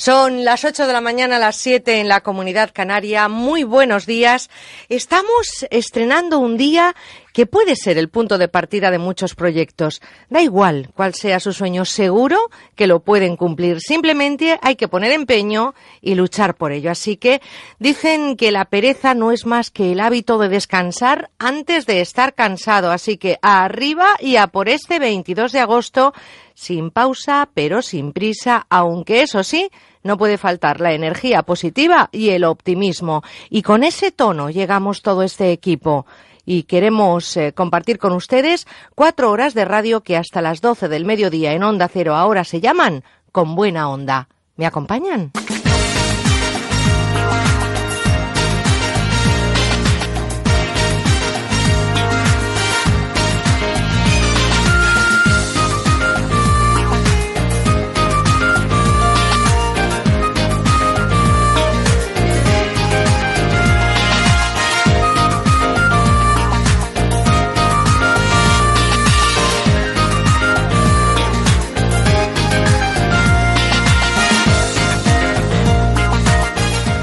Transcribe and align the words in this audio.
Son 0.00 0.46
las 0.46 0.64
8 0.64 0.86
de 0.86 0.94
la 0.94 1.02
mañana, 1.02 1.38
las 1.38 1.56
7 1.56 2.00
en 2.00 2.08
la 2.08 2.22
comunidad 2.22 2.70
canaria. 2.72 3.28
Muy 3.28 3.64
buenos 3.64 4.06
días. 4.06 4.48
Estamos 4.88 5.66
estrenando 5.70 6.38
un 6.38 6.56
día 6.56 6.96
que 7.34 7.44
puede 7.44 7.76
ser 7.76 7.98
el 7.98 8.08
punto 8.08 8.38
de 8.38 8.48
partida 8.48 8.90
de 8.90 8.98
muchos 8.98 9.34
proyectos. 9.34 10.00
Da 10.30 10.40
igual 10.40 10.88
cuál 10.94 11.12
sea 11.12 11.38
su 11.38 11.52
sueño, 11.52 11.84
seguro 11.84 12.38
que 12.76 12.86
lo 12.86 13.00
pueden 13.00 13.36
cumplir. 13.36 13.80
Simplemente 13.80 14.58
hay 14.62 14.76
que 14.76 14.88
poner 14.88 15.12
empeño 15.12 15.74
y 16.00 16.14
luchar 16.14 16.54
por 16.54 16.72
ello. 16.72 16.90
Así 16.90 17.18
que 17.18 17.42
dicen 17.78 18.38
que 18.38 18.52
la 18.52 18.64
pereza 18.64 19.12
no 19.12 19.32
es 19.32 19.44
más 19.44 19.70
que 19.70 19.92
el 19.92 20.00
hábito 20.00 20.38
de 20.38 20.48
descansar 20.48 21.28
antes 21.38 21.84
de 21.84 22.00
estar 22.00 22.34
cansado. 22.34 22.90
Así 22.90 23.18
que 23.18 23.38
arriba 23.42 24.14
y 24.18 24.36
a 24.36 24.46
por 24.46 24.70
este 24.70 24.98
22 24.98 25.52
de 25.52 25.60
agosto 25.60 26.14
sin 26.54 26.90
pausa, 26.90 27.48
pero 27.54 27.80
sin 27.80 28.12
prisa, 28.12 28.66
aunque 28.68 29.22
eso 29.22 29.42
sí, 29.42 29.70
no 30.02 30.16
puede 30.16 30.38
faltar 30.38 30.80
la 30.80 30.92
energía 30.92 31.42
positiva 31.42 32.08
y 32.12 32.30
el 32.30 32.44
optimismo. 32.44 33.22
Y 33.48 33.62
con 33.62 33.84
ese 33.84 34.10
tono 34.10 34.50
llegamos 34.50 35.02
todo 35.02 35.22
este 35.22 35.52
equipo. 35.52 36.06
Y 36.46 36.64
queremos 36.64 37.36
eh, 37.36 37.52
compartir 37.52 37.98
con 37.98 38.12
ustedes 38.12 38.66
cuatro 38.94 39.30
horas 39.30 39.54
de 39.54 39.64
radio 39.64 40.00
que 40.00 40.16
hasta 40.16 40.42
las 40.42 40.60
doce 40.60 40.88
del 40.88 41.04
mediodía 41.04 41.52
en 41.52 41.62
Onda 41.62 41.88
Cero 41.88 42.16
ahora 42.16 42.44
se 42.44 42.60
llaman 42.60 43.04
Con 43.30 43.54
Buena 43.54 43.88
Onda. 43.88 44.28
¿Me 44.56 44.66
acompañan? 44.66 45.32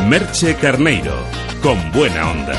Merche 0.09 0.55
Carneiro, 0.55 1.17
con 1.61 1.91
buena 1.91 2.31
onda. 2.31 2.55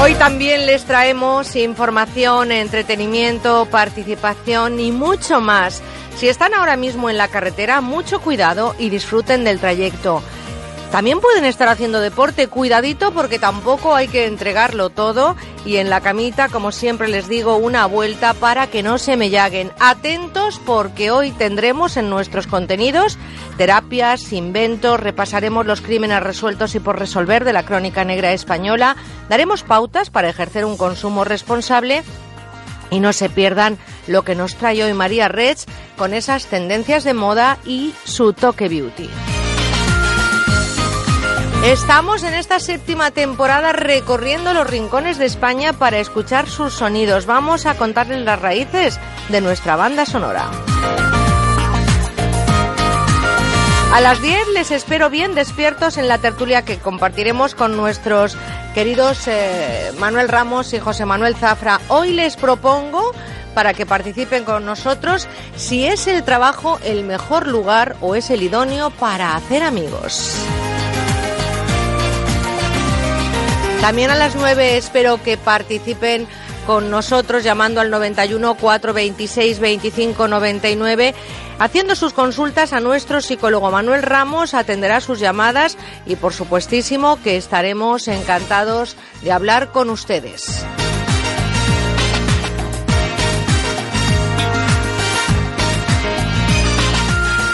Hoy 0.00 0.14
también 0.14 0.66
les 0.66 0.84
traemos 0.84 1.56
información, 1.56 2.52
entretenimiento, 2.52 3.66
participación 3.72 4.78
y 4.78 4.92
mucho 4.92 5.40
más. 5.40 5.82
Si 6.16 6.28
están 6.28 6.54
ahora 6.54 6.76
mismo 6.76 7.10
en 7.10 7.18
la 7.18 7.26
carretera, 7.26 7.80
mucho 7.80 8.20
cuidado 8.20 8.76
y 8.78 8.88
disfruten 8.88 9.42
del 9.42 9.58
trayecto. 9.58 10.22
También 10.90 11.20
pueden 11.20 11.44
estar 11.44 11.68
haciendo 11.68 12.00
deporte, 12.00 12.48
cuidadito 12.48 13.12
porque 13.12 13.38
tampoco 13.38 13.94
hay 13.94 14.08
que 14.08 14.26
entregarlo 14.26 14.90
todo 14.90 15.36
y 15.64 15.76
en 15.76 15.88
la 15.88 16.00
camita, 16.00 16.48
como 16.48 16.72
siempre 16.72 17.06
les 17.06 17.28
digo, 17.28 17.56
una 17.56 17.86
vuelta 17.86 18.34
para 18.34 18.66
que 18.66 18.82
no 18.82 18.98
se 18.98 19.16
me 19.16 19.30
llaguen. 19.30 19.70
Atentos 19.78 20.60
porque 20.66 21.12
hoy 21.12 21.30
tendremos 21.30 21.96
en 21.96 22.10
nuestros 22.10 22.48
contenidos 22.48 23.18
terapias, 23.56 24.32
inventos, 24.32 24.98
repasaremos 24.98 25.64
los 25.64 25.80
crímenes 25.80 26.22
resueltos 26.22 26.74
y 26.74 26.80
por 26.80 26.98
resolver 26.98 27.44
de 27.44 27.52
la 27.52 27.62
crónica 27.62 28.04
negra 28.04 28.32
española, 28.32 28.96
daremos 29.28 29.62
pautas 29.62 30.10
para 30.10 30.28
ejercer 30.28 30.64
un 30.64 30.76
consumo 30.76 31.24
responsable 31.24 32.02
y 32.90 32.98
no 32.98 33.12
se 33.12 33.28
pierdan 33.28 33.78
lo 34.08 34.22
que 34.24 34.34
nos 34.34 34.56
trae 34.56 34.82
hoy 34.82 34.94
María 34.94 35.28
Rech 35.28 35.60
con 35.96 36.14
esas 36.14 36.46
tendencias 36.46 37.04
de 37.04 37.14
moda 37.14 37.58
y 37.64 37.94
su 38.04 38.32
toque 38.32 38.68
beauty. 38.68 39.08
Estamos 41.64 42.22
en 42.22 42.32
esta 42.32 42.58
séptima 42.58 43.10
temporada 43.10 43.72
recorriendo 43.72 44.54
los 44.54 44.66
rincones 44.66 45.18
de 45.18 45.26
España 45.26 45.74
para 45.74 45.98
escuchar 45.98 46.48
sus 46.48 46.72
sonidos. 46.72 47.26
Vamos 47.26 47.66
a 47.66 47.74
contarles 47.74 48.22
las 48.22 48.40
raíces 48.40 48.98
de 49.28 49.42
nuestra 49.42 49.76
banda 49.76 50.06
sonora. 50.06 50.50
A 53.92 54.00
las 54.00 54.22
10 54.22 54.48
les 54.54 54.70
espero 54.70 55.10
bien 55.10 55.34
despiertos 55.34 55.98
en 55.98 56.08
la 56.08 56.16
tertulia 56.16 56.64
que 56.64 56.78
compartiremos 56.78 57.54
con 57.54 57.76
nuestros 57.76 58.38
queridos 58.74 59.28
eh, 59.28 59.92
Manuel 59.98 60.28
Ramos 60.28 60.72
y 60.72 60.78
José 60.78 61.04
Manuel 61.04 61.36
Zafra. 61.36 61.78
Hoy 61.88 62.14
les 62.14 62.36
propongo 62.36 63.12
para 63.54 63.74
que 63.74 63.84
participen 63.84 64.44
con 64.44 64.64
nosotros 64.64 65.28
si 65.56 65.86
es 65.86 66.06
el 66.06 66.22
trabajo 66.22 66.78
el 66.84 67.04
mejor 67.04 67.46
lugar 67.46 67.96
o 68.00 68.14
es 68.14 68.30
el 68.30 68.42
idóneo 68.42 68.88
para 68.90 69.36
hacer 69.36 69.62
amigos. 69.62 70.36
También 73.80 74.10
a 74.10 74.14
las 74.14 74.34
9 74.34 74.76
espero 74.76 75.22
que 75.22 75.38
participen 75.38 76.28
con 76.66 76.90
nosotros 76.90 77.42
llamando 77.42 77.80
al 77.80 77.90
91 77.90 78.54
426 78.54 79.58
25 79.58 80.28
99 80.28 81.14
haciendo 81.58 81.96
sus 81.96 82.12
consultas 82.12 82.74
a 82.74 82.80
nuestro 82.80 83.22
psicólogo 83.22 83.70
Manuel 83.70 84.02
Ramos 84.02 84.52
atenderá 84.52 85.00
sus 85.00 85.18
llamadas 85.18 85.78
y 86.04 86.16
por 86.16 86.34
supuestísimo 86.34 87.20
que 87.22 87.38
estaremos 87.38 88.06
encantados 88.06 88.96
de 89.22 89.32
hablar 89.32 89.72
con 89.72 89.88
ustedes. 89.88 90.64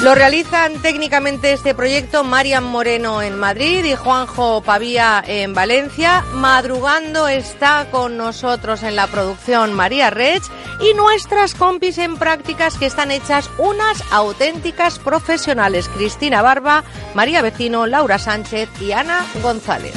Lo 0.03 0.15
realizan 0.15 0.81
técnicamente 0.83 1.53
este 1.53 1.75
proyecto 1.75 2.23
Marian 2.23 2.65
Moreno 2.65 3.23
en 3.23 3.39
Madrid 3.39 3.85
y 3.85 3.95
Juanjo 3.95 4.63
Pavía 4.63 5.25
en 5.27 5.55
Valencia. 5.55 6.23
Madrugando 6.35 7.27
está 7.29 7.89
con 7.91 8.17
nosotros 8.17 8.83
en 8.83 8.95
la 8.95 9.07
producción 9.07 9.73
María 9.73 10.11
Rech 10.11 10.43
y 10.81 10.95
nuestras 10.95 11.55
compis 11.55 11.99
en 11.99 12.17
prácticas 12.19 12.77
que 12.77 12.87
están 12.87 13.11
hechas 13.11 13.51
unas 13.59 14.03
auténticas 14.13 14.99
profesionales. 14.99 15.89
Cristina 15.89 16.43
Barba, 16.43 16.85
María 17.15 17.43
Vecino, 17.43 17.87
Laura 17.87 18.19
Sánchez 18.19 18.69
y 18.81 18.93
Ana 18.93 19.27
González. 19.43 19.95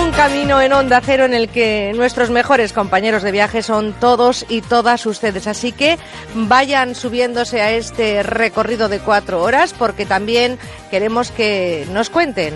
Un 0.00 0.10
camino 0.12 0.60
en 0.60 0.72
onda 0.72 1.00
cero 1.00 1.24
en 1.24 1.34
el 1.34 1.48
que 1.48 1.92
nuestros 1.94 2.30
mejores 2.30 2.72
compañeros 2.72 3.22
de 3.22 3.32
viaje 3.32 3.62
son 3.62 3.92
todos 3.92 4.44
y 4.48 4.60
todas 4.60 5.06
ustedes. 5.06 5.46
Así 5.46 5.72
que 5.72 5.98
vayan 6.34 6.94
subiéndose 6.94 7.62
a 7.62 7.70
este 7.70 8.22
recorrido 8.22 8.88
de 8.88 8.98
cuatro 8.98 9.42
horas 9.42 9.72
porque 9.72 10.06
también 10.06 10.58
queremos 10.90 11.30
que 11.30 11.86
nos 11.92 12.10
cuenten 12.10 12.54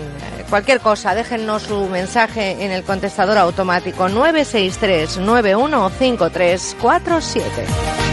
cualquier 0.49 0.81
cosa. 0.81 1.15
Déjennos 1.15 1.63
su 1.63 1.87
mensaje 1.87 2.63
en 2.63 2.71
el 2.71 2.83
contestador 2.83 3.37
automático 3.37 4.09
963 4.09 5.19
915347. 5.19 8.08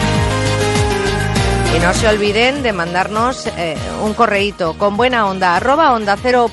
Y 1.74 1.78
no 1.78 1.92
se 1.94 2.08
olviden 2.08 2.62
de 2.62 2.72
mandarnos 2.72 3.46
eh, 3.56 3.76
un 4.02 4.14
correíto 4.14 4.74
con 4.78 4.96
buena 4.96 5.26
onda, 5.26 5.56
arroba 5.56 5.92
onda 5.92 6.16
cero. 6.20 6.50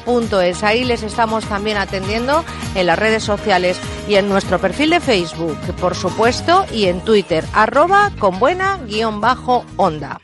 Ahí 0.62 0.84
les 0.84 1.04
estamos 1.04 1.46
también 1.46 1.78
atendiendo 1.78 2.44
en 2.76 2.88
las 2.88 2.98
redes 2.98 3.24
sociales 3.24 3.80
y 4.08 4.16
en 4.16 4.30
nuestro 4.30 4.60
perfil 4.60 4.92
de 4.92 5.00
Facebook, 5.00 5.58
por 5.80 5.96
supuesto, 5.96 6.66
y 6.72 6.86
en 6.86 7.02
Twitter, 7.02 7.46
arroba 7.54 8.12
con 8.20 8.40
buena 8.40 8.80
guion 8.88 9.22
bajo 9.22 9.66
onda. 9.78 10.20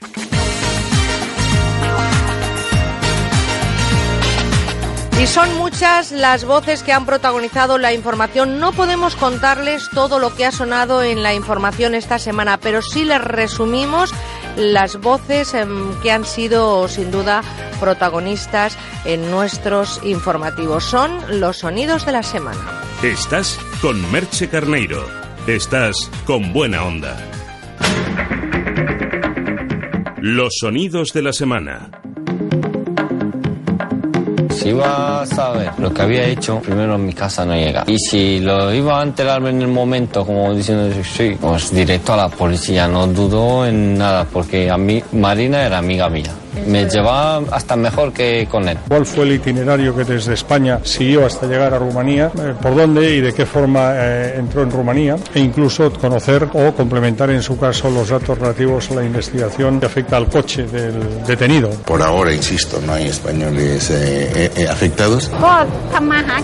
Y 5.19 5.27
son 5.27 5.53
muchas 5.57 6.13
las 6.13 6.45
voces 6.45 6.81
que 6.81 6.93
han 6.93 7.05
protagonizado 7.05 7.77
la 7.77 7.91
información. 7.91 8.57
No 8.57 8.71
podemos 8.71 9.17
contarles 9.17 9.89
todo 9.93 10.17
lo 10.17 10.33
que 10.33 10.45
ha 10.45 10.51
sonado 10.53 11.03
en 11.03 11.23
la 11.23 11.33
información 11.33 11.93
esta 11.93 12.19
semana, 12.19 12.57
pero 12.57 12.81
sí 12.81 13.03
les 13.03 13.19
resumimos 13.19 14.13
las 14.57 14.99
voces 14.99 15.53
em, 15.53 15.93
que 16.01 16.11
han 16.11 16.25
sido 16.25 16.87
sin 16.87 17.11
duda 17.11 17.41
protagonistas 17.79 18.77
en 19.05 19.29
nuestros 19.31 20.01
informativos. 20.03 20.83
Son 20.83 21.39
los 21.39 21.57
sonidos 21.57 22.05
de 22.05 22.11
la 22.11 22.23
semana. 22.23 22.81
Estás 23.03 23.59
con 23.81 24.11
Merche 24.11 24.49
Carneiro. 24.49 25.05
Estás 25.47 25.95
con 26.25 26.53
buena 26.53 26.83
onda. 26.83 27.17
Los 30.21 30.57
sonidos 30.59 31.13
de 31.13 31.21
la 31.21 31.31
semana. 31.33 31.91
Si 34.59 34.69
iba 34.69 35.21
a 35.21 35.25
saber 35.25 35.71
lo 35.77 35.93
que 35.93 36.01
había 36.01 36.25
hecho, 36.25 36.59
primero 36.59 36.95
en 36.95 37.05
mi 37.05 37.13
casa 37.13 37.45
no 37.45 37.55
llega. 37.55 37.85
Y 37.87 37.97
si 37.97 38.39
lo 38.39 38.73
iba 38.73 38.99
a 38.99 39.03
enterarme 39.03 39.51
en 39.51 39.61
el 39.61 39.69
momento, 39.69 40.25
como 40.25 40.53
diciendo, 40.53 40.93
sí, 41.03 41.37
pues 41.39 41.73
directo 41.73 42.13
a 42.13 42.17
la 42.17 42.29
policía, 42.29 42.87
no 42.87 43.07
dudo 43.07 43.65
en 43.65 43.97
nada, 43.97 44.25
porque 44.25 44.69
a 44.69 44.77
mí 44.77 45.01
Marina 45.13 45.65
era 45.65 45.77
amiga 45.77 46.09
mía. 46.09 46.31
Me 46.67 46.85
llevaba 46.85 47.41
hasta 47.51 47.75
mejor 47.75 48.13
que 48.13 48.47
con 48.49 48.67
él. 48.67 48.77
¿Cuál 48.87 49.05
fue 49.05 49.25
el 49.25 49.33
itinerario 49.33 49.95
que 49.95 50.03
desde 50.03 50.33
España 50.33 50.79
siguió 50.83 51.25
hasta 51.25 51.47
llegar 51.47 51.73
a 51.73 51.79
Rumanía? 51.79 52.31
Eh, 52.37 52.53
¿Por 52.61 52.75
dónde 52.75 53.15
y 53.15 53.21
de 53.21 53.33
qué 53.33 53.45
forma 53.45 53.91
eh, 53.95 54.35
entró 54.37 54.63
en 54.63 54.71
Rumanía? 54.71 55.17
E 55.33 55.39
incluso 55.39 55.91
conocer 55.93 56.47
o 56.53 56.71
complementar 56.73 57.29
en 57.29 57.41
su 57.41 57.57
caso 57.57 57.89
los 57.89 58.09
datos 58.09 58.37
relativos 58.37 58.91
a 58.91 58.95
la 58.95 59.03
investigación 59.03 59.79
que 59.79 59.85
afecta 59.85 60.17
al 60.17 60.27
coche 60.27 60.63
del 60.63 61.25
detenido. 61.25 61.69
Por 61.85 62.01
ahora, 62.01 62.33
insisto, 62.33 62.79
no 62.85 62.93
hay 62.93 63.07
españoles 63.07 63.89
eh, 63.91 64.67
afectados. 64.69 65.31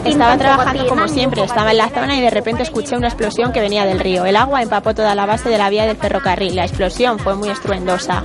Estaba 0.06 0.38
trabajando 0.38 0.88
como 0.88 1.08
siempre, 1.08 1.44
estaba 1.44 1.72
en 1.72 1.78
la 1.78 1.90
zona 1.90 2.16
y 2.16 2.22
de 2.22 2.30
repente 2.30 2.64
escuché 2.64 2.96
una 2.96 3.08
explosión 3.08 3.52
que 3.52 3.60
venía 3.60 3.86
del 3.86 4.00
río. 4.00 4.26
El 4.26 4.36
agua 4.36 4.62
empapó 4.62 4.94
toda 4.94 5.16
la 5.16 5.26
base 5.26 5.50
de 5.50 5.58
la 5.58 5.70
vía 5.70 5.86
del 5.86 5.98
ferrocarril. 5.98 6.56
La 6.56 6.66
explosión 6.66 7.20
fue 7.20 7.36
muy 7.36 7.50
estruendosa. 7.50 8.24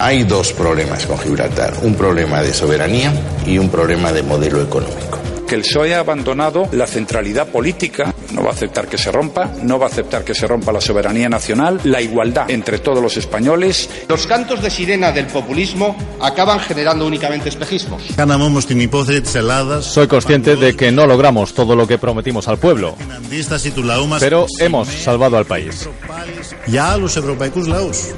Hay 0.00 0.24
dos 0.24 0.52
problemas 0.52 1.06
con 1.06 1.18
Gibraltar, 1.18 1.74
un 1.82 1.94
problema 1.94 2.42
de 2.42 2.52
soberanía 2.52 3.12
y 3.46 3.58
un 3.58 3.68
problema 3.70 4.12
de 4.12 4.22
modelo 4.22 4.60
económico 4.62 5.31
que 5.52 5.56
el 5.56 5.64
PSOE 5.64 5.94
ha 5.94 5.98
abandonado 5.98 6.66
la 6.72 6.86
centralidad 6.86 7.46
política, 7.46 8.14
no 8.32 8.42
va 8.42 8.48
a 8.48 8.52
aceptar 8.52 8.88
que 8.88 8.96
se 8.96 9.12
rompa, 9.12 9.50
no 9.62 9.78
va 9.78 9.84
a 9.84 9.88
aceptar 9.90 10.24
que 10.24 10.34
se 10.34 10.46
rompa 10.46 10.72
la 10.72 10.80
soberanía 10.80 11.28
nacional, 11.28 11.78
la 11.84 12.00
igualdad 12.00 12.50
entre 12.50 12.78
todos 12.78 13.02
los 13.02 13.18
españoles. 13.18 13.90
Los 14.08 14.26
cantos 14.26 14.62
de 14.62 14.70
sirena 14.70 15.12
del 15.12 15.26
populismo 15.26 15.94
acaban 16.22 16.58
generando 16.58 17.06
únicamente 17.06 17.50
espejismos. 17.50 18.02
Soy 19.84 20.06
consciente 20.06 20.56
de 20.56 20.74
que 20.74 20.90
no 20.90 21.06
logramos 21.06 21.52
todo 21.52 21.76
lo 21.76 21.86
que 21.86 21.98
prometimos 21.98 22.48
al 22.48 22.56
pueblo, 22.56 22.96
pero 24.20 24.46
hemos 24.58 24.88
salvado 24.88 25.36
al 25.36 25.44
país. 25.44 25.86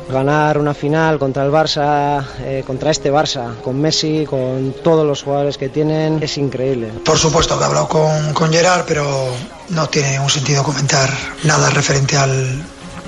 Ganar 0.08 0.58
una 0.58 0.74
final 0.74 1.18
contra 1.18 1.44
el 1.44 1.50
Barça, 1.50 2.24
eh, 2.44 2.62
contra 2.64 2.92
este 2.92 3.10
Barça, 3.10 3.56
con 3.60 3.80
Messi, 3.80 4.24
con 4.24 4.72
todos 4.84 5.04
los 5.04 5.24
jugadores 5.24 5.58
que 5.58 5.68
tienen, 5.68 6.22
es 6.22 6.38
increíble. 6.38 6.90
Por 7.04 7.18
supuesto 7.24 7.56
que 7.56 7.64
he 7.64 7.66
hablado 7.66 7.88
con, 7.88 8.34
con 8.34 8.52
Gerard, 8.52 8.84
pero 8.86 9.34
no 9.70 9.88
tiene 9.88 10.20
un 10.20 10.28
sentido 10.28 10.62
comentar 10.62 11.08
nada 11.44 11.70
referente 11.70 12.18
al, 12.18 12.62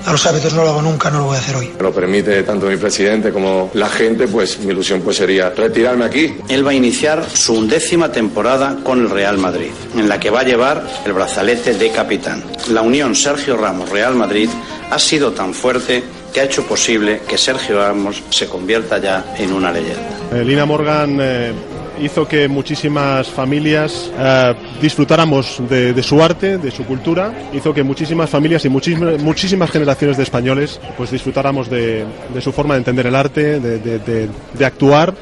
a 0.07 0.11
los 0.11 0.25
hábitos 0.25 0.53
no 0.53 0.63
lo 0.63 0.69
hago 0.69 0.81
nunca, 0.81 1.11
no 1.11 1.19
lo 1.19 1.25
voy 1.25 1.35
a 1.35 1.39
hacer 1.39 1.55
hoy. 1.55 1.71
Lo 1.79 1.93
permite 1.93 2.41
tanto 2.41 2.65
mi 2.65 2.77
presidente 2.77 3.31
como 3.31 3.69
la 3.75 3.89
gente, 3.89 4.27
pues 4.27 4.57
mi 4.59 4.71
ilusión 4.71 5.01
pues 5.01 5.17
sería 5.17 5.51
retirarme 5.51 6.05
aquí. 6.05 6.35
Él 6.49 6.65
va 6.65 6.71
a 6.71 6.73
iniciar 6.73 7.29
su 7.31 7.53
undécima 7.53 8.11
temporada 8.11 8.77
con 8.83 9.01
el 9.01 9.09
Real 9.11 9.37
Madrid, 9.37 9.69
en 9.95 10.09
la 10.09 10.19
que 10.19 10.31
va 10.31 10.39
a 10.39 10.43
llevar 10.43 10.83
el 11.05 11.13
brazalete 11.13 11.75
de 11.75 11.91
capitán. 11.91 12.43
La 12.69 12.81
unión 12.81 13.13
Sergio 13.13 13.55
Ramos-Real 13.55 14.15
Madrid 14.15 14.49
ha 14.89 14.97
sido 14.97 15.31
tan 15.31 15.53
fuerte 15.53 16.03
que 16.33 16.41
ha 16.41 16.45
hecho 16.45 16.63
posible 16.63 17.21
que 17.27 17.37
Sergio 17.37 17.79
Ramos 17.79 18.23
se 18.31 18.47
convierta 18.47 18.97
ya 18.97 19.35
en 19.37 19.53
una 19.53 19.71
leyenda. 19.71 20.09
Eh, 20.33 20.43
Lina 20.43 20.65
Morgan 20.65 21.19
eh, 21.21 21.53
hizo 22.01 22.27
que 22.27 22.47
muchísimas 22.47 23.27
familias 23.27 24.11
eh, 24.17 24.53
disfrutáramos 24.81 25.61
de, 25.69 26.03
su 26.03 26.21
arte, 26.21 26.57
de 26.57 26.71
su 26.71 26.85
cultura, 26.85 27.33
hizo 27.53 27.73
que 27.73 27.83
muchísimas 27.83 28.29
familias 28.29 28.65
y 28.65 28.69
muchísimas, 28.69 29.71
generaciones 29.71 30.17
de 30.17 30.23
españoles 30.23 30.79
pues 30.95 31.11
disfrutáramos 31.11 31.69
de, 31.69 32.05
su 32.39 32.51
forma 32.51 32.75
de 32.75 32.79
entender 32.79 33.07
el 33.07 33.15
arte, 33.15 33.59
de 33.59 34.65
actuar 34.65 35.13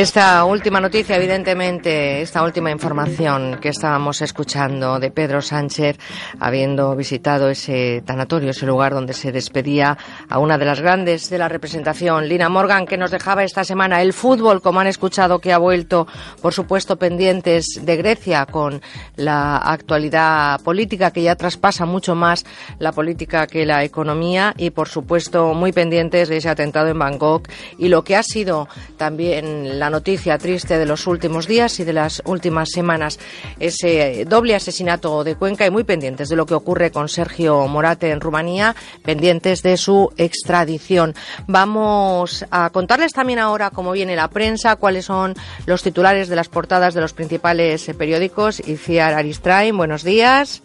esta 0.00 0.44
última 0.44 0.78
noticia, 0.78 1.16
evidentemente, 1.16 2.20
esta 2.20 2.42
última 2.42 2.70
información 2.70 3.58
que 3.62 3.70
estábamos 3.70 4.20
escuchando 4.20 4.98
de 5.00 5.10
Pedro 5.10 5.40
Sánchez, 5.40 5.98
habiendo 6.38 6.94
visitado 6.94 7.48
ese 7.48 8.02
tanatorio, 8.04 8.50
ese 8.50 8.66
lugar 8.66 8.92
donde 8.92 9.14
se 9.14 9.32
despedía 9.32 9.96
a 10.28 10.38
una 10.38 10.58
de 10.58 10.66
las 10.66 10.82
grandes 10.82 11.30
de 11.30 11.38
la 11.38 11.48
representación, 11.48 12.28
Lina 12.28 12.50
Morgan, 12.50 12.84
que 12.84 12.98
nos 12.98 13.10
dejaba 13.10 13.42
esta 13.42 13.64
semana 13.64 14.02
el 14.02 14.12
fútbol, 14.12 14.60
como 14.60 14.80
han 14.80 14.86
escuchado, 14.86 15.38
que 15.38 15.54
ha 15.54 15.58
vuelto, 15.58 16.06
por 16.42 16.52
supuesto, 16.52 16.96
pendientes 16.96 17.80
de 17.80 17.96
Grecia 17.96 18.44
con 18.44 18.82
la 19.16 19.56
actualidad 19.56 20.60
política, 20.60 21.10
que 21.10 21.22
ya 21.22 21.36
traspasa 21.36 21.86
mucho 21.86 22.14
más 22.14 22.44
la 22.78 22.92
política 22.92 23.46
que 23.46 23.64
la 23.64 23.82
economía, 23.82 24.52
y, 24.58 24.68
por 24.68 24.90
supuesto, 24.90 25.54
muy 25.54 25.72
pendientes 25.72 26.28
de 26.28 26.36
ese 26.36 26.50
atentado 26.50 26.88
en 26.88 26.98
Bangkok 26.98 27.48
y 27.78 27.88
lo 27.88 28.04
que 28.04 28.14
ha 28.14 28.22
sido 28.22 28.68
también 28.98 29.78
la 29.78 29.85
la 29.86 29.90
noticia 29.90 30.36
triste 30.36 30.78
de 30.78 30.84
los 30.84 31.06
últimos 31.06 31.46
días 31.46 31.78
y 31.78 31.84
de 31.84 31.92
las 31.92 32.20
últimas 32.24 32.70
semanas, 32.70 33.20
ese 33.60 34.24
doble 34.24 34.56
asesinato 34.56 35.22
de 35.22 35.36
Cuenca 35.36 35.64
y 35.64 35.70
muy 35.70 35.84
pendientes 35.84 36.28
de 36.28 36.34
lo 36.34 36.44
que 36.44 36.54
ocurre 36.54 36.90
con 36.90 37.08
Sergio 37.08 37.68
Morate 37.68 38.10
en 38.10 38.20
Rumanía, 38.20 38.74
pendientes 39.04 39.62
de 39.62 39.76
su 39.76 40.10
extradición. 40.16 41.14
Vamos 41.46 42.44
a 42.50 42.70
contarles 42.70 43.12
también 43.12 43.38
ahora 43.38 43.70
cómo 43.70 43.92
viene 43.92 44.16
la 44.16 44.26
prensa, 44.26 44.74
cuáles 44.74 45.04
son 45.04 45.34
los 45.66 45.84
titulares 45.84 46.28
de 46.28 46.34
las 46.34 46.48
portadas 46.48 46.92
de 46.92 47.02
los 47.02 47.12
principales 47.12 47.88
periódicos. 47.96 48.58
Iciar 48.66 49.14
Aristrain, 49.14 49.76
buenos 49.76 50.02
días. 50.02 50.64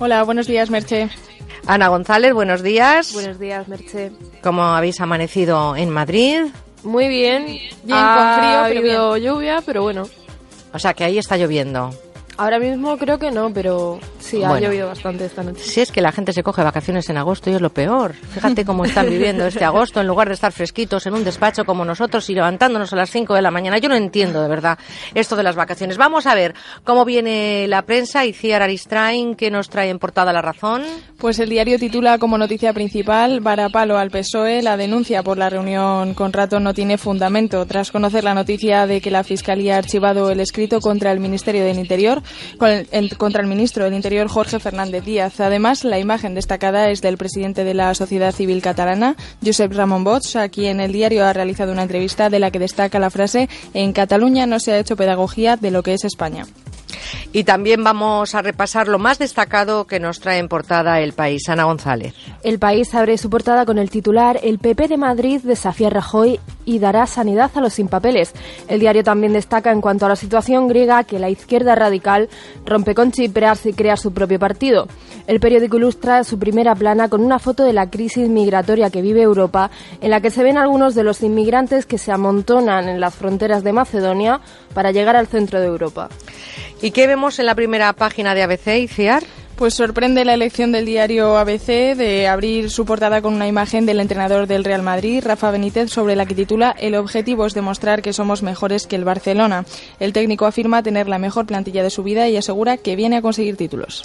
Hola, 0.00 0.24
buenos 0.24 0.48
días, 0.48 0.70
Merche. 0.70 1.08
Ana 1.68 1.86
González, 1.86 2.34
buenos 2.34 2.64
días. 2.64 3.12
Buenos 3.12 3.38
días, 3.38 3.68
Merche. 3.68 4.10
¿Cómo 4.42 4.64
habéis 4.64 5.00
amanecido 5.00 5.76
en 5.76 5.90
Madrid? 5.90 6.46
Muy 6.82 7.08
bien, 7.08 7.46
bien 7.46 7.68
con 7.84 8.34
frío, 8.38 8.58
ha 8.58 8.64
habido 8.66 9.16
lluvia, 9.16 9.62
pero 9.64 9.82
bueno. 9.82 10.08
O 10.72 10.78
sea 10.78 10.94
que 10.94 11.04
ahí 11.04 11.18
está 11.18 11.36
lloviendo. 11.36 11.90
Ahora 12.38 12.58
mismo 12.58 12.98
creo 12.98 13.18
que 13.18 13.30
no, 13.30 13.50
pero 13.52 13.98
sí, 14.18 14.42
ha 14.42 14.58
llovido 14.60 14.88
bastante 14.88 15.24
esta 15.24 15.42
noche. 15.42 15.62
Si 15.62 15.80
es 15.80 15.90
que 15.90 16.00
la 16.00 16.12
gente 16.12 16.32
se 16.32 16.42
coge 16.42 16.62
vacaciones 16.62 17.08
en 17.08 17.16
agosto 17.16 17.50
y 17.50 17.54
es 17.54 17.60
lo 17.60 17.70
peor. 17.70 18.12
Fíjate 18.12 18.64
cómo 18.64 18.84
están 18.84 19.08
viviendo 19.08 19.46
este 19.46 19.64
agosto 19.64 20.00
en 20.00 20.06
lugar 20.06 20.28
de 20.28 20.34
estar 20.34 20.52
fresquitos 20.52 21.06
en 21.06 21.14
un 21.14 21.24
despacho 21.24 21.64
como 21.64 21.84
nosotros 21.84 22.28
y 22.28 22.34
levantándonos 22.34 22.92
a 22.92 22.96
las 22.96 23.10
5 23.10 23.34
de 23.34 23.42
la 23.42 23.50
mañana. 23.50 23.78
Yo 23.78 23.88
no 23.88 23.94
entiendo 23.94 24.42
de 24.42 24.48
verdad 24.48 24.78
esto 25.14 25.36
de 25.36 25.42
las 25.42 25.56
vacaciones. 25.56 25.96
Vamos 25.96 26.26
a 26.26 26.34
ver 26.34 26.54
cómo 26.84 27.04
viene 27.04 27.66
la 27.68 27.82
prensa 27.82 28.26
y 28.26 28.32
Ciar 28.32 28.62
Aristrain, 28.62 29.34
que 29.34 29.50
nos 29.50 29.70
trae 29.70 29.88
en 29.88 29.98
portada 29.98 30.32
la 30.32 30.42
razón. 30.42 30.82
Pues 31.18 31.38
el 31.38 31.48
diario 31.48 31.78
titula 31.78 32.18
como 32.18 32.36
noticia 32.36 32.72
principal 32.72 33.40
Varapalo 33.40 33.96
al 33.96 34.10
PSOE, 34.10 34.62
la 34.62 34.76
denuncia 34.76 35.22
por 35.22 35.38
la 35.38 35.48
reunión 35.48 36.14
con 36.14 36.32
Rato 36.32 36.60
no 36.60 36.74
tiene 36.74 36.98
fundamento. 36.98 37.64
Tras 37.66 37.90
conocer 37.90 38.24
la 38.24 38.34
noticia 38.34 38.86
de 38.86 39.00
que 39.00 39.10
la 39.10 39.24
Fiscalía 39.24 39.76
ha 39.76 39.78
archivado 39.78 40.30
el 40.30 40.40
escrito 40.40 40.80
contra 40.80 41.12
el 41.12 41.20
Ministerio 41.20 41.64
del 41.64 41.78
Interior, 41.78 42.22
contra 43.18 43.40
el 43.40 43.46
ministro 43.46 43.84
del 43.84 43.94
Interior 43.94 44.28
Jorge 44.28 44.58
Fernández 44.58 45.04
Díaz. 45.04 45.40
Además, 45.40 45.84
la 45.84 45.98
imagen 45.98 46.34
destacada 46.34 46.90
es 46.90 47.02
del 47.02 47.16
presidente 47.18 47.64
de 47.64 47.74
la 47.74 47.94
Sociedad 47.94 48.32
Civil 48.32 48.62
Catalana, 48.62 49.16
Josep 49.44 49.72
Ramon 49.72 50.04
Bosch, 50.04 50.36
a 50.36 50.48
quien 50.48 50.80
el 50.80 50.92
diario 50.92 51.24
ha 51.24 51.32
realizado 51.32 51.72
una 51.72 51.82
entrevista 51.82 52.30
de 52.30 52.38
la 52.38 52.50
que 52.50 52.58
destaca 52.58 52.98
la 52.98 53.10
frase 53.10 53.48
En 53.74 53.92
Cataluña 53.92 54.46
no 54.46 54.60
se 54.60 54.72
ha 54.72 54.78
hecho 54.78 54.96
pedagogía 54.96 55.56
de 55.56 55.70
lo 55.70 55.82
que 55.82 55.94
es 55.94 56.04
España. 56.04 56.46
Y 57.32 57.44
también 57.44 57.84
vamos 57.84 58.34
a 58.34 58.42
repasar 58.42 58.88
lo 58.88 58.98
más 58.98 59.18
destacado 59.18 59.86
que 59.86 60.00
nos 60.00 60.20
trae 60.20 60.38
en 60.38 60.48
portada 60.48 61.00
el 61.00 61.12
país. 61.12 61.48
Ana 61.48 61.64
González. 61.64 62.14
El 62.42 62.58
país 62.58 62.94
abre 62.94 63.18
su 63.18 63.30
portada 63.30 63.64
con 63.66 63.78
el 63.78 63.90
titular 63.90 64.38
El 64.42 64.58
PP 64.58 64.88
de 64.88 64.96
Madrid 64.96 65.40
desafía 65.42 65.88
a 65.88 65.90
Rajoy 65.90 66.40
y 66.64 66.78
dará 66.78 67.06
sanidad 67.06 67.50
a 67.54 67.60
los 67.60 67.74
sin 67.74 67.88
papeles. 67.88 68.32
El 68.68 68.80
diario 68.80 69.04
también 69.04 69.32
destaca 69.32 69.72
en 69.72 69.80
cuanto 69.80 70.06
a 70.06 70.08
la 70.08 70.16
situación 70.16 70.68
griega 70.68 71.04
que 71.04 71.18
la 71.18 71.30
izquierda 71.30 71.74
radical 71.74 72.28
rompe 72.64 72.94
con 72.94 73.12
Chipras 73.12 73.64
y 73.66 73.72
crea 73.72 73.96
su 73.96 74.12
propio 74.12 74.38
partido. 74.38 74.88
El 75.26 75.40
periódico 75.40 75.76
ilustra 75.76 76.24
su 76.24 76.38
primera 76.38 76.74
plana 76.74 77.08
con 77.08 77.24
una 77.24 77.38
foto 77.38 77.64
de 77.64 77.72
la 77.72 77.90
crisis 77.90 78.28
migratoria 78.28 78.90
que 78.90 79.02
vive 79.02 79.22
Europa, 79.22 79.70
en 80.00 80.10
la 80.10 80.20
que 80.20 80.30
se 80.30 80.42
ven 80.42 80.58
algunos 80.58 80.94
de 80.94 81.04
los 81.04 81.22
inmigrantes 81.22 81.86
que 81.86 81.98
se 81.98 82.12
amontonan 82.12 82.88
en 82.88 83.00
las 83.00 83.14
fronteras 83.14 83.64
de 83.64 83.72
Macedonia 83.72 84.40
para 84.76 84.92
llegar 84.92 85.16
al 85.16 85.26
centro 85.26 85.58
de 85.58 85.68
Europa. 85.68 86.10
¿Y 86.82 86.90
qué 86.90 87.06
vemos 87.06 87.38
en 87.38 87.46
la 87.46 87.54
primera 87.54 87.94
página 87.94 88.34
de 88.34 88.42
ABC 88.42 88.76
y 88.76 88.88
CIAR? 88.88 89.22
Pues 89.56 89.72
sorprende 89.72 90.26
la 90.26 90.34
elección 90.34 90.70
del 90.70 90.84
diario 90.84 91.38
ABC 91.38 91.96
de 91.96 92.28
abrir 92.28 92.70
su 92.70 92.84
portada 92.84 93.22
con 93.22 93.32
una 93.32 93.48
imagen 93.48 93.86
del 93.86 94.00
entrenador 94.00 94.46
del 94.46 94.64
Real 94.64 94.82
Madrid, 94.82 95.24
Rafa 95.24 95.50
Benítez, 95.50 95.90
sobre 95.90 96.14
la 96.14 96.26
que 96.26 96.34
titula 96.34 96.76
El 96.78 96.94
objetivo 96.94 97.46
es 97.46 97.54
demostrar 97.54 98.02
que 98.02 98.12
somos 98.12 98.42
mejores 98.42 98.86
que 98.86 98.96
el 98.96 99.06
Barcelona. 99.06 99.64
El 99.98 100.12
técnico 100.12 100.44
afirma 100.44 100.82
tener 100.82 101.08
la 101.08 101.18
mejor 101.18 101.46
plantilla 101.46 101.82
de 101.82 101.88
su 101.88 102.02
vida 102.02 102.28
y 102.28 102.36
asegura 102.36 102.76
que 102.76 102.96
viene 102.96 103.16
a 103.16 103.22
conseguir 103.22 103.56
títulos. 103.56 104.04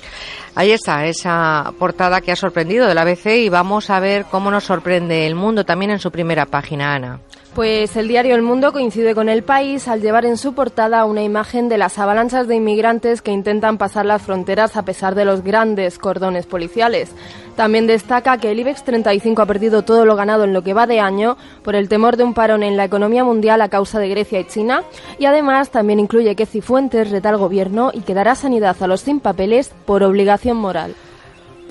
Ahí 0.56 0.72
está 0.72 1.06
esa 1.06 1.74
portada 1.78 2.22
que 2.22 2.32
ha 2.32 2.38
sorprendido 2.38 2.88
del 2.88 2.98
ABC 2.98 3.26
y 3.36 3.50
vamos 3.50 3.90
a 3.90 4.00
ver 4.00 4.24
cómo 4.32 4.52
nos 4.52 4.64
sorprende 4.64 5.28
el 5.28 5.36
mundo 5.36 5.66
también 5.66 5.92
en 5.92 6.00
su 6.00 6.12
primera 6.12 6.46
página, 6.46 6.96
Ana. 6.96 7.20
Pues 7.56 7.98
el 7.98 8.08
diario 8.08 8.34
El 8.34 8.44
Mundo 8.44 8.72
coincide 8.72 9.14
con 9.14 9.28
El 9.28 9.44
País 9.44 9.90
al 9.90 10.00
llevar 10.00 10.24
en 10.24 10.38
su 10.38 10.54
portada 10.54 11.04
una 11.04 11.22
imagen 11.22 11.68
de 11.68 11.78
las 11.78 12.00
avalanchas 12.00 12.48
de 12.48 12.56
inmigrantes 12.56 13.22
que 13.22 13.32
intentan 13.32 13.78
pasar 13.78 14.06
las 14.06 14.22
fronteras 14.22 14.78
a 14.78 14.86
pesar 14.86 15.16
de 15.16 15.26
los 15.26 15.44
grandes 15.44 15.98
cordones 15.98 16.46
policiales. 16.46 17.12
También 17.58 17.88
destaca 17.88 18.38
que 18.38 18.52
el 18.52 18.60
IBEX 18.62 18.86
35 18.86 19.42
ha 19.42 19.46
perdido 19.46 19.82
todo 19.82 20.06
lo 20.06 20.16
ganado 20.16 20.46
en 20.46 20.54
lo 20.54 20.64
que 20.64 20.74
va 20.74 20.88
de 20.88 21.02
año 21.02 21.36
por 21.62 21.76
el 21.76 21.90
temor 21.90 22.16
de 22.16 22.24
un 22.24 22.34
parón 22.34 22.64
en 22.64 22.78
la 22.78 22.86
economía 22.86 23.26
mundial 23.26 23.62
a 23.62 23.68
causa 23.68 24.00
de 24.00 24.08
Grecia 24.08 24.40
y 24.40 24.46
China 24.46 24.84
y 25.20 25.26
además 25.26 25.72
también 25.72 26.00
incluye 26.00 26.38
que 26.38 26.46
Cifuentes 26.46 27.12
reta 27.12 27.28
al 27.28 27.38
gobierno 27.38 27.92
y 27.94 28.00
que 28.00 28.14
dará 28.14 28.36
sanidad 28.36 28.78
a 28.80 28.88
los 28.88 29.02
sin 29.02 29.20
papeles 29.20 29.74
por 29.86 30.04
obligación 30.04 30.56
moral. 30.56 30.96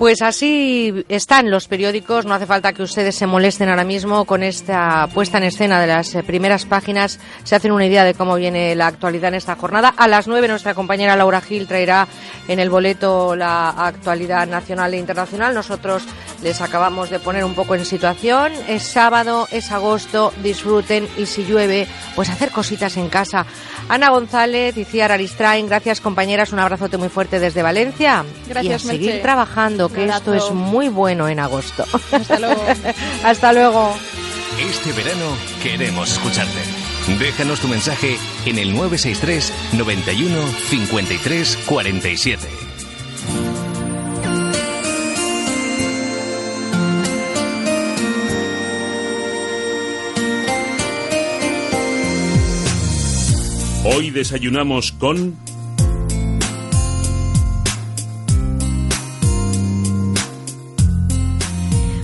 Pues 0.01 0.23
así 0.23 1.05
están 1.09 1.51
los 1.51 1.67
periódicos, 1.67 2.25
no 2.25 2.33
hace 2.33 2.47
falta 2.47 2.73
que 2.73 2.81
ustedes 2.81 3.13
se 3.13 3.27
molesten 3.27 3.69
ahora 3.69 3.83
mismo 3.83 4.25
con 4.25 4.41
esta 4.41 5.07
puesta 5.13 5.37
en 5.37 5.43
escena 5.43 5.79
de 5.79 5.85
las 5.85 6.15
eh, 6.15 6.23
primeras 6.23 6.65
páginas, 6.65 7.19
se 7.43 7.55
hacen 7.55 7.71
una 7.71 7.85
idea 7.85 8.03
de 8.03 8.15
cómo 8.15 8.33
viene 8.33 8.73
la 8.73 8.87
actualidad 8.87 9.27
en 9.27 9.35
esta 9.35 9.55
jornada. 9.55 9.93
A 9.95 10.07
las 10.07 10.27
nueve 10.27 10.47
nuestra 10.47 10.73
compañera 10.73 11.15
Laura 11.15 11.39
Gil 11.39 11.67
traerá 11.67 12.07
en 12.47 12.59
el 12.59 12.71
boleto 12.71 13.35
la 13.35 13.69
actualidad 13.69 14.47
nacional 14.47 14.91
e 14.95 14.97
internacional. 14.97 15.53
Nosotros 15.53 16.01
les 16.41 16.61
acabamos 16.61 17.11
de 17.11 17.19
poner 17.19 17.45
un 17.45 17.53
poco 17.53 17.75
en 17.75 17.85
situación. 17.85 18.53
Es 18.67 18.81
sábado, 18.81 19.47
es 19.51 19.71
agosto, 19.71 20.33
disfruten 20.41 21.07
y 21.15 21.27
si 21.27 21.45
llueve, 21.45 21.87
pues 22.15 22.27
hacer 22.31 22.49
cositas 22.49 22.97
en 22.97 23.07
casa. 23.07 23.45
Ana 23.87 24.09
González 24.09 24.75
y 24.77 24.85
Ciara 24.85 25.13
Aristrain, 25.13 25.67
gracias 25.67 26.01
compañeras, 26.01 26.53
un 26.53 26.59
abrazote 26.59 26.97
muy 26.97 27.09
fuerte 27.09 27.39
desde 27.39 27.61
Valencia. 27.61 28.25
Gracias, 28.47 28.83
y 28.83 28.87
a 28.87 28.91
seguir 28.91 29.07
Merche. 29.09 29.21
trabajando, 29.21 29.90
que 29.91 30.05
esto 30.05 30.33
es 30.33 30.51
muy 30.51 30.89
bueno 30.89 31.27
en 31.27 31.39
agosto. 31.39 31.85
Hasta 32.11 32.39
luego. 32.39 32.63
Hasta 33.23 33.53
luego. 33.53 33.95
Este 34.59 34.91
verano 34.93 35.35
queremos 35.63 36.11
escucharte. 36.11 36.59
Déjanos 37.19 37.59
tu 37.59 37.67
mensaje 37.67 38.17
en 38.45 38.59
el 38.59 38.73
963 38.73 39.53
91 39.73 40.47
53 40.69 41.57
47. 41.65 42.47
Hoy 53.83 54.11
desayunamos 54.11 54.91
con... 54.91 55.35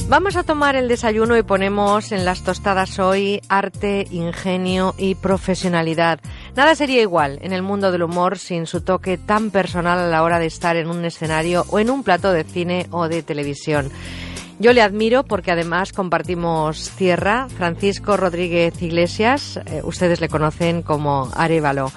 Vamos 0.09 0.37
a 0.37 0.43
tomar 0.43 0.77
el 0.77 0.87
desayuno 0.87 1.35
y 1.35 1.43
ponemos 1.43 2.13
en 2.13 2.23
las 2.23 2.41
tostadas 2.41 2.97
hoy 2.97 3.41
arte, 3.49 4.07
ingenio 4.09 4.95
y 4.97 5.15
profesionalidad. 5.15 6.21
Nada 6.55 6.75
sería 6.75 7.01
igual 7.01 7.39
en 7.41 7.51
el 7.51 7.61
mundo 7.61 7.91
del 7.91 8.03
humor 8.03 8.37
sin 8.37 8.67
su 8.67 8.79
toque 8.79 9.17
tan 9.17 9.51
personal 9.51 9.99
a 9.99 10.07
la 10.07 10.23
hora 10.23 10.39
de 10.39 10.45
estar 10.45 10.77
en 10.77 10.89
un 10.89 11.03
escenario 11.03 11.65
o 11.71 11.79
en 11.79 11.89
un 11.89 12.03
plato 12.03 12.31
de 12.31 12.45
cine 12.45 12.87
o 12.91 13.09
de 13.09 13.21
televisión. 13.21 13.91
Yo 14.59 14.71
le 14.71 14.81
admiro 14.81 15.23
porque 15.23 15.51
además 15.51 15.91
compartimos 15.91 16.89
tierra. 16.91 17.49
Francisco 17.49 18.15
Rodríguez 18.15 18.81
Iglesias, 18.81 19.59
eh, 19.65 19.81
ustedes 19.83 20.21
le 20.21 20.29
conocen 20.29 20.83
como 20.83 21.29
Arevalo. 21.35 21.91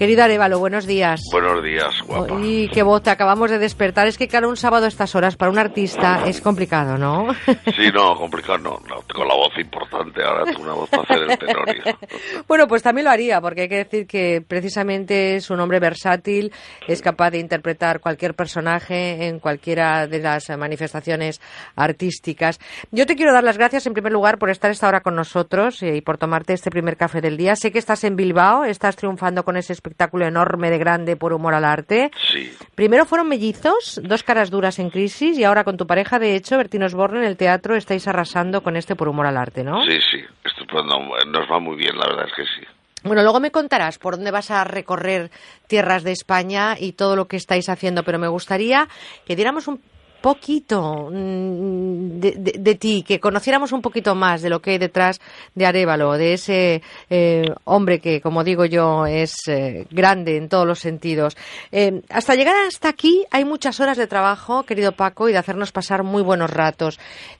Querido 0.00 0.24
Arevalo, 0.24 0.58
buenos 0.58 0.86
días. 0.86 1.20
Buenos 1.30 1.62
días, 1.62 2.00
guapa. 2.06 2.34
Y 2.42 2.68
qué 2.70 2.82
voz, 2.82 3.02
te 3.02 3.10
acabamos 3.10 3.50
de 3.50 3.58
despertar. 3.58 4.06
Es 4.06 4.16
que 4.16 4.28
claro, 4.28 4.48
un 4.48 4.56
sábado 4.56 4.86
a 4.86 4.88
estas 4.88 5.14
horas 5.14 5.36
para 5.36 5.50
un 5.50 5.58
artista 5.58 6.26
es 6.26 6.40
complicado, 6.40 6.96
¿no? 6.96 7.26
Sí, 7.76 7.90
no, 7.92 8.16
complicado 8.16 8.56
no. 8.56 8.80
no 8.88 9.02
tengo 9.02 9.26
la 9.26 9.34
voz 9.34 9.52
importante, 9.58 10.22
ahora 10.24 10.44
tengo 10.46 10.62
una 10.62 10.72
voz 10.72 10.88
para 10.88 11.02
hacer 11.02 11.30
el 11.30 11.38
tenorio. 11.38 11.82
Bueno, 12.48 12.66
pues 12.66 12.82
también 12.82 13.04
lo 13.04 13.10
haría, 13.10 13.42
porque 13.42 13.62
hay 13.62 13.68
que 13.68 13.76
decir 13.76 14.06
que 14.06 14.42
precisamente 14.46 15.36
es 15.36 15.50
un 15.50 15.60
hombre 15.60 15.78
versátil, 15.80 16.50
es 16.88 17.02
capaz 17.02 17.32
de 17.32 17.38
interpretar 17.38 18.00
cualquier 18.00 18.34
personaje 18.34 19.26
en 19.26 19.38
cualquiera 19.38 20.06
de 20.06 20.20
las 20.20 20.48
manifestaciones 20.56 21.42
artísticas. 21.76 22.58
Yo 22.90 23.04
te 23.04 23.16
quiero 23.16 23.34
dar 23.34 23.44
las 23.44 23.58
gracias 23.58 23.86
en 23.86 23.92
primer 23.92 24.12
lugar 24.12 24.38
por 24.38 24.48
estar 24.48 24.70
esta 24.70 24.88
hora 24.88 25.02
con 25.02 25.14
nosotros 25.14 25.82
y 25.82 26.00
por 26.00 26.16
tomarte 26.16 26.54
este 26.54 26.70
primer 26.70 26.96
café 26.96 27.20
del 27.20 27.36
día. 27.36 27.54
Sé 27.54 27.70
que 27.70 27.78
estás 27.78 28.02
en 28.04 28.16
Bilbao, 28.16 28.64
estás 28.64 28.96
triunfando 28.96 29.44
con 29.44 29.58
ese 29.58 29.74
espectáculo 29.74 29.89
enorme 30.26 30.70
de 30.70 30.78
grande 30.78 31.16
por 31.16 31.32
humor 31.32 31.54
al 31.54 31.64
arte. 31.64 32.10
Sí, 32.32 32.52
Primero 32.74 33.04
fueron 33.06 33.28
mellizos, 33.28 34.00
dos 34.02 34.22
caras 34.22 34.50
duras 34.50 34.78
en 34.78 34.90
crisis, 34.90 35.38
y 35.38 35.44
ahora 35.44 35.64
con 35.64 35.76
tu 35.76 35.86
pareja, 35.86 36.18
de 36.18 36.34
hecho, 36.36 36.56
Bertino 36.56 36.86
Osborne, 36.86 37.20
en 37.20 37.24
el 37.24 37.36
teatro 37.36 37.76
estáis 37.76 38.06
arrasando 38.08 38.62
con 38.62 38.76
este 38.76 38.96
por 38.96 39.08
humor 39.08 39.26
al 39.26 39.36
arte, 39.36 39.64
¿no? 39.64 39.82
sí, 39.84 39.98
sí. 40.10 40.20
Estupendo. 40.44 40.98
Nos 41.26 41.50
va 41.50 41.58
muy 41.58 41.76
bien, 41.76 41.96
la 41.96 42.06
verdad 42.06 42.26
es 42.26 42.32
que 42.34 42.42
sí. 42.44 42.66
Bueno, 43.02 43.22
luego 43.22 43.40
me 43.40 43.50
contarás 43.50 43.98
por 43.98 44.16
dónde 44.16 44.30
vas 44.30 44.50
a 44.50 44.62
recorrer 44.64 45.30
tierras 45.66 46.02
de 46.02 46.12
España 46.12 46.76
y 46.78 46.92
todo 46.92 47.16
lo 47.16 47.28
que 47.28 47.36
estáis 47.36 47.68
haciendo, 47.68 48.02
pero 48.02 48.18
me 48.18 48.28
gustaría 48.28 48.88
que 49.26 49.36
diéramos 49.36 49.68
un 49.68 49.80
poquito 50.20 51.08
mm, 51.10 52.20
de, 52.20 52.32
de- 52.36 52.54
de 52.58 52.74
ti, 52.74 53.02
que 53.06 53.20
conociéramos 53.20 53.72
un 53.72 53.82
poquito 53.82 54.14
más 54.14 54.42
de 54.42 54.50
lo 54.50 54.60
que 54.60 54.72
hay 54.72 54.78
detrás 54.78 55.20
de 55.54 55.66
Arevalo, 55.66 56.12
de 56.12 56.34
ese 56.34 56.82
eh, 57.08 57.44
hombre 57.64 57.98
que, 58.00 58.20
como 58.20 58.44
digo 58.44 58.64
yo, 58.64 59.06
es 59.06 59.34
eh, 59.48 59.86
grande 59.90 60.36
en 60.36 60.48
todos 60.48 60.66
los 60.66 60.78
sentidos. 60.78 61.36
Eh, 61.72 62.02
hasta 62.10 62.34
llegar 62.34 62.54
hasta 62.66 62.88
aquí 62.88 63.24
hay 63.30 63.44
muchas 63.44 63.80
horas 63.80 63.96
de 63.96 64.06
trabajo, 64.06 64.64
querido 64.64 64.92
Paco, 64.92 65.28
y 65.28 65.32
de 65.32 65.38
hacernos 65.38 65.72
pasar 65.72 66.02
muy 66.02 66.22
buenos 66.22 66.50
ratos. 66.50 66.98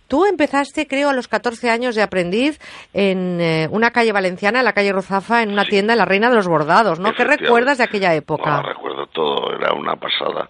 Tú 0.09 0.27
empezaste, 0.27 0.89
creo, 0.89 1.11
a 1.11 1.13
los 1.13 1.29
14 1.29 1.71
años 1.71 1.95
de 1.95 2.03
aprendiz 2.03 2.59
en 2.93 3.41
eh, 3.41 3.69
una 3.71 3.93
calle 3.93 4.11
valenciana, 4.11 4.59
en 4.59 4.65
la 4.65 4.73
calle 4.73 4.93
Ruzafa, 4.93 5.43
en 5.43 5.53
una 5.53 5.65
tienda 5.67 5.93
en 5.95 5.99
la 5.99 6.05
Reina 6.05 6.29
de 6.31 6.35
los 6.35 6.49
Bordados, 6.49 6.99
¿no? 6.99 7.13
¿Qué 7.15 7.23
recuerdas 7.23 7.79
de 7.79 7.85
aquella 7.85 8.09
No, 8.09 8.15
época? 8.17 8.61
recuerdo 8.63 9.07
todo, 9.07 9.53
era 9.55 9.73
una 9.73 9.95
pasada. 9.95 10.49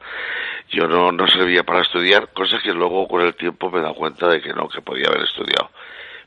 Yo 0.70 0.86
no, 0.86 1.10
no 1.10 1.26
servía 1.26 1.64
para 1.64 1.82
estudiar, 1.82 2.28
cosas 2.32 2.62
que 2.62 2.72
luego 2.72 3.08
con 3.08 3.22
el 3.22 3.34
tiempo 3.34 3.70
me 3.70 3.78
he 3.78 3.82
dado 3.82 3.94
cuenta 3.94 4.28
de 4.28 4.40
que 4.40 4.52
no, 4.52 4.68
que 4.68 4.80
podía 4.80 5.08
haber 5.08 5.22
estudiado. 5.22 5.70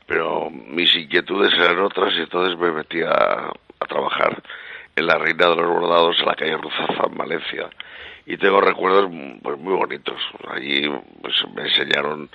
Pero 0.06 0.50
mis 0.50 0.94
inquietudes 0.94 1.52
eran 1.54 1.78
otras 1.78 2.14
y 2.14 2.20
entonces 2.20 2.58
me 2.58 2.70
metí 2.70 3.00
a, 3.02 3.10
a 3.10 3.86
trabajar 3.88 4.42
en 4.96 5.06
la 5.06 5.18
Reina 5.18 5.48
de 5.48 5.56
los 5.56 5.66
Bordados, 5.66 6.18
en 6.20 6.26
la 6.26 6.34
calle 6.34 6.56
Ruzafa, 6.58 7.06
en 7.06 7.16
Valencia. 7.16 7.70
Y 8.26 8.36
tengo 8.36 8.60
recuerdos 8.60 9.10
pues, 9.42 9.58
muy 9.58 9.74
bonitos. 9.74 10.20
Allí 10.48 10.90
pues, 11.20 11.34
me 11.54 11.62
enseñaron 11.62 12.28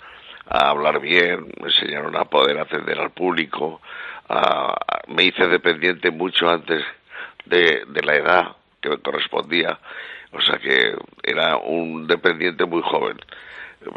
a 0.47 0.69
hablar 0.69 0.99
bien, 0.99 1.47
me 1.61 1.67
enseñaron 1.67 2.15
a 2.15 2.25
poder 2.25 2.57
atender 2.59 2.99
al 2.99 3.11
público, 3.11 3.81
me 5.07 5.23
hice 5.23 5.47
dependiente 5.47 6.09
mucho 6.09 6.49
antes 6.49 6.83
de, 7.45 7.83
de 7.87 8.01
la 8.01 8.15
edad 8.15 8.55
que 8.81 8.89
me 8.89 8.97
correspondía, 8.97 9.79
o 10.31 10.41
sea 10.41 10.57
que 10.57 10.93
era 11.23 11.57
un 11.57 12.07
dependiente 12.07 12.65
muy 12.65 12.81
joven. 12.83 13.17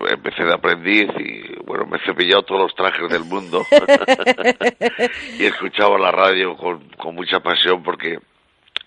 Empecé 0.09 0.45
de 0.45 0.55
aprendiz 0.55 1.09
y 1.19 1.57
bueno, 1.65 1.87
me 1.87 1.97
he 1.99 2.05
cepillado 2.05 2.43
todos 2.43 2.63
los 2.63 2.75
trajes 2.77 3.09
del 3.11 3.25
mundo 3.25 3.65
y 5.39 5.45
escuchaba 5.45 5.99
la 5.99 6.11
radio 6.13 6.57
con, 6.57 6.89
con 6.91 7.15
mucha 7.15 7.41
pasión 7.41 7.83
porque 7.83 8.19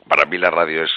para 0.07 0.25
mí 0.25 0.37
la 0.37 0.49
radio 0.51 0.83
es 0.83 0.91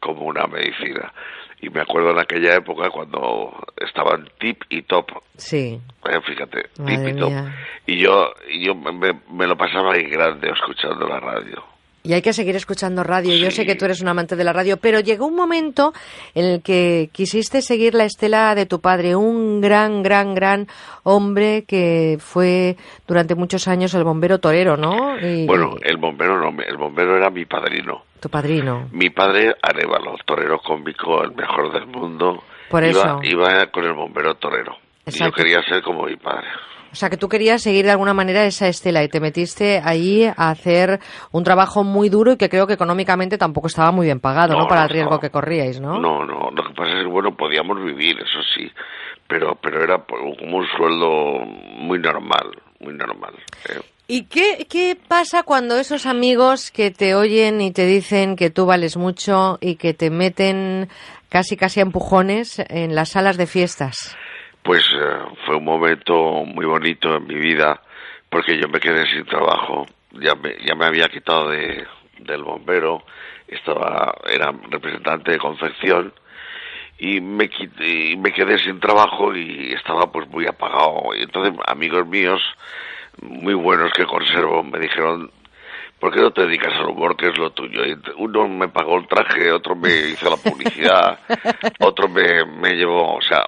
como 0.00 0.22
una 0.26 0.46
medicina. 0.46 1.12
Y 1.60 1.70
me 1.70 1.80
acuerdo 1.80 2.10
en 2.10 2.20
aquella 2.20 2.54
época 2.54 2.88
cuando 2.90 3.52
estaban 3.78 4.28
tip 4.38 4.62
y 4.68 4.82
top, 4.82 5.06
Sí. 5.36 5.80
eh, 6.08 6.20
fíjate, 6.24 6.68
tip 6.86 7.08
y 7.08 7.16
top. 7.18 7.30
mía. 7.30 7.56
Y 7.86 7.98
yo, 7.98 8.32
y 8.48 8.64
yo 8.66 8.74
me, 8.76 8.92
me- 9.30 9.46
lo 9.46 9.56
pasaba 9.56 9.96
en 9.96 10.08
grande 10.08 10.50
escuchando 10.50 11.08
la 11.08 11.18
radio. 11.18 11.64
Y 12.04 12.12
hay 12.14 12.22
que 12.22 12.32
seguir 12.32 12.54
escuchando 12.56 13.02
radio. 13.02 13.36
Yo 13.36 13.50
sé 13.50 13.66
que 13.66 13.74
tú 13.74 13.84
eres 13.84 14.00
un 14.00 14.08
amante 14.08 14.36
de 14.36 14.44
la 14.44 14.52
radio, 14.52 14.76
pero 14.76 15.00
llegó 15.00 15.26
un 15.26 15.34
momento 15.34 15.92
en 16.34 16.44
el 16.44 16.62
que 16.62 17.10
quisiste 17.12 17.60
seguir 17.60 17.94
la 17.94 18.04
estela 18.04 18.54
de 18.54 18.66
tu 18.66 18.80
padre, 18.80 19.16
un 19.16 19.60
gran, 19.60 20.02
gran, 20.02 20.34
gran 20.34 20.66
hombre 21.02 21.64
que 21.66 22.16
fue 22.20 22.76
durante 23.06 23.34
muchos 23.34 23.66
años 23.68 23.92
el 23.94 24.04
bombero 24.04 24.38
torero, 24.38 24.76
¿no? 24.76 25.18
Y, 25.18 25.46
Bueno, 25.46 25.74
el 25.82 25.96
bombero 25.96 26.38
no, 26.38 26.62
el 26.62 26.76
bombero 26.76 27.16
era 27.16 27.30
mi 27.30 27.44
padrino. 27.44 28.04
tu 28.20 28.28
padrino. 28.28 28.88
Mi 28.92 29.10
padre, 29.10 29.54
Arevalo, 29.60 30.14
torero 30.24 30.58
cómico, 30.60 31.22
el 31.22 31.32
mejor 31.34 31.72
del 31.72 31.86
mundo. 31.86 32.42
Por 32.70 32.84
iba, 32.84 32.90
eso. 32.90 33.20
Iba 33.22 33.66
con 33.72 33.84
el 33.84 33.94
bombero 33.94 34.34
torero. 34.36 34.76
Y 35.06 35.10
yo 35.10 35.30
quería 35.32 35.62
ser 35.62 35.82
como 35.82 36.04
mi 36.04 36.16
padre. 36.16 36.46
O 36.90 36.94
sea, 36.96 37.10
que 37.10 37.16
tú 37.16 37.28
querías 37.28 37.62
seguir 37.62 37.84
de 37.84 37.90
alguna 37.90 38.14
manera 38.14 38.44
esa 38.44 38.66
estela 38.68 39.02
y 39.02 39.08
te 39.08 39.20
metiste 39.20 39.80
allí 39.84 40.24
a 40.24 40.50
hacer 40.50 41.00
un 41.32 41.44
trabajo 41.44 41.84
muy 41.84 42.08
duro 42.08 42.32
y 42.32 42.36
que 42.36 42.48
creo 42.48 42.66
que 42.66 42.74
económicamente 42.74 43.36
tampoco 43.38 43.66
estaba 43.66 43.92
muy 43.92 44.06
bien 44.06 44.20
pagado, 44.20 44.54
¿no? 44.54 44.60
No, 44.62 44.68
Para 44.68 44.84
el 44.84 44.90
riesgo 44.90 45.20
que 45.20 45.30
corríais, 45.30 45.80
¿no? 45.80 45.98
No, 45.98 46.24
no, 46.24 46.50
lo 46.50 46.62
que 46.64 46.74
pasa 46.74 46.92
es 46.96 47.02
que, 47.04 47.10
bueno, 47.10 47.36
podíamos 47.36 47.82
vivir, 47.84 48.16
eso 48.18 48.40
sí, 48.54 48.70
pero, 49.28 49.54
pero 49.62 49.82
era 49.84 49.98
como 50.06 50.58
un 50.58 50.66
sueldo 50.76 51.44
muy 51.78 51.98
normal, 51.98 52.50
muy 52.80 52.94
normal. 52.94 53.34
eh. 53.68 53.80
¿Y 54.10 54.22
qué, 54.24 54.66
qué 54.70 54.96
pasa 55.06 55.42
cuando 55.42 55.76
esos 55.78 56.06
amigos 56.06 56.70
que 56.70 56.90
te 56.90 57.14
oyen 57.14 57.60
y 57.60 57.72
te 57.72 57.84
dicen 57.84 58.36
que 58.36 58.48
tú 58.48 58.64
vales 58.64 58.96
mucho 58.96 59.58
y 59.60 59.76
que 59.76 59.92
te 59.92 60.08
meten 60.08 60.88
casi 61.28 61.58
casi 61.58 61.80
a 61.80 61.82
empujones 61.82 62.58
en 62.70 62.94
las 62.94 63.10
salas 63.10 63.36
de 63.36 63.46
fiestas? 63.46 64.16
Pues 64.68 64.84
eh, 64.92 65.18
fue 65.46 65.56
un 65.56 65.64
momento 65.64 66.44
muy 66.44 66.66
bonito 66.66 67.16
en 67.16 67.26
mi 67.26 67.36
vida 67.36 67.80
porque 68.28 68.60
yo 68.60 68.68
me 68.68 68.78
quedé 68.78 69.06
sin 69.06 69.24
trabajo, 69.24 69.86
ya 70.12 70.34
me, 70.34 70.58
ya 70.62 70.74
me 70.74 70.84
había 70.84 71.08
quitado 71.08 71.48
de, 71.48 71.86
del 72.18 72.42
bombero, 72.42 73.02
estaba 73.46 74.14
era 74.30 74.52
representante 74.68 75.32
de 75.32 75.38
confección 75.38 76.12
y 76.98 77.18
me 77.22 77.48
y 77.80 78.14
me 78.18 78.30
quedé 78.30 78.58
sin 78.58 78.78
trabajo 78.78 79.34
y 79.34 79.72
estaba 79.72 80.12
pues 80.12 80.28
muy 80.28 80.46
apagado. 80.46 81.14
Y 81.16 81.22
entonces 81.22 81.58
amigos 81.66 82.06
míos 82.06 82.42
muy 83.22 83.54
buenos 83.54 83.90
que 83.92 84.04
conservo 84.04 84.62
me 84.64 84.80
dijeron 84.80 85.30
¿por 85.98 86.12
qué 86.12 86.20
no 86.20 86.30
te 86.30 86.42
dedicas 86.42 86.74
al 86.74 86.90
humor 86.90 87.16
que 87.16 87.28
es 87.28 87.38
lo 87.38 87.52
tuyo? 87.52 87.86
Y 87.86 87.96
uno 88.18 88.46
me 88.46 88.68
pagó 88.68 88.98
el 88.98 89.08
traje, 89.08 89.50
otro 89.50 89.74
me 89.74 89.88
hizo 90.10 90.28
la 90.28 90.36
publicidad, 90.36 91.20
otro 91.80 92.06
me, 92.06 92.44
me 92.44 92.74
llevó, 92.74 93.16
o 93.16 93.22
sea, 93.22 93.46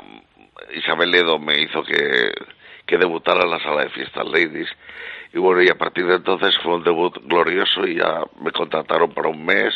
Isabel 0.75 1.11
Ledo 1.11 1.39
me 1.39 1.61
hizo 1.61 1.83
que, 1.83 2.33
que 2.87 2.99
debutara 2.99 3.45
en 3.45 3.50
la 3.50 3.62
sala 3.62 3.85
de 3.85 3.91
fiestas 3.91 4.27
Ladies. 4.27 4.69
Y 5.32 5.38
bueno, 5.38 5.62
y 5.62 5.68
a 5.68 5.76
partir 5.76 6.06
de 6.06 6.16
entonces 6.16 6.54
fue 6.62 6.75
un 6.75 6.82
debut 6.82 7.14
glorioso 7.25 7.87
y 7.87 7.96
ya 7.99 8.20
me 8.42 8.50
contrataron 8.52 9.12
para 9.12 9.28
un 9.28 9.44
mes 9.44 9.72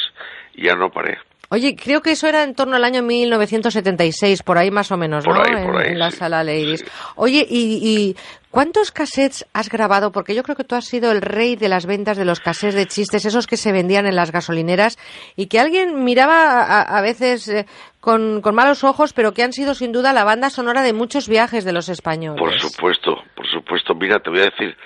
y 0.55 0.65
ya 0.67 0.75
no 0.75 0.91
paré. 0.91 1.19
Oye, 1.51 1.77
creo 1.77 2.01
que 2.01 2.13
eso 2.13 2.27
era 2.27 2.43
en 2.43 2.55
torno 2.55 2.75
al 2.75 2.83
año 2.85 3.03
1976, 3.03 4.43
por 4.43 4.59
ahí 4.59 4.71
más 4.71 4.91
o 4.91 4.97
menos, 4.97 5.25
Por 5.25 5.37
¿no? 5.37 5.43
ahí, 5.43 5.65
por 5.65 5.77
en, 5.77 5.81
ahí, 5.83 5.93
en 5.93 5.99
la 5.99 6.11
sí, 6.11 6.17
sala 6.17 6.43
Ladies. 6.43 6.85
Oye, 7.17 7.47
y, 7.49 7.79
y 7.83 8.17
cuántos 8.51 8.91
cassettes 8.91 9.47
has 9.53 9.69
grabado? 9.69 10.11
Porque 10.11 10.35
yo 10.35 10.43
creo 10.43 10.57
que 10.57 10.65
tú 10.65 10.75
has 10.75 10.87
sido 10.87 11.13
el 11.13 11.21
rey 11.23 11.55
de 11.55 11.69
las 11.69 11.87
ventas 11.87 12.17
de 12.17 12.25
los 12.25 12.41
cassettes 12.41 12.75
de 12.75 12.87
chistes, 12.87 13.25
esos 13.25 13.47
que 13.47 13.57
se 13.57 13.71
vendían 13.73 14.07
en 14.07 14.17
las 14.17 14.33
gasolineras 14.33 14.99
y 15.37 15.47
que 15.47 15.61
alguien 15.61 16.03
miraba 16.03 16.63
a, 16.63 16.81
a 16.99 17.01
veces 17.03 17.47
eh, 17.49 17.67
con, 18.01 18.41
con 18.41 18.55
malos 18.55 18.83
ojos, 18.83 19.13
pero 19.13 19.33
que 19.33 19.43
han 19.45 19.53
sido 19.53 19.75
sin 19.75 19.93
duda 19.93 20.13
la 20.13 20.25
banda 20.25 20.51
sonora 20.51 20.83
de 20.83 20.93
muchos 20.95 21.29
viajes 21.29 21.65
de 21.65 21.73
los 21.73 21.89
españoles. 21.89 22.41
Por 22.41 22.59
supuesto, 22.59 23.23
por 23.37 23.47
supuesto. 23.47 23.95
Mira, 23.95 24.19
te 24.19 24.31
voy 24.31 24.41
a 24.41 24.45
decir, 24.45 24.77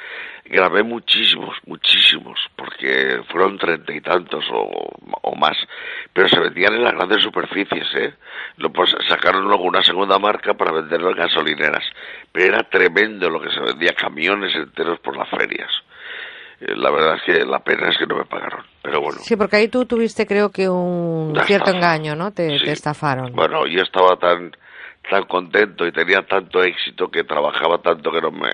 grabé 0.48 0.82
muchísimos, 0.82 1.56
muchísimos, 1.66 2.38
porque 2.56 3.20
fueron 3.30 3.58
treinta 3.58 3.92
y 3.92 4.00
tantos 4.00 4.44
o, 4.52 4.90
o 5.22 5.34
más, 5.36 5.56
pero 6.12 6.28
se 6.28 6.38
vendían 6.40 6.74
en 6.74 6.84
las 6.84 6.92
grandes 6.94 7.22
superficies, 7.22 7.86
¿eh? 7.94 8.14
Lo, 8.56 8.70
pues, 8.72 8.94
sacaron 9.08 9.44
luego 9.44 9.64
una 9.64 9.82
segunda 9.82 10.18
marca 10.18 10.54
para 10.54 10.72
venderlo 10.72 11.10
en 11.10 11.16
gasolineras, 11.16 11.84
pero 12.32 12.46
era 12.46 12.62
tremendo 12.68 13.30
lo 13.30 13.40
que 13.40 13.50
se 13.50 13.60
vendía, 13.60 13.92
camiones 13.94 14.54
enteros 14.54 14.98
por 15.00 15.16
las 15.16 15.28
ferias. 15.30 15.70
Eh, 16.60 16.74
La 16.76 16.90
verdad 16.90 17.16
es 17.16 17.22
que 17.22 17.44
la 17.44 17.60
pena 17.60 17.88
es 17.90 17.96
que 17.98 18.06
no 18.06 18.16
me 18.16 18.24
pagaron, 18.24 18.64
pero 18.82 19.00
bueno. 19.00 19.18
Sí, 19.20 19.36
porque 19.36 19.56
ahí 19.56 19.68
tú 19.68 19.84
tuviste 19.86 20.26
creo 20.26 20.50
que 20.50 20.68
un 20.68 21.30
Una 21.30 21.44
cierto 21.44 21.70
estafa. 21.70 21.76
engaño, 21.94 22.16
¿no? 22.16 22.32
Te, 22.32 22.58
Sí. 22.58 22.64
te 22.64 22.72
estafaron. 22.72 23.32
Bueno, 23.32 23.66
yo 23.66 23.82
estaba 23.82 24.16
tan 24.16 24.52
tan 25.08 25.22
contento 25.24 25.86
y 25.86 25.92
tenía 25.92 26.20
tanto 26.26 26.62
éxito 26.62 27.10
que 27.10 27.24
trabajaba 27.24 27.78
tanto 27.78 28.10
que 28.12 28.20
no 28.20 28.30
me 28.30 28.50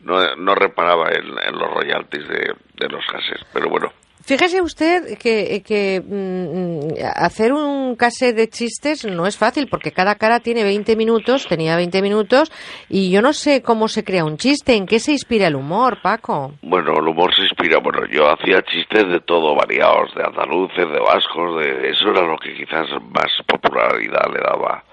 no, 0.00 0.36
no 0.36 0.54
reparaba 0.54 1.08
en, 1.10 1.26
en 1.26 1.58
los 1.58 1.70
royalties 1.72 2.28
de, 2.28 2.54
de 2.76 2.88
los 2.88 3.04
gases. 3.06 3.40
Pero 3.52 3.68
bueno, 3.68 3.92
Fíjese 4.22 4.60
usted 4.60 5.18
que, 5.18 5.62
que 5.66 6.00
mm, 6.00 7.02
hacer 7.16 7.52
un 7.52 7.96
cassette 7.96 8.36
de 8.36 8.48
chistes 8.48 9.04
no 9.06 9.26
es 9.26 9.36
fácil 9.38 9.66
porque 9.68 9.92
cada 9.92 10.14
cara 10.16 10.40
tiene 10.40 10.62
20 10.62 10.94
minutos, 10.94 11.48
tenía 11.48 11.74
20 11.74 12.02
minutos 12.02 12.52
y 12.88 13.10
yo 13.10 13.22
no 13.22 13.32
sé 13.32 13.62
cómo 13.62 13.88
se 13.88 14.04
crea 14.04 14.24
un 14.24 14.36
chiste, 14.36 14.76
en 14.76 14.86
qué 14.86 15.00
se 15.00 15.12
inspira 15.12 15.46
el 15.46 15.56
humor, 15.56 15.98
Paco. 16.02 16.52
bueno, 16.62 16.92
el 16.98 17.08
humor 17.08 17.34
se 17.34 17.42
inspira. 17.42 17.78
Bueno, 17.78 18.06
yo 18.06 18.30
hacía 18.30 18.62
chistes 18.62 19.08
de 19.08 19.20
todo, 19.20 19.56
variados, 19.56 20.14
de 20.14 20.22
andaluces, 20.22 20.88
de 20.88 21.00
vascos, 21.00 21.58
de 21.58 21.90
eso 21.90 22.10
era 22.10 22.22
lo 22.22 22.36
que 22.38 22.54
quizás 22.54 22.88
más 23.10 23.32
popularidad 23.46 24.26
le 24.32 24.40
daba 24.40 24.84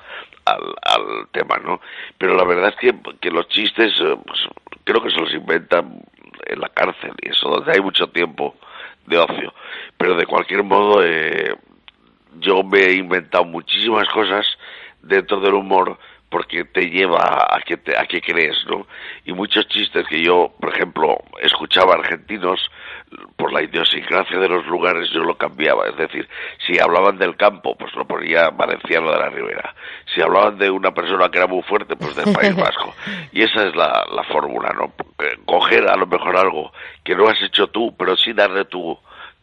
al, 0.46 0.74
al 0.82 1.28
tema, 1.32 1.58
¿no? 1.58 1.82
Pero 2.18 2.34
la 2.36 2.46
verdad 2.46 2.70
es 2.70 2.76
que, 2.78 3.18
que 3.20 3.30
los 3.30 3.48
chistes, 3.50 3.94
eh, 4.02 4.16
pues, 4.26 4.40
creo 4.88 5.04
que 5.04 5.12
se 5.12 5.20
los 5.20 5.34
inventan 5.34 6.02
en 6.46 6.60
la 6.62 6.70
cárcel 6.70 7.12
y 7.22 7.30
eso, 7.30 7.50
donde 7.50 7.74
hay 7.74 7.82
mucho 7.82 8.08
tiempo 8.08 8.56
de 9.06 9.18
ocio. 9.18 9.54
Pero 9.98 10.16
de 10.16 10.26
cualquier 10.26 10.64
modo, 10.64 11.04
eh, 11.04 11.54
yo 12.40 12.64
me 12.64 12.80
he 12.80 12.94
inventado 12.94 13.44
muchísimas 13.44 14.08
cosas 14.10 14.46
dentro 15.02 15.42
del 15.42 15.56
humor 15.56 16.00
porque 16.30 16.64
te 16.66 16.90
lleva 16.90 17.48
a 17.50 17.60
que 17.66 17.78
te, 17.78 17.98
a 17.98 18.06
que 18.06 18.22
crees, 18.22 18.58
¿no? 18.68 18.88
Y 19.26 19.34
muchos 19.34 19.68
chistes 19.68 20.06
que 20.08 20.22
yo, 20.22 20.54
por 20.60 20.74
ejemplo, 20.74 21.18
escuchaba 21.42 21.96
argentinos 21.96 22.60
por 23.36 23.54
la 23.54 23.64
idiosincrasia 23.64 24.38
de 24.38 24.50
los 24.50 24.66
lugares 24.68 25.10
yo 25.12 25.22
lo 25.22 25.38
cambiaba, 25.38 25.88
es 25.88 25.98
decir, 25.98 26.28
si 26.66 26.80
hablaban 26.80 27.18
del 27.18 27.36
campo, 27.38 27.76
pues 27.78 27.94
lo 27.96 28.06
ponía 28.06 28.50
valenciano 28.50 29.12
de 29.12 29.20
la 29.20 29.30
Ribera. 29.30 29.74
Si 30.14 30.22
hablaban 30.22 30.58
de 30.58 30.70
una 30.70 30.92
persona 30.92 31.30
que 31.30 31.38
era 31.38 31.48
muy 31.48 31.62
fuerte, 31.64 31.96
pues 31.96 32.16
del 32.16 32.34
País 32.34 32.56
Vasco. 32.58 32.94
Y 33.32 33.44
esa 33.44 33.64
es 33.64 33.76
la, 33.76 34.06
la 34.14 34.24
fórmula, 34.24 34.74
¿no? 34.74 34.94
Coger 35.46 35.90
a 35.90 35.96
lo 35.96 36.08
mejor 36.08 36.38
algo 36.38 36.72
que 37.04 37.16
no 37.16 37.28
has 37.28 37.42
hecho 37.42 37.68
tú, 37.68 37.96
pero 37.98 38.18
sí 38.18 38.34
darle 38.34 38.66
tu 38.66 38.98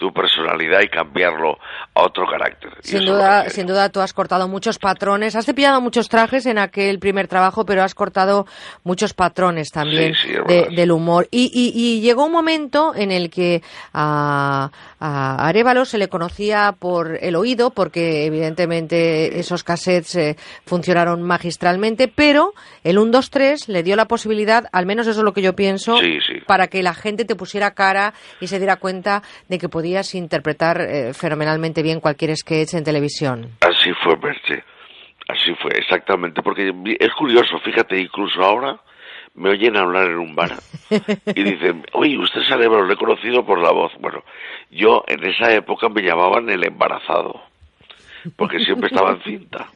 tu 0.05 0.13
personalidad 0.13 0.81
y 0.83 0.89
cambiarlo 0.89 1.57
a 1.95 2.03
otro 2.03 2.27
carácter. 2.27 2.71
Sin 2.83 3.07
duda, 3.07 3.49
sin 3.49 3.67
duda 3.67 3.89
tú 3.89 4.01
has 4.03 4.13
cortado 4.13 4.47
muchos 4.49 4.79
patrones, 4.79 5.35
has 5.35 5.47
cepillado 5.47 5.81
muchos 5.81 6.11
trajes 6.11 6.45
en 6.45 6.59
aquel 6.59 6.99
primer 6.99 7.27
trabajo, 7.27 7.65
pero 7.65 7.83
has 7.83 7.95
cortado 7.95 8.45
muchos 8.83 9.15
patrones 9.15 9.71
también 9.71 10.13
Sí, 10.15 10.29
sí, 10.29 10.35
es 10.35 10.47
de- 10.47 10.61
verdad. 10.61 10.77
del 10.77 10.91
humor. 10.93 11.27
Y, 11.31 11.51
y- 11.55 11.73
y 11.75 12.01
llegó 12.03 12.27
un 12.27 12.33
momento 12.33 12.93
en 12.95 13.13
el 13.13 13.31
que 13.31 13.63
a, 13.95 14.71
a 15.07 15.47
Arevalo 15.49 15.85
se 15.85 15.99
le 15.99 16.09
conocía 16.09 16.73
por 16.79 17.19
el 17.21 17.37
oído, 17.37 17.69
porque 17.71 18.25
evidentemente 18.25 19.39
esos 19.39 19.63
cassettes 19.63 20.17
eh, 20.17 20.37
funcionaron 20.65 21.23
magistralmente, 21.23 22.09
pero 22.09 22.53
el 22.85 22.99
1, 22.99 23.11
2, 23.11 23.31
3 23.31 23.69
le 23.69 23.83
dio 23.83 23.97
la 23.97 24.07
posibilidad, 24.07 24.65
al 24.73 24.87
menos 24.87 25.07
eso 25.07 25.21
es 25.21 25.25
lo 25.25 25.35
que 25.35 25.43
yo 25.43 25.55
pienso, 25.55 25.99
Sí, 25.99 26.19
sí. 26.27 26.41
para 26.47 26.69
que 26.69 26.83
la 26.83 26.95
gente 26.95 27.27
te 27.27 27.37
pusiera 27.37 27.73
cara 27.75 28.15
y 28.41 28.47
se 28.47 28.59
diera 28.59 28.77
cuenta 28.77 29.23
de 29.49 29.59
que 29.59 29.69
podías 29.69 30.15
interpretar 30.15 30.81
eh, 30.81 31.13
fenomenalmente 31.13 31.83
bien 31.83 32.01
cualquier 32.01 32.35
sketch 32.35 32.73
en 32.73 32.85
televisión. 32.85 33.51
Así 33.61 33.91
fue, 34.03 34.17
Merche. 34.17 34.65
Así 35.29 35.53
fue, 35.61 35.73
exactamente. 35.79 36.41
Porque 36.43 36.73
es 36.99 37.13
curioso, 37.19 37.59
fíjate, 37.63 38.01
incluso 38.01 38.41
ahora 38.43 38.81
me 39.35 39.51
oyen 39.51 39.77
hablar 39.77 40.07
en 40.07 40.19
un 40.19 40.35
bar 40.35 40.53
y 41.27 41.43
dicen, 41.43 41.85
oye, 41.93 42.17
usted 42.19 42.41
es 42.41 42.51
lo 42.51 42.93
he 42.93 42.97
conocido 42.97 43.45
por 43.45 43.61
la 43.61 43.73
voz. 43.73 43.93
Bueno, 43.99 44.23
yo 44.71 45.05
en 45.07 45.25
esa 45.25 45.53
época 45.53 45.89
me 45.89 46.03
llamaban 46.03 46.49
el 46.51 46.65
embarazado, 46.65 47.43
porque 48.37 48.61
siempre 48.61 48.89
estaba 48.89 49.13
en 49.13 49.23
cinta. 49.23 49.67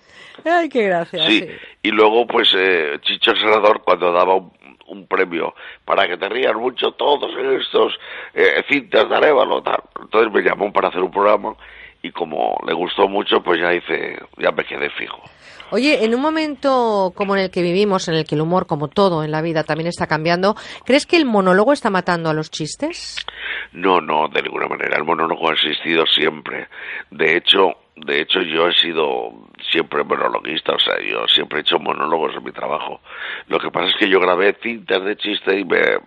Ay, 0.44 0.68
qué 0.68 0.84
gracia. 0.84 1.26
Sí, 1.26 1.44
y 1.82 1.90
luego 1.90 2.26
pues 2.26 2.54
eh, 2.56 2.98
Chicho 3.02 3.34
Senador 3.34 3.82
cuando 3.82 4.12
daba 4.12 4.36
un, 4.36 4.52
un 4.86 5.06
premio 5.06 5.54
para 5.84 6.06
que 6.06 6.16
te 6.16 6.28
rían 6.28 6.56
mucho 6.56 6.92
todos 6.92 7.30
estos 7.60 7.98
eh, 8.34 8.62
cintas 8.68 9.08
de 9.08 9.16
Arevalo, 9.16 9.62
tal. 9.62 9.82
Entonces 10.00 10.32
me 10.32 10.42
llamó 10.42 10.72
para 10.72 10.88
hacer 10.88 11.02
un 11.02 11.10
programa 11.10 11.54
y 12.02 12.12
como 12.12 12.56
le 12.66 12.72
gustó 12.74 13.08
mucho 13.08 13.42
pues 13.42 13.60
ya 13.60 13.74
hice, 13.74 14.18
ya 14.36 14.52
me 14.52 14.64
quedé 14.64 14.88
fijo. 14.90 15.22
Oye, 15.70 16.04
en 16.04 16.14
un 16.14 16.20
momento 16.22 17.12
como 17.14 17.36
en 17.36 17.42
el 17.42 17.50
que 17.50 17.62
vivimos, 17.62 18.08
en 18.08 18.14
el 18.14 18.24
que 18.24 18.34
el 18.34 18.40
humor, 18.40 18.66
como 18.66 18.88
todo 18.88 19.22
en 19.22 19.30
la 19.30 19.42
vida, 19.42 19.64
también 19.64 19.88
está 19.88 20.06
cambiando, 20.06 20.56
¿crees 20.84 21.06
que 21.06 21.16
el 21.16 21.26
monólogo 21.26 21.72
está 21.72 21.90
matando 21.90 22.30
a 22.30 22.34
los 22.34 22.50
chistes? 22.50 23.16
No, 23.72 24.00
no, 24.00 24.28
de 24.28 24.42
ninguna 24.42 24.66
manera. 24.66 24.96
El 24.96 25.04
monólogo 25.04 25.50
ha 25.50 25.52
existido 25.52 26.06
siempre. 26.06 26.68
De 27.10 27.36
hecho, 27.36 27.76
de 27.96 28.20
hecho 28.22 28.40
yo 28.40 28.68
he 28.68 28.74
sido 28.74 29.32
siempre 29.70 30.04
monologuista, 30.04 30.72
o 30.72 30.78
sea, 30.78 30.94
yo 31.00 31.26
siempre 31.28 31.58
he 31.58 31.60
hecho 31.62 31.78
monólogos 31.78 32.34
en 32.34 32.44
mi 32.44 32.52
trabajo. 32.52 33.00
Lo 33.48 33.58
que 33.58 33.70
pasa 33.70 33.88
es 33.88 33.96
que 33.96 34.08
yo 34.08 34.20
grabé 34.20 34.56
cintas 34.62 35.04
de 35.04 35.16
chistes 35.16 35.60
y 35.60 35.64
me 35.64 35.98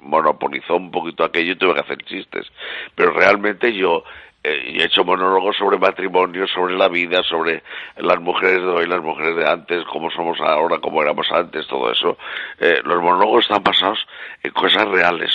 monopolizó 0.00 0.76
un 0.76 0.90
poquito 0.90 1.24
aquello 1.24 1.52
y 1.52 1.56
tuve 1.56 1.74
que 1.74 1.80
hacer 1.80 1.98
chistes. 2.04 2.46
Pero 2.94 3.12
realmente 3.12 3.72
yo 3.74 4.04
eh, 4.42 4.74
he 4.78 4.84
hecho 4.84 5.04
monólogos 5.04 5.56
sobre 5.56 5.78
matrimonio, 5.78 6.46
sobre 6.46 6.74
la 6.76 6.88
vida, 6.88 7.22
sobre 7.22 7.62
las 7.96 8.20
mujeres 8.20 8.62
de 8.62 8.68
hoy, 8.68 8.86
las 8.86 9.02
mujeres 9.02 9.36
de 9.36 9.48
antes, 9.48 9.84
cómo 9.84 10.10
somos 10.10 10.40
ahora, 10.40 10.78
cómo 10.78 11.02
éramos 11.02 11.30
antes, 11.32 11.66
todo 11.66 11.90
eso. 11.92 12.16
Eh, 12.58 12.80
los 12.84 13.02
monólogos 13.02 13.44
están 13.44 13.62
basados 13.62 14.06
en 14.42 14.52
cosas 14.52 14.86
reales. 14.88 15.30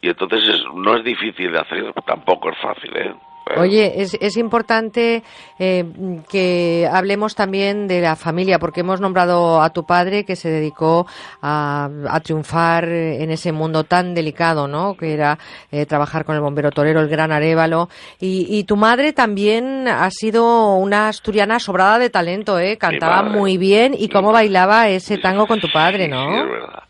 Y 0.00 0.08
entonces 0.08 0.46
es- 0.48 0.64
no 0.74 0.96
es 0.96 1.04
difícil 1.04 1.52
de 1.52 1.58
hacer, 1.60 1.92
tampoco 2.06 2.50
es 2.50 2.58
fácil, 2.58 2.96
¿eh? 2.96 3.14
Oye, 3.56 4.00
es, 4.00 4.14
es 4.20 4.36
importante 4.36 5.22
eh, 5.58 5.84
que 6.30 6.88
hablemos 6.90 7.34
también 7.34 7.86
de 7.86 8.00
la 8.00 8.16
familia, 8.16 8.58
porque 8.58 8.80
hemos 8.80 9.00
nombrado 9.00 9.60
a 9.60 9.70
tu 9.70 9.84
padre 9.84 10.24
que 10.24 10.34
se 10.34 10.48
dedicó 10.48 11.06
a, 11.42 11.88
a 12.08 12.20
triunfar 12.20 12.84
en 12.88 13.30
ese 13.30 13.52
mundo 13.52 13.84
tan 13.84 14.14
delicado, 14.14 14.66
¿no? 14.66 14.96
Que 14.96 15.12
era 15.12 15.38
eh, 15.70 15.84
trabajar 15.86 16.24
con 16.24 16.36
el 16.36 16.40
bombero 16.40 16.70
torero, 16.70 17.00
el 17.00 17.08
gran 17.08 17.32
Arévalo. 17.32 17.88
Y, 18.18 18.46
y 18.48 18.64
tu 18.64 18.76
madre 18.76 19.12
también 19.12 19.88
ha 19.88 20.10
sido 20.10 20.76
una 20.76 21.08
asturiana 21.08 21.58
sobrada 21.58 21.98
de 21.98 22.10
talento, 22.10 22.58
¿eh? 22.58 22.78
Cantaba 22.78 23.22
muy 23.22 23.58
bien 23.58 23.94
y 23.96 24.08
cómo 24.08 24.32
bailaba 24.32 24.88
ese 24.88 25.18
tango 25.18 25.46
con 25.46 25.60
tu 25.60 25.70
padre, 25.70 26.08
¿no? 26.08 26.30
Sí, 26.30 26.38
es 26.38 26.48
verdad. 26.48 26.82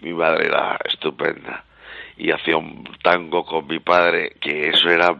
Mi 0.00 0.12
madre 0.12 0.46
era 0.46 0.78
estupenda 0.84 1.64
y 2.16 2.30
hacía 2.30 2.56
un 2.56 2.84
tango 3.02 3.44
con 3.44 3.66
mi 3.66 3.80
padre 3.80 4.36
que 4.40 4.68
eso 4.68 4.88
era 4.88 5.16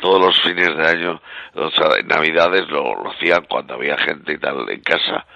todos 0.00 0.20
los 0.20 0.40
fines 0.42 0.76
de 0.76 0.86
año, 0.86 1.20
o 1.54 1.70
sea, 1.70 1.98
en 1.98 2.06
Navidades 2.06 2.68
lo, 2.68 3.10
hacían 3.10 3.44
cuando 3.48 3.74
había 3.74 3.96
gente 3.98 4.32
y 4.32 4.38
tal 4.38 4.68
en 4.70 4.80
casa 4.80 5.26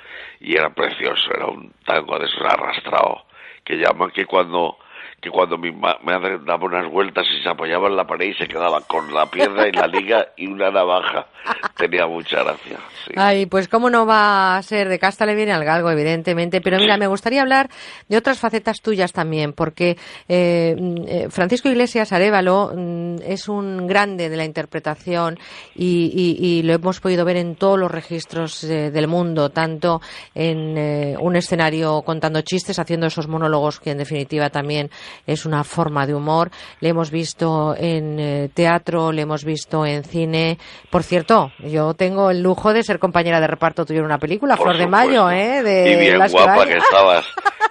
y 0.40 0.56
era 0.56 0.70
precioso, 0.70 1.30
era 1.34 1.46
un 1.46 1.72
tango 1.84 2.18
de 2.18 2.26
esos 2.26 2.42
arrastrado 2.42 3.26
que 3.64 3.76
llaman 3.76 4.10
que 4.10 4.26
cuando 4.26 4.78
que 5.22 5.30
cuando 5.30 5.56
mi 5.56 5.70
madre 5.70 6.40
daba 6.44 6.66
unas 6.66 6.90
vueltas 6.90 7.24
y 7.32 7.40
se 7.44 7.48
apoyaba 7.48 7.86
en 7.86 7.94
la 7.94 8.04
pared 8.04 8.26
y 8.26 8.34
se 8.34 8.48
quedaba 8.48 8.80
con 8.80 9.14
la 9.14 9.26
pierna 9.26 9.68
y 9.68 9.70
la 9.70 9.86
liga 9.86 10.26
y 10.36 10.48
una 10.48 10.68
navaja. 10.72 11.28
Tenía 11.76 12.08
mucha 12.08 12.42
gracia. 12.42 12.78
Ay, 13.14 13.46
pues 13.46 13.68
cómo 13.68 13.88
no 13.88 14.04
va 14.04 14.56
a 14.56 14.62
ser 14.62 14.88
de 14.88 14.98
casta 14.98 15.24
le 15.24 15.36
viene 15.36 15.52
al 15.52 15.64
galgo, 15.64 15.90
evidentemente. 15.90 16.60
Pero 16.60 16.78
mira, 16.78 16.96
me 16.96 17.06
gustaría 17.06 17.40
hablar 17.40 17.70
de 18.08 18.16
otras 18.16 18.40
facetas 18.40 18.80
tuyas 18.80 19.12
también, 19.12 19.52
porque 19.52 19.96
eh, 20.28 20.74
eh, 21.06 21.28
Francisco 21.30 21.68
Iglesias 21.68 22.12
Arevalo 22.12 22.72
mm, 22.74 23.18
es 23.24 23.48
un 23.48 23.86
grande 23.86 24.28
de 24.28 24.36
la 24.36 24.44
interpretación 24.44 25.38
y, 25.76 26.62
lo 26.64 26.74
hemos 26.74 27.00
podido 27.00 27.24
ver 27.24 27.36
en 27.36 27.54
todos 27.54 27.78
los 27.78 27.90
registros 27.90 28.64
eh, 28.64 28.90
del 28.90 29.06
mundo, 29.06 29.50
tanto 29.50 30.00
en 30.34 31.16
un 31.20 31.36
escenario 31.36 32.02
contando 32.02 32.40
chistes, 32.42 32.78
haciendo 32.78 33.06
esos 33.06 33.28
monólogos 33.28 33.78
que 33.78 33.90
en 33.90 33.98
definitiva 33.98 34.50
también 34.50 34.90
es 35.26 35.46
una 35.46 35.64
forma 35.64 36.06
de 36.06 36.14
humor. 36.14 36.50
Le 36.80 36.90
hemos 36.90 37.10
visto 37.10 37.74
en 37.76 38.50
teatro, 38.54 39.12
le 39.12 39.22
hemos 39.22 39.44
visto 39.44 39.84
en 39.86 40.04
cine. 40.04 40.58
Por 40.90 41.02
cierto, 41.02 41.52
yo 41.58 41.94
tengo 41.94 42.30
el 42.30 42.42
lujo 42.42 42.72
de 42.72 42.82
ser 42.82 42.98
compañera 42.98 43.40
de 43.40 43.46
reparto 43.46 43.84
tuyo 43.84 44.00
en 44.00 44.06
una 44.06 44.18
película, 44.18 44.56
Flor 44.56 44.76
de 44.76 44.86
Mayo, 44.86 45.30
¿eh? 45.30 45.62
De 45.62 45.92
y 45.92 45.96
bien 45.96 46.18
guapa 46.30 46.66
que 46.66 46.76
estabas 46.76 47.24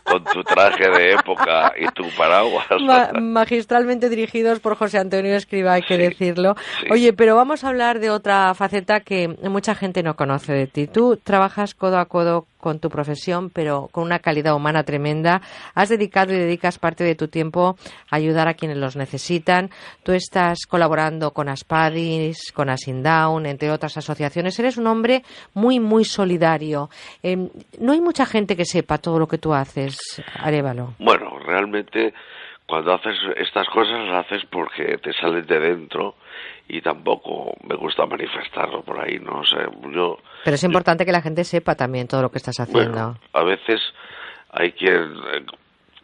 con 0.04 0.24
tu 0.26 0.44
traje 0.44 0.90
de 0.90 1.14
época 1.14 1.74
y 1.78 1.86
tu 1.94 2.04
paraguas. 2.18 2.66
magistralmente 3.22 4.10
dirigidos 4.10 4.60
por 4.60 4.76
José 4.76 5.00
Antonio 5.00 5.36
Escriba, 5.36 5.74
hay 5.74 5.84
que 5.84 5.98
decirlo. 5.98 6.56
Oye, 6.90 7.14
pero 7.14 7.36
vamos 7.36 7.64
a 7.64 7.70
hablar 7.70 8.00
de 8.00 8.10
otra 8.10 8.54
faceta 8.54 9.00
que 9.00 9.30
mucha 9.44 9.76
gente 9.76 10.04
no 10.04 10.16
conoce 10.16 10.54
de 10.54 10.68
ti. 10.68 10.88
Tú 10.88 11.18
trabajas 11.24 11.74
codo 11.74 11.98
a 11.98 12.06
codo 12.06 12.46
con 12.62 12.80
tu 12.80 12.90
profesión, 12.90 13.50
pero 13.50 13.90
con 13.92 14.04
una 14.04 14.20
calidad 14.20 14.56
humana 14.56 14.84
tremenda. 14.84 15.42
Has 15.76 15.90
dedicado 15.90 16.34
y 16.34 16.38
dedicas 16.38 16.80
parte 16.80 17.04
de 17.04 17.16
tu 17.16 17.28
tiempo 17.28 17.76
a 18.10 18.16
ayudar 18.16 18.48
a 18.48 18.54
quienes 18.54 18.78
los 18.78 18.96
necesitan. 18.96 19.70
Tú 20.04 20.14
estás 20.14 20.66
colaborando 20.66 21.32
con 21.32 21.50
Aspadis, 21.50 22.52
con 22.54 22.70
Asindown, 22.70 23.46
entre 23.46 23.72
otras 23.72 23.98
asociaciones. 23.98 24.58
Eres 24.60 24.78
un 24.78 24.88
hombre 24.88 25.24
muy, 25.54 25.80
muy 25.80 26.06
solidario. 26.06 26.90
Em, 27.22 27.50
no 27.80 27.92
hay 27.92 28.02
mucha 28.02 28.26
gente 28.26 28.56
que 28.56 28.66
sepa 28.66 28.98
todo 28.98 29.20
lo 29.20 29.28
que 29.28 29.38
tú 29.38 29.54
haces, 29.54 30.24
Arevalo. 30.40 30.94
Bueno, 31.00 31.40
realmente 31.40 32.14
cuando 32.68 32.94
haces 32.94 33.18
estas 33.36 33.68
cosas 33.68 34.00
las 34.08 34.26
haces 34.26 34.46
porque 34.50 34.98
te 35.00 35.12
sales 35.14 35.46
de 35.46 35.60
dentro 35.60 36.16
y 36.70 36.80
tampoco 36.82 37.54
me 37.68 37.76
gusta 37.76 38.06
manifestarlo 38.06 38.82
por 38.84 39.00
ahí, 39.00 39.20
no 39.20 39.44
sé, 39.44 39.58
yo... 39.94 40.18
Pero 40.44 40.56
es 40.56 40.64
importante 40.64 41.06
que 41.06 41.12
la 41.12 41.22
gente 41.22 41.44
sepa 41.44 41.76
también 41.76 42.08
todo 42.08 42.22
lo 42.22 42.32
que 42.32 42.38
estás 42.38 42.60
haciendo. 42.60 43.16
a 43.34 43.44
veces 43.44 43.82
hay 44.52 44.72
quien 44.74 45.14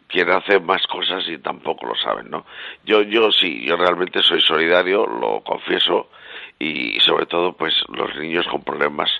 quiere 0.08 0.34
hacer 0.34 0.62
más 0.62 0.86
cosas 0.86 1.24
y 1.28 1.38
tampoco 1.38 1.86
lo 1.86 1.94
saben, 1.94 2.30
¿no? 2.30 2.46
Yo, 2.84 3.02
yo 3.02 3.30
sí, 3.30 3.64
yo 3.66 3.76
realmente 3.76 4.22
soy 4.22 4.40
solidario, 4.40 5.06
lo 5.06 5.42
confieso, 5.42 6.08
y 6.58 6.98
sobre 7.00 7.26
todo 7.26 7.52
pues 7.52 7.74
los 7.88 8.16
niños 8.16 8.46
con 8.48 8.62
problemas 8.62 9.10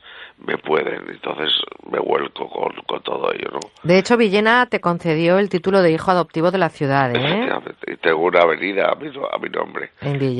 me 0.46 0.56
pueden. 0.58 1.08
Entonces 1.10 1.52
me 1.90 1.98
vuelco 1.98 2.48
con, 2.48 2.72
con 2.86 3.02
todo 3.02 3.32
ello 3.32 3.48
no 3.52 3.60
de 3.82 3.98
hecho 3.98 4.16
Villena 4.16 4.66
te 4.66 4.80
concedió 4.80 5.38
el 5.38 5.48
título 5.48 5.80
de 5.82 5.92
hijo 5.92 6.10
adoptivo 6.10 6.50
de 6.50 6.58
la 6.58 6.68
ciudad 6.68 7.14
¿eh? 7.14 7.48
y 7.86 7.96
tengo 7.96 8.24
una 8.24 8.40
avenida 8.40 8.90
a 8.92 8.94
mi, 8.96 9.08
a 9.08 9.38
mi 9.38 9.48
nombre. 9.48 9.90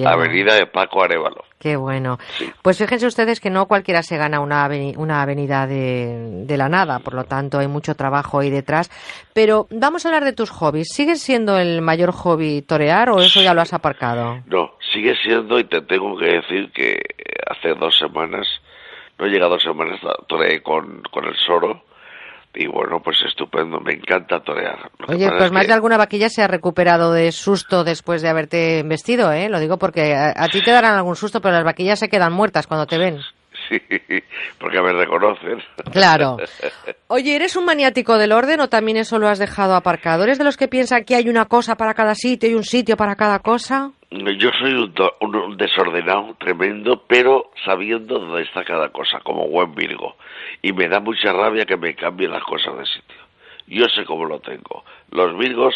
Avenida 0.07 0.55
de 0.55 0.67
Paco 0.67 1.03
Arevalo. 1.03 1.45
Qué 1.59 1.77
bueno. 1.77 2.19
Pues 2.63 2.79
fíjense 2.79 3.07
ustedes 3.07 3.41
que 3.41 3.51
no 3.51 3.67
cualquiera 3.67 4.03
se 4.03 4.17
gana 4.17 4.41
una, 4.41 4.69
una 4.97 5.23
avenida 5.23 5.67
de, 5.67 6.45
de 6.47 6.57
la 6.57 6.69
nada. 6.69 6.99
Por 7.01 7.15
lo 7.15 7.25
tanto 7.25 7.59
hay 7.59 7.69
mucho 7.69 7.95
trabajo 7.95 8.41
ahí 8.41 8.51
detrás. 8.51 8.91
Pero 9.33 9.67
vamos 9.71 10.05
a 10.05 10.09
hablar 10.09 10.25
de 10.25 10.33
tus 10.33 10.51
hobbies 10.51 10.89
¿sigues 10.93 11.23
siendo 11.23 11.59
el 11.59 11.81
mayor 11.81 12.13
hobby 12.13 12.63
torear 12.63 13.11
o 13.11 13.21
eso 13.21 13.41
ya 13.41 13.55
lo 13.55 13.61
has 13.61 13.73
aparcado? 13.73 14.43
no 14.47 14.73
sigue 14.93 15.15
siendo 15.23 15.59
y 15.59 15.65
te 15.65 15.81
tengo 15.83 16.17
que 16.19 16.27
decir 16.27 16.71
que 16.73 17.01
hace 17.49 17.75
dos 17.75 17.97
semanas, 17.99 18.47
no 19.19 19.27
llega 19.27 19.49
dos 19.49 19.63
semanas, 19.63 20.01
toreé 20.27 20.63
con, 20.63 21.03
con 21.11 21.25
el 21.25 21.37
Soro 21.37 21.83
y 22.55 22.67
bueno, 22.67 23.01
pues 23.03 23.19
estupendo, 23.27 23.79
me 23.81 23.93
encanta 23.93 24.41
torear. 24.41 24.91
Oye, 25.07 25.31
pues 25.37 25.53
más 25.53 25.67
de 25.67 25.75
alguna 25.75 25.97
vaquilla 25.97 26.29
se 26.29 26.43
ha 26.43 26.49
recuperado 26.49 27.13
de 27.13 27.31
susto 27.31 27.85
después 27.85 28.23
de 28.23 28.29
haberte 28.29 28.83
vestido, 28.85 29.33
¿eh? 29.33 29.49
Lo 29.49 29.61
digo 29.61 29.79
porque 29.79 30.15
a, 30.15 30.33
a, 30.35 30.49
ti 30.49 30.63
te 30.63 30.73
darán 30.73 30.97
algún 30.97 31.15
susto, 31.15 31.41
pero 31.41 31.55
las 31.55 31.65
vaquillas 31.65 31.99
se 31.99 32.09
quedan 32.09 32.33
muertas 32.33 32.67
cuando 32.67 32.87
te 32.87 32.99
ven. 32.99 33.21
Sí, 33.69 33.81
porque 34.59 34.81
me 34.81 34.93
reconocen. 34.93 35.63
Claro. 35.93 36.39
Oye, 37.09 37.37
¿eres 37.37 37.57
un 37.57 37.65
maniático 37.65 38.17
del 38.17 38.33
orden 38.33 38.61
o 38.61 38.69
también 38.69 38.97
eso 38.97 39.19
lo 39.19 39.29
has 39.29 39.39
dejado 39.39 39.75
aparcado? 39.75 40.25
¿Eres 40.25 40.39
de 40.39 40.45
los 40.45 40.57
que 40.57 40.69
piensan 40.69 41.05
que 41.05 41.17
hay 41.17 41.29
una 41.29 41.47
cosa 41.47 41.77
para 41.77 41.95
cada 41.95 42.15
sitio 42.15 42.49
y 42.49 42.55
un 42.55 42.65
sitio 42.65 42.97
para 42.97 43.17
cada 43.17 43.41
cosa? 43.41 43.91
Yo 44.11 44.51
soy 44.59 44.73
un, 44.73 45.57
desordenado 45.59 46.35
tremendo, 46.39 47.05
pero 47.07 47.51
sabiendo 47.65 48.19
dónde 48.19 48.43
está 48.43 48.65
cada 48.65 48.89
cosa, 48.89 49.21
como 49.21 49.47
buen 49.49 49.75
Virgo. 49.75 50.17
Y 50.63 50.73
me 50.73 50.89
da 50.89 51.01
mucha 51.01 51.33
rabia 51.33 51.67
que 51.67 51.77
me 51.77 51.95
cambien 51.95 52.31
las 52.31 52.43
cosas 52.43 52.79
de 52.79 52.87
sitio. 52.87 53.17
Yo 53.67 53.85
sé 53.95 54.07
cómo 54.07 54.25
lo 54.25 54.41
tengo. 54.41 54.85
Los 55.11 55.37
Virgos, 55.37 55.75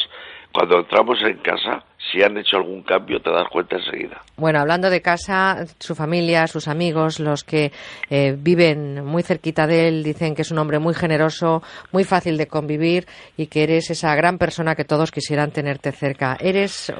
cuando 0.51 0.79
entramos 0.79 1.21
en 1.23 1.37
casa, 1.39 1.85
si 2.11 2.23
han 2.23 2.37
hecho 2.37 2.57
algún 2.57 2.83
cambio 2.83 3.21
te 3.21 3.31
das 3.31 3.49
cuenta 3.49 3.77
enseguida. 3.77 4.21
Bueno, 4.37 4.61
hablando 4.61 4.91
de 4.91 5.01
casa, 5.01 5.65
su 5.79 5.95
familia, 5.95 6.47
sus 6.47 6.69
amigos, 6.69 7.21
los 7.21 7.45
que 7.45 7.73
eh, 8.11 8.35
viven 8.37 9.05
muy 9.05 9.23
cerquita 9.23 9.67
de 9.67 9.88
él, 9.88 10.03
dicen 10.03 10.35
que 10.35 10.43
es 10.43 10.51
un 10.51 10.59
hombre 10.59 10.79
muy 10.79 10.95
generoso, 10.95 11.62
muy 11.93 12.05
fácil 12.05 12.37
de 12.37 12.47
convivir 12.47 13.07
y 13.37 13.47
que 13.47 13.62
eres 13.62 13.91
esa 13.91 14.15
gran 14.15 14.38
persona 14.38 14.75
que 14.75 14.85
todos 14.85 15.11
quisieran 15.11 15.53
tenerte 15.53 15.93
cerca. 15.93 16.37
Eres 16.41 16.93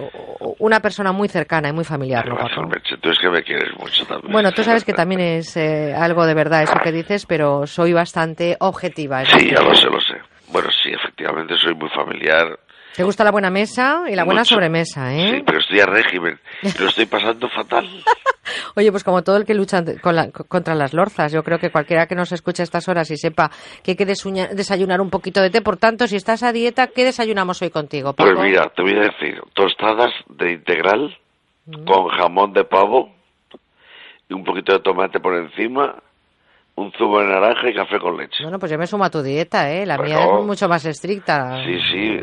una 0.59 0.81
persona 0.81 1.13
muy 1.13 1.29
cercana 1.29 1.69
y 1.69 1.73
muy 1.73 1.85
familiar, 1.85 2.29
¿no, 2.29 2.37
Tú 3.01 3.11
es 3.11 3.19
que 3.19 3.31
me 3.31 3.43
quieres 3.43 3.77
mucho 3.79 4.05
también. 4.07 4.33
Bueno, 4.33 4.53
tú 4.53 4.63
sabes 4.63 4.85
que 4.85 4.93
también 4.93 5.21
es 5.21 5.57
eh, 5.57 5.95
algo 5.95 6.25
de 6.27 6.35
verdad 6.35 6.63
eso 6.63 6.79
que 6.83 6.93
dices, 6.93 7.27
pero 7.27 7.67
soy 7.67 7.93
bastante 7.93 8.57
objetiva. 8.61 9.25
Sí, 9.25 9.51
ya 9.51 9.61
lo 9.61 9.75
sé, 9.75 9.87
lo 9.87 10.01
sé. 10.01 10.15
Bueno, 10.49 10.69
sí, 10.71 10.91
efectivamente 10.91 11.57
soy 11.57 11.75
muy 11.75 11.89
familiar 11.91 12.59
te 12.97 13.03
gusta 13.05 13.25
la 13.25 13.31
buena 13.31 13.51
mesa 13.51 14.05
y 14.11 14.15
la 14.15 14.25
buena 14.25 14.45
sobremesa, 14.45 15.15
¿eh? 15.15 15.37
Sí, 15.37 15.43
pero 15.45 15.59
estoy 15.59 15.81
a 15.81 15.87
régimen 15.87 16.39
lo 16.79 16.89
estoy 16.89 17.07
pasando 17.07 17.49
fatal. 17.49 17.89
Oye, 18.77 18.91
pues 18.91 19.05
como 19.05 19.23
todo 19.23 19.37
el 19.37 19.45
que 19.45 19.55
lucha 19.55 19.83
contra 20.49 20.75
las 20.75 20.93
lorzas, 20.93 21.33
yo 21.33 21.43
creo 21.43 21.59
que 21.59 21.71
cualquiera 21.71 22.07
que 22.07 22.15
nos 22.15 22.33
escuche 22.33 22.63
a 22.63 22.65
estas 22.65 22.89
horas 22.89 23.11
y 23.11 23.17
sepa 23.17 23.51
que 23.83 23.93
hay 23.93 23.97
que 23.97 24.07
desayunar 24.07 25.01
un 25.01 25.11
poquito 25.11 25.41
de 25.41 25.51
té, 25.51 25.61
por 25.61 25.77
tanto, 25.77 26.07
si 26.07 26.17
estás 26.17 26.43
a 26.43 26.53
dieta, 26.53 26.89
¿qué 26.89 27.05
desayunamos 27.05 27.63
hoy 27.63 27.71
contigo, 27.71 28.15
Pues 28.15 28.39
mira, 28.39 28.71
te 28.75 28.83
voy 28.83 28.95
a 28.97 29.11
decir, 29.11 29.41
tostadas 29.55 30.13
de 30.29 30.53
integral 30.53 31.17
mm. 31.67 31.85
con 31.85 32.09
jamón 32.09 32.53
de 32.53 32.65
pavo 32.65 33.13
y 34.29 34.35
un 34.35 34.45
poquito 34.45 34.73
de 34.73 34.81
tomate 34.81 35.21
por 35.21 35.35
encima 35.35 35.97
un 36.75 36.91
zumo 36.93 37.21
de 37.21 37.27
naranja 37.27 37.69
y 37.69 37.75
café 37.75 37.99
con 37.99 38.17
leche. 38.17 38.43
Bueno, 38.43 38.59
pues 38.59 38.73
yo 38.73 38.79
me 38.79 38.87
sumo 38.87 39.05
a 39.05 39.11
tu 39.11 39.23
dieta, 39.23 39.71
¿eh? 39.71 39.85
La 39.85 39.99
mía 39.99 40.25
es 40.25 40.45
mucho 40.45 40.69
más 40.69 40.85
estricta. 40.87 41.63
Sí, 41.65 41.79
sí. 41.91 42.19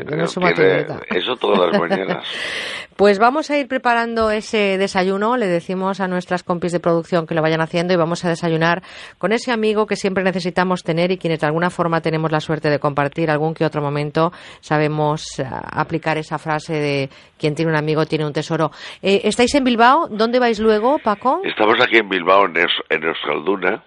Eso 1.08 1.36
todas 1.36 1.70
las 1.70 1.80
mañanas. 1.80 2.26
pues 2.96 3.20
vamos 3.20 3.48
a 3.50 3.58
ir 3.58 3.68
preparando 3.68 4.30
ese 4.32 4.76
desayuno. 4.76 5.36
Le 5.36 5.46
decimos 5.46 6.00
a 6.00 6.08
nuestras 6.08 6.42
compis 6.42 6.72
de 6.72 6.80
producción 6.80 7.28
que 7.28 7.34
lo 7.34 7.42
vayan 7.42 7.60
haciendo 7.60 7.94
y 7.94 7.96
vamos 7.96 8.24
a 8.24 8.28
desayunar 8.28 8.82
con 9.18 9.30
ese 9.30 9.52
amigo 9.52 9.86
que 9.86 9.94
siempre 9.94 10.24
necesitamos 10.24 10.82
tener 10.82 11.12
y 11.12 11.18
quienes 11.18 11.38
de 11.38 11.46
alguna 11.46 11.70
forma 11.70 12.00
tenemos 12.00 12.32
la 12.32 12.40
suerte 12.40 12.70
de 12.70 12.80
compartir 12.80 13.30
algún 13.30 13.54
que 13.54 13.64
otro 13.64 13.80
momento. 13.82 14.32
Sabemos 14.60 15.38
eh, 15.38 15.44
aplicar 15.48 16.18
esa 16.18 16.38
frase 16.38 16.74
de 16.74 17.10
quien 17.38 17.54
tiene 17.54 17.70
un 17.70 17.78
amigo 17.78 18.04
tiene 18.04 18.26
un 18.26 18.32
tesoro. 18.32 18.72
Eh, 19.00 19.20
¿Estáis 19.24 19.54
en 19.54 19.62
Bilbao? 19.62 20.08
¿Dónde 20.10 20.40
vais 20.40 20.58
luego, 20.58 20.98
Paco? 20.98 21.40
Estamos 21.44 21.80
aquí 21.80 21.98
en 21.98 22.08
Bilbao, 22.08 22.46
en, 22.46 22.56
en 22.56 23.04
Euskalduna 23.04 23.84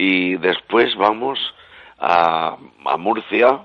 y 0.00 0.36
después 0.38 0.96
vamos 0.96 1.38
a, 1.98 2.56
a 2.86 2.96
Murcia, 2.96 3.60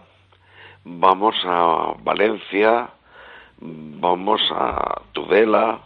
vamos 0.84 1.34
a 1.45 1.93
Valencia, 2.04 2.89
vamos 3.62 4.41
a 4.52 5.02
Tudela, 5.13 5.80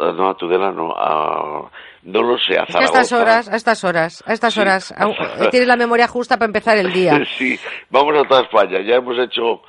eh, 0.00 0.12
no 0.14 0.28
a 0.30 0.36
Tudela, 0.36 0.70
no, 0.70 0.94
a, 0.96 1.68
no 2.04 2.22
lo 2.22 2.38
sé, 2.38 2.56
a 2.56 2.62
a 2.62 2.84
estas 2.84 3.10
horas, 3.10 3.48
a 3.48 3.56
estas 3.56 3.82
horas, 3.82 4.22
a 4.24 4.32
estas 4.32 4.56
horas, 4.56 4.94
tienes 5.50 5.66
la 5.66 5.76
memoria 5.76 6.06
justa 6.06 6.36
para 6.36 6.46
empezar 6.46 6.78
el 6.78 6.92
día. 6.92 7.18
Sí, 7.36 7.58
vamos 7.90 8.14
a 8.16 8.28
toda 8.28 8.42
España, 8.42 8.80
ya 8.80 8.94
hemos 8.94 9.18
hecho, 9.18 9.62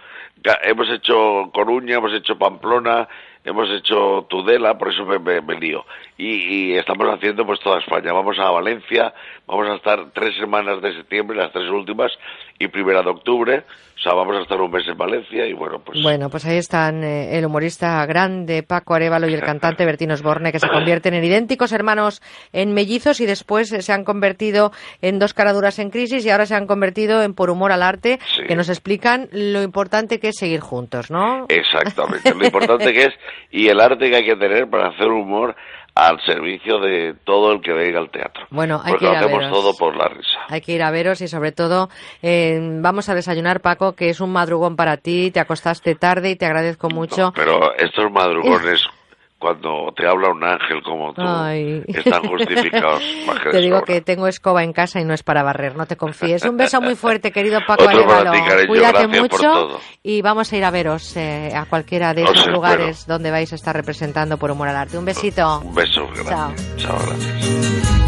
hemos 0.61 0.87
hecho 0.91 1.49
Coruña, 1.51 1.95
hemos 1.95 2.13
hecho 2.13 2.37
Pamplona, 2.37 3.07
hemos 3.43 3.69
hecho 3.69 4.25
Tudela, 4.29 4.77
por 4.77 4.91
eso 4.91 5.05
me, 5.05 5.19
me, 5.19 5.41
me 5.41 5.55
lío. 5.59 5.85
Y, 6.17 6.71
y, 6.71 6.73
estamos 6.77 7.07
haciendo 7.09 7.45
pues 7.45 7.59
toda 7.59 7.79
España. 7.79 8.13
Vamos 8.13 8.37
a 8.39 8.49
Valencia, 8.51 9.13
vamos 9.47 9.67
a 9.67 9.75
estar 9.75 10.11
tres 10.13 10.35
semanas 10.37 10.81
de 10.81 10.93
septiembre, 10.93 11.37
las 11.37 11.51
tres 11.51 11.69
últimas, 11.69 12.11
y 12.59 12.67
primera 12.67 13.01
de 13.01 13.09
octubre. 13.09 13.63
O 13.95 13.99
sea, 14.03 14.13
vamos 14.13 14.35
a 14.35 14.41
estar 14.41 14.59
un 14.59 14.71
mes 14.71 14.85
en 14.87 14.97
Valencia 14.97 15.45
y 15.45 15.53
bueno, 15.53 15.79
pues... 15.79 16.01
Bueno, 16.01 16.29
pues 16.29 16.45
ahí 16.45 16.57
están 16.57 17.03
eh, 17.03 17.37
el 17.37 17.45
humorista 17.45 18.05
grande 18.05 18.63
Paco 18.63 18.95
Arevalo 18.95 19.29
y 19.29 19.33
el 19.33 19.41
cantante 19.41 19.85
Bertín 19.85 20.11
Osborne, 20.11 20.51
que 20.51 20.59
se 20.59 20.67
convierten 20.67 21.13
en 21.13 21.23
idénticos 21.23 21.71
hermanos 21.71 22.21
en 22.51 22.73
mellizos 22.73 23.21
y 23.21 23.25
después 23.25 23.69
se 23.69 23.93
han 23.93 24.03
convertido 24.03 24.71
en 25.01 25.19
dos 25.19 25.33
caraduras 25.33 25.79
en 25.79 25.89
crisis 25.89 26.25
y 26.25 26.29
ahora 26.31 26.45
se 26.45 26.55
han 26.55 26.67
convertido 26.67 27.21
en 27.23 27.33
por 27.33 27.49
humor 27.49 27.71
al 27.71 27.83
arte, 27.83 28.19
Sí. 28.35 28.43
que 28.47 28.55
nos 28.55 28.67
explican 28.69 29.29
lo 29.31 29.61
importante 29.61 30.19
que 30.19 30.29
es 30.29 30.35
seguir 30.37 30.59
juntos, 30.59 31.09
¿no? 31.11 31.45
Exactamente, 31.49 32.33
lo 32.33 32.45
importante 32.45 32.91
que 32.93 33.05
es 33.05 33.13
y 33.51 33.67
el 33.67 33.79
arte 33.79 34.09
que 34.09 34.15
hay 34.17 34.25
que 34.25 34.35
tener 34.35 34.69
para 34.69 34.89
hacer 34.89 35.07
humor 35.07 35.55
al 35.95 36.19
servicio 36.25 36.79
de 36.79 37.13
todo 37.23 37.51
el 37.51 37.61
que 37.61 37.71
venga 37.71 37.99
al 37.99 38.09
teatro. 38.09 38.47
Bueno, 38.49 38.81
hay 38.83 38.93
Porque 38.93 39.05
que 39.05 39.11
lo 39.11 39.11
ir 39.11 39.17
a 39.17 39.19
hacemos 39.25 39.39
veros. 39.43 39.53
todo 39.53 39.77
por 39.77 39.95
la 39.95 40.07
risa. 40.07 40.39
Hay 40.49 40.61
que 40.61 40.71
ir 40.71 40.81
a 40.81 40.89
veros 40.89 41.21
y 41.21 41.27
sobre 41.27 41.51
todo 41.51 41.89
eh, 42.23 42.59
vamos 42.81 43.09
a 43.09 43.15
desayunar, 43.15 43.61
Paco, 43.61 43.93
que 43.93 44.09
es 44.09 44.19
un 44.19 44.31
madrugón 44.31 44.75
para 44.75 44.97
ti, 44.97 45.29
te 45.31 45.39
acostaste 45.39 45.93
tarde 45.93 46.31
y 46.31 46.35
te 46.35 46.47
agradezco 46.47 46.89
mucho. 46.89 47.31
Pero 47.35 47.75
estos 47.75 48.11
madrugones, 48.11 48.83
cuando 49.43 49.93
te 49.95 50.07
habla 50.07 50.29
un 50.31 50.43
ángel 50.43 50.81
como 50.83 51.13
tú, 51.13 51.21
Ay. 51.21 51.83
están 51.87 52.23
justificados. 52.23 53.03
más 53.27 53.39
que 53.41 53.49
Te 53.51 53.57
digo 53.59 53.79
sobra. 53.79 53.85
que 53.93 54.01
tengo 54.01 54.27
escoba 54.27 54.63
en 54.63 54.71
casa 54.73 55.01
y 55.01 55.03
no 55.05 55.13
es 55.13 55.21
para 55.21 55.43
barrer, 55.43 55.75
no 55.75 55.85
te 55.85 55.97
confíes. 55.97 56.43
Un 56.45 56.55
beso 56.57 56.79
muy 56.81 56.95
fuerte, 56.95 57.31
querido 57.31 57.59
Paco 57.67 57.83
Otro 57.83 58.05
para 58.07 58.21
Arevalo. 58.21 58.31
ti, 58.31 58.49
cariño, 58.49 58.67
Cuídate 58.67 59.07
mucho 59.07 59.79
y 60.01 60.21
vamos 60.21 60.51
a 60.51 60.57
ir 60.57 60.63
a 60.63 60.71
veros 60.71 61.15
eh, 61.17 61.51
a 61.55 61.65
cualquiera 61.65 62.13
de 62.13 62.23
Os 62.23 62.29
esos 62.29 62.37
espero. 62.39 62.55
lugares 62.55 63.05
donde 63.05 63.29
vais 63.31 63.51
a 63.51 63.55
estar 63.55 63.75
representando 63.75 64.37
por 64.37 64.49
humor 64.49 64.69
al 64.69 64.77
arte. 64.77 64.97
Un 64.97 65.05
besito. 65.05 65.59
Un 65.59 65.75
beso, 65.75 66.07
gracias. 66.15 66.75
Chao, 66.77 66.97
gracias. 67.05 68.03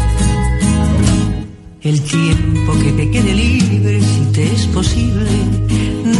El 1.82 2.02
tiempo 2.02 2.72
que 2.82 2.92
te 2.92 3.10
quede 3.12 3.32
libre, 3.32 4.00
si 4.00 4.32
te 4.32 4.42
es 4.42 4.66
posible, 4.68 5.30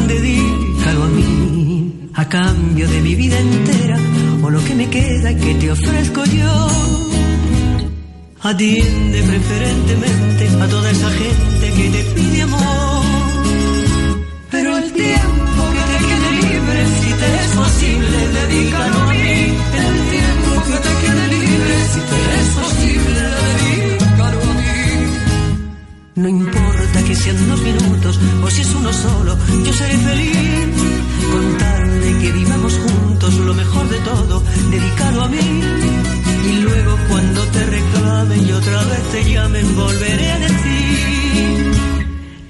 dedícalo 0.06 1.02
a 1.02 1.08
mí, 1.08 2.10
a 2.14 2.28
cambio 2.28 2.86
de 2.88 3.00
mi 3.00 3.14
vida 3.16 3.36
entera, 3.38 3.96
lo 4.50 4.62
que 4.64 4.74
me 4.74 4.88
queda 4.88 5.30
y 5.32 5.36
que 5.36 5.54
te 5.54 5.70
ofrezco 5.70 6.24
yo. 6.24 6.68
Atiende 8.42 9.22
preferentemente 9.22 10.48
a 10.62 10.68
toda 10.68 10.90
esa 10.90 11.10
gente 11.10 11.72
que 11.76 11.90
te 11.90 12.04
pide 12.14 12.42
amor. 12.42 13.04
Pero 14.50 14.76
el 14.78 14.92
tiempo 14.92 15.62
que 15.74 15.82
te 15.90 15.98
quede 16.08 16.30
libre, 16.42 16.78
si 17.00 17.10
te 17.20 17.28
es 17.42 17.50
posible, 17.62 18.18
dedícalo 18.38 18.98
a 19.02 19.06
mí. 19.12 19.36
El 19.84 19.96
tiempo 20.14 20.50
que 20.66 20.78
te 20.86 20.92
quede 21.02 21.24
libre, 21.36 21.74
si 21.92 22.00
te 22.10 22.18
es 22.38 22.48
posible, 22.62 23.20
dedícalo 23.42 24.38
a 24.42 24.54
mí. 24.54 24.76
No 26.16 26.28
importa 26.28 27.02
que 27.06 27.14
sean 27.16 27.48
dos 27.48 27.60
minutos 27.62 28.20
o 28.44 28.50
si 28.50 28.60
es 28.62 28.74
uno 28.74 28.92
solo, 28.92 29.36
yo 29.64 29.72
seré 29.72 29.96
feliz 29.98 30.36
con 31.32 31.58
tal 31.58 31.90
de 31.90 31.95
que 32.20 32.32
vivamos 32.32 32.78
juntos 32.78 33.34
lo 33.34 33.54
mejor 33.54 33.88
de 33.88 33.98
todo, 34.00 34.42
dedicado 34.70 35.22
a 35.22 35.28
mí. 35.28 35.62
Y 36.50 36.52
luego 36.60 36.96
cuando 37.08 37.42
te 37.48 37.64
reclamen 37.64 38.48
y 38.48 38.52
otra 38.52 38.84
vez 38.84 39.02
te 39.12 39.32
llamen, 39.32 39.76
volveré 39.76 40.32
a 40.32 40.38
decir 40.38 41.72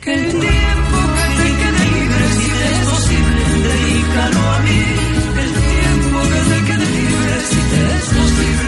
que 0.03 0.15
el 0.15 0.31
tiempo 0.31 0.99
que 1.17 1.27
te 1.39 1.49
quede 1.61 1.85
libre, 1.95 2.25
si 2.37 2.47
te 2.57 2.65
es 2.73 2.81
posible, 2.93 3.43
dedícalo 3.69 4.43
a 4.53 4.59
mí. 4.67 4.81
El 5.45 5.53
tiempo 5.73 6.19
que 6.33 6.41
te 6.51 6.59
quede 6.67 6.87
libre, 6.99 7.35
si 7.51 7.61
te 7.71 7.81
es 7.97 8.05
posible, 8.19 8.66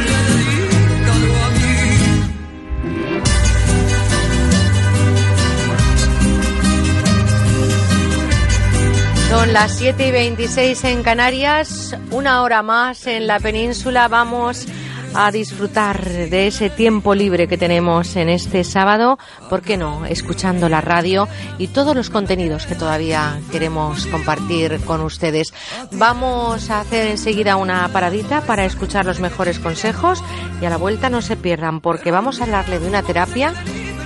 Son 9.28 9.52
las 9.52 9.72
7 9.72 10.08
y 10.08 10.10
26 10.10 10.84
en 10.84 11.02
Canarias, 11.02 11.94
una 12.10 12.42
hora 12.42 12.62
más 12.62 13.06
en 13.06 13.26
la 13.26 13.38
península. 13.38 14.08
Vamos 14.08 14.66
a 15.14 15.30
disfrutar 15.30 16.02
de 16.02 16.46
ese 16.46 16.70
tiempo 16.70 17.14
libre 17.14 17.46
que 17.46 17.58
tenemos 17.58 18.16
en 18.16 18.30
este 18.30 18.64
sábado, 18.64 19.18
¿por 19.50 19.60
qué 19.60 19.76
no? 19.76 20.06
Escuchando 20.06 20.70
la 20.70 20.80
radio 20.80 21.28
y 21.58 21.68
todos 21.68 21.94
los 21.94 22.08
contenidos 22.08 22.66
que 22.66 22.74
todavía 22.74 23.38
queremos 23.52 24.06
compartir 24.06 24.80
con 24.86 25.02
ustedes. 25.02 25.52
Vamos 25.92 26.70
a 26.70 26.80
hacer 26.80 27.08
enseguida 27.08 27.56
una 27.56 27.86
paradita 27.88 28.40
para 28.40 28.64
escuchar 28.64 29.04
los 29.04 29.20
mejores 29.20 29.58
consejos 29.58 30.24
y 30.62 30.64
a 30.64 30.70
la 30.70 30.78
vuelta 30.78 31.10
no 31.10 31.20
se 31.20 31.36
pierdan 31.36 31.80
porque 31.80 32.10
vamos 32.10 32.40
a 32.40 32.44
hablarle 32.44 32.78
de 32.78 32.88
una 32.88 33.02
terapia 33.02 33.52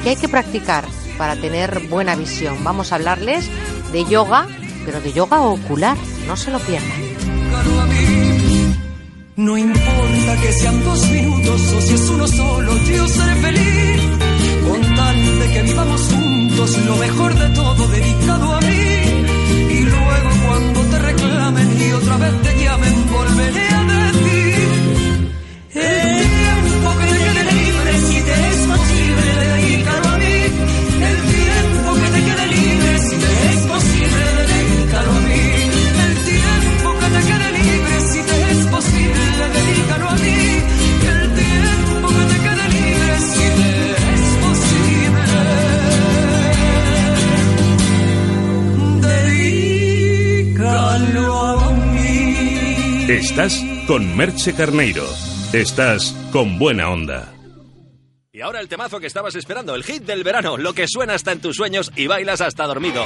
que 0.03 0.11
hay 0.11 0.17
que 0.17 0.29
practicar 0.29 0.85
para 1.17 1.37
tener 1.37 1.89
buena 1.89 2.17
visión. 2.17 2.65
Vamos 2.65 2.91
a 2.91 2.97
hablarles 2.97 3.49
de 3.93 4.05
yoga, 4.05 4.47
pero 4.85 5.01
de 5.01 5.13
yoga 5.13 5.41
ocular, 5.41 5.97
no 6.27 6.37
se 6.37 6.51
lo 6.51 6.59
pierdan. 6.59 7.01
No 9.37 9.57
importa 9.57 10.41
que 10.43 10.53
sean 10.53 10.85
dos 10.85 11.11
minutos 11.11 11.73
o 11.73 11.81
si 11.81 11.95
es 11.95 12.11
uno 12.11 12.29
solo, 12.29 12.77
yo 12.79 13.09
seré 13.09 13.35
feliz. 13.37 14.03
Con 14.69 14.95
tal 14.95 15.39
de 15.41 15.53
que 15.53 15.63
vivamos 15.63 16.01
juntos, 16.13 16.79
lo 16.87 16.97
mejor 16.97 17.35
de 17.35 17.49
todo 17.51 17.89
dedicado 17.89 18.55
a 18.55 18.61
mí. 18.61 18.85
Y 19.71 19.81
luego 19.81 20.31
cuando 20.47 20.81
te 20.83 20.99
reclamen 20.99 21.81
y 21.81 21.93
otra 21.93 22.17
vez 22.19 22.43
te 22.43 22.63
llamen, 22.63 22.92
Estás 53.09 53.65
con 53.87 54.17
Merche 54.17 54.55
Carneiro. 54.55 55.05
Estás 55.53 56.15
con 56.33 56.59
buena 56.59 56.91
onda. 56.91 57.33
Y 58.33 58.41
ahora 58.41 58.61
el 58.61 58.69
temazo 58.69 59.01
que 59.01 59.07
estabas 59.07 59.35
esperando, 59.35 59.75
el 59.75 59.85
hit 59.85 60.05
del 60.05 60.25
verano, 60.25 60.57
lo 60.57 60.73
que 60.73 60.87
suena 60.89 61.15
hasta 61.15 61.33
en 61.33 61.41
tus 61.41 61.57
sueños 61.57 61.93
y 61.97 62.07
bailas 62.07 62.41
hasta 62.41 62.67
dormido. 62.67 63.05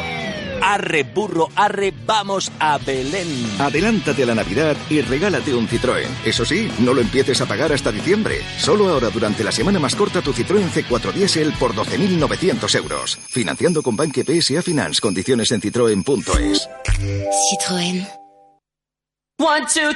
Arre, 0.62 1.02
burro, 1.04 1.48
arre, 1.54 1.92
vamos 2.06 2.50
a 2.58 2.78
Belén. 2.78 3.28
Adelántate 3.58 4.22
a 4.22 4.26
la 4.26 4.34
Navidad 4.34 4.76
y 4.90 5.00
regálate 5.00 5.54
un 5.54 5.68
Citroën. 5.68 6.08
Eso 6.24 6.44
sí, 6.44 6.70
no 6.80 6.94
lo 6.94 7.00
empieces 7.00 7.40
a 7.40 7.46
pagar 7.46 7.72
hasta 7.72 7.92
diciembre. 7.92 8.40
Solo 8.58 8.88
ahora 8.88 9.10
durante 9.10 9.44
la 9.44 9.52
semana 9.52 9.78
más 9.78 9.94
corta 9.94 10.22
tu 10.22 10.32
Citroën 10.32 10.70
C4 10.70 11.12
Diesel 11.12 11.52
por 11.58 11.74
12.900 11.74 12.74
euros. 12.76 13.18
Financiando 13.28 13.82
con 13.82 13.96
Banque 13.96 14.24
PSA 14.24 14.62
Finance. 14.62 15.00
Condiciones 15.00 15.50
en 15.52 15.60
citroen.es. 15.60 16.68
Citroën. 17.50 18.25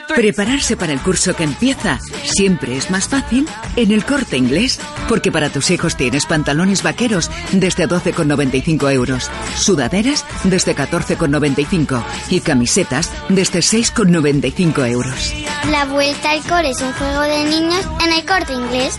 Prepararse 0.07 0.77
para 0.77 0.93
el 0.93 1.01
curso 1.01 1.35
que 1.35 1.45
empieza 1.45 1.99
siempre 2.25 2.77
es 2.77 2.91
más 2.91 3.09
fácil 3.09 3.49
en 3.77 3.91
el 3.91 4.05
corte 4.05 4.37
inglés, 4.37 4.79
porque 5.09 5.33
para 5.33 5.49
tus 5.49 5.71
hijos 5.71 5.97
tienes 5.97 6.27
pantalones 6.27 6.83
vaqueros 6.83 7.31
desde 7.53 7.89
12,95 7.89 8.93
euros, 8.93 9.31
sudaderas 9.57 10.27
desde 10.45 10.77
14,95 10.77 12.03
y 12.29 12.41
camisetas 12.41 13.11
desde 13.31 13.61
6,95 13.61 14.91
euros. 14.91 15.35
La 15.71 15.87
vuelta 15.87 16.33
al 16.33 16.43
cole 16.43 16.71
es 16.71 16.81
un 16.83 16.93
juego 16.93 17.23
de 17.23 17.45
niños 17.45 17.89
en 18.05 18.13
el 18.13 18.27
corte 18.27 18.53
inglés. 18.53 18.99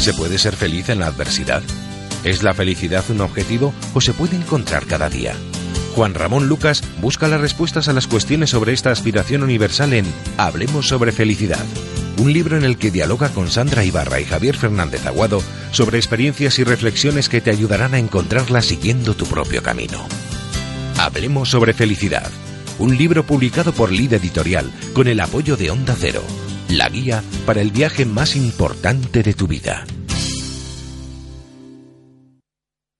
¿Se 0.00 0.14
puede 0.14 0.38
ser 0.38 0.56
feliz 0.56 0.88
en 0.88 0.98
la 0.98 1.06
adversidad? 1.06 1.62
¿Es 2.24 2.42
la 2.42 2.54
felicidad 2.54 3.04
un 3.08 3.20
objetivo 3.20 3.72
o 3.94 4.00
se 4.00 4.12
puede 4.14 4.34
encontrar 4.34 4.86
cada 4.86 5.08
día? 5.08 5.34
Juan 5.96 6.12
Ramón 6.12 6.46
Lucas 6.46 6.82
busca 7.00 7.26
las 7.26 7.40
respuestas 7.40 7.88
a 7.88 7.94
las 7.94 8.06
cuestiones 8.06 8.50
sobre 8.50 8.74
esta 8.74 8.90
aspiración 8.90 9.42
universal 9.42 9.94
en 9.94 10.04
Hablemos 10.36 10.86
sobre 10.86 11.10
felicidad, 11.10 11.64
un 12.18 12.34
libro 12.34 12.58
en 12.58 12.64
el 12.64 12.76
que 12.76 12.90
dialoga 12.90 13.30
con 13.30 13.50
Sandra 13.50 13.82
Ibarra 13.82 14.20
y 14.20 14.26
Javier 14.26 14.58
Fernández 14.58 15.06
Aguado 15.06 15.42
sobre 15.70 15.96
experiencias 15.96 16.58
y 16.58 16.64
reflexiones 16.64 17.30
que 17.30 17.40
te 17.40 17.50
ayudarán 17.50 17.94
a 17.94 17.98
encontrarla 17.98 18.60
siguiendo 18.60 19.14
tu 19.14 19.24
propio 19.24 19.62
camino. 19.62 20.06
Hablemos 20.98 21.48
sobre 21.48 21.72
felicidad, 21.72 22.30
un 22.78 22.94
libro 22.94 23.24
publicado 23.24 23.72
por 23.72 23.90
Lid 23.90 24.12
Editorial 24.12 24.70
con 24.92 25.08
el 25.08 25.18
apoyo 25.18 25.56
de 25.56 25.70
Onda 25.70 25.96
Cero, 25.98 26.22
la 26.68 26.90
guía 26.90 27.22
para 27.46 27.62
el 27.62 27.70
viaje 27.70 28.04
más 28.04 28.36
importante 28.36 29.22
de 29.22 29.32
tu 29.32 29.46
vida. 29.46 29.86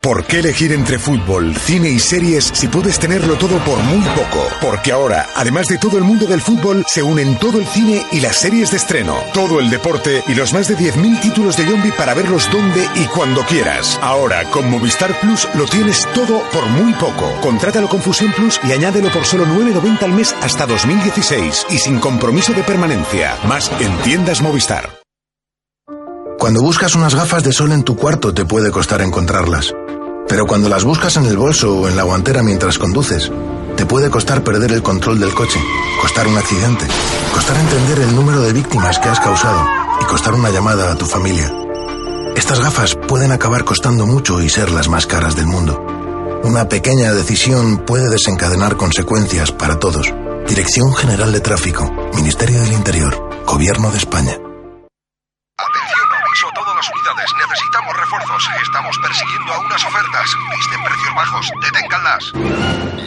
¿Por 0.07 0.25
qué 0.25 0.39
elegir 0.39 0.73
entre 0.73 1.01
fútbol, 1.01 1.57
cine 1.57 1.91
y 1.91 1.99
series 1.99 2.53
si 2.55 2.69
puedes 2.69 2.97
tenerlo 2.97 3.35
todo 3.35 3.59
por 3.65 3.77
muy 3.81 4.01
poco? 4.11 4.47
Porque 4.61 4.93
ahora, 4.93 5.31
además 5.35 5.67
de 5.67 5.79
todo 5.79 5.99
el 5.99 6.05
mundo 6.05 6.27
del 6.27 6.41
fútbol, 6.41 6.85
se 6.87 7.03
unen 7.03 7.37
todo 7.41 7.59
el 7.59 7.67
cine 7.67 8.07
y 8.13 8.21
las 8.21 8.37
series 8.37 8.71
de 8.71 8.77
estreno, 8.77 9.17
todo 9.35 9.59
el 9.59 9.69
deporte 9.69 10.23
y 10.29 10.35
los 10.37 10.53
más 10.53 10.69
de 10.69 10.77
10.000 10.77 11.23
títulos 11.23 11.57
de 11.57 11.67
Yombi 11.67 11.91
para 11.91 12.15
verlos 12.15 12.49
donde 12.53 12.89
y 12.95 13.07
cuando 13.07 13.45
quieras. 13.47 13.99
Ahora, 14.01 14.49
con 14.53 14.71
Movistar 14.71 15.19
Plus 15.19 15.49
lo 15.55 15.65
tienes 15.65 16.07
todo 16.15 16.41
por 16.53 16.67
muy 16.67 16.93
poco. 16.93 17.29
Contrátalo 17.41 17.89
con 17.89 18.01
Fusión 18.01 18.33
Plus 18.33 18.61
y 18.63 18.71
añádelo 18.71 19.11
por 19.11 19.25
solo 19.25 19.45
9.90 19.45 20.03
al 20.05 20.13
mes 20.13 20.37
hasta 20.41 20.67
2016 20.67 21.67
y 21.71 21.79
sin 21.79 21.99
compromiso 21.99 22.53
de 22.53 22.63
permanencia. 22.63 23.37
Más 23.49 23.73
en 23.81 23.93
tiendas 24.05 24.41
Movistar. 24.41 24.89
Cuando 26.39 26.63
buscas 26.63 26.95
unas 26.95 27.17
gafas 27.17 27.43
de 27.43 27.51
sol 27.51 27.73
en 27.73 27.83
tu 27.83 27.97
cuarto 27.97 28.33
te 28.33 28.45
puede 28.45 28.71
costar 28.71 29.01
encontrarlas. 29.01 29.75
Pero 30.29 30.47
cuando 30.47 30.69
las 30.69 30.85
buscas 30.85 31.17
en 31.17 31.27
el 31.27 31.37
bolso 31.37 31.77
o 31.77 31.89
en 31.89 31.97
la 31.97 32.03
guantera 32.03 32.43
mientras 32.43 32.79
conduces, 32.79 33.31
te 33.77 33.87
puede 33.87 34.11
costar 34.11 34.43
perder 34.43 34.73
el 34.73 34.83
control 34.83 35.21
del 35.21 35.35
coche, 35.35 35.61
costar 36.01 36.27
un 36.27 36.37
accidente, 36.37 36.87
costar 37.33 37.57
entender 37.59 38.01
el 38.01 38.15
número 38.15 38.41
de 38.41 38.53
víctimas 38.53 38.99
que 38.99 39.09
has 39.09 39.21
causado 39.21 39.65
y 40.01 40.05
costar 40.05 40.35
una 40.35 40.51
llamada 40.51 40.93
a 40.93 40.97
tu 40.97 41.07
familia. 41.07 41.53
Estas 42.35 42.61
gafas 42.61 42.97
pueden 43.09 43.33
acabar 43.33 43.65
costando 43.65 44.07
mucho 44.07 44.43
y 44.43 44.49
ser 44.49 44.71
las 44.71 44.89
más 44.89 45.07
caras 45.07 45.37
del 45.37 45.47
mundo. 45.47 45.81
Una 46.43 46.69
pequeña 46.69 47.13
decisión 47.13 47.79
puede 47.79 48.09
desencadenar 48.11 48.77
consecuencias 48.77 49.53
para 49.53 49.79
todos. 49.79 50.13
Dirección 50.47 50.95
General 50.95 51.33
de 51.33 51.41
Tráfico, 51.41 51.91
Ministerio 52.15 52.61
del 52.61 52.73
Interior, 52.73 53.45
Gobierno 53.47 53.91
de 53.91 53.99
España. 53.99 54.39
Aviso 55.59 56.49
a 56.49 56.55
todas 56.55 56.66
unidades. 56.85 57.31
Necesitamos 57.39 57.97
refuerzos. 57.97 58.49
Estamos 58.63 58.99
persiguiendo 58.99 59.53
a 59.53 59.59
unas 59.59 59.85
ofertas. 59.85 60.37
Visten 60.57 60.85
precios 60.85 61.15
bajos. 61.15 61.51
Deténganlas. 61.63 62.33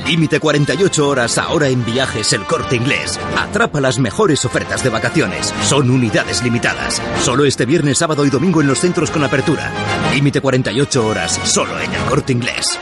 Límite 0.06 0.40
48 0.40 1.08
horas 1.08 1.38
ahora 1.38 1.68
en 1.68 1.86
viajes 1.86 2.34
el 2.34 2.44
corte 2.46 2.76
inglés. 2.76 3.20
Atrapa 3.38 3.80
las 3.80 4.00
mejores 4.00 4.44
ofertas 4.44 4.84
de 4.84 4.90
vacaciones. 4.90 5.54
Son 5.64 5.92
unidades 5.92 6.42
limitadas. 6.42 7.02
Solo 7.22 7.46
este 7.46 7.66
viernes, 7.66 8.00
sábado 8.00 8.26
y 8.26 8.32
domingo 8.32 8.62
en 8.62 8.68
los 8.68 8.80
centros 8.80 9.12
con 9.12 9.24
apertura. 9.24 9.72
Límite 10.12 10.42
48 10.42 11.06
horas 11.06 11.40
solo 11.44 11.80
en 11.80 11.94
el 11.94 12.02
corte 12.06 12.34
inglés. 12.34 12.80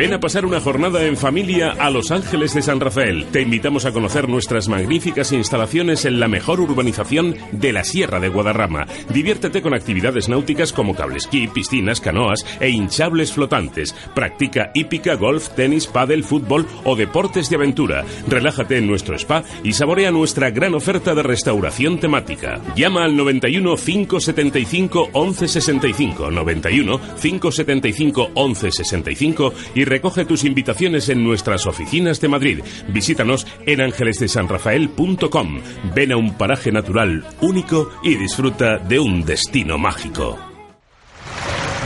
Ven 0.00 0.14
a 0.14 0.18
pasar 0.18 0.46
una 0.46 0.60
jornada 0.60 1.04
en 1.04 1.14
familia 1.14 1.72
a 1.78 1.90
Los 1.90 2.10
Ángeles 2.10 2.54
de 2.54 2.62
San 2.62 2.80
Rafael. 2.80 3.26
Te 3.32 3.42
invitamos 3.42 3.84
a 3.84 3.92
conocer 3.92 4.30
nuestras 4.30 4.66
magníficas 4.66 5.30
instalaciones 5.30 6.06
en 6.06 6.20
la 6.20 6.26
mejor 6.26 6.58
urbanización 6.58 7.36
de 7.52 7.74
la 7.74 7.84
Sierra 7.84 8.18
de 8.18 8.30
Guadarrama. 8.30 8.86
Diviértete 9.12 9.60
con 9.60 9.74
actividades 9.74 10.30
náuticas 10.30 10.72
como 10.72 10.94
cablesquí, 10.94 11.48
piscinas, 11.48 12.00
canoas 12.00 12.46
e 12.60 12.70
hinchables 12.70 13.34
flotantes. 13.34 13.94
Practica 14.14 14.70
hípica, 14.74 15.16
golf, 15.16 15.50
tenis, 15.50 15.86
pádel, 15.86 16.24
fútbol 16.24 16.64
o 16.84 16.96
deportes 16.96 17.50
de 17.50 17.56
aventura. 17.56 18.06
Relájate 18.26 18.78
en 18.78 18.86
nuestro 18.86 19.16
spa 19.16 19.44
y 19.62 19.74
saborea 19.74 20.10
nuestra 20.10 20.48
gran 20.48 20.74
oferta 20.74 21.14
de 21.14 21.24
restauración 21.24 22.00
temática. 22.00 22.58
Llama 22.74 23.04
al 23.04 23.18
91 23.18 23.76
575 23.76 25.10
1165 25.12 26.30
91 26.30 27.00
575 27.20 28.30
1165 28.34 29.52
y 29.74 29.89
recoge 29.90 30.24
tus 30.24 30.44
invitaciones 30.44 31.08
en 31.10 31.22
nuestras 31.22 31.66
oficinas 31.66 32.20
de 32.20 32.28
Madrid. 32.28 32.60
Visítanos 32.88 33.46
en 33.66 33.82
ángelesdesanrafael.com. 33.82 35.60
Ven 35.94 36.12
a 36.12 36.16
un 36.16 36.38
paraje 36.38 36.72
natural 36.72 37.26
único 37.42 37.90
y 38.02 38.14
disfruta 38.14 38.78
de 38.78 39.00
un 39.00 39.24
destino 39.24 39.76
mágico. 39.76 40.38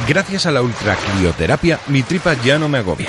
Gracias 0.07 0.45
a 0.45 0.53
la 0.53 0.61
ultracrioterapia, 0.61 1.81
mi 1.89 2.03
tripa 2.03 2.35
ya 2.45 2.59
no 2.59 2.69
me 2.69 2.79
agobia. 2.79 3.09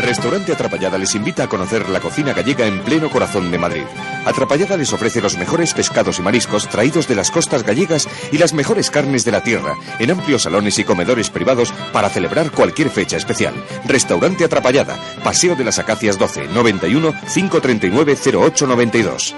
Restaurante 0.00 0.52
Atrapallada 0.52 0.96
les 0.98 1.14
invita 1.14 1.44
a 1.44 1.48
conocer 1.48 1.88
la 1.88 2.00
cocina 2.00 2.32
gallega 2.32 2.66
en 2.66 2.80
pleno 2.80 3.10
corazón 3.10 3.50
de 3.50 3.58
Madrid. 3.58 3.84
Atrapallada 4.24 4.76
les 4.76 4.92
ofrece 4.92 5.20
los 5.20 5.36
mejores 5.36 5.74
pescados 5.74 6.18
y 6.18 6.22
mariscos 6.22 6.68
traídos 6.68 7.06
de 7.06 7.14
las 7.14 7.30
costas 7.30 7.62
gallegas 7.62 8.08
y 8.32 8.38
las 8.38 8.54
mejores 8.54 8.90
carnes 8.90 9.24
de 9.24 9.32
la 9.32 9.42
tierra, 9.42 9.76
en 9.98 10.10
amplios 10.10 10.42
salones 10.42 10.78
y 10.78 10.84
comedores 10.84 11.30
privados 11.30 11.72
para 11.92 12.08
celebrar 12.08 12.50
cualquier 12.50 12.90
fecha 12.90 13.16
especial. 13.16 13.54
Restaurante 13.86 14.44
Atrapallada, 14.44 14.98
Paseo 15.22 15.54
de 15.54 15.64
las 15.64 15.78
Acacias 15.78 16.18
12, 16.18 16.48
91 16.48 17.12
539 17.32 18.16
0892. 18.16 19.34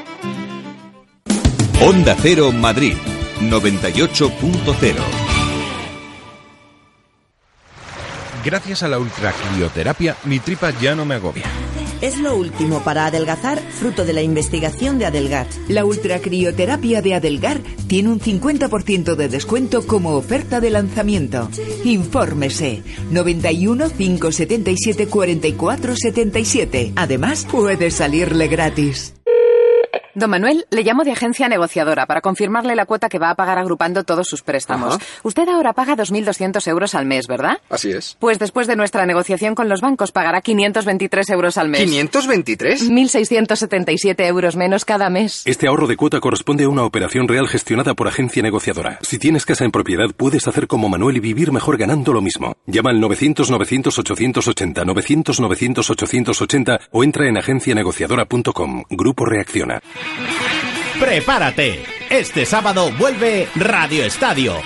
Onda 1.81 2.16
Cero 2.20 2.53
Madrid 2.53 2.96
98.0 3.40 5.32
Gracias 8.44 8.83
a 8.83 8.88
la 8.88 8.98
ultracrioterapia, 8.98 10.16
mi 10.24 10.40
tripa 10.40 10.70
ya 10.81 10.94
no 10.94 11.05
me 11.05 11.14
agobia. 11.14 11.44
Es 12.00 12.18
lo 12.18 12.35
último 12.35 12.81
para 12.83 13.07
adelgazar, 13.07 13.61
fruto 13.61 14.05
de 14.05 14.12
la 14.12 14.22
investigación 14.22 14.98
de 14.98 15.07
Adelgar. 15.07 15.46
La 15.68 15.85
ultracrioterapia 15.85 17.00
de 17.00 17.14
Adelgar 17.14 17.61
tiene 17.87 18.09
un 18.09 18.18
50% 18.18 19.14
de 19.14 19.28
descuento 19.28 19.87
como 19.87 20.16
oferta 20.16 20.61
de 20.61 20.70
lanzamiento. 20.70 21.48
Infórmese 21.85 22.83
91 23.12 23.90
577 23.90 25.07
44 25.07 25.94
77. 25.94 26.92
Además, 26.96 27.46
puede 27.48 27.92
salirle 27.92 28.48
gratis. 28.48 29.14
Don 30.14 30.29
Manuel, 30.29 30.66
le 30.70 30.83
llamo 30.83 31.05
de 31.05 31.12
agencia 31.12 31.48
negociadora 31.48 32.05
para 32.07 32.20
confirmarle 32.20 32.77
la 32.77 32.85
cuota 32.85 33.09
que 33.09 33.18
va 33.18 33.31
a 33.31 33.35
pagar 33.35 33.59
agrupando 33.59 34.05
todos 34.05 34.29
sus 34.29 34.42
préstamos. 34.42 34.96
Ajá. 34.96 35.05
Usted 35.22 35.48
ahora 35.48 35.72
paga 35.72 35.96
2.200 35.96 36.68
euros 36.68 36.94
al 36.94 37.07
mes, 37.07 37.27
¿verdad? 37.27 37.59
Así 37.70 37.90
es. 37.90 38.16
Pues 38.18 38.38
después 38.38 38.66
de 38.66 38.77
nuestra 38.77 39.07
negociación 39.07 39.55
con 39.55 39.70
los 39.70 39.81
bancos 39.81 40.12
pagará 40.12 40.42
523 40.42 41.31
euros 41.31 41.57
al 41.57 41.70
mes. 41.70 41.90
¿523? 41.90 42.90
1.677 42.90 44.27
euros 44.27 44.57
menos 44.57 44.85
cada 44.85 45.09
mes. 45.09 45.42
Este 45.46 45.66
ahorro 45.66 45.87
de 45.87 45.96
cuota 45.96 46.20
corresponde 46.20 46.64
a 46.64 46.68
una 46.68 46.85
operación 46.85 47.27
real 47.27 47.48
gestionada 47.48 47.94
por 47.94 48.07
agencia 48.07 48.42
negociadora. 48.42 48.98
Si 49.01 49.18
tienes 49.18 49.46
casa 49.46 49.64
en 49.64 49.70
propiedad, 49.70 50.11
puedes 50.14 50.46
hacer 50.46 50.66
como 50.66 50.90
Manuel 50.90 51.16
y 51.16 51.20
vivir 51.20 51.53
mejor 51.53 51.79
ganando 51.79 52.12
lo 52.12 52.20
mismo. 52.20 52.57
Llama 52.66 52.90
al 52.90 53.01
900-900-880, 53.01 54.85
900-900-880 54.85 56.81
o 56.90 57.03
entra 57.03 57.29
en 57.29 57.38
agencianegociadora.com. 57.38 58.85
Grupo 58.90 59.25
Reacciona. 59.25 59.81
Prepárate. 61.01 61.85
Este 62.11 62.45
sábado 62.45 62.91
vuelve 62.99 63.49
Radio 63.55 64.05
Estadio. 64.05 64.57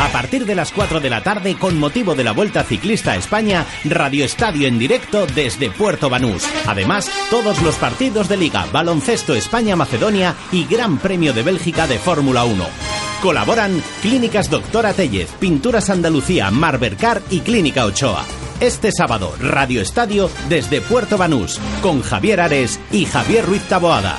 A 0.00 0.08
partir 0.08 0.46
de 0.46 0.54
las 0.54 0.70
4 0.70 1.00
de 1.00 1.10
la 1.10 1.22
tarde, 1.22 1.56
con 1.56 1.76
motivo 1.76 2.14
de 2.14 2.22
la 2.22 2.30
Vuelta 2.30 2.62
Ciclista 2.62 3.12
a 3.12 3.16
España, 3.16 3.66
Radio 3.84 4.24
Estadio 4.24 4.68
en 4.68 4.78
directo 4.78 5.26
desde 5.26 5.70
Puerto 5.70 6.08
Banús. 6.08 6.44
Además, 6.66 7.10
todos 7.30 7.60
los 7.62 7.74
partidos 7.74 8.28
de 8.28 8.36
Liga, 8.36 8.66
Baloncesto 8.72 9.34
España-Macedonia 9.34 10.36
y 10.52 10.66
Gran 10.66 10.98
Premio 10.98 11.32
de 11.32 11.42
Bélgica 11.42 11.88
de 11.88 11.98
Fórmula 11.98 12.44
1. 12.44 12.64
Colaboran 13.22 13.82
Clínicas 14.00 14.48
Doctora 14.50 14.92
Tellez, 14.92 15.30
Pinturas 15.40 15.90
Andalucía, 15.90 16.50
Marbercar 16.52 17.20
y 17.28 17.40
Clínica 17.40 17.84
Ochoa. 17.84 18.24
Este 18.60 18.92
sábado, 18.92 19.34
Radio 19.40 19.82
Estadio 19.82 20.30
desde 20.48 20.80
Puerto 20.80 21.18
Banús, 21.18 21.60
con 21.82 22.02
Javier 22.02 22.40
Ares 22.40 22.78
y 22.92 23.04
Javier 23.04 23.44
Ruiz 23.44 23.62
Taboada. 23.62 24.18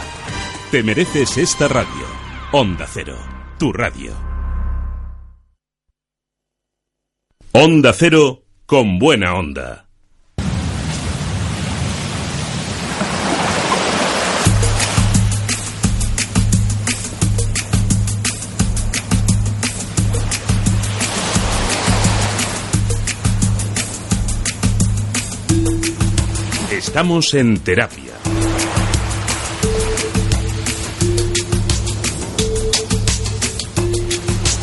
Te 0.72 0.84
mereces 0.84 1.36
esta 1.40 1.68
radio. 1.68 1.90
Onda 2.52 2.86
Cero, 2.86 3.18
tu 3.58 3.74
radio. 3.74 4.14
Onda 7.54 7.92
Cero 7.92 8.44
con 8.68 9.00
buena 9.00 9.34
onda. 9.34 9.88
Estamos 26.70 27.34
en 27.34 27.58
terapia. 27.58 28.09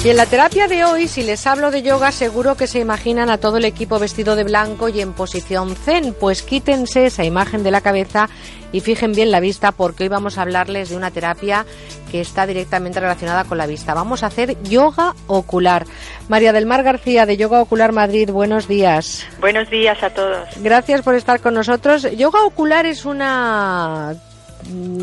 Y 0.05 0.11
en 0.11 0.17
la 0.17 0.27
terapia 0.27 0.69
de 0.69 0.85
hoy, 0.85 1.09
si 1.09 1.23
les 1.23 1.49
hablo 1.49 1.73
de 1.73 1.83
yoga, 1.83 2.13
seguro 2.13 2.57
que 2.57 2.69
se 2.69 2.79
imaginan 2.79 3.29
a 3.29 3.39
todo 3.39 3.57
el 3.57 3.65
equipo 3.65 3.99
vestido 3.99 4.37
de 4.37 4.45
blanco 4.45 4.89
y 4.89 5.01
en 5.01 5.13
posición 5.13 5.75
zen. 5.75 6.15
Pues 6.15 6.43
quítense 6.43 7.07
esa 7.07 7.25
imagen 7.25 7.65
de 7.65 7.73
la 7.73 7.81
cabeza 7.81 8.29
y 8.71 8.81
fijen 8.81 9.13
bien 9.13 9.33
la 9.33 9.41
vista 9.41 9.73
porque 9.73 10.05
hoy 10.05 10.09
vamos 10.09 10.39
a 10.39 10.43
hablarles 10.43 10.91
de 10.91 10.97
una 10.97 11.11
terapia 11.11 11.67
que 12.11 12.21
está 12.21 12.47
directamente 12.47 13.01
relacionada 13.01 13.45
con 13.45 13.59
la 13.59 13.67
vista. 13.67 13.95
Vamos 13.95 14.23
a 14.23 14.27
hacer 14.27 14.63
yoga 14.63 15.15
ocular. 15.27 15.87
María 16.29 16.53
del 16.53 16.67
Mar 16.67 16.85
García 16.85 17.27
de 17.27 17.37
Yoga 17.37 17.61
Ocular 17.61 17.91
Madrid, 17.91 18.31
buenos 18.31 18.69
días. 18.69 19.27
Buenos 19.41 19.69
días 19.71 20.01
a 20.05 20.11
todos. 20.11 20.49
Gracias 20.59 21.03
por 21.03 21.17
estar 21.17 21.41
con 21.41 21.55
nosotros. 21.55 22.09
Yoga 22.17 22.45
ocular 22.45 22.87
es 22.87 23.05
una 23.05 24.15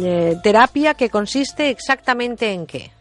eh, 0.02 0.38
terapia 0.42 0.94
que 0.94 1.10
consiste 1.10 1.70
exactamente 1.70 2.54
en 2.54 2.66
qué? 2.68 2.92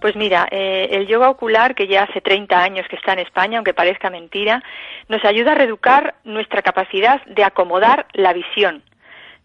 Pues 0.00 0.14
mira, 0.14 0.46
eh, 0.50 0.88
el 0.92 1.06
yoga 1.08 1.28
ocular, 1.28 1.74
que 1.74 1.88
ya 1.88 2.04
hace 2.04 2.20
30 2.20 2.62
años 2.62 2.86
que 2.88 2.96
está 2.96 3.14
en 3.14 3.18
España, 3.20 3.58
aunque 3.58 3.74
parezca 3.74 4.10
mentira, 4.10 4.62
nos 5.08 5.24
ayuda 5.24 5.52
a 5.52 5.54
reeducar 5.56 6.14
nuestra 6.24 6.62
capacidad 6.62 7.24
de 7.26 7.42
acomodar 7.42 8.06
la 8.12 8.32
visión. 8.32 8.82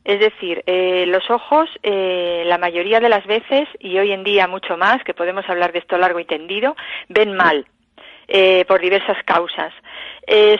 Es 0.06 0.20
decir, 0.20 0.64
eh, 0.68 1.06
los 1.08 1.30
ojos, 1.32 1.70
eh, 1.82 2.43
la 2.45 2.58
mayoría 2.58 2.99
de 2.99 3.10
las 3.10 3.26
veces, 3.26 3.68
y 3.80 3.97
hoy 3.97 4.12
en 4.12 4.24
día 4.24 4.47
mucho 4.47 4.78
más, 4.78 5.04
que 5.04 5.14
podemos 5.14 5.49
hablar 5.49 5.72
de 5.72 5.80
esto 5.80 5.97
largo 5.97 6.20
y 6.20 6.26
tendido, 6.26 6.76
ven 7.10 7.34
mal. 7.36 7.66
por 8.68 8.80
diversas 8.82 9.22
causas. 9.26 9.74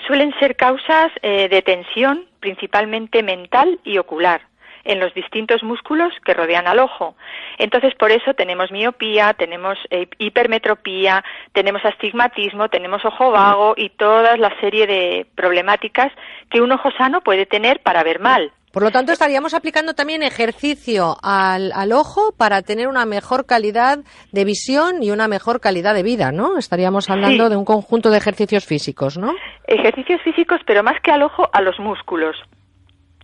suelen 0.06 0.34
ser 0.38 0.56
causas 0.58 1.12
de 1.24 1.62
tensión, 1.66 2.26
principalmente 2.42 3.24
mental 3.24 3.80
y 3.86 3.98
ocular 3.98 4.42
en 4.84 5.00
los 5.00 5.14
distintos 5.14 5.64
músculos 5.64 6.14
que 6.26 6.34
rodean 6.34 6.68
al 6.68 6.80
ojo. 6.80 7.16
Entonces, 7.58 7.94
por 7.96 8.12
eso 8.12 8.34
tenemos 8.34 8.72
miopía, 8.72 9.34
tenemos 9.34 9.78
eh, 9.90 10.08
hipermetropía, 10.18 11.24
tenemos 11.54 11.84
astigmatismo, 11.86 12.70
tenemos 12.70 13.04
ojo 13.06 13.32
vago 13.32 13.74
y 13.78 13.90
toda 13.90 14.38
la 14.38 14.52
serie 14.60 14.88
de 14.88 15.26
problemáticas 15.36 16.12
que 16.50 16.62
un 16.62 16.72
ojo 16.72 16.90
sano 16.98 17.22
puede 17.22 17.46
tener 17.46 17.82
para 17.82 18.04
ver 18.04 18.20
mal. 18.20 18.52
Por 18.74 18.82
lo 18.82 18.90
tanto, 18.90 19.12
estaríamos 19.12 19.54
aplicando 19.54 19.94
también 19.94 20.24
ejercicio 20.24 21.16
al, 21.22 21.92
ojo 21.94 22.34
para 22.36 22.64
tener 22.64 22.88
una 22.88 23.06
mejor 23.06 23.46
calidad 23.46 24.00
de 24.32 24.46
visión 24.46 25.04
y 25.04 25.12
una 25.12 25.28
mejor 25.28 25.62
calidad 25.62 25.94
de 25.94 26.02
vida, 26.02 26.32
¿no? 26.32 26.58
Estaríamos 26.58 27.08
hablando 27.08 27.50
de 27.50 27.56
un 27.56 27.66
conjunto 27.66 28.10
de 28.10 28.18
ejercicios 28.18 28.66
físicos, 28.66 29.16
¿no? 29.16 29.32
Ejercicios 29.68 30.22
físicos, 30.24 30.60
pero 30.66 30.82
más 30.82 31.00
que 31.04 31.12
al 31.12 31.22
ojo, 31.22 31.48
a 31.54 31.62
los 31.62 31.78
músculos 31.80 32.36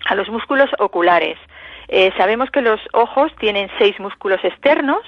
a 0.07 0.15
los 0.15 0.29
músculos 0.29 0.69
oculares. 0.79 1.37
Eh, 1.89 2.11
sabemos 2.17 2.51
que 2.51 2.61
los 2.61 2.79
ojos 2.93 3.31
tienen 3.39 3.69
seis 3.79 3.99
músculos 3.99 4.39
externos 4.43 5.01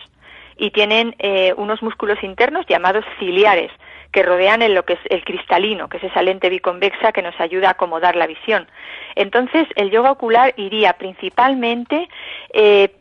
y 0.57 0.71
tienen 0.71 1.15
eh, 1.19 1.53
unos 1.55 1.81
músculos 1.81 2.21
internos 2.23 2.65
llamados 2.67 3.05
ciliares 3.19 3.71
que 4.11 4.23
rodean 4.23 4.61
en 4.61 4.73
lo 4.73 4.83
que 4.83 4.93
es 4.93 4.99
el 5.09 5.23
cristalino, 5.23 5.87
que 5.87 5.97
es 5.97 6.03
esa 6.03 6.21
lente 6.21 6.49
biconvexa 6.49 7.11
que 7.11 7.21
nos 7.21 7.39
ayuda 7.39 7.69
a 7.69 7.71
acomodar 7.71 8.15
la 8.15 8.27
visión. 8.27 8.67
Entonces, 9.15 9.67
el 9.75 9.89
yoga 9.89 10.11
ocular 10.11 10.53
iría 10.57 10.93
principalmente, 10.93 12.09
eh, 12.53 12.93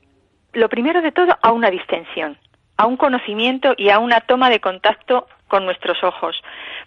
lo 0.53 0.69
primero 0.69 1.03
de 1.03 1.11
todo, 1.11 1.37
a 1.43 1.53
una 1.53 1.71
distensión, 1.71 2.37
a 2.77 2.87
un 2.87 2.97
conocimiento 2.97 3.75
y 3.77 3.91
a 3.91 3.99
una 3.99 4.21
toma 4.21 4.51
de 4.51 4.61
contacto 4.61 5.27
con 5.49 5.65
nuestros 5.65 6.03
ojos. 6.05 6.41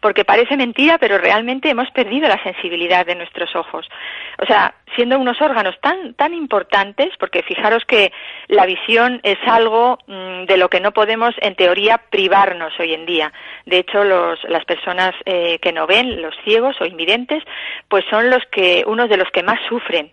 Porque 0.03 0.25
parece 0.25 0.57
mentira, 0.57 0.97
pero 0.97 1.17
realmente 1.17 1.69
hemos 1.69 1.89
perdido 1.91 2.27
la 2.27 2.43
sensibilidad 2.43 3.05
de 3.05 3.15
nuestros 3.15 3.55
ojos. 3.55 3.87
O 4.37 4.45
sea, 4.45 4.75
siendo 4.97 5.17
unos 5.17 5.41
órganos 5.41 5.79
tan, 5.79 6.13
tan 6.15 6.33
importantes, 6.33 7.07
porque 7.17 7.41
fijaros 7.41 7.85
que 7.85 8.11
la 8.49 8.65
visión 8.65 9.21
es 9.23 9.37
algo 9.47 9.97
mm, 10.07 10.43
de 10.43 10.57
lo 10.57 10.67
que 10.67 10.81
no 10.81 10.91
podemos, 10.91 11.33
en 11.39 11.55
teoría, 11.55 12.01
privarnos 12.09 12.77
hoy 12.81 12.93
en 12.93 13.05
día. 13.05 13.31
De 13.65 13.77
hecho, 13.77 14.03
los, 14.03 14.43
las 14.43 14.65
personas 14.65 15.15
eh, 15.23 15.57
que 15.59 15.71
no 15.71 15.87
ven, 15.87 16.21
los 16.21 16.35
ciegos 16.43 16.75
o 16.81 16.85
invidentes, 16.85 17.41
pues 17.87 18.03
son 18.09 18.29
los 18.29 18.43
que, 18.51 18.83
unos 18.85 19.09
de 19.09 19.15
los 19.15 19.31
que 19.31 19.43
más 19.43 19.59
sufren. 19.69 20.11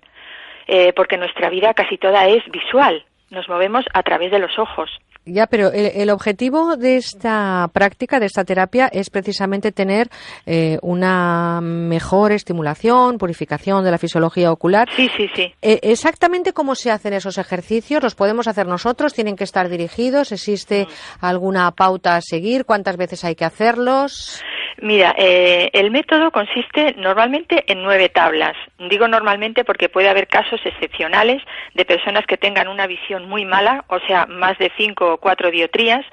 Eh, 0.68 0.93
porque 0.93 1.16
nuestra 1.16 1.51
vida 1.51 1.74
casi 1.74 1.99
toda 1.99 2.28
es 2.28 2.49
visual. 2.53 3.05
Nos 3.30 3.49
movemos 3.49 3.84
a 3.93 4.05
través 4.05 4.30
de 4.30 4.38
los 4.38 4.57
ojos. 4.57 5.01
Ya, 5.27 5.47
pero 5.47 5.71
el, 5.71 6.09
objetivo 6.11 6.77
de 6.77 6.97
esta 6.97 7.68
práctica, 7.73 8.18
de 8.18 8.27
esta 8.27 8.45
terapia, 8.45 8.89
es 8.91 9.11
precisamente 9.11 9.71
tener 9.71 10.09
eh, 10.47 10.79
una 10.81 11.61
mejor 11.62 12.33
estimulación, 12.33 13.18
purificación 13.18 13.85
de 13.85 13.91
la 13.91 13.99
fisiología 13.99 14.51
ocular. 14.51 14.89
Sí, 14.97 15.11
sí, 15.16 15.29
sí. 15.35 15.55
Eh, 15.61 15.79
exactamente 15.83 16.55
cómo 16.55 16.75
se 16.75 16.91
hacen 16.91 17.12
esos 17.12 17.37
ejercicios, 17.37 18.03
los 18.03 18.14
podemos 18.14 18.49
hacer 18.49 18.66
nosotros, 18.66 19.12
tienen 19.12 19.37
que 19.37 19.45
estar 19.45 19.68
dirigidos, 19.68 20.33
existe 20.33 20.87
mm. 20.87 21.25
alguna 21.25 21.71
pauta 21.73 22.16
a 22.16 22.23
seguir, 22.23 22.64
cuántas 22.64 22.97
veces 22.97 23.23
hay 23.23 23.35
que 23.35 23.45
hacerlos. 23.45 24.43
Mira, 24.83 25.14
eh, 25.18 25.68
el 25.74 25.91
método 25.91 26.31
consiste 26.31 26.95
normalmente 26.97 27.64
en 27.70 27.83
nueve 27.83 28.09
tablas. 28.09 28.57
Digo 28.78 29.09
normalmente 29.09 29.62
porque 29.62 29.91
puede 29.91 30.09
haber 30.09 30.26
casos 30.26 30.59
excepcionales 30.64 31.43
de 31.74 31.85
personas 31.85 32.24
que 32.26 32.39
tengan 32.39 32.66
una 32.66 32.87
visión 32.87 33.28
muy 33.28 33.45
mala, 33.45 33.85
o 33.89 34.01
sea, 34.01 34.24
más 34.24 34.57
de 34.57 34.72
cinco 34.78 35.12
o 35.12 35.16
cuatro 35.18 35.51
diotrías, 35.51 36.07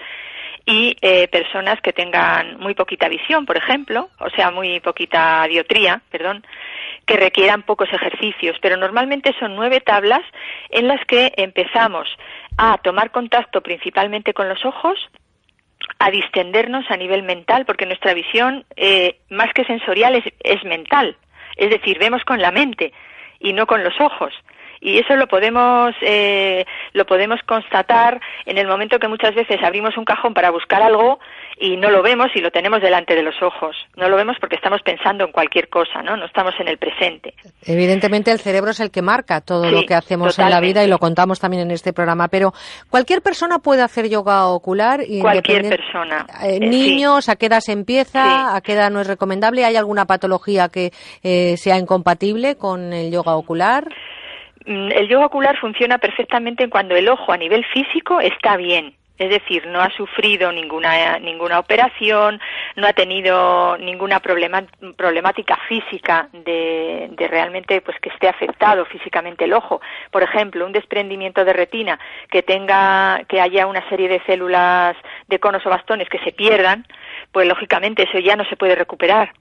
y 0.66 0.98
eh, 1.02 1.30
personas 1.30 1.80
que 1.80 1.94
tengan 1.94 2.60
muy 2.60 2.74
poquita 2.74 3.08
visión, 3.08 3.46
por 3.46 3.56
ejemplo, 3.56 4.10
o 4.20 4.30
sea, 4.32 4.52
muy 4.52 4.82
poquita 4.82 5.48
diotría, 5.48 6.02
perdón, 6.12 6.46
que 7.06 7.16
requieran 7.16 7.64
pocos 7.64 7.88
ejercicios. 7.94 8.58
Pero 8.62 8.76
normalmente 8.76 9.34
son 9.40 9.56
nueve 9.56 9.80
tablas 9.80 10.24
en 10.72 10.90
las 10.90 11.00
que 11.06 11.32
empezamos 11.38 12.10
a 12.58 12.78
tomar 12.80 13.12
contacto 13.12 13.62
principalmente 13.62 14.34
con 14.34 14.50
los 14.50 14.66
ojos, 14.66 15.00
a 16.00 16.12
distendernos 16.12 16.86
a 16.90 16.98
nivel 16.98 17.24
mental, 17.24 17.66
porque 17.66 17.86
nuestra 17.86 18.14
visión, 18.14 18.66
eh, 18.76 19.20
más 19.30 19.52
que 19.54 19.66
sensorial, 19.66 20.22
es, 20.40 20.64
mental. 20.64 21.18
Es 21.56 21.70
decir, 21.70 21.98
vemos 22.00 22.24
con 22.24 22.42
la 22.42 22.52
mente 22.52 22.94
y 23.40 23.54
no 23.54 23.66
con 23.66 23.84
los 23.84 24.00
ojos 24.00 24.34
y 24.80 25.00
eso 25.00 25.16
lo 25.16 25.28
podemos 25.28 25.96
eh, 26.02 26.66
lo 26.94 27.06
podemos 27.06 27.42
constatar 27.44 28.20
en 28.46 28.60
el 28.60 28.68
momento 28.68 29.00
que 29.00 29.08
muchas 29.08 29.34
veces 29.34 29.62
abrimos 29.64 29.98
un 29.98 30.06
cajón 30.06 30.36
para 30.36 30.52
buscar 30.52 30.84
algo 30.84 31.20
y 31.60 31.78
no 31.78 31.90
lo 31.90 32.02
vemos 32.02 32.28
y 32.36 32.40
lo 32.40 32.52
tenemos 32.52 32.82
delante 32.82 33.16
de 33.16 33.24
los 33.24 33.42
ojos. 33.42 33.76
No 33.96 34.10
lo 34.10 34.16
vemos 34.16 34.38
porque 34.40 34.56
estamos 34.56 34.82
pensando 34.82 35.26
en 35.26 35.32
cualquier 35.32 35.70
cosa 35.70 36.02
no 36.02 36.16
no 36.16 36.26
estamos 36.26 36.54
en 36.60 36.68
el 36.68 36.78
presente. 36.78 37.34
Evidentemente 37.66 38.32
el 38.32 38.40
cerebro 38.40 38.72
es 38.72 38.80
el 38.80 38.92
que 38.92 39.02
marca 39.02 39.42
todo 39.42 39.70
lo 39.70 39.84
que 39.86 39.94
hacemos 39.94 40.38
en 40.40 40.50
la 40.50 40.60
vida 40.60 40.84
y 40.84 40.88
lo 40.88 41.00
contamos 41.00 41.40
también 41.40 41.64
en 41.64 41.72
este 41.72 41.94
programa 41.94 42.28
pero 42.28 42.54
cualquier 42.90 43.22
persona 43.22 43.60
puede 43.60 43.82
hacer 43.82 44.10
yoga 44.10 44.48
ocular 44.48 45.02
y 45.08 45.20
cualquier 45.20 45.70
persona 45.70 46.26
eh, 46.44 46.60
niños 46.60 47.30
a 47.30 47.36
qué 47.36 47.48
edad 47.48 47.60
se 47.60 47.72
empieza 47.72 48.56
a 48.56 48.62
qué 48.62 48.74
edad 48.74 48.92
no 48.92 49.02
es 49.02 49.08
recomendable 49.08 49.66
hay 49.66 49.76
alguna 49.76 50.06
patología 50.06 50.70
que 50.70 50.92
eh, 51.24 51.58
sea 51.58 51.78
incompatible 51.78 52.56
con 52.56 52.94
el 52.94 53.12
yoga 53.12 53.36
ocular 53.36 53.88
Mm, 54.68 54.92
el 54.92 55.08
yoga 55.08 55.28
ocular 55.28 55.58
funciona 55.58 55.98
perfectamente 55.98 56.70
cuando 56.70 56.96
el 56.96 57.08
ojo 57.08 57.32
a 57.32 57.38
nivel 57.38 57.66
físico 57.74 58.20
está 58.20 58.58
bien. 58.58 58.94
Es 59.18 59.30
decir, 59.30 59.66
no 59.68 59.82
ha 59.82 59.90
sufrido 59.90 60.52
ninguna, 60.52 61.18
ninguna 61.20 61.60
operación, 61.60 62.40
no 62.76 62.88
ha 62.88 62.94
tenido 62.94 63.78
ninguna 63.78 64.20
problemática 64.20 65.58
física 65.68 66.30
de, 66.32 67.10
de, 67.12 67.28
realmente 67.28 67.82
pues 67.82 68.00
que 68.00 68.10
esté 68.10 68.28
afectado 68.28 68.86
físicamente 68.86 69.46
el 69.46 69.54
ojo. 69.54 69.82
Por 70.12 70.22
ejemplo, 70.22 70.66
un 70.66 70.72
desprendimiento 70.72 71.44
de 71.44 71.54
retina 71.54 72.00
que 72.30 72.44
tenga, 72.44 73.24
que 73.28 73.42
haya 73.42 73.66
una 73.66 73.88
serie 73.90 74.08
de 74.08 74.22
células 74.26 74.96
de 75.28 75.40
conos 75.40 75.66
o 75.66 75.70
bastones 75.70 76.10
que 76.10 76.20
se 76.20 76.32
pierdan, 76.32 76.86
pues 77.32 77.48
lógicamente 77.48 78.04
eso 78.04 78.20
ya 78.20 78.36
no 78.36 78.46
se 78.46 78.56
puede 78.56 78.76
recuperar 78.76 79.34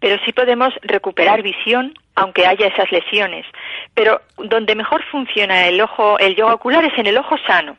pero 0.00 0.16
sí 0.24 0.32
podemos 0.32 0.72
recuperar 0.82 1.42
visión 1.42 1.94
aunque 2.14 2.46
haya 2.46 2.66
esas 2.66 2.90
lesiones. 2.92 3.46
Pero 3.94 4.20
donde 4.36 4.74
mejor 4.74 5.02
funciona 5.10 5.66
el 5.66 5.80
ojo, 5.80 6.18
el 6.18 6.36
yoga 6.36 6.54
ocular 6.54 6.84
es 6.84 6.96
en 6.98 7.06
el 7.06 7.16
ojo 7.16 7.36
sano, 7.46 7.76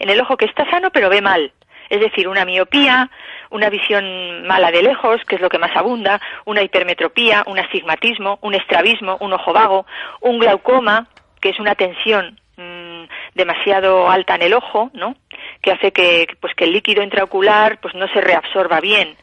en 0.00 0.10
el 0.10 0.20
ojo 0.20 0.36
que 0.36 0.46
está 0.46 0.68
sano 0.68 0.90
pero 0.90 1.08
ve 1.08 1.20
mal. 1.20 1.52
Es 1.88 2.00
decir, 2.00 2.28
una 2.28 2.44
miopía, 2.44 3.10
una 3.50 3.68
visión 3.68 4.46
mala 4.46 4.70
de 4.70 4.82
lejos, 4.82 5.20
que 5.26 5.34
es 5.36 5.40
lo 5.40 5.48
que 5.48 5.58
más 5.58 5.74
abunda, 5.76 6.20
una 6.44 6.62
hipermetropía, 6.62 7.42
un 7.46 7.58
astigmatismo, 7.58 8.38
un 8.42 8.54
estrabismo, 8.54 9.16
un 9.20 9.32
ojo 9.32 9.52
vago, 9.52 9.86
un 10.20 10.38
glaucoma, 10.38 11.08
que 11.40 11.48
es 11.48 11.58
una 11.58 11.74
tensión 11.74 12.38
mm, 12.56 13.04
demasiado 13.34 14.08
alta 14.08 14.36
en 14.36 14.42
el 14.42 14.54
ojo, 14.54 14.90
¿no? 14.94 15.16
Que 15.62 15.72
hace 15.72 15.92
que, 15.92 16.28
pues, 16.40 16.54
que 16.54 16.64
el 16.64 16.72
líquido 16.72 17.02
intraocular 17.02 17.80
pues, 17.80 17.94
no 17.94 18.06
se 18.08 18.20
reabsorba 18.20 18.80
bien 18.80 19.16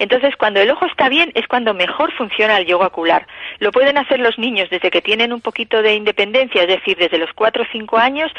entonces, 0.00 0.34
cuando 0.36 0.60
el 0.60 0.70
ojo 0.70 0.86
está 0.86 1.10
bien 1.10 1.30
es 1.34 1.46
cuando 1.46 1.74
mejor 1.74 2.10
funciona 2.14 2.56
el 2.56 2.64
yoga 2.64 2.86
ocular. 2.86 3.26
Lo 3.58 3.70
pueden 3.70 3.98
hacer 3.98 4.18
los 4.18 4.38
niños 4.38 4.70
desde 4.70 4.90
que 4.90 5.02
tienen 5.02 5.30
un 5.30 5.42
poquito 5.42 5.82
de 5.82 5.94
independencia, 5.94 6.62
es 6.62 6.68
decir, 6.68 6.96
desde 6.96 7.18
los 7.18 7.30
4 7.34 7.62
o 7.62 7.66
5 7.70 7.98
años 7.98 8.32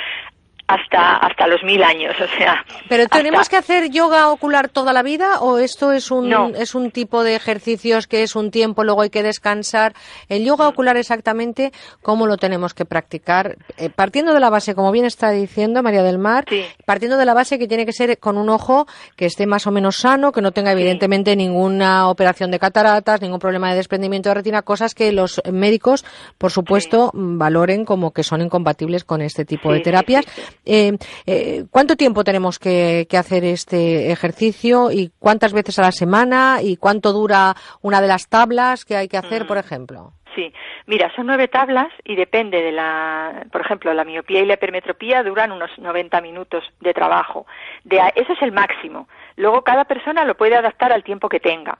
hasta 0.74 1.17
hasta 1.17 1.47
los 1.47 1.63
mil 1.63 1.84
años, 1.84 2.15
o 2.19 2.28
sea. 2.38 2.63
Pero 2.89 3.07
tenemos 3.07 3.41
hasta- 3.41 3.51
que 3.51 3.57
hacer 3.57 3.89
yoga 3.91 4.30
ocular 4.32 4.69
toda 4.69 4.93
la 4.93 5.03
vida 5.03 5.39
o 5.41 5.57
esto 5.57 5.91
es 5.91 6.11
un 6.11 6.30
No. 6.30 6.49
es 6.49 6.76
un 6.76 6.91
tipo 6.91 7.24
de 7.24 7.36
ejercicios 7.36 8.07
que 8.07 8.24
es 8.24 8.36
un 8.36 8.51
tiempo 8.51 8.84
luego 8.84 9.01
hay 9.01 9.09
que 9.09 9.24
descansar. 9.24 9.93
El 10.30 10.43
yoga 10.45 10.67
ocular 10.67 10.97
exactamente 10.97 11.72
cómo 12.01 12.28
lo 12.28 12.38
tenemos 12.38 12.74
que 12.74 12.86
practicar 12.86 13.57
Eh, 13.78 13.89
partiendo 13.89 14.34
de 14.34 14.39
la 14.39 14.49
base 14.49 14.76
como 14.76 14.91
bien 14.91 15.05
está 15.05 15.32
diciendo 15.32 15.82
María 15.84 16.03
del 16.03 16.17
Mar, 16.17 16.45
partiendo 16.86 17.17
de 17.17 17.26
la 17.26 17.34
base 17.34 17.57
que 17.59 17.67
tiene 17.67 17.86
que 17.86 17.93
ser 17.93 18.17
con 18.19 18.38
un 18.38 18.49
ojo 18.49 18.86
que 19.15 19.26
esté 19.26 19.45
más 19.47 19.65
o 19.67 19.72
menos 19.72 19.97
sano, 19.97 20.32
que 20.32 20.41
no 20.41 20.51
tenga 20.51 20.72
evidentemente 20.72 21.36
ninguna 21.36 22.07
operación 22.09 22.51
de 22.51 22.59
cataratas, 22.59 23.22
ningún 23.22 23.39
problema 23.39 23.69
de 23.69 23.76
desprendimiento 23.78 24.30
de 24.30 24.36
retina, 24.36 24.61
cosas 24.61 24.93
que 24.95 25.11
los 25.11 25.41
médicos, 25.51 26.05
por 26.38 26.51
supuesto, 26.51 27.11
valoren 27.13 27.86
como 27.86 28.11
que 28.11 28.24
son 28.24 28.41
incompatibles 28.41 29.03
con 29.03 29.22
este 29.22 29.45
tipo 29.45 29.72
de 29.74 29.80
terapias. 29.80 30.26
Eh, 30.66 30.97
eh, 31.26 31.64
¿Cuánto 31.72 31.95
tiempo 31.95 32.24
tenemos 32.24 32.59
que, 32.59 33.07
que 33.09 33.18
hacer 33.18 33.43
este 33.43 34.12
ejercicio 34.12 34.91
y 34.91 35.12
cuántas 35.20 35.53
veces 35.53 35.80
a 35.80 35.84
la 35.84 35.91
semana 35.91 36.59
y 36.62 36.78
cuánto 36.78 37.14
dura 37.14 37.55
una 37.82 38.01
de 38.01 38.07
las 38.07 38.28
tablas 38.30 38.86
que 38.86 38.95
hay 38.95 39.07
que 39.07 39.18
hacer, 39.18 39.47
por 39.47 39.57
ejemplo? 39.57 40.14
Sí, 40.36 40.53
mira, 40.86 41.12
son 41.16 41.28
nueve 41.28 41.47
tablas 41.47 41.89
y 42.05 42.16
depende 42.16 42.62
de 42.62 42.72
la, 42.72 43.45
por 43.51 43.62
ejemplo, 43.62 43.93
la 43.93 44.05
miopía 44.05 44.39
y 44.39 44.45
la 44.45 44.53
hipermetropía 44.53 45.24
duran 45.24 45.51
unos 45.51 45.72
90 45.78 46.22
minutos 46.22 46.64
de 46.80 46.93
trabajo. 46.93 47.45
De 47.84 47.99
eso 48.16 48.34
es 48.34 48.41
el 48.41 48.53
máximo. 48.53 49.09
Luego 49.36 49.64
cada 49.64 49.86
persona 49.86 50.24
lo 50.24 50.36
puede 50.36 50.55
adaptar 50.55 50.93
al 50.93 51.03
tiempo 51.03 51.28
que 51.28 51.41
tenga. 51.41 51.78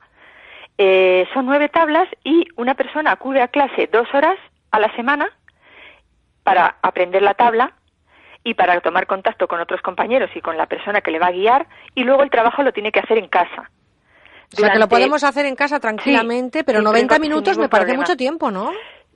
Eh, 0.78 1.28
son 1.34 1.46
nueve 1.46 1.70
tablas 1.70 2.10
y 2.24 2.46
una 2.58 2.76
persona 2.76 3.12
acude 3.12 3.42
a 3.42 3.48
clase 3.48 3.88
dos 3.92 4.08
horas 4.14 4.38
a 4.72 4.80
la 4.80 4.94
semana 4.96 5.30
para 6.44 6.78
aprender 6.82 7.22
la 7.22 7.36
tabla 7.36 7.74
y 8.44 8.54
para 8.56 8.80
tomar 8.82 9.06
contacto 9.08 9.48
con 9.48 9.60
otros 9.60 9.82
compañeros 9.82 10.30
y 10.36 10.42
con 10.42 10.58
la 10.58 10.66
persona 10.66 11.02
que 11.02 11.12
le 11.12 11.20
va 11.20 11.28
a 11.28 11.32
guiar 11.32 11.68
y 11.96 12.04
luego 12.04 12.24
el 12.24 12.30
trabajo 12.30 12.64
lo 12.64 12.72
tiene 12.72 12.92
que 12.92 13.00
hacer 13.00 13.18
en 13.18 13.28
casa. 13.28 13.70
O 14.54 14.58
sea, 14.58 14.70
que 14.70 14.80
lo 14.80 14.86
Durante- 14.88 14.88
podemos 14.96 15.24
hacer 15.24 15.46
en 15.46 15.56
casa 15.56 15.80
tranquilamente, 15.80 16.64
pero 16.64 16.80
sin 16.80 16.84
90 16.86 17.16
ningún- 17.16 17.24
sin 17.24 17.30
minutos 17.32 17.58
me 17.58 17.70
parece 17.70 17.86
problema. 17.90 18.04
mucho 18.04 18.18
tiempo, 18.18 18.52
¿no? 18.52 18.72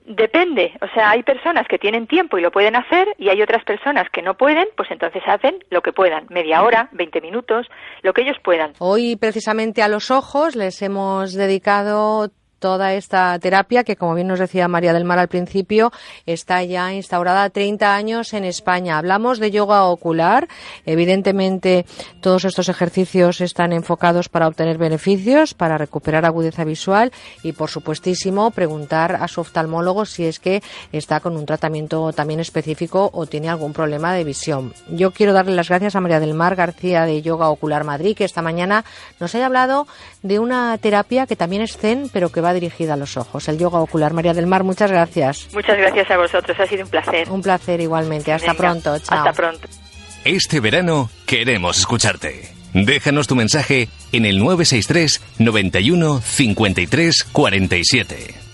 Depende, 0.08 0.72
o 0.80 0.86
sea, 0.94 1.10
hay 1.10 1.24
personas 1.24 1.66
que 1.66 1.78
tienen 1.78 2.06
tiempo 2.06 2.38
y 2.38 2.40
lo 2.40 2.52
pueden 2.52 2.76
hacer 2.76 3.08
y 3.18 3.28
hay 3.28 3.42
otras 3.42 3.64
personas 3.64 4.08
que 4.12 4.22
no 4.22 4.34
pueden, 4.36 4.68
pues 4.76 4.88
entonces 4.92 5.20
hacen 5.26 5.58
lo 5.68 5.82
que 5.82 5.92
puedan, 5.92 6.26
media 6.30 6.62
hora, 6.62 6.88
20 6.92 7.20
minutos, 7.20 7.66
lo 8.02 8.12
que 8.12 8.22
ellos 8.22 8.36
puedan. 8.44 8.72
Hoy 8.78 9.16
precisamente 9.16 9.82
a 9.82 9.88
los 9.88 10.12
ojos 10.12 10.54
les 10.54 10.80
hemos 10.80 11.32
dedicado 11.34 12.30
toda 12.58 12.94
esta 12.94 13.38
terapia 13.38 13.84
que, 13.84 13.96
como 13.96 14.14
bien 14.14 14.28
nos 14.28 14.38
decía 14.38 14.68
María 14.68 14.92
del 14.92 15.04
Mar 15.04 15.18
al 15.18 15.28
principio, 15.28 15.92
está 16.24 16.62
ya 16.62 16.92
instaurada 16.92 17.50
30 17.50 17.94
años 17.94 18.32
en 18.32 18.44
España. 18.44 18.98
Hablamos 18.98 19.38
de 19.38 19.50
yoga 19.50 19.84
ocular. 19.84 20.48
Evidentemente, 20.84 21.86
todos 22.20 22.44
estos 22.44 22.68
ejercicios 22.68 23.40
están 23.40 23.72
enfocados 23.72 24.28
para 24.28 24.48
obtener 24.48 24.78
beneficios, 24.78 25.54
para 25.54 25.78
recuperar 25.78 26.24
agudeza 26.24 26.64
visual 26.64 27.12
y, 27.42 27.52
por 27.52 27.70
supuestísimo, 27.70 28.50
preguntar 28.50 29.16
a 29.16 29.28
su 29.28 29.40
oftalmólogo 29.40 30.04
si 30.04 30.26
es 30.26 30.38
que 30.38 30.62
está 30.92 31.20
con 31.20 31.36
un 31.36 31.46
tratamiento 31.46 32.12
también 32.12 32.40
específico 32.40 33.10
o 33.12 33.26
tiene 33.26 33.48
algún 33.48 33.72
problema 33.72 34.14
de 34.14 34.24
visión. 34.24 34.74
Yo 34.88 35.12
quiero 35.12 35.32
darle 35.32 35.54
las 35.54 35.68
gracias 35.68 35.96
a 35.96 36.00
María 36.00 36.20
del 36.20 36.34
Mar 36.34 36.56
García 36.56 37.04
de 37.04 37.22
Yoga 37.22 37.50
Ocular 37.50 37.84
Madrid, 37.84 38.16
que 38.16 38.24
esta 38.24 38.42
mañana 38.42 38.84
nos 39.20 39.34
haya 39.34 39.46
hablado 39.46 39.86
de 40.22 40.38
una 40.38 40.76
terapia 40.78 41.26
que 41.26 41.36
también 41.36 41.62
es 41.62 41.76
zen, 41.76 42.10
pero 42.12 42.30
que 42.30 42.40
va 42.46 42.54
dirigida 42.54 42.94
a 42.94 42.96
los 42.96 43.16
ojos, 43.16 43.48
el 43.48 43.58
yoga 43.58 43.80
ocular. 43.80 44.12
María 44.12 44.32
del 44.32 44.46
Mar, 44.46 44.64
muchas 44.64 44.90
gracias. 44.90 45.48
Muchas 45.52 45.76
gracias 45.76 46.10
a 46.10 46.16
vosotros, 46.16 46.58
ha 46.58 46.66
sido 46.66 46.84
un 46.84 46.90
placer. 46.90 47.30
Un 47.30 47.42
placer 47.42 47.80
igualmente. 47.80 48.32
Hasta 48.32 48.52
Venga, 48.52 48.58
pronto. 48.58 48.98
Chao. 49.00 49.18
Hasta 49.18 49.32
pronto. 49.32 49.68
Este 50.24 50.60
verano 50.60 51.10
queremos 51.26 51.78
escucharte. 51.78 52.48
Déjanos 52.72 53.26
tu 53.26 53.36
mensaje 53.36 53.88
en 54.12 54.24
el 54.26 54.38
963 54.38 55.20
91 55.38 56.20
53 56.20 57.24
47. 57.32 58.45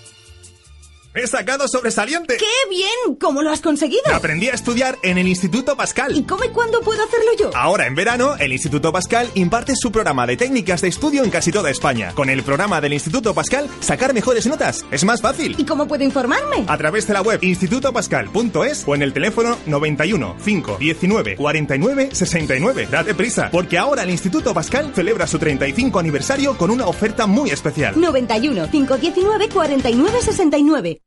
He 1.14 1.26
sacado 1.26 1.68
sobresaliente. 1.68 2.38
¡Qué 2.38 2.46
bien! 2.70 3.16
¿Cómo 3.20 3.42
lo 3.42 3.50
has 3.50 3.60
conseguido? 3.60 4.02
Aprendí 4.14 4.48
a 4.48 4.54
estudiar 4.54 4.96
en 5.02 5.18
el 5.18 5.28
Instituto 5.28 5.76
Pascal. 5.76 6.16
¿Y 6.16 6.22
cómo 6.22 6.42
y 6.44 6.48
cuándo 6.48 6.80
puedo 6.80 7.04
hacerlo 7.04 7.32
yo? 7.38 7.50
Ahora, 7.54 7.86
en 7.86 7.94
verano, 7.94 8.34
el 8.38 8.50
Instituto 8.50 8.90
Pascal 8.92 9.28
imparte 9.34 9.74
su 9.76 9.92
programa 9.92 10.26
de 10.26 10.38
técnicas 10.38 10.80
de 10.80 10.88
estudio 10.88 11.22
en 11.22 11.28
casi 11.28 11.52
toda 11.52 11.68
España. 11.68 12.12
Con 12.14 12.30
el 12.30 12.42
programa 12.42 12.80
del 12.80 12.94
Instituto 12.94 13.34
Pascal, 13.34 13.68
sacar 13.80 14.14
mejores 14.14 14.46
notas 14.46 14.86
es 14.90 15.04
más 15.04 15.20
fácil. 15.20 15.54
¿Y 15.58 15.66
cómo 15.66 15.86
puedo 15.86 16.02
informarme? 16.02 16.64
A 16.66 16.78
través 16.78 17.06
de 17.06 17.12
la 17.12 17.20
web 17.20 17.38
institutopascal.es 17.42 18.84
o 18.86 18.94
en 18.94 19.02
el 19.02 19.12
teléfono 19.12 19.58
91 19.66 20.36
5 20.42 20.76
19 20.78 21.36
49 21.36 22.08
69. 22.12 22.88
Date 22.90 23.14
prisa, 23.14 23.50
porque 23.52 23.76
ahora 23.76 24.04
el 24.04 24.10
Instituto 24.10 24.54
Pascal 24.54 24.92
celebra 24.94 25.26
su 25.26 25.38
35 25.38 25.98
aniversario 25.98 26.56
con 26.56 26.70
una 26.70 26.86
oferta 26.86 27.26
muy 27.26 27.50
especial. 27.50 28.00
91 28.00 28.70
519 28.70 29.48
49 29.50 30.18
69. 30.22 31.02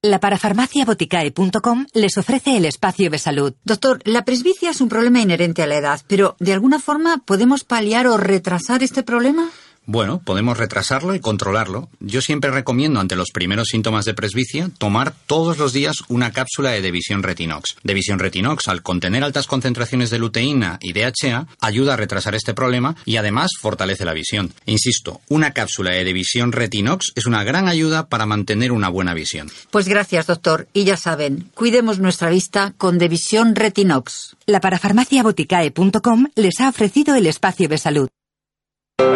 La 0.00 0.20
parafarmaciaboticae.com 0.20 1.86
les 1.92 2.16
ofrece 2.18 2.56
el 2.56 2.66
espacio 2.66 3.10
de 3.10 3.18
salud. 3.18 3.54
Doctor, 3.64 3.98
la 4.04 4.24
presbicia 4.24 4.70
es 4.70 4.80
un 4.80 4.88
problema 4.88 5.20
inherente 5.20 5.64
a 5.64 5.66
la 5.66 5.74
edad, 5.74 6.00
pero 6.06 6.36
¿de 6.38 6.52
alguna 6.52 6.78
forma 6.78 7.24
podemos 7.26 7.64
paliar 7.64 8.06
o 8.06 8.16
retrasar 8.16 8.84
este 8.84 9.02
problema? 9.02 9.50
Bueno, 9.90 10.20
podemos 10.22 10.58
retrasarlo 10.58 11.14
y 11.14 11.20
controlarlo. 11.20 11.88
Yo 11.98 12.20
siempre 12.20 12.50
recomiendo 12.50 13.00
ante 13.00 13.16
los 13.16 13.30
primeros 13.32 13.68
síntomas 13.68 14.04
de 14.04 14.12
presbicia 14.12 14.68
tomar 14.76 15.14
todos 15.26 15.56
los 15.56 15.72
días 15.72 16.02
una 16.08 16.30
cápsula 16.30 16.72
de 16.72 16.82
Devisión 16.82 17.22
Retinox. 17.22 17.76
Devisión 17.84 18.18
Retinox, 18.18 18.68
al 18.68 18.82
contener 18.82 19.24
altas 19.24 19.46
concentraciones 19.46 20.10
de 20.10 20.18
luteína 20.18 20.78
y 20.82 20.92
DHA, 20.92 21.46
ayuda 21.62 21.94
a 21.94 21.96
retrasar 21.96 22.34
este 22.34 22.52
problema 22.52 22.96
y 23.06 23.16
además 23.16 23.52
fortalece 23.58 24.04
la 24.04 24.12
visión. 24.12 24.52
Insisto, 24.66 25.22
una 25.30 25.54
cápsula 25.54 25.92
de 25.92 26.04
Devisión 26.04 26.52
Retinox 26.52 27.12
es 27.14 27.24
una 27.24 27.42
gran 27.42 27.66
ayuda 27.66 28.10
para 28.10 28.26
mantener 28.26 28.72
una 28.72 28.90
buena 28.90 29.14
visión. 29.14 29.50
Pues 29.70 29.88
gracias, 29.88 30.26
doctor. 30.26 30.68
Y 30.74 30.84
ya 30.84 30.98
saben, 30.98 31.50
cuidemos 31.54 31.98
nuestra 31.98 32.28
vista 32.28 32.74
con 32.76 32.98
Devisión 32.98 33.56
Retinox. 33.56 34.36
La 34.44 34.60
parafarmaciaboticae.com 34.60 36.26
les 36.34 36.60
ha 36.60 36.68
ofrecido 36.68 37.14
el 37.14 37.26
espacio 37.26 37.70
de 37.70 37.78
salud. 37.78 38.08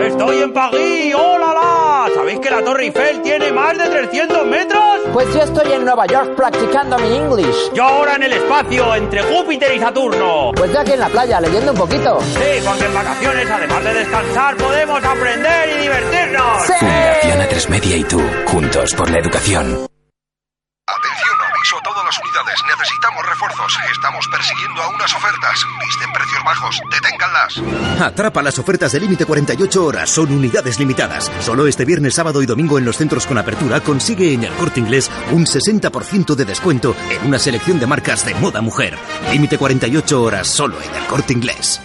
¡Estoy 0.07 0.43
en 0.43 0.53
París! 0.53 1.15
¡Oh, 1.17 1.39
la, 1.39 1.55
la! 1.55 2.15
¿Sabéis 2.15 2.39
que 2.41 2.51
la 2.51 2.63
Torre 2.63 2.85
Eiffel 2.85 3.23
tiene 3.23 3.51
más 3.53 3.77
de 3.77 3.89
300 3.89 4.47
metros? 4.47 4.83
Pues 5.13 5.33
yo 5.35 5.41
estoy 5.43 5.73
en 5.73 5.85
Nueva 5.85 6.07
York 6.07 6.35
practicando 6.37 6.99
mi 6.99 7.17
English. 7.17 7.73
Yo 7.75 7.83
ahora 7.85 8.17
en 8.17 8.23
el 8.25 8.33
espacio, 8.33 8.95
entre 8.95 9.23
Júpiter 9.23 9.75
y 9.75 9.81
Saturno. 9.81 10.53
Pues 10.55 10.73
yo 10.73 10.81
aquí 10.81 10.93
en 10.93 11.01
la 11.01 11.09
playa 11.09 11.41
leyendo 11.41 11.73
un 11.73 11.79
poquito. 11.79 12.21
Sí, 12.21 12.63
porque 12.65 12.85
en 12.85 12.95
vacaciones, 12.95 13.51
además 13.51 13.85
de 13.85 13.95
descansar, 13.95 14.57
podemos 14.57 15.05
aprender 15.05 15.69
y 15.77 15.83
divertirnos. 15.83 16.65
Fundación 16.79 17.39
A3 17.41 17.69
Media 17.69 17.97
y 17.97 18.05
tú, 18.05 18.21
juntos 18.47 18.95
por 18.95 19.11
la 19.11 19.19
educación. 19.19 19.92
Unidades. 22.19 22.61
Necesitamos 22.67 23.27
refuerzos. 23.27 23.79
Estamos 23.91 24.27
persiguiendo 24.29 24.83
a 24.83 24.89
unas 24.89 25.15
ofertas. 25.15 25.65
Visten 25.81 26.13
precios 26.13 26.43
bajos. 26.45 26.81
Deténganlas. 26.91 28.01
Atrapa 28.01 28.43
las 28.43 28.59
ofertas 28.59 28.93
de 28.93 29.01
límite 29.01 29.27
48 29.27 29.85
horas. 29.85 30.11
Son 30.11 30.31
unidades 30.33 30.79
limitadas. 30.79 31.31
Solo 31.41 31.67
este 31.67 31.85
viernes, 31.85 32.15
sábado 32.15 32.43
y 32.43 32.47
domingo 32.47 32.79
en 32.79 32.85
los 32.85 32.97
centros 32.97 33.27
con 33.27 33.39
apertura 33.39 33.81
consigue 33.81 34.33
en 34.33 34.45
el 34.45 34.53
corte 34.55 34.81
inglés 34.81 35.11
un 35.31 35.47
60% 35.47 36.35
de 36.35 36.45
descuento 36.45 36.95
en 37.11 37.27
una 37.27 37.39
selección 37.39 37.79
de 37.79 37.87
marcas 37.87 38.25
de 38.25 38.35
moda 38.35 38.61
mujer. 38.61 38.99
Límite 39.31 39.59
48 39.59 40.23
horas 40.23 40.49
solo 40.49 40.81
en 40.81 40.95
el 40.95 41.07
corte 41.07 41.33
inglés. 41.33 41.81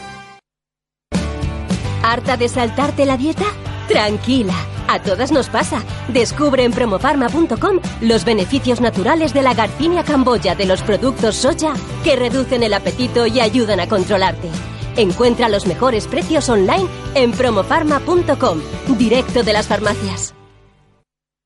¿Harta 2.03 2.38
de 2.38 2.47
saltarte 2.47 3.05
la 3.05 3.17
dieta? 3.17 3.45
Tranquila, 3.88 4.53
a 4.88 5.01
todas 5.01 5.31
nos 5.31 5.49
pasa. 5.49 5.81
Descubre 6.09 6.63
en 6.63 6.71
promofarma.com 6.71 7.79
los 8.01 8.25
beneficios 8.25 8.81
naturales 8.81 9.33
de 9.33 9.41
la 9.41 9.53
garcinia 9.53 10.03
camboya 10.03 10.55
de 10.55 10.65
los 10.65 10.81
productos 10.81 11.35
soya 11.35 11.73
que 12.03 12.15
reducen 12.15 12.63
el 12.63 12.73
apetito 12.73 13.25
y 13.25 13.39
ayudan 13.39 13.79
a 13.79 13.88
controlarte. 13.88 14.49
Encuentra 14.97 15.47
los 15.47 15.67
mejores 15.67 16.07
precios 16.07 16.49
online 16.49 16.88
en 17.15 17.31
promofarma.com, 17.31 18.59
directo 18.97 19.43
de 19.43 19.53
las 19.53 19.67
farmacias. 19.67 20.36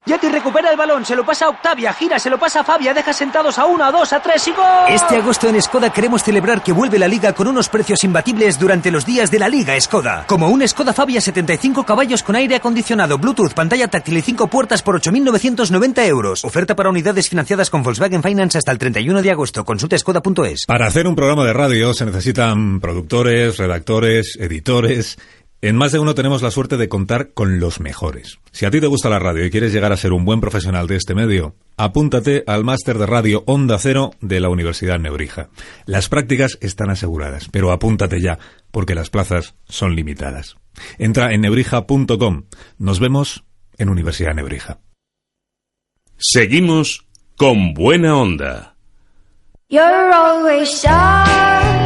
Yeti 0.03 0.29
recupera 0.29 0.71
el 0.71 0.77
balón, 0.77 1.05
se 1.05 1.15
lo 1.15 1.23
pasa 1.23 1.45
a 1.45 1.49
Octavia, 1.49 1.93
gira, 1.93 2.17
se 2.17 2.31
lo 2.31 2.39
pasa 2.39 2.61
a 2.61 2.63
Fabia, 2.63 2.91
deja 2.91 3.13
sentados 3.13 3.59
a 3.59 3.65
uno, 3.67 3.83
a 3.83 3.91
dos, 3.91 4.11
a 4.13 4.19
tres 4.19 4.47
y 4.47 4.51
gol. 4.51 4.65
Este 4.89 5.17
agosto 5.17 5.47
en 5.47 5.61
Skoda 5.61 5.93
queremos 5.93 6.23
celebrar 6.23 6.63
que 6.63 6.71
vuelve 6.71 6.97
la 6.97 7.07
liga 7.07 7.33
con 7.33 7.47
unos 7.47 7.69
precios 7.69 8.03
imbatibles 8.03 8.57
durante 8.57 8.89
los 8.89 9.05
días 9.05 9.29
de 9.29 9.37
la 9.37 9.47
liga 9.47 9.79
Skoda. 9.79 10.25
Como 10.25 10.49
un 10.49 10.67
Skoda 10.67 10.91
Fabia 10.91 11.21
75 11.21 11.85
caballos 11.85 12.23
con 12.23 12.35
aire 12.35 12.55
acondicionado, 12.55 13.19
Bluetooth, 13.19 13.53
pantalla 13.53 13.89
táctil 13.89 14.17
y 14.17 14.23
5 14.23 14.47
puertas 14.47 14.81
por 14.81 14.99
8.990 14.99 16.03
euros. 16.07 16.45
Oferta 16.45 16.75
para 16.75 16.89
unidades 16.89 17.29
financiadas 17.29 17.69
con 17.69 17.83
Volkswagen 17.83 18.23
Finance 18.23 18.57
hasta 18.57 18.71
el 18.71 18.79
31 18.79 19.21
de 19.21 19.29
agosto. 19.29 19.63
Consulte 19.63 19.99
skoda.es. 19.99 20.65
Para 20.65 20.87
hacer 20.87 21.05
un 21.05 21.15
programa 21.15 21.45
de 21.45 21.53
radio 21.53 21.93
se 21.93 22.07
necesitan 22.07 22.79
productores, 22.79 23.57
redactores, 23.57 24.35
editores 24.39 25.19
En 25.63 25.75
más 25.75 25.91
de 25.91 25.99
uno 25.99 26.15
tenemos 26.15 26.41
la 26.41 26.49
suerte 26.49 26.75
de 26.75 26.89
contar 26.89 27.33
con 27.33 27.59
los 27.59 27.79
mejores. 27.79 28.39
Si 28.51 28.65
a 28.65 28.71
ti 28.71 28.81
te 28.81 28.87
gusta 28.87 29.09
la 29.09 29.19
radio 29.19 29.45
y 29.45 29.51
quieres 29.51 29.71
llegar 29.71 29.91
a 29.91 29.97
ser 29.97 30.11
un 30.11 30.25
buen 30.25 30.41
profesional 30.41 30.87
de 30.87 30.95
este 30.95 31.13
medio, 31.13 31.55
apúntate 31.77 32.43
al 32.47 32.63
máster 32.63 32.97
de 32.97 33.05
radio 33.05 33.43
Onda 33.45 33.77
Cero 33.77 34.09
de 34.21 34.39
la 34.39 34.49
Universidad 34.49 34.97
Nebrija. 34.97 35.49
Las 35.85 36.09
prácticas 36.09 36.57
están 36.61 36.89
aseguradas, 36.89 37.47
pero 37.51 37.71
apúntate 37.71 38.19
ya, 38.21 38.39
porque 38.71 38.95
las 38.95 39.11
plazas 39.11 39.53
son 39.69 39.95
limitadas. 39.95 40.57
Entra 40.97 41.31
en 41.31 41.41
nebrija.com. 41.41 42.45
Nos 42.79 42.99
vemos 42.99 43.43
en 43.77 43.89
Universidad 43.89 44.33
Nebrija. 44.33 44.79
Seguimos 46.17 47.05
con 47.37 47.75
buena 47.75 48.17
onda. 48.17 48.75
You're 49.69 50.11
always 50.11 50.69
such 50.69 51.80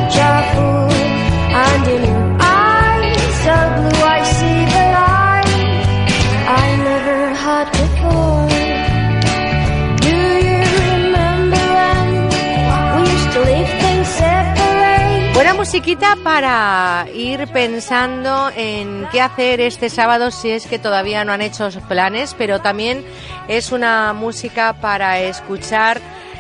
musiquita 15.76 16.15
para 16.23 17.05
ir 17.13 17.49
pensando 17.49 18.49
en 18.55 19.05
qué 19.11 19.19
hacer 19.19 19.59
este 19.59 19.89
sábado 19.89 20.32
si 20.32 20.51
es 20.51 20.67
que 20.67 20.80
todavía 20.80 21.26
no 21.26 21.34
han 21.34 21.41
hecho 21.41 21.67
planes, 21.89 22.34
pero 22.38 22.61
también 22.61 23.03
es 23.49 23.73
una 23.73 24.13
música 24.13 24.80
para 24.80 25.19
escuchar 25.19 25.99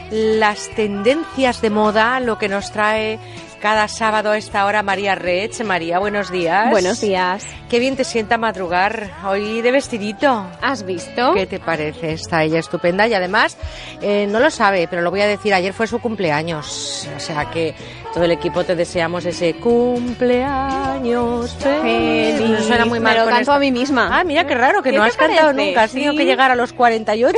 las 0.09 0.69
tendencias 0.69 1.61
de 1.61 1.69
moda, 1.69 2.21
lo 2.21 2.37
que 2.37 2.47
nos 2.47 2.71
trae 2.71 3.19
cada 3.59 3.87
sábado 3.87 4.31
a 4.31 4.37
esta 4.37 4.63
hora 4.65 4.83
María 4.83 5.15
Rech. 5.15 5.61
María, 5.65 5.99
buenos 5.99 6.31
días. 6.31 6.69
Buenos 6.69 7.01
días. 7.01 7.43
Qué 7.67 7.79
bien 7.79 7.95
te 7.95 8.03
sienta 8.03 8.37
madrugar 8.37 9.09
hoy 9.27 9.61
de 9.61 9.71
vestidito. 9.71 10.45
¿Has 10.61 10.85
visto? 10.85 11.33
¿Qué 11.33 11.45
te 11.45 11.59
parece? 11.59 12.13
Está 12.13 12.43
ella 12.43 12.59
estupenda 12.59 13.07
y 13.07 13.13
además 13.13 13.57
eh, 14.01 14.27
no 14.29 14.39
lo 14.39 14.51
sabe, 14.51 14.87
pero 14.87 15.01
lo 15.01 15.09
voy 15.11 15.21
a 15.21 15.27
decir, 15.27 15.53
ayer 15.53 15.73
fue 15.73 15.87
su 15.87 15.99
cumpleaños. 15.99 17.09
O 17.17 17.19
sea 17.19 17.49
que 17.49 17.73
todo 18.15 18.23
el 18.23 18.31
equipo 18.31 18.63
te 18.63 18.75
deseamos 18.77 19.25
ese 19.25 19.55
cumpleaños 19.55 21.53
feliz. 21.55 22.37
Feliz. 22.37 22.65
Suena 22.65 22.85
muy 22.85 22.99
mal 23.01 23.13
Me 23.13 23.19
lo 23.19 23.25
canto 23.25 23.41
esto. 23.41 23.51
a 23.51 23.59
mí 23.59 23.71
misma. 23.73 24.09
Ah, 24.11 24.23
mira 24.23 24.47
qué 24.47 24.55
raro 24.55 24.81
que 24.81 24.91
¿Qué 24.91 24.97
no 24.97 25.03
has 25.03 25.17
cantado 25.17 25.51
nunca. 25.53 25.83
Has 25.83 25.91
tenido 25.91 26.13
Sí. 26.13 26.19
que 26.19 26.25
llegar 26.25 26.49
a 26.49 26.55
los 26.55 26.71
48. 26.73 27.37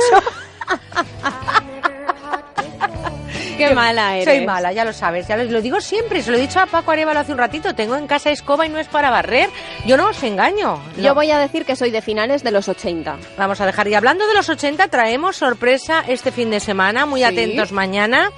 Qué 3.56 3.74
mala 3.74 4.14
eres. 4.16 4.36
Soy 4.36 4.46
mala, 4.46 4.70
ya 4.72 4.84
lo 4.84 4.92
sabes. 4.92 5.26
Ya 5.26 5.36
lo, 5.36 5.60
digo 5.60 5.80
siempre. 5.80 6.22
Se 6.22 6.30
lo 6.30 6.36
he 6.36 6.40
dicho 6.40 6.60
a 6.60 6.66
Paco 6.66 6.92
Arevalo 6.92 7.18
hace 7.18 7.32
un 7.32 7.38
ratito. 7.38 7.74
Tengo 7.74 7.96
en 7.96 8.06
casa 8.06 8.30
escoba 8.30 8.64
y 8.64 8.68
no 8.68 8.78
es 8.78 8.86
para 8.86 9.10
barrer. 9.10 9.50
Yo 9.84 9.96
no 9.96 10.10
os 10.10 10.22
engaño. 10.22 10.80
Yo 10.96 11.12
voy 11.12 11.32
a 11.32 11.38
decir 11.40 11.64
que 11.64 11.74
soy 11.74 11.90
de 11.90 12.00
finales 12.00 12.44
de 12.44 12.52
los 12.52 12.68
80. 12.68 13.16
Vamos 13.36 13.60
a 13.60 13.66
dejar. 13.66 13.88
Y 13.88 13.94
hablando 13.94 14.28
de 14.28 14.34
los 14.34 14.48
80, 14.48 14.86
traemos 14.86 15.34
sorpresa 15.38 16.04
este 16.06 16.30
fin 16.30 16.50
de 16.50 16.60
semana. 16.60 17.04
Muy 17.04 17.18
Sí. 17.20 17.24
atentos 17.24 17.72
mañana. 17.72 18.30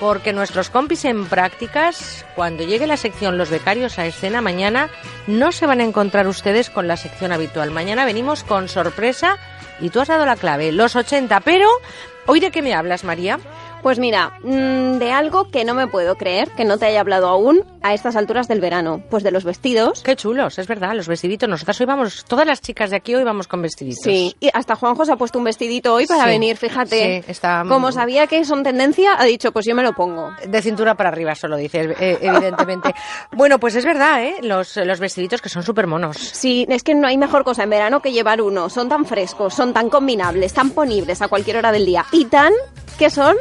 Porque 0.00 0.32
nuestros 0.32 0.70
compis 0.70 1.04
en 1.04 1.26
prácticas, 1.26 2.24
cuando 2.36 2.62
llegue 2.62 2.86
la 2.86 2.96
sección 2.96 3.36
Los 3.36 3.50
Becarios 3.50 3.98
a 3.98 4.06
escena 4.06 4.40
mañana, 4.40 4.90
no 5.26 5.50
se 5.50 5.66
van 5.66 5.80
a 5.80 5.84
encontrar 5.84 6.28
ustedes 6.28 6.70
con 6.70 6.86
la 6.86 6.96
sección 6.96 7.32
habitual. 7.32 7.72
Mañana 7.72 8.04
venimos 8.04 8.44
con 8.44 8.68
sorpresa 8.68 9.38
y 9.80 9.90
tú 9.90 10.00
has 10.00 10.08
dado 10.08 10.24
la 10.24 10.36
clave, 10.36 10.70
los 10.70 10.94
80. 10.94 11.40
Pero, 11.40 11.68
¿hoy 12.26 12.38
de 12.38 12.50
qué 12.52 12.62
me 12.62 12.74
hablas, 12.74 13.02
María? 13.02 13.40
Pues 13.82 13.98
mira, 13.98 14.38
mm, 14.42 14.98
de 14.98 15.12
algo 15.12 15.50
que 15.50 15.64
no 15.64 15.74
me 15.74 15.86
puedo 15.86 16.16
creer 16.16 16.50
que 16.50 16.64
no 16.64 16.78
te 16.78 16.86
haya 16.86 17.00
hablado 17.00 17.28
aún 17.28 17.64
a 17.82 17.94
estas 17.94 18.16
alturas 18.16 18.48
del 18.48 18.60
verano. 18.60 19.02
Pues 19.08 19.22
de 19.22 19.30
los 19.30 19.44
vestidos. 19.44 20.02
Qué 20.02 20.16
chulos, 20.16 20.58
es 20.58 20.66
verdad, 20.66 20.94
los 20.94 21.08
vestiditos. 21.08 21.48
Nosotras 21.48 21.80
hoy 21.80 21.86
vamos, 21.86 22.24
todas 22.26 22.46
las 22.46 22.60
chicas 22.60 22.90
de 22.90 22.96
aquí 22.96 23.14
hoy 23.14 23.24
vamos 23.24 23.46
con 23.46 23.62
vestiditos. 23.62 24.02
Sí, 24.02 24.34
y 24.40 24.48
hasta 24.52 24.74
Juanjo 24.76 25.04
se 25.04 25.12
ha 25.12 25.16
puesto 25.16 25.38
un 25.38 25.44
vestidito 25.44 25.94
hoy 25.94 26.06
para 26.06 26.24
Sí. 26.24 26.28
venir, 26.30 26.56
fíjate. 26.56 27.22
Sí, 27.22 27.30
está- 27.30 27.64
Como 27.68 27.92
sabía 27.92 28.26
que 28.26 28.44
son 28.44 28.62
tendencia, 28.62 29.12
ha 29.18 29.24
dicho, 29.24 29.52
pues 29.52 29.64
yo 29.66 29.74
me 29.74 29.82
lo 29.82 29.92
pongo. 29.94 30.32
De 30.46 30.60
cintura 30.62 30.94
para 30.96 31.08
arriba, 31.10 31.34
solo 31.34 31.56
dices, 31.56 31.96
eh, 32.00 32.18
evidentemente. 32.20 32.94
bueno, 33.32 33.58
pues 33.58 33.74
es 33.76 33.84
verdad, 33.84 34.22
¿eh? 34.24 34.36
Los, 34.42 34.76
los 34.76 34.98
vestiditos 35.00 35.40
que 35.40 35.48
son 35.48 35.62
súper 35.62 35.86
monos. 35.86 36.16
Sí, 36.18 36.66
es 36.68 36.82
que 36.82 36.94
no 36.94 37.06
hay 37.06 37.16
mejor 37.16 37.44
cosa 37.44 37.62
en 37.62 37.70
verano 37.70 38.00
que 38.02 38.12
llevar 38.12 38.42
uno. 38.42 38.68
Son 38.68 38.88
tan 38.88 39.04
frescos, 39.06 39.54
son 39.54 39.72
tan 39.72 39.88
combinables, 39.88 40.52
tan 40.52 40.70
ponibles 40.70 41.22
a 41.22 41.28
cualquier 41.28 41.58
hora 41.58 41.72
del 41.72 41.86
día. 41.86 42.04
Y 42.12 42.24
tan 42.26 42.52
que 42.98 43.10
son 43.10 43.36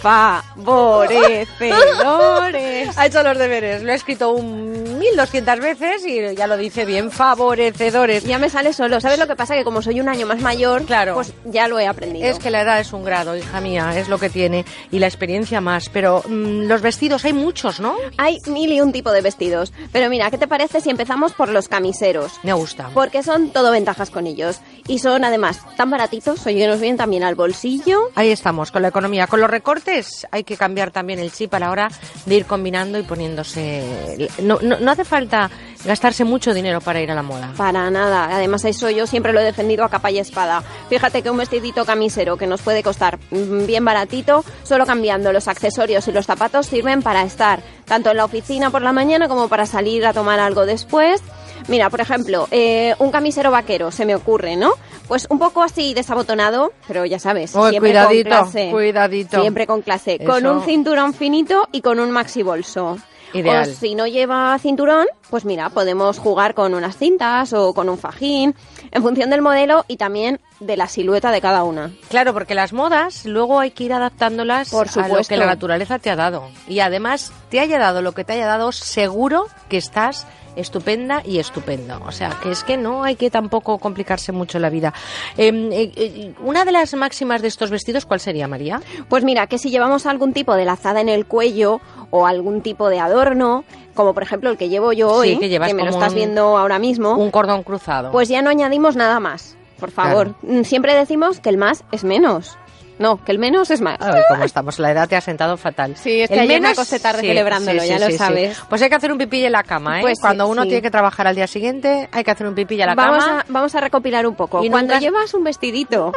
favorecedores. 0.00 2.88
Ha 2.96 3.06
hecho 3.06 3.22
los 3.22 3.38
deberes, 3.38 3.82
lo 3.82 3.92
he 3.92 3.94
escrito 3.94 4.30
un 4.32 4.98
1200 4.98 5.60
veces 5.60 6.04
y 6.06 6.34
ya 6.34 6.46
lo 6.46 6.56
dice 6.56 6.84
bien, 6.84 7.10
favorecedores. 7.10 8.24
Ya 8.24 8.38
me 8.38 8.50
sale 8.50 8.72
solo. 8.72 9.00
¿Sabes 9.00 9.18
lo 9.18 9.26
que 9.26 9.36
pasa? 9.36 9.54
Que 9.54 9.64
como 9.64 9.82
soy 9.82 10.00
un 10.00 10.08
año 10.08 10.26
más 10.26 10.40
mayor, 10.40 10.84
Claro. 10.84 11.14
pues 11.14 11.32
ya 11.44 11.68
lo 11.68 11.78
he 11.78 11.86
aprendido. 11.86 12.26
Es 12.26 12.38
que 12.38 12.50
la 12.50 12.62
edad 12.62 12.80
es 12.80 12.92
un 12.92 13.04
grado, 13.04 13.36
hija 13.36 13.60
mía, 13.60 13.98
es 13.98 14.08
lo 14.08 14.18
que 14.18 14.30
tiene, 14.30 14.64
y 14.90 14.98
la 14.98 15.06
experiencia 15.06 15.60
más. 15.60 15.88
Pero 15.88 16.22
mm, 16.26 16.66
los 16.66 16.82
vestidos 16.82 17.24
hay 17.24 17.32
muchos, 17.32 17.80
¿no? 17.80 17.96
Hay 18.18 18.38
mil 18.46 18.72
y 18.72 18.80
un 18.80 18.92
tipo 18.92 19.12
de 19.12 19.22
vestidos. 19.22 19.72
Pero 19.92 20.08
mira, 20.10 20.30
¿qué 20.30 20.38
te 20.38 20.48
parece 20.48 20.80
si 20.80 20.90
empezamos 20.90 21.32
por 21.32 21.48
los 21.48 21.68
camiseros? 21.68 22.32
Me 22.42 22.52
gusta. 22.52 22.90
Porque 22.92 23.22
son 23.22 23.50
todo 23.50 23.70
ventajas 23.70 24.10
con 24.10 24.26
ellos. 24.26 24.60
Y 24.86 24.98
son 24.98 25.24
además 25.24 25.60
tan 25.76 25.90
baratitos, 25.90 26.46
oye, 26.46 26.58
que 26.60 26.66
nos 26.66 26.80
vienen 26.80 26.98
también 26.98 27.24
al 27.24 27.34
bolsillo. 27.34 28.10
Ahí 28.14 28.30
estamos, 28.30 28.70
con 28.70 28.82
la 28.82 28.88
economía. 28.88 29.26
Con 29.26 29.40
los 29.40 29.50
recortes 29.52 30.26
hay 30.32 30.42
que 30.42 30.56
cambiar 30.56 30.90
también 30.90 31.20
el 31.20 31.30
chip 31.30 31.54
a 31.54 31.60
la 31.60 31.70
hora 31.70 31.88
de 32.26 32.34
ir 32.34 32.46
combinando 32.46 32.98
y 32.98 33.02
poniéndose... 33.02 34.28
No, 34.42 34.58
no, 34.60 34.80
no 34.80 34.90
hace 34.90 35.04
falta 35.04 35.50
gastarse 35.84 36.24
mucho 36.24 36.54
dinero 36.54 36.80
para 36.80 37.00
ir 37.00 37.10
a 37.10 37.14
la 37.14 37.22
moda. 37.22 37.52
Para 37.56 37.90
nada. 37.90 38.28
Además, 38.34 38.64
eso 38.64 38.90
yo 38.90 39.06
siempre 39.06 39.32
lo 39.32 39.40
he 39.40 39.44
defendido 39.44 39.84
a 39.84 39.88
capa 39.88 40.10
y 40.10 40.18
espada. 40.18 40.62
Fíjate 40.88 41.22
que 41.22 41.30
un 41.30 41.36
vestidito 41.36 41.84
camisero 41.84 42.36
que 42.36 42.46
nos 42.46 42.62
puede 42.62 42.82
costar 42.82 43.18
mm, 43.30 43.66
bien 43.66 43.84
baratito, 43.84 44.44
solo 44.62 44.86
cambiando 44.86 45.32
los 45.32 45.48
accesorios 45.48 46.08
y 46.08 46.12
los 46.12 46.26
zapatos 46.26 46.66
sirven 46.66 47.02
para 47.02 47.22
estar 47.22 47.62
tanto 47.84 48.10
en 48.10 48.16
la 48.16 48.24
oficina 48.24 48.70
por 48.70 48.82
la 48.82 48.92
mañana 48.92 49.28
como 49.28 49.48
para 49.48 49.66
salir 49.66 50.06
a 50.06 50.12
tomar 50.12 50.40
algo 50.40 50.66
después. 50.66 51.20
Mira, 51.68 51.90
por 51.90 52.00
ejemplo, 52.00 52.48
eh, 52.50 52.94
un 52.98 53.10
camisero 53.10 53.50
vaquero, 53.50 53.90
se 53.90 54.04
me 54.04 54.14
ocurre, 54.14 54.56
¿no? 54.56 54.72
Pues 55.08 55.26
un 55.30 55.38
poco 55.38 55.62
así 55.62 55.94
desabotonado, 55.94 56.72
pero 56.88 57.04
ya 57.04 57.18
sabes, 57.18 57.54
Oh, 57.54 57.68
siempre 57.68 57.90
cuidadito, 57.90 58.30
con 58.30 58.38
clase. 58.42 58.70
cuidadito. 58.70 59.40
Siempre 59.40 59.66
con 59.66 59.82
clase. 59.82 60.18
Con 60.24 60.46
un 60.46 60.62
cinturón 60.64 61.14
finito 61.14 61.68
y 61.72 61.80
con 61.80 62.00
un 62.00 62.10
maxi 62.10 62.42
bolso. 62.42 62.98
Ideal. 63.34 63.66
O 63.66 63.72
si 63.72 63.94
no 63.94 64.06
lleva 64.06 64.58
cinturón, 64.58 65.06
pues 65.30 65.46
mira, 65.46 65.70
podemos 65.70 66.18
jugar 66.18 66.52
con 66.52 66.74
unas 66.74 66.98
cintas 66.98 67.54
o 67.54 67.72
con 67.72 67.88
un 67.88 67.96
fajín, 67.96 68.54
en 68.90 69.02
función 69.02 69.30
del 69.30 69.40
modelo 69.40 69.86
y 69.88 69.96
también 69.96 70.38
de 70.60 70.76
la 70.76 70.86
silueta 70.86 71.30
de 71.30 71.40
cada 71.40 71.64
una. 71.64 71.92
Claro, 72.10 72.34
porque 72.34 72.54
las 72.54 72.74
modas 72.74 73.24
luego 73.24 73.58
hay 73.58 73.70
que 73.70 73.84
ir 73.84 73.94
adaptándolas 73.94 74.68
Por 74.70 74.86
a 75.02 75.08
lo 75.08 75.22
que 75.22 75.38
la 75.38 75.46
naturaleza 75.46 75.98
te 75.98 76.10
ha 76.10 76.16
dado. 76.16 76.50
Y 76.68 76.80
además, 76.80 77.32
te 77.48 77.58
haya 77.60 77.78
dado 77.78 78.02
lo 78.02 78.12
que 78.12 78.24
te 78.24 78.34
haya 78.34 78.46
dado, 78.46 78.70
seguro 78.70 79.46
que 79.70 79.78
estás 79.78 80.26
estupenda 80.56 81.22
y 81.24 81.38
estupendo. 81.38 82.00
O 82.06 82.12
sea, 82.12 82.36
que 82.42 82.50
es 82.50 82.64
que 82.64 82.76
no 82.76 83.02
hay 83.04 83.16
que 83.16 83.30
tampoco 83.30 83.78
complicarse 83.78 84.32
mucho 84.32 84.58
la 84.58 84.70
vida. 84.70 84.92
Eh, 85.36 85.48
eh, 85.72 85.92
eh, 85.96 86.34
una 86.44 86.64
de 86.64 86.72
las 86.72 86.94
máximas 86.94 87.42
de 87.42 87.48
estos 87.48 87.70
vestidos, 87.70 88.06
¿cuál 88.06 88.20
sería, 88.20 88.48
María? 88.48 88.80
Pues 89.08 89.24
mira, 89.24 89.46
que 89.46 89.58
si 89.58 89.70
llevamos 89.70 90.06
algún 90.06 90.32
tipo 90.32 90.54
de 90.54 90.64
lazada 90.64 91.00
en 91.00 91.08
el 91.08 91.26
cuello 91.26 91.80
o 92.10 92.26
algún 92.26 92.60
tipo 92.60 92.88
de 92.88 93.00
adorno, 93.00 93.64
como 93.94 94.14
por 94.14 94.22
ejemplo 94.22 94.50
el 94.50 94.56
que 94.56 94.68
llevo 94.68 94.92
yo 94.92 95.10
hoy, 95.10 95.38
Sí, 95.40 95.48
que 95.48 95.74
me 95.74 95.84
lo 95.84 95.90
estás 95.90 96.10
un- 96.10 96.14
viendo 96.16 96.56
ahora 96.58 96.78
mismo, 96.78 97.12
Un 97.16 97.30
cordón 97.30 97.62
cruzado. 97.62 98.12
pues 98.12 98.28
ya 98.28 98.42
no 98.42 98.50
añadimos 98.50 98.96
nada 98.96 99.20
más. 99.20 99.56
Por 99.80 99.90
favor, 99.90 100.34
Mm, 100.42 100.62
siempre 100.62 100.94
decimos 100.94 101.40
que 101.40 101.48
el 101.48 101.56
más 101.56 101.82
es 101.90 102.04
menos. 102.04 102.56
No, 102.98 103.22
que 103.24 103.32
el 103.32 103.38
menos 103.38 103.70
es 103.70 103.80
más. 103.80 103.96
Ay, 104.00 104.20
cómo 104.28 104.44
estamos, 104.44 104.78
la 104.78 104.90
edad 104.92 105.08
te 105.08 105.16
ha 105.16 105.20
sentado 105.20 105.56
fatal. 105.56 105.96
Sí, 105.96 106.20
es 106.20 106.28
que 106.30 106.40
ayer 106.40 106.60
me 106.60 106.68
acosté 106.68 107.00
tarde 107.00 107.22
celebrándolo, 107.22 107.84
ya 107.84 107.98
lo 107.98 108.10
sabes. 108.16 108.58
Pues 108.68 108.80
hay 108.82 108.88
que 108.88 108.94
hacer 108.94 109.10
un 109.12 109.18
pipilla 109.18 109.46
en 109.46 109.52
la 109.52 109.62
cama, 109.64 109.98
¿eh? 109.98 110.02
Pues 110.02 110.18
sí, 110.18 110.22
Cuando 110.22 110.46
uno 110.46 110.62
sí. 110.62 110.68
tiene 110.68 110.82
que 110.82 110.90
trabajar 110.90 111.26
al 111.26 111.34
día 111.34 111.46
siguiente, 111.46 112.08
hay 112.12 112.22
que 112.24 112.30
hacer 112.30 112.46
un 112.46 112.54
pipilla 112.54 112.84
en 112.84 112.88
la 112.90 112.94
vamos 112.94 113.24
cama. 113.24 113.40
A, 113.40 113.44
vamos 113.48 113.74
a 113.74 113.80
recopilar 113.80 114.26
un 114.26 114.34
poco. 114.34 114.62
Y 114.64 114.70
Cuando 114.70 114.94
nunca- 114.94 115.00
llevas 115.00 115.34
un 115.34 115.44
vestidito 115.44 116.12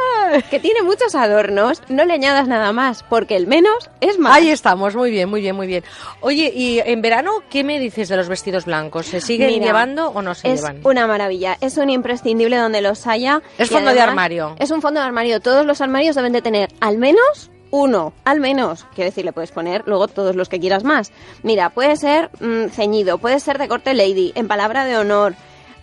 que 0.50 0.60
tiene 0.60 0.82
muchos 0.82 1.14
adornos, 1.14 1.82
no 1.88 2.04
le 2.04 2.12
añadas 2.14 2.46
nada 2.48 2.72
más, 2.72 3.02
porque 3.04 3.36
el 3.36 3.46
menos 3.46 3.90
es 4.00 4.18
más. 4.18 4.34
Ahí 4.36 4.50
estamos, 4.50 4.94
muy 4.94 5.10
bien, 5.10 5.28
muy 5.28 5.40
bien, 5.40 5.56
muy 5.56 5.66
bien. 5.66 5.82
Oye, 6.20 6.52
y 6.54 6.80
en 6.80 7.02
verano, 7.02 7.32
¿qué 7.50 7.64
me 7.64 7.78
dices 7.80 8.08
de 8.08 8.16
los 8.16 8.28
vestidos 8.28 8.64
blancos? 8.66 9.06
¿Se 9.06 9.20
siguen 9.20 9.48
Mira, 9.48 9.66
llevando 9.66 10.08
o 10.10 10.22
no 10.22 10.34
se 10.34 10.52
es 10.52 10.60
llevan? 10.60 10.80
una 10.84 11.06
maravilla, 11.06 11.56
es 11.60 11.76
un 11.78 11.90
imprescindible 11.90 12.56
donde 12.56 12.80
los 12.80 13.06
haya. 13.06 13.42
Es 13.58 13.70
fondo 13.70 13.92
de 13.92 14.00
armario. 14.00 14.54
Es 14.58 14.70
un 14.70 14.82
fondo 14.82 15.00
de 15.00 15.06
armario. 15.06 15.40
Todos 15.40 15.64
los 15.66 15.80
armarios 15.80 16.14
deben 16.16 16.32
de 16.32 16.42
tener 16.42 16.65
al 16.80 16.98
menos 16.98 17.50
uno, 17.70 18.12
al 18.24 18.40
menos. 18.40 18.86
Quiero 18.94 19.10
decir, 19.10 19.24
le 19.24 19.32
puedes 19.32 19.50
poner 19.50 19.82
luego 19.86 20.08
todos 20.08 20.36
los 20.36 20.48
que 20.48 20.60
quieras 20.60 20.84
más. 20.84 21.12
Mira, 21.42 21.70
puede 21.70 21.96
ser 21.96 22.30
mm, 22.40 22.68
ceñido, 22.70 23.18
puede 23.18 23.40
ser 23.40 23.58
de 23.58 23.68
corte 23.68 23.94
lady, 23.94 24.32
en 24.34 24.48
palabra 24.48 24.84
de 24.84 24.96
honor. 24.96 25.34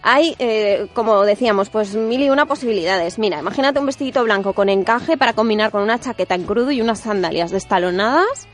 Hay, 0.01 0.36
eh, 0.39 0.88
como 0.93 1.23
decíamos, 1.23 1.69
pues 1.69 1.95
mil 1.95 2.21
y 2.21 2.29
una 2.29 2.45
posibilidades. 2.45 3.19
Mira, 3.19 3.39
imagínate 3.39 3.79
un 3.79 3.86
vestidito 3.86 4.23
blanco 4.23 4.53
con 4.53 4.69
encaje 4.69 5.17
para 5.17 5.34
combinar 5.34 5.71
con 5.71 5.81
una 5.81 5.99
chaqueta 5.99 6.36
en 6.36 6.43
crudo 6.43 6.71
y 6.71 6.81
unas 6.81 6.99
sandalias 6.99 7.51
destalonadas. 7.51 8.47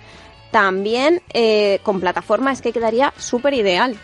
También 0.52 1.22
eh, 1.34 1.80
con 1.84 2.00
plataforma, 2.00 2.52
es 2.52 2.62
que 2.62 2.72
quedaría 2.72 3.14
súper 3.18 3.54
ideal. 3.54 3.98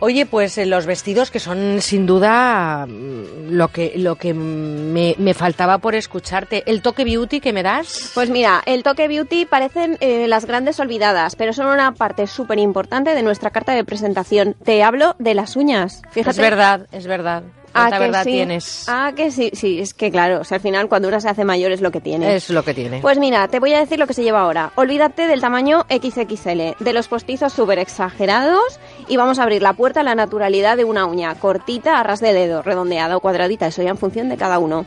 Oye, 0.00 0.24
pues 0.24 0.56
eh, 0.56 0.64
los 0.66 0.86
vestidos 0.86 1.30
que 1.30 1.40
son 1.40 1.80
sin 1.80 2.06
duda 2.06 2.86
mm, 2.86 3.50
lo 3.50 3.68
que, 3.68 3.92
lo 3.96 4.16
que 4.16 4.32
me, 4.32 5.14
me 5.18 5.34
faltaba 5.34 5.78
por 5.78 5.94
escucharte. 5.94 6.62
¿El 6.66 6.80
toque 6.80 7.04
beauty 7.04 7.40
que 7.40 7.52
me 7.52 7.62
das? 7.62 8.10
Pues 8.14 8.30
mira, 8.30 8.62
el 8.64 8.82
toque 8.82 9.08
beauty 9.08 9.44
parecen 9.44 9.98
eh, 10.00 10.26
las 10.26 10.46
grandes 10.46 10.80
olvidadas, 10.80 11.36
pero 11.36 11.52
son 11.52 11.66
una 11.66 11.92
parte 11.92 12.26
súper 12.26 12.58
importante 12.58 13.14
de 13.14 13.22
nuestra 13.22 13.50
carta 13.50 13.74
de 13.74 13.84
presentación. 13.84 14.56
Te 14.64 14.82
hablo 14.82 15.16
de 15.18 15.34
las 15.34 15.54
uñas. 15.56 16.00
Fíjate. 16.10 16.30
Es 16.30 16.38
verdad, 16.38 16.86
es 16.92 17.06
verdad. 17.06 17.42
Ah, 17.72 17.82
Cuánta 17.88 17.96
que 17.98 18.04
verdad 18.04 18.24
sí. 18.24 18.30
tienes. 18.32 18.84
Ah, 18.88 19.12
que 19.14 19.30
sí, 19.30 19.50
sí, 19.52 19.80
es 19.80 19.94
que 19.94 20.10
claro, 20.10 20.40
o 20.40 20.44
sea, 20.44 20.56
al 20.56 20.60
final 20.62 20.88
cuando 20.88 21.06
una 21.08 21.20
se 21.20 21.28
hace 21.28 21.44
mayor 21.44 21.70
es 21.70 21.80
lo 21.80 21.90
que 21.92 22.00
tiene. 22.00 22.34
Es 22.34 22.50
lo 22.50 22.64
que 22.64 22.74
tiene. 22.74 23.00
Pues 23.00 23.18
mira, 23.18 23.46
te 23.48 23.60
voy 23.60 23.72
a 23.74 23.78
decir 23.78 23.98
lo 23.98 24.06
que 24.08 24.14
se 24.14 24.24
lleva 24.24 24.40
ahora. 24.40 24.72
Olvídate 24.74 25.26
del 25.28 25.40
tamaño 25.40 25.86
XXL, 25.88 26.74
de 26.82 26.92
los 26.92 27.06
postizos 27.08 27.52
súper 27.52 27.78
exagerados 27.78 28.80
y 29.08 29.16
vamos 29.16 29.38
a 29.38 29.44
abrir 29.44 29.62
la 29.62 29.72
puerta 29.72 30.00
a 30.00 30.02
la 30.02 30.14
naturalidad 30.16 30.76
de 30.76 30.84
una 30.84 31.06
uña, 31.06 31.34
cortita, 31.36 32.00
a 32.00 32.02
ras 32.02 32.20
de 32.20 32.32
dedo, 32.32 32.62
redondeada 32.62 33.16
o 33.16 33.20
cuadradita, 33.20 33.68
eso 33.68 33.82
ya 33.82 33.90
en 33.90 33.98
función 33.98 34.28
de 34.28 34.36
cada 34.36 34.58
uno. 34.58 34.84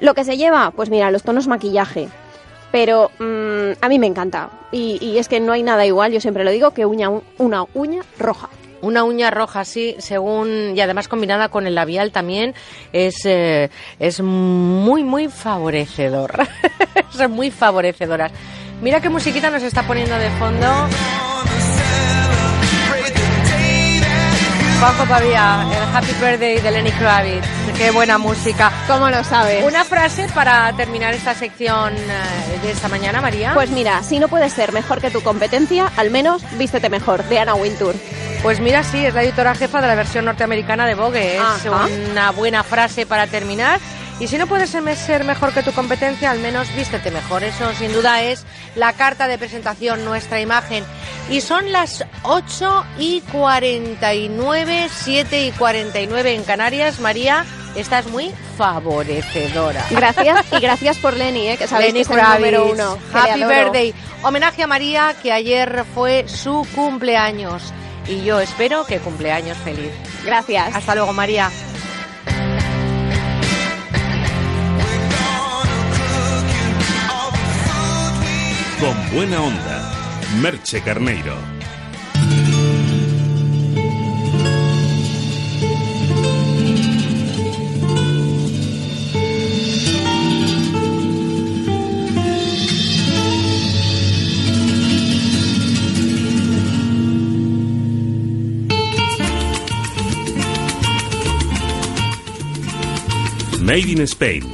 Lo 0.00 0.14
que 0.14 0.24
se 0.24 0.36
lleva, 0.36 0.72
pues 0.72 0.90
mira, 0.90 1.10
los 1.12 1.22
tonos 1.22 1.46
maquillaje. 1.46 2.08
Pero 2.72 3.12
mm, 3.20 3.78
a 3.80 3.88
mí 3.88 4.00
me 4.00 4.08
encanta. 4.08 4.50
Y, 4.72 4.98
y 5.00 5.18
es 5.18 5.28
que 5.28 5.38
no 5.38 5.52
hay 5.52 5.62
nada 5.62 5.86
igual, 5.86 6.10
yo 6.10 6.20
siempre 6.20 6.42
lo 6.42 6.50
digo, 6.50 6.72
que 6.72 6.84
uña, 6.84 7.08
una 7.38 7.64
uña 7.74 8.02
roja. 8.18 8.48
Una 8.84 9.02
uña 9.02 9.30
roja, 9.30 9.64
sí, 9.64 9.96
según 9.98 10.74
y 10.76 10.80
además 10.82 11.08
combinada 11.08 11.48
con 11.48 11.66
el 11.66 11.74
labial 11.74 12.12
también 12.12 12.54
es 12.92 13.24
eh, 13.24 13.70
es 13.98 14.20
muy 14.20 15.02
muy 15.02 15.28
favorecedor, 15.28 16.46
son 17.10 17.32
muy 17.32 17.50
favorecedoras. 17.50 18.30
Mira 18.82 19.00
qué 19.00 19.08
musiquita 19.08 19.48
nos 19.48 19.62
está 19.62 19.86
poniendo 19.86 20.14
de 20.18 20.28
fondo. 20.32 20.66
Paco 24.84 25.06
Pavía, 25.06 25.64
el 25.72 25.96
Happy 25.96 26.12
Birthday 26.20 26.60
de 26.60 26.70
Lenny 26.70 26.92
Kravitz. 26.92 27.46
Qué 27.78 27.90
buena 27.90 28.18
música. 28.18 28.70
¿Cómo 28.86 29.08
lo 29.08 29.24
sabes? 29.24 29.64
Una 29.64 29.82
frase 29.82 30.26
para 30.34 30.70
terminar 30.76 31.14
esta 31.14 31.32
sección 31.34 31.94
eh, 31.96 32.58
de 32.62 32.70
esta 32.70 32.88
mañana, 32.88 33.22
María. 33.22 33.54
Pues 33.54 33.70
mira, 33.70 34.02
si 34.02 34.18
no 34.18 34.28
puedes 34.28 34.52
ser 34.52 34.72
mejor 34.72 35.00
que 35.00 35.10
tu 35.10 35.22
competencia, 35.22 35.90
al 35.96 36.10
menos 36.10 36.42
vístete 36.58 36.90
mejor, 36.90 37.24
de 37.24 37.38
Anna 37.38 37.54
Wintour. 37.54 37.94
Pues 38.42 38.60
mira, 38.60 38.84
sí, 38.84 39.06
es 39.06 39.14
la 39.14 39.22
editora 39.22 39.54
jefa 39.54 39.80
de 39.80 39.86
la 39.88 39.94
versión 39.94 40.26
norteamericana 40.26 40.86
de 40.86 40.94
Vogue. 40.96 41.36
Es 41.36 41.40
Ajá. 41.66 41.86
una 42.10 42.30
buena 42.32 42.62
frase 42.62 43.06
para 43.06 43.26
terminar. 43.26 43.80
Y 44.20 44.28
si 44.28 44.36
no 44.36 44.46
puedes 44.46 44.68
ser- 44.68 44.96
ser 44.96 45.24
mejor 45.24 45.52
que 45.54 45.62
tu 45.62 45.72
competencia, 45.72 46.30
al 46.30 46.40
menos 46.40 46.68
vístete 46.76 47.10
mejor. 47.10 47.42
Eso 47.42 47.72
sin 47.78 47.90
duda 47.94 48.20
es 48.20 48.44
la 48.74 48.92
carta 48.92 49.28
de 49.28 49.38
presentación, 49.38 50.04
nuestra 50.04 50.40
imagen. 50.40 50.84
Y 51.30 51.40
son 51.40 51.72
las 51.72 52.04
8 52.22 52.84
y 52.98 53.20
49, 53.20 54.88
7 54.92 55.46
y 55.46 55.50
49 55.52 56.34
en 56.34 56.42
Canarias. 56.44 57.00
María, 57.00 57.44
estás 57.76 58.06
muy 58.06 58.32
favorecedora. 58.56 59.84
Gracias 59.90 60.44
y 60.52 60.60
gracias 60.60 60.98
por 60.98 61.16
Lenny, 61.16 61.48
¿eh? 61.48 61.56
que 61.56 61.66
sabéis 61.66 61.94
Lenny 61.94 62.04
que 62.04 62.12
es 62.12 62.18
el 62.18 62.34
número 62.34 62.72
uno. 62.72 62.98
Happy 63.12 63.44
birthday. 63.44 63.94
Homenaje 64.22 64.62
a 64.62 64.66
María, 64.66 65.14
que 65.22 65.32
ayer 65.32 65.84
fue 65.94 66.26
su 66.28 66.66
cumpleaños. 66.74 67.72
Y 68.06 68.22
yo 68.22 68.40
espero 68.40 68.84
que 68.84 68.98
cumpleaños 68.98 69.56
feliz. 69.58 69.90
Gracias. 70.24 70.74
Hasta 70.74 70.94
luego, 70.94 71.12
María. 71.14 71.50
Con 78.80 79.10
buena 79.12 79.40
onda. 79.40 79.92
Merche 80.40 80.82
Carneiro. 80.82 81.36
Made 103.60 103.88
in 103.88 104.06
Spain. 104.06 104.53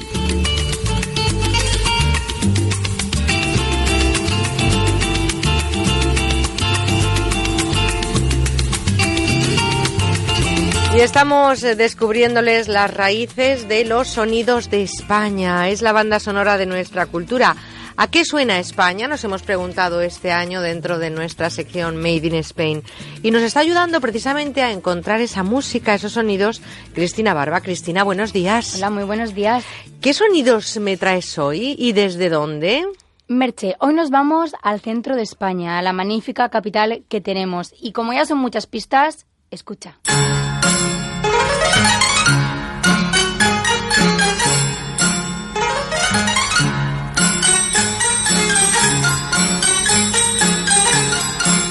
Y 11.01 11.03
estamos 11.03 11.63
eh, 11.63 11.77
descubriéndoles 11.77 12.69
las 12.69 12.93
raíces 12.93 13.69
de 13.69 13.87
los 13.87 14.07
sonidos 14.07 14.69
de 14.69 14.83
España. 14.83 15.71
Es 15.71 15.81
la 15.81 15.93
banda 15.93 16.21
sonora 16.21 16.59
de 16.59 16.67
nuestra 16.67 17.07
cultura. 17.07 17.57
¿A 17.97 18.09
qué 18.09 18.27
suena 18.27 18.59
España? 18.59 19.09
Nos 19.09 19.25
hemos 19.25 19.41
preguntado 19.41 20.03
este 20.03 20.31
año 20.31 20.61
dentro 20.61 20.99
de 20.99 21.09
nuestra 21.09 21.49
sección 21.49 21.97
Made 21.97 22.27
in 22.27 22.35
Spain. 22.35 22.83
Y 23.23 23.31
nos 23.31 23.41
está 23.41 23.61
ayudando 23.61 23.99
precisamente 24.03 24.61
a 24.61 24.73
encontrar 24.73 25.23
esa 25.23 25.43
música, 25.43 25.95
esos 25.95 26.13
sonidos, 26.13 26.61
Cristina 26.93 27.33
Barba. 27.33 27.63
Cristina, 27.63 28.05
buenos 28.05 28.35
días. 28.35 28.75
Hola, 28.77 28.91
muy 28.91 29.05
buenos 29.05 29.35
días. 29.35 29.65
¿Qué 30.03 30.13
sonidos 30.13 30.77
me 30.77 30.99
traes 30.99 31.39
hoy 31.39 31.77
y 31.79 31.95
desde 31.95 32.29
dónde? 32.29 32.85
Merche, 33.27 33.75
hoy 33.79 33.95
nos 33.95 34.11
vamos 34.11 34.53
al 34.61 34.81
centro 34.81 35.17
de 35.17 35.23
España, 35.23 35.79
a 35.79 35.83
la 35.83 35.95
magnífica 35.95 36.51
capital 36.51 37.05
que 37.09 37.23
tenemos. 37.23 37.73
Y 37.81 37.93
como 37.93 38.13
ya 38.13 38.27
son 38.27 38.37
muchas 38.37 38.67
pistas, 38.67 39.25
escucha. 39.51 39.99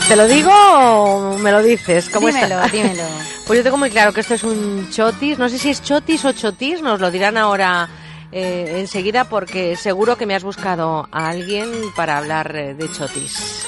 ¿Te 0.10 0.16
lo 0.16 0.28
digo 0.28 0.51
o 0.51 1.38
me 1.38 1.51
lo 1.51 1.62
dices? 1.62 2.10
¿Cómo 2.10 2.28
Dímelo, 2.28 2.55
está? 2.64 2.68
dímelo. 2.70 3.03
Pues 3.45 3.57
yo 3.57 3.64
tengo 3.64 3.78
muy 3.78 3.89
claro 3.89 4.12
que 4.14 4.22
esto 4.22 4.34
es 4.36 4.43
un 4.43 4.89
chotis. 4.91 5.39
No 5.39 5.49
sé 5.49 5.57
si 5.57 5.70
es 5.70 5.82
chotis 5.82 6.24
o 6.26 6.32
chotis, 6.34 6.82
nos 6.84 6.99
lo 6.99 7.10
dirán 7.10 7.36
ahora 7.38 7.89
eh, 8.32 8.76
enseguida 8.78 9.24
porque 9.24 9.76
seguro 9.76 10.18
que 10.18 10.28
me 10.28 10.36
has 10.36 10.43
buscado 10.43 11.07
a 11.12 11.30
alguien 11.30 11.72
para 11.95 12.18
hablar 12.18 12.55
eh, 12.55 12.74
de 12.76 12.91
chotis. 12.91 13.66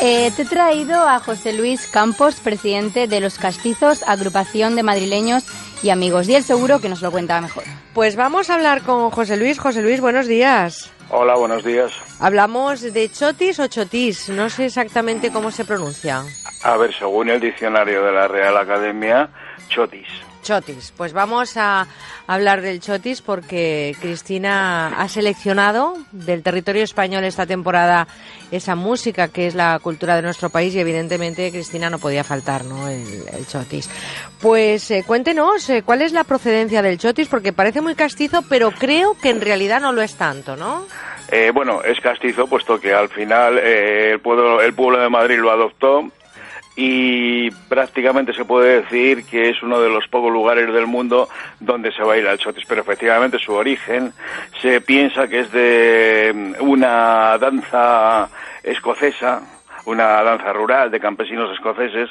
Eh, 0.00 0.30
te 0.36 0.42
he 0.42 0.44
traído 0.44 1.06
a 1.08 1.20
José 1.20 1.52
Luis 1.54 1.86
Campos, 1.86 2.34
presidente 2.36 3.06
de 3.06 3.20
Los 3.20 3.38
Castizos, 3.38 4.02
agrupación 4.06 4.76
de 4.76 4.82
madrileños 4.82 5.44
y 5.82 5.88
amigos. 5.90 6.28
Y 6.28 6.34
él 6.34 6.44
seguro 6.44 6.80
que 6.80 6.88
nos 6.90 7.00
lo 7.00 7.10
cuenta 7.10 7.40
mejor. 7.40 7.64
Pues 7.94 8.16
vamos 8.16 8.50
a 8.50 8.54
hablar 8.54 8.82
con 8.82 9.10
José 9.10 9.36
Luis. 9.38 9.58
José 9.58 9.80
Luis, 9.82 10.00
buenos 10.00 10.26
días. 10.26 10.90
Hola, 11.16 11.36
buenos 11.36 11.62
días. 11.62 11.92
Hablamos 12.18 12.80
de 12.80 13.08
chotis 13.08 13.60
o 13.60 13.68
chotis, 13.68 14.30
no 14.30 14.50
sé 14.50 14.66
exactamente 14.66 15.30
cómo 15.30 15.52
se 15.52 15.64
pronuncia. 15.64 16.24
A 16.64 16.76
ver, 16.76 16.92
según 16.92 17.30
el 17.30 17.38
diccionario 17.38 18.04
de 18.04 18.10
la 18.10 18.26
Real 18.26 18.56
Academia, 18.56 19.30
chotis. 19.68 20.08
Chotis. 20.44 20.92
Pues 20.96 21.12
vamos 21.12 21.56
a 21.56 21.88
hablar 22.28 22.60
del 22.60 22.78
chotis 22.78 23.22
porque 23.22 23.96
Cristina 24.00 25.00
ha 25.00 25.08
seleccionado 25.08 25.96
del 26.12 26.44
territorio 26.44 26.84
español 26.84 27.24
esta 27.24 27.46
temporada 27.46 28.06
esa 28.52 28.76
música 28.76 29.28
que 29.28 29.48
es 29.48 29.56
la 29.56 29.78
cultura 29.80 30.14
de 30.14 30.22
nuestro 30.22 30.50
país 30.50 30.74
y 30.74 30.78
evidentemente 30.78 31.50
Cristina 31.50 31.90
no 31.90 31.98
podía 31.98 32.22
faltar, 32.22 32.64
¿no? 32.64 32.88
El, 32.88 33.46
chotis. 33.48 33.90
Pues 34.40 34.90
eh, 34.90 35.02
cuéntenos 35.06 35.68
eh, 35.70 35.82
cuál 35.82 36.02
es 36.02 36.12
la 36.12 36.24
procedencia 36.24 36.82
del 36.82 36.98
chotis 36.98 37.26
porque 37.28 37.52
parece 37.52 37.80
muy 37.80 37.96
castizo, 37.96 38.42
pero 38.48 38.70
creo 38.70 39.16
que 39.20 39.30
en 39.30 39.40
realidad 39.40 39.80
no 39.80 39.92
lo 39.92 40.02
es 40.02 40.14
tanto, 40.14 40.54
¿no? 40.54 40.86
Eh, 41.32 41.50
bueno, 41.52 41.82
es 41.82 42.00
castizo, 42.00 42.46
puesto 42.46 42.78
que 42.78 42.92
al 42.92 43.08
final 43.08 43.58
eh, 43.58 44.12
el, 44.12 44.20
pueblo, 44.20 44.60
el 44.60 44.74
pueblo 44.74 45.00
de 45.00 45.08
Madrid 45.08 45.38
lo 45.38 45.50
adoptó 45.50 46.10
y 46.76 47.50
prácticamente 47.50 48.32
se 48.32 48.44
puede 48.44 48.82
decir 48.82 49.24
que 49.26 49.50
es 49.50 49.62
uno 49.62 49.80
de 49.80 49.88
los 49.88 50.08
pocos 50.08 50.32
lugares 50.32 50.72
del 50.72 50.86
mundo 50.86 51.28
donde 51.60 51.92
se 51.92 52.02
baila 52.02 52.32
el 52.32 52.38
chotis, 52.38 52.64
pero 52.66 52.80
efectivamente 52.80 53.38
su 53.38 53.52
origen 53.52 54.12
se 54.60 54.80
piensa 54.80 55.28
que 55.28 55.40
es 55.40 55.52
de 55.52 56.32
mm, 56.34 56.68
una 56.68 57.38
danza 57.38 58.28
escocesa, 58.62 59.42
una 59.86 60.22
danza 60.22 60.52
rural 60.52 60.90
de 60.90 60.98
campesinos 60.98 61.52
escoceses 61.52 62.10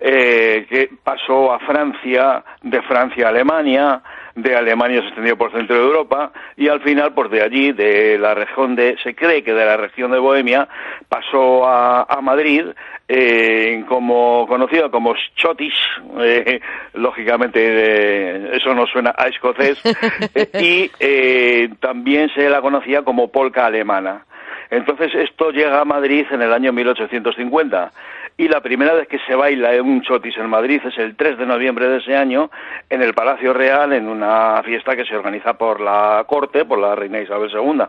eh, 0.00 0.66
que 0.68 0.90
pasó 1.02 1.52
a 1.52 1.58
Francia, 1.60 2.44
de 2.62 2.82
Francia 2.82 3.26
a 3.26 3.30
Alemania, 3.30 4.02
de 4.36 4.54
Alemania 4.54 5.00
se 5.00 5.06
extendió 5.06 5.36
por 5.36 5.50
centro 5.50 5.76
de 5.76 5.82
Europa 5.82 6.30
y 6.56 6.68
al 6.68 6.80
final, 6.82 7.14
pues 7.14 7.30
de 7.30 7.42
allí, 7.42 7.72
de 7.72 8.18
la 8.18 8.34
región 8.34 8.76
de, 8.76 8.96
se 9.02 9.14
cree 9.14 9.42
que 9.42 9.54
de 9.54 9.64
la 9.64 9.78
región 9.78 10.12
de 10.12 10.18
Bohemia, 10.18 10.68
pasó 11.08 11.66
a, 11.66 12.02
a 12.02 12.20
Madrid 12.20 12.66
eh, 13.08 13.84
como 13.88 14.46
conocido 14.46 14.90
como 14.90 15.14
chotis, 15.36 15.74
eh, 16.20 16.60
lógicamente 16.94 17.60
eh, 17.62 18.50
eso 18.56 18.74
no 18.74 18.86
suena 18.86 19.14
a 19.16 19.28
escocés, 19.28 19.80
y 20.60 20.90
eh, 21.00 21.70
también 21.80 22.30
se 22.34 22.50
la 22.50 22.60
conocía 22.60 23.02
como 23.02 23.28
polka 23.28 23.66
alemana. 23.66 24.24
Entonces 24.68 25.14
esto 25.14 25.50
llega 25.50 25.80
a 25.80 25.84
Madrid 25.84 26.26
en 26.30 26.42
el 26.42 26.52
año 26.52 26.72
1850 26.72 27.92
y 28.38 28.48
la 28.48 28.60
primera 28.60 28.94
vez 28.94 29.08
que 29.08 29.18
se 29.26 29.34
baila 29.34 29.80
un 29.82 30.02
chotis 30.02 30.36
en 30.36 30.48
Madrid 30.48 30.80
es 30.84 30.98
el 30.98 31.16
3 31.16 31.38
de 31.38 31.46
noviembre 31.46 31.88
de 31.88 31.98
ese 31.98 32.14
año 32.14 32.50
en 32.90 33.02
el 33.02 33.14
Palacio 33.14 33.52
Real 33.54 33.92
en 33.92 34.08
una 34.08 34.62
fiesta 34.62 34.94
que 34.94 35.06
se 35.06 35.16
organiza 35.16 35.54
por 35.54 35.80
la 35.80 36.24
corte, 36.26 36.64
por 36.64 36.78
la 36.78 36.94
reina 36.94 37.20
Isabel 37.20 37.50
II. 37.50 37.84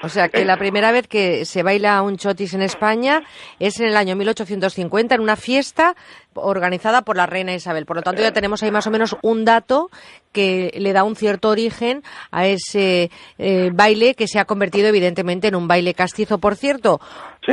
O 0.00 0.08
sea 0.08 0.28
que 0.28 0.44
la 0.44 0.56
primera 0.56 0.92
vez 0.92 1.08
que 1.08 1.44
se 1.44 1.62
baila 1.62 2.00
un 2.02 2.16
chotis 2.16 2.54
en 2.54 2.62
España 2.62 3.22
es 3.58 3.80
en 3.80 3.86
el 3.86 3.96
año 3.96 4.14
1850 4.14 5.16
en 5.16 5.20
una 5.20 5.34
fiesta 5.34 5.96
organizada 6.34 7.02
por 7.02 7.16
la 7.16 7.26
reina 7.26 7.52
Isabel. 7.52 7.84
Por 7.84 7.96
lo 7.96 8.02
tanto, 8.02 8.22
ya 8.22 8.32
tenemos 8.32 8.62
ahí 8.62 8.70
más 8.70 8.86
o 8.86 8.92
menos 8.92 9.16
un 9.22 9.44
dato 9.44 9.90
que 10.30 10.72
le 10.78 10.92
da 10.92 11.02
un 11.02 11.16
cierto 11.16 11.48
origen 11.48 12.04
a 12.30 12.46
ese 12.46 13.10
eh, 13.38 13.70
baile 13.72 14.14
que 14.14 14.28
se 14.28 14.38
ha 14.38 14.44
convertido 14.44 14.86
evidentemente 14.86 15.48
en 15.48 15.56
un 15.56 15.66
baile 15.66 15.94
castizo. 15.94 16.38
Por 16.38 16.54
cierto, 16.54 17.00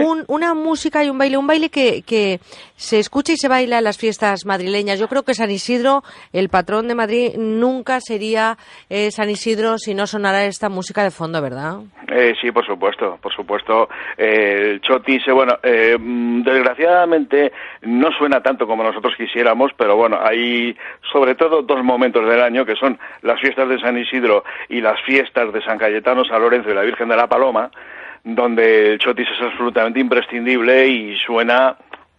un- 0.03 0.25
una 0.27 0.53
música 0.53 1.03
y 1.03 1.09
un 1.09 1.17
baile, 1.17 1.37
un 1.37 1.47
baile 1.47 1.69
que, 1.69 2.01
que 2.01 2.39
se 2.75 2.99
escucha 2.99 3.33
y 3.33 3.37
se 3.37 3.47
baila 3.47 3.77
en 3.77 3.83
las 3.83 3.97
fiestas 3.97 4.45
madrileñas. 4.45 4.99
Yo 4.99 5.07
creo 5.07 5.23
que 5.23 5.33
San 5.33 5.51
Isidro, 5.51 6.03
el 6.33 6.49
patrón 6.49 6.87
de 6.87 6.95
Madrid, 6.95 7.31
nunca 7.37 7.99
sería 8.01 8.57
eh, 8.89 9.11
San 9.11 9.29
Isidro 9.29 9.77
si 9.77 9.93
no 9.93 10.07
sonara 10.07 10.45
esta 10.45 10.69
música 10.69 11.03
de 11.03 11.11
fondo, 11.11 11.41
¿verdad? 11.41 11.77
Eh, 12.07 12.33
sí, 12.41 12.51
por 12.51 12.65
supuesto, 12.65 13.17
por 13.21 13.33
supuesto. 13.33 13.89
Eh, 14.17 14.71
el 14.71 14.81
chotis, 14.81 15.21
eh, 15.27 15.31
bueno, 15.31 15.57
eh, 15.63 15.97
mm, 15.99 16.43
desgraciadamente 16.43 17.51
no 17.83 18.09
suena 18.17 18.41
tanto 18.41 18.67
como 18.67 18.83
nosotros 18.83 19.13
quisiéramos, 19.17 19.71
pero 19.77 19.95
bueno, 19.95 20.17
hay 20.21 20.75
sobre 21.11 21.35
todo 21.35 21.61
dos 21.61 21.83
momentos 21.83 22.27
del 22.27 22.41
año 22.41 22.65
que 22.65 22.75
son 22.75 22.97
las 23.21 23.39
fiestas 23.39 23.69
de 23.69 23.79
San 23.79 23.97
Isidro 23.97 24.43
y 24.69 24.81
las 24.81 25.01
fiestas 25.05 25.51
de 25.53 25.61
San 25.63 25.77
Cayetano, 25.77 26.23
San 26.25 26.41
Lorenzo 26.41 26.69
y 26.69 26.73
la 26.73 26.81
Virgen 26.81 27.09
de 27.09 27.15
la 27.15 27.27
Paloma, 27.27 27.71
donde 28.25 28.93
el 28.93 28.99
chotis 28.99 29.27
es 29.29 29.45
absolutamente 29.45 29.99
imprescindible 29.99 30.87
y 30.87 31.15
suena 31.17 31.77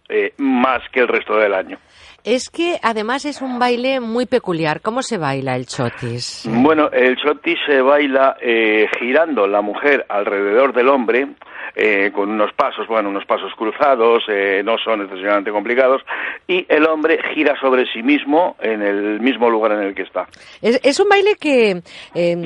eh, 0.09 0.33
más 0.39 0.81
que 0.93 1.01
el 1.01 1.09
resto 1.09 1.37
del 1.37 1.53
año. 1.53 1.79
Es 2.23 2.49
que 2.49 2.79
además 2.83 3.25
es 3.25 3.43
un 3.43 3.59
baile 3.59 4.01
muy 4.01 4.27
peculiar. 4.27 4.81
¿Cómo 4.81 5.03
se 5.03 5.19
baila 5.19 5.57
el 5.57 5.67
chotis? 5.67 6.49
Bueno, 6.49 6.91
el 6.93 7.17
chotis 7.17 7.59
se 7.67 7.81
baila 7.81 8.37
eh, 8.41 8.87
girando 8.99 9.47
la 9.47 9.61
mujer 9.63 10.07
alrededor 10.09 10.73
del 10.73 10.89
hombre 10.89 11.29
eh, 11.75 12.11
con 12.15 12.31
unos 12.31 12.53
pasos, 12.53 12.87
bueno, 12.87 13.09
unos 13.09 13.25
pasos 13.27 13.53
cruzados, 13.57 14.23
eh, 14.29 14.63
no 14.65 14.79
son 14.79 15.03
excesivamente 15.03 15.51
complicados, 15.51 16.03
y 16.47 16.65
el 16.69 16.87
hombre 16.87 17.19
gira 17.35 17.59
sobre 17.61 17.87
sí 17.93 18.03
mismo 18.03 18.57
en 18.61 18.83
el 18.83 19.21
mismo 19.21 19.51
lugar 19.51 19.73
en 19.73 19.83
el 19.83 19.95
que 19.95 20.03
está. 20.03 20.27
Es, 20.63 20.81
es 20.83 21.01
un 21.01 21.09
baile 21.09 21.37
que, 21.41 21.83
eh, 22.15 22.37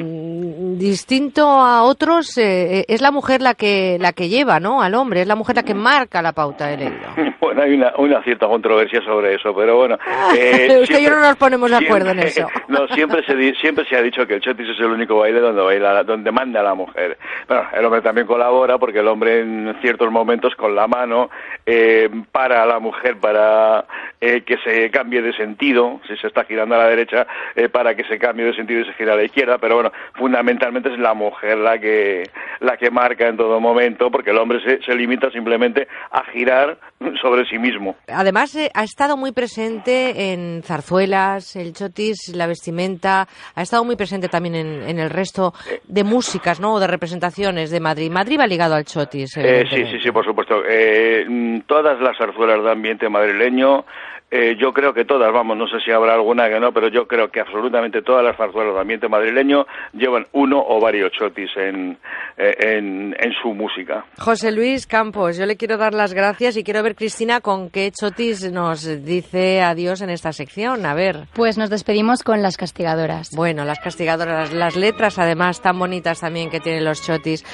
distinto 0.76 1.42
a 1.48 1.82
otros, 1.82 2.36
eh, 2.38 2.84
es 2.88 3.00
la 3.00 3.10
mujer 3.10 3.42
la 3.42 3.54
que, 3.54 3.98
la 4.00 4.12
que 4.12 4.28
lleva, 4.28 4.60
¿no? 4.60 4.82
Al 4.82 4.94
hombre, 4.94 5.22
es 5.22 5.26
la 5.26 5.36
mujer 5.36 5.56
la 5.56 5.62
que 5.62 5.74
marca 5.74 6.22
la 6.22 6.32
pauta, 6.32 6.72
he 6.72 6.76
leído. 6.76 6.94
Bueno, 7.40 7.62
hay 7.62 7.72
una, 7.74 7.92
una 7.96 8.22
cierta 8.22 8.46
controversia 8.46 9.00
sobre 9.02 9.34
eso, 9.34 9.52
pero 9.54 9.76
bueno. 9.76 9.96
eh, 10.36 10.66
es 10.68 10.68
que 10.68 10.78
yo 10.80 10.86
siempre- 10.98 11.10
no 11.10 11.20
nos 11.20 11.36
ponemos 11.36 11.70
de 11.70 11.76
acuerdo 11.78 12.10
en 12.10 12.28
siempre- 12.28 12.28
eso. 12.42 12.48
No, 12.68 12.86
siempre 12.94 13.24
se, 13.24 13.54
siempre 13.60 13.84
se 13.86 13.96
ha 13.96 14.02
dicho 14.02 14.24
que 14.26 14.34
el 14.34 14.40
chotis 14.40 14.68
es 14.68 14.78
el 14.78 14.86
único 14.86 15.16
baile 15.18 15.40
donde 15.40 15.60
baila, 15.62 16.04
donde 16.04 16.30
manda 16.30 16.62
la 16.62 16.74
mujer. 16.74 17.18
Bueno, 17.48 17.64
el 17.72 17.84
hombre 17.84 18.02
también 18.02 18.26
colabora 18.26 18.78
porque 18.78 19.00
el 19.00 19.08
hombre 19.11 19.40
en 19.40 19.76
ciertos 19.80 20.11
momentos 20.11 20.54
con 20.54 20.74
la 20.74 20.86
mano 20.86 21.30
eh, 21.66 22.08
para 22.32 22.62
a 22.62 22.66
la 22.66 22.78
mujer 22.78 23.18
para 23.18 23.84
eh, 24.20 24.42
que 24.42 24.56
se 24.58 24.90
cambie 24.90 25.22
de 25.22 25.32
sentido, 25.34 26.00
si 26.06 26.16
se 26.16 26.26
está 26.26 26.44
girando 26.44 26.74
a 26.74 26.78
la 26.78 26.88
derecha, 26.88 27.26
eh, 27.54 27.68
para 27.68 27.94
que 27.94 28.04
se 28.04 28.18
cambie 28.18 28.46
de 28.46 28.54
sentido 28.54 28.80
y 28.80 28.84
se 28.84 28.92
gira 28.94 29.12
a 29.12 29.16
la 29.16 29.24
izquierda, 29.24 29.58
pero 29.58 29.76
bueno, 29.76 29.92
fundamentalmente 30.14 30.92
es 30.92 30.98
la 30.98 31.14
mujer 31.14 31.58
la 31.58 31.78
que, 31.78 32.24
la 32.61 32.76
que 32.76 32.90
marca 32.90 33.28
en 33.28 33.36
todo 33.36 33.61
momento 33.61 34.11
porque 34.11 34.30
el 34.30 34.38
hombre 34.38 34.61
se, 34.62 34.82
se 34.82 34.94
limita 34.94 35.30
simplemente 35.30 35.88
a 36.11 36.24
girar 36.24 36.78
sobre 37.20 37.46
sí 37.46 37.58
mismo. 37.58 37.96
Además, 38.08 38.54
eh, 38.56 38.70
ha 38.74 38.84
estado 38.84 39.16
muy 39.16 39.32
presente 39.32 40.32
en 40.32 40.62
zarzuelas, 40.62 41.56
el 41.56 41.72
chotis, 41.72 42.34
la 42.34 42.46
vestimenta, 42.46 43.26
ha 43.54 43.62
estado 43.62 43.84
muy 43.84 43.96
presente 43.96 44.28
también 44.28 44.54
en, 44.54 44.82
en 44.82 44.98
el 44.98 45.11
resto 45.11 45.54
de 45.88 46.04
músicas, 46.04 46.61
¿no? 46.61 46.74
O 46.74 46.80
de 46.80 46.86
representaciones 46.86 47.70
de 47.70 47.80
Madrid. 47.80 48.11
Madrid 48.11 48.38
va 48.38 48.46
ligado 48.46 48.74
al 48.74 48.84
chotis. 48.84 48.99
Eh, 49.44 49.64
sí, 49.70 49.84
sí, 49.86 50.01
sí, 50.01 50.11
por 50.11 50.24
supuesto. 50.24 50.62
Eh, 50.68 51.24
mm, 51.28 51.61
todas 51.66 52.01
las 52.01 52.16
zarzuelas 52.16 52.62
de 52.62 52.70
ambiente 52.70 53.09
madrileño, 53.09 53.84
eh, 54.32 54.55
yo 54.57 54.72
creo 54.72 54.94
que 54.94 55.05
todas, 55.05 55.32
vamos, 55.32 55.57
no 55.57 55.66
sé 55.66 55.80
si 55.84 55.90
habrá 55.90 56.14
alguna 56.14 56.48
que 56.48 56.61
no, 56.61 56.72
pero 56.72 56.86
yo 56.86 57.09
creo 57.09 57.32
que 57.32 57.40
absolutamente 57.40 58.01
todas 58.01 58.24
las 58.24 58.36
zarzuelas 58.36 58.74
de 58.74 58.80
ambiente 58.80 59.09
madrileño 59.09 59.66
llevan 59.92 60.28
uno 60.32 60.64
o 60.64 60.80
varios 60.80 61.11
chotis 61.11 61.51
en, 61.57 61.98
eh, 62.38 62.55
en, 62.61 63.16
en 63.18 63.32
su 63.42 63.53
música. 63.55 64.05
José 64.18 64.53
Luis 64.53 64.86
Campos, 64.86 65.36
yo 65.36 65.46
le 65.46 65.57
quiero 65.57 65.78
dar 65.78 65.94
las 65.94 66.14
gracias 66.14 66.57
y 66.57 66.62
quiero 66.62 66.80
ver, 66.84 66.94
Cristina, 66.94 67.40
con 67.40 67.70
qué 67.70 67.90
chotis 67.90 68.53
nos 68.53 69.05
dice 69.05 69.62
adiós 69.62 70.01
en 70.01 70.11
esta 70.11 70.32
sección. 70.32 70.86
A 70.86 70.94
ver. 70.94 71.24
Pues 71.34 71.59
nos 71.59 71.68
despedimos 71.68 72.22
con 72.22 72.40
las 72.40 72.57
castigadoras. 72.57 73.30
Bueno, 73.34 73.64
las 73.64 73.80
castigadoras, 73.80 74.53
las 74.53 74.76
letras 74.76 75.18
además 75.18 75.61
tan 75.61 75.76
bonitas 75.76 76.20
también 76.20 76.51
que 76.51 76.61
tienen 76.61 76.84
los 76.84 77.05
chotis. 77.05 77.44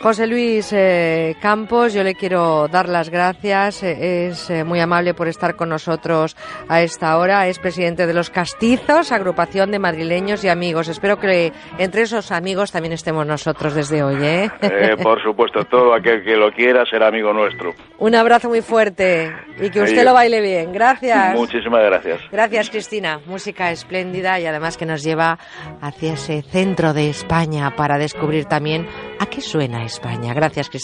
José 0.00 0.26
Luis 0.26 0.72
eh, 0.72 0.93
Campos, 1.40 1.92
yo 1.92 2.02
le 2.02 2.14
quiero 2.14 2.68
dar 2.68 2.88
las 2.88 3.10
gracias, 3.10 3.82
eh, 3.82 4.28
es 4.28 4.48
eh, 4.50 4.64
muy 4.64 4.80
amable 4.80 5.14
por 5.14 5.28
estar 5.28 5.56
con 5.56 5.68
nosotros 5.68 6.36
a 6.68 6.82
esta 6.82 7.18
hora, 7.18 7.46
es 7.48 7.58
presidente 7.58 8.06
de 8.06 8.14
los 8.14 8.30
Castizos, 8.30 9.12
agrupación 9.12 9.70
de 9.70 9.78
madrileños 9.78 10.44
y 10.44 10.48
amigos. 10.48 10.88
Espero 10.88 11.18
que 11.18 11.52
entre 11.78 12.02
esos 12.02 12.32
amigos 12.32 12.72
también 12.72 12.92
estemos 12.92 13.26
nosotros 13.26 13.74
desde 13.74 14.02
hoy, 14.02 14.16
¿eh? 14.22 14.50
Eh, 14.60 14.96
por 15.02 15.22
supuesto, 15.22 15.64
todo 15.64 15.94
aquel 15.94 16.24
que 16.24 16.36
lo 16.36 16.50
quiera 16.52 16.84
será 16.88 17.08
amigo 17.08 17.32
nuestro. 17.32 17.74
Un 17.98 18.14
abrazo 18.14 18.48
muy 18.48 18.62
fuerte 18.62 19.32
y 19.60 19.70
que 19.70 19.82
usted 19.82 19.98
Ahí. 19.98 20.04
lo 20.04 20.14
baile 20.14 20.40
bien. 20.40 20.72
Gracias. 20.72 21.34
Muchísimas 21.34 21.82
gracias. 21.84 22.20
Gracias, 22.30 22.70
Cristina. 22.70 23.20
Música 23.26 23.70
espléndida 23.70 24.38
y 24.40 24.46
además 24.46 24.76
que 24.76 24.86
nos 24.86 25.02
lleva 25.02 25.38
hacia 25.80 26.14
ese 26.14 26.42
centro 26.42 26.92
de 26.92 27.08
España 27.10 27.74
para 27.76 27.98
descubrir 27.98 28.44
también 28.46 28.86
a 29.18 29.26
qué 29.26 29.40
suena 29.40 29.84
España. 29.84 30.32
Gracias, 30.34 30.68
Cristina. 30.68 30.83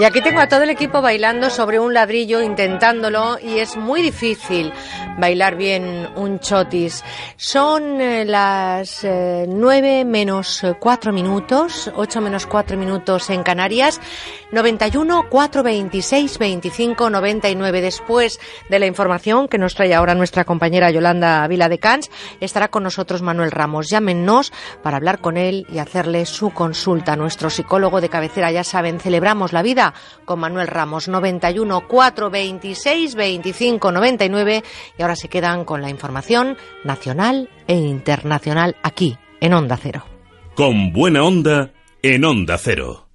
Y 0.00 0.04
aquí 0.04 0.22
tengo 0.22 0.40
a 0.40 0.48
todo 0.48 0.62
el 0.62 0.70
equipo 0.70 1.02
bailando 1.02 1.50
sobre 1.50 1.78
un 1.78 1.92
ladrillo, 1.92 2.40
intentándolo, 2.40 3.38
y 3.38 3.58
es 3.58 3.76
muy 3.76 4.00
difícil 4.00 4.72
bailar 5.18 5.56
bien 5.56 6.08
un 6.16 6.40
chotis. 6.40 7.04
Son 7.36 8.00
eh, 8.00 8.24
las 8.24 9.04
eh, 9.04 9.44
9 9.46 10.06
menos 10.06 10.62
4 10.78 11.12
minutos, 11.12 11.90
8 11.94 12.20
menos 12.22 12.46
4 12.46 12.78
minutos 12.78 13.28
en 13.28 13.42
Canarias, 13.42 14.00
91 14.52 15.28
426 15.28 16.38
25 16.38 17.10
99. 17.10 17.80
Después 17.80 18.40
de 18.68 18.78
la 18.78 18.86
información 18.86 19.48
que 19.48 19.58
nos 19.58 19.74
trae 19.74 19.94
ahora 19.94 20.14
nuestra 20.14 20.44
compañera 20.44 20.90
Yolanda 20.90 21.46
Vila 21.46 21.68
de 21.68 21.78
Cans, 21.78 22.10
estará 22.40 22.68
con 22.68 22.82
nosotros 22.82 23.22
Manuel 23.22 23.50
Ramos. 23.50 23.88
Llámenos 23.88 24.52
para 24.82 24.96
hablar 24.96 25.20
con 25.20 25.36
él 25.36 25.66
y 25.72 25.78
hacerle 25.78 26.26
su 26.26 26.50
consulta. 26.50 27.16
Nuestro 27.16 27.50
psicólogo 27.50 28.00
de 28.00 28.08
cabecera, 28.08 28.50
ya 28.50 28.64
saben, 28.64 29.00
celebramos 29.00 29.52
la 29.52 29.62
vida 29.62 29.94
con 30.24 30.40
Manuel 30.40 30.66
Ramos, 30.66 31.08
91 31.08 31.86
426 31.86 33.14
25 33.14 33.92
99. 33.92 34.62
Y 34.98 35.02
ahora 35.02 35.16
se 35.16 35.28
quedan 35.28 35.64
con 35.64 35.82
la 35.82 35.90
información 35.90 36.56
nacional 36.84 37.48
e 37.66 37.76
internacional 37.76 38.76
aquí, 38.82 39.16
en 39.40 39.54
Onda 39.54 39.76
Cero. 39.76 40.04
Con 40.54 40.92
buena 40.92 41.22
onda 41.22 41.72
en 42.02 42.24
Onda 42.24 42.58
Cero. 42.58 43.09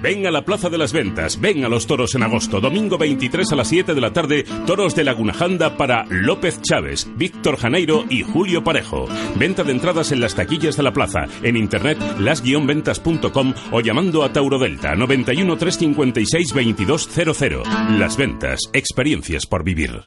Ven 0.00 0.26
a 0.28 0.30
la 0.30 0.44
Plaza 0.44 0.70
de 0.70 0.78
las 0.78 0.92
Ventas, 0.92 1.40
ven 1.40 1.64
a 1.64 1.68
los 1.68 1.88
toros 1.88 2.14
en 2.14 2.22
agosto, 2.22 2.60
domingo 2.60 2.98
23 2.98 3.50
a 3.50 3.56
las 3.56 3.68
7 3.68 3.94
de 3.94 4.00
la 4.00 4.12
tarde, 4.12 4.44
toros 4.64 4.94
de 4.94 5.02
Laguna 5.02 5.32
Janda 5.32 5.76
para 5.76 6.04
López 6.08 6.62
Chávez, 6.62 7.08
Víctor 7.16 7.56
Janeiro 7.56 8.04
y 8.08 8.22
Julio 8.22 8.62
Parejo. 8.62 9.06
Venta 9.34 9.64
de 9.64 9.72
entradas 9.72 10.12
en 10.12 10.20
las 10.20 10.36
taquillas 10.36 10.76
de 10.76 10.84
la 10.84 10.92
plaza, 10.92 11.24
en 11.42 11.56
internet 11.56 11.98
las-ventas.com 12.20 13.54
o 13.72 13.80
llamando 13.80 14.22
a 14.22 14.32
Tauro 14.32 14.58
Delta 14.60 14.94
91 14.94 15.56
356 15.56 16.54
2200. 16.54 17.66
Las 17.98 18.16
Ventas, 18.16 18.60
experiencias 18.72 19.46
por 19.46 19.64
vivir. 19.64 20.06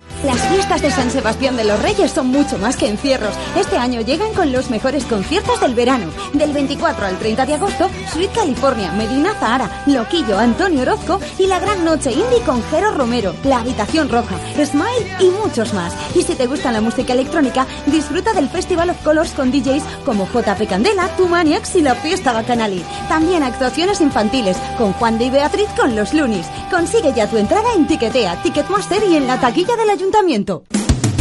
Las 0.23 0.39
fiestas 0.49 0.81
de 0.81 0.91
San 0.91 1.09
Sebastián 1.09 1.57
de 1.57 1.63
los 1.63 1.81
Reyes 1.81 2.11
son 2.11 2.27
mucho 2.27 2.57
más 2.59 2.77
que 2.77 2.87
encierros. 2.87 3.33
Este 3.55 3.77
año 3.77 4.01
llegan 4.01 4.33
con 4.33 4.51
los 4.51 4.69
mejores 4.69 5.05
conciertos 5.05 5.59
del 5.61 5.73
verano. 5.73 6.11
Del 6.33 6.53
24 6.53 7.05
al 7.05 7.17
30 7.17 7.45
de 7.45 7.53
agosto, 7.55 7.89
Sweet 8.11 8.31
California, 8.33 8.91
Medina 8.91 9.33
Zahara, 9.39 9.83
Loquillo, 9.87 10.37
Antonio 10.37 10.81
Orozco 10.81 11.19
y 11.39 11.47
la 11.47 11.59
gran 11.59 11.83
noche 11.83 12.11
indie 12.11 12.41
con 12.45 12.61
Jero 12.65 12.91
Romero, 12.91 13.33
La 13.43 13.61
Habitación 13.61 14.09
Roja, 14.09 14.35
Smile 14.63 15.07
y 15.19 15.29
muchos 15.29 15.73
más. 15.73 15.93
Y 16.15 16.21
si 16.21 16.35
te 16.35 16.47
gusta 16.47 16.71
la 16.71 16.81
música 16.81 17.13
electrónica, 17.13 17.65
disfruta 17.87 18.33
del 18.33 18.49
Festival 18.49 18.91
of 18.91 19.03
Colors 19.03 19.31
con 19.31 19.51
DJs 19.51 19.83
como 20.05 20.27
JP 20.27 20.67
Candela, 20.69 21.07
Tumaniax 21.17 21.75
y 21.77 21.81
la 21.81 21.95
Fiesta 21.95 22.33
Bacanali. 22.33 22.83
También 23.09 23.43
actuaciones 23.43 24.01
infantiles 24.01 24.57
con 24.77 24.93
Juan 24.93 25.17
de 25.17 25.25
y 25.25 25.29
Beatriz 25.29 25.69
con 25.77 25.95
los 25.95 26.13
Lunis. 26.13 26.47
Consigue 26.69 27.13
ya 27.13 27.27
tu 27.27 27.37
entrada 27.37 27.67
en 27.75 27.87
Tiquetea, 27.87 28.41
Ticketmaster 28.41 29.03
y 29.03 29.15
en 29.15 29.27
la 29.27 29.39
taquilla 29.39 29.75
del 29.75 29.89
ayuntamiento. 30.01 30.63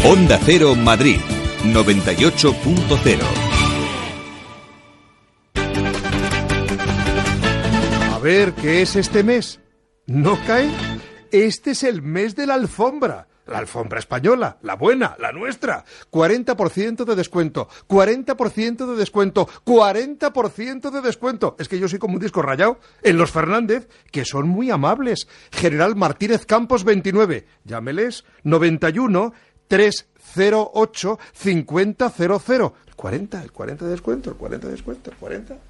Onda 0.04 0.38
Cero 0.42 0.74
Madrid 0.74 1.18
98.0 1.64 3.18
A 8.10 8.18
ver, 8.18 8.54
¿qué 8.54 8.80
es 8.82 8.96
este 8.96 9.22
mes? 9.22 9.60
¿No 10.06 10.38
cae? 10.46 10.70
Este 11.30 11.72
es 11.72 11.82
el 11.82 12.00
mes 12.00 12.34
de 12.34 12.46
la 12.46 12.54
alfombra. 12.54 13.28
La 13.51 13.59
alfombra 13.59 13.98
española, 13.98 14.59
la 14.62 14.76
buena, 14.76 15.16
la 15.18 15.32
nuestra. 15.32 15.84
40% 16.11 17.05
de 17.05 17.16
descuento, 17.16 17.68
40% 17.88 18.86
de 18.86 18.96
descuento, 18.96 19.48
40% 19.64 20.90
de 20.90 21.01
descuento. 21.01 21.57
Es 21.59 21.68
que 21.68 21.78
yo 21.78 21.88
soy 21.88 21.98
como 21.98 22.14
un 22.14 22.20
disco 22.20 22.42
rayado. 22.42 22.78
En 23.03 23.18
los 23.18 23.32
Fernández, 23.32 23.88
que 24.12 24.24
son 24.24 24.48
muy 24.48 24.70
amables. 24.70 25.26
General 25.51 25.96
Martínez 25.96 26.46
Campos 26.46 26.84
29. 26.84 27.46
Llámeles 27.64 28.24
91 28.44 29.32
308 29.68 31.18
5000. 31.32 31.96
El 32.86 32.94
40, 32.96 33.42
el 33.42 33.53
40 33.53 33.84
de 33.84 33.90
descuento, 33.90 34.30
el 34.30 34.36
40 34.36 34.66
de 34.66 34.72
descuento, 34.72 35.11
el 35.11 35.16
40. 35.16 35.69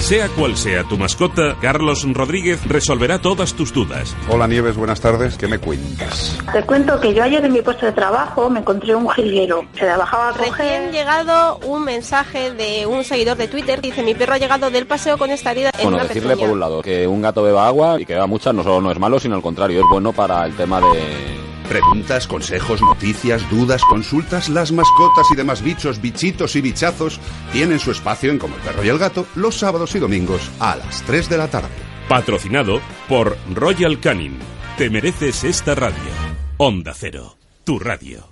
Sea 0.00 0.28
cual 0.30 0.56
sea 0.56 0.82
tu 0.84 0.96
mascota, 0.98 1.56
Carlos 1.60 2.04
Rodríguez 2.12 2.66
resolverá 2.66 3.20
todas 3.20 3.54
tus 3.54 3.72
dudas. 3.72 4.16
Hola 4.28 4.48
Nieves, 4.48 4.76
buenas 4.76 5.00
tardes. 5.00 5.36
¿Qué 5.36 5.46
me 5.46 5.58
cuentas? 5.58 6.36
Te 6.52 6.62
cuento 6.64 6.98
que 7.00 7.14
yo 7.14 7.22
ayer 7.22 7.44
en 7.44 7.52
mi 7.52 7.62
puesto 7.62 7.86
de 7.86 7.92
trabajo 7.92 8.50
me 8.50 8.60
encontré 8.60 8.94
un 8.94 9.08
jilguero. 9.08 9.66
Se 9.78 9.86
la 9.86 9.98
bajaba 9.98 10.30
a 10.30 10.32
coger. 10.32 10.50
Recién 10.52 10.90
llegado 10.90 11.58
un 11.64 11.84
mensaje 11.84 12.50
de 12.52 12.86
un 12.86 13.04
seguidor 13.04 13.36
de 13.36 13.46
Twitter. 13.46 13.80
Dice, 13.80 14.02
mi 14.02 14.14
perro 14.14 14.34
ha 14.34 14.38
llegado 14.38 14.70
del 14.70 14.86
paseo 14.86 15.16
con 15.16 15.30
esta 15.30 15.52
herida 15.52 15.70
en 15.74 15.82
Bueno, 15.84 15.98
una 15.98 16.06
decirle 16.06 16.30
pezuña". 16.30 16.46
por 16.46 16.54
un 16.54 16.60
lado 16.60 16.82
que 16.82 17.06
un 17.06 17.22
gato 17.22 17.42
beba 17.44 17.66
agua 17.68 18.00
y 18.00 18.04
que 18.06 18.14
beba 18.14 18.26
mucha 18.26 18.52
no 18.52 18.64
solo 18.64 18.80
no 18.80 18.90
es 18.90 18.98
malo, 18.98 19.20
sino 19.20 19.36
al 19.36 19.42
contrario, 19.42 19.80
es 19.80 19.86
bueno 19.88 20.12
para 20.12 20.44
el 20.44 20.56
tema 20.56 20.80
de... 20.80 21.49
Preguntas, 21.70 22.26
consejos, 22.26 22.82
noticias, 22.82 23.48
dudas, 23.48 23.80
consultas, 23.84 24.48
las 24.48 24.72
mascotas 24.72 25.28
y 25.32 25.36
demás 25.36 25.62
bichos, 25.62 26.00
bichitos 26.00 26.56
y 26.56 26.60
bichazos 26.60 27.20
tienen 27.52 27.78
su 27.78 27.92
espacio 27.92 28.32
en 28.32 28.40
Como 28.40 28.56
el 28.56 28.60
Perro 28.62 28.82
y 28.82 28.88
el 28.88 28.98
Gato 28.98 29.24
los 29.36 29.56
sábados 29.56 29.94
y 29.94 30.00
domingos 30.00 30.50
a 30.58 30.74
las 30.74 31.00
3 31.02 31.28
de 31.28 31.38
la 31.38 31.46
tarde. 31.46 31.68
Patrocinado 32.08 32.80
por 33.08 33.36
Royal 33.54 34.00
Canin. 34.00 34.36
Te 34.76 34.90
mereces 34.90 35.44
esta 35.44 35.76
radio. 35.76 36.10
Onda 36.56 36.92
Cero, 36.92 37.36
tu 37.62 37.78
radio. 37.78 38.26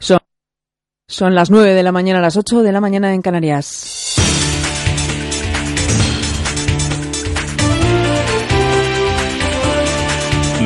Son, 0.00 0.18
son 1.06 1.36
las 1.36 1.50
9 1.50 1.74
de 1.74 1.82
la 1.84 1.92
mañana 1.92 2.18
a 2.18 2.22
las 2.22 2.36
8 2.36 2.64
de 2.64 2.72
la 2.72 2.80
mañana 2.80 3.14
en 3.14 3.22
Canarias. 3.22 4.03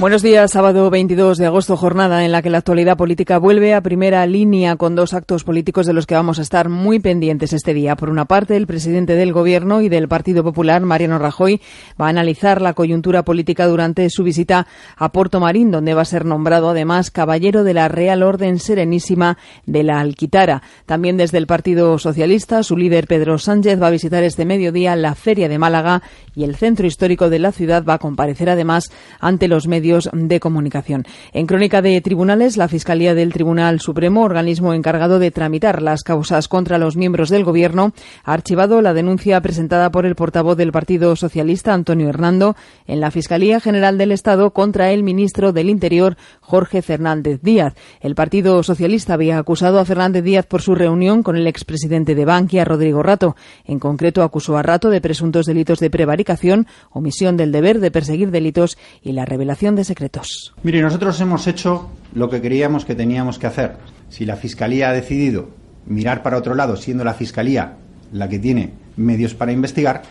Buenos 0.00 0.22
días, 0.22 0.52
sábado 0.52 0.88
22 0.88 1.36
de 1.36 1.44
agosto, 1.44 1.76
jornada 1.76 2.24
en 2.24 2.32
la 2.32 2.40
que 2.40 2.48
la 2.48 2.56
actualidad 2.56 2.96
política 2.96 3.36
vuelve 3.36 3.74
a 3.74 3.82
primera 3.82 4.24
línea 4.24 4.76
con 4.76 4.94
dos 4.94 5.12
actos 5.12 5.44
políticos 5.44 5.84
de 5.84 5.92
los 5.92 6.06
que 6.06 6.14
vamos 6.14 6.38
a 6.38 6.42
estar 6.42 6.70
muy 6.70 7.00
pendientes 7.00 7.52
este 7.52 7.74
día. 7.74 7.96
Por 7.96 8.08
una 8.08 8.24
parte, 8.24 8.56
el 8.56 8.66
presidente 8.66 9.14
del 9.14 9.34
Gobierno 9.34 9.82
y 9.82 9.90
del 9.90 10.08
Partido 10.08 10.42
Popular, 10.42 10.80
Mariano 10.80 11.18
Rajoy, 11.18 11.60
va 12.00 12.06
a 12.06 12.08
analizar 12.08 12.62
la 12.62 12.72
coyuntura 12.72 13.26
política 13.26 13.66
durante 13.66 14.08
su 14.08 14.24
visita 14.24 14.66
a 14.96 15.12
Puerto 15.12 15.38
Marín, 15.38 15.70
donde 15.70 15.92
va 15.92 16.00
a 16.00 16.06
ser 16.06 16.24
nombrado 16.24 16.70
además 16.70 17.10
caballero 17.10 17.62
de 17.62 17.74
la 17.74 17.88
Real 17.88 18.22
Orden 18.22 18.58
Serenísima 18.58 19.36
de 19.66 19.82
la 19.82 20.00
Alquitara. 20.00 20.62
También 20.86 21.18
desde 21.18 21.36
el 21.36 21.46
Partido 21.46 21.98
Socialista, 21.98 22.62
su 22.62 22.78
líder 22.78 23.06
Pedro 23.06 23.36
Sánchez 23.36 23.78
va 23.82 23.88
a 23.88 23.90
visitar 23.90 24.22
este 24.22 24.46
mediodía 24.46 24.96
la 24.96 25.14
Feria 25.14 25.50
de 25.50 25.58
Málaga 25.58 26.00
y 26.34 26.44
el 26.44 26.56
centro 26.56 26.86
histórico 26.86 27.28
de 27.28 27.38
la 27.38 27.52
ciudad 27.52 27.84
va 27.84 27.94
a 27.94 27.98
comparecer 27.98 28.48
además 28.48 28.90
ante 29.20 29.46
los 29.46 29.68
medios 29.68 29.89
de 30.12 30.40
comunicación. 30.40 31.04
En 31.32 31.46
crónica 31.46 31.82
de 31.82 32.00
tribunales, 32.00 32.56
la 32.56 32.68
Fiscalía 32.68 33.14
del 33.14 33.32
Tribunal 33.32 33.80
Supremo, 33.80 34.22
organismo 34.22 34.72
encargado 34.72 35.18
de 35.18 35.30
tramitar 35.30 35.82
las 35.82 36.02
causas 36.02 36.48
contra 36.48 36.78
los 36.78 36.96
miembros 36.96 37.28
del 37.28 37.44
Gobierno, 37.44 37.92
ha 38.24 38.32
archivado 38.32 38.80
la 38.82 38.94
denuncia 38.94 39.40
presentada 39.40 39.90
por 39.90 40.06
el 40.06 40.14
portavoz 40.14 40.56
del 40.56 40.72
Partido 40.72 41.16
Socialista, 41.16 41.74
Antonio 41.74 42.08
Hernando, 42.08 42.56
en 42.86 43.00
la 43.00 43.10
Fiscalía 43.10 43.60
General 43.60 43.98
del 43.98 44.12
Estado 44.12 44.52
contra 44.52 44.92
el 44.92 45.02
ministro 45.02 45.52
del 45.52 45.70
Interior, 45.70 46.16
Jorge 46.40 46.82
Fernández 46.82 47.40
Díaz. 47.42 47.74
El 48.00 48.14
Partido 48.14 48.62
Socialista 48.62 49.14
había 49.14 49.38
acusado 49.38 49.78
a 49.78 49.84
Fernández 49.84 50.22
Díaz 50.22 50.46
por 50.46 50.62
su 50.62 50.74
reunión 50.74 51.22
con 51.22 51.36
el 51.36 51.46
expresidente 51.46 52.14
de 52.14 52.24
Bankia, 52.24 52.64
Rodrigo 52.64 53.02
Rato. 53.02 53.36
En 53.64 53.78
concreto, 53.78 54.22
acusó 54.22 54.56
a 54.56 54.62
Rato 54.62 54.90
de 54.90 55.00
presuntos 55.00 55.46
delitos 55.46 55.80
de 55.80 55.90
prevaricación, 55.90 56.66
omisión 56.90 57.36
del 57.36 57.52
deber 57.52 57.80
de 57.80 57.90
perseguir 57.90 58.30
delitos 58.30 58.78
y 59.02 59.12
la 59.12 59.24
revelación 59.24 59.74
de 59.76 59.79
secretos. 59.84 60.54
Mire, 60.62 60.82
nosotros 60.82 61.20
hemos 61.20 61.46
hecho 61.46 61.90
lo 62.14 62.28
que 62.30 62.40
creíamos 62.40 62.84
que 62.84 62.94
teníamos 62.94 63.38
que 63.38 63.46
hacer. 63.46 63.76
Si 64.08 64.24
la 64.24 64.36
Fiscalía 64.36 64.90
ha 64.90 64.92
decidido 64.92 65.50
mirar 65.86 66.22
para 66.22 66.36
otro 66.36 66.54
lado, 66.54 66.76
siendo 66.76 67.04
la 67.04 67.14
Fiscalía 67.14 67.76
la 68.12 68.28
que 68.28 68.38
tiene 68.38 68.72
medios 68.96 69.34
para 69.34 69.52
investigar, 69.52 70.02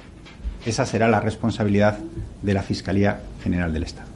esa 0.66 0.86
será 0.86 1.08
la 1.08 1.20
responsabilidad 1.20 1.98
de 2.42 2.54
la 2.54 2.64
Fiscalía 2.64 3.22
General 3.44 3.72
del 3.74 3.84
Estado. 3.84 4.09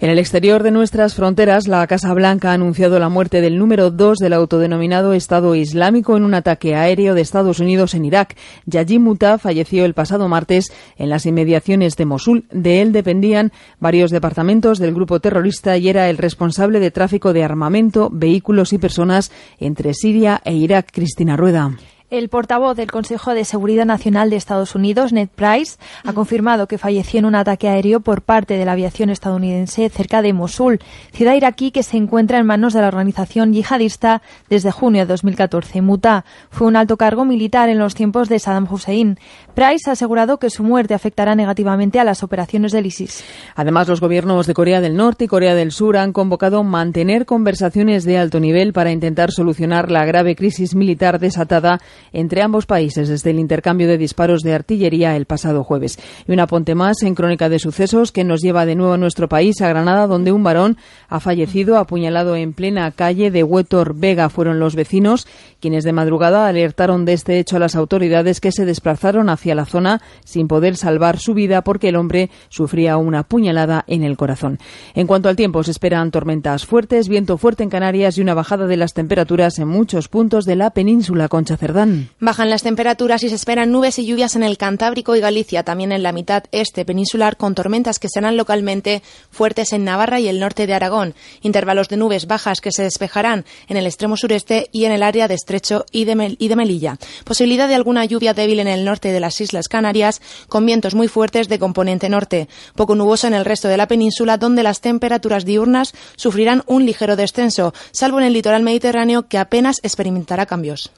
En 0.00 0.10
el 0.10 0.18
exterior 0.18 0.62
de 0.62 0.72
nuestras 0.72 1.14
fronteras, 1.14 1.68
la 1.68 1.86
Casa 1.86 2.12
Blanca 2.14 2.50
ha 2.50 2.54
anunciado 2.54 2.98
la 2.98 3.08
muerte 3.08 3.40
del 3.40 3.58
número 3.58 3.90
dos 3.90 4.18
del 4.18 4.32
autodenominado 4.32 5.12
Estado 5.12 5.54
Islámico 5.54 6.16
en 6.16 6.24
un 6.24 6.34
ataque 6.34 6.74
aéreo 6.74 7.14
de 7.14 7.20
Estados 7.20 7.60
Unidos 7.60 7.94
en 7.94 8.04
Irak. 8.04 8.36
Yajim 8.66 9.02
Muta 9.02 9.38
falleció 9.38 9.84
el 9.84 9.94
pasado 9.94 10.28
martes 10.28 10.72
en 10.96 11.10
las 11.10 11.26
inmediaciones 11.26 11.96
de 11.96 12.06
Mosul. 12.06 12.44
De 12.50 12.82
él 12.82 12.92
dependían 12.92 13.52
varios 13.78 14.10
departamentos 14.10 14.78
del 14.78 14.94
grupo 14.94 15.20
terrorista 15.20 15.76
y 15.76 15.88
era 15.88 16.10
el 16.10 16.18
responsable 16.18 16.80
de 16.80 16.90
tráfico 16.90 17.32
de 17.32 17.44
armamento, 17.44 18.10
vehículos 18.12 18.72
y 18.72 18.78
personas 18.78 19.30
entre 19.60 19.94
Siria 19.94 20.40
e 20.44 20.54
Irak. 20.54 20.88
Cristina 20.92 21.36
Rueda. 21.36 21.70
El 22.14 22.28
portavoz 22.28 22.76
del 22.76 22.92
Consejo 22.92 23.34
de 23.34 23.44
Seguridad 23.44 23.86
Nacional 23.86 24.30
de 24.30 24.36
Estados 24.36 24.76
Unidos, 24.76 25.12
Ned 25.12 25.28
Price, 25.34 25.78
ha 26.04 26.12
confirmado 26.12 26.68
que 26.68 26.78
falleció 26.78 27.18
en 27.18 27.24
un 27.24 27.34
ataque 27.34 27.68
aéreo 27.68 27.98
por 27.98 28.22
parte 28.22 28.56
de 28.56 28.64
la 28.64 28.70
aviación 28.70 29.10
estadounidense 29.10 29.88
cerca 29.88 30.22
de 30.22 30.32
Mosul, 30.32 30.78
ciudad 31.12 31.34
iraquí 31.34 31.72
que 31.72 31.82
se 31.82 31.96
encuentra 31.96 32.38
en 32.38 32.46
manos 32.46 32.72
de 32.72 32.82
la 32.82 32.86
organización 32.86 33.52
yihadista 33.52 34.22
desde 34.48 34.70
junio 34.70 35.00
de 35.00 35.06
2014. 35.06 35.82
Muta 35.82 36.24
fue 36.50 36.68
un 36.68 36.76
alto 36.76 36.96
cargo 36.96 37.24
militar 37.24 37.68
en 37.68 37.80
los 37.80 37.96
tiempos 37.96 38.28
de 38.28 38.38
Saddam 38.38 38.68
Hussein. 38.70 39.18
Price 39.54 39.90
ha 39.90 39.94
asegurado 39.94 40.38
que 40.38 40.50
su 40.50 40.62
muerte 40.62 40.94
afectará 40.94 41.34
negativamente 41.34 41.98
a 41.98 42.04
las 42.04 42.22
operaciones 42.22 42.70
del 42.70 42.86
ISIS. 42.86 43.24
Además, 43.56 43.88
los 43.88 44.00
gobiernos 44.00 44.46
de 44.46 44.54
Corea 44.54 44.80
del 44.80 44.96
Norte 44.96 45.24
y 45.24 45.28
Corea 45.28 45.56
del 45.56 45.72
Sur 45.72 45.96
han 45.96 46.12
convocado 46.12 46.62
mantener 46.62 47.26
conversaciones 47.26 48.04
de 48.04 48.18
alto 48.18 48.38
nivel 48.38 48.72
para 48.72 48.92
intentar 48.92 49.32
solucionar 49.32 49.90
la 49.90 50.04
grave 50.04 50.36
crisis 50.36 50.76
militar 50.76 51.18
desatada 51.18 51.80
entre 52.12 52.42
ambos 52.42 52.66
países 52.66 53.08
desde 53.08 53.30
el 53.30 53.38
intercambio 53.38 53.88
de 53.88 53.98
disparos 53.98 54.42
de 54.42 54.54
artillería 54.54 55.16
el 55.16 55.26
pasado 55.26 55.64
jueves. 55.64 55.98
Y 56.26 56.32
un 56.32 56.40
apunte 56.40 56.74
más 56.74 57.02
en 57.02 57.14
crónica 57.14 57.48
de 57.48 57.58
sucesos 57.58 58.12
que 58.12 58.24
nos 58.24 58.40
lleva 58.40 58.66
de 58.66 58.74
nuevo 58.74 58.94
a 58.94 58.98
nuestro 58.98 59.28
país, 59.28 59.60
a 59.60 59.68
Granada, 59.68 60.06
donde 60.06 60.32
un 60.32 60.42
varón 60.42 60.76
ha 61.08 61.20
fallecido 61.20 61.78
apuñalado 61.78 62.36
en 62.36 62.52
plena 62.52 62.90
calle 62.92 63.30
de 63.30 63.42
Huetor 63.42 63.94
Vega. 63.94 64.28
Fueron 64.28 64.58
los 64.58 64.74
vecinos 64.74 65.26
quienes 65.60 65.84
de 65.84 65.92
madrugada 65.92 66.46
alertaron 66.46 67.04
de 67.04 67.14
este 67.14 67.38
hecho 67.38 67.56
a 67.56 67.60
las 67.60 67.74
autoridades 67.74 68.40
que 68.40 68.52
se 68.52 68.64
desplazaron 68.64 69.28
hacia 69.28 69.54
la 69.54 69.64
zona 69.64 70.02
sin 70.24 70.48
poder 70.48 70.76
salvar 70.76 71.18
su 71.18 71.34
vida 71.34 71.62
porque 71.62 71.88
el 71.88 71.96
hombre 71.96 72.30
sufría 72.48 72.96
una 72.96 73.22
puñalada 73.22 73.84
en 73.86 74.04
el 74.04 74.16
corazón. 74.16 74.58
En 74.94 75.06
cuanto 75.06 75.28
al 75.28 75.36
tiempo, 75.36 75.62
se 75.62 75.70
esperan 75.70 76.10
tormentas 76.10 76.66
fuertes, 76.66 77.08
viento 77.08 77.38
fuerte 77.38 77.62
en 77.62 77.70
Canarias 77.70 78.18
y 78.18 78.20
una 78.20 78.34
bajada 78.34 78.66
de 78.66 78.76
las 78.76 78.94
temperaturas 78.94 79.58
en 79.58 79.68
muchos 79.68 80.08
puntos 80.08 80.44
de 80.44 80.56
la 80.56 80.70
península 80.70 81.28
Concha 81.28 81.56
Cerdán. 81.56 81.83
Bajan 82.20 82.50
las 82.50 82.62
temperaturas 82.62 83.22
y 83.22 83.28
se 83.28 83.34
esperan 83.34 83.70
nubes 83.70 83.98
y 83.98 84.06
lluvias 84.06 84.36
en 84.36 84.42
el 84.42 84.58
Cantábrico 84.58 85.16
y 85.16 85.20
Galicia, 85.20 85.62
también 85.62 85.92
en 85.92 86.02
la 86.02 86.12
mitad 86.12 86.44
este 86.52 86.84
peninsular, 86.84 87.36
con 87.36 87.54
tormentas 87.54 87.98
que 87.98 88.08
serán 88.08 88.36
localmente 88.36 89.02
fuertes 89.30 89.72
en 89.72 89.84
Navarra 89.84 90.20
y 90.20 90.28
el 90.28 90.40
norte 90.40 90.66
de 90.66 90.74
Aragón. 90.74 91.14
Intervalos 91.42 91.88
de 91.88 91.96
nubes 91.96 92.26
bajas 92.26 92.60
que 92.60 92.72
se 92.72 92.82
despejarán 92.82 93.44
en 93.68 93.76
el 93.76 93.86
extremo 93.86 94.16
sureste 94.16 94.68
y 94.72 94.84
en 94.84 94.92
el 94.92 95.02
área 95.02 95.28
de 95.28 95.34
Estrecho 95.34 95.84
y 95.90 96.04
de, 96.04 96.36
y 96.38 96.48
de 96.48 96.56
Melilla. 96.56 96.98
Posibilidad 97.24 97.68
de 97.68 97.74
alguna 97.74 98.04
lluvia 98.04 98.34
débil 98.34 98.60
en 98.60 98.68
el 98.68 98.84
norte 98.84 99.12
de 99.12 99.20
las 99.20 99.40
Islas 99.40 99.68
Canarias, 99.68 100.20
con 100.48 100.66
vientos 100.66 100.94
muy 100.94 101.08
fuertes 101.08 101.48
de 101.48 101.58
componente 101.58 102.08
norte. 102.08 102.48
Poco 102.74 102.94
nuboso 102.94 103.26
en 103.26 103.34
el 103.34 103.44
resto 103.44 103.68
de 103.68 103.76
la 103.76 103.88
península, 103.88 104.38
donde 104.38 104.62
las 104.62 104.80
temperaturas 104.80 105.44
diurnas 105.44 105.94
sufrirán 106.16 106.62
un 106.66 106.86
ligero 106.86 107.16
descenso, 107.16 107.74
salvo 107.92 108.18
en 108.18 108.26
el 108.26 108.32
litoral 108.32 108.62
mediterráneo, 108.62 109.28
que 109.28 109.38
apenas 109.38 109.80
experimentará 109.82 110.46
cambios. 110.46 110.90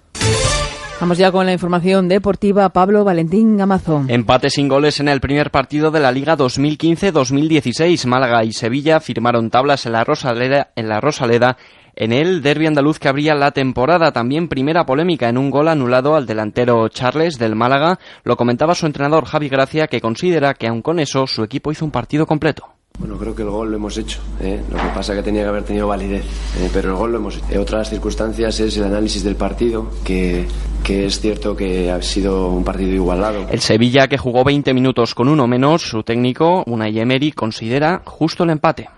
Vamos 0.98 1.18
ya 1.18 1.30
con 1.30 1.44
la 1.44 1.52
información 1.52 2.08
deportiva. 2.08 2.70
Pablo 2.70 3.04
Valentín 3.04 3.58
Gamazo. 3.58 4.04
Empate 4.08 4.48
sin 4.48 4.66
goles 4.66 4.98
en 4.98 5.08
el 5.08 5.20
primer 5.20 5.50
partido 5.50 5.90
de 5.90 6.00
la 6.00 6.10
Liga 6.10 6.38
2015-2016. 6.38 8.06
Málaga 8.06 8.44
y 8.44 8.52
Sevilla 8.52 8.98
firmaron 9.00 9.50
tablas 9.50 9.84
en 9.84 9.92
la 9.92 10.04
Rosaleda, 10.04 10.70
en 10.74 10.88
la 10.88 11.00
Rosaleda 11.00 11.58
en 11.96 12.12
el 12.12 12.42
derby 12.42 12.66
andaluz 12.66 12.98
que 12.98 13.08
abría 13.08 13.34
la 13.34 13.50
temporada. 13.50 14.12
También 14.12 14.48
primera 14.48 14.86
polémica 14.86 15.28
en 15.28 15.38
un 15.38 15.50
gol 15.50 15.68
anulado 15.68 16.14
al 16.14 16.26
delantero 16.26 16.88
Charles 16.88 17.38
del 17.38 17.56
Málaga. 17.56 17.98
Lo 18.22 18.36
comentaba 18.36 18.74
su 18.74 18.86
entrenador 18.86 19.24
Javi 19.24 19.48
Gracia, 19.48 19.88
que 19.88 20.00
considera 20.00 20.54
que 20.54 20.68
aun 20.68 20.82
con 20.82 21.00
eso 21.00 21.26
su 21.26 21.42
equipo 21.42 21.72
hizo 21.72 21.84
un 21.84 21.90
partido 21.90 22.26
completo. 22.26 22.75
Bueno, 22.98 23.16
creo 23.18 23.34
que 23.34 23.42
el 23.42 23.50
gol 23.50 23.70
lo 23.70 23.76
hemos 23.76 23.96
hecho. 23.98 24.20
¿eh? 24.40 24.62
Lo 24.70 24.76
que 24.76 24.88
pasa 24.94 25.12
es 25.12 25.18
que 25.18 25.22
tenía 25.22 25.42
que 25.42 25.48
haber 25.48 25.64
tenido 25.64 25.86
validez. 25.88 26.24
¿eh? 26.58 26.70
Pero 26.72 26.90
el 26.90 26.96
gol 26.96 27.12
lo 27.12 27.18
hemos 27.18 27.36
hecho. 27.36 27.46
En 27.50 27.60
otras 27.60 27.90
circunstancias 27.90 28.58
es 28.60 28.76
el 28.76 28.84
análisis 28.84 29.22
del 29.22 29.36
partido, 29.36 29.90
que, 30.04 30.46
que 30.82 31.06
es 31.06 31.20
cierto 31.20 31.54
que 31.56 31.90
ha 31.90 32.00
sido 32.00 32.48
un 32.50 32.64
partido 32.64 32.92
igualado. 32.92 33.46
El 33.50 33.60
Sevilla, 33.60 34.08
que 34.08 34.18
jugó 34.18 34.44
20 34.44 34.72
minutos 34.72 35.14
con 35.14 35.28
uno 35.28 35.46
menos, 35.46 35.82
su 35.82 36.02
técnico, 36.02 36.64
Unai 36.66 36.98
Emery, 36.98 37.32
considera 37.32 38.02
justo 38.04 38.44
el 38.44 38.50
empate. 38.50 38.88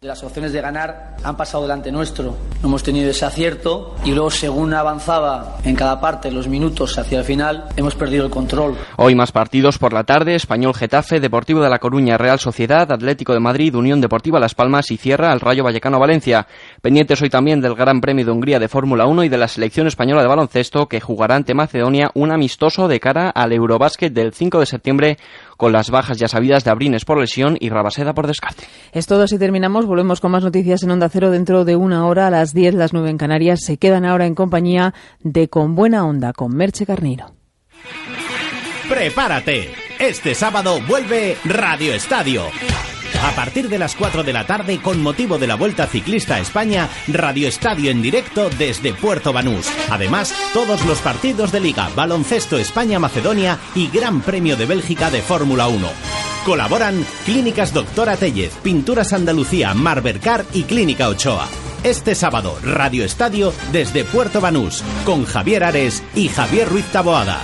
Las 0.00 0.22
opciones 0.22 0.52
de 0.52 0.60
ganar 0.60 1.16
han 1.24 1.36
pasado 1.36 1.64
delante 1.64 1.90
nuestro. 1.90 2.36
No 2.62 2.68
hemos 2.68 2.84
tenido 2.84 3.10
ese 3.10 3.24
acierto 3.24 3.96
y 4.04 4.12
luego, 4.12 4.30
según 4.30 4.72
avanzaba 4.72 5.58
en 5.64 5.74
cada 5.74 6.00
parte 6.00 6.30
los 6.30 6.46
minutos 6.46 6.96
hacia 6.98 7.18
el 7.18 7.24
final, 7.24 7.64
hemos 7.74 7.96
perdido 7.96 8.24
el 8.24 8.30
control. 8.30 8.76
Hoy 8.96 9.16
más 9.16 9.32
partidos 9.32 9.76
por 9.76 9.92
la 9.92 10.04
tarde: 10.04 10.36
Español 10.36 10.72
Getafe, 10.72 11.18
Deportivo 11.18 11.62
de 11.62 11.68
La 11.68 11.80
Coruña, 11.80 12.16
Real 12.16 12.38
Sociedad, 12.38 12.92
Atlético 12.92 13.32
de 13.32 13.40
Madrid, 13.40 13.74
Unión 13.74 14.00
Deportiva 14.00 14.38
Las 14.38 14.54
Palmas 14.54 14.92
y 14.92 14.98
cierra 14.98 15.32
al 15.32 15.40
Rayo 15.40 15.64
Vallecano 15.64 15.98
Valencia. 15.98 16.46
Pendientes 16.80 17.20
hoy 17.20 17.28
también 17.28 17.60
del 17.60 17.74
Gran 17.74 18.00
Premio 18.00 18.24
de 18.24 18.30
Hungría 18.30 18.60
de 18.60 18.68
Fórmula 18.68 19.04
1 19.04 19.24
y 19.24 19.28
de 19.28 19.38
la 19.38 19.48
selección 19.48 19.88
española 19.88 20.22
de 20.22 20.28
baloncesto 20.28 20.86
que 20.86 21.00
jugará 21.00 21.34
ante 21.34 21.54
Macedonia 21.54 22.12
un 22.14 22.30
amistoso 22.30 22.86
de 22.86 23.00
cara 23.00 23.30
al 23.30 23.52
Eurobásquet 23.52 24.12
del 24.12 24.32
5 24.32 24.60
de 24.60 24.66
septiembre 24.66 25.18
con 25.56 25.72
las 25.72 25.90
bajas 25.90 26.18
ya 26.18 26.28
sabidas 26.28 26.62
de 26.62 26.70
Abrines 26.70 27.04
por 27.04 27.18
lesión 27.18 27.56
y 27.58 27.68
Rabaseda 27.68 28.14
por 28.14 28.28
descarte. 28.28 28.64
Es 28.92 29.06
todo, 29.06 29.26
si 29.26 29.40
terminamos, 29.40 29.87
volvemos 29.88 30.20
con 30.20 30.30
más 30.30 30.44
noticias 30.44 30.82
en 30.82 30.90
Onda 30.90 31.08
Cero 31.08 31.30
dentro 31.30 31.64
de 31.64 31.74
una 31.74 32.06
hora 32.06 32.28
a 32.28 32.30
las 32.30 32.54
10, 32.54 32.74
las 32.74 32.92
9 32.92 33.10
en 33.10 33.18
Canarias. 33.18 33.60
Se 33.64 33.78
quedan 33.78 34.04
ahora 34.04 34.26
en 34.26 34.34
compañía 34.34 34.94
de 35.20 35.48
Con 35.48 35.74
Buena 35.74 36.04
Onda, 36.06 36.32
con 36.32 36.54
Merche 36.54 36.86
Carnero. 36.86 37.34
Prepárate. 38.88 39.70
Este 39.98 40.34
sábado 40.34 40.78
vuelve 40.86 41.36
Radio 41.44 41.92
Estadio. 41.92 42.44
A 43.22 43.32
partir 43.32 43.68
de 43.68 43.78
las 43.78 43.94
4 43.96 44.22
de 44.22 44.32
la 44.32 44.46
tarde, 44.46 44.80
con 44.80 45.02
motivo 45.02 45.38
de 45.38 45.46
la 45.46 45.56
Vuelta 45.56 45.86
Ciclista 45.86 46.36
a 46.36 46.40
España, 46.40 46.88
Radio 47.08 47.48
Estadio 47.48 47.90
en 47.90 48.00
directo 48.00 48.48
desde 48.58 48.94
Puerto 48.94 49.32
Banús. 49.32 49.68
Además, 49.90 50.32
todos 50.52 50.84
los 50.86 50.98
partidos 50.98 51.50
de 51.52 51.60
Liga, 51.60 51.90
Baloncesto 51.94 52.58
España-Macedonia 52.58 53.58
y 53.74 53.88
Gran 53.88 54.20
Premio 54.20 54.56
de 54.56 54.66
Bélgica 54.66 55.10
de 55.10 55.20
Fórmula 55.20 55.68
1. 55.68 55.88
Colaboran 56.44 57.04
Clínicas 57.24 57.74
Doctora 57.74 58.16
Tellez, 58.16 58.54
Pinturas 58.62 59.12
Andalucía, 59.12 59.74
Marbercar 59.74 60.46
y 60.54 60.62
Clínica 60.62 61.08
Ochoa. 61.08 61.48
Este 61.82 62.14
sábado, 62.14 62.58
Radio 62.62 63.04
Estadio 63.04 63.52
desde 63.72 64.04
Puerto 64.04 64.40
Banús, 64.40 64.82
con 65.04 65.24
Javier 65.24 65.64
Ares 65.64 66.02
y 66.14 66.28
Javier 66.28 66.68
Ruiz 66.68 66.86
Taboada. 66.86 67.42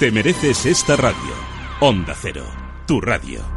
Te 0.00 0.10
mereces 0.10 0.66
esta 0.66 0.96
radio. 0.96 1.32
Onda 1.80 2.14
Cero, 2.20 2.46
tu 2.86 3.00
radio. 3.00 3.53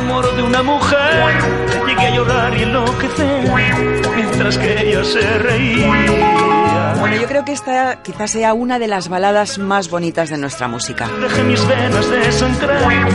Amor 0.00 0.34
de 0.34 0.42
una 0.42 0.62
mujer 0.62 1.34
llegué 1.86 2.06
a 2.06 2.10
llorar 2.10 2.56
y 2.56 2.62
enloquecer 2.62 3.50
mientras 4.16 4.58
que 4.58 4.88
ella 4.88 5.04
se 5.04 5.38
reía. 5.38 6.94
Bueno, 6.98 7.16
yo 7.16 7.26
creo 7.28 7.44
que 7.44 7.52
esta 7.52 8.02
quizás 8.02 8.30
sea 8.30 8.54
una 8.54 8.78
de 8.78 8.88
las 8.88 9.08
baladas 9.08 9.58
más 9.58 9.88
bonitas 9.88 10.30
de 10.30 10.38
nuestra 10.38 10.68
música. 10.68 11.08
Dejé 11.20 11.42
mis 11.44 11.66
venas 11.66 12.10
desangrar, 12.10 13.08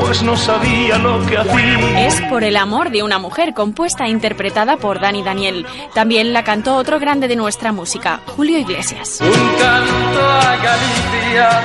pues 0.00 0.22
no 0.22 0.36
sabía 0.36 0.98
lo 0.98 1.24
que 1.26 1.38
hacía. 1.38 2.06
Es 2.06 2.20
Por 2.22 2.44
el 2.44 2.56
amor 2.56 2.90
de 2.90 3.02
una 3.02 3.18
mujer, 3.18 3.54
compuesta 3.54 4.04
e 4.06 4.10
interpretada 4.10 4.76
por 4.76 5.00
Dani 5.00 5.22
Daniel. 5.22 5.66
También 5.94 6.32
la 6.32 6.42
cantó 6.42 6.76
otro 6.76 6.98
grande 6.98 7.28
de 7.28 7.36
nuestra 7.36 7.72
música, 7.72 8.20
Julio 8.36 8.58
Iglesias. 8.58 9.20
Un 9.20 9.58
canto 9.58 10.20
a 10.20 10.56
Galicia, 10.56 11.60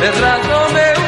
cerrándome 0.00 0.98
un 0.98 1.07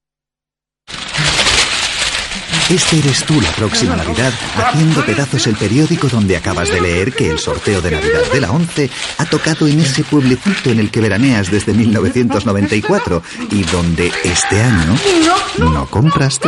Este 2.71 2.99
eres 2.99 3.25
tú 3.25 3.41
la 3.41 3.51
próxima 3.51 3.97
Navidad 3.97 4.31
haciendo 4.55 5.05
pedazos 5.05 5.45
el 5.47 5.57
periódico 5.57 6.07
donde 6.07 6.37
acabas 6.37 6.69
de 6.69 6.79
leer 6.79 7.11
que 7.11 7.29
el 7.29 7.37
sorteo 7.37 7.81
de 7.81 7.91
Navidad 7.91 8.31
de 8.31 8.39
la 8.39 8.51
11 8.53 8.89
ha 9.17 9.25
tocado 9.25 9.67
en 9.67 9.81
ese 9.81 10.05
pueblecito 10.05 10.69
en 10.69 10.79
el 10.79 10.89
que 10.89 11.01
veraneas 11.01 11.51
desde 11.51 11.73
1994 11.73 13.23
y 13.51 13.63
donde 13.63 14.09
este 14.23 14.61
año 14.61 14.95
no 15.57 15.85
compraste. 15.87 16.47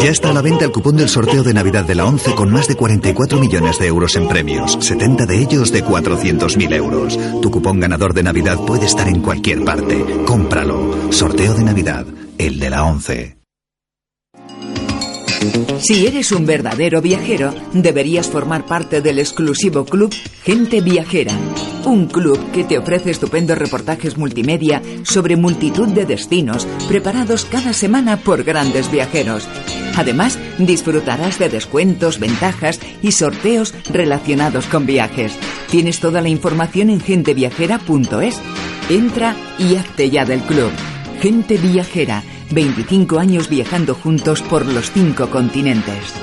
Ya 0.00 0.10
está 0.10 0.30
a 0.30 0.34
la 0.34 0.40
venta 0.40 0.66
el 0.66 0.70
cupón 0.70 0.94
del 0.94 1.08
sorteo 1.08 1.42
de 1.42 1.52
Navidad 1.52 1.84
de 1.84 1.96
la 1.96 2.04
11 2.04 2.36
con 2.36 2.52
más 2.52 2.68
de 2.68 2.76
44 2.76 3.40
millones 3.40 3.80
de 3.80 3.88
euros 3.88 4.14
en 4.14 4.28
premios, 4.28 4.78
70 4.80 5.26
de 5.26 5.36
ellos 5.36 5.72
de 5.72 5.84
400.000 5.84 6.72
euros. 6.74 7.18
Tu 7.42 7.50
cupón 7.50 7.80
ganador 7.80 8.14
de 8.14 8.22
Navidad 8.22 8.58
puede 8.64 8.86
estar 8.86 9.08
en 9.08 9.20
cualquier 9.20 9.64
parte. 9.64 10.04
Cómpralo. 10.24 11.10
Sorteo 11.10 11.54
de 11.54 11.64
Navidad, 11.64 12.06
el 12.38 12.60
de 12.60 12.70
la 12.70 12.84
11. 12.84 13.37
Si 15.78 16.06
eres 16.06 16.32
un 16.32 16.46
verdadero 16.46 17.00
viajero, 17.00 17.54
deberías 17.72 18.28
formar 18.28 18.66
parte 18.66 19.00
del 19.00 19.18
exclusivo 19.18 19.84
club 19.84 20.14
Gente 20.42 20.80
Viajera. 20.80 21.32
Un 21.84 22.06
club 22.06 22.38
que 22.52 22.64
te 22.64 22.78
ofrece 22.78 23.10
estupendos 23.10 23.56
reportajes 23.56 24.18
multimedia 24.18 24.82
sobre 25.04 25.36
multitud 25.36 25.88
de 25.88 26.04
destinos 26.04 26.66
preparados 26.88 27.44
cada 27.44 27.72
semana 27.72 28.18
por 28.18 28.44
grandes 28.44 28.90
viajeros. 28.90 29.48
Además, 29.96 30.38
disfrutarás 30.58 31.38
de 31.38 31.48
descuentos, 31.48 32.18
ventajas 32.18 32.80
y 33.02 33.12
sorteos 33.12 33.74
relacionados 33.90 34.66
con 34.66 34.86
viajes. 34.86 35.32
Tienes 35.70 36.00
toda 36.00 36.20
la 36.20 36.28
información 36.28 36.90
en 36.90 37.00
genteviajera.es. 37.00 38.40
Entra 38.90 39.36
y 39.58 39.76
hazte 39.76 40.10
ya 40.10 40.24
del 40.24 40.40
club. 40.40 40.70
Gente 41.20 41.56
Viajera 41.58 42.22
25 42.50 43.18
años 43.18 43.48
viajando 43.48 43.94
juntos 43.94 44.42
por 44.42 44.66
los 44.66 44.90
cinco 44.90 45.28
continentes. 45.30 46.14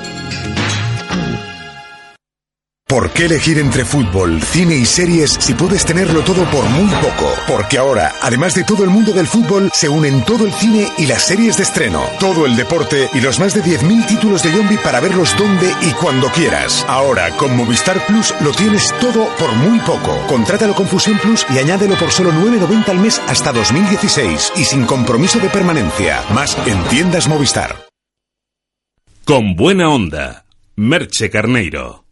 ¿Por 2.96 3.12
qué 3.12 3.26
elegir 3.26 3.60
entre 3.60 3.84
fútbol, 3.84 4.42
cine 4.42 4.78
y 4.78 4.86
series 4.86 5.32
si 5.32 5.54
puedes 5.54 5.86
tenerlo 5.86 6.22
todo 6.22 6.50
por 6.50 6.64
muy 6.70 6.90
poco? 7.02 7.30
Porque 7.46 7.78
ahora, 7.78 8.14
además 8.22 8.56
de 8.56 8.64
todo 8.64 8.86
el 8.86 8.90
mundo 8.90 9.12
del 9.12 9.28
fútbol, 9.28 9.70
se 9.74 9.90
unen 9.90 10.24
todo 10.24 10.46
el 10.46 10.54
cine 10.54 10.88
y 10.98 11.06
las 11.06 11.28
series 11.28 11.58
de 11.58 11.64
estreno, 11.64 12.02
todo 12.22 12.46
el 12.46 12.56
deporte 12.56 13.10
y 13.14 13.20
los 13.20 13.38
más 13.38 13.54
de 13.54 13.62
10.000 13.64 14.08
títulos 14.08 14.44
de 14.44 14.54
Yombi 14.54 14.78
para 14.78 15.02
verlos 15.02 15.36
donde 15.38 15.70
y 15.82 15.92
cuando 15.92 16.30
quieras. 16.30 16.86
Ahora, 16.88 17.36
con 17.36 17.58
Movistar 17.58 18.00
Plus 18.06 18.34
lo 18.40 18.52
tienes 18.52 18.94
todo 19.02 19.28
por 19.40 19.54
muy 19.56 19.78
poco. 19.80 20.18
Contrátalo 20.28 20.74
con 20.74 20.88
Fusión 20.88 21.18
Plus 21.18 21.46
y 21.54 21.58
añádelo 21.58 21.96
por 21.96 22.12
solo 22.12 22.32
9.90 22.32 22.88
al 22.88 23.00
mes 23.00 23.22
hasta 23.28 23.52
2016 23.52 24.54
y 24.56 24.64
sin 24.64 24.86
compromiso 24.86 25.38
de 25.40 25.50
permanencia. 25.50 26.24
Más 26.34 26.58
en 26.66 26.82
tiendas 26.86 27.28
Movistar. 27.28 27.76
Con 29.26 29.58
buena 29.58 29.90
onda, 29.90 30.46
Merche 30.78 31.30
Carneiro. 31.30 32.05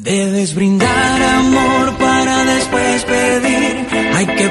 Debes 0.00 0.54
brindar 0.54 1.22
amor 1.22 1.98
para 1.98 2.44
después 2.44 3.04
pedir. 3.04 3.86
Hay 4.14 4.26
que 4.26 4.48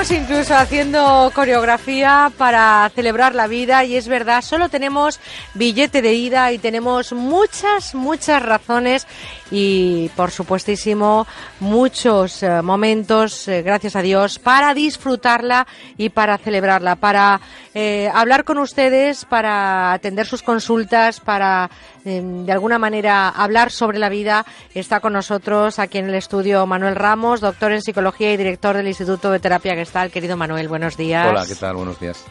estamos 0.00 0.22
incluso 0.22 0.54
haciendo 0.54 1.32
coreografía 1.34 2.30
para 2.38 2.88
celebrar 2.94 3.34
la 3.34 3.48
vida 3.48 3.82
y 3.84 3.96
es 3.96 4.06
verdad, 4.06 4.42
solo 4.42 4.68
tenemos 4.68 5.18
billete 5.54 6.02
de 6.02 6.14
ida 6.14 6.52
y 6.52 6.58
tenemos 6.58 7.12
muchas, 7.12 7.96
muchas 7.96 8.40
razones 8.40 9.08
y 9.50 10.10
por 10.16 10.30
supuestísimo 10.30 11.26
muchos 11.60 12.42
eh, 12.42 12.62
momentos, 12.62 13.48
eh, 13.48 13.62
gracias 13.62 13.96
a 13.96 14.02
Dios, 14.02 14.38
para 14.38 14.74
disfrutarla 14.74 15.66
y 15.96 16.10
para 16.10 16.38
celebrarla, 16.38 16.96
para 16.96 17.40
eh, 17.74 18.10
hablar 18.12 18.44
con 18.44 18.58
ustedes, 18.58 19.24
para 19.24 19.92
atender 19.92 20.26
sus 20.26 20.42
consultas, 20.42 21.20
para 21.20 21.70
eh, 22.04 22.20
de 22.22 22.52
alguna 22.52 22.78
manera 22.78 23.28
hablar 23.28 23.70
sobre 23.70 23.98
la 23.98 24.08
vida. 24.08 24.44
Está 24.74 25.00
con 25.00 25.12
nosotros 25.12 25.78
aquí 25.78 25.98
en 25.98 26.08
el 26.08 26.14
estudio 26.14 26.66
Manuel 26.66 26.96
Ramos, 26.96 27.40
doctor 27.40 27.72
en 27.72 27.82
psicología 27.82 28.32
y 28.32 28.36
director 28.36 28.76
del 28.76 28.88
Instituto 28.88 29.30
de 29.30 29.38
Terapia 29.38 29.74
Gestal. 29.74 30.10
Querido 30.10 30.36
Manuel, 30.36 30.68
buenos 30.68 30.96
días. 30.96 31.28
Hola, 31.28 31.46
¿qué 31.46 31.54
tal? 31.54 31.76
Buenos 31.76 32.00
días. 32.00 32.24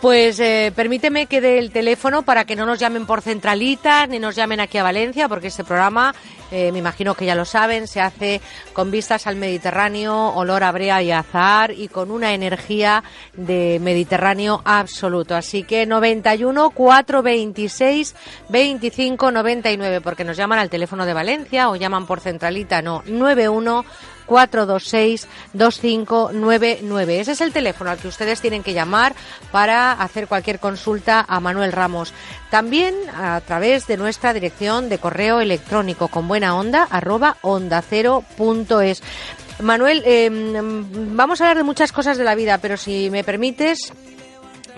Pues 0.00 0.40
eh, 0.40 0.72
permíteme 0.74 1.26
que 1.26 1.42
dé 1.42 1.58
el 1.58 1.70
teléfono 1.72 2.22
para 2.22 2.46
que 2.46 2.56
no 2.56 2.64
nos 2.64 2.78
llamen 2.78 3.04
por 3.04 3.20
centralitas 3.20 4.08
ni 4.08 4.18
nos 4.18 4.34
llamen 4.34 4.58
aquí 4.58 4.78
a 4.78 4.82
Valencia, 4.82 5.28
porque 5.28 5.48
este 5.48 5.62
programa, 5.62 6.14
eh, 6.50 6.72
me 6.72 6.78
imagino 6.78 7.14
que 7.14 7.26
ya 7.26 7.34
lo 7.34 7.44
saben, 7.44 7.86
se 7.86 8.00
hace 8.00 8.40
con 8.72 8.90
vistas 8.90 9.26
al 9.26 9.36
Mediterráneo, 9.36 10.30
olor 10.30 10.64
a 10.64 10.72
brea 10.72 11.02
y 11.02 11.10
azahar 11.10 11.72
y 11.72 11.88
con 11.88 12.10
una 12.10 12.32
energía 12.32 13.04
de 13.34 13.78
Mediterráneo 13.82 14.62
absoluto. 14.64 15.36
Así 15.36 15.64
que 15.64 15.84
91 15.84 16.70
426 16.70 18.14
25 18.48 19.30
99, 19.30 20.00
porque 20.00 20.24
nos 20.24 20.38
llaman 20.38 20.60
al 20.60 20.70
teléfono 20.70 21.04
de 21.04 21.12
Valencia 21.12 21.68
o 21.68 21.76
llaman 21.76 22.06
por 22.06 22.20
centralita, 22.20 22.80
no, 22.80 23.02
91 23.04 23.84
426-2599. 24.30 27.10
Ese 27.10 27.32
es 27.32 27.40
el 27.40 27.52
teléfono 27.52 27.90
al 27.90 27.98
que 27.98 28.06
ustedes 28.08 28.40
tienen 28.40 28.62
que 28.62 28.72
llamar 28.72 29.14
para 29.50 29.92
hacer 29.92 30.28
cualquier 30.28 30.60
consulta 30.60 31.24
a 31.28 31.40
Manuel 31.40 31.72
Ramos. 31.72 32.14
También 32.48 32.94
a 33.14 33.40
través 33.40 33.88
de 33.88 33.96
nuestra 33.96 34.32
dirección 34.32 34.88
de 34.88 34.98
correo 34.98 35.40
electrónico 35.40 36.06
con 36.08 36.28
buena 36.28 36.56
onda 36.56 36.86
arroba 36.90 37.36
onda. 37.42 37.82
Manuel, 39.60 40.02
eh, 40.06 40.30
vamos 40.30 41.40
a 41.40 41.44
hablar 41.44 41.58
de 41.58 41.64
muchas 41.64 41.92
cosas 41.92 42.16
de 42.16 42.24
la 42.24 42.34
vida, 42.34 42.58
pero 42.58 42.76
si 42.76 43.10
me 43.10 43.24
permites, 43.24 43.92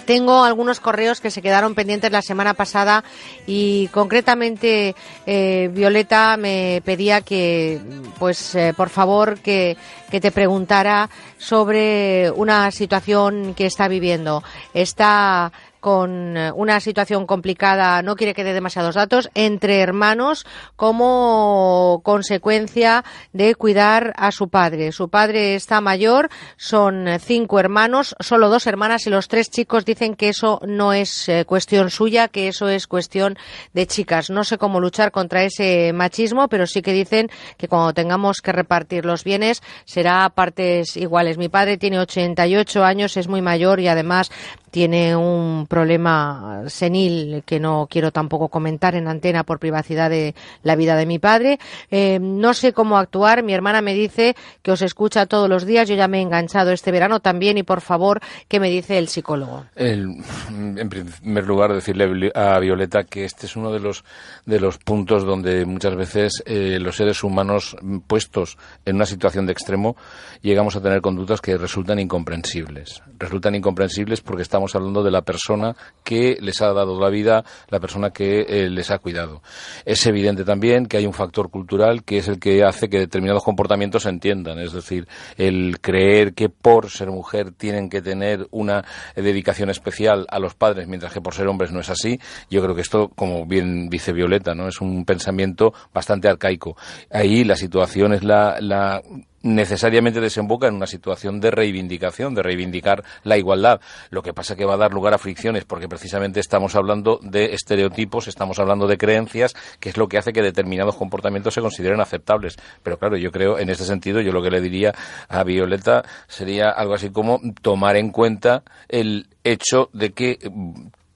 tengo 0.04 0.44
algunos 0.44 0.80
correos 0.80 1.20
que 1.20 1.30
se 1.30 1.42
quedaron 1.42 1.74
pendientes 1.74 2.12
la 2.12 2.22
semana 2.22 2.54
pasada 2.54 3.04
y 3.46 3.88
concretamente 3.88 4.94
eh, 5.26 5.70
Violeta 5.72 6.36
me 6.36 6.82
pedía 6.84 7.20
que, 7.20 7.80
pues, 8.18 8.54
eh, 8.54 8.74
por 8.76 8.88
favor, 8.88 9.38
que, 9.38 9.76
que 10.10 10.20
te 10.20 10.30
preguntara 10.30 11.08
sobre 11.38 12.30
una 12.32 12.70
situación 12.70 13.54
que 13.54 13.66
está 13.66 13.88
viviendo. 13.88 14.42
Está 14.74 15.52
con 15.82 16.36
eh, 16.36 16.52
una 16.52 16.78
situación 16.78 17.26
complicada, 17.26 18.00
no 18.02 18.14
quiere 18.14 18.34
que 18.34 18.44
dé 18.44 18.52
demasiados 18.52 18.94
datos, 18.94 19.28
entre 19.34 19.80
hermanos 19.80 20.46
como 20.76 22.00
consecuencia 22.04 23.04
de 23.32 23.56
cuidar 23.56 24.12
a 24.16 24.30
su 24.30 24.48
padre. 24.48 24.92
Su 24.92 25.08
padre 25.08 25.56
está 25.56 25.80
mayor, 25.80 26.30
son 26.56 27.08
cinco 27.18 27.58
hermanos, 27.58 28.14
solo 28.20 28.48
dos 28.48 28.68
hermanas 28.68 29.08
y 29.08 29.10
los 29.10 29.26
tres 29.26 29.50
chicos 29.50 29.84
dicen 29.84 30.14
que 30.14 30.28
eso 30.28 30.60
no 30.64 30.92
es 30.92 31.28
eh, 31.28 31.44
cuestión 31.44 31.90
suya, 31.90 32.28
que 32.28 32.46
eso 32.46 32.68
es 32.68 32.86
cuestión 32.86 33.36
de 33.72 33.88
chicas. 33.88 34.30
No 34.30 34.44
sé 34.44 34.58
cómo 34.58 34.78
luchar 34.78 35.10
contra 35.10 35.42
ese 35.42 35.92
machismo, 35.92 36.46
pero 36.46 36.68
sí 36.68 36.80
que 36.80 36.92
dicen 36.92 37.28
que 37.56 37.66
cuando 37.66 37.92
tengamos 37.92 38.40
que 38.40 38.52
repartir 38.52 39.04
los 39.04 39.24
bienes 39.24 39.64
será 39.84 40.28
partes 40.30 40.96
iguales. 40.96 41.38
Mi 41.38 41.48
padre 41.48 41.76
tiene 41.76 41.98
88 41.98 42.84
años, 42.84 43.16
es 43.16 43.26
muy 43.26 43.42
mayor 43.42 43.80
y 43.80 43.88
además 43.88 44.30
tiene 44.72 45.14
un 45.14 45.66
problema 45.68 46.62
senil 46.66 47.42
que 47.44 47.60
no 47.60 47.86
quiero 47.90 48.10
tampoco 48.10 48.48
comentar 48.48 48.94
en 48.94 49.06
antena 49.06 49.44
por 49.44 49.58
privacidad 49.58 50.08
de 50.08 50.34
la 50.62 50.76
vida 50.76 50.96
de 50.96 51.04
mi 51.04 51.18
padre. 51.18 51.58
Eh, 51.90 52.18
no 52.18 52.54
sé 52.54 52.72
cómo 52.72 52.96
actuar. 52.96 53.42
Mi 53.42 53.52
hermana 53.52 53.82
me 53.82 53.92
dice 53.92 54.34
que 54.62 54.72
os 54.72 54.80
escucha 54.80 55.26
todos 55.26 55.46
los 55.46 55.66
días. 55.66 55.90
Yo 55.90 55.94
ya 55.94 56.08
me 56.08 56.18
he 56.18 56.22
enganchado 56.22 56.72
este 56.72 56.90
verano 56.90 57.20
también 57.20 57.58
y 57.58 57.64
por 57.64 57.82
favor, 57.82 58.20
¿qué 58.48 58.60
me 58.60 58.70
dice 58.70 58.96
el 58.96 59.08
psicólogo? 59.08 59.66
en 59.76 60.88
primer 60.88 61.46
lugar, 61.46 61.74
decirle 61.74 62.32
a 62.34 62.58
Violeta 62.58 63.04
que 63.04 63.26
este 63.26 63.44
es 63.44 63.56
uno 63.56 63.72
de 63.72 63.80
los, 63.80 64.04
de 64.46 64.58
los 64.58 64.78
puntos 64.78 65.24
donde 65.24 65.66
muchas 65.66 65.96
veces 65.96 66.42
eh, 66.46 66.78
los 66.80 66.96
seres 66.96 67.22
humanos 67.22 67.76
puestos 68.06 68.56
en 68.86 68.96
una 68.96 69.04
situación 69.04 69.44
de 69.44 69.52
extremo 69.52 69.96
llegamos 70.40 70.76
a 70.76 70.80
tener 70.80 71.02
conductas 71.02 71.42
que 71.42 71.58
resultan 71.58 71.98
incomprensibles. 71.98 73.02
Resultan 73.18 73.54
incomprensibles 73.54 74.22
porque 74.22 74.42
estamos 74.42 74.61
estamos 74.66 74.76
hablando 74.76 75.02
de 75.02 75.10
la 75.10 75.22
persona 75.22 75.74
que 76.04 76.36
les 76.40 76.60
ha 76.62 76.72
dado 76.72 77.00
la 77.00 77.10
vida, 77.10 77.44
la 77.68 77.80
persona 77.80 78.10
que 78.10 78.42
eh, 78.42 78.68
les 78.68 78.90
ha 78.90 78.98
cuidado. 78.98 79.42
Es 79.84 80.06
evidente 80.06 80.44
también 80.44 80.86
que 80.86 80.96
hay 80.98 81.06
un 81.06 81.12
factor 81.12 81.50
cultural 81.50 82.04
que 82.04 82.18
es 82.18 82.28
el 82.28 82.38
que 82.38 82.62
hace 82.62 82.88
que 82.88 82.98
determinados 82.98 83.42
comportamientos 83.42 84.04
se 84.04 84.10
entiendan, 84.10 84.58
es 84.58 84.72
decir, 84.72 85.08
el 85.36 85.80
creer 85.80 86.34
que 86.34 86.48
por 86.48 86.90
ser 86.90 87.10
mujer 87.10 87.52
tienen 87.52 87.90
que 87.90 88.02
tener 88.02 88.46
una 88.50 88.84
dedicación 89.16 89.70
especial 89.70 90.26
a 90.30 90.38
los 90.38 90.54
padres, 90.54 90.86
mientras 90.86 91.12
que 91.12 91.20
por 91.20 91.34
ser 91.34 91.48
hombres 91.48 91.72
no 91.72 91.80
es 91.80 91.90
así. 91.90 92.20
Yo 92.50 92.62
creo 92.62 92.74
que 92.74 92.82
esto, 92.82 93.08
como 93.08 93.46
bien 93.46 93.88
dice 93.88 94.12
Violeta, 94.12 94.54
¿no? 94.54 94.68
es 94.68 94.80
un 94.80 95.04
pensamiento 95.04 95.72
bastante 95.92 96.28
arcaico. 96.28 96.76
Ahí 97.10 97.44
la 97.44 97.56
situación 97.56 98.12
es 98.12 98.22
la, 98.22 98.58
la 98.60 99.02
necesariamente 99.42 100.20
desemboca 100.20 100.68
en 100.68 100.74
una 100.74 100.86
situación 100.86 101.40
de 101.40 101.50
reivindicación, 101.50 102.34
de 102.34 102.42
reivindicar 102.42 103.04
la 103.24 103.36
igualdad. 103.36 103.80
Lo 104.10 104.22
que 104.22 104.32
pasa 104.32 104.56
que 104.56 104.64
va 104.64 104.74
a 104.74 104.78
dar 104.78 104.92
lugar 104.92 105.14
a 105.14 105.18
fricciones, 105.18 105.64
porque 105.64 105.88
precisamente 105.88 106.40
estamos 106.40 106.74
hablando 106.74 107.18
de 107.22 107.54
estereotipos, 107.54 108.28
estamos 108.28 108.58
hablando 108.58 108.86
de 108.86 108.98
creencias, 108.98 109.54
que 109.80 109.88
es 109.88 109.96
lo 109.96 110.08
que 110.08 110.18
hace 110.18 110.32
que 110.32 110.42
determinados 110.42 110.96
comportamientos 110.96 111.54
se 111.54 111.60
consideren 111.60 112.00
aceptables. 112.00 112.56
Pero 112.82 112.98
claro, 112.98 113.16
yo 113.16 113.30
creo, 113.30 113.58
en 113.58 113.70
este 113.70 113.84
sentido, 113.84 114.20
yo 114.20 114.32
lo 114.32 114.42
que 114.42 114.50
le 114.50 114.60
diría 114.60 114.92
a 115.28 115.44
Violeta 115.44 116.04
sería 116.28 116.70
algo 116.70 116.94
así 116.94 117.10
como 117.10 117.40
tomar 117.60 117.96
en 117.96 118.10
cuenta 118.10 118.62
el 118.88 119.26
hecho 119.44 119.90
de 119.92 120.12
que 120.12 120.38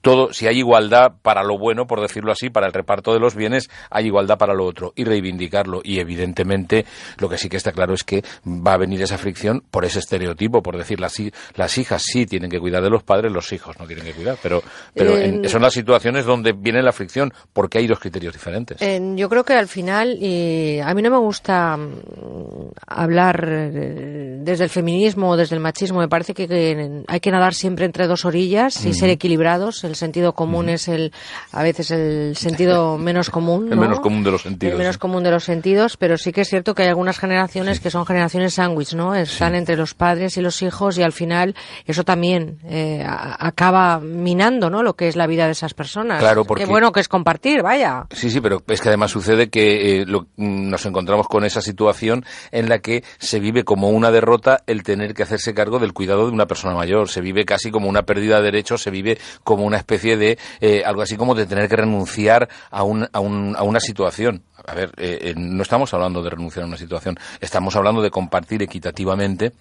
todo, 0.07 0.33
si 0.33 0.47
hay 0.47 0.59
igualdad 0.59 1.15
para 1.21 1.43
lo 1.43 1.59
bueno, 1.59 1.89
por 1.89 2.01
decirlo 2.01 2.31
así, 2.31 2.49
para 2.49 2.69
el 2.69 2.73
reparto 2.73 3.13
de 3.13 3.19
los 3.19 3.35
bienes, 3.35 3.69
hay 3.91 4.07
igualdad 4.07 4.39
para 4.39 4.55
lo 4.55 4.65
otro 4.65 4.93
y 4.95 5.03
reivindicarlo. 5.03 5.81
Y 5.83 5.99
evidentemente 5.99 6.87
lo 7.19 7.29
que 7.29 7.37
sí 7.39 7.49
que 7.49 7.57
está 7.57 7.73
claro 7.73 7.93
es 7.93 8.05
que 8.05 8.23
va 8.47 8.75
a 8.75 8.77
venir 8.77 9.03
esa 9.03 9.19
fricción 9.19 9.65
por 9.69 9.85
ese 9.85 9.99
estereotipo, 9.99 10.63
por 10.63 10.79
decir 10.79 11.01
las, 11.01 11.21
las 11.57 11.77
hijas 11.79 12.05
sí 12.07 12.25
tienen 12.25 12.49
que 12.49 12.61
cuidar 12.61 12.85
de 12.85 12.91
los 12.91 13.03
padres, 13.03 13.33
los 13.33 13.53
hijos 13.53 13.77
no 13.81 13.87
tienen 13.89 14.05
que 14.05 14.13
cuidar. 14.13 14.39
Pero, 14.41 14.63
pero 14.95 15.49
son 15.49 15.63
las 15.63 15.73
situaciones 15.73 16.25
donde 16.25 16.53
viene 16.53 16.85
la 16.85 16.93
fricción 16.93 17.33
porque 17.53 17.79
hay 17.79 17.89
dos 17.89 17.99
criterios 17.99 18.33
diferentes. 18.33 18.79
yo 19.17 19.29
creo 19.29 19.43
que 19.43 19.55
al 19.55 19.67
final, 19.67 20.19
y 20.21 20.79
a 20.79 20.95
mí 20.95 21.03
no 21.03 21.11
me 21.11 21.19
gusta 21.19 21.77
mm, 21.77 22.71
hablar 22.87 23.45
eh, 23.51 24.39
desde 24.39 24.63
el 24.63 24.71
feminismo 24.71 25.31
o 25.31 25.37
desde 25.37 25.57
el 25.57 25.61
machismo, 25.61 25.99
me 25.99 26.09
parece 26.09 26.33
que, 26.33 27.03
hay 27.09 27.19
que 27.19 27.31
nadar 27.33 27.55
siempre 27.55 27.87
entre 27.87 28.07
dos 28.07 28.25
orillas 28.25 28.87
y 28.87 28.95
ser 28.95 29.11
equilibrados 29.11 29.83
sentido 29.97 30.33
común 30.35 30.69
es 30.69 30.89
el 30.89 31.13
a 31.53 31.63
veces 31.63 31.91
el 31.91 32.37
sentido 32.37 32.99
menos 32.99 33.31
común. 33.31 33.69
El 33.71 33.79
menos 33.79 34.01
común 34.01 34.23
de 34.23 34.31
los 34.31 34.43
sentidos. 34.43 34.73
El 34.73 34.79
menos 34.79 34.99
común 34.99 35.23
de 35.23 35.31
los 35.31 35.45
sentidos, 35.45 35.97
pero 35.97 36.19
sí 36.19 36.33
que 36.33 36.43
es 36.43 36.49
cierto 36.49 36.75
que 36.75 36.83
hay 36.83 36.89
algunas 36.89 37.19
generaciones 37.19 37.81
que 37.81 37.91
son 37.91 38.07
generaciones 38.07 38.55
sándwich, 38.55 38.95
¿no? 38.95 39.15
Están 39.15 39.55
entre 39.55 39.77
los 39.77 39.95
padres 39.95 40.37
y 40.37 40.41
los 40.41 40.63
hijos 40.63 40.99
y 40.99 41.03
al 41.03 41.13
final 41.13 41.55
eso 41.87 42.05
también 42.05 42.59
eh, 42.65 43.05
acaba 43.07 43.99
minando, 43.99 44.71
¿no? 44.71 44.83
Lo 44.83 44.95
que 44.95 45.09
es 45.09 45.17
la 45.17 45.27
vida 45.27 45.47
de 45.47 45.53
esas 45.53 45.75
personas. 45.75 46.21
Claro, 46.21 46.45
porque... 46.45 46.65
Qué 46.65 46.71
bueno 46.71 46.93
que 46.93 47.01
es 47.01 47.09
compartir, 47.09 47.63
vaya. 47.63 48.07
Sí, 48.11 48.31
sí, 48.31 48.41
pero 48.41 48.63
es 48.67 48.81
que 48.81 48.89
además 48.89 49.11
sucede 49.11 49.49
que 49.49 50.03
eh, 50.03 50.07
nos 50.37 50.87
encontramos 50.87 51.29
con 51.29 51.45
esa 51.45 51.61
situación 51.61 52.25
en 52.51 52.69
la 52.69 52.79
que 52.81 53.05
se 53.19 53.41
vive 53.41 53.65
como 53.65 53.91
una 53.91 54.11
derrota 54.11 54.63
el 54.67 54.83
tener 54.83 55.15
que 55.15 55.23
hacerse 55.23 55.55
cargo 55.55 55.79
del 55.79 55.93
cuidado 55.93 56.27
de 56.27 56.33
una 56.33 56.47
persona 56.47 56.75
mayor. 56.75 57.09
Se 57.09 57.21
vive 57.21 57.45
casi 57.45 57.71
como 57.71 57.89
una 57.89 58.03
pérdida 58.03 58.39
de 58.39 58.45
derechos, 58.45 58.83
se 58.83 58.91
vive 58.91 59.19
como 59.45 59.65
una 59.65 59.77
especie 59.87 60.17
de 60.17 60.37
eh, 60.61 60.83
algo 60.85 61.03
así 61.03 61.17
como 61.17 61.37
de 61.37 61.47
tener 61.47 61.69
que 61.69 61.77
renunciar 61.77 62.49
a, 62.71 62.83
un, 62.83 63.09
a, 63.13 63.21
un, 63.21 63.55
a 63.57 63.63
una 63.63 63.79
situación. 63.79 64.43
A 64.67 64.75
ver, 64.75 64.93
eh, 64.97 65.19
eh, 65.23 65.35
no 65.37 65.63
estamos 65.63 65.95
hablando 65.95 66.23
de 66.23 66.31
renunciar 66.31 66.65
a 66.65 66.67
una 66.67 66.77
situación, 66.77 67.17
estamos 67.41 67.77
hablando 67.77 68.03
de 68.03 68.11
compartir 68.11 68.63
equitativamente 68.63 69.53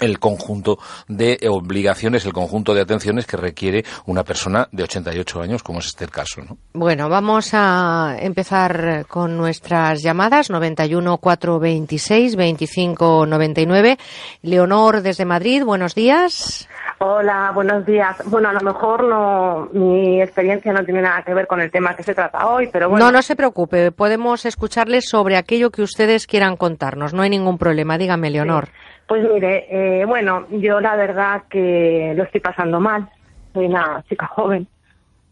el 0.00 0.18
conjunto 0.18 0.78
de 1.08 1.38
obligaciones, 1.48 2.24
el 2.24 2.32
conjunto 2.32 2.74
de 2.74 2.82
atenciones 2.82 3.26
que 3.26 3.36
requiere 3.36 3.84
una 4.06 4.24
persona 4.24 4.68
de 4.72 4.82
88 4.84 5.40
años, 5.40 5.62
como 5.62 5.80
es 5.80 5.86
este 5.86 6.04
el 6.04 6.10
caso. 6.10 6.42
¿no? 6.42 6.56
Bueno, 6.72 7.08
vamos 7.08 7.50
a 7.52 8.16
empezar 8.18 9.06
con 9.08 9.36
nuestras 9.36 10.02
llamadas 10.02 10.50
91 10.50 11.18
426 11.18 12.36
25 12.36 13.26
99. 13.26 13.98
Leonor 14.42 15.02
desde 15.02 15.24
Madrid, 15.24 15.64
buenos 15.64 15.94
días. 15.94 16.68
Hola, 17.00 17.52
buenos 17.54 17.86
días. 17.86 18.16
Bueno, 18.26 18.48
a 18.48 18.52
lo 18.52 18.60
mejor 18.60 19.04
no, 19.04 19.68
mi 19.72 20.20
experiencia 20.20 20.72
no 20.72 20.84
tiene 20.84 21.02
nada 21.02 21.22
que 21.22 21.32
ver 21.32 21.46
con 21.46 21.60
el 21.60 21.70
tema 21.70 21.94
que 21.94 22.02
se 22.02 22.12
trata 22.12 22.48
hoy, 22.48 22.68
pero 22.72 22.88
bueno. 22.88 23.04
No, 23.04 23.12
no 23.12 23.22
se 23.22 23.36
preocupe. 23.36 23.92
Podemos 23.92 24.44
escucharles 24.44 25.08
sobre 25.08 25.36
aquello 25.36 25.70
que 25.70 25.82
ustedes 25.82 26.26
quieran 26.26 26.56
contarnos. 26.56 27.14
No 27.14 27.22
hay 27.22 27.30
ningún 27.30 27.56
problema. 27.56 27.98
Dígame, 27.98 28.30
Leonor. 28.30 28.70
Pues 29.08 29.26
mire, 29.26 29.66
eh, 29.70 30.04
bueno, 30.04 30.46
yo 30.50 30.80
la 30.80 30.94
verdad 30.94 31.44
que 31.48 32.12
lo 32.14 32.24
estoy 32.24 32.42
pasando 32.42 32.78
mal. 32.78 33.08
Soy 33.54 33.64
una 33.64 34.04
chica 34.06 34.26
joven. 34.26 34.68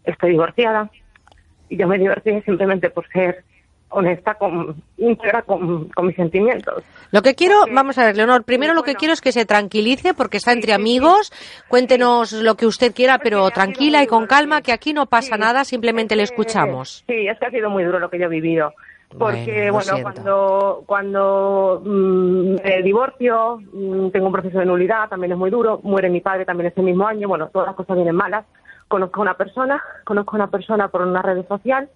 Estoy 0.03 0.31
divorciada. 0.31 0.91
Y 1.69 1.77
yo 1.77 1.87
me 1.87 1.99
divorcié 1.99 2.43
simplemente 2.43 2.89
por 2.89 3.07
ser 3.09 3.45
honesta, 3.91 4.35
con, 4.35 4.83
íntegra 4.97 5.43
con, 5.43 5.91
mis 6.03 6.17
sentimientos. 6.17 6.85
Lo 7.11 7.21
que 7.21 7.35
quiero, 7.35 7.57
vamos 7.71 7.99
a 7.99 8.07
ver, 8.07 8.17
Leonor, 8.17 8.45
primero 8.45 8.73
lo 8.73 8.83
que 8.83 8.95
quiero 8.95 9.13
es 9.13 9.21
que 9.21 9.31
se 9.31 9.45
tranquilice 9.45 10.15
porque 10.15 10.39
está 10.39 10.53
entre 10.53 10.73
amigos. 10.73 11.31
Cuéntenos 11.69 12.33
lo 12.33 12.55
que 12.55 12.67
usted 12.67 12.95
quiera, 12.95 13.19
pero 13.19 13.51
tranquila 13.51 14.03
y 14.03 14.07
con 14.07 14.27
calma, 14.27 14.63
que 14.63 14.73
aquí 14.73 14.95
no 14.95 15.05
pasa 15.05 15.37
nada, 15.37 15.65
simplemente 15.65 16.17
le 16.17 16.23
escuchamos. 16.23 17.05
Sí, 17.07 17.29
es 17.29 17.39
que 17.39 17.47
ha 17.47 17.51
sido 17.51 17.69
muy 17.69 17.85
duro 17.85 17.99
lo 17.99 18.09
que 18.09 18.19
yo 18.19 18.25
he 18.25 18.31
vivido. 18.31 18.73
Porque, 19.19 19.71
bueno, 19.71 19.93
cuando, 20.03 20.83
cuando 20.85 21.83
mm, 21.85 22.55
me 22.63 22.83
divorcio, 22.83 23.61
mm, 23.73 24.09
tengo 24.11 24.27
un 24.27 24.33
proceso 24.33 24.59
de 24.59 24.67
nulidad, 24.67 25.09
también 25.09 25.33
es 25.33 25.39
muy 25.39 25.51
duro. 25.51 25.81
Muere 25.83 26.11
mi 26.11 26.21
padre 26.21 26.45
también 26.45 26.69
ese 26.69 26.83
mismo 26.83 27.07
año. 27.07 27.29
Bueno, 27.29 27.49
todas 27.49 27.69
las 27.69 27.77
cosas 27.77 27.97
vienen 27.97 28.17
malas. 28.17 28.45
Conozco 28.89 29.21
a 29.21 29.23
una 29.23 29.35
persona, 29.35 29.83
conozco 30.05 30.33
a 30.33 30.37
una 30.37 30.51
persona 30.51 30.89
por 30.89 31.03
una 31.03 31.23
red 31.23 31.47
social 31.47 31.89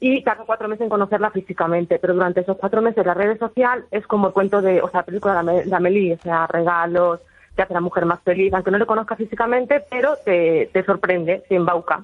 y 0.00 0.22
tardo 0.22 0.44
cuatro 0.46 0.66
meses 0.66 0.84
en 0.84 0.88
conocerla 0.88 1.30
físicamente, 1.30 1.98
pero 1.98 2.14
durante 2.14 2.40
esos 2.40 2.56
cuatro 2.56 2.80
meses 2.80 3.04
la 3.04 3.14
red 3.14 3.38
social 3.38 3.84
es 3.90 4.06
como 4.06 4.28
el 4.28 4.32
cuento 4.32 4.62
de, 4.62 4.80
o 4.80 4.88
sea, 4.88 5.02
película 5.02 5.42
de 5.42 5.66
la 5.66 5.78
Meli, 5.78 6.14
o 6.14 6.18
sea, 6.18 6.46
regalos, 6.46 7.20
te 7.54 7.62
hace 7.62 7.74
la 7.74 7.82
mujer 7.82 8.06
más 8.06 8.20
feliz, 8.22 8.52
aunque 8.54 8.70
no 8.70 8.78
le 8.78 8.86
conozca 8.86 9.14
físicamente, 9.14 9.84
pero 9.90 10.16
te, 10.24 10.70
te 10.72 10.84
sorprende, 10.84 11.44
te 11.48 11.54
embauca. 11.54 12.02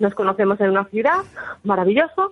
Nos 0.00 0.14
conocemos 0.14 0.60
en 0.60 0.70
una 0.70 0.84
ciudad, 0.86 1.20
maravilloso, 1.62 2.30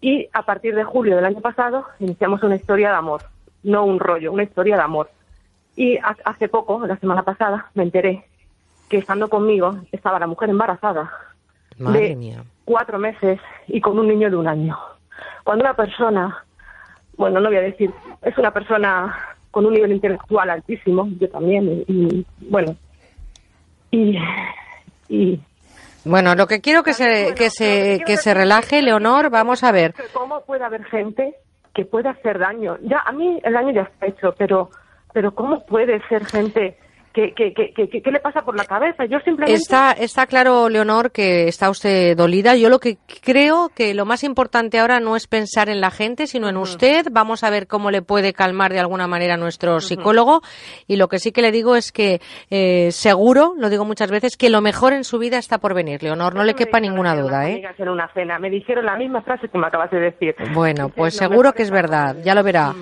y 0.00 0.28
a 0.32 0.42
partir 0.42 0.74
de 0.74 0.84
julio 0.84 1.16
del 1.16 1.24
año 1.24 1.40
pasado 1.40 1.86
iniciamos 1.98 2.42
una 2.42 2.56
historia 2.56 2.90
de 2.90 2.96
amor, 2.96 3.22
no 3.62 3.84
un 3.84 3.98
rollo, 3.98 4.32
una 4.32 4.44
historia 4.44 4.76
de 4.76 4.82
amor. 4.82 5.10
Y 5.76 5.98
hace 6.24 6.48
poco, 6.48 6.86
la 6.86 6.96
semana 6.98 7.22
pasada, 7.22 7.70
me 7.74 7.84
enteré 7.84 8.24
que 8.88 8.98
estando 8.98 9.28
conmigo 9.28 9.78
estaba 9.92 10.18
la 10.18 10.26
mujer 10.26 10.50
embarazada. 10.50 11.10
Madre 11.78 12.16
mía 12.16 12.42
cuatro 12.68 12.98
meses 12.98 13.40
y 13.66 13.80
con 13.80 13.98
un 13.98 14.06
niño 14.06 14.28
de 14.28 14.36
un 14.36 14.46
año. 14.46 14.78
Cuando 15.42 15.64
una 15.64 15.72
persona, 15.72 16.44
bueno, 17.16 17.40
no 17.40 17.48
voy 17.48 17.56
a 17.56 17.62
decir, 17.62 17.90
es 18.20 18.36
una 18.36 18.52
persona 18.52 19.16
con 19.50 19.64
un 19.64 19.72
nivel 19.72 19.92
intelectual 19.92 20.50
altísimo, 20.50 21.08
yo 21.18 21.30
también, 21.30 21.82
y, 21.88 22.26
bueno, 22.50 22.76
y, 23.90 24.18
y 25.08 25.40
bueno, 26.04 26.34
lo 26.34 26.46
que 26.46 26.60
quiero 26.60 26.82
que 26.82 26.92
se, 26.92 27.34
que 27.34 27.50
se, 27.50 28.00
que 28.06 28.16
se 28.16 28.34
relaje, 28.34 28.82
Leonor, 28.82 29.30
vamos 29.30 29.64
a 29.64 29.72
ver. 29.72 29.94
¿Cómo 30.12 30.40
puede 30.44 30.64
haber 30.64 30.84
gente 30.84 31.34
que 31.74 31.84
pueda 31.84 32.10
hacer 32.10 32.38
daño? 32.38 32.76
Ya, 32.82 33.00
a 33.04 33.12
mí 33.12 33.40
el 33.42 33.52
daño 33.52 33.72
ya 33.72 33.82
está 33.82 34.06
hecho, 34.06 34.34
pero, 34.36 34.70
pero 35.12 35.34
¿cómo 35.34 35.64
puede 35.66 36.00
ser 36.08 36.24
gente 36.26 36.78
¿Qué, 37.18 37.32
qué, 37.34 37.52
qué, 37.52 37.72
qué, 37.74 38.00
qué 38.00 38.10
le 38.12 38.20
pasa 38.20 38.42
por 38.42 38.56
la 38.56 38.64
cabeza? 38.64 39.04
Yo 39.06 39.18
simplemente... 39.18 39.60
Está, 39.60 39.90
está 39.90 40.26
claro, 40.28 40.68
Leonor, 40.68 41.10
que 41.10 41.48
está 41.48 41.68
usted 41.68 42.16
dolida. 42.16 42.54
Yo 42.54 42.68
lo 42.68 42.78
que 42.78 42.96
creo 43.24 43.70
que 43.74 43.92
lo 43.92 44.04
más 44.04 44.22
importante 44.22 44.78
ahora 44.78 45.00
no 45.00 45.16
es 45.16 45.26
pensar 45.26 45.68
en 45.68 45.80
la 45.80 45.90
gente, 45.90 46.28
sino 46.28 46.48
en 46.48 46.56
usted. 46.56 47.06
Vamos 47.10 47.42
a 47.42 47.50
ver 47.50 47.66
cómo 47.66 47.90
le 47.90 48.02
puede 48.02 48.32
calmar 48.32 48.72
de 48.72 48.78
alguna 48.78 49.08
manera 49.08 49.36
nuestro 49.36 49.80
psicólogo. 49.80 50.42
Y 50.86 50.94
lo 50.94 51.08
que 51.08 51.18
sí 51.18 51.32
que 51.32 51.42
le 51.42 51.50
digo 51.50 51.74
es 51.74 51.90
que 51.90 52.20
eh, 52.50 52.92
seguro, 52.92 53.54
lo 53.58 53.68
digo 53.68 53.84
muchas 53.84 54.12
veces, 54.12 54.36
que 54.36 54.48
lo 54.48 54.60
mejor 54.60 54.92
en 54.92 55.02
su 55.02 55.18
vida 55.18 55.38
está 55.38 55.58
por 55.58 55.74
venir, 55.74 56.00
Leonor. 56.04 56.36
No 56.36 56.44
le 56.44 56.54
quepa 56.54 56.78
ninguna 56.78 57.16
duda, 57.16 57.50
¿eh? 57.50 57.64
en 57.78 57.88
una 57.88 58.06
cena 58.14 58.38
me 58.38 58.48
dijeron 58.48 58.86
la 58.86 58.96
misma 58.96 59.22
frase 59.22 59.48
que 59.48 59.58
me 59.58 59.66
acabas 59.66 59.90
de 59.90 59.98
decir. 59.98 60.36
Bueno, 60.54 60.88
pues 60.94 61.16
seguro 61.16 61.52
que 61.52 61.64
es 61.64 61.70
verdad. 61.72 62.14
Ya 62.22 62.36
lo 62.36 62.44
verá. 62.44 62.76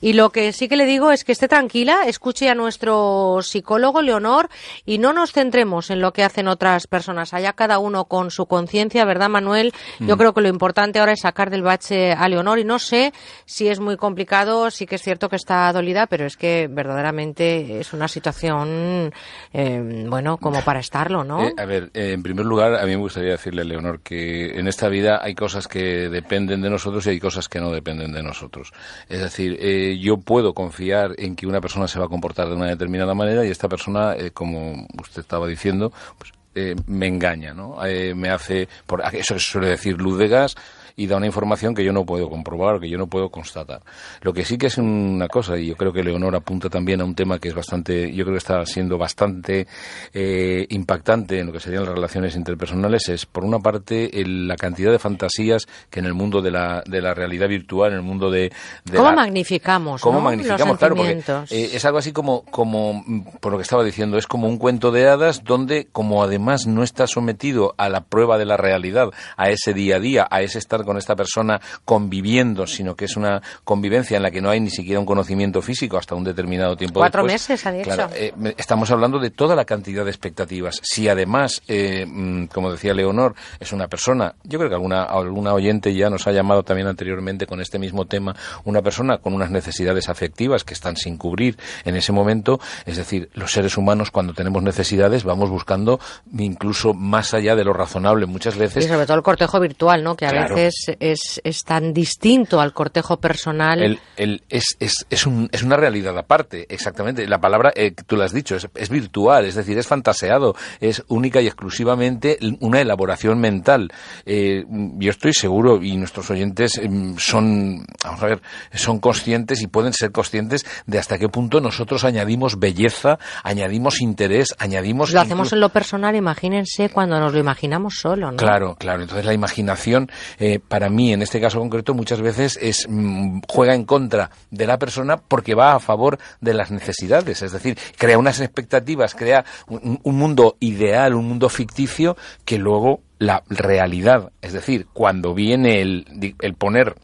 Y 0.00 0.12
lo 0.12 0.30
que 0.30 0.52
sí 0.52 0.68
que 0.68 0.76
le 0.76 0.86
digo 0.86 1.10
es 1.10 1.24
que 1.24 1.32
esté 1.32 1.48
tranquila, 1.48 2.02
escuche 2.06 2.48
a 2.48 2.54
nuestro 2.54 3.40
psicólogo 3.42 4.00
Leonor 4.02 4.48
y 4.86 4.98
no 4.98 5.12
nos 5.12 5.32
centremos 5.32 5.90
en 5.90 6.00
lo 6.00 6.12
que 6.12 6.22
hacen 6.22 6.48
otras 6.48 6.86
personas. 6.86 7.34
Allá 7.34 7.52
cada 7.52 7.78
uno 7.78 8.04
con 8.04 8.30
su 8.30 8.46
conciencia, 8.46 9.04
¿verdad, 9.04 9.28
Manuel? 9.28 9.72
Yo 9.98 10.14
Mm. 10.14 10.18
creo 10.18 10.34
que 10.34 10.40
lo 10.40 10.48
importante 10.48 10.98
ahora 11.00 11.12
es 11.12 11.20
sacar 11.20 11.50
del 11.50 11.62
bache 11.62 12.12
a 12.12 12.28
Leonor 12.28 12.58
y 12.58 12.64
no 12.64 12.78
sé 12.78 13.12
si 13.44 13.68
es 13.68 13.80
muy 13.80 13.96
complicado, 13.96 14.70
sí 14.70 14.86
que 14.86 14.94
es 14.96 15.02
cierto 15.02 15.28
que 15.28 15.36
está 15.36 15.72
dolida, 15.72 16.06
pero 16.06 16.26
es 16.26 16.36
que 16.36 16.68
verdaderamente 16.70 17.80
es 17.80 17.92
una 17.92 18.08
situación, 18.08 19.12
eh, 19.52 20.04
bueno, 20.08 20.36
como 20.38 20.62
para 20.62 20.80
estarlo, 20.80 21.24
¿no? 21.24 21.42
Eh, 21.48 21.54
a 21.56 21.64
ver, 21.64 21.90
eh, 21.94 22.12
en 22.12 22.22
primer 22.22 22.46
lugar, 22.46 22.74
a 22.76 22.84
mí 22.84 22.90
me 22.90 22.96
gustaría 23.02 23.32
decirle, 23.32 23.64
Leonor, 23.64 24.00
que 24.00 24.58
en 24.58 24.68
esta 24.68 24.88
vida 24.88 25.20
hay 25.22 25.34
cosas 25.34 25.66
que 25.68 26.08
dependen 26.08 26.60
de 26.62 26.70
nosotros 26.70 27.06
y 27.06 27.10
hay 27.10 27.20
cosas 27.20 27.48
que 27.48 27.60
no 27.60 27.70
dependen 27.70 28.12
de 28.12 28.22
nosotros. 28.22 28.72
Es 29.08 29.20
decir, 29.20 29.56
eh, 29.60 29.87
yo 29.96 30.18
puedo 30.18 30.52
confiar 30.52 31.14
en 31.18 31.36
que 31.36 31.46
una 31.46 31.60
persona 31.60 31.88
se 31.88 31.98
va 31.98 32.06
a 32.06 32.08
comportar 32.08 32.48
de 32.48 32.54
una 32.54 32.66
determinada 32.66 33.14
manera 33.14 33.46
y 33.46 33.50
esta 33.50 33.68
persona, 33.68 34.14
eh, 34.16 34.32
como 34.32 34.86
usted 35.00 35.20
estaba 35.20 35.46
diciendo, 35.46 35.92
pues, 36.18 36.32
eh, 36.54 36.74
me 36.86 37.06
engaña, 37.06 37.54
¿no? 37.54 37.84
Eh, 37.86 38.14
me 38.14 38.30
hace, 38.30 38.68
por, 38.84 39.02
eso 39.12 39.38
suele 39.38 39.68
decir 39.68 39.96
luz 39.96 40.18
de 40.18 40.26
gas 40.26 40.56
y 40.98 41.06
da 41.06 41.16
una 41.16 41.24
información 41.26 41.74
que 41.74 41.82
yo 41.82 41.92
no 41.94 42.04
puedo 42.04 42.28
comprobar 42.28 42.78
que 42.80 42.88
yo 42.90 42.98
no 42.98 43.06
puedo 43.06 43.30
constatar. 43.30 43.80
Lo 44.20 44.32
que 44.34 44.44
sí 44.44 44.58
que 44.58 44.66
es 44.66 44.76
una 44.78 45.28
cosa, 45.28 45.56
y 45.56 45.66
yo 45.68 45.76
creo 45.76 45.92
que 45.92 46.02
Leonor 46.02 46.36
apunta 46.36 46.68
también 46.68 47.00
a 47.00 47.04
un 47.04 47.14
tema 47.14 47.38
que 47.38 47.48
es 47.48 47.54
bastante, 47.54 48.12
yo 48.12 48.24
creo 48.24 48.34
que 48.34 48.38
está 48.38 48.66
siendo 48.66 48.98
bastante 48.98 49.66
eh, 50.12 50.66
impactante 50.70 51.38
en 51.38 51.46
lo 51.46 51.52
que 51.52 51.60
serían 51.60 51.84
las 51.84 51.94
relaciones 51.94 52.36
interpersonales, 52.36 53.08
es 53.08 53.26
por 53.26 53.44
una 53.44 53.58
parte 53.60 54.20
el- 54.20 54.46
la 54.48 54.56
cantidad 54.56 54.90
de 54.90 54.98
fantasías 54.98 55.66
que 55.88 56.00
en 56.00 56.06
el 56.06 56.14
mundo 56.14 56.42
de 56.42 56.50
la, 56.50 56.82
de 56.86 57.00
la 57.00 57.14
realidad 57.14 57.48
virtual, 57.48 57.92
en 57.92 57.98
el 57.98 58.02
mundo 58.04 58.30
de... 58.30 58.50
de 58.84 58.96
¿Cómo 58.96 59.10
la- 59.10 59.16
magnificamos, 59.16 60.02
¿Cómo 60.02 60.18
no? 60.18 60.24
magnificamos? 60.24 60.68
los 60.68 60.78
Claro, 60.78 60.96
porque 60.96 61.12
eh, 61.50 61.70
es 61.74 61.84
algo 61.84 61.98
así 61.98 62.12
como, 62.12 62.42
como, 62.46 63.04
por 63.40 63.52
lo 63.52 63.58
que 63.58 63.62
estaba 63.62 63.84
diciendo, 63.84 64.18
es 64.18 64.26
como 64.26 64.48
un 64.48 64.58
cuento 64.58 64.90
de 64.90 65.08
hadas 65.08 65.44
donde, 65.44 65.86
como 65.92 66.22
además 66.22 66.66
no 66.66 66.82
está 66.82 67.06
sometido 67.06 67.74
a 67.78 67.88
la 67.88 68.02
prueba 68.04 68.36
de 68.38 68.44
la 68.46 68.56
realidad, 68.56 69.10
a 69.36 69.50
ese 69.50 69.74
día 69.74 69.96
a 69.96 70.00
día, 70.00 70.26
a 70.30 70.42
ese 70.42 70.58
estar 70.58 70.84
con 70.88 70.96
esta 70.96 71.14
persona 71.14 71.60
conviviendo, 71.84 72.66
sino 72.66 72.96
que 72.96 73.04
es 73.04 73.16
una 73.16 73.42
convivencia 73.64 74.16
en 74.16 74.22
la 74.22 74.30
que 74.30 74.40
no 74.40 74.48
hay 74.50 74.60
ni 74.60 74.70
siquiera 74.70 74.98
un 74.98 75.04
conocimiento 75.06 75.60
físico 75.60 75.98
hasta 75.98 76.14
un 76.14 76.24
determinado 76.24 76.76
tiempo 76.76 77.00
Cuatro 77.00 77.22
después. 77.22 77.48
meses, 77.50 77.66
ha 77.66 77.72
dicho. 77.72 77.84
Claro, 77.90 78.10
eh, 78.14 78.32
estamos 78.56 78.90
hablando 78.90 79.18
de 79.18 79.30
toda 79.30 79.54
la 79.54 79.64
cantidad 79.64 80.04
de 80.04 80.10
expectativas. 80.10 80.80
Si 80.82 81.08
además, 81.08 81.60
eh, 81.68 82.06
mm, 82.06 82.46
como 82.46 82.72
decía 82.72 82.94
Leonor, 82.94 83.34
es 83.60 83.72
una 83.72 83.88
persona, 83.88 84.34
yo 84.44 84.58
creo 84.58 84.70
que 84.70 84.74
alguna, 84.76 85.02
alguna 85.02 85.52
oyente 85.54 85.94
ya 85.94 86.08
nos 86.08 86.26
ha 86.26 86.32
llamado 86.32 86.62
también 86.62 86.88
anteriormente 86.88 87.46
con 87.46 87.60
este 87.60 87.78
mismo 87.78 88.06
tema, 88.06 88.34
una 88.64 88.80
persona 88.80 89.18
con 89.18 89.34
unas 89.34 89.50
necesidades 89.50 90.08
afectivas 90.08 90.64
que 90.64 90.72
están 90.74 90.96
sin 90.96 91.16
cubrir 91.18 91.58
en 91.84 91.96
ese 91.96 92.12
momento, 92.12 92.60
es 92.86 92.96
decir, 92.96 93.28
los 93.34 93.52
seres 93.52 93.76
humanos 93.76 94.10
cuando 94.10 94.32
tenemos 94.32 94.62
necesidades 94.62 95.24
vamos 95.24 95.50
buscando 95.50 96.00
incluso 96.38 96.94
más 96.94 97.34
allá 97.34 97.54
de 97.56 97.64
lo 97.64 97.72
razonable 97.72 98.26
muchas 98.26 98.56
Y 98.56 98.60
veces. 98.60 98.86
sobre 98.86 99.06
todo 99.06 99.16
el 99.18 99.22
cortejo 99.22 99.60
virtual, 99.60 100.02
¿no? 100.02 100.16
Que 100.16 100.26
a 100.26 100.30
Claro. 100.30 100.54
veces 100.54 100.77
es, 101.00 101.40
es 101.44 101.64
tan 101.64 101.92
distinto 101.92 102.60
al 102.60 102.72
cortejo 102.72 103.18
personal. 103.18 103.82
El- 103.82 104.00
el- 104.16 104.42
es, 104.48 104.76
es, 104.80 105.06
es, 105.10 105.26
un- 105.26 105.48
es 105.52 105.62
una 105.62 105.76
realidad 105.76 106.16
aparte, 106.18 106.66
exactamente. 106.68 107.26
La 107.26 107.40
palabra, 107.40 107.72
eh, 107.74 107.92
tú 108.06 108.16
lo 108.16 108.22
has 108.24 108.32
dicho, 108.32 108.56
es, 108.56 108.68
es 108.74 108.88
virtual, 108.88 109.44
es 109.44 109.54
decir, 109.54 109.78
es 109.78 109.86
fantaseado, 109.86 110.54
es 110.80 111.02
única 111.08 111.40
y 111.40 111.46
exclusivamente 111.46 112.38
una 112.60 112.80
elaboración 112.80 113.38
mental. 113.40 113.90
Eh, 114.26 114.64
yo 114.68 115.10
estoy 115.10 115.32
seguro, 115.32 115.82
y 115.82 115.96
nuestros 115.96 116.30
oyentes 116.30 116.78
em, 116.78 117.16
son, 117.18 117.84
vamos 118.04 118.22
a 118.22 118.26
ver, 118.26 118.42
son 118.74 118.98
conscientes 119.00 119.60
y 119.62 119.66
pueden 119.66 119.92
ser 119.92 120.12
conscientes 120.12 120.64
de 120.86 120.98
hasta 120.98 121.18
qué 121.18 121.28
punto 121.28 121.60
nosotros 121.60 122.04
añadimos 122.04 122.58
belleza, 122.58 123.18
añadimos 123.44 124.00
interés, 124.00 124.54
añadimos... 124.58 125.12
lo 125.12 125.20
hacemos 125.20 125.52
en 125.52 125.60
lo 125.60 125.68
personal, 125.70 126.14
imagínense 126.16 126.88
cuando 126.90 127.18
nos 127.20 127.32
lo 127.32 127.38
imaginamos 127.40 127.94
solo, 128.00 128.30
¿no? 128.30 128.36
Claro, 128.36 128.76
claro. 128.76 129.02
Entonces 129.02 129.24
la 129.26 129.32
imaginación, 129.34 130.10
eh, 130.38 130.58
para 130.68 130.88
mí, 130.90 131.12
en 131.12 131.22
este 131.22 131.40
caso 131.40 131.58
concreto, 131.58 131.94
muchas 131.94 132.20
veces 132.20 132.58
es 132.60 132.86
mm, 132.88 133.40
juega 133.48 133.74
en 133.74 133.84
contra 133.84 134.30
de 134.50 134.66
la 134.66 134.78
persona 134.78 135.16
porque 135.16 135.54
va 135.54 135.74
a 135.74 135.80
favor 135.80 136.18
de 136.40 136.54
las 136.54 136.70
necesidades. 136.70 137.42
Es 137.42 137.52
decir, 137.52 137.78
crea 137.96 138.18
unas 138.18 138.40
expectativas, 138.40 139.14
crea 139.14 139.44
un, 139.68 139.98
un 140.02 140.16
mundo 140.16 140.56
ideal, 140.60 141.14
un 141.14 141.26
mundo 141.26 141.48
ficticio 141.48 142.16
que 142.44 142.58
luego 142.58 143.00
la 143.18 143.42
realidad, 143.48 144.30
es 144.42 144.52
decir, 144.52 144.86
cuando 144.92 145.34
viene 145.34 145.80
el, 145.80 146.34
el 146.40 146.54
poner 146.54 146.94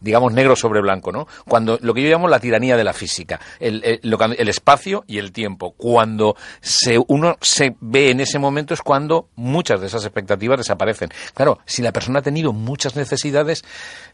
digamos 0.00 0.32
negro 0.32 0.56
sobre 0.56 0.80
blanco, 0.80 1.12
¿no? 1.12 1.26
Cuando 1.46 1.78
lo 1.82 1.94
que 1.94 2.02
yo 2.02 2.08
llamo 2.10 2.28
la 2.28 2.40
tiranía 2.40 2.76
de 2.76 2.84
la 2.84 2.92
física, 2.92 3.40
el, 3.60 3.82
el- 3.84 4.00
el 4.38 4.48
espacio 4.48 5.04
y 5.06 5.18
el 5.18 5.32
tiempo. 5.32 5.72
Cuando 5.76 6.36
se, 6.60 6.98
uno 7.08 7.36
se 7.40 7.76
ve 7.80 8.10
en 8.10 8.20
ese 8.20 8.38
momento 8.38 8.74
es 8.74 8.82
cuando 8.82 9.28
muchas 9.36 9.80
de 9.80 9.86
esas 9.86 10.04
expectativas 10.04 10.58
desaparecen. 10.58 11.10
Claro, 11.34 11.58
si 11.66 11.82
la 11.82 11.92
persona 11.92 12.18
ha 12.20 12.22
tenido 12.22 12.52
muchas 12.52 12.96
necesidades, 12.96 13.64